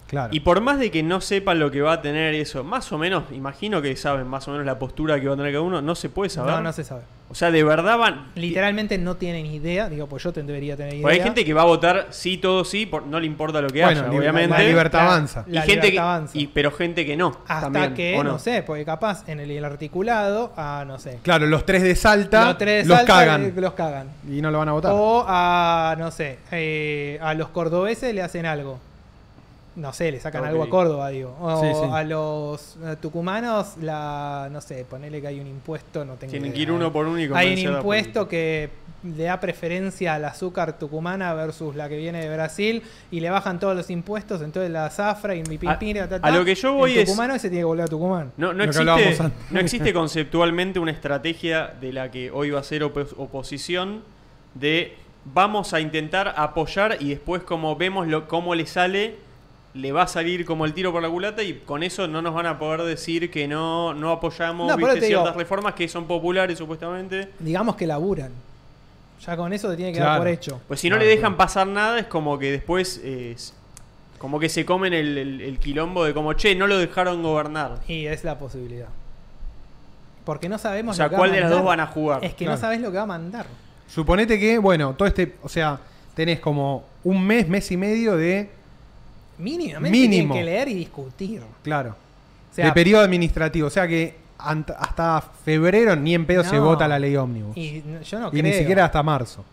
Claro. 0.09 0.29
Y 0.33 0.39
por 0.39 0.59
más 0.59 0.79
de 0.79 0.89
que 0.89 1.03
no 1.03 1.21
sepan 1.21 1.59
lo 1.59 1.69
que 1.69 1.81
va 1.81 1.93
a 1.93 2.01
tener 2.01 2.33
eso, 2.33 2.63
más 2.63 2.91
o 2.91 2.97
menos, 2.97 3.25
imagino 3.31 3.79
que 3.81 3.95
saben 3.95 4.25
más 4.27 4.47
o 4.47 4.51
menos 4.51 4.65
la 4.65 4.79
postura 4.79 5.21
que 5.21 5.27
va 5.27 5.35
a 5.35 5.37
tener 5.37 5.51
cada 5.51 5.61
uno, 5.61 5.81
no 5.83 5.93
se 5.93 6.09
puede 6.09 6.31
saber. 6.31 6.55
No, 6.55 6.61
no 6.61 6.73
se 6.73 6.83
sabe. 6.83 7.01
O 7.31 7.35
sea, 7.35 7.51
de 7.51 7.63
verdad 7.63 7.95
van. 7.99 8.25
Literalmente 8.33 8.97
no 8.97 9.15
tienen 9.17 9.45
idea. 9.45 9.87
Digo, 9.87 10.07
pues 10.07 10.23
yo 10.23 10.33
te- 10.33 10.41
debería 10.41 10.75
tener 10.75 10.93
idea. 10.95 11.03
Porque 11.03 11.17
hay 11.17 11.21
gente 11.23 11.45
que 11.45 11.53
va 11.53 11.61
a 11.61 11.65
votar 11.65 12.07
sí, 12.09 12.39
todo 12.39 12.65
sí, 12.65 12.87
por- 12.87 13.05
no 13.05 13.19
le 13.19 13.27
importa 13.27 13.61
lo 13.61 13.67
que 13.69 13.83
Bueno, 13.83 14.01
haya, 14.01 14.09
obviamente. 14.17 14.57
la 14.57 14.63
libertad 14.63 14.99
La- 14.99 15.05
avanza. 15.05 15.45
y 15.47 15.51
la 15.51 15.61
que, 15.63 15.75
libertad 15.75 16.03
avanza. 16.05 16.35
y- 16.35 16.47
pero 16.47 16.71
gente 16.71 17.05
que 17.05 17.15
no. 17.15 17.37
Hasta 17.47 17.61
también, 17.71 17.93
que, 17.93 18.17
¿o 18.17 18.23
no? 18.23 18.39
sé, 18.39 18.63
porque 18.63 18.83
capaz 18.83 19.29
en 19.29 19.39
el, 19.41 19.51
el 19.51 19.63
articulado, 19.63 20.53
a 20.57 20.85
no 20.87 20.97
sé. 20.97 21.19
Claro, 21.21 21.45
los 21.45 21.67
tres 21.67 21.83
de 21.83 21.95
Salta 21.95 22.45
los 22.45 22.57
tres 22.57 22.87
los 22.87 22.97
saltan, 22.97 23.15
cagan. 23.19 23.43
eh, 23.45 23.53
Los 23.55 23.73
cagan. 23.73 24.07
Y 24.27 24.41
no 24.41 24.49
lo 24.49 24.57
van 24.57 24.69
a 24.69 24.71
votar. 24.71 24.91
O 24.95 25.23
a, 25.27 25.95
no 25.99 26.09
sé, 26.09 26.39
eh, 26.51 27.19
a 27.21 27.35
los 27.35 27.49
cordobeses 27.49 28.11
le 28.15 28.23
hacen 28.23 28.47
algo. 28.47 28.79
No 29.79 29.93
sé, 29.93 30.11
le 30.11 30.19
sacan 30.19 30.43
algo 30.43 30.63
a 30.63 30.69
Córdoba, 30.69 31.09
digo. 31.09 31.35
O 31.39 31.61
Sí, 31.61 31.67
sí. 31.73 31.89
a 31.91 32.03
los 32.03 32.77
eh, 32.83 32.97
tucumanos, 33.01 33.77
la, 33.81 34.49
no 34.51 34.59
sé, 34.61 34.85
ponele 34.89 35.21
que 35.21 35.27
hay 35.27 35.39
un 35.39 35.47
impuesto, 35.47 36.03
no 36.03 36.15
tengo 36.15 36.31
Tienen 36.31 36.47
idea, 36.49 36.55
que 36.55 36.61
ir 36.63 36.71
uno 36.71 36.91
por 36.91 37.05
uno 37.07 37.17
y 37.19 37.29
Hay 37.33 37.53
un 37.65 37.73
a 37.75 37.77
impuesto 37.77 38.27
que 38.27 38.69
le 39.03 39.23
da 39.23 39.39
preferencia 39.39 40.15
al 40.15 40.25
azúcar 40.25 40.77
tucumana 40.77 41.33
versus 41.33 41.73
la 41.77 41.87
que 41.87 41.95
viene 41.95 42.19
de 42.19 42.33
Brasil 42.35 42.83
y 43.09 43.21
le 43.21 43.29
bajan 43.29 43.57
todos 43.57 43.73
los 43.73 43.89
impuestos, 43.89 44.41
entonces 44.41 44.69
la 44.69 44.89
zafra 44.89 45.33
y 45.35 45.43
mi 45.43 45.55
A- 45.65 45.79
ta, 45.79 46.09
ta, 46.09 46.15
a 46.15 46.19
ta. 46.19 46.31
lo 46.31 46.43
que 46.43 46.55
yo 46.55 46.73
voy 46.73 46.91
el 46.91 46.99
es- 46.99 47.05
tucumano 47.05 47.33
ese 47.35 47.47
tiene 47.49 47.61
que 47.61 47.65
volver 47.65 47.85
a 47.85 47.87
Tucumán. 47.87 48.33
No, 48.35 48.51
no 48.53 48.65
Lo 48.65 48.71
que 48.73 48.77
hablábamos 48.79 49.07
existe, 49.07 49.31
no 49.51 49.59
existe 49.61 49.93
conceptualmente 49.93 50.79
una 50.79 50.91
estrategia 50.91 51.67
de 51.79 51.93
la 51.93 52.11
que 52.11 52.29
hoy 52.31 52.49
va 52.49 52.59
a 52.59 52.63
ser 52.63 52.83
opo- 52.83 53.07
oposición 53.17 54.03
de 54.55 54.97
vamos 55.33 55.73
a 55.73 55.79
intentar 55.79 56.33
apoyar 56.35 56.97
y 56.99 57.09
después 57.11 57.43
como 57.43 57.77
vemos 57.77 58.07
lo, 58.07 58.27
cómo 58.27 58.53
le 58.55 58.65
sale, 58.65 59.15
le 59.79 59.91
va 59.91 60.03
a 60.03 60.07
salir 60.07 60.45
como 60.45 60.65
el 60.65 60.73
tiro 60.73 60.91
por 60.91 61.01
la 61.01 61.09
culata 61.09 61.41
y 61.43 61.53
con 61.65 61.83
eso 61.83 62.07
no 62.07 62.21
nos 62.21 62.33
van 62.33 62.45
a 62.45 62.59
poder 62.59 62.81
decir 62.83 63.29
que 63.31 63.47
no, 63.47 63.93
no 63.93 64.11
apoyamos 64.11 64.67
No, 64.77 64.91
ciertas 64.99 65.35
reformas 65.35 65.73
que 65.73 65.87
son 65.87 66.05
populares 66.05 66.57
supuestamente. 66.57 67.29
Digamos 67.39 67.75
que 67.75 67.87
laburan. 67.87 68.31
Ya 69.25 69.35
con 69.35 69.51
eso 69.51 69.69
te 69.69 69.75
tiene 69.77 69.91
que 69.91 69.99
dar 69.99 70.07
Claro. 70.09 70.21
por 70.21 70.27
hecho. 70.29 70.61
Pues 70.67 70.79
si 70.79 70.89
no 70.89 70.95
Claro, 70.95 71.05
le 71.05 71.09
dejan 71.15 71.31
claro. 71.33 71.37
pasar 71.37 71.67
nada 71.67 71.99
es 71.99 72.05
como 72.07 72.37
que 72.39 72.51
después... 72.51 73.01
eh, 73.03 73.33
es- 73.35 73.53
como 74.17 74.37
que 74.39 74.49
se 74.49 74.65
comen 74.65 74.93
el, 74.93 75.17
el- 75.17 75.41
el 75.41 75.59
quilombo 75.59 76.03
de 76.03 76.13
como, 76.13 76.33
che, 76.33 76.53
no 76.53 76.67
lo 76.67 76.77
dejaron 76.77 77.23
gobernar. 77.23 77.79
Y 77.87 78.05
es 78.05 78.25
la 78.25 78.37
posibilidad. 78.37 78.87
Porque 80.25 80.49
no 80.49 80.57
sabemos 80.57 80.93
O 80.93 80.97
sea, 80.97 81.05
lo 81.05 81.11
que 81.11 81.15
¿cuál 81.15 81.29
va 81.31 81.35
de 81.35 81.41
las 81.41 81.49
dos 81.49 81.63
van 81.63 81.79
a 81.79 81.87
jugar? 81.87 82.23
Es 82.25 82.31
que 82.33 82.43
Claro. 82.45 82.51
no 82.55 82.61
sabes 82.61 82.81
lo 82.81 82.91
que 82.91 82.97
va 82.97 83.03
a 83.03 83.07
mandar. 83.07 83.45
Suponete 83.87 84.37
que, 84.39 84.57
bueno, 84.57 84.93
todo 84.93 85.07
este. 85.07 85.35
O 85.41 85.49
sea, 85.49 85.79
tenés 86.15 86.39
como 86.41 86.83
un 87.03 87.25
mes, 87.25 87.47
mes 87.47 87.71
y 87.71 87.77
medio 87.77 88.17
de. 88.17 88.49
Mínimamente 89.39 89.89
Mínimo. 89.97 90.33
tienen 90.35 90.45
que 90.45 90.51
leer 90.51 90.67
y 90.69 90.73
discutir. 90.75 91.41
Claro. 91.63 91.95
O 92.51 92.55
sea, 92.55 92.65
de 92.65 92.71
periodo 92.73 93.03
administrativo. 93.03 93.67
O 93.67 93.71
sea 93.71 93.87
que 93.87 94.15
hasta 94.37 95.21
febrero 95.43 95.95
ni 95.95 96.13
en 96.15 96.25
pedo 96.25 96.43
se 96.43 96.59
vota 96.59 96.87
la 96.87 96.99
ley 96.99 97.15
ómnibus. 97.15 97.55
Y, 97.57 97.61
y 97.77 97.83
no- 97.85 98.01
yo 98.01 98.19
no 98.19 98.31
ni 98.31 98.41
creo. 98.41 98.57
siquiera 98.59 98.85
hasta 98.85 99.01
marzo. 99.03 99.43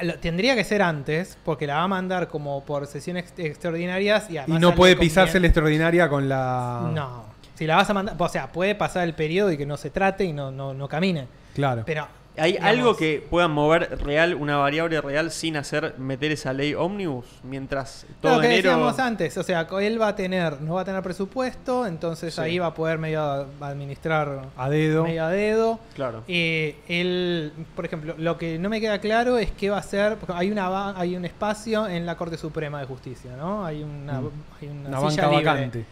Lo- 0.00 0.18
tendría 0.18 0.54
que 0.56 0.64
ser 0.64 0.82
antes, 0.82 1.36
porque 1.44 1.66
la 1.66 1.76
va 1.76 1.82
a 1.84 1.88
mandar 1.88 2.28
como 2.28 2.64
por 2.64 2.86
sesiones 2.86 3.24
ex- 3.24 3.38
extraordinarias 3.38 4.28
y 4.30 4.38
Y 4.38 4.58
no 4.58 4.74
puede 4.74 4.96
pisarse 4.96 5.38
la 5.38 5.46
extraordinaria 5.46 6.08
con 6.08 6.28
la. 6.28 6.90
No. 6.92 7.24
Si 7.54 7.66
la 7.66 7.76
vas 7.76 7.90
a 7.90 7.94
mandar, 7.94 8.16
o 8.18 8.28
sea, 8.28 8.50
puede 8.50 8.74
pasar 8.74 9.04
el 9.04 9.14
periodo 9.14 9.52
y 9.52 9.56
que 9.56 9.66
no 9.66 9.76
se 9.76 9.90
trate 9.90 10.24
y 10.24 10.32
no, 10.32 10.50
no, 10.50 10.72
no 10.74 10.88
camine. 10.88 11.26
Claro. 11.54 11.82
Pero 11.86 12.08
¿Hay 12.38 12.52
digamos, 12.52 12.70
algo 12.70 12.96
que 12.96 13.22
puedan 13.28 13.50
mover 13.50 13.98
real, 14.02 14.34
una 14.34 14.56
variable 14.56 14.98
real, 15.02 15.30
sin 15.30 15.56
hacer 15.58 15.94
meter 15.98 16.32
esa 16.32 16.54
ley 16.54 16.72
ómnibus? 16.72 17.26
Mientras 17.42 18.06
todo 18.22 18.36
Lo 18.36 18.40
que 18.40 18.46
enero. 18.46 18.70
decíamos 18.70 18.98
antes, 18.98 19.36
o 19.36 19.42
sea, 19.42 19.68
él 19.80 20.00
va 20.00 20.08
a 20.08 20.16
tener, 20.16 20.60
no 20.62 20.74
va 20.74 20.80
a 20.80 20.84
tener 20.86 21.02
presupuesto, 21.02 21.86
entonces 21.86 22.34
Sí. 22.34 22.40
ahí 22.40 22.58
va 22.58 22.68
a 22.68 22.74
poder 22.74 22.96
medio 22.98 23.20
administrar 23.60 24.46
A 24.56 24.70
dedo. 24.70 25.04
medio 25.04 25.24
a 25.24 25.28
dedo. 25.28 25.78
Claro. 25.94 26.24
Eh, 26.26 26.76
él, 26.88 27.52
por 27.76 27.84
ejemplo, 27.84 28.14
lo 28.16 28.38
que 28.38 28.58
no 28.58 28.68
me 28.70 28.80
queda 28.80 28.98
claro 28.98 29.36
es 29.38 29.50
qué 29.50 29.68
va 29.68 29.76
a 29.76 29.80
hacer. 29.80 30.16
porque 30.16 30.32
Hay 30.34 30.50
una 30.50 30.98
hay 30.98 31.16
un 31.16 31.24
espacio 31.26 31.86
en 31.86 32.06
la 32.06 32.16
Corte 32.16 32.38
Suprema 32.38 32.80
de 32.80 32.86
Justicia, 32.86 33.32
¿no? 33.36 33.64
Hay 33.64 33.82
una, 33.82 34.20
Mm. 34.22 34.30
hay 34.60 34.68
una, 34.68 34.88
Una 35.00 35.10
silla 35.10 35.26
banca 35.26 35.36
libre. 35.38 35.44
vacante. 35.52 35.84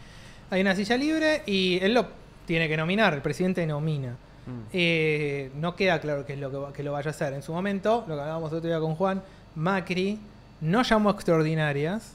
Hay 0.49 0.61
una 0.61 0.75
silla 0.75 0.97
libre 0.97 1.43
y 1.45 1.77
él 1.83 1.93
lo 1.93 2.07
tiene 2.47 2.67
que 2.67 2.75
nominar, 2.77 3.13
el 3.13 3.21
presidente 3.21 3.65
nomina. 3.67 4.15
Mm. 4.45 4.51
Eh, 4.73 5.51
no 5.55 5.75
queda 5.75 5.99
claro 5.99 6.25
qué 6.25 6.33
es 6.33 6.39
lo 6.39 6.71
que, 6.73 6.83
lo 6.83 6.91
vaya 6.91 7.09
a 7.09 7.11
hacer. 7.11 7.33
En 7.33 7.43
su 7.43 7.53
momento, 7.53 8.03
lo 8.07 8.15
que 8.15 8.21
hablábamos 8.21 8.51
el 8.51 8.57
otro 8.57 8.69
día 8.69 8.79
con 8.79 8.95
Juan, 8.95 9.21
Macri 9.55 10.19
no 10.61 10.83
llamó 10.83 11.11
extraordinarias 11.11 12.13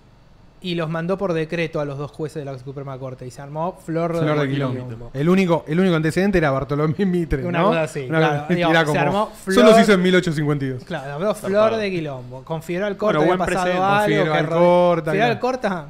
y 0.60 0.74
los 0.74 0.88
mandó 0.88 1.18
por 1.18 1.32
decreto 1.34 1.80
a 1.80 1.84
los 1.84 1.98
dos 1.98 2.10
jueces 2.10 2.44
de 2.44 2.50
la 2.50 2.58
Suprema 2.58 2.98
Corte 2.98 3.26
y 3.26 3.30
se 3.30 3.42
armó 3.42 3.78
flor, 3.84 4.16
Flor 4.18 4.40
de 4.40 4.48
quilombo. 4.48 5.10
El 5.12 5.28
único, 5.28 5.64
el 5.68 5.78
único 5.78 5.94
antecedente 5.94 6.38
era 6.38 6.50
Bartolomé 6.50 7.04
Mitre. 7.06 7.44
Una 7.44 7.60
¿no? 7.60 7.66
cosa 7.68 7.82
así, 7.82 8.06
Una 8.08 8.18
claro. 8.18 8.46
Digo, 8.48 8.92
se 8.92 8.98
armó 8.98 9.30
Solo 9.44 9.60
Flor- 9.68 9.74
se 9.74 9.80
hizo 9.82 9.92
en 9.92 10.02
1852. 10.02 10.84
Claro, 10.84 11.12
habló 11.12 11.34
Flor 11.34 11.76
de 11.76 11.90
Quilombo. 11.90 12.42
Con 12.42 12.62
Fidel 12.62 12.96
Corta 12.96 13.18
Bueno, 13.18 13.32
había 13.34 13.44
buen 13.44 13.54
pasado 13.54 13.84
algo. 13.84 14.16
Con 14.32 15.04
Fidel 15.14 15.26
claro. 15.26 15.40
Corta. 15.40 15.86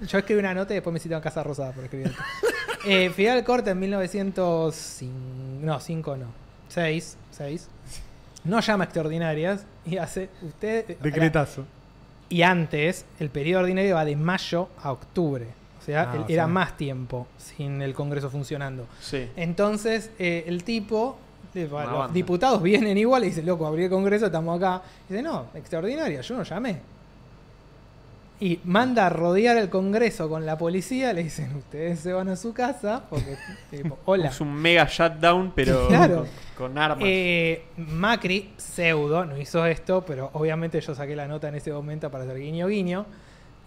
Yo 0.00 0.18
escribí 0.18 0.40
una 0.40 0.54
nota 0.54 0.72
y 0.74 0.76
después 0.76 0.92
me 0.92 1.00
citaron 1.00 1.22
Casa 1.22 1.42
Rosada 1.42 1.72
por 1.72 1.84
escribir 1.84 2.12
eh, 2.86 3.10
Fidel 3.10 3.42
Corta 3.44 3.70
en 3.70 3.78
1905. 3.80 5.37
No, 5.60 5.80
5 5.80 6.16
no. 6.16 6.26
6. 6.68 7.16
6. 7.32 7.68
No 8.44 8.60
llama 8.60 8.84
extraordinarias 8.84 9.64
y 9.84 9.96
hace. 9.96 10.28
Usted. 10.42 10.98
Decretazo. 10.98 11.64
Y 12.28 12.42
antes, 12.42 13.04
el 13.20 13.30
periodo 13.30 13.62
ordinario 13.62 13.94
va 13.94 14.04
de 14.04 14.16
mayo 14.16 14.68
a 14.82 14.92
octubre. 14.92 15.46
O 15.80 15.84
sea, 15.84 16.12
Ah, 16.12 16.24
era 16.28 16.46
más 16.46 16.76
tiempo 16.76 17.26
sin 17.38 17.80
el 17.80 17.94
Congreso 17.94 18.28
funcionando. 18.28 18.86
Sí. 19.00 19.30
Entonces, 19.36 20.10
eh, 20.18 20.44
el 20.46 20.62
tipo, 20.62 21.16
eh, 21.54 21.66
los 21.70 22.12
diputados 22.12 22.62
vienen 22.62 22.98
igual 22.98 23.24
y 23.24 23.28
dicen, 23.28 23.46
loco, 23.46 23.66
abrí 23.66 23.84
el 23.84 23.90
Congreso, 23.90 24.26
estamos 24.26 24.58
acá. 24.58 24.82
Y 25.08 25.14
dice, 25.14 25.22
no, 25.22 25.46
extraordinaria, 25.54 26.20
yo 26.20 26.36
no 26.36 26.42
llamé. 26.42 26.78
Y 28.40 28.60
manda 28.64 29.06
a 29.06 29.08
rodear 29.08 29.56
el 29.56 29.68
Congreso 29.68 30.28
con 30.28 30.46
la 30.46 30.56
policía, 30.56 31.12
le 31.12 31.24
dicen, 31.24 31.56
ustedes 31.56 31.98
se 31.98 32.12
van 32.12 32.28
a 32.28 32.36
su 32.36 32.52
casa, 32.52 33.02
porque, 33.10 33.36
tipo, 33.70 33.98
hola. 34.04 34.28
Es 34.28 34.40
un 34.40 34.54
mega 34.54 34.86
shutdown, 34.88 35.52
pero 35.56 35.86
Claro. 35.88 36.26
con, 36.56 36.68
con 36.68 36.78
armas. 36.78 36.98
Eh, 37.04 37.64
Macri, 37.76 38.50
pseudo, 38.56 39.24
no 39.24 39.36
hizo 39.36 39.66
esto, 39.66 40.04
pero 40.06 40.30
obviamente 40.34 40.80
yo 40.80 40.94
saqué 40.94 41.16
la 41.16 41.26
nota 41.26 41.48
en 41.48 41.56
ese 41.56 41.72
momento 41.72 42.10
para 42.12 42.24
hacer 42.24 42.38
guiño 42.38 42.68
guiño. 42.68 43.06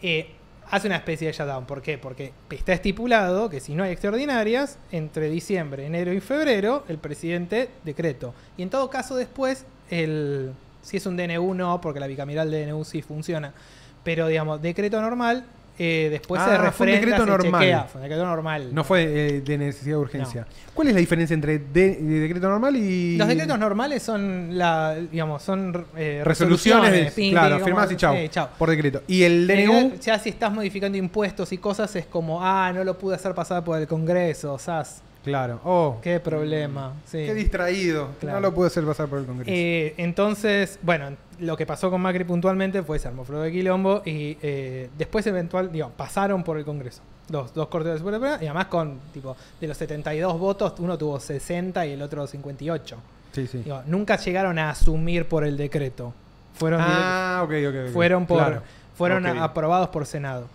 eh, 0.02 0.32
hace 0.70 0.88
una 0.88 0.96
especie 0.96 1.28
de 1.28 1.34
shutdown. 1.34 1.66
¿Por 1.66 1.82
qué? 1.82 1.98
Porque 1.98 2.32
está 2.50 2.72
estipulado 2.72 3.50
que 3.50 3.60
si 3.60 3.76
no 3.76 3.84
hay 3.84 3.92
extraordinarias, 3.92 4.78
entre 4.94 5.30
diciembre, 5.30 5.86
enero 5.86 6.14
y 6.14 6.22
febrero, 6.22 6.86
el 6.88 6.98
presidente 6.98 7.70
decreto. 7.84 8.34
Y 8.56 8.62
en 8.64 8.70
todo 8.70 8.90
caso, 8.90 9.18
después, 9.18 9.66
el, 9.90 10.54
si 10.82 10.96
es 10.96 11.06
un 11.06 11.18
DNU, 11.18 11.54
no, 11.56 11.82
porque 11.82 12.00
la 12.00 12.08
bicameral 12.08 12.50
de 12.50 12.66
DNU 12.68 12.86
sí 12.86 13.02
funciona. 13.02 13.54
Pero, 14.04 14.28
digamos, 14.28 14.62
decreto 14.62 15.02
normal, 15.02 15.46
eh, 15.80 16.10
después 16.12 16.40
Ah, 16.42 16.46
se 16.46 16.50
fue 16.52 16.60
un 16.60 16.66
refrenda, 16.66 16.96
decreto 17.00 17.24
se 17.24 17.30
normal. 17.30 17.62
chequea. 17.62 17.84
Fue 17.86 18.00
un 18.02 18.04
decreto 18.04 18.26
normal. 18.26 18.70
No 18.76 18.84
fue 18.84 19.04
eh, 19.04 19.42
de 19.42 19.58
necesidad 19.58 19.96
de 19.96 20.02
urgencia. 20.02 20.48
¿Cuál 20.74 20.90
es 20.90 20.94
la 20.94 21.00
diferencia 21.00 21.34
entre 21.34 21.58
de- 21.60 21.96
de 21.96 22.20
decreto 22.20 22.50
normal 22.50 22.76
y. 22.76 23.18
Los 23.18 23.28
decretos 23.28 23.58
normales 23.58 24.04
son 24.04 24.58
la, 24.58 24.96
digamos, 24.96 25.42
son 25.42 25.86
eh, 25.96 26.22
resoluciones 26.24 26.92
de. 26.92 27.12
ping, 27.12 27.32
claro, 27.32 27.60
firmás 27.64 27.92
y 27.92 27.96
chau. 27.96 28.16
Por 28.60 28.70
decreto. 28.70 29.02
Y 29.08 29.24
el 29.24 29.48
DNU. 29.48 29.94
Ya 30.02 30.20
si 30.20 30.30
estás 30.30 30.52
modificando 30.52 30.98
impuestos 30.98 31.52
y 31.52 31.58
cosas 31.58 31.96
es 31.96 32.06
como, 32.06 32.44
ah, 32.44 32.72
no 32.74 32.84
lo 32.84 32.98
pude 32.98 33.16
hacer 33.16 33.34
pasar 33.34 33.64
por 33.64 33.80
el 33.80 33.88
Congreso, 33.88 34.58
sas, 34.60 35.02
Claro. 35.24 35.62
Oh, 35.64 36.00
qué 36.02 36.20
problema. 36.20 36.94
Sí. 37.06 37.20
qué 37.26 37.34
distraído. 37.36 38.10
Claro. 38.20 38.38
No 38.40 38.42
lo 38.48 38.54
pude 38.56 38.68
hacer 38.68 38.84
pasar 38.84 39.08
por 39.08 39.20
el 39.20 39.26
Congreso. 39.26 39.52
Eh, 39.54 39.94
entonces, 39.98 40.80
bueno, 40.82 41.12
lo 41.42 41.58
que 41.58 41.66
pasó 41.66 41.90
con 41.92 42.00
Macri 42.02 42.24
puntualmente 42.24 42.82
fue 42.84 42.98
se 43.00 43.08
armó 43.10 43.24
de 43.26 43.52
Quilombo 43.52 44.02
y 44.06 44.38
eh, 44.42 44.90
después 44.98 45.26
eventual, 45.28 45.72
digo, 45.72 45.90
pasaron 45.96 46.44
por 46.44 46.58
el 46.58 46.66
Congreso. 46.66 47.02
Los 47.30 47.54
dos 47.54 47.68
cortes 47.68 47.88
de 47.88 47.94
la 47.94 48.00
Suprema 48.00 48.38
y 48.42 48.46
además 48.46 48.66
con, 48.68 49.00
tipo, 49.14 49.36
de 49.60 49.68
los 49.68 49.78
72 49.78 50.38
votos, 50.40 50.74
uno 50.80 50.98
tuvo 50.98 51.20
60 51.20 51.86
y 51.86 51.92
el 51.94 52.02
otro 52.02 52.26
58. 52.28 52.98
sí, 53.34 53.48
sí. 53.48 53.60
Digo, 53.60 53.82
nunca 53.86 54.18
llegaron 54.18 54.58
a 54.60 54.70
asumir 54.72 55.28
por 55.28 55.44
el 55.44 55.58
decreto. 55.58 56.14
Fueron 56.54 56.82
Ah, 56.84 57.42
ok, 57.44 57.52
ok. 57.70 57.76
ok. 57.88 57.94
fueron 57.94 58.26
por 58.26 58.38
Claro. 58.40 58.62
fueron 58.98 59.26
aprobados 59.26 59.90
por 59.90 60.06
Senado. 60.06 60.48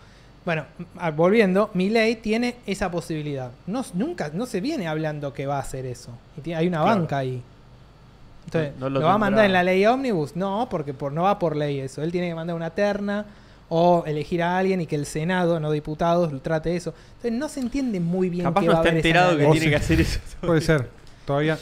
Bueno, 0.44 0.64
a- 0.98 1.10
volviendo, 1.10 1.70
mi 1.74 1.88
ley 1.90 2.16
tiene 2.16 2.56
esa 2.66 2.90
posibilidad. 2.90 3.50
No, 3.66 3.84
nunca, 3.94 4.30
no 4.32 4.46
se 4.46 4.60
viene 4.60 4.86
hablando 4.86 5.32
que 5.32 5.46
va 5.46 5.56
a 5.56 5.60
hacer 5.60 5.86
eso. 5.86 6.10
Y 6.36 6.42
tiene- 6.42 6.60
hay 6.60 6.68
una 6.68 6.82
Claro. 6.82 7.00
banca 7.00 7.16
ahí. 7.18 7.42
Entonces, 8.46 8.72
No- 8.78 8.86
no 8.88 8.90
lo, 8.90 9.00
lo 9.00 9.06
va 9.06 9.14
a 9.14 9.18
mandar 9.18 9.44
en 9.44 9.52
la 9.52 9.62
ley 9.62 9.84
ómnibus? 9.86 10.34
No, 10.36 10.68
porque 10.70 10.94
por, 10.94 11.12
no 11.12 11.22
va 11.24 11.38
por 11.38 11.54
ley 11.56 11.80
eso. 11.80 12.02
Él 12.02 12.10
tiene 12.12 12.28
que 12.28 12.34
mandar 12.34 12.56
una 12.56 12.70
terna 12.70 13.26
o 13.68 14.04
elegir 14.06 14.42
a 14.42 14.56
alguien 14.56 14.80
y 14.80 14.86
que 14.86 14.94
el 14.96 15.04
Senado, 15.06 15.58
no 15.60 15.70
diputados, 15.72 16.32
lo 16.32 16.40
trate 16.40 16.74
eso. 16.76 16.94
Entonces 17.16 17.32
no 17.32 17.48
se 17.48 17.60
entiende 17.60 17.98
muy 18.00 18.30
bien 18.30 18.44
Capaz 18.44 18.60
qué 18.60 18.66
no 18.68 18.72
va 18.74 18.78
a 18.78 18.82
está 18.82 18.90
haber 18.90 19.00
esa 19.00 19.08
enterado 19.08 19.36
que 19.36 19.44
tiene 19.46 19.60
sí. 19.60 19.70
que 19.70 19.76
hacer 19.76 20.00
eso. 20.00 20.20
Puede 20.40 20.60
ser. 20.60 20.88
Todavía 21.24 21.58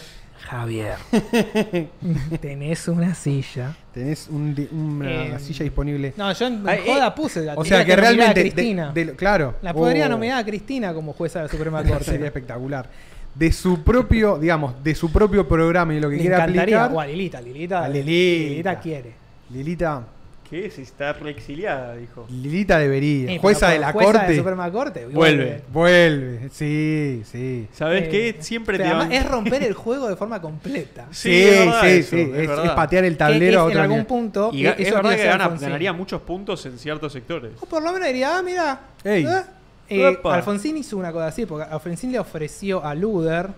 Javier, 0.47 0.97
tenés 2.41 2.89
una 2.89 3.15
silla. 3.15 3.75
tenés 3.93 4.29
un 4.29 4.55
di- 4.55 4.69
una 4.71 5.37
Eh, 5.37 5.39
silla 5.39 5.65
disponible. 5.65 6.13
No, 6.19 6.31
yo 6.33 6.47
en 6.47 6.69
Ay, 6.69 6.81
joda 6.87 7.07
eh, 7.09 7.13
puse 7.17 7.41
la 7.45 7.55
o 7.55 7.65
sea 7.65 7.85
que 7.85 7.93
a 7.93 7.97
realmente. 7.97 8.43
de- 8.45 8.51
Cristina. 8.53 8.93
de- 8.93 9.15
claro. 9.15 9.55
La 9.63 9.73
podría 9.73 10.07
Oh, 10.07 10.11
nominar 10.11 10.39
a 10.39 10.45
Cristina 10.45 10.93
como 10.93 11.13
jueza 11.15 11.39
de 11.41 11.47
la 11.47 11.51
Suprema 11.51 11.79
Sería 11.83 11.97
Corte. 11.99 12.27
espectacular. 12.27 12.89
De 13.35 13.51
su 13.53 13.83
propio, 13.83 14.39
digamos, 14.39 14.83
de 14.85 14.95
su 14.95 15.11
propio 15.11 15.47
programa 15.49 15.93
y 15.95 16.01
lo 16.01 16.09
que 16.09 16.17
Le 16.17 16.21
quiera 16.23 16.37
encantaría. 16.37 16.85
aplicar. 16.85 16.97
O 16.97 17.01
a 17.01 17.07
Lilita, 17.07 17.41
Lilita. 17.41 17.85
A 17.85 17.89
Lilita. 17.89 18.49
Lilita 18.51 18.81
quiere. 18.81 19.13
Lilita, 19.51 20.03
¿Qué 20.49 20.67
es? 20.67 20.79
Está 20.79 21.15
reexiliada, 21.15 21.97
dijo. 21.97 22.27
Lilita 22.31 22.79
debería. 22.79 23.33
Eh, 23.33 23.39
jueza 23.39 23.71
de 23.71 23.79
la 23.79 23.93
jueza 23.93 24.13
corte. 24.13 24.27
de 24.27 24.33
la 24.33 24.39
Suprema 24.39 24.71
Corte. 24.71 25.07
Vuelve. 25.07 25.63
Vuelve. 25.73 26.49
Sí, 26.53 27.23
sí. 27.25 27.67
¿Sabes 27.73 28.05
Eh, 28.05 28.09
qué? 28.11 28.37
Siempre 28.43 28.77
te 28.79 28.85
van- 28.85 29.11
es 29.11 29.27
romper 29.27 29.63
el 29.65 29.73
juego 29.73 30.07
de 30.07 30.17
forma 30.17 30.41
completa. 30.43 31.07
Sí, 31.11 31.31
Sí, 31.31 31.43
es 31.45 31.59
verdad 31.67 31.81
sí, 31.81 31.87
eso, 31.89 32.17
es 32.17 32.23
Es, 32.29 32.49
verdad. 32.49 32.65
es 32.67 32.71
patear 32.73 33.05
el 33.07 33.17
tablero 33.17 33.53
es 33.53 33.57
a 33.57 33.63
en 33.63 33.67
otro 33.69 33.81
algún 33.81 33.97
nivel. 33.97 34.07
punto. 34.07 34.51
Y 34.53 34.67
es 34.67 34.93
verdad 34.95 35.17
que 35.17 35.25
gana- 35.25 35.49
ganaría 35.49 35.93
muchos 35.95 36.21
puntos 36.21 36.65
en 36.67 36.79
ciertos 36.79 37.13
sectores. 37.15 37.53
O 37.61 37.67
por 37.67 37.83
lo 37.83 37.91
menos 37.93 38.07
diría, 38.07 38.37
ah, 38.39 38.43
mira. 38.43 38.81
Ey. 39.03 39.25
eh, 39.25 39.43
eh. 39.89 40.19
Alfonsín 40.25 40.77
hizo 40.77 40.97
una 40.97 41.13
cosa 41.13 41.27
así, 41.27 41.47
porque 41.47 41.69
Alfonsín 41.71 42.13
le 42.13 42.19
ofreció 42.19 42.85
a 42.85 42.95
Luder 42.95 43.49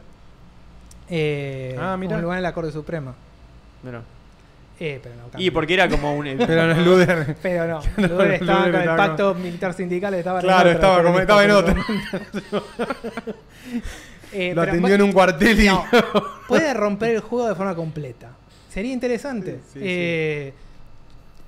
eh, 1.09 1.77
Ah, 1.81 1.97
mira. 1.97 2.17
un 2.17 2.23
lugar 2.23 2.39
en 2.39 2.43
la 2.43 2.53
Corte 2.53 2.73
Suprema. 2.73 3.15
Mira. 3.83 4.03
Eh, 4.79 5.01
pero 5.03 5.15
no 5.15 5.23
Y 5.41 5.51
porque 5.51 5.73
era 5.75 5.89
como 5.89 6.15
un. 6.15 6.27
Pero 6.47 6.67
no 6.67 6.73
es 6.73 6.79
Luder. 6.87 7.37
Pero 7.43 7.67
no, 7.67 7.81
No, 7.97 8.09
Luder 8.09 8.31
estaba 8.33 8.67
Luder 8.67 8.73
con 8.73 8.91
el 8.91 8.97
pacto 8.97 9.35
militar 9.35 9.73
sindical, 9.73 10.13
estaba 10.15 10.41
en 10.41 10.45
Claro, 10.47 10.71
estaba 10.71 11.03
como- 11.03 11.19
estaba 11.21 11.45
en 11.45 11.49
pero- 11.49 12.63
Eh, 14.33 14.53
Lo 14.55 14.63
pero 14.63 14.73
atendió 14.73 14.95
en 14.97 15.03
un 15.03 15.13
cuartel 15.13 15.61
y. 15.63 15.67
No, 15.67 15.85
puede 16.49 16.75
romper 16.75 17.15
el 17.15 17.21
juego 17.21 17.49
de 17.49 17.55
forma 17.55 17.75
completa. 17.75 18.31
Sería 18.69 18.93
interesante. 18.93 19.61
Sí, 19.73 19.79
sí, 19.79 19.79
Eh, 19.83 20.55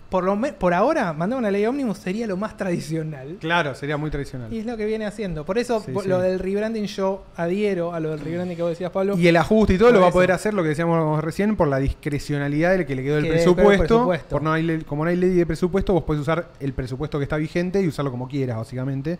Por, 0.09 0.25
lo 0.25 0.37
me- 0.37 0.55
por 0.55 0.73
ahora, 0.73 1.13
mandar 1.13 1.39
una 1.39 1.51
ley 1.51 1.67
ómnibus 1.67 1.99
sería 1.99 2.27
lo 2.27 2.37
más 2.39 2.57
tradicional. 2.57 3.37
Claro, 3.41 3.75
sería 3.75 3.99
muy 3.99 4.11
tradicional. 4.11 4.51
Y 4.51 4.59
es 4.61 4.65
lo 4.65 4.75
que 4.79 4.87
viene 4.87 5.05
haciendo. 5.05 5.45
Por 5.45 5.59
eso, 5.59 5.81
Sí, 5.85 5.93
por- 5.93 6.05
sí. 6.05 6.09
lo 6.09 6.19
del 6.21 6.39
rebranding 6.39 6.87
yo 6.87 7.25
adhiero 7.37 7.93
a 7.93 8.01
lo 8.01 8.11
del 8.13 8.21
rebranding 8.21 8.57
que 8.57 8.63
vos 8.63 8.71
decías, 8.71 8.91
Pablo. 8.91 9.19
Y 9.19 9.29
el 9.29 9.37
ajuste 9.37 9.75
y 9.75 9.79
todo 9.79 9.89
Por 9.89 9.97
lo 9.97 10.01
va 10.01 10.09
a 10.09 10.13
poder 10.13 10.33
hacer 10.33 10.55
lo 10.55 10.63
que 10.63 10.71
decíamos 10.71 11.23
recién 11.23 11.57
por 11.57 11.69
la 11.69 11.77
discrecionalidad 11.79 12.71
del 12.73 12.87
que 12.87 12.95
le 12.95 13.03
quedó 13.03 13.21
Que 13.21 13.27
el 13.27 13.33
presupuesto. 13.35 13.79
presupuesto. 13.87 14.29
Por 14.31 14.43
no 14.43 14.53
hay 14.53 14.79
como 14.85 15.05
no 15.05 15.11
hay 15.11 15.17
ley 15.17 15.29
de 15.31 15.45
presupuesto, 15.45 15.93
vos 15.93 16.05
podés 16.05 16.23
usar 16.23 16.53
el 16.59 16.73
presupuesto 16.73 17.19
que 17.19 17.25
está 17.25 17.37
vigente 17.37 17.83
y 17.83 17.89
usarlo 17.89 18.11
como 18.11 18.27
quieras, 18.29 18.57
básicamente. 18.57 19.19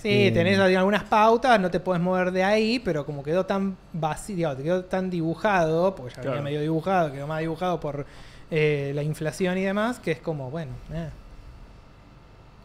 Sí, 0.00 0.08
Eh, 0.08 0.30
tenés 0.32 0.58
algunas 0.58 1.04
pautas, 1.04 1.60
no 1.60 1.70
te 1.70 1.78
puedes 1.80 2.02
mover 2.02 2.32
de 2.32 2.42
ahí, 2.42 2.78
pero 2.82 3.04
como 3.04 3.22
quedó 3.22 3.44
tan 3.44 3.76
vacío, 3.92 4.34
digamos, 4.36 4.56
te 4.56 4.62
quedó 4.62 4.84
tan 4.86 5.10
dibujado, 5.10 5.94
porque 5.94 6.12
ya 6.14 6.20
venía 6.22 6.30
Claro. 6.32 6.44
medio 6.44 6.60
dibujado, 6.62 7.12
quedó 7.12 7.26
más 7.26 7.40
dibujado 7.40 7.78
por 7.78 8.06
eh, 8.50 8.92
la 8.94 9.02
inflación 9.02 9.56
y 9.58 9.62
demás, 9.62 9.98
que 9.98 10.12
es 10.12 10.18
como, 10.18 10.50
bueno, 10.50 10.72
eh. 10.92 11.08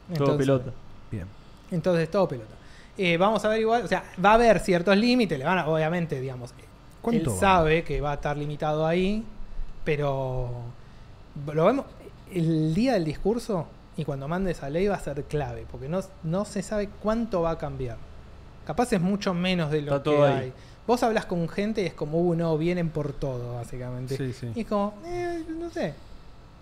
Todo 0.08 0.18
Entonces- 0.18 0.38
pelota. 0.38 0.72
Bien. 1.12 1.28
Entonces, 1.72 2.12
todo 2.12 2.28
pelota. 2.28 2.54
Eh, 2.98 3.18
vamos 3.18 3.44
a 3.44 3.50
ver 3.50 3.60
igual, 3.60 3.84
o 3.84 3.88
sea, 3.88 4.04
va 4.24 4.32
a 4.32 4.34
haber 4.36 4.60
ciertos 4.60 4.96
límites, 4.96 5.38
le 5.38 5.44
van 5.46 5.58
a, 5.58 5.68
obviamente, 5.68 6.20
digamos, 6.22 6.54
él 7.12 7.30
sabe 7.30 7.84
que 7.84 8.02
va 8.02 8.12
a 8.12 8.16
estar 8.16 8.38
limitado 8.38 8.88
ahí, 8.88 9.24
pero 9.84 10.50
lo 11.54 11.66
vemos 11.66 11.86
el 12.32 12.74
día 12.74 12.94
del 12.94 13.06
discurso 13.06 13.68
y 13.98 14.06
cuando 14.06 14.28
mande 14.28 14.52
esa 14.52 14.70
ley 14.70 14.88
va 14.88 14.96
a 14.96 15.00
ser 15.00 15.24
clave, 15.26 15.66
porque 15.70 15.88
no, 15.90 16.00
no 16.24 16.46
se 16.46 16.62
sabe 16.64 16.90
cuánto 17.04 17.42
va 17.42 17.52
a 17.52 17.58
cambiar. 17.58 17.98
Capaz 18.66 18.94
es 18.94 19.02
mucho 19.02 19.34
menos 19.34 19.70
de 19.72 19.82
lo 19.82 19.98
Está 19.98 20.04
que 20.10 20.16
todo 20.16 20.26
ahí. 20.26 20.54
Vos 20.88 21.02
hablas 21.04 21.26
con 21.26 21.48
gente 21.50 21.82
y 21.82 21.86
es 21.86 21.94
como, 21.94 22.20
uh, 22.20 22.36
no, 22.36 22.58
vienen 22.58 22.90
por 22.90 23.12
todo, 23.14 23.56
básicamente. 23.56 24.16
Sí, 24.18 24.34
sí. 24.34 24.52
Y 24.56 24.62
es 24.62 24.68
como, 24.68 24.94
eh, 25.06 25.44
no 25.60 25.70
sé. 25.70 25.94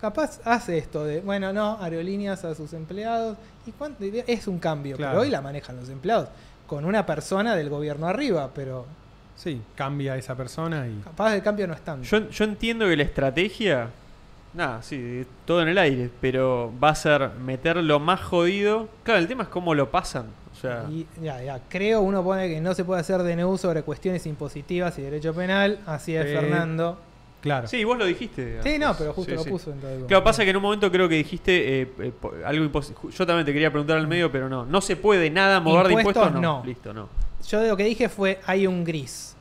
Capaz 0.00 0.40
hace 0.44 0.78
esto 0.78 1.04
de, 1.04 1.20
bueno, 1.20 1.52
no, 1.52 1.78
aerolíneas 1.80 2.44
a 2.44 2.54
sus 2.54 2.72
empleados. 2.72 3.36
¿Y 3.66 3.72
cuánto? 3.72 4.04
Es 4.04 4.46
un 4.48 4.58
cambio, 4.58 4.96
Claro. 4.96 5.12
pero 5.12 5.22
hoy 5.22 5.30
la 5.30 5.40
manejan 5.40 5.76
los 5.76 5.88
empleados. 5.88 6.28
Con 6.66 6.84
una 6.84 7.04
persona 7.06 7.54
del 7.56 7.68
gobierno 7.70 8.06
arriba, 8.06 8.50
pero 8.54 8.86
Sí, 9.36 9.60
cambia 9.74 10.16
esa 10.16 10.34
persona 10.36 10.86
y. 10.86 11.00
capaz 11.02 11.34
el 11.34 11.42
cambio 11.42 11.66
no 11.66 11.74
es 11.74 11.80
tanto. 11.80 12.06
Yo, 12.06 12.30
yo 12.30 12.44
entiendo 12.44 12.86
que 12.86 12.96
la 12.96 13.02
estrategia. 13.02 13.88
Nada, 14.54 14.80
sí, 14.82 15.26
todo 15.44 15.62
en 15.62 15.68
el 15.68 15.78
aire. 15.78 16.10
Pero 16.20 16.72
va 16.82 16.90
a 16.90 16.94
ser 16.94 17.30
meter 17.44 17.76
lo 17.78 17.98
más 17.98 18.20
jodido. 18.22 18.88
Claro, 19.02 19.18
el 19.20 19.26
tema 19.26 19.42
es 19.42 19.48
cómo 19.48 19.74
lo 19.74 19.90
pasan. 19.90 20.26
Sea, 20.68 20.86
Y 20.90 21.06
ya, 21.22 21.42
ya, 21.42 21.60
creo 21.68 22.00
uno 22.02 22.22
pone 22.24 22.48
que 22.48 22.60
no 22.60 22.74
se 22.74 22.84
puede 22.84 23.00
hacer 23.00 23.22
DNU 23.22 23.56
sobre 23.58 23.82
cuestiones 23.82 24.26
impositivas 24.26 24.98
y 24.98 25.02
derecho 25.02 25.34
penal. 25.34 25.80
Así 25.86 26.14
es. 26.16 26.24
Fernando. 26.24 26.98
Claro. 27.40 27.68
Sí, 27.68 27.84
vos 27.84 27.98
lo 27.98 28.06
dijiste. 28.06 28.62
Sí, 28.62 28.78
no, 28.78 28.96
pero 28.96 29.12
justo 29.12 29.30
Sí, 29.32 29.36
lo 29.36 29.42
sí. 29.44 29.50
puso 29.50 29.70
dentro 29.70 29.88
del 29.90 30.06
Claro, 30.06 30.24
pasa 30.24 30.44
que 30.44 30.50
en 30.50 30.56
un 30.56 30.62
momento 30.62 30.90
creo 30.90 31.08
que 31.10 31.16
dijiste 31.16 31.82
eh, 31.82 31.92
eh, 31.98 32.12
algo 32.46 32.64
imposible. 32.64 33.14
Yo 33.14 33.26
también 33.26 33.44
te 33.44 33.52
quería 33.52 33.70
preguntar 33.70 33.98
al 33.98 34.06
medio, 34.06 34.32
pero 34.32 34.48
no. 34.48 34.64
No 34.64 34.80
se 34.80 34.96
puede 34.96 35.28
nada 35.28 35.60
mover 35.60 35.88
de 35.88 35.92
Impuestos, 35.92 36.24
impuestos. 36.24 36.40
No. 36.42 36.60
no. 36.60 36.64
Listo, 36.64 36.94
no. 36.94 37.08
Yo 37.46 37.62
lo 37.62 37.76
que 37.76 37.84
dije 37.84 38.08
fue, 38.08 38.40
hay 38.46 38.66
un 38.66 38.82
gris. 38.82 39.36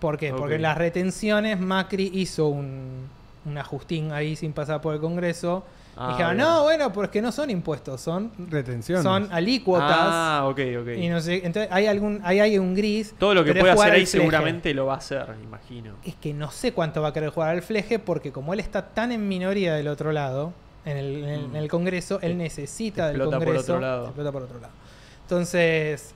¿Por 0.00 0.16
qué? 0.16 0.32
Porque 0.32 0.54
en 0.54 0.62
las 0.62 0.78
retenciones 0.78 1.60
Macri 1.60 2.10
hizo 2.14 2.46
un, 2.48 3.08
un 3.44 3.58
ajustín 3.58 4.12
ahí 4.12 4.36
sin 4.36 4.54
pasar 4.54 4.80
por 4.80 4.94
el 4.94 5.00
Congreso. 5.00 5.64
Ah, 5.96 6.08
Dijeron, 6.10 6.36
bien. 6.36 6.46
no, 6.48 6.62
bueno, 6.64 6.92
porque 6.92 7.22
no 7.22 7.30
son 7.30 7.50
impuestos, 7.50 8.00
son, 8.00 8.32
Retención. 8.50 9.02
son 9.02 9.28
alícuotas. 9.32 9.88
Ah, 9.92 10.42
ok, 10.48 10.58
ok. 10.80 10.88
Y 10.98 11.08
no 11.08 11.20
sé, 11.20 11.36
entonces 11.46 11.68
hay 11.70 11.86
algún, 11.86 12.20
ahí 12.24 12.40
hay 12.40 12.58
un 12.58 12.74
gris. 12.74 13.14
Todo 13.18 13.34
lo 13.34 13.44
que 13.44 13.54
puede 13.54 13.70
hacer 13.72 13.92
ahí 13.92 14.06
seguramente 14.06 14.74
lo 14.74 14.86
va 14.86 14.94
a 14.94 14.98
hacer, 14.98 15.26
imagino. 15.42 15.94
Es 16.04 16.14
que 16.16 16.34
no 16.34 16.50
sé 16.50 16.72
cuánto 16.72 17.00
va 17.00 17.08
a 17.08 17.12
querer 17.12 17.30
jugar 17.30 17.50
al 17.50 17.62
fleje 17.62 17.98
porque 18.00 18.32
como 18.32 18.52
él 18.54 18.60
está 18.60 18.82
tan 18.88 19.12
en 19.12 19.28
minoría 19.28 19.74
del 19.74 19.86
otro 19.88 20.10
lado, 20.12 20.52
en 20.84 20.96
el, 20.96 21.16
en 21.24 21.28
el- 21.28 21.44
en 21.44 21.56
el 21.56 21.68
Congreso, 21.68 22.18
él 22.22 22.36
necesita 22.36 23.06
del 23.06 23.16
explota 23.16 23.36
por 23.38 23.46
Congreso. 23.46 23.72
otro 23.74 23.80
lado. 23.80 24.04
explota 24.06 24.32
por 24.32 24.42
otro 24.42 24.60
lado. 24.60 24.72
Entonces, 25.22 26.14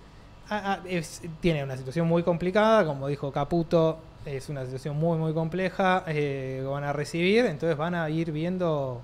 ah, 0.50 0.62
ah, 0.64 0.78
es- 0.88 1.22
tiene 1.40 1.64
una 1.64 1.76
situación 1.76 2.06
muy 2.06 2.22
complicada, 2.22 2.84
como 2.84 3.08
dijo 3.08 3.32
Caputo, 3.32 3.98
es 4.26 4.48
una 4.48 4.64
situación 4.64 4.96
muy, 4.98 5.16
muy 5.18 5.32
compleja, 5.32 6.04
eh, 6.06 6.62
van 6.68 6.84
a 6.84 6.92
recibir, 6.92 7.46
entonces 7.46 7.76
van 7.78 7.94
a 7.94 8.10
ir 8.10 8.30
viendo 8.32 9.00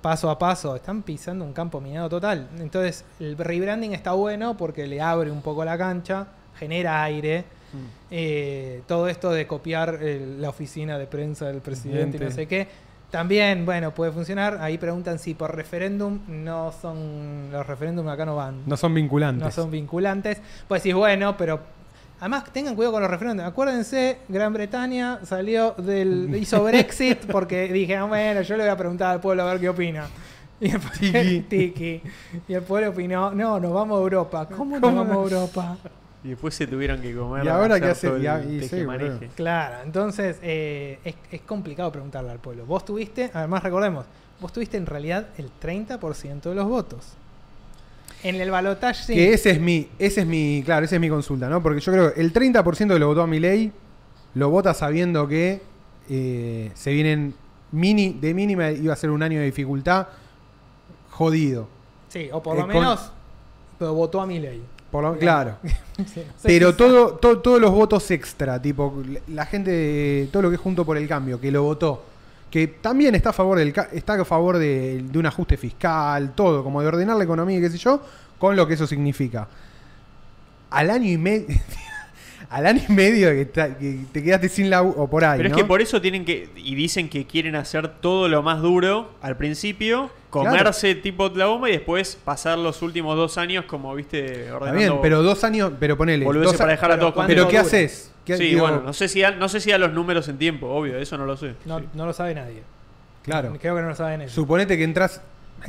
paso 0.00 0.30
a 0.30 0.38
paso, 0.38 0.76
están 0.76 1.02
pisando 1.02 1.44
un 1.44 1.52
campo 1.52 1.80
minado 1.80 2.08
total. 2.08 2.48
Entonces, 2.58 3.04
el 3.18 3.36
rebranding 3.36 3.92
está 3.92 4.12
bueno 4.12 4.56
porque 4.56 4.86
le 4.86 5.00
abre 5.00 5.30
un 5.30 5.42
poco 5.42 5.64
la 5.64 5.76
cancha, 5.76 6.26
genera 6.58 7.02
aire. 7.02 7.44
Eh, 8.10 8.82
todo 8.88 9.06
esto 9.06 9.30
de 9.30 9.46
copiar 9.46 9.98
eh, 10.00 10.36
la 10.40 10.48
oficina 10.48 10.98
de 10.98 11.06
prensa 11.06 11.46
del 11.46 11.60
presidente 11.60 12.16
y 12.16 12.20
no 12.20 12.30
sé 12.32 12.48
qué, 12.48 12.66
también, 13.10 13.66
bueno, 13.66 13.92
puede 13.92 14.12
funcionar. 14.12 14.58
Ahí 14.60 14.78
preguntan 14.78 15.18
si 15.18 15.34
por 15.34 15.54
referéndum 15.54 16.20
no 16.28 16.72
son. 16.72 17.50
Los 17.50 17.66
referéndums 17.66 18.08
acá 18.08 18.24
no 18.24 18.36
van. 18.36 18.62
No 18.66 18.76
son 18.76 18.94
vinculantes. 18.94 19.44
No 19.44 19.50
son 19.50 19.70
vinculantes. 19.70 20.40
Pues 20.68 20.82
decís, 20.82 20.94
bueno, 20.94 21.36
pero. 21.36 21.60
Además, 22.20 22.44
tengan 22.52 22.76
cuidado 22.76 22.92
con 22.92 23.02
los 23.02 23.10
referéndums. 23.10 23.48
Acuérdense, 23.48 24.18
Gran 24.28 24.52
Bretaña 24.52 25.20
salió 25.24 25.72
del. 25.78 26.34
hizo 26.36 26.62
Brexit 26.62 27.24
porque 27.32 27.72
dije, 27.72 27.96
ah, 27.96 28.04
bueno, 28.04 28.42
yo 28.42 28.56
le 28.58 28.64
voy 28.64 28.72
a 28.72 28.76
preguntar 28.76 29.12
al 29.12 29.20
pueblo 29.20 29.42
a 29.42 29.52
ver 29.52 29.60
qué 29.60 29.70
opina. 29.70 30.06
Y 30.60 30.68
después, 30.70 30.98
Tiki. 30.98 31.40
tiki. 31.48 32.02
Y 32.46 32.52
el 32.52 32.62
pueblo 32.62 32.90
opinó, 32.90 33.30
no, 33.30 33.58
nos 33.58 33.72
vamos 33.72 33.98
a 33.98 34.02
Europa. 34.02 34.46
¿Cómo 34.54 34.78
nos 34.78 34.94
vamos 34.94 35.16
a 35.16 35.20
Europa? 35.20 35.78
Y 36.22 36.28
después 36.28 36.54
se 36.54 36.66
tuvieron 36.66 37.00
que 37.00 37.16
comer. 37.16 37.46
¿Y 37.46 37.48
ahora 37.48 37.80
qué 37.80 37.86
hace? 37.86 38.08
el 38.08 38.52
Y 38.52 38.68
sí, 38.68 38.84
boludo. 38.84 39.18
Claro, 39.34 39.76
entonces 39.82 40.36
eh, 40.42 40.98
es, 41.02 41.14
es 41.30 41.40
complicado 41.40 41.90
preguntarle 41.90 42.30
al 42.30 42.38
pueblo. 42.38 42.66
Vos 42.66 42.84
tuviste, 42.84 43.30
además 43.32 43.62
recordemos, 43.62 44.04
vos 44.38 44.52
tuviste 44.52 44.76
en 44.76 44.84
realidad 44.84 45.28
el 45.38 45.50
30% 45.58 46.42
de 46.42 46.54
los 46.54 46.66
votos. 46.66 47.16
En 48.22 48.36
el 48.36 48.50
balotaje 48.50 49.02
sí. 49.04 49.14
Que 49.14 49.32
ese 49.32 49.50
es 49.50 49.60
mi, 49.60 49.88
ese 49.98 50.20
es 50.22 50.26
mi, 50.26 50.62
claro, 50.64 50.84
esa 50.84 50.96
es 50.96 51.00
mi 51.00 51.08
consulta, 51.08 51.48
¿no? 51.48 51.62
Porque 51.62 51.80
yo 51.80 51.92
creo 51.92 52.12
que 52.14 52.20
el 52.20 52.32
30% 52.32 52.88
que 52.92 52.98
lo 52.98 53.06
votó 53.08 53.22
a 53.22 53.26
mi 53.26 53.40
ley 53.40 53.72
lo 54.34 54.50
vota 54.50 54.74
sabiendo 54.74 55.26
que 55.26 55.60
eh, 56.08 56.70
se 56.74 56.92
vienen 56.92 57.34
mini, 57.72 58.12
de 58.20 58.34
mínima 58.34 58.70
iba 58.70 58.92
a 58.92 58.96
ser 58.96 59.10
un 59.10 59.22
año 59.22 59.38
de 59.38 59.46
dificultad 59.46 60.08
jodido. 61.10 61.68
Sí, 62.08 62.28
o 62.32 62.42
por 62.42 62.56
Eh, 62.56 62.60
lo 62.60 62.66
con- 62.66 62.74
menos 62.74 63.12
pero 63.78 63.94
votó 63.94 64.20
a 64.20 64.26
mi 64.26 64.38
ley. 64.38 64.62
Por 64.90 65.04
lo- 65.04 65.16
claro. 65.16 65.56
Sí, 66.06 66.22
Pero 66.42 66.74
todo, 66.74 67.14
todo- 67.16 67.40
todos 67.40 67.60
los 67.60 67.70
votos 67.72 68.10
extra, 68.10 68.60
tipo, 68.60 69.02
la 69.28 69.44
gente, 69.46 70.28
todo 70.32 70.42
lo 70.42 70.48
que 70.48 70.54
es 70.56 70.60
Junto 70.60 70.84
por 70.84 70.96
el 70.96 71.06
Cambio, 71.06 71.38
que 71.40 71.50
lo 71.52 71.62
votó, 71.62 72.02
que 72.50 72.66
también 72.66 73.14
está 73.14 73.30
a 73.30 73.32
favor 73.32 73.58
del 73.58 73.72
está 73.92 74.14
a 74.14 74.24
favor 74.24 74.58
de, 74.58 75.02
de 75.02 75.18
un 75.18 75.26
ajuste 75.26 75.56
fiscal, 75.56 76.32
todo, 76.34 76.64
como 76.64 76.82
de 76.82 76.88
ordenar 76.88 77.16
la 77.16 77.24
economía 77.24 77.58
y 77.58 77.60
qué 77.60 77.70
sé 77.70 77.78
yo, 77.78 78.02
con 78.38 78.56
lo 78.56 78.66
que 78.66 78.74
eso 78.74 78.86
significa. 78.86 79.48
Al 80.70 80.90
año 80.90 81.10
y 81.10 81.16
medio, 81.16 81.46
al 82.50 82.66
año 82.66 82.82
y 82.88 82.92
medio 82.92 83.30
que, 83.30 83.44
te 84.12 84.22
quedaste 84.22 84.48
sin 84.48 84.68
la 84.68 84.82
o 84.82 85.08
por 85.08 85.24
ahí, 85.24 85.38
Pero 85.38 85.50
¿no? 85.50 85.56
es 85.56 85.62
que 85.62 85.66
por 85.66 85.80
eso 85.80 86.00
tienen 86.00 86.24
que. 86.24 86.48
Y 86.56 86.74
dicen 86.74 87.08
que 87.08 87.26
quieren 87.26 87.54
hacer 87.54 87.88
todo 88.00 88.28
lo 88.28 88.42
más 88.42 88.60
duro 88.60 89.12
al 89.22 89.36
principio, 89.36 90.10
comerse 90.30 90.96
tipo 90.96 91.28
la 91.28 91.46
bomba 91.46 91.68
y 91.68 91.72
después 91.72 92.18
pasar 92.24 92.58
los 92.58 92.82
últimos 92.82 93.16
dos 93.16 93.38
años 93.38 93.64
como, 93.66 93.94
viste, 93.94 94.42
Está 94.42 94.56
ordenando. 94.56 94.78
bien, 94.78 94.98
pero 95.02 95.22
dos 95.22 95.44
años, 95.44 95.72
pero 95.78 95.96
ponele. 95.96 96.24
dos 96.24 96.56
para 96.56 96.72
dejar 96.72 96.92
a 96.92 96.98
todos 96.98 97.14
¿cuánto 97.14 97.32
pero. 97.32 97.46
¿qué 97.48 97.58
haces? 97.58 98.09
¿Qué- 98.24 98.36
Sí, 98.36 98.44
digo, 98.44 98.62
bueno, 98.62 98.82
no 98.84 98.92
sé, 98.92 99.08
si 99.08 99.20
da, 99.20 99.30
no 99.32 99.48
sé 99.48 99.60
si 99.60 99.70
da 99.70 99.78
los 99.78 99.92
números 99.92 100.28
en 100.28 100.38
tiempo, 100.38 100.68
obvio, 100.68 100.96
eso 100.98 101.16
no 101.18 101.24
lo 101.26 101.36
sé. 101.36 101.54
No, 101.64 101.78
Sí. 101.80 101.86
no 101.94 102.06
lo 102.06 102.12
sabe 102.12 102.34
nadie. 102.34 102.62
Claro. 103.22 103.56
Creo 103.60 103.74
que 103.76 103.82
no 103.82 103.88
lo 103.88 103.94
saben 103.94 104.22
ellos. 104.22 104.32
Suponete 104.32 104.76
que 104.76 104.84
entras 104.84 105.20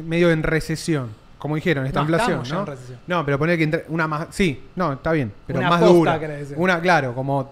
medio 0.03 0.31
en 0.31 0.43
recesión, 0.43 1.09
como 1.37 1.55
dijeron, 1.55 1.85
esta 1.85 1.99
No, 1.99 2.05
inflación, 2.09 2.43
¿no? 2.49 2.59
en 2.61 2.65
recesión. 2.65 2.99
No, 3.07 3.25
pero 3.25 3.37
poner 3.39 3.57
que 3.57 3.63
entra 3.63 3.81
una 3.89 4.07
más, 4.07 4.27
sí, 4.31 4.63
no, 4.75 4.93
está 4.93 5.11
bien, 5.11 5.31
pero 5.47 5.59
Una 5.59 5.69
más 5.69 5.81
dura. 5.81 6.19
Una, 6.55 6.79
claro, 6.81 7.13
como 7.15 7.51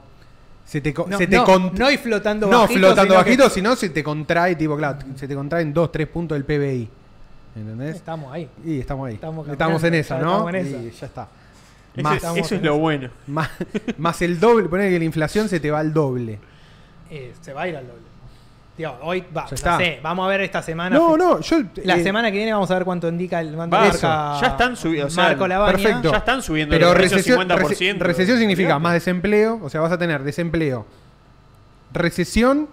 se 0.65 0.79
te, 0.81 0.93
No, 0.93 1.17
se 1.17 1.27
te 1.27 1.35
no, 1.37 1.71
no 1.71 1.91
y 1.91 1.97
flotando 1.97 2.47
no 2.47 2.61
bajito, 2.61 2.79
flotando 2.79 3.01
sino 3.13 3.23
que- 3.23 3.29
bajito, 3.31 3.49
sino 3.49 3.75
se 3.75 3.89
te 3.89 4.03
contrae, 4.03 4.55
tipo, 4.55 4.77
claro, 4.77 4.99
se 5.15 5.27
te 5.27 5.33
contraen 5.35 5.73
2, 5.73 5.91
3 5.91 6.07
puntos 6.07 6.35
del 6.35 6.45
PBI. 6.45 6.89
¿Entendés? 7.55 7.95
Estamos 7.95 8.31
ahí. 8.31 8.47
Y 8.63 8.79
estamos 8.79 9.07
ahí. 9.07 9.15
Estamos 9.15 9.47
Estamos, 9.49 9.83
en 9.83 9.93
esa, 9.95 10.19
¿no? 10.19 10.31
estamos 10.33 10.49
en 10.49 10.55
esa. 10.55 10.77
Y 10.77 10.91
ya 10.91 11.05
está. 11.07 11.27
Más, 12.03 12.23
eso 12.37 12.55
es 12.55 12.61
lo 12.61 12.77
bueno. 12.77 13.09
más, 13.27 13.49
más 13.97 14.21
el 14.21 14.39
doble, 14.39 14.67
poner 14.69 14.89
que 14.91 14.99
la 14.99 15.05
inflación 15.05 15.49
se 15.49 15.59
te 15.59 15.71
va 15.71 15.79
al 15.79 15.93
doble. 15.93 16.39
Eh, 17.09 17.33
se 17.41 17.53
va 17.53 17.63
a 17.63 17.67
ir 17.67 17.75
al 17.77 17.87
doble. 17.87 18.01
Tío, 18.77 18.93
hoy 19.01 19.25
va, 19.35 19.43
no 19.49 19.55
está. 19.55 19.77
sé, 19.77 19.99
vamos 20.01 20.25
a 20.25 20.29
ver 20.29 20.39
esta 20.39 20.61
semana. 20.61 20.95
No, 20.95 21.17
no, 21.17 21.41
yo. 21.41 21.57
La 21.83 21.97
eh, 21.97 22.03
semana 22.03 22.31
que 22.31 22.37
viene 22.37 22.53
vamos 22.53 22.71
a 22.71 22.75
ver 22.75 22.85
cuánto 22.85 23.09
indica 23.09 23.41
el 23.41 23.53
cuánto 23.53 23.75
Va, 23.75 23.83
marca 23.89 24.37
ya 24.39 24.47
están 24.47 24.77
subidos, 24.77 25.07
o 25.11 25.15
sea, 25.15 25.37
perfecto. 25.37 26.11
Ya 26.11 26.17
están 26.17 26.41
subiendo 26.41 26.73
Pero 26.73 26.93
recesión, 26.93 27.39
50%. 27.45 27.57
rece- 27.57 27.97
recesión 27.99 28.37
significa 28.37 28.79
más 28.79 28.93
desempleo, 28.93 29.59
o 29.61 29.69
sea, 29.69 29.81
vas 29.81 29.91
a 29.91 29.97
tener 29.97 30.23
desempleo, 30.23 30.85
recesión 31.91 32.69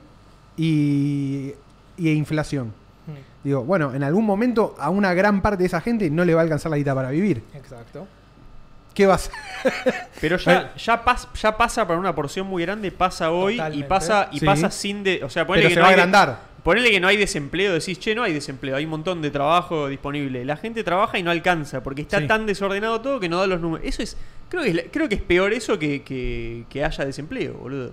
y, 0.56 1.52
y 1.96 2.10
inflación. 2.10 2.68
Mm, 2.68 3.44
Digo, 3.46 3.64
bueno, 3.64 3.92
en 3.94 4.02
algún 4.04 4.24
momento 4.24 4.76
a 4.78 4.90
una 4.90 5.12
gran 5.14 5.40
parte 5.42 5.62
de 5.62 5.66
esa 5.66 5.80
gente 5.80 6.08
no 6.10 6.24
le 6.24 6.34
va 6.34 6.40
a 6.40 6.44
alcanzar 6.44 6.70
la 6.70 6.76
guita 6.76 6.94
para 6.94 7.10
vivir. 7.10 7.42
Exacto. 7.54 8.06
¿Qué 8.96 9.06
va 9.06 9.12
a 9.12 9.16
hacer? 9.16 9.32
Pero 10.20 10.38
ya, 10.38 10.74
ya, 10.76 11.04
pas- 11.04 11.28
ya 11.40 11.56
pasa 11.56 11.86
para 11.86 12.00
una 12.00 12.14
porción 12.14 12.46
muy 12.48 12.62
grande, 12.64 12.90
pasa 12.90 13.30
hoy 13.30 13.56
Totalmente. 13.56 13.86
y 13.86 13.88
pasa 13.88 14.28
y 14.32 14.38
Sí. 14.40 14.46
pasa 14.46 14.70
sin 14.70 15.04
de, 15.04 15.22
o 15.22 15.28
sea, 15.30 15.42
Pero 15.44 15.48
ponele 15.48 15.68
que 15.68 15.74
se 15.74 15.80
no 15.80 15.82
va 15.82 15.88
a 15.88 15.90
hay 15.90 15.96
de- 15.96 16.02
agrandar. 16.02 16.38
ponele 16.64 16.90
que 16.90 16.98
no 16.98 17.06
hay 17.08 17.16
desempleo, 17.16 17.74
decís, 17.74 18.00
"Che, 18.00 18.14
no 18.14 18.22
hay 18.24 18.32
desempleo, 18.32 18.74
hay 18.74 18.84
un 18.84 18.90
montón 18.90 19.20
de 19.22 19.30
trabajo 19.30 19.86
disponible." 19.88 20.44
La 20.44 20.56
gente 20.56 20.82
trabaja 20.82 21.18
y 21.18 21.22
no 21.22 21.30
alcanza 21.30 21.82
porque 21.82 22.02
está 22.02 22.18
Sí. 22.20 22.26
tan 22.26 22.46
desordenado 22.46 23.00
todo 23.02 23.20
que 23.20 23.28
no 23.28 23.38
da 23.38 23.46
los 23.46 23.60
números. 23.60 23.86
Eso 23.86 24.02
es 24.02 24.16
creo 24.48 24.62
que 24.62 24.70
es, 24.70 24.84
creo 24.90 25.08
que 25.08 25.14
es 25.16 25.22
peor 25.22 25.52
eso 25.52 25.78
que, 25.78 26.02
que, 26.02 26.64
que 26.70 26.82
haya 26.84 27.04
desempleo, 27.04 27.54
boludo. 27.54 27.92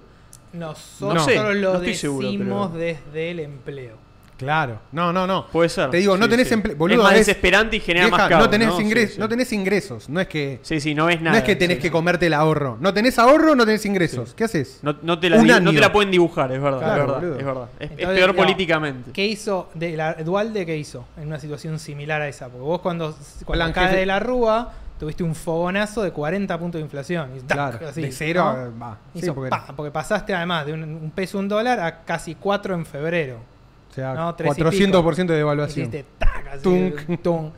Nosotros 0.54 1.14
No 1.16 1.26
sé, 1.26 1.36
lo 1.56 1.74
no 1.74 1.78
estoy 1.80 1.96
seguro, 1.96 2.28
decimos 2.32 2.70
pero- 2.72 2.80
desde 2.86 3.32
el 3.32 3.40
empleo. 3.42 3.98
Claro. 4.38 4.80
No, 4.92 5.14
no, 5.14 5.26
no. 5.28 5.48
Puede 5.48 5.70
ser. 5.70 5.90
Te 5.90 5.98
digo, 5.98 6.18
no 6.18 6.28
tenés 6.28 6.48
sí. 6.48 6.54
empleo. 6.56 6.76
Boludo, 6.76 6.98
es 7.00 7.04
más 7.04 7.14
es- 7.14 7.28
desesperante 7.28 7.78
y 7.78 7.80
genera 7.80 8.06
Vieja, 8.08 8.18
más 8.18 8.30
caos. 8.30 8.44
no, 8.44 8.50
tenés 8.50 8.68
¿no? 8.70 8.80
ingres- 8.82 9.08
Sí, 9.10 9.14
sí. 9.16 9.20
no 9.20 9.30
tenés 9.30 9.54
ingresos. 9.54 10.10
No 10.10 10.20
es 10.20 10.28
que. 10.28 10.60
Sí, 10.64 10.80
sí, 10.82 10.96
no 10.96 11.06
ves 11.06 11.22
nada. 11.22 11.32
no 11.32 11.38
es 11.38 11.44
que 11.44 11.56
tenés 11.56 11.78
Sí, 11.78 11.84
que 11.84 11.92
comerte 11.92 12.28
el 12.28 12.34
ahorro. 12.34 12.78
No 12.80 12.94
tenés 12.94 13.18
ahorro, 13.20 13.56
no 13.56 13.66
tenés 13.66 13.86
ingresos. 13.86 14.34
¿Qué 14.34 14.44
haces? 14.46 14.80
No, 14.82 14.96
no 15.02 15.20
te 15.20 15.30
la, 15.30 15.38
no 15.60 15.72
te 15.72 15.80
la 15.80 15.92
pueden 15.92 16.12
dibujar, 16.12 16.52
es 16.52 16.62
verdad, 16.62 16.80
Claro, 16.80 16.94
es 16.94 17.00
verdad, 17.08 17.20
boludo. 17.22 17.40
es 17.40 17.46
verdad. 17.46 17.68
Es, 17.80 17.92
es 17.92 18.08
peor 18.08 18.30
no, 18.30 18.36
políticamente. 18.36 19.12
¿Qué 19.12 19.26
hizo 19.26 19.70
de 19.74 19.96
la 19.96 20.14
Dualde 20.16 20.66
qué 20.66 20.78
hizo 20.78 21.06
en 21.18 21.28
una 21.28 21.40
situación 21.40 21.80
similar 21.80 22.22
a 22.22 22.28
esa? 22.28 22.48
Porque 22.48 22.62
vos 22.64 22.82
cuando, 22.82 23.16
cuando 23.46 23.72
Plan 23.74 23.92
de 23.92 24.06
la 24.06 24.20
rúa 24.20 24.74
tuviste 25.00 25.24
un 25.24 25.36
fogonazo 25.36 26.02
de 26.02 26.12
40 26.12 26.58
puntos 26.60 26.80
de 26.80 26.84
inflación. 26.84 27.30
Y 27.36 27.40
tac, 27.42 27.58
Claro. 27.80 27.88
así, 27.90 28.02
de 28.02 28.12
cero 28.12 28.72
va. 28.82 28.98
Sí, 29.14 29.20
Hizo 29.20 29.34
porque, 29.36 29.50
pa, 29.50 29.66
porque 29.76 29.92
pasaste 29.92 30.34
además 30.34 30.66
de 30.66 30.74
un, 30.74 30.84
un 30.84 31.12
peso 31.12 31.38
un 31.40 31.48
dólar 31.50 31.80
a 31.80 32.04
casi 32.04 32.36
4 32.36 32.74
en 32.76 32.86
febrero. 32.86 33.38
O 33.94 33.96
sea, 33.96 34.14
No, 34.16 34.36
tres 34.36 34.58
y 34.58 34.62
400% 34.62 35.28
de 35.28 35.36
devaluación. 35.38 35.88
Hiciste 35.88 36.06
tac, 36.18 36.48
así, 36.54 36.62
Tunk. 36.64 37.22
tunk. 37.22 37.54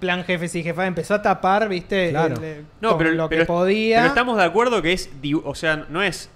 Plan 0.00 0.24
jefes 0.24 0.54
y 0.54 0.62
jefas 0.62 0.88
empezó 0.88 1.14
a 1.14 1.22
tapar, 1.22 1.68
viste, 1.68 2.10
Claro. 2.10 2.34
El- 2.36 2.44
el- 2.44 2.66
No, 2.80 2.90
con 2.90 2.98
pero, 2.98 3.10
lo 3.12 3.28
pero- 3.28 3.42
que 3.42 3.46
podía. 3.46 3.96
pero 3.98 4.08
estamos 4.08 4.38
de 4.38 4.44
acuerdo 4.44 4.80
que 4.82 4.92
es, 4.92 5.10
o 5.44 5.54
sea, 5.54 5.84
no 5.88 6.02
es 6.02 6.30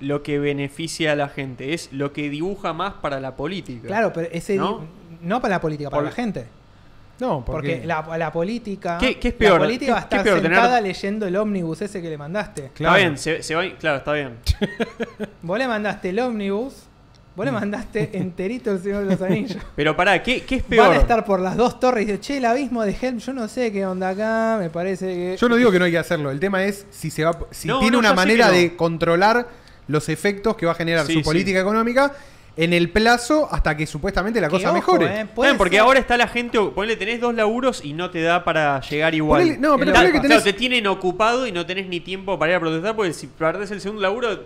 lo 0.00 0.22
que 0.22 0.38
beneficia 0.38 1.12
a 1.12 1.16
la 1.16 1.28
gente, 1.28 1.74
es 1.74 1.92
lo 1.92 2.12
que 2.12 2.30
dibuja 2.30 2.72
más 2.72 2.94
para 2.94 3.20
la 3.20 3.36
política. 3.36 3.86
Claro, 3.88 4.12
pero 4.12 4.28
ese 4.32 4.56
¿No? 4.56 4.84
no, 5.20 5.40
para 5.40 5.56
la 5.56 5.60
política, 5.60 5.90
para 5.90 6.02
Por- 6.02 6.10
la 6.10 6.14
gente. 6.14 6.46
No, 7.20 7.44
Porque, 7.44 7.74
porque. 7.74 7.86
la, 7.86 8.18
la 8.18 8.32
política. 8.32 8.98
¿Qué- 8.98 9.18
qué 9.18 9.28
es 9.28 9.34
peor? 9.34 9.60
La 9.60 9.66
política 9.66 9.92
va 9.92 9.98
a 9.98 10.02
¿Qué- 10.02 10.08
qué 10.08 10.16
estar 10.16 10.34
tener- 10.40 10.52
sentada 10.54 10.80
leyendo 10.80 11.26
el 11.26 11.36
ómnibus 11.36 11.82
ese 11.82 12.00
que 12.02 12.08
le 12.08 12.18
mandaste. 12.18 12.70
Claro. 12.74 12.96
Está 12.96 13.06
bien, 13.06 13.18
se, 13.18 13.42
se 13.44 13.54
va, 13.54 13.62
claro, 13.78 13.98
está 13.98 14.12
bien. 14.14 14.38
Vos 15.42 15.58
le 15.58 15.68
mandaste 15.68 16.08
el 16.08 16.18
ómnibus, 16.18 16.86
vos 17.36 17.46
le 17.46 17.52
mandaste 17.52 18.10
enterito 18.18 18.70
el 18.72 18.80
Señor 18.82 19.04
de 19.04 19.10
los 19.12 19.22
Anillos. 19.22 19.56
Pero 19.76 19.96
pará, 19.96 20.22
¿qué, 20.22 20.42
qué 20.42 20.56
es 20.56 20.62
peor? 20.62 20.88
Van 20.88 20.96
a 20.98 21.00
estar 21.00 21.24
por 21.24 21.40
las 21.40 21.56
dos 21.56 21.80
torres 21.80 22.02
y 22.02 22.06
dice, 22.06 22.20
che, 22.20 22.36
el 22.38 22.44
abismo 22.44 22.82
de 22.82 22.96
Helm, 23.00 23.18
yo 23.18 23.32
no 23.32 23.48
sé 23.48 23.72
qué 23.72 23.86
onda 23.86 24.10
acá, 24.10 24.56
me 24.60 24.70
parece 24.70 25.06
que. 25.06 25.36
Yo 25.38 25.48
no 25.48 25.56
digo 25.56 25.70
que 25.72 25.78
no 25.78 25.84
hay 25.86 25.90
que 25.92 25.98
hacerlo. 25.98 26.30
El 26.30 26.40
tema 26.40 26.64
es 26.64 26.86
si 26.90 27.10
se 27.10 27.24
va, 27.24 27.36
si 27.50 27.68
No, 27.68 27.78
tiene 27.80 27.92
no, 27.92 27.98
una 28.00 28.12
manera 28.14 28.46
no. 28.48 28.52
de 28.52 28.76
controlar 28.76 29.48
los 29.88 30.08
efectos 30.08 30.56
que 30.56 30.66
va 30.66 30.72
a 30.72 30.76
generar 30.76 31.06
Sí, 31.06 31.14
su 31.14 31.18
sí. 31.20 31.24
política 31.24 31.60
económica 31.60 32.12
en 32.54 32.74
el 32.74 32.90
plazo 32.90 33.48
hasta 33.50 33.74
que 33.76 33.86
supuestamente 33.86 34.38
la 34.38 34.50
cosa 34.50 34.66
ojo, 34.68 34.74
mejore. 34.74 35.06
eh, 35.06 35.26
Bien, 35.40 35.56
porque 35.56 35.76
ser- 35.76 35.80
ahora 35.80 35.98
está 35.98 36.18
la 36.18 36.28
gente, 36.28 36.58
ponle, 36.74 36.96
tenés 36.96 37.18
dos 37.18 37.34
laburos 37.34 37.82
y 37.82 37.94
no 37.94 38.10
te 38.10 38.20
da 38.20 38.44
para 38.44 38.78
llegar 38.82 39.14
igual. 39.14 39.58
No, 39.58 39.78
pero 39.78 39.90
que 39.92 39.98
claro, 39.98 40.20
tenés- 40.20 40.42
te 40.44 40.52
tienen 40.52 40.86
ocupado 40.86 41.46
y 41.46 41.52
no 41.52 41.64
tenés 41.64 41.88
ni 41.88 42.00
tiempo 42.00 42.38
para 42.38 42.52
ir 42.52 42.56
a 42.56 42.60
protestar 42.60 42.94
porque 42.94 43.14
si 43.14 43.26
perdés 43.26 43.70
el 43.70 43.80
segundo 43.80 44.02
laburo 44.02 44.38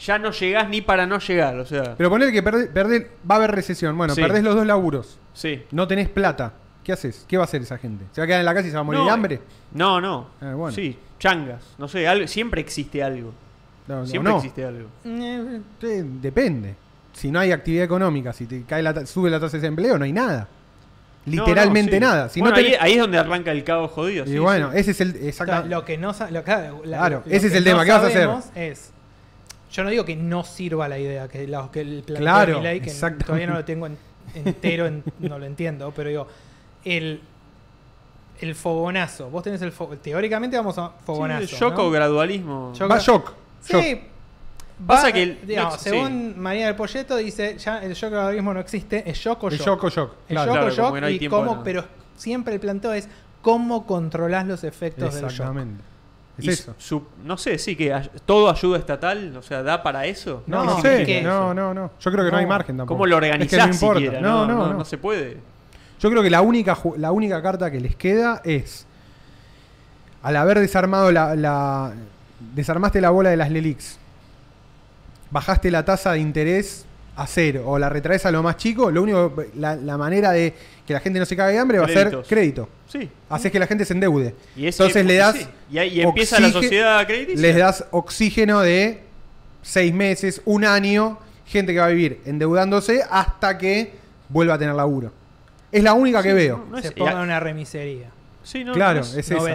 ya 0.00 0.18
no 0.18 0.30
llegás 0.32 0.68
ni 0.68 0.80
para 0.80 1.06
no 1.06 1.18
llegar, 1.18 1.58
o 1.58 1.66
sea, 1.66 1.94
Pero 1.96 2.08
poner 2.10 2.32
que 2.32 2.42
perde- 2.42 2.68
perde- 2.72 3.10
va 3.30 3.34
a 3.34 3.38
haber 3.38 3.50
recesión. 3.52 3.96
Bueno, 3.96 4.14
Sí. 4.14 4.20
perdés 4.22 4.42
los 4.42 4.54
dos 4.54 4.66
laburos. 4.66 5.18
sí. 5.34 5.62
No 5.70 5.86
tenés 5.86 6.08
plata. 6.08 6.52
¿Qué 6.82 6.92
haces? 6.92 7.26
¿Qué 7.28 7.36
va 7.36 7.42
a 7.42 7.44
hacer 7.44 7.60
esa 7.60 7.76
gente? 7.76 8.06
¿Se 8.12 8.20
va 8.22 8.24
a 8.24 8.26
quedar 8.26 8.40
en 8.40 8.46
la 8.46 8.54
casa 8.54 8.66
y 8.66 8.70
se 8.70 8.74
va 8.76 8.80
a 8.80 8.84
morir 8.84 9.00
No, 9.00 9.04
de 9.06 9.10
hambre? 9.12 9.40
No, 9.72 10.00
no. 10.00 10.28
Ah, 10.40 10.54
bueno. 10.54 10.74
Sí, 10.74 10.98
changas, 11.18 11.62
no 11.76 11.86
sé, 11.88 12.08
algo, 12.08 12.26
siempre 12.26 12.60
existe 12.62 13.02
algo. 13.02 13.32
No, 13.86 14.00
no, 14.00 14.06
Siempre 14.06 14.32
no. 14.32 14.38
existe 14.38 14.64
algo. 14.64 14.88
Eh, 15.04 15.60
Sí, 15.80 15.86
depende. 16.22 16.74
Si 17.12 17.30
no 17.30 17.38
hay 17.40 17.52
actividad 17.52 17.84
económica, 17.84 18.32
si 18.32 18.46
te 18.46 18.62
cae 18.62 18.82
la 18.82 18.94
ta- 18.94 19.04
sube 19.04 19.28
la 19.28 19.38
tasa 19.38 19.56
de 19.56 19.60
desempleo, 19.62 19.98
no 19.98 20.04
hay 20.04 20.12
nada. 20.12 20.48
Literalmente 21.26 22.00
no, 22.00 22.06
sí. 22.06 22.12
nada. 22.12 22.28
Si 22.30 22.40
bueno, 22.40 22.54
no 22.56 22.58
ahí, 22.58 22.64
tenés- 22.72 22.78
ahí 22.80 22.92
es 22.92 22.98
donde 23.00 23.18
arranca 23.18 23.52
el 23.52 23.62
caos 23.62 23.90
jodido. 23.90 24.24
y 24.24 24.28
sí, 24.28 24.38
bueno, 24.38 24.70
sí. 24.72 24.78
ese 24.78 24.90
es 24.92 25.00
el 25.02 25.16
exacto. 25.16 25.68
lo 25.68 25.84
que 25.84 25.98
no 25.98 26.14
sa- 26.14 26.30
lo- 26.30 26.42
claro, 26.42 26.80
la- 26.84 26.96
Claro, 26.98 27.22
lo 27.26 27.32
ese 27.32 27.48
es 27.48 27.54
el 27.54 27.64
no 27.64 27.70
tema, 27.70 27.84
¿qué 27.84 27.90
vas 27.92 28.02
a 28.04 28.06
hacer? 28.06 28.22
sabemos 28.22 28.44
Es, 28.54 28.92
yo 29.70 29.84
no 29.84 29.90
digo 29.90 30.04
que 30.04 30.16
no 30.16 30.42
sirva 30.44 30.88
la 30.88 30.98
idea, 30.98 31.28
que, 31.28 31.46
la- 31.46 31.70
que 31.70 31.80
el 31.80 32.02
plan 32.02 32.20
Claro, 32.22 32.60
que 32.62 32.92
todavía 33.24 33.46
no 33.46 33.54
lo 33.54 33.64
tengo 33.64 33.86
en- 33.86 33.98
entero, 34.34 34.86
en- 34.86 35.02
no 35.20 35.38
lo 35.38 35.46
entiendo, 35.46 35.92
pero 35.94 36.08
digo, 36.10 36.26
el, 36.84 37.20
el 38.40 38.54
fogonazo, 38.54 39.28
vos 39.30 39.42
tenés 39.42 39.60
el 39.62 39.72
fo- 39.72 39.96
teóricamente 39.98 40.56
vamos 40.56 40.78
a 40.78 40.90
fogonazo. 41.04 41.46
Sí, 41.46 41.56
shock 41.56 41.76
¿no? 41.76 41.84
o 41.86 41.90
gradualismo. 41.90 42.72
Va 42.90 42.98
shock. 42.98 43.00
shock. 43.00 43.32
Sí. 43.60 44.00
Pasa 44.86 45.08
va- 45.08 45.12
que 45.12 45.22
el- 45.22 45.46
digamos, 45.46 45.74
no, 45.74 45.78
sí. 45.78 45.90
según 45.90 46.38
María 46.40 46.66
del 46.66 46.74
Polleto 46.74 47.16
dice, 47.16 47.58
ya 47.58 47.82
el 47.82 47.92
shock 47.92 48.10
gradualismo 48.12 48.54
no 48.54 48.60
existe, 48.60 49.08
es 49.08 49.18
shock 49.18 49.44
o 49.44 49.48
El 49.48 49.58
shock. 49.58 49.66
shock 49.66 49.84
o 49.84 49.88
shock. 49.90 50.12
El 50.28 50.34
Claro. 50.36 50.46
shock 50.46 50.54
Claro, 50.54 50.66
o 50.66 50.70
shock 50.76 50.94
que 50.94 51.00
no 51.02 51.08
y 51.10 51.28
cómo, 51.28 51.62
pero 51.62 51.84
siempre 52.16 52.54
el 52.54 52.60
planteo 52.60 52.92
es 52.94 53.08
cómo 53.42 53.86
controlás 53.86 54.46
los 54.46 54.64
efectos 54.64 55.12
del 55.14 55.24
shock. 55.24 55.30
Exactamente. 55.32 55.84
Es 56.40 56.44
Y 56.46 56.50
eso. 56.50 56.74
su- 56.78 57.06
no 57.24 57.36
sé, 57.38 57.56
sí, 57.58 57.76
que 57.76 57.92
ay- 57.94 58.10
todo 58.26 58.50
ayuda 58.50 58.78
estatal, 58.78 59.36
o 59.36 59.42
sea, 59.42 59.62
¿da 59.62 59.82
para 59.82 60.04
eso? 60.06 60.42
No, 60.46 60.64
No, 60.64 60.80
sé. 60.82 61.22
No, 61.22 61.54
no, 61.54 61.72
no. 61.72 61.92
Yo 62.00 62.10
creo 62.12 62.24
que 62.24 62.30
no, 62.30 62.36
No. 62.36 62.36
hay 62.38 62.46
margen 62.46 62.76
tampoco. 62.76 62.96
¿Cómo 62.96 63.06
lo 63.06 63.16
Es 63.16 63.20
que 63.20 63.26
organizás 63.28 63.68
no 63.82 63.94
siquiera? 63.94 64.20
No, 64.20 64.46
no, 64.46 64.56
no, 64.68 64.74
no. 64.74 64.84
se 64.84 64.98
puede. 64.98 65.38
Yo 66.00 66.10
creo 66.10 66.22
que 66.22 66.30
la 66.30 66.40
única, 66.40 66.76
la 66.96 67.12
única 67.12 67.40
carta 67.42 67.70
que 67.70 67.80
les 67.80 67.94
queda 67.96 68.40
es. 68.44 68.86
Al 70.22 70.36
haber 70.36 70.58
desarmado 70.60 71.10
la, 71.12 71.34
la- 71.36 71.92
Desarmaste 72.54 73.00
la 73.02 73.10
bola 73.10 73.28
de 73.30 73.36
las 73.36 73.50
Lelix. 73.50 73.98
Bajaste 75.30 75.70
la 75.70 75.84
tasa 75.84 76.12
de 76.12 76.18
interés 76.20 76.86
a 77.22 77.26
cero. 77.26 77.64
O 77.66 77.78
la 77.78 77.88
retraes 77.88 78.24
a 78.26 78.30
lo 78.30 78.42
más 78.42 78.56
chico. 78.56 78.90
Lo 78.90 79.02
único. 79.02 79.34
La, 79.56 79.76
la 79.76 79.96
manera 79.98 80.30
de 80.32 80.54
que 80.86 80.92
la 80.92 81.00
gente 81.00 81.18
no 81.18 81.26
se 81.26 81.36
cague 81.36 81.52
de 81.54 81.58
hambre 81.58 81.78
va 81.78 81.86
a 81.86 81.88
ser 81.88 82.22
crédito. 82.28 82.68
Sí. 82.88 83.08
Haces 83.28 83.52
que 83.52 83.58
la 83.58 83.66
gente 83.66 83.84
se 83.84 83.92
endeude. 83.92 84.34
Y 84.56 84.66
es- 84.66 84.78
Entonces 84.80 85.04
le 85.04 85.14
das. 85.16 85.36
sí. 85.36 85.46
Y, 85.70 85.78
ahí- 85.78 85.88
y 85.98 86.00
empieza 86.00 86.40
la 86.40 86.50
sociedad 86.50 87.06
crediticia. 87.06 87.40
Les 87.42 87.56
das 87.56 87.84
oxígeno 87.90 88.60
de 88.60 89.00
seis 89.62 89.92
meses, 89.94 90.42
un 90.44 90.64
año. 90.64 91.18
Gente 91.46 91.72
que 91.72 91.80
va 91.80 91.86
a 91.86 91.88
vivir 91.88 92.20
endeudándose 92.26 93.02
hasta 93.10 93.58
que 93.58 93.92
vuelva 94.28 94.54
a 94.54 94.58
tener 94.58 94.74
laburo. 94.74 95.12
Es 95.72 95.82
la 95.82 95.94
única 95.94 96.22
que 96.22 96.32
veo. 96.32 96.58
no, 96.58 96.66
no 96.72 96.78
es- 96.78 96.84
se 96.86 96.92
ponga 96.92 97.20
una 97.20 97.38
remisería. 97.40 98.08
Sí, 98.42 98.64
no, 98.64 98.72
claro, 98.72 99.00
no 99.00 99.04
es- 99.04 99.14
es, 99.16 99.30
esa. 99.30 99.52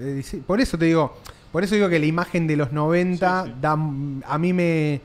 Eh, 0.00 0.42
Por 0.46 0.60
eso 0.60 0.76
te 0.78 0.86
digo, 0.86 1.16
por 1.52 1.62
eso 1.62 1.74
digo 1.74 1.88
que 1.88 1.98
la 1.98 2.06
imagen 2.06 2.46
de 2.46 2.56
los 2.56 2.72
90 2.72 3.44
Sí, 3.44 3.50
sí. 3.50 3.56
da 3.60 3.72
a 3.72 4.38
mí 4.38 4.52
me 4.52 5.00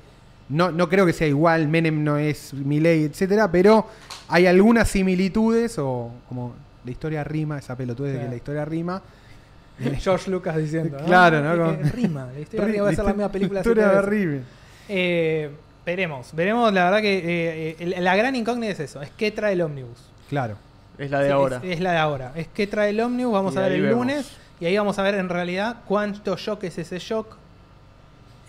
no, 0.49 0.71
no 0.71 0.89
creo 0.89 1.05
que 1.05 1.13
sea 1.13 1.27
igual, 1.27 1.67
Menem 1.67 2.03
no 2.03 2.17
es 2.17 2.53
Milei, 2.53 3.03
etcétera, 3.05 3.49
pero 3.51 3.87
hay 4.27 4.47
algunas 4.47 4.87
similitudes 4.89 5.77
o 5.79 6.11
como 6.27 6.53
la 6.85 6.91
historia 6.91 7.23
rima, 7.23 7.59
esa 7.59 7.75
pelotudez 7.75 8.13
de 8.15 8.19
que 8.21 8.29
la 8.29 8.35
historia 8.35 8.65
rima. 8.65 9.01
George 9.99 10.29
Lucas 10.29 10.57
diciendo. 10.57 10.97
¿no? 10.99 11.05
Claro, 11.05 11.41
¿no? 11.41 11.65
Como- 11.65 11.89
rima. 11.91 12.27
La 12.33 12.39
historia 12.39 12.83
va 12.83 12.89
a 12.89 12.95
ser 12.95 13.05
la 13.05 13.13
misma 13.13 13.31
película. 13.31 13.59
historia 13.61 13.83
siete 13.89 13.95
de 13.95 14.01
rime. 14.09 14.39
Eh, 14.89 15.49
veremos, 15.85 16.33
veremos. 16.33 16.73
La 16.73 16.85
verdad 16.85 17.01
que 17.01 17.17
eh, 17.19 17.75
eh, 17.79 18.01
la 18.01 18.15
gran 18.15 18.35
incógnita 18.35 18.73
es 18.73 18.79
eso: 18.79 19.01
es 19.01 19.09
qué 19.11 19.31
trae 19.31 19.53
el 19.53 19.61
ómnibus. 19.61 19.99
Claro. 20.29 20.55
es 20.97 21.09
la 21.11 21.19
de 21.19 21.27
Sí, 21.27 21.31
ahora. 21.31 21.57
Es, 21.63 21.71
es 21.75 21.79
la 21.79 21.91
de 21.93 21.97
ahora. 21.97 22.31
Es 22.35 22.47
qué 22.47 22.67
trae 22.67 22.89
el 22.89 22.99
ómnibus. 22.99 23.33
Vamos 23.33 23.55
Y 23.55 23.57
a 23.57 23.61
ver 23.61 23.71
el 23.73 23.81
vemos. 23.83 23.97
lunes. 23.97 24.31
Y 24.59 24.65
ahí 24.65 24.77
vamos 24.77 24.99
a 24.99 25.03
ver 25.03 25.15
en 25.15 25.29
realidad 25.29 25.77
cuánto 25.87 26.35
shock 26.35 26.63
es 26.65 26.77
ese 26.77 26.99
shock. 26.99 27.37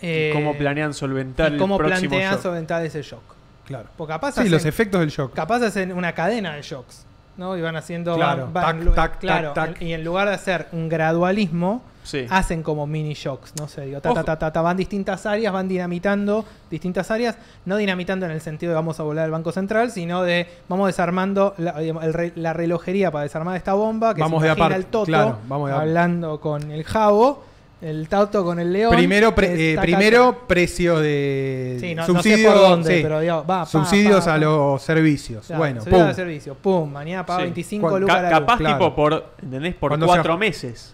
Eh, 0.01 0.31
cómo 0.33 0.57
planean 0.57 0.93
solventar 0.93 1.53
y 1.53 1.57
cómo 1.57 1.75
el 1.75 1.85
próximo 1.85 2.09
plantean 2.09 2.33
shock. 2.33 2.41
solventar 2.43 2.85
ese 2.85 3.01
shock. 3.01 3.21
Claro. 3.65 3.89
Porque 3.95 4.13
capaz 4.13 4.33
Sí, 4.33 4.39
hacen- 4.41 4.51
los 4.51 4.65
efectos 4.65 4.99
del 4.99 5.09
shock. 5.09 5.33
capaz 5.33 5.61
hacen 5.63 5.91
una 5.93 6.13
cadena 6.13 6.53
de 6.55 6.61
shocks. 6.61 7.05
¿no? 7.37 7.55
Y 7.57 7.61
van 7.61 7.75
haciendo. 7.77 8.15
Claro, 8.15 8.43
van- 8.51 8.53
van- 8.53 8.63
tac, 8.77 8.83
lu- 8.85 8.91
tac, 8.91 9.19
claro, 9.19 9.53
tac, 9.53 9.73
tac. 9.73 9.81
Y 9.81 9.93
en 9.93 10.03
lugar 10.03 10.27
de 10.27 10.33
hacer 10.35 10.67
un 10.73 10.89
gradualismo, 10.89 11.81
Sí. 12.03 12.25
hacen 12.29 12.61
como 12.61 12.85
mini 12.85 13.13
shocks, 13.13 13.53
no 13.57 13.67
sé, 13.67 13.81
digo, 13.85 14.01
ta, 14.01 14.13
ta, 14.13 14.23
ta, 14.23 14.37
ta, 14.37 14.51
ta, 14.51 14.61
van 14.61 14.75
distintas 14.75 15.25
áreas, 15.25 15.53
van 15.53 15.67
dinamitando 15.67 16.43
distintas 16.69 17.09
áreas, 17.09 17.37
no 17.65 17.77
dinamitando 17.77 18.25
en 18.25 18.31
el 18.33 18.41
sentido 18.41 18.71
de 18.71 18.75
vamos 18.75 18.99
a 18.99 19.03
volar 19.03 19.25
el 19.25 19.31
Banco 19.31 19.51
Central, 19.51 19.91
sino 19.91 20.23
de 20.23 20.45
vamos 20.67 20.87
desarmando 20.87 21.53
la, 21.57 21.79
el 21.81 22.13
relojería 22.53 23.11
para 23.11 23.23
desarmar 23.23 23.55
esta 23.55 23.73
bomba, 23.73 24.13
que 24.13 24.21
Vamos 24.21 24.41
se 24.41 24.47
de 24.47 24.51
aparte, 24.51 24.75
el 24.75 24.85
Toto 24.85 25.05
claro, 25.05 25.37
vamos 25.47 25.69
de 25.69 25.75
hablando 25.75 26.39
con 26.41 26.69
el 26.71 26.83
Jabo, 26.83 27.43
el 27.81 28.07
Toto 28.07 28.43
con 28.43 28.59
el 28.59 28.71
León. 28.71 28.93
Primero, 28.95 29.33
pre- 29.33 29.73
eh, 29.73 29.77
primero 29.81 30.45
precio 30.47 30.99
de 30.99 31.77
Sí, 31.79 31.95
no- 31.95 32.01
no 32.01 32.07
sé 32.07 32.29
subsidio, 32.29 32.51
por 32.51 32.61
dónde, 32.61 32.95
sí, 32.97 33.03
pero 33.03 33.19
digo, 33.19 33.37
va, 33.37 33.45
pa, 33.61 33.65
subsidios 33.65 34.25
pa, 34.25 34.33
a 34.35 34.37
los 34.37 34.81
servicios. 34.81 35.47
Claro, 35.47 35.59
bueno, 35.59 35.83
pum. 35.83 36.07
de 36.07 36.13
servicio, 36.13 36.55
pum, 36.55 36.91
mañana 36.91 37.25
paga 37.25 37.39
Sí. 37.39 37.43
25 37.45 37.89
Cu- 37.89 37.99
lucas 37.99 38.15
Ca- 38.17 38.21
la 38.21 38.29
luz. 38.29 38.39
capaz 38.39 38.57
claro. 38.57 38.75
tipo 38.77 38.95
por, 38.95 39.25
¿entendés? 39.41 39.75
Por 39.75 39.89
Cuando 39.91 40.05
cuatro 40.05 40.33
se- 40.33 40.39
meses. 40.39 40.93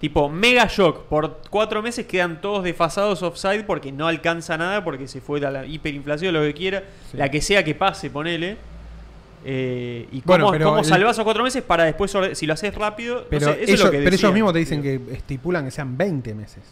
Tipo, 0.00 0.30
mega 0.30 0.66
shock. 0.66 1.02
Por 1.08 1.40
cuatro 1.50 1.82
meses 1.82 2.06
quedan 2.06 2.40
todos 2.40 2.64
desfasados 2.64 3.22
offside 3.22 3.64
porque 3.66 3.92
no 3.92 4.06
alcanza 4.06 4.56
nada, 4.56 4.82
porque 4.82 5.06
se 5.08 5.20
fue 5.20 5.44
a 5.44 5.50
la 5.50 5.66
hiperinflación, 5.66 6.32
lo 6.32 6.40
que 6.40 6.54
quiera. 6.54 6.84
Sí. 7.10 7.18
La 7.18 7.28
que 7.28 7.42
sea 7.42 7.62
que 7.64 7.74
pase, 7.74 8.08
ponele. 8.08 8.56
Eh, 9.44 10.06
y 10.12 10.20
Bueno, 10.22 10.44
cómo, 10.44 10.52
pero 10.52 10.64
cómo 10.66 10.78
el- 10.80 10.84
salvás 10.84 11.18
a 11.18 11.24
cuatro 11.24 11.42
meses 11.42 11.62
para 11.62 11.84
después, 11.84 12.14
si 12.34 12.46
lo 12.46 12.52
haces 12.52 12.74
rápido. 12.74 13.20
no 13.20 13.24
Pero, 13.30 13.46
sé, 13.46 13.52
eso 13.52 13.62
ellos, 13.62 13.70
es 13.80 13.84
lo 13.84 13.90
que 13.90 13.98
pero 14.02 14.16
ellos 14.16 14.32
mismos 14.34 14.52
te 14.52 14.58
dicen 14.58 14.82
que 14.82 15.00
estipulan 15.12 15.64
que 15.64 15.70
sean 15.70 15.96
20 15.96 16.34
meses. 16.34 16.62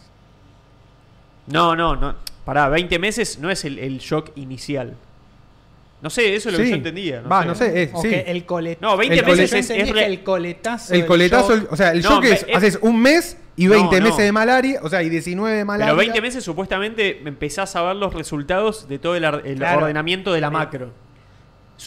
No, 1.47 1.75
no, 1.75 1.95
no. 1.95 2.15
Pará, 2.45 2.69
20 2.69 2.99
meses 2.99 3.39
no 3.39 3.49
es 3.49 3.65
el, 3.65 3.79
el 3.79 3.99
shock 3.99 4.31
inicial. 4.35 4.95
No 6.01 6.09
sé, 6.09 6.33
eso 6.35 6.49
es 6.49 6.53
lo 6.53 6.59
que 6.59 6.65
Sí. 6.65 6.69
yo 6.69 6.75
entendía. 6.77 7.21
No 7.21 7.29
Va, 7.29 7.41
sé. 7.41 7.47
no 7.47 7.55
sé, 7.55 7.83
es, 7.83 7.89
O 7.93 8.01
sí. 8.01 8.09
que 8.09 8.19
el 8.21 8.45
coletazo. 8.45 8.85
No, 8.91 8.97
20 8.97 9.19
El 9.19 9.25
meses 9.25 9.51
es, 9.53 9.69
es 9.69 9.83
que 9.85 9.93
re- 9.93 10.05
el 10.05 10.23
coletazo. 10.23 10.93
El 10.93 11.05
coletazo, 11.05 11.55
shock- 11.57 11.67
o 11.71 11.75
sea, 11.75 11.91
el 11.91 12.01
No, 12.01 12.09
shock 12.09 12.23
es, 12.25 12.45
es- 12.47 12.55
haces 12.55 12.79
un 12.81 13.01
mes 13.01 13.35
y 13.57 13.65
No, 13.65 13.71
20 13.71 13.99
no. 13.99 14.05
meses 14.05 14.23
de 14.23 14.31
malaria, 14.31 14.79
o 14.81 14.87
sea, 14.89 15.03
y 15.03 15.09
19 15.09 15.57
de 15.57 15.65
malaria. 15.65 15.87
Pero 15.87 15.97
20 15.97 16.21
meses 16.21 16.43
supuestamente 16.43 17.21
empezás 17.27 17.75
a 17.75 17.81
ver 17.81 17.97
los 17.97 18.13
resultados 18.13 18.87
de 18.87 18.97
todo 18.99 19.15
el, 19.17 19.25
el 19.25 19.57
Claro. 19.57 19.79
ordenamiento 19.81 20.31
de 20.31 20.39
la 20.39 20.47
Sí. 20.47 20.53
macro. 20.53 20.91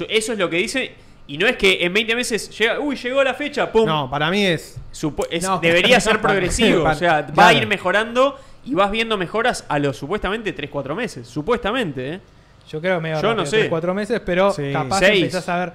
Eso 0.09 0.33
es 0.33 0.39
lo 0.39 0.49
que 0.51 0.57
dice. 0.57 0.95
Y 1.27 1.39
no 1.39 1.47
es 1.47 1.57
que 1.57 1.85
en 1.85 1.93
20 1.93 2.17
meses 2.17 2.51
llega, 2.59 2.81
uy, 2.81 2.97
llegó 2.97 3.23
la 3.23 3.33
fecha, 3.35 3.71
pum. 3.71 3.87
No, 3.87 4.11
para 4.11 4.31
mí 4.31 4.45
es. 4.45 4.79
Supo- 4.93 5.27
es- 5.31 5.45
No, 5.45 5.59
debería 5.61 6.01
ser 6.01 6.21
progresivo. 6.23 6.83
para- 6.83 6.97
o 6.97 6.99
sea, 6.99 7.27
va 7.39 7.49
a 7.49 7.53
ir 7.55 7.67
mejorando 7.67 8.37
y 8.65 8.75
vas 8.75 8.91
viendo 8.91 9.17
mejoras 9.17 9.65
a 9.69 9.79
los 9.79 9.97
supuestamente 9.97 10.53
3-4 10.55 10.95
meses. 10.97 11.29
Supuestamente, 11.29 12.15
¿eh? 12.15 12.21
Yo 12.69 12.81
creo 12.81 12.97
que 12.97 13.03
me 13.03 13.21
Yo 13.21 13.35
no 13.35 13.45
sé. 13.47 13.69
cuatro 13.69 13.93
meses, 13.95 14.21
pero 14.25 14.53
Sí. 14.53 14.71
capaz 14.73 15.01
Seis. 15.01 15.21
empezás 15.21 15.49
a 15.49 15.59
ver 15.59 15.73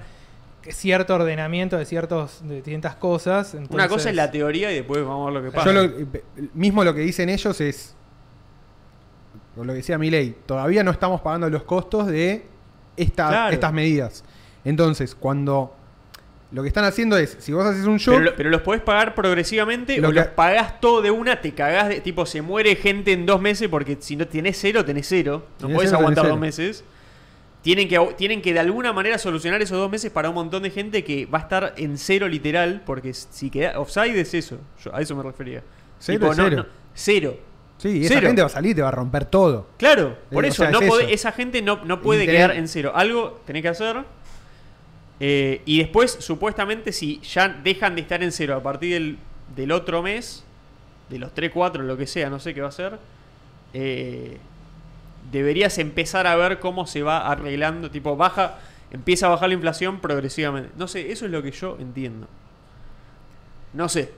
cierto 0.70 1.14
ordenamiento 1.14 1.78
de 1.78 1.84
ciertos 1.86 2.46
de 2.46 2.56
distintas 2.56 2.94
cosas. 2.96 3.56
Una 3.70 3.88
cosa 3.88 4.10
es 4.10 4.16
la 4.16 4.30
teoría 4.30 4.70
y 4.70 4.76
después 4.76 5.02
vamos 5.04 5.28
a 5.28 5.32
ver 5.32 5.42
lo 5.42 5.50
que 5.50 5.54
pasa. 5.56 5.72
Yo 5.72 5.82
lo, 5.82 5.92
mismo 6.54 6.84
lo 6.84 6.92
que 6.94 7.00
dicen 7.00 7.28
ellos 7.30 7.60
es. 7.60 7.94
Con 9.54 9.66
lo 9.66 9.72
que 9.72 9.78
decía 9.78 9.98
Milei, 9.98 10.34
todavía 10.46 10.84
no 10.84 10.90
estamos 10.90 11.20
pagando 11.20 11.48
los 11.50 11.62
costos 11.64 12.06
de 12.06 12.46
esta- 12.98 13.28
Claro. 13.28 13.54
estas 13.54 13.72
medidas. 13.72 14.24
Entonces, 14.64 15.14
cuando. 15.14 15.74
Lo 16.50 16.62
que 16.62 16.68
están 16.68 16.84
haciendo 16.86 17.18
es, 17.18 17.36
si 17.40 17.52
vos 17.52 17.62
haces 17.66 17.84
un 17.84 17.98
show. 17.98 18.14
Pero, 18.14 18.24
lo- 18.30 18.34
pero 18.36 18.48
los 18.48 18.62
podés 18.62 18.80
pagar 18.80 19.14
progresivamente 19.14 19.98
Lo 19.98 20.08
o 20.08 20.12
que- 20.12 20.20
los 20.20 20.28
pagás 20.28 20.80
todo 20.80 21.02
de 21.02 21.10
una, 21.10 21.42
te 21.42 21.52
cagás 21.52 21.88
de. 21.90 22.00
Tipo, 22.00 22.24
se 22.24 22.40
muere 22.40 22.74
gente 22.76 23.12
en 23.12 23.26
dos 23.26 23.38
meses 23.40 23.68
porque 23.68 23.98
si 24.00 24.16
no 24.16 24.26
tenés 24.26 24.56
cero, 24.58 24.82
tenés 24.84 25.06
cero. 25.06 25.44
No 25.46 25.66
Tenés 25.66 25.74
podés 25.76 25.90
cero, 25.90 25.98
aguantar 26.00 26.26
dos 26.28 26.38
meses. 26.40 26.84
Tienen 27.60 27.86
que, 27.88 27.98
tienen 28.16 28.40
que 28.40 28.54
de 28.54 28.60
alguna 28.60 28.94
manera 28.94 29.18
solucionar 29.18 29.60
esos 29.60 29.76
dos 29.76 29.90
meses 29.90 30.10
para 30.10 30.28
un 30.30 30.36
montón 30.36 30.62
de 30.62 30.70
gente 30.70 31.04
que 31.04 31.26
va 31.26 31.38
a 31.38 31.42
estar 31.42 31.74
en 31.76 31.98
cero 31.98 32.26
literal. 32.28 32.82
Porque 32.86 33.12
si 33.12 33.50
queda 33.50 33.78
offside 33.78 34.18
es 34.18 34.32
eso. 34.32 34.58
Yo 34.82 34.94
a 34.94 35.02
eso 35.02 35.14
me 35.16 35.22
refería. 35.22 35.62
Cero 35.98 36.18
Tipo, 36.20 36.32
es 36.32 36.38
no- 36.38 36.44
cero. 36.44 36.56
no- 36.62 36.66
cero. 36.94 37.36
Sí, 37.78 38.04
esa 38.04 38.14
cero. 38.14 38.26
gente 38.26 38.42
va 38.42 38.46
a 38.46 38.50
salir 38.50 38.72
y 38.72 38.74
te 38.74 38.82
va 38.82 38.88
a 38.88 38.92
romper 38.92 39.24
todo. 39.24 39.66
Claro, 39.78 40.16
por 40.30 40.44
Eh, 40.44 40.48
o 40.48 40.50
eso, 40.50 40.62
sea, 40.62 40.70
no 40.70 40.80
es 40.80 40.86
eso. 40.88 41.00
esa 41.00 41.32
gente 41.32 41.62
no, 41.62 41.80
no 41.84 42.00
puede 42.02 42.26
quedar 42.26 42.52
en 42.52 42.68
cero. 42.68 42.92
Algo 42.94 43.40
tenés 43.46 43.62
que 43.62 43.68
hacer. 43.68 44.04
Eh, 45.20 45.62
y 45.64 45.78
después, 45.78 46.16
supuestamente, 46.20 46.92
si 46.92 47.20
ya 47.20 47.48
dejan 47.48 47.94
de 47.94 48.02
estar 48.02 48.22
en 48.22 48.30
cero 48.32 48.54
a 48.56 48.62
partir 48.62 48.92
del, 48.94 49.18
del 49.56 49.72
otro 49.72 50.02
mes, 50.02 50.44
de 51.10 51.18
los 51.18 51.32
3, 51.34 51.50
4, 51.52 51.82
lo 51.82 51.96
que 51.96 52.06
sea, 52.06 52.28
no 52.30 52.38
sé 52.38 52.54
qué 52.54 52.60
va 52.60 52.68
a 52.68 52.72
ser, 52.72 52.98
eh, 53.74 54.36
deberías 55.32 55.78
empezar 55.78 56.26
a 56.26 56.36
ver 56.36 56.60
cómo 56.60 56.86
se 56.86 57.02
va 57.02 57.26
arreglando, 57.26 57.90
tipo 57.90 58.16
baja, 58.16 58.58
empieza 58.92 59.26
a 59.26 59.30
bajar 59.30 59.48
la 59.48 59.54
inflación 59.54 60.00
progresivamente. 60.00 60.70
No 60.76 60.86
sé, 60.86 61.10
eso 61.10 61.24
es 61.26 61.32
lo 61.32 61.42
que 61.42 61.50
yo 61.50 61.76
entiendo. 61.80 62.26
No 63.72 63.88
sé. 63.88 64.12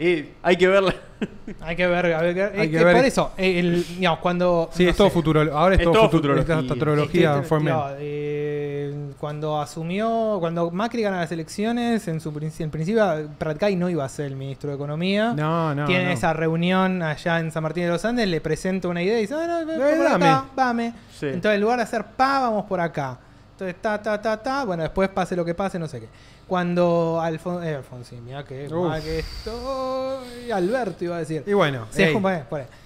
Eh, 0.00 0.34
hay 0.42 0.56
que 0.56 0.68
verla. 0.68 0.94
Hay 1.60 1.74
que 1.74 1.86
ver, 1.88 2.12
a 2.14 2.20
ver, 2.22 2.52
Hay 2.54 2.66
es 2.66 2.70
que 2.70 2.84
ver. 2.84 2.94
por 2.96 3.04
eso, 3.04 3.32
eh, 3.36 3.58
el, 3.58 3.84
digamos, 3.96 4.20
cuando. 4.20 4.70
Sí, 4.72 4.84
no 4.84 4.90
es 4.90 4.96
todo 4.96 5.08
sé, 5.08 5.14
futuro. 5.14 5.40
Ahora 5.52 5.74
es, 5.74 5.80
Es 5.80 5.84
todo, 5.84 5.94
todo 5.94 6.10
futuro. 6.10 6.34
futurología. 6.36 6.60
Es 6.60 6.70
astrología 6.70 7.38
Este, 7.42 7.64
no, 7.64 7.86
eh, 7.98 8.94
cuando 9.18 9.60
asumió, 9.60 10.36
cuando 10.38 10.70
Macri 10.70 11.02
gana 11.02 11.18
las 11.18 11.32
elecciones, 11.32 12.06
en 12.06 12.20
su 12.20 12.28
en 12.28 12.70
principio 12.70 13.28
Pratcay 13.36 13.74
no 13.74 13.90
iba 13.90 14.04
a 14.04 14.08
ser 14.08 14.26
el 14.26 14.36
ministro 14.36 14.70
de 14.70 14.76
Economía. 14.76 15.32
No, 15.36 15.74
no. 15.74 15.86
Tiene 15.86 16.04
no. 16.04 16.10
esa 16.10 16.32
reunión 16.32 17.02
allá 17.02 17.40
en 17.40 17.50
San 17.50 17.64
Martín 17.64 17.84
de 17.84 17.90
los 17.90 18.04
Andes, 18.04 18.28
le 18.28 18.40
presenta 18.40 18.86
una 18.86 19.02
idea 19.02 19.18
y 19.18 19.22
dice, 19.22 19.34
ah, 19.34 19.46
no, 19.46 19.60
no, 19.64 19.66
por 19.66 20.04
dame. 20.04 20.26
acá, 20.26 20.44
dame. 20.54 20.92
Sí. 21.18 21.26
Entonces, 21.26 21.56
en 21.56 21.60
lugar 21.60 21.78
de 21.78 21.82
hacer 21.82 22.04
pa, 22.04 22.38
vamos 22.40 22.64
por 22.66 22.80
acá. 22.80 23.18
Entonces, 23.52 23.74
ta, 23.82 24.00
ta, 24.00 24.22
ta, 24.22 24.40
ta. 24.40 24.64
Bueno, 24.64 24.84
después 24.84 25.08
pase 25.08 25.34
lo 25.34 25.44
que 25.44 25.54
pase, 25.54 25.80
no 25.80 25.88
sé 25.88 25.98
qué. 25.98 26.08
Cuando 26.48 27.20
Alfon 27.20 27.62
eh, 27.62 27.74
Alfonsín, 27.76 28.24
mira 28.24 28.42
que 28.44 28.66
Uf. 28.72 28.88
mal 28.88 29.02
que 29.02 29.18
estoy. 29.18 30.50
Alberto 30.50 31.04
iba 31.04 31.16
a 31.16 31.18
decir. 31.20 31.44
Y 31.46 31.52
bueno, 31.52 31.86
Se. 31.90 32.12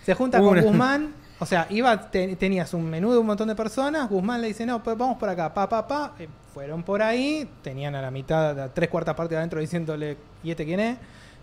Se 0.04 0.14
junta 0.14 0.38
con 0.40 0.48
una- 0.48 0.62
Guzmán. 0.62 1.14
O 1.38 1.46
sea, 1.46 1.66
iba, 1.70 2.10
te- 2.10 2.36
tenías 2.36 2.72
un 2.74 2.88
menú 2.88 3.12
de 3.12 3.18
un 3.18 3.26
montón 3.26 3.48
de 3.48 3.54
personas. 3.54 4.08
Guzmán 4.08 4.40
le 4.40 4.48
dice, 4.48 4.66
no, 4.66 4.82
pues 4.82 4.96
vamos 4.98 5.16
por 5.18 5.28
acá, 5.28 5.52
pa, 5.54 5.68
pa, 5.68 5.86
pa. 5.88 6.12
Eh, 6.18 6.28
fueron 6.52 6.82
por 6.82 7.02
ahí. 7.02 7.48
Tenían 7.62 7.94
a 7.94 8.02
la 8.02 8.10
mitad, 8.10 8.58
a 8.60 8.68
tres 8.68 8.88
cuartas 8.88 9.14
partes 9.14 9.30
de 9.30 9.36
adentro 9.38 9.60
diciéndole, 9.60 10.16
¿y 10.44 10.50
este 10.50 10.64
quién 10.64 10.80
es? 10.80 10.98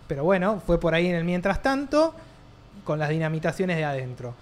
Pero 0.06 0.24
bueno, 0.24 0.62
fue 0.66 0.78
por 0.80 0.94
ahí 0.94 1.06
en 1.06 1.16
el 1.16 1.24
mientras 1.24 1.62
tanto, 1.62 2.14
con 2.84 2.98
las 2.98 3.08
dinamitaciones 3.10 3.76
de 3.76 3.84
adentro. 3.84 4.34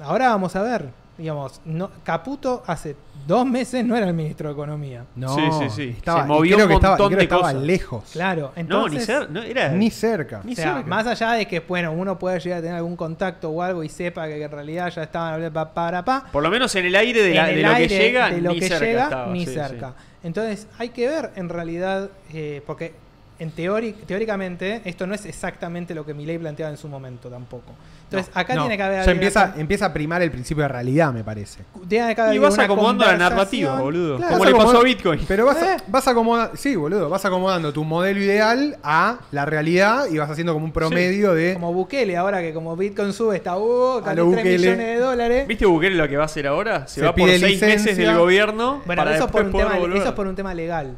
Ahora 0.00 0.28
vamos 0.28 0.56
a 0.56 0.62
ver. 0.62 0.88
Digamos, 1.16 1.60
no, 1.64 1.90
Caputo 2.02 2.64
hace 2.66 2.96
dos 3.26 3.46
meses 3.46 3.84
no 3.84 3.96
era 3.96 4.08
el 4.08 4.14
ministro 4.14 4.48
de 4.48 4.52
Economía. 4.54 5.04
no, 5.14 5.28
Sí, 5.34 5.42
sí, 5.60 5.70
sí. 5.70 5.94
Estaba, 5.96 6.22
Se 6.22 6.26
movió 6.28 6.56
creo 6.56 6.66
un 6.66 6.68
que 6.70 6.74
estaba, 6.74 6.92
montón 6.94 7.06
creo 7.08 7.18
de 7.18 7.22
estaba 7.24 7.42
cosas. 7.42 7.62
lejos. 7.62 8.04
Claro, 8.12 8.40
no, 8.56 8.60
entonces... 8.60 9.08
ni 9.28 9.34
no, 9.34 9.42
era 9.42 9.68
Ni 9.70 9.90
cerca. 9.90 10.40
O 10.40 10.44
Ni 10.46 10.56
sea, 10.56 10.74
cerca. 10.74 10.88
más 10.88 11.06
allá 11.06 11.32
de 11.32 11.46
que 11.46 11.60
bueno, 11.60 11.92
uno 11.92 12.18
puede 12.18 12.40
llegar 12.40 12.58
a 12.58 12.62
tener 12.62 12.76
algún 12.76 12.96
contacto 12.96 13.48
o 13.50 13.62
algo 13.62 13.84
y 13.84 13.88
sepa 13.88 14.26
que 14.26 14.42
en 14.42 14.50
realidad 14.50 14.90
ya 14.90 15.04
estaban 15.04 15.52
pa, 15.52 15.72
para 15.72 16.04
pa, 16.04 16.24
Por 16.32 16.42
lo 16.42 16.50
menos 16.50 16.74
en 16.74 16.86
el 16.86 16.96
aire 16.96 17.22
de, 17.22 17.34
la- 17.34 17.48
en 17.48 17.54
de 17.54 17.60
el 17.62 17.66
lo 17.70 17.76
que 17.76 17.88
llega, 17.88 18.30
de 18.30 18.40
lo 18.40 18.52
ni 18.52 18.58
que 18.58 18.68
cerca 18.68 18.84
llega, 18.84 19.02
estaba, 19.04 19.26
ni 19.32 19.40
sí, 19.40 19.46
sí. 19.46 19.52
cerca. 19.54 19.94
Entonces, 20.24 20.66
hay 20.78 20.88
que 20.88 21.06
ver 21.06 21.30
en 21.36 21.48
realidad, 21.48 22.10
eh, 22.32 22.60
porque 22.66 22.94
en 23.38 23.50
teóricamente 23.50 24.82
esto 24.84 25.06
no 25.06 25.14
es 25.14 25.26
exactamente 25.26 25.94
lo 25.94 26.06
que 26.06 26.14
Milei 26.14 26.38
planteaba 26.38 26.70
en 26.70 26.76
su 26.76 26.88
momento 26.88 27.28
tampoco. 27.28 27.72
Entonces, 28.04 28.30
acá 28.34 28.54
No, 28.54 28.62
tiene 28.62 28.76
que 28.76 28.82
haber 28.82 29.04
ya 29.04 29.10
empieza, 29.10 29.54
empieza 29.56 29.86
a 29.86 29.92
primar 29.92 30.22
el 30.22 30.30
principio 30.30 30.62
de 30.62 30.68
realidad, 30.68 31.12
me 31.12 31.24
parece. 31.24 31.60
tiene 31.88 32.14
que 32.14 32.20
haber 32.20 32.34
Y 32.36 32.38
vas 32.38 32.58
acomodando 32.58 33.04
la 33.04 33.16
narrativa, 33.16 33.80
boludo. 33.80 34.18
Claro, 34.18 34.32
Como 34.34 34.44
le 34.44 34.54
pasó 34.54 34.78
a 34.78 34.82
Bitcoin. 34.84 35.20
Pero 35.26 35.46
vas, 35.46 35.56
Eh. 35.62 35.76
vas 35.88 36.06
acomodando, 36.06 36.56
sí, 36.56 36.76
boludo, 36.76 37.08
vas 37.08 37.24
acomodando 37.24 37.72
tu 37.72 37.82
modelo 37.82 38.20
ideal 38.20 38.76
a 38.84 39.18
la 39.32 39.44
realidad 39.46 40.06
y 40.10 40.18
vas 40.18 40.30
haciendo 40.30 40.52
como 40.52 40.66
un 40.66 40.72
promedio 40.72 41.34
de 41.34 41.54
Como 41.54 41.72
Bukele, 41.72 42.16
ahora 42.16 42.40
que 42.40 42.54
como 42.54 42.76
Bitcoin 42.76 43.12
sube, 43.12 43.36
está 43.36 43.56
uh, 43.56 44.00
casi 44.04 44.16
lo 44.16 44.30
3 44.30 44.36
Bukele. 44.36 44.58
millones 44.58 44.86
de 44.86 44.98
dólares. 44.98 45.48
¿Viste 45.48 45.66
Bukele 45.66 45.96
lo 45.96 46.08
que 46.08 46.16
va 46.16 46.22
a 46.22 46.26
hacer 46.26 46.46
ahora? 46.46 46.86
Se, 46.86 47.00
Se 47.00 47.06
va 47.06 47.14
por 47.14 47.24
pide 47.26 47.38
seis 47.40 47.60
meses 47.60 47.80
licencia. 47.80 48.08
del 48.10 48.18
gobierno 48.18 48.82
Bueno, 48.86 49.02
para 49.02 49.26
por 49.26 49.42
un 49.44 49.52
tema, 49.52 49.76
eso 49.78 50.08
es 50.08 50.12
por 50.12 50.26
un 50.28 50.36
tema 50.36 50.54
legal. 50.54 50.96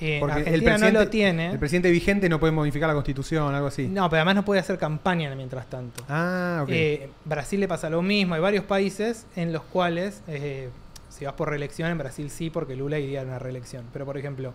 Eh, 0.00 0.18
porque 0.20 0.40
el 0.40 0.46
Argentina 0.46 0.72
presidente, 0.72 0.92
no 0.92 1.04
lo 1.04 1.08
tiene. 1.08 1.50
el 1.52 1.58
presidente 1.58 1.90
vigente 1.90 2.28
no 2.28 2.38
puede 2.38 2.52
modificar 2.52 2.88
la 2.88 2.94
constitución, 2.94 3.54
algo 3.54 3.68
así. 3.68 3.88
No, 3.88 4.08
pero 4.10 4.20
además 4.20 4.36
no 4.36 4.44
puede 4.44 4.60
hacer 4.60 4.78
campaña 4.78 5.34
mientras 5.34 5.68
tanto. 5.68 6.04
Ah, 6.08 6.60
ok. 6.62 6.68
Eh, 6.70 7.10
Brasil 7.24 7.60
le 7.60 7.68
pasa 7.68 7.88
lo 7.88 8.02
mismo. 8.02 8.34
Hay 8.34 8.40
varios 8.40 8.64
países 8.64 9.26
en 9.36 9.52
los 9.52 9.62
cuales, 9.62 10.22
eh, 10.28 10.68
si 11.08 11.24
vas 11.24 11.34
por 11.34 11.48
reelección, 11.48 11.90
en 11.90 11.98
Brasil 11.98 12.30
sí, 12.30 12.50
porque 12.50 12.76
Lula 12.76 12.98
iría 12.98 13.22
a 13.22 13.24
una 13.24 13.38
reelección. 13.38 13.84
Pero, 13.92 14.04
por 14.04 14.18
ejemplo, 14.18 14.52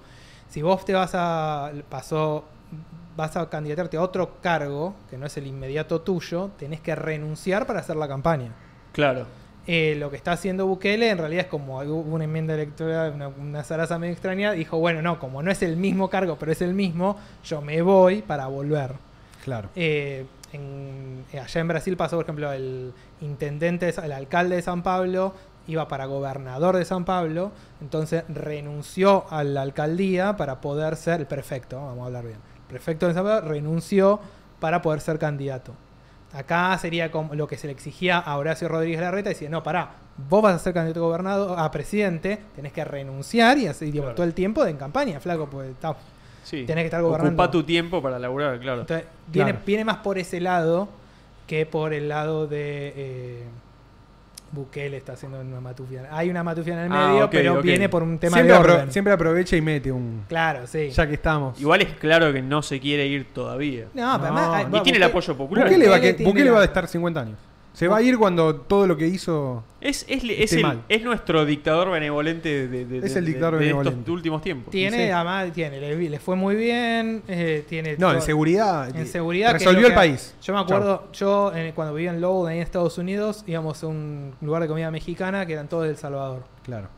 si 0.50 0.61
vos 0.61 0.86
te 0.86 0.94
vas 0.94 1.11
a. 1.14 1.72
pasó 1.90 2.45
vas 3.18 3.36
a 3.36 3.50
candidatarte 3.50 3.98
a 3.98 4.02
otro 4.02 4.38
cargo, 4.42 4.95
que 5.10 5.18
no 5.18 5.26
es 5.26 5.36
el 5.38 5.48
inmediato 5.48 6.02
tuyo, 6.02 6.52
tenés 6.58 6.80
que 6.80 6.95
renunciar 6.95 7.68
para 7.68 7.80
hacer 7.80 7.95
la 7.95 8.08
campaña. 8.08 8.52
Claro. 8.94 9.26
Eh, 9.74 9.95
lo 9.95 10.09
que 10.09 10.17
está 10.17 10.33
haciendo 10.33 10.67
Bukele 10.67 11.09
en 11.11 11.17
realidad 11.17 11.45
es 11.45 11.50
como 11.50 11.77
una 11.80 12.25
enmienda 12.25 12.56
electoral, 12.56 13.14
una, 13.14 13.30
una 13.30 13.64
zaraza 13.64 13.98
medio 13.98 14.11
extraña, 14.11 14.51
dijo, 14.51 14.77
bueno, 14.80 15.01
no, 15.01 15.17
como 15.17 15.41
no 15.41 15.50
es 15.50 15.61
el 15.61 15.77
mismo 15.77 16.09
cargo, 16.09 16.35
pero 16.38 16.51
es 16.51 16.61
el 16.61 16.74
mismo, 16.74 17.16
yo 17.45 17.61
me 17.61 17.82
voy 17.82 18.22
para 18.22 18.48
volver. 18.48 18.91
claro. 19.45 19.69
Eh, 19.77 20.25
en- 20.51 21.24
allá 21.32 21.61
en 21.61 21.67
Brasil 21.69 21.95
pasó, 21.95 22.17
por 22.17 22.25
ejemplo, 22.25 22.51
el 22.51 22.91
intendente, 23.22 23.88
el 24.03 24.11
alcalde 24.11 24.58
de 24.58 24.61
San 24.61 24.83
Pablo 24.83 25.33
iba 25.67 25.88
para 25.88 26.06
gobernador 26.06 26.75
de 26.75 26.83
San 26.83 27.06
Pablo, 27.06 27.51
entonces 27.80 28.25
renunció 28.27 29.24
a 29.30 29.45
la 29.45 29.61
alcaldía 29.61 30.35
para 30.35 30.59
poder 30.59 30.98
ser 30.98 31.22
el 31.22 31.27
prefecto, 31.27 31.77
vamos 31.77 32.03
a 32.03 32.06
hablar 32.08 32.25
bien. 32.25 32.40
El 32.58 32.67
prefecto 32.67 33.08
de 33.08 33.14
San 33.14 33.24
Pablo 33.24 33.48
renunció 33.48 34.19
para 34.59 34.82
poder 34.82 35.00
ser 35.00 35.17
candidato. 35.17 35.74
Acá 36.34 36.77
sería 36.77 37.11
como 37.11 37.35
lo 37.35 37.48
que 37.48 37.58
se 37.58 37.68
le 37.68 37.74
exigía 37.74 38.18
a 38.18 38.38
Horacio 38.38 38.68
Rodríguez 38.69 39.01
Larreta, 39.01 39.30
decía, 39.30 39.50
no, 39.50 39.64
pará, 39.64 39.92
vos 40.30 40.42
vas 40.42 40.56
a 40.56 40.60
ser 40.60 40.74
candidato 40.74 41.01
a 41.01 41.08
gobernador, 41.08 41.60
a 41.60 41.69
presidente, 41.72 42.40
tenés 42.56 42.72
que 42.72 42.85
renunciar 42.85 43.58
y 43.58 43.68
así 43.68 43.92
Claro. 43.92 44.14
todo 44.16 44.26
el 44.26 44.34
tiempo 44.34 44.64
de 44.64 44.72
en 44.72 44.77
campaña, 44.77 45.19
flaco, 45.19 45.48
pues 45.50 45.69
está 45.72 45.95
Sí. 46.43 46.66
Tenés 46.66 46.84
que 46.84 46.88
estar 46.88 47.01
gobernando. 47.03 47.30
Ocupa 47.34 47.51
tu 47.51 47.64
tiempo 47.64 48.01
para 48.01 48.18
laburar, 48.18 48.60
claro. 48.60 48.82
entonces, 48.82 49.06
viene, 49.27 49.51
Claro. 49.51 49.64
viene 49.66 49.85
más 49.85 49.98
por 49.98 50.18
ese 50.18 50.40
lado 50.42 50.90
que 51.45 51.66
por 51.68 51.93
el 51.93 52.10
lado 52.10 52.48
de 52.48 52.93
eh, 52.95 53.43
Bukele 54.51 54.97
está 54.97 55.13
haciendo 55.13 55.39
una 55.39 55.61
matufiana. 55.61 56.09
Hay 56.11 56.30
una 56.30 56.43
matufiana 56.43 56.85
en 56.85 56.91
el 56.91 56.97
Ah, 56.97 57.07
medio, 57.09 57.30
pero 57.30 57.61
viene 57.61 57.88
por 57.89 58.03
un 58.03 58.17
tema 58.19 58.35
siempre, 58.35 58.53
de 58.55 58.59
apro- 58.61 58.73
orden. 58.75 58.91
siempre 58.91 59.13
aprovecha 59.13 59.55
y 59.55 59.61
mete 59.61 59.91
un. 59.91 60.23
Claro, 60.27 60.67
sí. 60.67 60.89
Ya 60.89 61.07
que 61.07 61.13
estamos. 61.13 61.59
Igual 61.61 61.81
es 61.81 61.93
claro 61.93 62.33
que 62.33 62.41
no 62.41 62.61
se 62.61 62.80
quiere 62.80 63.05
ir 63.07 63.27
todavía. 63.33 63.85
No, 63.93 64.19
pero 64.19 64.33
No, 64.33 64.39
además, 64.39 64.43
y 64.61 64.63
ah, 64.65 64.67
Y 64.67 64.71
va, 64.71 64.83
tiene 64.83 64.97
el 64.97 65.03
apoyo 65.03 65.38
popular. 65.38 65.65
Bukele, 65.65 65.88
va, 65.88 65.95
Bukele 65.95 66.11
que- 66.11 66.17
tiene 66.17 66.31
Bukele 66.31 66.49
va 66.51 66.61
a 66.61 66.65
estar 66.65 66.88
50 66.88 67.21
años. 67.21 67.38
Se 67.74 67.88
va 67.88 67.98
a 67.98 68.01
ir 68.01 68.17
cuando 68.17 68.56
todo 68.56 68.85
lo 68.85 68.98
que 68.98 69.08
hizo. 69.08 69.64
Es, 69.80 70.06
es, 70.09 70.24
es, 70.25 70.53
el- 70.53 70.61
mal. 70.61 70.83
es 70.90 71.03
nuestro 71.03 71.45
dictador 71.45 71.90
benevolente 71.90 72.67
de, 72.67 72.85
de- 72.85 72.98
Es 72.98 73.14
de- 73.14 73.19
el 73.19 73.25
de- 73.25 73.32
dictador 73.32 73.53
de 73.56 73.59
benevolente. 73.61 74.00
estos 74.00 74.14
últimos 74.14 74.41
tiempos. 74.41 74.72
Tiene, 74.72 75.06
Sí. 75.06 75.11
además, 75.11 75.51
tiene, 75.53 75.80
le, 75.80 76.09
le 76.09 76.19
fue 76.19 76.35
muy 76.35 76.56
bien, 76.56 77.24
eh, 77.30 77.66
tiene 77.67 77.95
No, 77.98 78.11
en 78.14 78.22
seguridad. 78.22 78.95
En 78.95 79.08
seguridad. 79.08 79.51
que 79.51 79.58
es 79.58 79.64
Resolvió 79.64 79.88
el 79.88 79.93
que- 79.93 79.95
país. 79.98 80.35
Yo 80.43 80.53
me 80.53 80.59
acuerdo, 80.59 81.08
yo 81.14 81.51
eh, 81.56 81.72
cuando 81.74 81.93
vivía 81.93 82.11
en 82.11 82.19
Lowell, 82.22 82.51
ahí 82.51 82.58
en 82.58 82.64
Estados 82.64 82.98
Unidos, 82.98 83.43
íbamos 83.48 83.82
a 83.83 83.88
un 83.88 84.33
lugar 84.41 84.61
de 84.61 84.67
comida 84.67 84.91
mexicana 84.91 85.45
que 85.45 85.53
eran 85.53 85.67
todos 85.69 85.85
de 85.85 85.91
El 85.91 85.98
Salvador. 85.98 86.43
Claro. 86.64 86.90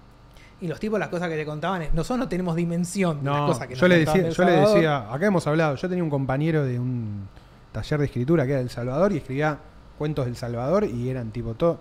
Y 0.59 0.67
los 0.67 0.79
tipos, 0.79 0.97
las 0.99 1.09
cosas 1.09 1.29
que 1.29 1.35
te 1.35 1.45
contaban, 1.45 1.83
es, 1.83 1.93
nosotros 1.93 2.19
no 2.19 2.27
tenemos 2.29 2.55
dimensión 2.55 3.23
de 3.23 3.29
las 3.29 3.41
cosas 3.41 3.67
que 3.67 3.75
yo 3.75 3.81
nos 3.87 3.89
le, 3.89 4.05
contaban 4.05 4.23
decía, 4.23 4.23
de 4.23 4.29
El 4.29 4.35
yo 4.35 4.43
le 4.71 4.73
decía, 4.75 5.13
acá 5.13 5.25
hemos 5.27 5.45
hablado, 5.45 5.75
yo 5.75 5.87
tenía 5.87 6.03
un 6.03 6.09
compañero 6.09 6.65
de 6.65 6.79
un 6.79 7.27
taller 7.71 7.99
de 7.99 8.05
escritura 8.05 8.45
que 8.45 8.51
era 8.53 8.59
del 8.59 8.69
Salvador 8.69 9.11
y 9.13 9.17
escribía 9.17 9.57
cuentos 9.97 10.25
del 10.25 10.35
Salvador 10.35 10.85
y 10.85 11.09
eran 11.09 11.31
tipo 11.31 11.53
todo. 11.53 11.79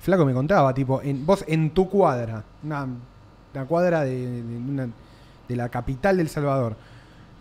Flaco 0.00 0.24
me 0.24 0.32
contaba, 0.32 0.72
tipo, 0.72 1.02
en, 1.02 1.26
vos 1.26 1.44
en 1.46 1.70
tu 1.70 1.88
cuadra, 1.90 2.42
una, 2.62 2.86
una 3.54 3.64
cuadra 3.66 4.02
de, 4.02 4.42
de 4.42 4.56
una- 4.56 4.88
de 5.48 5.56
la 5.56 5.68
capital 5.68 6.16
del 6.16 6.28
Salvador, 6.28 6.76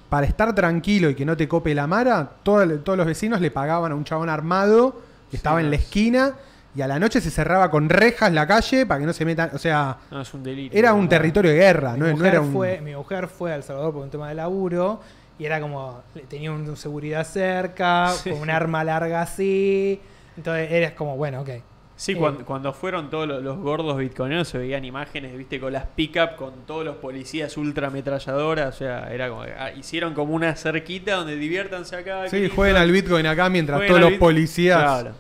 para 0.10 0.26
estar 0.26 0.54
tranquilo 0.56 1.10
y 1.12 1.16
que 1.16 1.26
no 1.26 1.38
te 1.38 1.48
cope 1.48 1.74
la 1.76 1.86
mara, 1.88 2.28
todo 2.44 2.68
todos 2.80 2.98
los 2.98 3.06
vecinos 3.08 3.40
le 3.40 3.52
pagaban 3.52 3.92
a 3.92 3.96
un 3.96 4.04
chabón 4.04 4.28
armado 4.30 5.00
que 5.30 5.38
estaba 5.38 5.60
en 5.60 5.68
la 5.70 5.78
no. 5.78 5.84
esquina 5.84 6.34
y 6.76 6.82
a 6.82 6.88
la 6.88 6.98
noche 7.00 7.22
se 7.22 7.30
cerraba 7.30 7.70
con 7.70 7.88
rejas 7.88 8.34
la 8.34 8.48
calle 8.48 8.86
para 8.88 9.00
que 9.00 9.06
no 9.06 9.14
se 9.14 9.26
metan, 9.26 9.52
o 9.54 9.58
sea, 9.60 9.98
No, 10.10 10.22
es 10.22 10.34
un 10.34 10.42
delirio. 10.44 10.78
era 10.78 10.94
un 10.94 11.08
territorio 11.08 11.52
de 11.52 11.58
guerra, 11.58 11.94
Mi 11.94 12.00
no, 12.00 12.06
no 12.08 12.12
mujer 12.14 12.28
era 12.34 12.42
un... 12.42 12.52
fue, 12.52 12.82
mi 12.82 12.96
mujer 12.96 13.28
fue 13.28 13.52
a 13.52 13.56
El 13.56 13.64
Salvador 13.64 13.94
por 13.94 14.04
un 14.04 14.10
tema 14.10 14.28
de 14.30 14.36
laburo 14.36 15.00
y 15.40 15.46
era 15.46 15.60
como, 15.62 16.04
tenía 16.28 16.52
un, 16.52 16.68
un 16.70 16.78
seguridad 16.78 17.26
cerca, 17.26 18.10
Sí. 18.10 18.30
con 18.30 18.40
un 18.42 18.50
arma 18.50 18.84
larga 18.84 19.22
así. 19.24 20.00
Entonces 20.38 20.72
eres 20.72 20.92
como, 20.92 21.18
bueno, 21.18 21.42
ok. 21.42 21.50
Sí, 21.96 22.14
Eh, 22.14 22.16
cuando, 22.16 22.46
cuando 22.46 22.72
fueron 22.74 23.10
todos 23.10 23.28
los, 23.28 23.44
los 23.44 23.58
gordos 23.58 23.98
bitcoineros 23.98 24.48
se 24.48 24.58
veían 24.58 24.86
imágenes, 24.86 25.38
viste, 25.38 25.60
con 25.60 25.74
las 25.74 25.86
pick-up, 25.86 26.36
con 26.38 26.54
todos 26.66 26.86
los 26.86 26.96
policías 26.98 27.58
ultrametralladoras. 27.58 28.74
O 28.76 28.78
sea, 28.78 29.12
era 29.14 29.28
como. 29.30 29.42
ah, 29.42 29.72
hicieron 29.74 30.14
como 30.14 30.34
una 30.34 30.56
cerquita 30.56 31.16
donde 31.16 31.36
diviértanse 31.36 31.96
acá. 31.98 32.28
Sí, 32.30 32.50
jueguen 32.50 32.78
al 32.78 32.92
Bitcoin 32.92 33.26
acá 33.26 33.50
mientras 33.50 33.86
todos 33.86 34.00
los 34.00 34.14
policías. 34.14 34.82
Claro. 34.82 35.12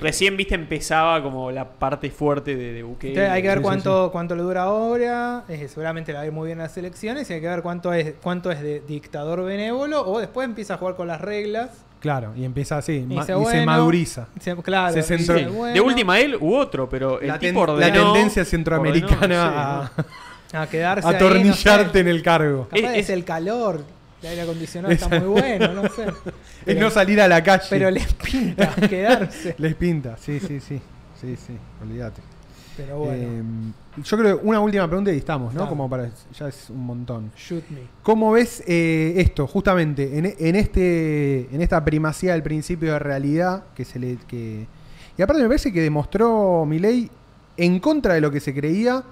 Recién, 0.00 0.36
viste, 0.36 0.54
empezaba 0.54 1.22
como 1.22 1.50
la 1.50 1.64
parte 1.68 2.10
fuerte 2.10 2.54
de, 2.56 2.72
de 2.72 2.82
Bukele. 2.82 3.12
Entonces 3.14 3.32
hay 3.32 3.42
que 3.42 3.48
ver 3.48 3.58
sí, 3.58 3.62
cuánto, 3.64 4.10
cuánto 4.12 4.36
le 4.36 4.42
dura 4.42 4.62
ahora. 4.62 5.44
eh, 5.48 5.66
seguramente 5.68 6.12
le 6.12 6.18
va 6.18 6.22
a 6.22 6.26
ir 6.26 6.32
muy 6.32 6.46
bien 6.46 6.58
las 6.58 6.76
elecciones. 6.76 7.28
Y 7.30 7.32
hay 7.34 7.40
que 7.40 7.48
ver 7.48 7.62
cuánto 7.62 7.92
es, 7.92 8.14
cuánto 8.22 8.50
es 8.50 8.60
de 8.62 8.80
dictador 8.86 9.42
benévolo. 9.44 10.02
O 10.06 10.18
después 10.20 10.44
empieza 10.44 10.74
a 10.74 10.76
jugar 10.78 10.94
con 10.96 11.08
las 11.08 11.20
reglas. 11.20 11.70
Claro, 12.00 12.32
y 12.36 12.44
empieza 12.44 12.76
así, 12.78 13.04
ma- 13.08 13.22
y, 13.22 13.46
se 13.50 13.64
maduriza. 13.64 14.28
Se- 14.38 14.54
claro. 14.56 14.92
Se 14.92 14.98
dice, 15.00 15.16
centró- 15.18 15.38
Sí, 15.38 15.44
bueno, 15.46 15.74
De 15.74 15.80
última 15.80 16.20
él 16.20 16.36
u 16.38 16.54
otro, 16.54 16.88
pero 16.88 17.20
el 17.20 17.28
La, 17.28 17.38
ten- 17.38 17.50
tipo 17.50 17.66
la 17.66 17.72
ordenó- 17.72 18.12
tendencia 18.12 18.44
centroamericana 18.44 19.16
ordenó, 19.16 19.90
sí, 20.50 20.56
a, 20.56 20.60
A 20.62 20.66
quedarse 20.68 21.06
a 21.06 21.10
ahí, 21.10 21.16
atornillarte 21.16 21.86
no 21.86 21.92
sé. 21.92 22.00
en 22.00 22.08
el 22.08 22.22
cargo. 22.22 22.68
Capaz 22.70 22.78
Es- 22.92 22.98
es, 22.98 23.10
el 23.10 23.24
calor. 23.24 23.80
El 24.22 24.28
aire 24.28 24.42
acondicionado 24.42 24.94
está 24.94 25.08
muy 25.18 25.18
bueno, 25.40 25.72
no 25.72 25.82
sé. 25.88 26.04
Es 26.66 26.76
no 26.78 26.90
salir 26.90 27.20
a 27.20 27.28
la 27.28 27.42
calle. 27.42 27.66
Pero 27.70 27.90
les 27.90 28.12
pinta 28.14 28.74
quedarse. 28.74 29.54
Les 29.58 29.74
pinta, 29.74 30.16
sí, 30.16 30.40
sí, 30.40 30.60
sí. 30.60 30.80
sí, 31.20 31.36
sí, 31.36 31.52
olvídate. 31.82 32.20
Pero 32.76 32.98
bueno, 32.98 33.22
Eh, 33.22 33.42
yo 34.04 34.18
creo 34.18 34.38
que 34.38 34.46
una 34.46 34.60
última 34.60 34.86
pregunta 34.86 35.10
y 35.10 35.16
estamos, 35.16 35.54
¿no? 35.54 35.66
Como 35.68 35.88
para. 35.88 36.10
Ya 36.38 36.48
es 36.48 36.68
un 36.68 36.84
montón. 36.84 37.32
shoot 37.36 37.66
me. 37.70 37.80
¿Cómo 38.02 38.32
ves 38.32 38.62
eh, 38.66 39.14
esto, 39.16 39.46
justamente, 39.46 40.18
en, 40.18 40.34
en 40.38 40.56
este, 40.56 41.48
en 41.54 41.62
esta 41.62 41.82
primacía 41.82 42.32
del 42.32 42.42
principio 42.42 42.92
de 42.92 42.98
realidad 42.98 43.64
que 43.74 43.84
se 43.86 43.98
le. 43.98 44.18
Que, 44.28 44.66
y 45.16 45.22
aparte 45.22 45.40
me 45.40 45.48
parece 45.48 45.72
que 45.72 45.80
demostró 45.80 46.66
Milei, 46.66 47.08
en 47.56 47.80
contra 47.80 48.12
de 48.12 48.20
lo 48.20 48.30
que 48.30 48.40
se 48.40 48.52
creía, 48.52 49.02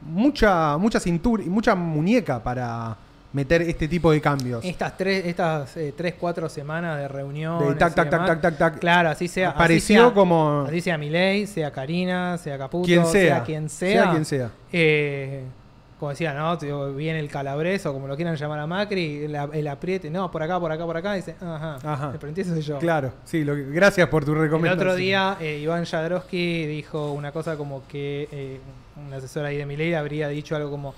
mucha, 0.00 0.76
mucha 0.78 0.98
cintura 0.98 1.44
y 1.44 1.48
mucha 1.48 1.76
muñeca 1.76 2.42
para 2.42 2.96
meter 3.32 3.62
este 3.62 3.88
tipo 3.88 4.10
de 4.12 4.20
cambios. 4.20 4.64
Estas 4.64 4.96
tres, 4.96 5.24
estas 5.26 5.76
eh, 5.76 5.94
tres, 5.96 6.14
cuatro 6.18 6.48
semanas 6.48 6.98
de 6.98 7.08
reunión. 7.08 7.66
De 7.68 7.74
tac, 7.76 7.94
tac, 7.94 8.10
tac, 8.10 8.26
tac, 8.26 8.40
tac, 8.40 8.58
tac. 8.58 8.78
Claro, 8.78 9.08
así 9.08 9.28
sea. 9.28 9.48
así 9.50 9.54
Apareció 9.56 10.04
sea- 10.06 10.14
como- 10.14 10.64
Así 10.68 10.80
sea 10.80 10.98
Milei, 10.98 11.46
sea 11.46 11.70
Karina, 11.70 12.36
sea 12.38 12.58
Caputo, 12.58 12.84
Quien 12.86 13.06
sea. 13.06 13.42
quien 13.44 13.68
sea. 13.68 14.10
quien 14.10 14.24
sea. 14.24 14.50
Eh, 14.72 15.44
como 15.98 16.10
decía, 16.10 16.34
¿no? 16.34 16.56
Viene 16.94 17.20
el 17.20 17.28
calabreso, 17.28 17.92
como 17.92 18.08
lo 18.08 18.16
quieran 18.16 18.34
llamar 18.34 18.58
a 18.58 18.66
Macri, 18.66 19.24
el, 19.24 19.36
el 19.52 19.68
apriete, 19.68 20.10
no, 20.10 20.32
por 20.32 20.42
acá, 20.42 20.58
por 20.58 20.72
acá, 20.72 20.84
por 20.84 20.96
acá, 20.96 21.14
dice, 21.14 21.36
ajá, 21.40 21.78
Ajá. 21.80 22.10
el 22.12 22.18
frentista 22.18 22.52
soy 22.52 22.62
yo. 22.62 22.78
Claro, 22.80 23.12
sí, 23.24 23.44
lo 23.44 23.54
que- 23.54 23.62
gracias 23.70 24.08
por 24.08 24.24
tu 24.24 24.32
El 24.32 24.40
recomendación. 24.40 24.80
otro 24.88 24.96
día, 24.96 25.36
eh, 25.40 25.60
Iván 25.62 25.84
Jadrowski 25.84 26.66
dijo 26.66 27.12
una 27.12 27.30
cosa 27.30 27.56
como 27.56 27.86
que 27.86 28.28
eh, 28.32 28.58
un 28.96 29.14
asesor 29.14 29.44
ahí 29.44 29.56
de 29.56 29.64
Milei 29.64 29.94
habría 29.94 30.26
dicho 30.26 30.56
algo 30.56 30.72
como: 30.72 30.92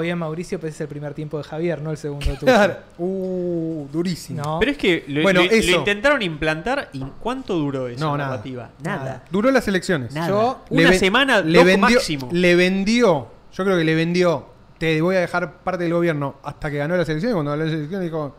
Bien, 0.00 0.16
Mauricio, 0.16 0.58
ese 0.58 0.68
es 0.68 0.80
el 0.80 0.88
primer 0.88 1.12
tiempo 1.12 1.38
de 1.38 1.44
Javier, 1.44 1.82
no 1.82 1.90
el 1.90 1.96
segundo 1.96 2.24
tuyo. 2.26 2.38
Claro. 2.40 2.76
Uh, 2.98 3.86
durísimo. 3.92 4.40
No. 4.42 4.58
Pero 4.60 4.72
es 4.72 4.78
que 4.78 5.04
lo, 5.08 5.22
Bueno, 5.22 5.42
lo- 5.42 5.52
intentaron 5.56 6.22
implantar 6.22 6.88
y 6.92 7.00
¿cuánto 7.20 7.54
duró 7.54 7.88
esa 7.88 8.04
No, 8.04 8.16
nada. 8.16 8.30
narrativa? 8.30 8.70
Nada. 8.82 9.24
Duró 9.30 9.50
las 9.50 9.66
elecciones. 9.66 10.14
Nada. 10.14 10.28
Yo- 10.28 10.60
Una 10.70 10.92
semana, 10.92 11.40
le 11.40 11.58
dos 11.58 11.66
vendió, 11.66 11.88
máximo. 11.96 12.28
Le 12.30 12.54
vendió, 12.54 13.26
yo 13.52 13.64
creo 13.64 13.76
que 13.76 13.84
le 13.84 13.94
vendió, 13.96 14.46
te 14.78 15.00
voy 15.02 15.16
a 15.16 15.20
dejar 15.20 15.58
parte 15.62 15.82
del 15.84 15.92
gobierno 15.94 16.36
hasta 16.44 16.70
que 16.70 16.76
ganó 16.78 16.96
las 16.96 17.08
elecciones. 17.08 17.34
Cuando 17.34 17.50
ganó 17.50 17.64
las 17.64 17.72
elecciones 17.74 18.04
dijo, 18.06 18.36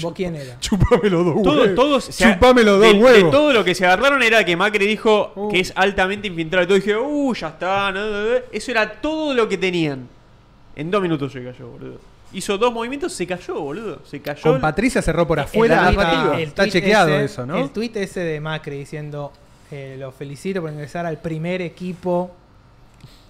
¿Vos 0.00 0.12
quién 0.14 0.36
era? 0.36 0.60
chupame 0.60 1.10
los 1.10 1.24
dos 1.24 1.42
Todo- 1.42 1.60
huevos. 1.62 1.74
todos, 1.74 2.08
o 2.08 2.12
sea, 2.12 2.34
chupame 2.34 2.62
los 2.62 2.78
dos 2.80 2.92
de, 2.92 2.98
huevos. 3.02 3.24
de 3.24 3.30
todo 3.30 3.52
lo 3.52 3.64
que 3.64 3.74
se 3.74 3.84
agarraron 3.84 4.22
era 4.22 4.44
que 4.44 4.56
Macri 4.56 4.86
dijo 4.86 5.32
Uh. 5.34 5.48
que 5.48 5.58
es 5.58 5.72
altamente 5.74 6.28
infiltrado. 6.28 6.64
Y 6.64 6.66
todo 6.68 6.76
dije, 6.76 6.96
uh, 6.96 7.34
ya 7.34 7.48
está. 7.48 7.90
no, 7.90 8.00
no, 8.08 8.22
no". 8.22 8.28
Eso 8.52 8.70
era 8.70 8.88
todo 9.00 9.34
lo 9.34 9.48
que 9.48 9.58
tenían. 9.58 10.08
En 10.76 10.90
dos 10.90 11.00
minutos 11.02 11.32
se 11.32 11.42
cayó, 11.44 11.68
boludo. 11.68 11.98
Hizo 12.32 12.58
dos 12.58 12.72
movimientos, 12.72 13.12
se 13.12 13.26
cayó, 13.26 13.60
boludo. 13.60 14.00
Se 14.04 14.20
cayó. 14.20 14.42
Con 14.42 14.54
el- 14.56 14.60
Patricia 14.60 15.00
cerró 15.02 15.26
por 15.26 15.38
afuera. 15.40 15.90
la 15.92 16.40
está, 16.40 16.68
chequeado 16.68 17.10
ese- 17.10 17.24
eso, 17.24 17.46
¿no? 17.46 17.58
El 17.58 17.70
tuit 17.70 17.96
ese 17.96 18.20
de 18.20 18.40
Macri 18.40 18.78
diciendo: 18.78 19.32
eh, 19.70 19.96
Lo 19.98 20.10
felicito 20.10 20.60
por 20.60 20.70
ingresar 20.72 21.06
al 21.06 21.18
primer 21.20 21.62
equipo. 21.62 22.32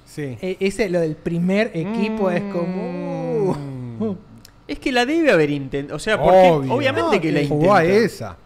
Sí. 0.07 0.39
E- 0.41 0.57
ese, 0.61 0.89
lo 0.89 1.01
del 1.01 1.17
primer 1.17 1.71
equipo, 1.75 2.31
es 2.31 2.41
como. 2.53 3.55
Mm. 3.55 4.03
uh, 4.03 4.17
Es 4.67 4.79
que 4.79 4.93
la 4.93 5.05
debe 5.05 5.31
haber 5.31 5.51
intentado. 5.51 5.97
O 5.97 5.99
sea, 5.99 6.19
porque 6.19 6.49
Obvio. 6.51 6.73
obviamente 6.73 7.17
No, 7.17 7.21
que 7.21 7.33
la 7.33 7.41
que 7.41 7.49
Jugó 7.49 7.75
a 7.75 7.85
intentó. 7.85 8.05
esa. 8.07 8.37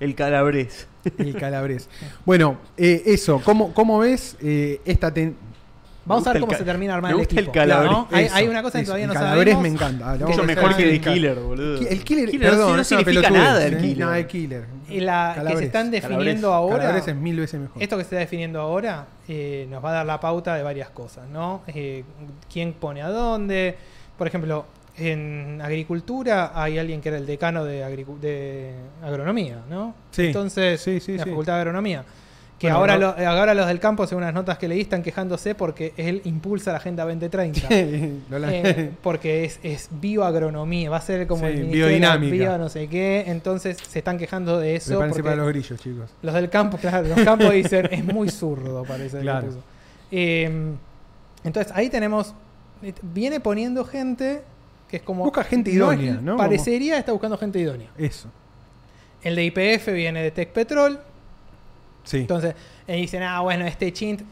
El 0.00 0.14
calabrés. 0.16 0.88
El 1.18 1.36
calabrés. 1.36 1.88
bueno, 2.26 2.58
eh, 2.76 3.02
eso. 3.06 3.40
¿Cómo, 3.44 3.72
cómo 3.72 4.00
ves 4.00 4.36
eh, 4.42 4.80
esta 4.84 5.14
ten- 5.14 5.36
Vamos 6.06 6.26
a 6.26 6.32
ver 6.32 6.40
cómo 6.40 6.52
el 6.52 6.58
se 6.58 6.64
termina 6.64 6.94
armar 6.94 7.10
me 7.10 7.14
el 7.14 7.18
gusta 7.18 7.32
el 7.34 7.38
equipo. 7.40 7.52
calabrés. 7.52 7.90
¿no? 7.90 8.08
Hay, 8.12 8.28
hay 8.32 8.48
una 8.48 8.62
cosa 8.62 8.78
que 8.78 8.84
todavía 8.84 9.04
El 9.04 9.08
no 9.08 9.14
calabrés 9.14 9.54
sabemos. 9.54 9.62
me 9.62 9.68
encanta. 9.68 10.12
Mucho 10.12 10.24
vamos 10.26 10.46
mejor 10.46 10.76
que 10.76 10.84
de 10.84 10.90
el 10.94 11.00
Killer, 11.00 11.34
boludo. 11.40 11.78
El 11.88 12.04
killer, 12.04 12.30
Killer 12.30 12.50
perdón, 12.50 12.58
no 12.60 12.66
es 12.68 12.74
una 12.74 12.84
significa 12.84 13.20
pelotudez, 13.28 13.42
nada 13.44 13.66
el 13.66 13.74
¿eh? 13.74 13.78
killer. 13.78 13.98
No, 14.06 14.14
el 14.14 14.26
killer. 14.26 14.64
Y 14.88 15.00
la 15.00 15.44
que 15.48 15.56
se 15.56 15.64
están 15.64 15.90
definiendo 15.90 16.52
ahora. 16.54 16.78
Calabrés 16.78 17.08
es 17.08 17.16
mil 17.16 17.40
veces 17.40 17.60
mejor. 17.60 17.82
Esto 17.82 17.96
que 17.96 18.04
se 18.04 18.06
está 18.06 18.16
definiendo 18.18 18.60
ahora 18.60 19.06
eh, 19.28 19.66
nos 19.68 19.84
va 19.84 19.90
a 19.90 19.92
dar 19.94 20.06
la 20.06 20.20
pauta 20.20 20.54
de 20.54 20.62
varias 20.62 20.90
cosas, 20.90 21.28
¿no? 21.28 21.62
Eh, 21.66 22.04
¿Quién 22.52 22.72
pone 22.74 23.02
a 23.02 23.08
dónde? 23.10 23.76
Por 24.16 24.26
ejemplo, 24.28 24.64
en 24.96 25.60
agricultura 25.62 26.52
hay 26.54 26.78
alguien 26.78 27.00
que 27.00 27.08
era 27.08 27.18
el 27.18 27.26
decano 27.26 27.64
de, 27.64 27.84
agricu- 27.84 28.18
de 28.18 28.72
agronomía, 29.02 29.58
¿no? 29.68 29.94
Sí, 30.12 30.26
Entonces, 30.28 30.80
sí, 30.80 31.00
sí, 31.00 31.16
la 31.18 31.24
sí. 31.24 31.30
facultad 31.30 31.54
de 31.54 31.58
agronomía. 31.60 32.04
Que 32.58 32.68
Bueno, 32.68 32.78
ahora, 32.78 32.94
no- 32.98 33.14
lo- 33.18 33.28
ahora 33.28 33.52
los 33.52 33.66
del 33.66 33.78
campo, 33.80 34.06
según 34.06 34.24
las 34.24 34.32
notas 34.32 34.56
que 34.56 34.66
leí, 34.66 34.80
están 34.80 35.02
quejándose 35.02 35.54
porque 35.54 35.92
él 35.98 36.22
impulsa 36.24 36.70
la 36.72 36.78
Agenda 36.78 37.04
2030. 37.04 37.68
Lola- 38.30 38.48
Eh, 38.54 38.92
porque 39.02 39.44
es, 39.44 39.60
es 39.62 39.88
bioagronomía, 39.90 40.88
va 40.88 40.96
a 40.96 41.00
ser 41.02 41.26
como 41.26 41.42
Sí, 41.46 41.52
el 41.52 41.66
biodinámica. 41.66 42.32
bio 42.32 42.56
no 42.58 42.70
sé 42.70 42.88
qué, 42.88 43.24
entonces 43.26 43.76
se 43.86 43.98
están 43.98 44.16
quejando 44.16 44.58
de 44.58 44.74
eso. 44.76 44.98
Porque 44.98 45.22
para 45.22 45.36
los 45.36 45.48
grillos, 45.48 45.78
chicos. 45.78 46.10
los 46.22 46.32
del 46.34 46.48
campo, 46.48 46.78
claro, 46.78 47.06
los 47.06 47.20
campos 47.20 47.52
dicen, 47.52 47.88
es 47.90 48.02
muy 48.02 48.30
zurdo, 48.30 48.84
parece. 48.84 49.20
Claro. 49.20 49.48
Eh, 50.10 50.50
entonces, 51.44 51.72
ahí 51.76 51.90
tenemos, 51.90 52.34
eh, 52.82 52.94
viene 53.02 53.38
poniendo 53.40 53.84
gente 53.84 54.40
que 54.88 54.96
es 54.98 55.02
como... 55.02 55.24
Busca 55.24 55.44
gente 55.44 55.70
no 55.72 55.92
idónea, 55.92 56.18
¿no? 56.22 56.36
Parecería 56.38 56.96
está 56.96 57.12
buscando 57.12 57.36
gente 57.36 57.58
idónea. 57.58 57.90
Eso. 57.98 58.30
El 59.22 59.34
de 59.36 59.44
IPF 59.44 59.88
viene 59.92 60.22
de 60.22 60.30
Tech 60.30 60.50
Petrol, 60.52 61.00
Sí. 62.06 62.18
entonces 62.18 62.54
eh, 62.86 62.96
dicen, 62.96 63.22
ah, 63.22 63.40
bueno, 63.40 63.66
este 63.66 63.92
chint... 63.92 64.22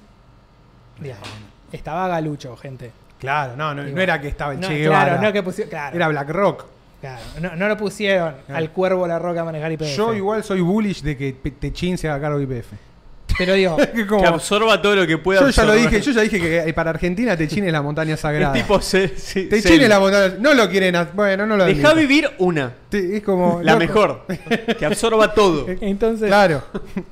Estaba 1.73 2.09
galucho, 2.09 2.57
gente. 2.57 2.93
claro, 3.19 3.57
no, 3.57 3.75
no, 3.75 3.83
no 3.83 4.01
era 4.01 4.21
que 4.21 4.29
estaba 4.29 4.53
el 4.53 4.61
no, 4.61 4.69
Che 4.69 4.79
Guevara. 4.79 5.05
Claro, 5.05 5.23
no 5.23 5.33
que 5.33 5.43
pusieron... 5.43 5.71
Claro, 5.71 5.97
Era 5.97 6.09
BlackRock. 6.09 6.67
claro, 7.01 7.23
no, 7.41 7.57
no 7.57 7.69
lo 7.69 7.77
pusieron 7.77 8.37
al 8.49 8.71
cuervo 8.71 9.07
la 9.07 9.19
roca 9.19 9.41
a 9.41 9.45
manejar 9.45 9.73
IPF. 9.73 9.97
Yo 9.97 10.15
igual 10.15 10.45
soy 10.45 10.61
bullish 10.61 11.03
de 11.03 11.17
que 11.17 11.33
Techín 11.33 11.99
se 11.99 12.09
haga 12.09 12.21
cargo 12.21 12.39
de 12.39 12.45
IPF. 12.45 12.73
Pero 13.39 13.55
digo, 13.55 13.77
Que 13.95 14.07
como- 14.07 14.23
Que 14.23 14.29
absorba 14.29 14.81
todo 14.81 14.97
lo 14.97 15.07
que 15.07 15.19
pueda 15.19 15.41
yo 15.41 15.49
ya 15.51 15.65
lo 15.65 15.73
absorber. 15.73 15.91
dije, 15.91 16.05
yo 16.05 16.13
ya 16.13 16.21
dije 16.23 16.41
que 16.41 16.59
eh, 16.69 16.73
para 16.73 16.91
Argentina 16.91 17.37
Techín 17.37 17.65
es 17.65 17.73
la 17.73 17.83
montaña 17.83 18.15
Es 18.15 18.21
sagrada. 18.21 18.53
tipo 18.53 18.81
se, 18.81 19.09
se- 19.17 19.45
Techín 19.45 19.81
es 19.83 19.89
la 19.89 19.99
montaña. 20.01 20.35
No 20.41 20.55
lo 20.55 20.69
quieren. 20.71 20.95
Bueno, 21.15 21.47
no 21.47 21.57
lo 21.57 21.65
Deja 21.65 21.91
admito. 21.91 21.95
vivir 22.09 22.31
una. 22.39 22.73
Te- 22.89 23.17
Es 23.17 23.23
como. 23.23 23.61
La 23.63 23.73
loco. 23.73 23.85
mejor. 23.87 24.27
Que 24.79 24.87
absorba 24.87 25.33
todo. 25.35 25.67
entonces... 25.81 26.29
Claro. 26.29 26.63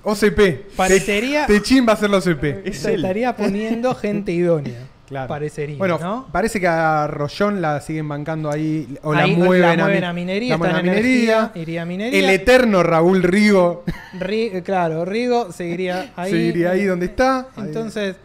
OCP. 0.03 0.75
Parecería- 0.77 1.47
Techín 1.47 1.87
va 1.89 1.93
a 1.95 1.97
ser 1.97 2.11
la 2.11 2.19
OCP. 2.19 2.67
Es 2.67 2.79
se 2.79 2.91
él. 2.95 2.97
estaría 3.05 3.35
poniendo 3.37 3.95
gente 3.95 4.33
idónea. 4.33 4.79
Claro. 5.13 5.29
Parecería, 5.29 5.77
Bueno, 5.77 5.99
¿no? 6.01 6.27
parece 6.33 6.59
que 6.59 6.67
a 6.67 7.07
Rollón 7.07 7.61
la 7.61 7.83
siguen 7.83 8.09
bancando 8.09 8.51
ahí. 8.51 8.97
O 9.03 9.13
Ahí 9.13 9.33
la 9.33 9.37
mueven, 9.45 9.61
la 9.61 9.73
a, 9.73 9.77
mueven 9.87 10.01
mi- 10.01 10.07
a 10.07 10.13
minería, 10.15 10.57
la 10.57 10.65
a 10.79 10.83
minería. 10.83 10.93
energía, 10.93 11.53
iría 11.55 11.83
a 11.83 11.85
minería. 11.85 12.19
El 12.19 12.31
eterno 12.31 12.83
Raúl 12.83 13.23
Rigo 13.23 13.85
Ri- 14.19 14.63
claro, 14.63 15.05
Rigo 15.05 15.53
seguiría 15.53 16.13
ahí. 16.17 16.31
seguiría 16.31 16.71
ahí 16.71 16.85
donde 16.85 17.05
está. 17.07 17.49
Entonces, 17.59 18.17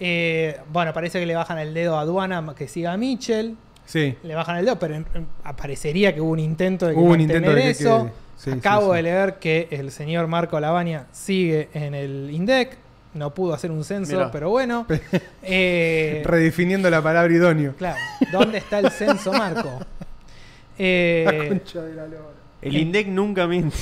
eh, 0.00 0.58
bueno, 0.72 0.92
parece 0.92 1.20
que 1.20 1.26
le 1.26 1.36
bajan 1.36 1.58
el 1.58 1.72
dedo 1.72 1.96
a 1.96 2.00
aduana 2.00 2.44
que 2.56 2.66
siga 2.66 2.92
a 2.92 2.96
Mitchell. 2.96 3.54
Sí. 3.86 4.16
Le 4.24 4.34
bajan 4.34 4.56
el 4.56 4.64
dedo, 4.64 4.76
pero 4.78 4.96
en- 4.96 5.06
en- 5.14 5.26
parecería 5.56 6.12
que 6.12 6.20
hubo 6.20 6.32
un 6.32 6.40
intento 6.40 6.86
de 6.88 6.94
que 6.94 6.98
Hubo 6.98 7.12
un 7.12 7.20
intento 7.20 7.50
de 7.54 7.62
que 7.62 7.70
eso. 7.70 8.10
Sí, 8.36 8.50
Acabo 8.50 8.86
sí, 8.86 8.90
sí. 8.90 8.96
de 8.96 9.02
leer 9.04 9.34
que 9.38 9.68
el 9.70 9.92
señor 9.92 10.26
Marco 10.26 10.58
Lavagna 10.58 11.06
sigue 11.12 11.68
en 11.74 11.94
el 11.94 12.28
INDEC. 12.32 12.76
No 13.14 13.32
pudo 13.32 13.54
hacer 13.54 13.70
un 13.70 13.84
censo, 13.84 14.12
Mirá. 14.16 14.30
pero 14.30 14.50
bueno. 14.50 14.86
Eh, 15.42 16.22
Redefiniendo 16.24 16.90
la 16.90 17.00
palabra 17.02 17.32
idóneo. 17.32 17.74
Claro, 17.76 17.98
¿dónde 18.32 18.58
está 18.58 18.78
el 18.80 18.90
censo, 18.90 19.32
Marco? 19.32 19.70
Eh, 20.76 21.24
La 21.24 21.48
concha 21.50 21.82
de 21.82 21.94
la 21.94 22.06
lora. 22.06 22.24
El 22.60 22.76
INDEC 22.76 23.06
nunca 23.06 23.46
miente. 23.46 23.76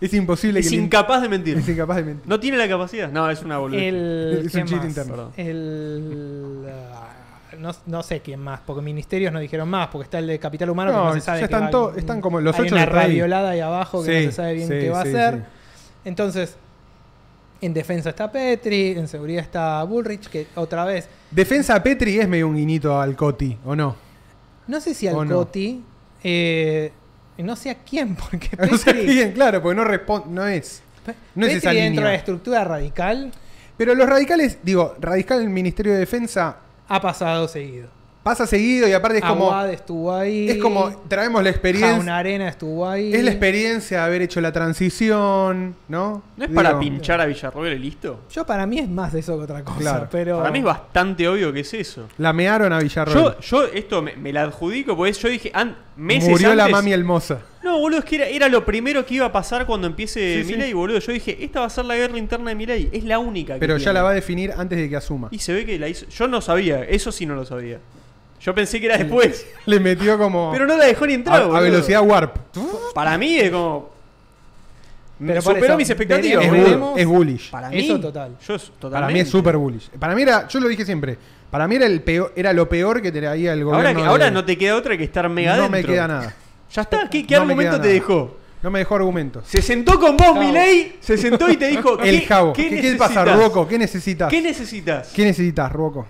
Es 0.00 0.12
imposible 0.12 0.58
Es 0.60 0.68
que. 0.68 0.74
el- 0.74 0.82
incapaz 0.82 1.22
de 1.22 1.28
mentir. 1.28 1.56
Es 1.58 1.68
incapaz 1.68 1.98
de 1.98 2.02
mentir. 2.04 2.28
No 2.28 2.40
tiene 2.40 2.56
la 2.56 2.68
capacidad. 2.68 3.10
No, 3.12 3.30
es 3.30 3.42
una 3.42 3.58
boludez. 3.58 3.82
el, 3.84 4.32
Es 4.44 4.44
un 4.46 4.50
¿quién 4.50 4.66
chiste 4.66 4.86
interno. 4.88 5.12
Perdón. 5.14 5.32
El, 5.36 6.64
no, 7.60 7.70
no 7.86 8.02
sé 8.02 8.20
quién 8.20 8.40
más, 8.40 8.60
porque 8.66 8.82
ministerios 8.82 9.32
no 9.32 9.38
dijeron 9.40 9.68
más, 9.68 9.86
porque 9.88 10.04
está 10.04 10.18
el 10.18 10.26
de 10.26 10.38
Capital 10.40 10.70
Humano 10.70 10.90
No, 10.92 10.98
que 10.98 11.06
no 11.06 11.14
se 11.14 11.20
sabe. 11.20 11.38
ya 11.40 11.44
están 11.44 11.64
va- 11.66 11.70
to- 11.70 11.94
están 11.96 12.20
como 12.20 12.40
los 12.40 12.54
hay 12.56 12.62
ocho 12.66 12.74
una 12.74 12.84
están 12.84 12.98
ahí. 13.46 13.60
abajo 13.60 14.02
que 14.04 14.18
Sí, 14.20 14.24
no 14.26 14.30
se 14.32 14.36
sabe 14.36 14.54
bien 14.54 14.68
sí, 14.68 14.74
qué 14.74 14.90
va 14.90 15.02
sí, 15.02 15.08
a 15.08 15.10
hacer. 15.28 15.34
sí. 15.40 15.42
Entonces, 16.04 16.56
en 17.60 17.74
defensa 17.74 18.10
está 18.10 18.30
Petri, 18.30 18.92
en 18.92 19.08
seguridad 19.08 19.42
está 19.42 19.82
Bullrich, 19.84 20.28
que 20.28 20.46
otra 20.54 20.84
vez, 20.84 21.08
Defensa 21.30 21.82
Petri 21.82 22.18
es 22.20 22.28
medio 22.28 22.48
un 22.48 22.56
guiñito 22.56 23.00
al 23.00 23.16
Coti, 23.16 23.56
¿o 23.64 23.74
no? 23.74 23.96
no 24.66 24.80
sé 24.80 24.94
si 24.94 25.08
al 25.08 25.14
¿O 25.16 25.24
no? 25.24 25.36
Coti, 25.36 25.82
eh, 26.22 26.92
no 27.38 27.56
sé 27.56 27.70
a 27.70 27.74
quién, 27.76 28.14
porque 28.30 28.50
O 28.70 28.76
sea, 28.76 28.92
Petri, 28.92 29.06
bien, 29.06 29.32
claro, 29.32 29.60
porque 29.62 29.76
no 29.76 29.84
responde, 29.84 30.28
no 30.30 30.46
es. 30.46 30.82
No 31.34 31.46
es 31.46 31.54
Petri 31.54 31.58
esa 31.58 31.70
dentro 31.70 31.84
línea. 31.90 32.04
de 32.04 32.10
la 32.10 32.14
estructura 32.14 32.64
radical 32.64 33.32
Pero 33.78 33.94
los 33.94 34.06
radicales, 34.08 34.58
digo, 34.62 34.94
radical 35.00 35.38
en 35.38 35.44
el 35.44 35.50
Ministerio 35.52 35.92
de 35.92 35.98
Defensa 36.00 36.58
ha 36.86 37.00
pasado 37.00 37.48
seguido. 37.48 37.88
Pasa 38.28 38.46
seguido 38.46 38.86
y 38.86 38.92
aparte 38.92 39.18
es 39.20 39.24
como. 39.24 39.46
Aguad 39.46 39.70
estuvo 39.70 40.12
ahí. 40.14 40.50
Es 40.50 40.58
como 40.58 40.90
traemos 41.08 41.42
la 41.42 41.48
experiencia. 41.48 41.94
Jauna 41.96 42.18
Arena 42.18 42.46
estuvo 42.46 42.86
ahí. 42.86 43.10
Es 43.14 43.24
la 43.24 43.30
experiencia 43.30 44.00
de 44.00 44.04
haber 44.04 44.20
hecho 44.20 44.42
la 44.42 44.52
transición, 44.52 45.74
¿no? 45.88 46.22
¿No 46.36 46.44
es 46.44 46.50
para 46.50 46.78
pinchar 46.78 47.22
a 47.22 47.24
Villarroel 47.24 47.72
y 47.72 47.78
listo? 47.78 48.20
Yo 48.30 48.44
para 48.44 48.66
mí 48.66 48.80
es 48.80 48.88
más 48.90 49.14
de 49.14 49.20
eso 49.20 49.38
que 49.38 49.44
otra 49.44 49.64
cosa. 49.64 49.78
Claro. 49.78 50.08
Pero 50.10 50.36
Para 50.40 50.50
mí 50.50 50.58
es 50.58 50.64
bastante 50.66 51.26
obvio 51.26 51.54
que 51.54 51.60
es 51.60 51.72
eso. 51.72 52.06
La 52.18 52.34
mearon 52.34 52.70
a 52.70 52.80
Villarroel. 52.80 53.16
Yo, 53.18 53.40
yo 53.40 53.64
esto 53.64 54.02
me, 54.02 54.14
me 54.16 54.30
la 54.30 54.42
adjudico 54.42 54.94
porque 54.94 55.14
yo 55.14 55.28
dije 55.30 55.50
an- 55.54 55.74
meses 55.96 56.28
Murió 56.28 56.54
la 56.54 56.68
mami 56.68 56.92
hermosa. 56.92 57.40
No, 57.64 57.78
boludo, 57.78 58.00
es 58.00 58.04
que 58.04 58.16
era, 58.16 58.26
era 58.26 58.48
lo 58.50 58.62
primero 58.64 59.06
que 59.06 59.14
iba 59.14 59.24
a 59.24 59.32
pasar 59.32 59.64
cuando 59.64 59.86
empiece 59.86 60.42
Sí, 60.42 60.44
sí. 60.44 60.52
Milei, 60.52 60.74
boludo. 60.74 60.98
Yo 60.98 61.12
dije, 61.12 61.42
esta 61.42 61.60
va 61.60 61.66
a 61.66 61.70
ser 61.70 61.86
la 61.86 61.96
guerra 61.96 62.18
interna 62.18 62.50
de 62.50 62.56
Milei. 62.56 62.90
Es 62.92 63.04
la 63.04 63.18
única 63.18 63.54
que 63.54 63.60
Pero 63.60 63.78
ya 63.78 63.94
la 63.94 64.02
va 64.02 64.10
a 64.10 64.14
definir 64.14 64.52
antes 64.54 64.78
de 64.78 64.88
que 64.90 64.96
asuma. 64.96 65.28
Y 65.30 65.38
se 65.38 65.54
ve 65.54 65.64
que 65.64 65.78
la 65.78 65.88
hizo. 65.88 66.06
Yo 66.08 66.28
no 66.28 66.42
sabía, 66.42 66.84
eso 66.84 67.10
sí 67.10 67.24
no 67.24 67.34
lo 67.34 67.46
sabía. 67.46 67.78
Yo 68.40 68.54
pensé 68.54 68.78
que 68.80 68.86
era 68.86 68.96
después. 68.98 69.46
Le 69.66 69.80
metió 69.80 70.16
como. 70.18 70.50
Pero 70.52 70.66
no 70.66 70.76
la 70.76 70.84
dejó 70.86 71.06
ni 71.06 71.12
a, 71.12 71.16
entrar, 71.16 71.42
a 71.42 71.46
boludo. 71.46 71.60
velocidad 71.62 72.02
warp. 72.02 72.36
Para 72.94 73.18
mí 73.18 73.36
es 73.38 73.50
como. 73.50 73.90
Me 75.18 75.30
Pero 75.32 75.42
superó 75.42 75.66
eso, 75.66 75.76
mis 75.76 75.90
expectativas. 75.90 76.44
Es, 76.44 76.50
bull- 76.52 76.92
es 76.96 77.06
bullish. 77.06 77.50
Para 77.50 77.68
mí. 77.70 77.78
Eso 77.80 77.98
total. 77.98 78.36
Yo 78.46 78.54
es 78.54 78.62
totalmente. 78.66 78.90
Para 79.00 79.08
mí 79.08 79.18
es 79.20 79.28
super 79.28 79.56
bullish. 79.56 79.90
Para 79.98 80.14
mí 80.14 80.22
era, 80.22 80.46
yo 80.46 80.60
lo 80.60 80.68
dije 80.68 80.84
siempre, 80.84 81.18
para 81.50 81.66
mí 81.66 81.74
era 81.74 81.86
el 81.86 82.02
peor, 82.02 82.32
era 82.36 82.52
lo 82.52 82.68
peor 82.68 83.02
que 83.02 83.10
traía 83.10 83.52
el 83.52 83.62
Ahora, 83.62 83.78
gobierno. 83.78 84.00
que- 84.02 84.06
ahora 84.08 84.24
de- 84.26 84.30
no 84.30 84.44
te 84.44 84.56
queda 84.56 84.76
otra 84.76 84.96
que 84.96 85.02
estar 85.02 85.28
mega 85.28 85.56
No 85.56 85.68
me 85.68 85.82
queda 85.82 86.06
nada. 86.06 86.34
Ya 86.72 86.82
está, 86.82 87.08
¿qué, 87.10 87.26
qué 87.26 87.34
No 87.34 87.42
argumento 87.42 87.80
te 87.80 87.88
dejó? 87.88 88.36
No 88.62 88.70
me 88.70 88.78
dejó 88.80 88.94
argumentos. 88.94 89.44
Se 89.48 89.60
sentó 89.60 89.98
con 89.98 90.16
vos. 90.16 90.38
Milei, 90.38 90.96
se 91.00 91.16
sentó 91.16 91.50
y 91.50 91.56
te 91.56 91.66
dijo. 91.68 91.98
El 92.00 92.20
¿qué, 92.20 92.26
jabo. 92.26 92.52
¿Qué, 92.52 92.68
¿Qué, 92.68 92.80
qué 92.80 92.94
pasa? 92.94 93.24
Ruoco? 93.24 93.66
¿Qué 93.66 93.76
necesitas? 93.78 94.30
¿Qué 94.30 94.40
necesitas? 94.40 95.08
¿Qué 95.12 95.24
necesitas, 95.24 95.72
Ruoco? 95.72 96.06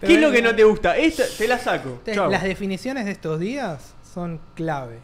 ¿Qué 0.00 0.14
es 0.14 0.20
lo 0.20 0.30
que 0.30 0.42
no 0.42 0.54
te 0.54 0.64
gusta? 0.64 0.96
Esta, 0.96 1.24
te 1.38 1.48
la 1.48 1.58
saco. 1.58 2.00
Las 2.30 2.42
definiciones 2.42 3.04
de 3.06 3.12
estos 3.12 3.40
días 3.40 3.94
son 4.14 4.40
clave. 4.54 4.98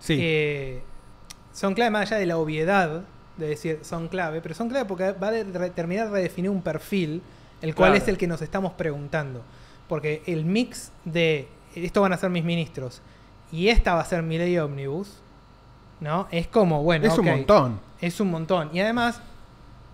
Sí. 0.00 0.16
Eh, 0.20 0.82
son 1.52 1.74
clave 1.74 1.90
más 1.90 2.02
allá 2.10 2.18
de 2.18 2.26
la 2.26 2.38
obviedad 2.38 3.02
de 3.36 3.46
decir 3.46 3.78
son 3.82 4.08
clave, 4.08 4.40
pero 4.40 4.54
son 4.54 4.68
clave 4.68 4.84
porque 4.86 5.12
va 5.12 5.28
a 5.28 5.32
de- 5.32 5.70
terminar 5.70 6.06
de 6.06 6.12
redefinir 6.12 6.50
un 6.50 6.60
perfil, 6.62 7.22
el 7.60 7.74
cual 7.74 7.90
Claro. 7.92 8.02
es 8.02 8.08
el 8.08 8.18
que 8.18 8.26
nos 8.26 8.42
estamos 8.42 8.72
preguntando. 8.72 9.42
Porque 9.88 10.22
el 10.26 10.44
mix 10.44 10.90
de 11.04 11.48
esto 11.74 12.00
van 12.02 12.12
a 12.12 12.16
ser 12.16 12.30
mis 12.30 12.44
ministros 12.44 13.00
y 13.52 13.68
esta 13.68 13.94
va 13.94 14.00
a 14.00 14.04
ser 14.04 14.22
mi 14.22 14.38
ley 14.38 14.58
omnibus, 14.58 15.18
¿no? 16.00 16.26
Es 16.30 16.46
como, 16.48 16.82
bueno, 16.82 17.06
es 17.06 17.16
un 17.18 17.26
montón. 17.26 17.80
Es 18.00 18.18
un 18.20 18.30
montón. 18.30 18.70
Y 18.72 18.80
además, 18.80 19.20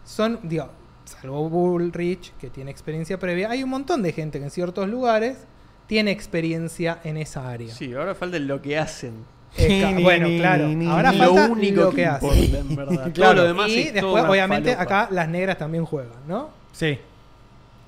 son, 0.04 0.38
digo, 0.42 0.68
salvo 1.08 1.48
Bullrich, 1.48 2.32
que 2.38 2.50
tiene 2.50 2.70
experiencia 2.70 3.18
previa, 3.18 3.50
hay 3.50 3.62
un 3.62 3.70
montón 3.70 4.02
de 4.02 4.12
gente 4.12 4.38
que 4.38 4.44
en 4.44 4.50
ciertos 4.50 4.88
lugares 4.88 5.38
tiene 5.86 6.10
experiencia 6.10 7.00
en 7.04 7.16
esa 7.16 7.48
área. 7.48 7.72
Sí, 7.74 7.92
ahora 7.94 8.14
falta 8.14 8.38
lo 8.38 8.60
que 8.62 8.78
hacen. 8.78 9.24
Eh, 9.56 9.98
bueno, 10.02 10.28
claro. 10.38 10.66
Ahora 10.90 11.12
lo 11.12 11.34
falta 11.34 11.50
único 11.52 11.80
lo 11.82 11.90
que, 11.90 11.96
que, 11.96 12.02
importa, 12.04 12.28
hacen. 12.38 12.54
en 12.56 12.76
verdad. 12.76 13.12
Claro. 13.12 13.34
Lo 13.34 13.44
demás 13.48 13.70
y 13.70 13.90
después, 13.90 14.24
obviamente, 14.24 14.74
falopa. 14.76 15.02
acá 15.04 15.14
las 15.14 15.28
negras 15.28 15.58
también 15.58 15.84
juegan, 15.84 16.26
¿no? 16.26 16.50
Sí. 16.72 16.98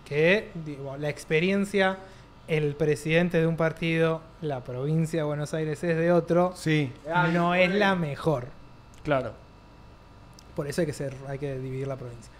Que, 0.07 0.51
digo, 0.65 0.97
la 0.97 1.09
experiencia, 1.09 1.99
el 2.49 2.75
presidente 2.75 3.39
de 3.39 3.47
un 3.47 3.57
partido, 3.57 4.23
la 4.41 4.65
provincia 4.65 5.21
de 5.21 5.25
Buenos 5.25 5.53
Aires 5.55 5.85
es 5.85 5.97
de 5.97 6.11
otro, 6.11 6.53
Sí. 6.57 6.91
no 7.33 7.55
es 7.55 7.73
la 7.75 7.95
mejor. 7.95 8.47
Claro. 9.05 9.33
Por 10.57 10.67
eso 10.67 10.81
hay 10.81 10.87
que 10.87 10.93
ser, 10.93 11.15
hay 11.29 11.39
que 11.39 11.59
dividir 11.59 11.87
la 11.87 11.97
provincia. 11.97 12.31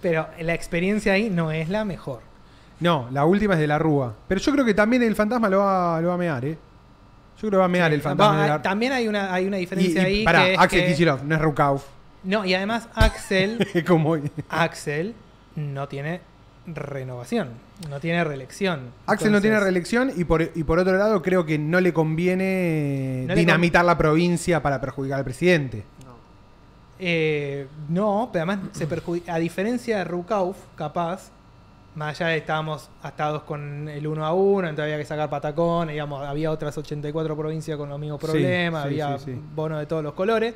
Pero 0.00 0.28
la 0.40 0.54
experiencia 0.54 1.12
ahí 1.12 1.30
no 1.30 1.50
es 1.50 1.68
la 1.68 1.84
mejor. 1.84 2.20
No, 2.80 3.08
la 3.12 3.24
última 3.24 3.54
es 3.54 3.60
de 3.60 3.66
la 3.66 3.78
Rúa. 3.78 4.14
Pero 4.28 4.40
yo 4.40 4.52
creo 4.52 4.64
que 4.64 4.74
también 4.74 5.02
el 5.02 5.14
fantasma 5.14 5.48
lo 5.48 5.58
va, 5.58 6.00
lo 6.00 6.08
va 6.08 6.14
a 6.14 6.18
mear, 6.18 6.44
¿eh? 6.44 6.58
Yo 7.36 7.40
creo 7.48 7.50
que 7.52 7.56
va 7.58 7.64
a 7.64 7.68
mear 7.68 7.92
el 7.92 8.00
fantasma 8.02 8.36
Va, 8.36 8.42
de 8.42 8.48
la 8.48 8.62
También 8.62 8.92
hay 8.92 9.08
una, 9.08 9.32
hay 9.32 9.46
una 9.46 9.56
diferencia 9.58 10.02
y 10.02 10.04
ahí. 10.18 10.24
pará, 10.24 10.44
que 10.44 10.56
Axel 10.58 10.80
que- 10.80 10.86
Kicillof, 10.88 11.22
no 11.22 11.34
es 11.34 11.40
Rukauf. 11.40 11.84
No, 12.24 12.44
y 12.44 12.54
además 12.54 12.88
Axel, 12.94 13.66
Como- 13.86 14.16
Axel 14.48 15.14
no 15.56 15.88
tiene 15.88 16.20
renovación, 16.66 17.50
no 17.90 18.00
tiene 18.00 18.24
reelección. 18.24 18.90
Axel 19.06 19.30
no 19.32 19.40
tiene 19.40 19.60
reelección 19.60 20.10
y 20.16 20.24
por, 20.24 20.42
y 20.54 20.64
por 20.64 20.78
otro 20.78 20.96
lado 20.96 21.20
creo 21.22 21.44
que 21.44 21.58
no 21.58 21.80
le 21.80 21.92
conviene 21.92 23.24
No 23.28 23.34
le 23.34 23.40
dinamitar 23.40 23.84
la 23.84 23.98
provincia 23.98 24.62
para 24.62 24.80
perjudicar 24.80 25.18
al 25.18 25.24
presidente. 25.24 25.84
Eh, 27.06 27.66
no, 27.90 28.30
pero 28.32 28.50
además 28.50 28.70
se 28.72 28.88
a 29.30 29.38
diferencia 29.38 29.98
de 29.98 30.04
Rukauf, 30.04 30.56
capaz, 30.74 31.30
más 31.94 32.18
allá 32.18 32.30
de 32.30 32.38
estábamos 32.38 32.88
atados 33.02 33.42
con 33.42 33.90
el 33.90 34.06
1 34.06 34.24
a 34.24 34.32
1, 34.32 34.68
entonces 34.68 34.84
había 34.84 34.96
que 34.96 35.04
sacar 35.04 35.28
patacón, 35.28 35.88
digamos, 35.88 36.26
había 36.26 36.50
otras 36.50 36.78
84 36.78 37.36
provincias 37.36 37.76
con 37.76 37.90
los 37.90 37.98
mismos 37.98 38.18
problemas, 38.18 38.84
sí, 38.84 38.88
había 38.88 39.18
sí, 39.18 39.34
sí. 39.34 39.40
bonos 39.54 39.80
de 39.80 39.84
todos 39.84 40.02
los 40.02 40.14
colores. 40.14 40.54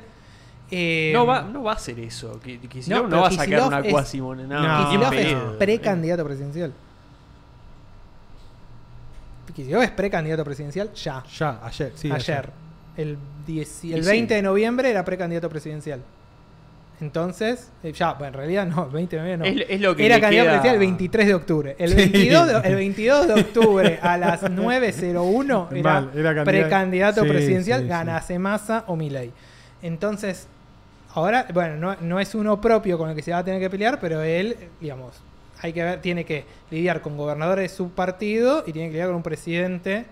Eh, 0.71 1.11
No 1.13 1.27
va, 1.27 1.43
no 1.43 1.61
va 1.61 1.73
a 1.73 1.75
hacer 1.75 1.99
eso. 1.99 2.39
Que, 2.39 2.59
No, 2.87 3.07
va 3.07 3.27
a 3.27 3.31
sacar 3.31 3.67
una 3.67 3.83
cuasimone. 3.83 4.47
No, 4.47 4.59
No, 4.59 5.11
es 5.11 5.35
precandidato 5.59 6.25
presidencial. 6.25 6.73
Kicillof 9.53 9.83
es 9.83 9.91
precandidato 9.91 10.43
presidencial 10.43 10.93
ya. 10.93 11.23
Ya, 11.37 11.59
ayer, 11.63 11.91
sí. 11.95 12.11
ayer. 12.11 12.49
El, 12.97 13.19
10 13.45 13.83
Y 13.85 13.93
el 13.93 14.03
sí. 14.03 14.09
20 14.09 14.33
de 14.33 14.41
noviembre 14.41 14.89
era 14.89 15.05
precandidato 15.05 15.47
presidencial. 15.47 16.01
Entonces, 17.01 17.71
eh, 17.81 17.93
ya, 17.93 18.13
bueno, 18.13 18.27
en 18.27 18.33
realidad 18.33 18.67
no, 18.67 18.85
el 18.85 18.91
20 18.91 19.15
de 19.15 19.21
noviembre 19.21 19.51
no. 19.55 19.61
Es, 19.61 19.69
es 19.69 19.81
lo 19.81 19.95
que 19.95 20.05
Era 20.05 20.19
candidato 20.19 20.47
queda- 20.49 20.51
presidencial 20.61 20.73
el 20.75 20.79
23 20.79 21.27
de 21.27 21.33
octubre. 21.33 21.75
El 21.79 21.89
Sí. 21.91 21.95
22 21.95 22.47
de, 22.47 22.69
el 22.69 22.75
22 22.75 23.27
de 23.27 23.33
octubre 23.35 23.99
a 24.01 24.17
las 24.17 24.43
9.01 24.43 25.67
era, 25.71 25.81
Mal, 25.93 26.11
era 26.13 26.35
candidato- 26.35 26.43
precandidato 26.45 27.23
Sí, 27.23 27.29
presidencial, 27.29 27.79
sí, 27.79 27.83
sí. 27.85 27.89
ganase 27.89 28.39
Massa 28.39 28.83
o 28.87 28.95
Milei. 28.97 29.31
Entonces, 29.81 30.47
ahora, 31.13 31.45
bueno, 31.53 31.77
no, 31.77 31.95
no 32.01 32.19
es 32.19 32.35
uno 32.35 32.59
propio 32.59 32.97
con 32.97 33.09
el 33.09 33.15
que 33.15 33.21
se 33.21 33.31
va 33.31 33.37
a 33.39 33.43
tener 33.45 33.61
que 33.61 33.69
pelear, 33.69 33.99
pero 34.01 34.21
él, 34.21 34.57
digamos, 34.81 35.21
hay 35.61 35.71
que 35.73 35.83
ver, 35.83 36.01
tiene 36.01 36.25
que 36.25 36.43
lidiar 36.69 37.01
con 37.01 37.15
gobernadores 37.15 37.71
de 37.71 37.77
su 37.77 37.91
partido 37.91 38.63
y 38.67 38.73
tiene 38.73 38.89
que 38.89 38.93
lidiar 38.93 39.07
con 39.07 39.15
un 39.17 39.23
presidente 39.23 40.05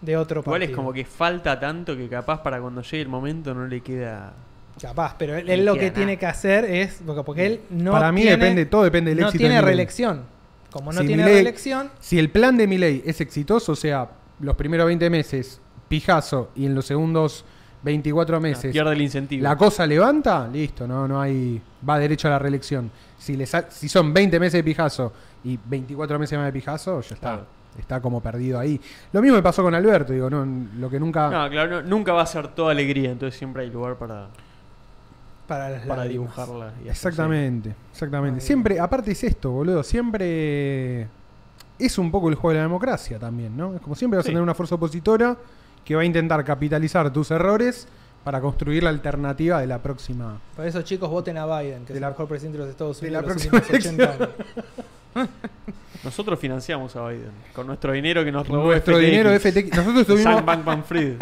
de 0.00 0.16
otro 0.16 0.40
Igual 0.42 0.60
partido. 0.60 0.70
es 0.70 0.76
como 0.76 0.92
que 0.92 1.04
falta 1.04 1.58
tanto 1.58 1.96
que 1.96 2.08
capaz 2.08 2.40
para 2.42 2.60
cuando 2.60 2.82
llegue 2.82 3.02
el 3.02 3.08
momento 3.08 3.52
no 3.52 3.66
le 3.66 3.80
queda. 3.80 4.32
Capaz, 4.80 5.14
pero 5.18 5.36
él, 5.36 5.46
No 5.46 5.52
él 5.52 5.64
lo 5.64 5.74
que 5.74 5.80
nada. 5.82 5.92
tiene 5.92 6.16
que 6.18 6.26
hacer 6.26 6.64
es. 6.64 7.00
Porque, 7.04 7.22
porque 7.22 7.46
él 7.46 7.60
no. 7.70 7.92
Para 7.92 8.10
mí 8.12 8.22
tiene- 8.22 8.36
depende, 8.36 8.66
todo 8.66 8.82
depende 8.84 9.10
del 9.10 9.20
No 9.20 9.26
éxito. 9.26 9.38
tiene 9.40 9.54
de 9.56 9.60
Milei. 9.60 9.74
reelección. 9.76 10.22
Como 10.70 10.92
no 10.92 11.00
Si 11.00 11.06
tiene 11.06 11.24
reelección, 11.24 11.90
Si 11.98 12.18
el 12.18 12.30
plan 12.30 12.56
de 12.56 12.66
Milei 12.66 13.02
es 13.04 13.20
exitoso, 13.20 13.72
o 13.72 13.76
sea, 13.76 14.08
los 14.40 14.54
primeros 14.56 14.86
20 14.86 15.10
meses, 15.10 15.60
pijazo, 15.88 16.50
y 16.54 16.66
en 16.66 16.74
los 16.74 16.86
segundos 16.86 17.44
24 17.82 18.40
meses, 18.40 18.72
Pierde 18.72 18.92
el 18.92 19.02
incentivo. 19.02 19.42
la 19.42 19.56
cosa 19.56 19.86
levanta, 19.86 20.46
listo, 20.48 20.86
no, 20.86 21.08
no 21.08 21.20
hay. 21.20 21.60
Va 21.88 21.98
derecho 21.98 22.28
a 22.28 22.32
la 22.32 22.38
reelección. 22.38 22.90
Si, 23.18 23.36
le 23.36 23.46
sa- 23.46 23.70
si 23.70 23.88
son 23.88 24.12
20 24.14 24.38
meses 24.38 24.54
de 24.58 24.64
pijazo 24.64 25.12
y 25.44 25.58
24 25.64 26.18
meses 26.18 26.38
más 26.38 26.46
de 26.46 26.52
pijazo, 26.52 27.00
ya 27.00 27.14
está. 27.14 27.28
Claro. 27.32 27.46
Está 27.78 28.00
como 28.00 28.20
perdido 28.22 28.58
ahí. 28.58 28.80
Lo 29.12 29.22
mismo 29.22 29.36
me 29.36 29.42
pasó 29.42 29.62
con 29.62 29.74
Alberto, 29.74 30.12
digo, 30.12 30.28
no, 30.28 30.44
lo 30.78 30.90
que 30.90 30.98
nunca. 31.00 31.30
No, 31.30 31.48
claro, 31.50 31.70
no- 31.70 31.82
nunca 31.82 32.12
va 32.12 32.22
a 32.22 32.26
ser 32.26 32.48
toda 32.48 32.72
alegría, 32.72 33.10
entonces 33.10 33.38
siempre 33.38 33.62
hay 33.62 33.70
lugar 33.70 33.96
para, 33.96 34.28
para 35.50 35.68
las 35.70 35.80
para 35.82 36.04
lágrimas. 36.04 36.30
dibujarla. 36.36 36.66
y 36.78 36.82
hacer- 36.82 36.90
Exactamente, 36.92 37.74
exactamente. 37.92 38.40
Siempre, 38.40 38.78
aparte 38.78 39.10
es 39.10 39.24
esto, 39.24 39.50
boludo, 39.50 39.82
siempre 39.82 41.08
es 41.78 41.98
un 41.98 42.10
poco 42.12 42.28
el 42.28 42.36
juego 42.36 42.50
de 42.52 42.56
la 42.58 42.62
democracia 42.62 43.18
también, 43.18 43.56
¿no? 43.56 43.74
Es 43.74 43.80
como 43.80 43.96
siempre 43.96 44.16
vas 44.18 44.24
Sí. 44.26 44.30
a 44.30 44.32
tener 44.32 44.42
una 44.42 44.54
fuerza 44.54 44.76
opositora 44.76 45.36
que 45.84 45.96
va 45.96 46.02
a 46.02 46.04
intentar 46.04 46.44
capitalizar 46.44 47.12
tus 47.12 47.30
errores 47.32 47.88
para 48.22 48.40
construir 48.40 48.82
la 48.84 48.90
alternativa 48.90 49.60
de 49.60 49.66
la 49.66 49.78
próxima. 49.82 50.38
Por 50.54 50.66
eso, 50.66 50.82
chicos, 50.82 51.10
voten 51.10 51.36
a 51.38 51.46
Biden, 51.46 51.84
que 51.84 51.92
De 51.92 51.98
es 51.98 52.00
la- 52.00 52.06
el 52.08 52.12
mejor 52.12 52.28
presidente 52.28 52.58
de 52.58 52.64
los 52.64 52.70
Estados 52.70 53.00
de 53.00 53.06
Unidos 53.08 53.22
la 53.26 53.28
de 53.28 53.34
los 53.34 53.46
próxima 53.48 53.76
últimos 53.78 54.04
80 54.06 54.12
años. 54.24 54.28
Nosotros 56.04 56.38
financiamos 56.38 56.96
a 56.96 57.06
Biden 57.08 57.30
con 57.52 57.66
nuestro 57.66 57.92
dinero 57.92 58.24
que 58.24 58.32
nos 58.32 58.46
robó 58.48 58.66
Nuestro 58.66 58.96
FTX. 58.96 59.06
dinero 59.06 59.30
FTX. 59.38 59.70
Nosotros 59.76 60.00
estuvimos, 60.00 60.44
Bankman-Fried. 60.46 61.14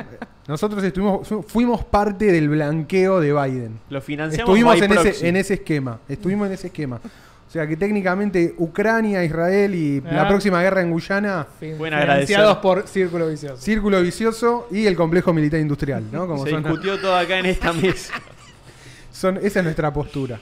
nosotros 0.46 0.84
estuvimos, 0.84 1.28
fuimos 1.48 1.84
parte 1.84 2.26
del 2.30 2.48
blanqueo 2.48 3.20
de 3.20 3.32
Biden. 3.32 3.78
Lo 3.90 4.00
financiamos 4.00 4.48
Estuvimos 4.48 4.78
by 4.78 4.84
en 4.86 4.92
proxy. 4.92 5.08
ese, 5.08 5.28
en 5.28 5.36
ese 5.36 5.54
esquema. 5.54 5.98
Estuvimos 6.08 6.46
en 6.46 6.52
ese 6.54 6.68
esquema. 6.68 7.00
O 7.48 7.50
sea 7.50 7.66
que 7.66 7.76
técnicamente 7.78 8.54
Ucrania, 8.58 9.24
Israel 9.24 9.74
y 9.74 10.00
la 10.02 10.22
Ah. 10.22 10.28
próxima 10.28 10.62
guerra 10.62 10.82
en 10.82 10.90
Guyana, 10.90 11.46
financiados 11.58 12.58
por 12.58 12.86
Círculo 12.86 13.26
Vicioso. 13.28 13.56
círculo 13.56 14.02
vicioso 14.02 14.68
y 14.70 14.86
el 14.86 14.94
complejo 14.94 15.32
militar 15.32 15.58
industrial, 15.58 16.04
¿no? 16.12 16.26
Como 16.26 16.44
Se 16.44 16.50
son, 16.50 16.62
discutió 16.62 17.00
todo 17.00 17.16
acá 17.16 17.38
en 17.38 17.46
esta 17.46 17.72
mesa. 17.72 18.12
son- 19.10 19.38
esa 19.38 19.60
es 19.60 19.64
nuestra 19.64 19.90
postura. 19.92 20.38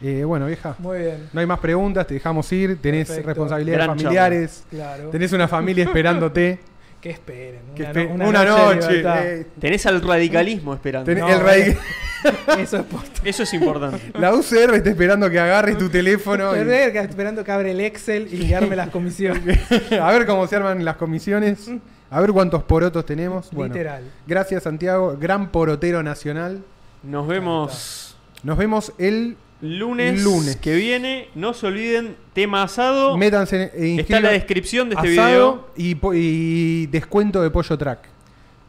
Eh, 0.00 0.22
bueno, 0.24 0.46
vieja, 0.46 0.76
Muy 0.78 0.98
bien, 0.98 1.28
no 1.32 1.40
hay 1.40 1.46
más 1.46 1.58
preguntas, 1.58 2.06
te 2.06 2.14
dejamos 2.14 2.50
ir, 2.52 2.80
tenés 2.80 3.08
Perfecto. 3.08 3.28
responsabilidades 3.30 3.84
Gran 3.84 3.98
familiares, 3.98 4.64
claro. 4.70 5.08
tenés 5.10 5.32
una 5.32 5.48
familia 5.48 5.84
esperándote. 5.84 6.60
Que 7.00 7.10
esperen. 7.10 7.60
que 7.76 7.82
Una, 7.84 7.92
espe- 7.92 8.08
no- 8.16 8.28
una 8.28 8.44
noche. 8.44 8.88
libertad. 8.88 9.24
eh, 9.24 9.46
Tenés 9.60 9.86
al 9.86 10.02
radicalismo 10.02 10.74
esperando. 10.74 11.04
tenés 11.06 11.22
No, 11.22 11.28
el 11.30 11.40
radic- 11.40 11.76
eh. 11.76 12.60
Eso 12.60 12.76
es 12.78 12.82
posta. 12.86 13.20
Eso 13.24 13.42
es 13.44 13.54
importante. 13.54 14.10
La 14.18 14.34
UCR 14.34 14.74
está 14.74 14.90
esperando 14.90 15.30
que 15.30 15.38
agarres 15.38 15.78
tu 15.78 15.88
teléfono. 15.88 16.56
y- 16.56 16.58
Estoy 16.58 16.98
esperando 16.98 17.44
que 17.44 17.52
abre 17.52 17.70
el 17.70 17.80
Excel 17.82 18.26
y 18.34 18.38
guiarme 18.38 18.74
las 18.74 18.90
comisiones. 18.90 19.60
a 19.92 20.10
ver 20.10 20.26
cómo 20.26 20.44
se 20.48 20.56
arman 20.56 20.84
las 20.84 20.96
comisiones. 20.96 21.70
A 22.10 22.20
ver 22.20 22.32
cuántos 22.32 22.64
porotos 22.64 23.06
tenemos. 23.06 23.48
Bueno, 23.52 23.74
Literal. 23.74 24.02
gracias, 24.26 24.64
Santiago. 24.64 25.16
Gran 25.20 25.50
porotero 25.52 26.02
nacional. 26.02 26.64
Nos 27.04 27.28
vemos 27.28 28.16
Nos 28.42 28.58
vemos 28.58 28.92
el. 28.98 29.36
Lunes, 29.60 30.22
Lunes. 30.22 30.56
que 30.56 30.74
viene. 30.74 31.28
No 31.34 31.54
se 31.54 31.66
olviden, 31.66 32.16
tema 32.32 32.62
asado. 32.62 33.16
Métanse. 33.16 33.70
e 33.74 34.00
Está 34.00 34.18
en 34.18 34.22
la 34.22 34.30
descripción 34.30 34.88
de 34.88 34.94
este 34.96 35.12
asado 35.12 35.68
video. 35.76 36.14
Y, 36.14 36.86
descuento 36.86 37.42
de 37.42 37.50
pollo 37.50 37.76
track. 37.76 38.08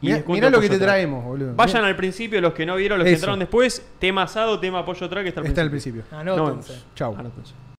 Mirá, 0.02 0.48
lo 0.50 0.60
que 0.60 0.68
te 0.68 0.76
track. 0.76 0.88
traemos, 0.88 1.24
boludo. 1.24 1.54
Vayan 1.54 1.84
al 1.84 1.94
principio, 1.94 2.40
los 2.40 2.54
que 2.54 2.64
no 2.64 2.76
vieron, 2.76 2.98
los 2.98 3.06
que 3.06 3.14
entraron 3.14 3.38
después. 3.38 3.84
Tema 3.98 4.22
asado, 4.22 4.58
tema 4.58 4.84
pollo 4.84 5.08
track. 5.08 5.26
Está 5.26 5.40
al 5.40 5.46
Está 5.46 5.60
al 5.62 5.70
principio. 5.70 6.02
principio. 6.02 6.32
Anótense. 6.32 6.82
Chau. 6.94 7.14
Anótense. 7.16 7.69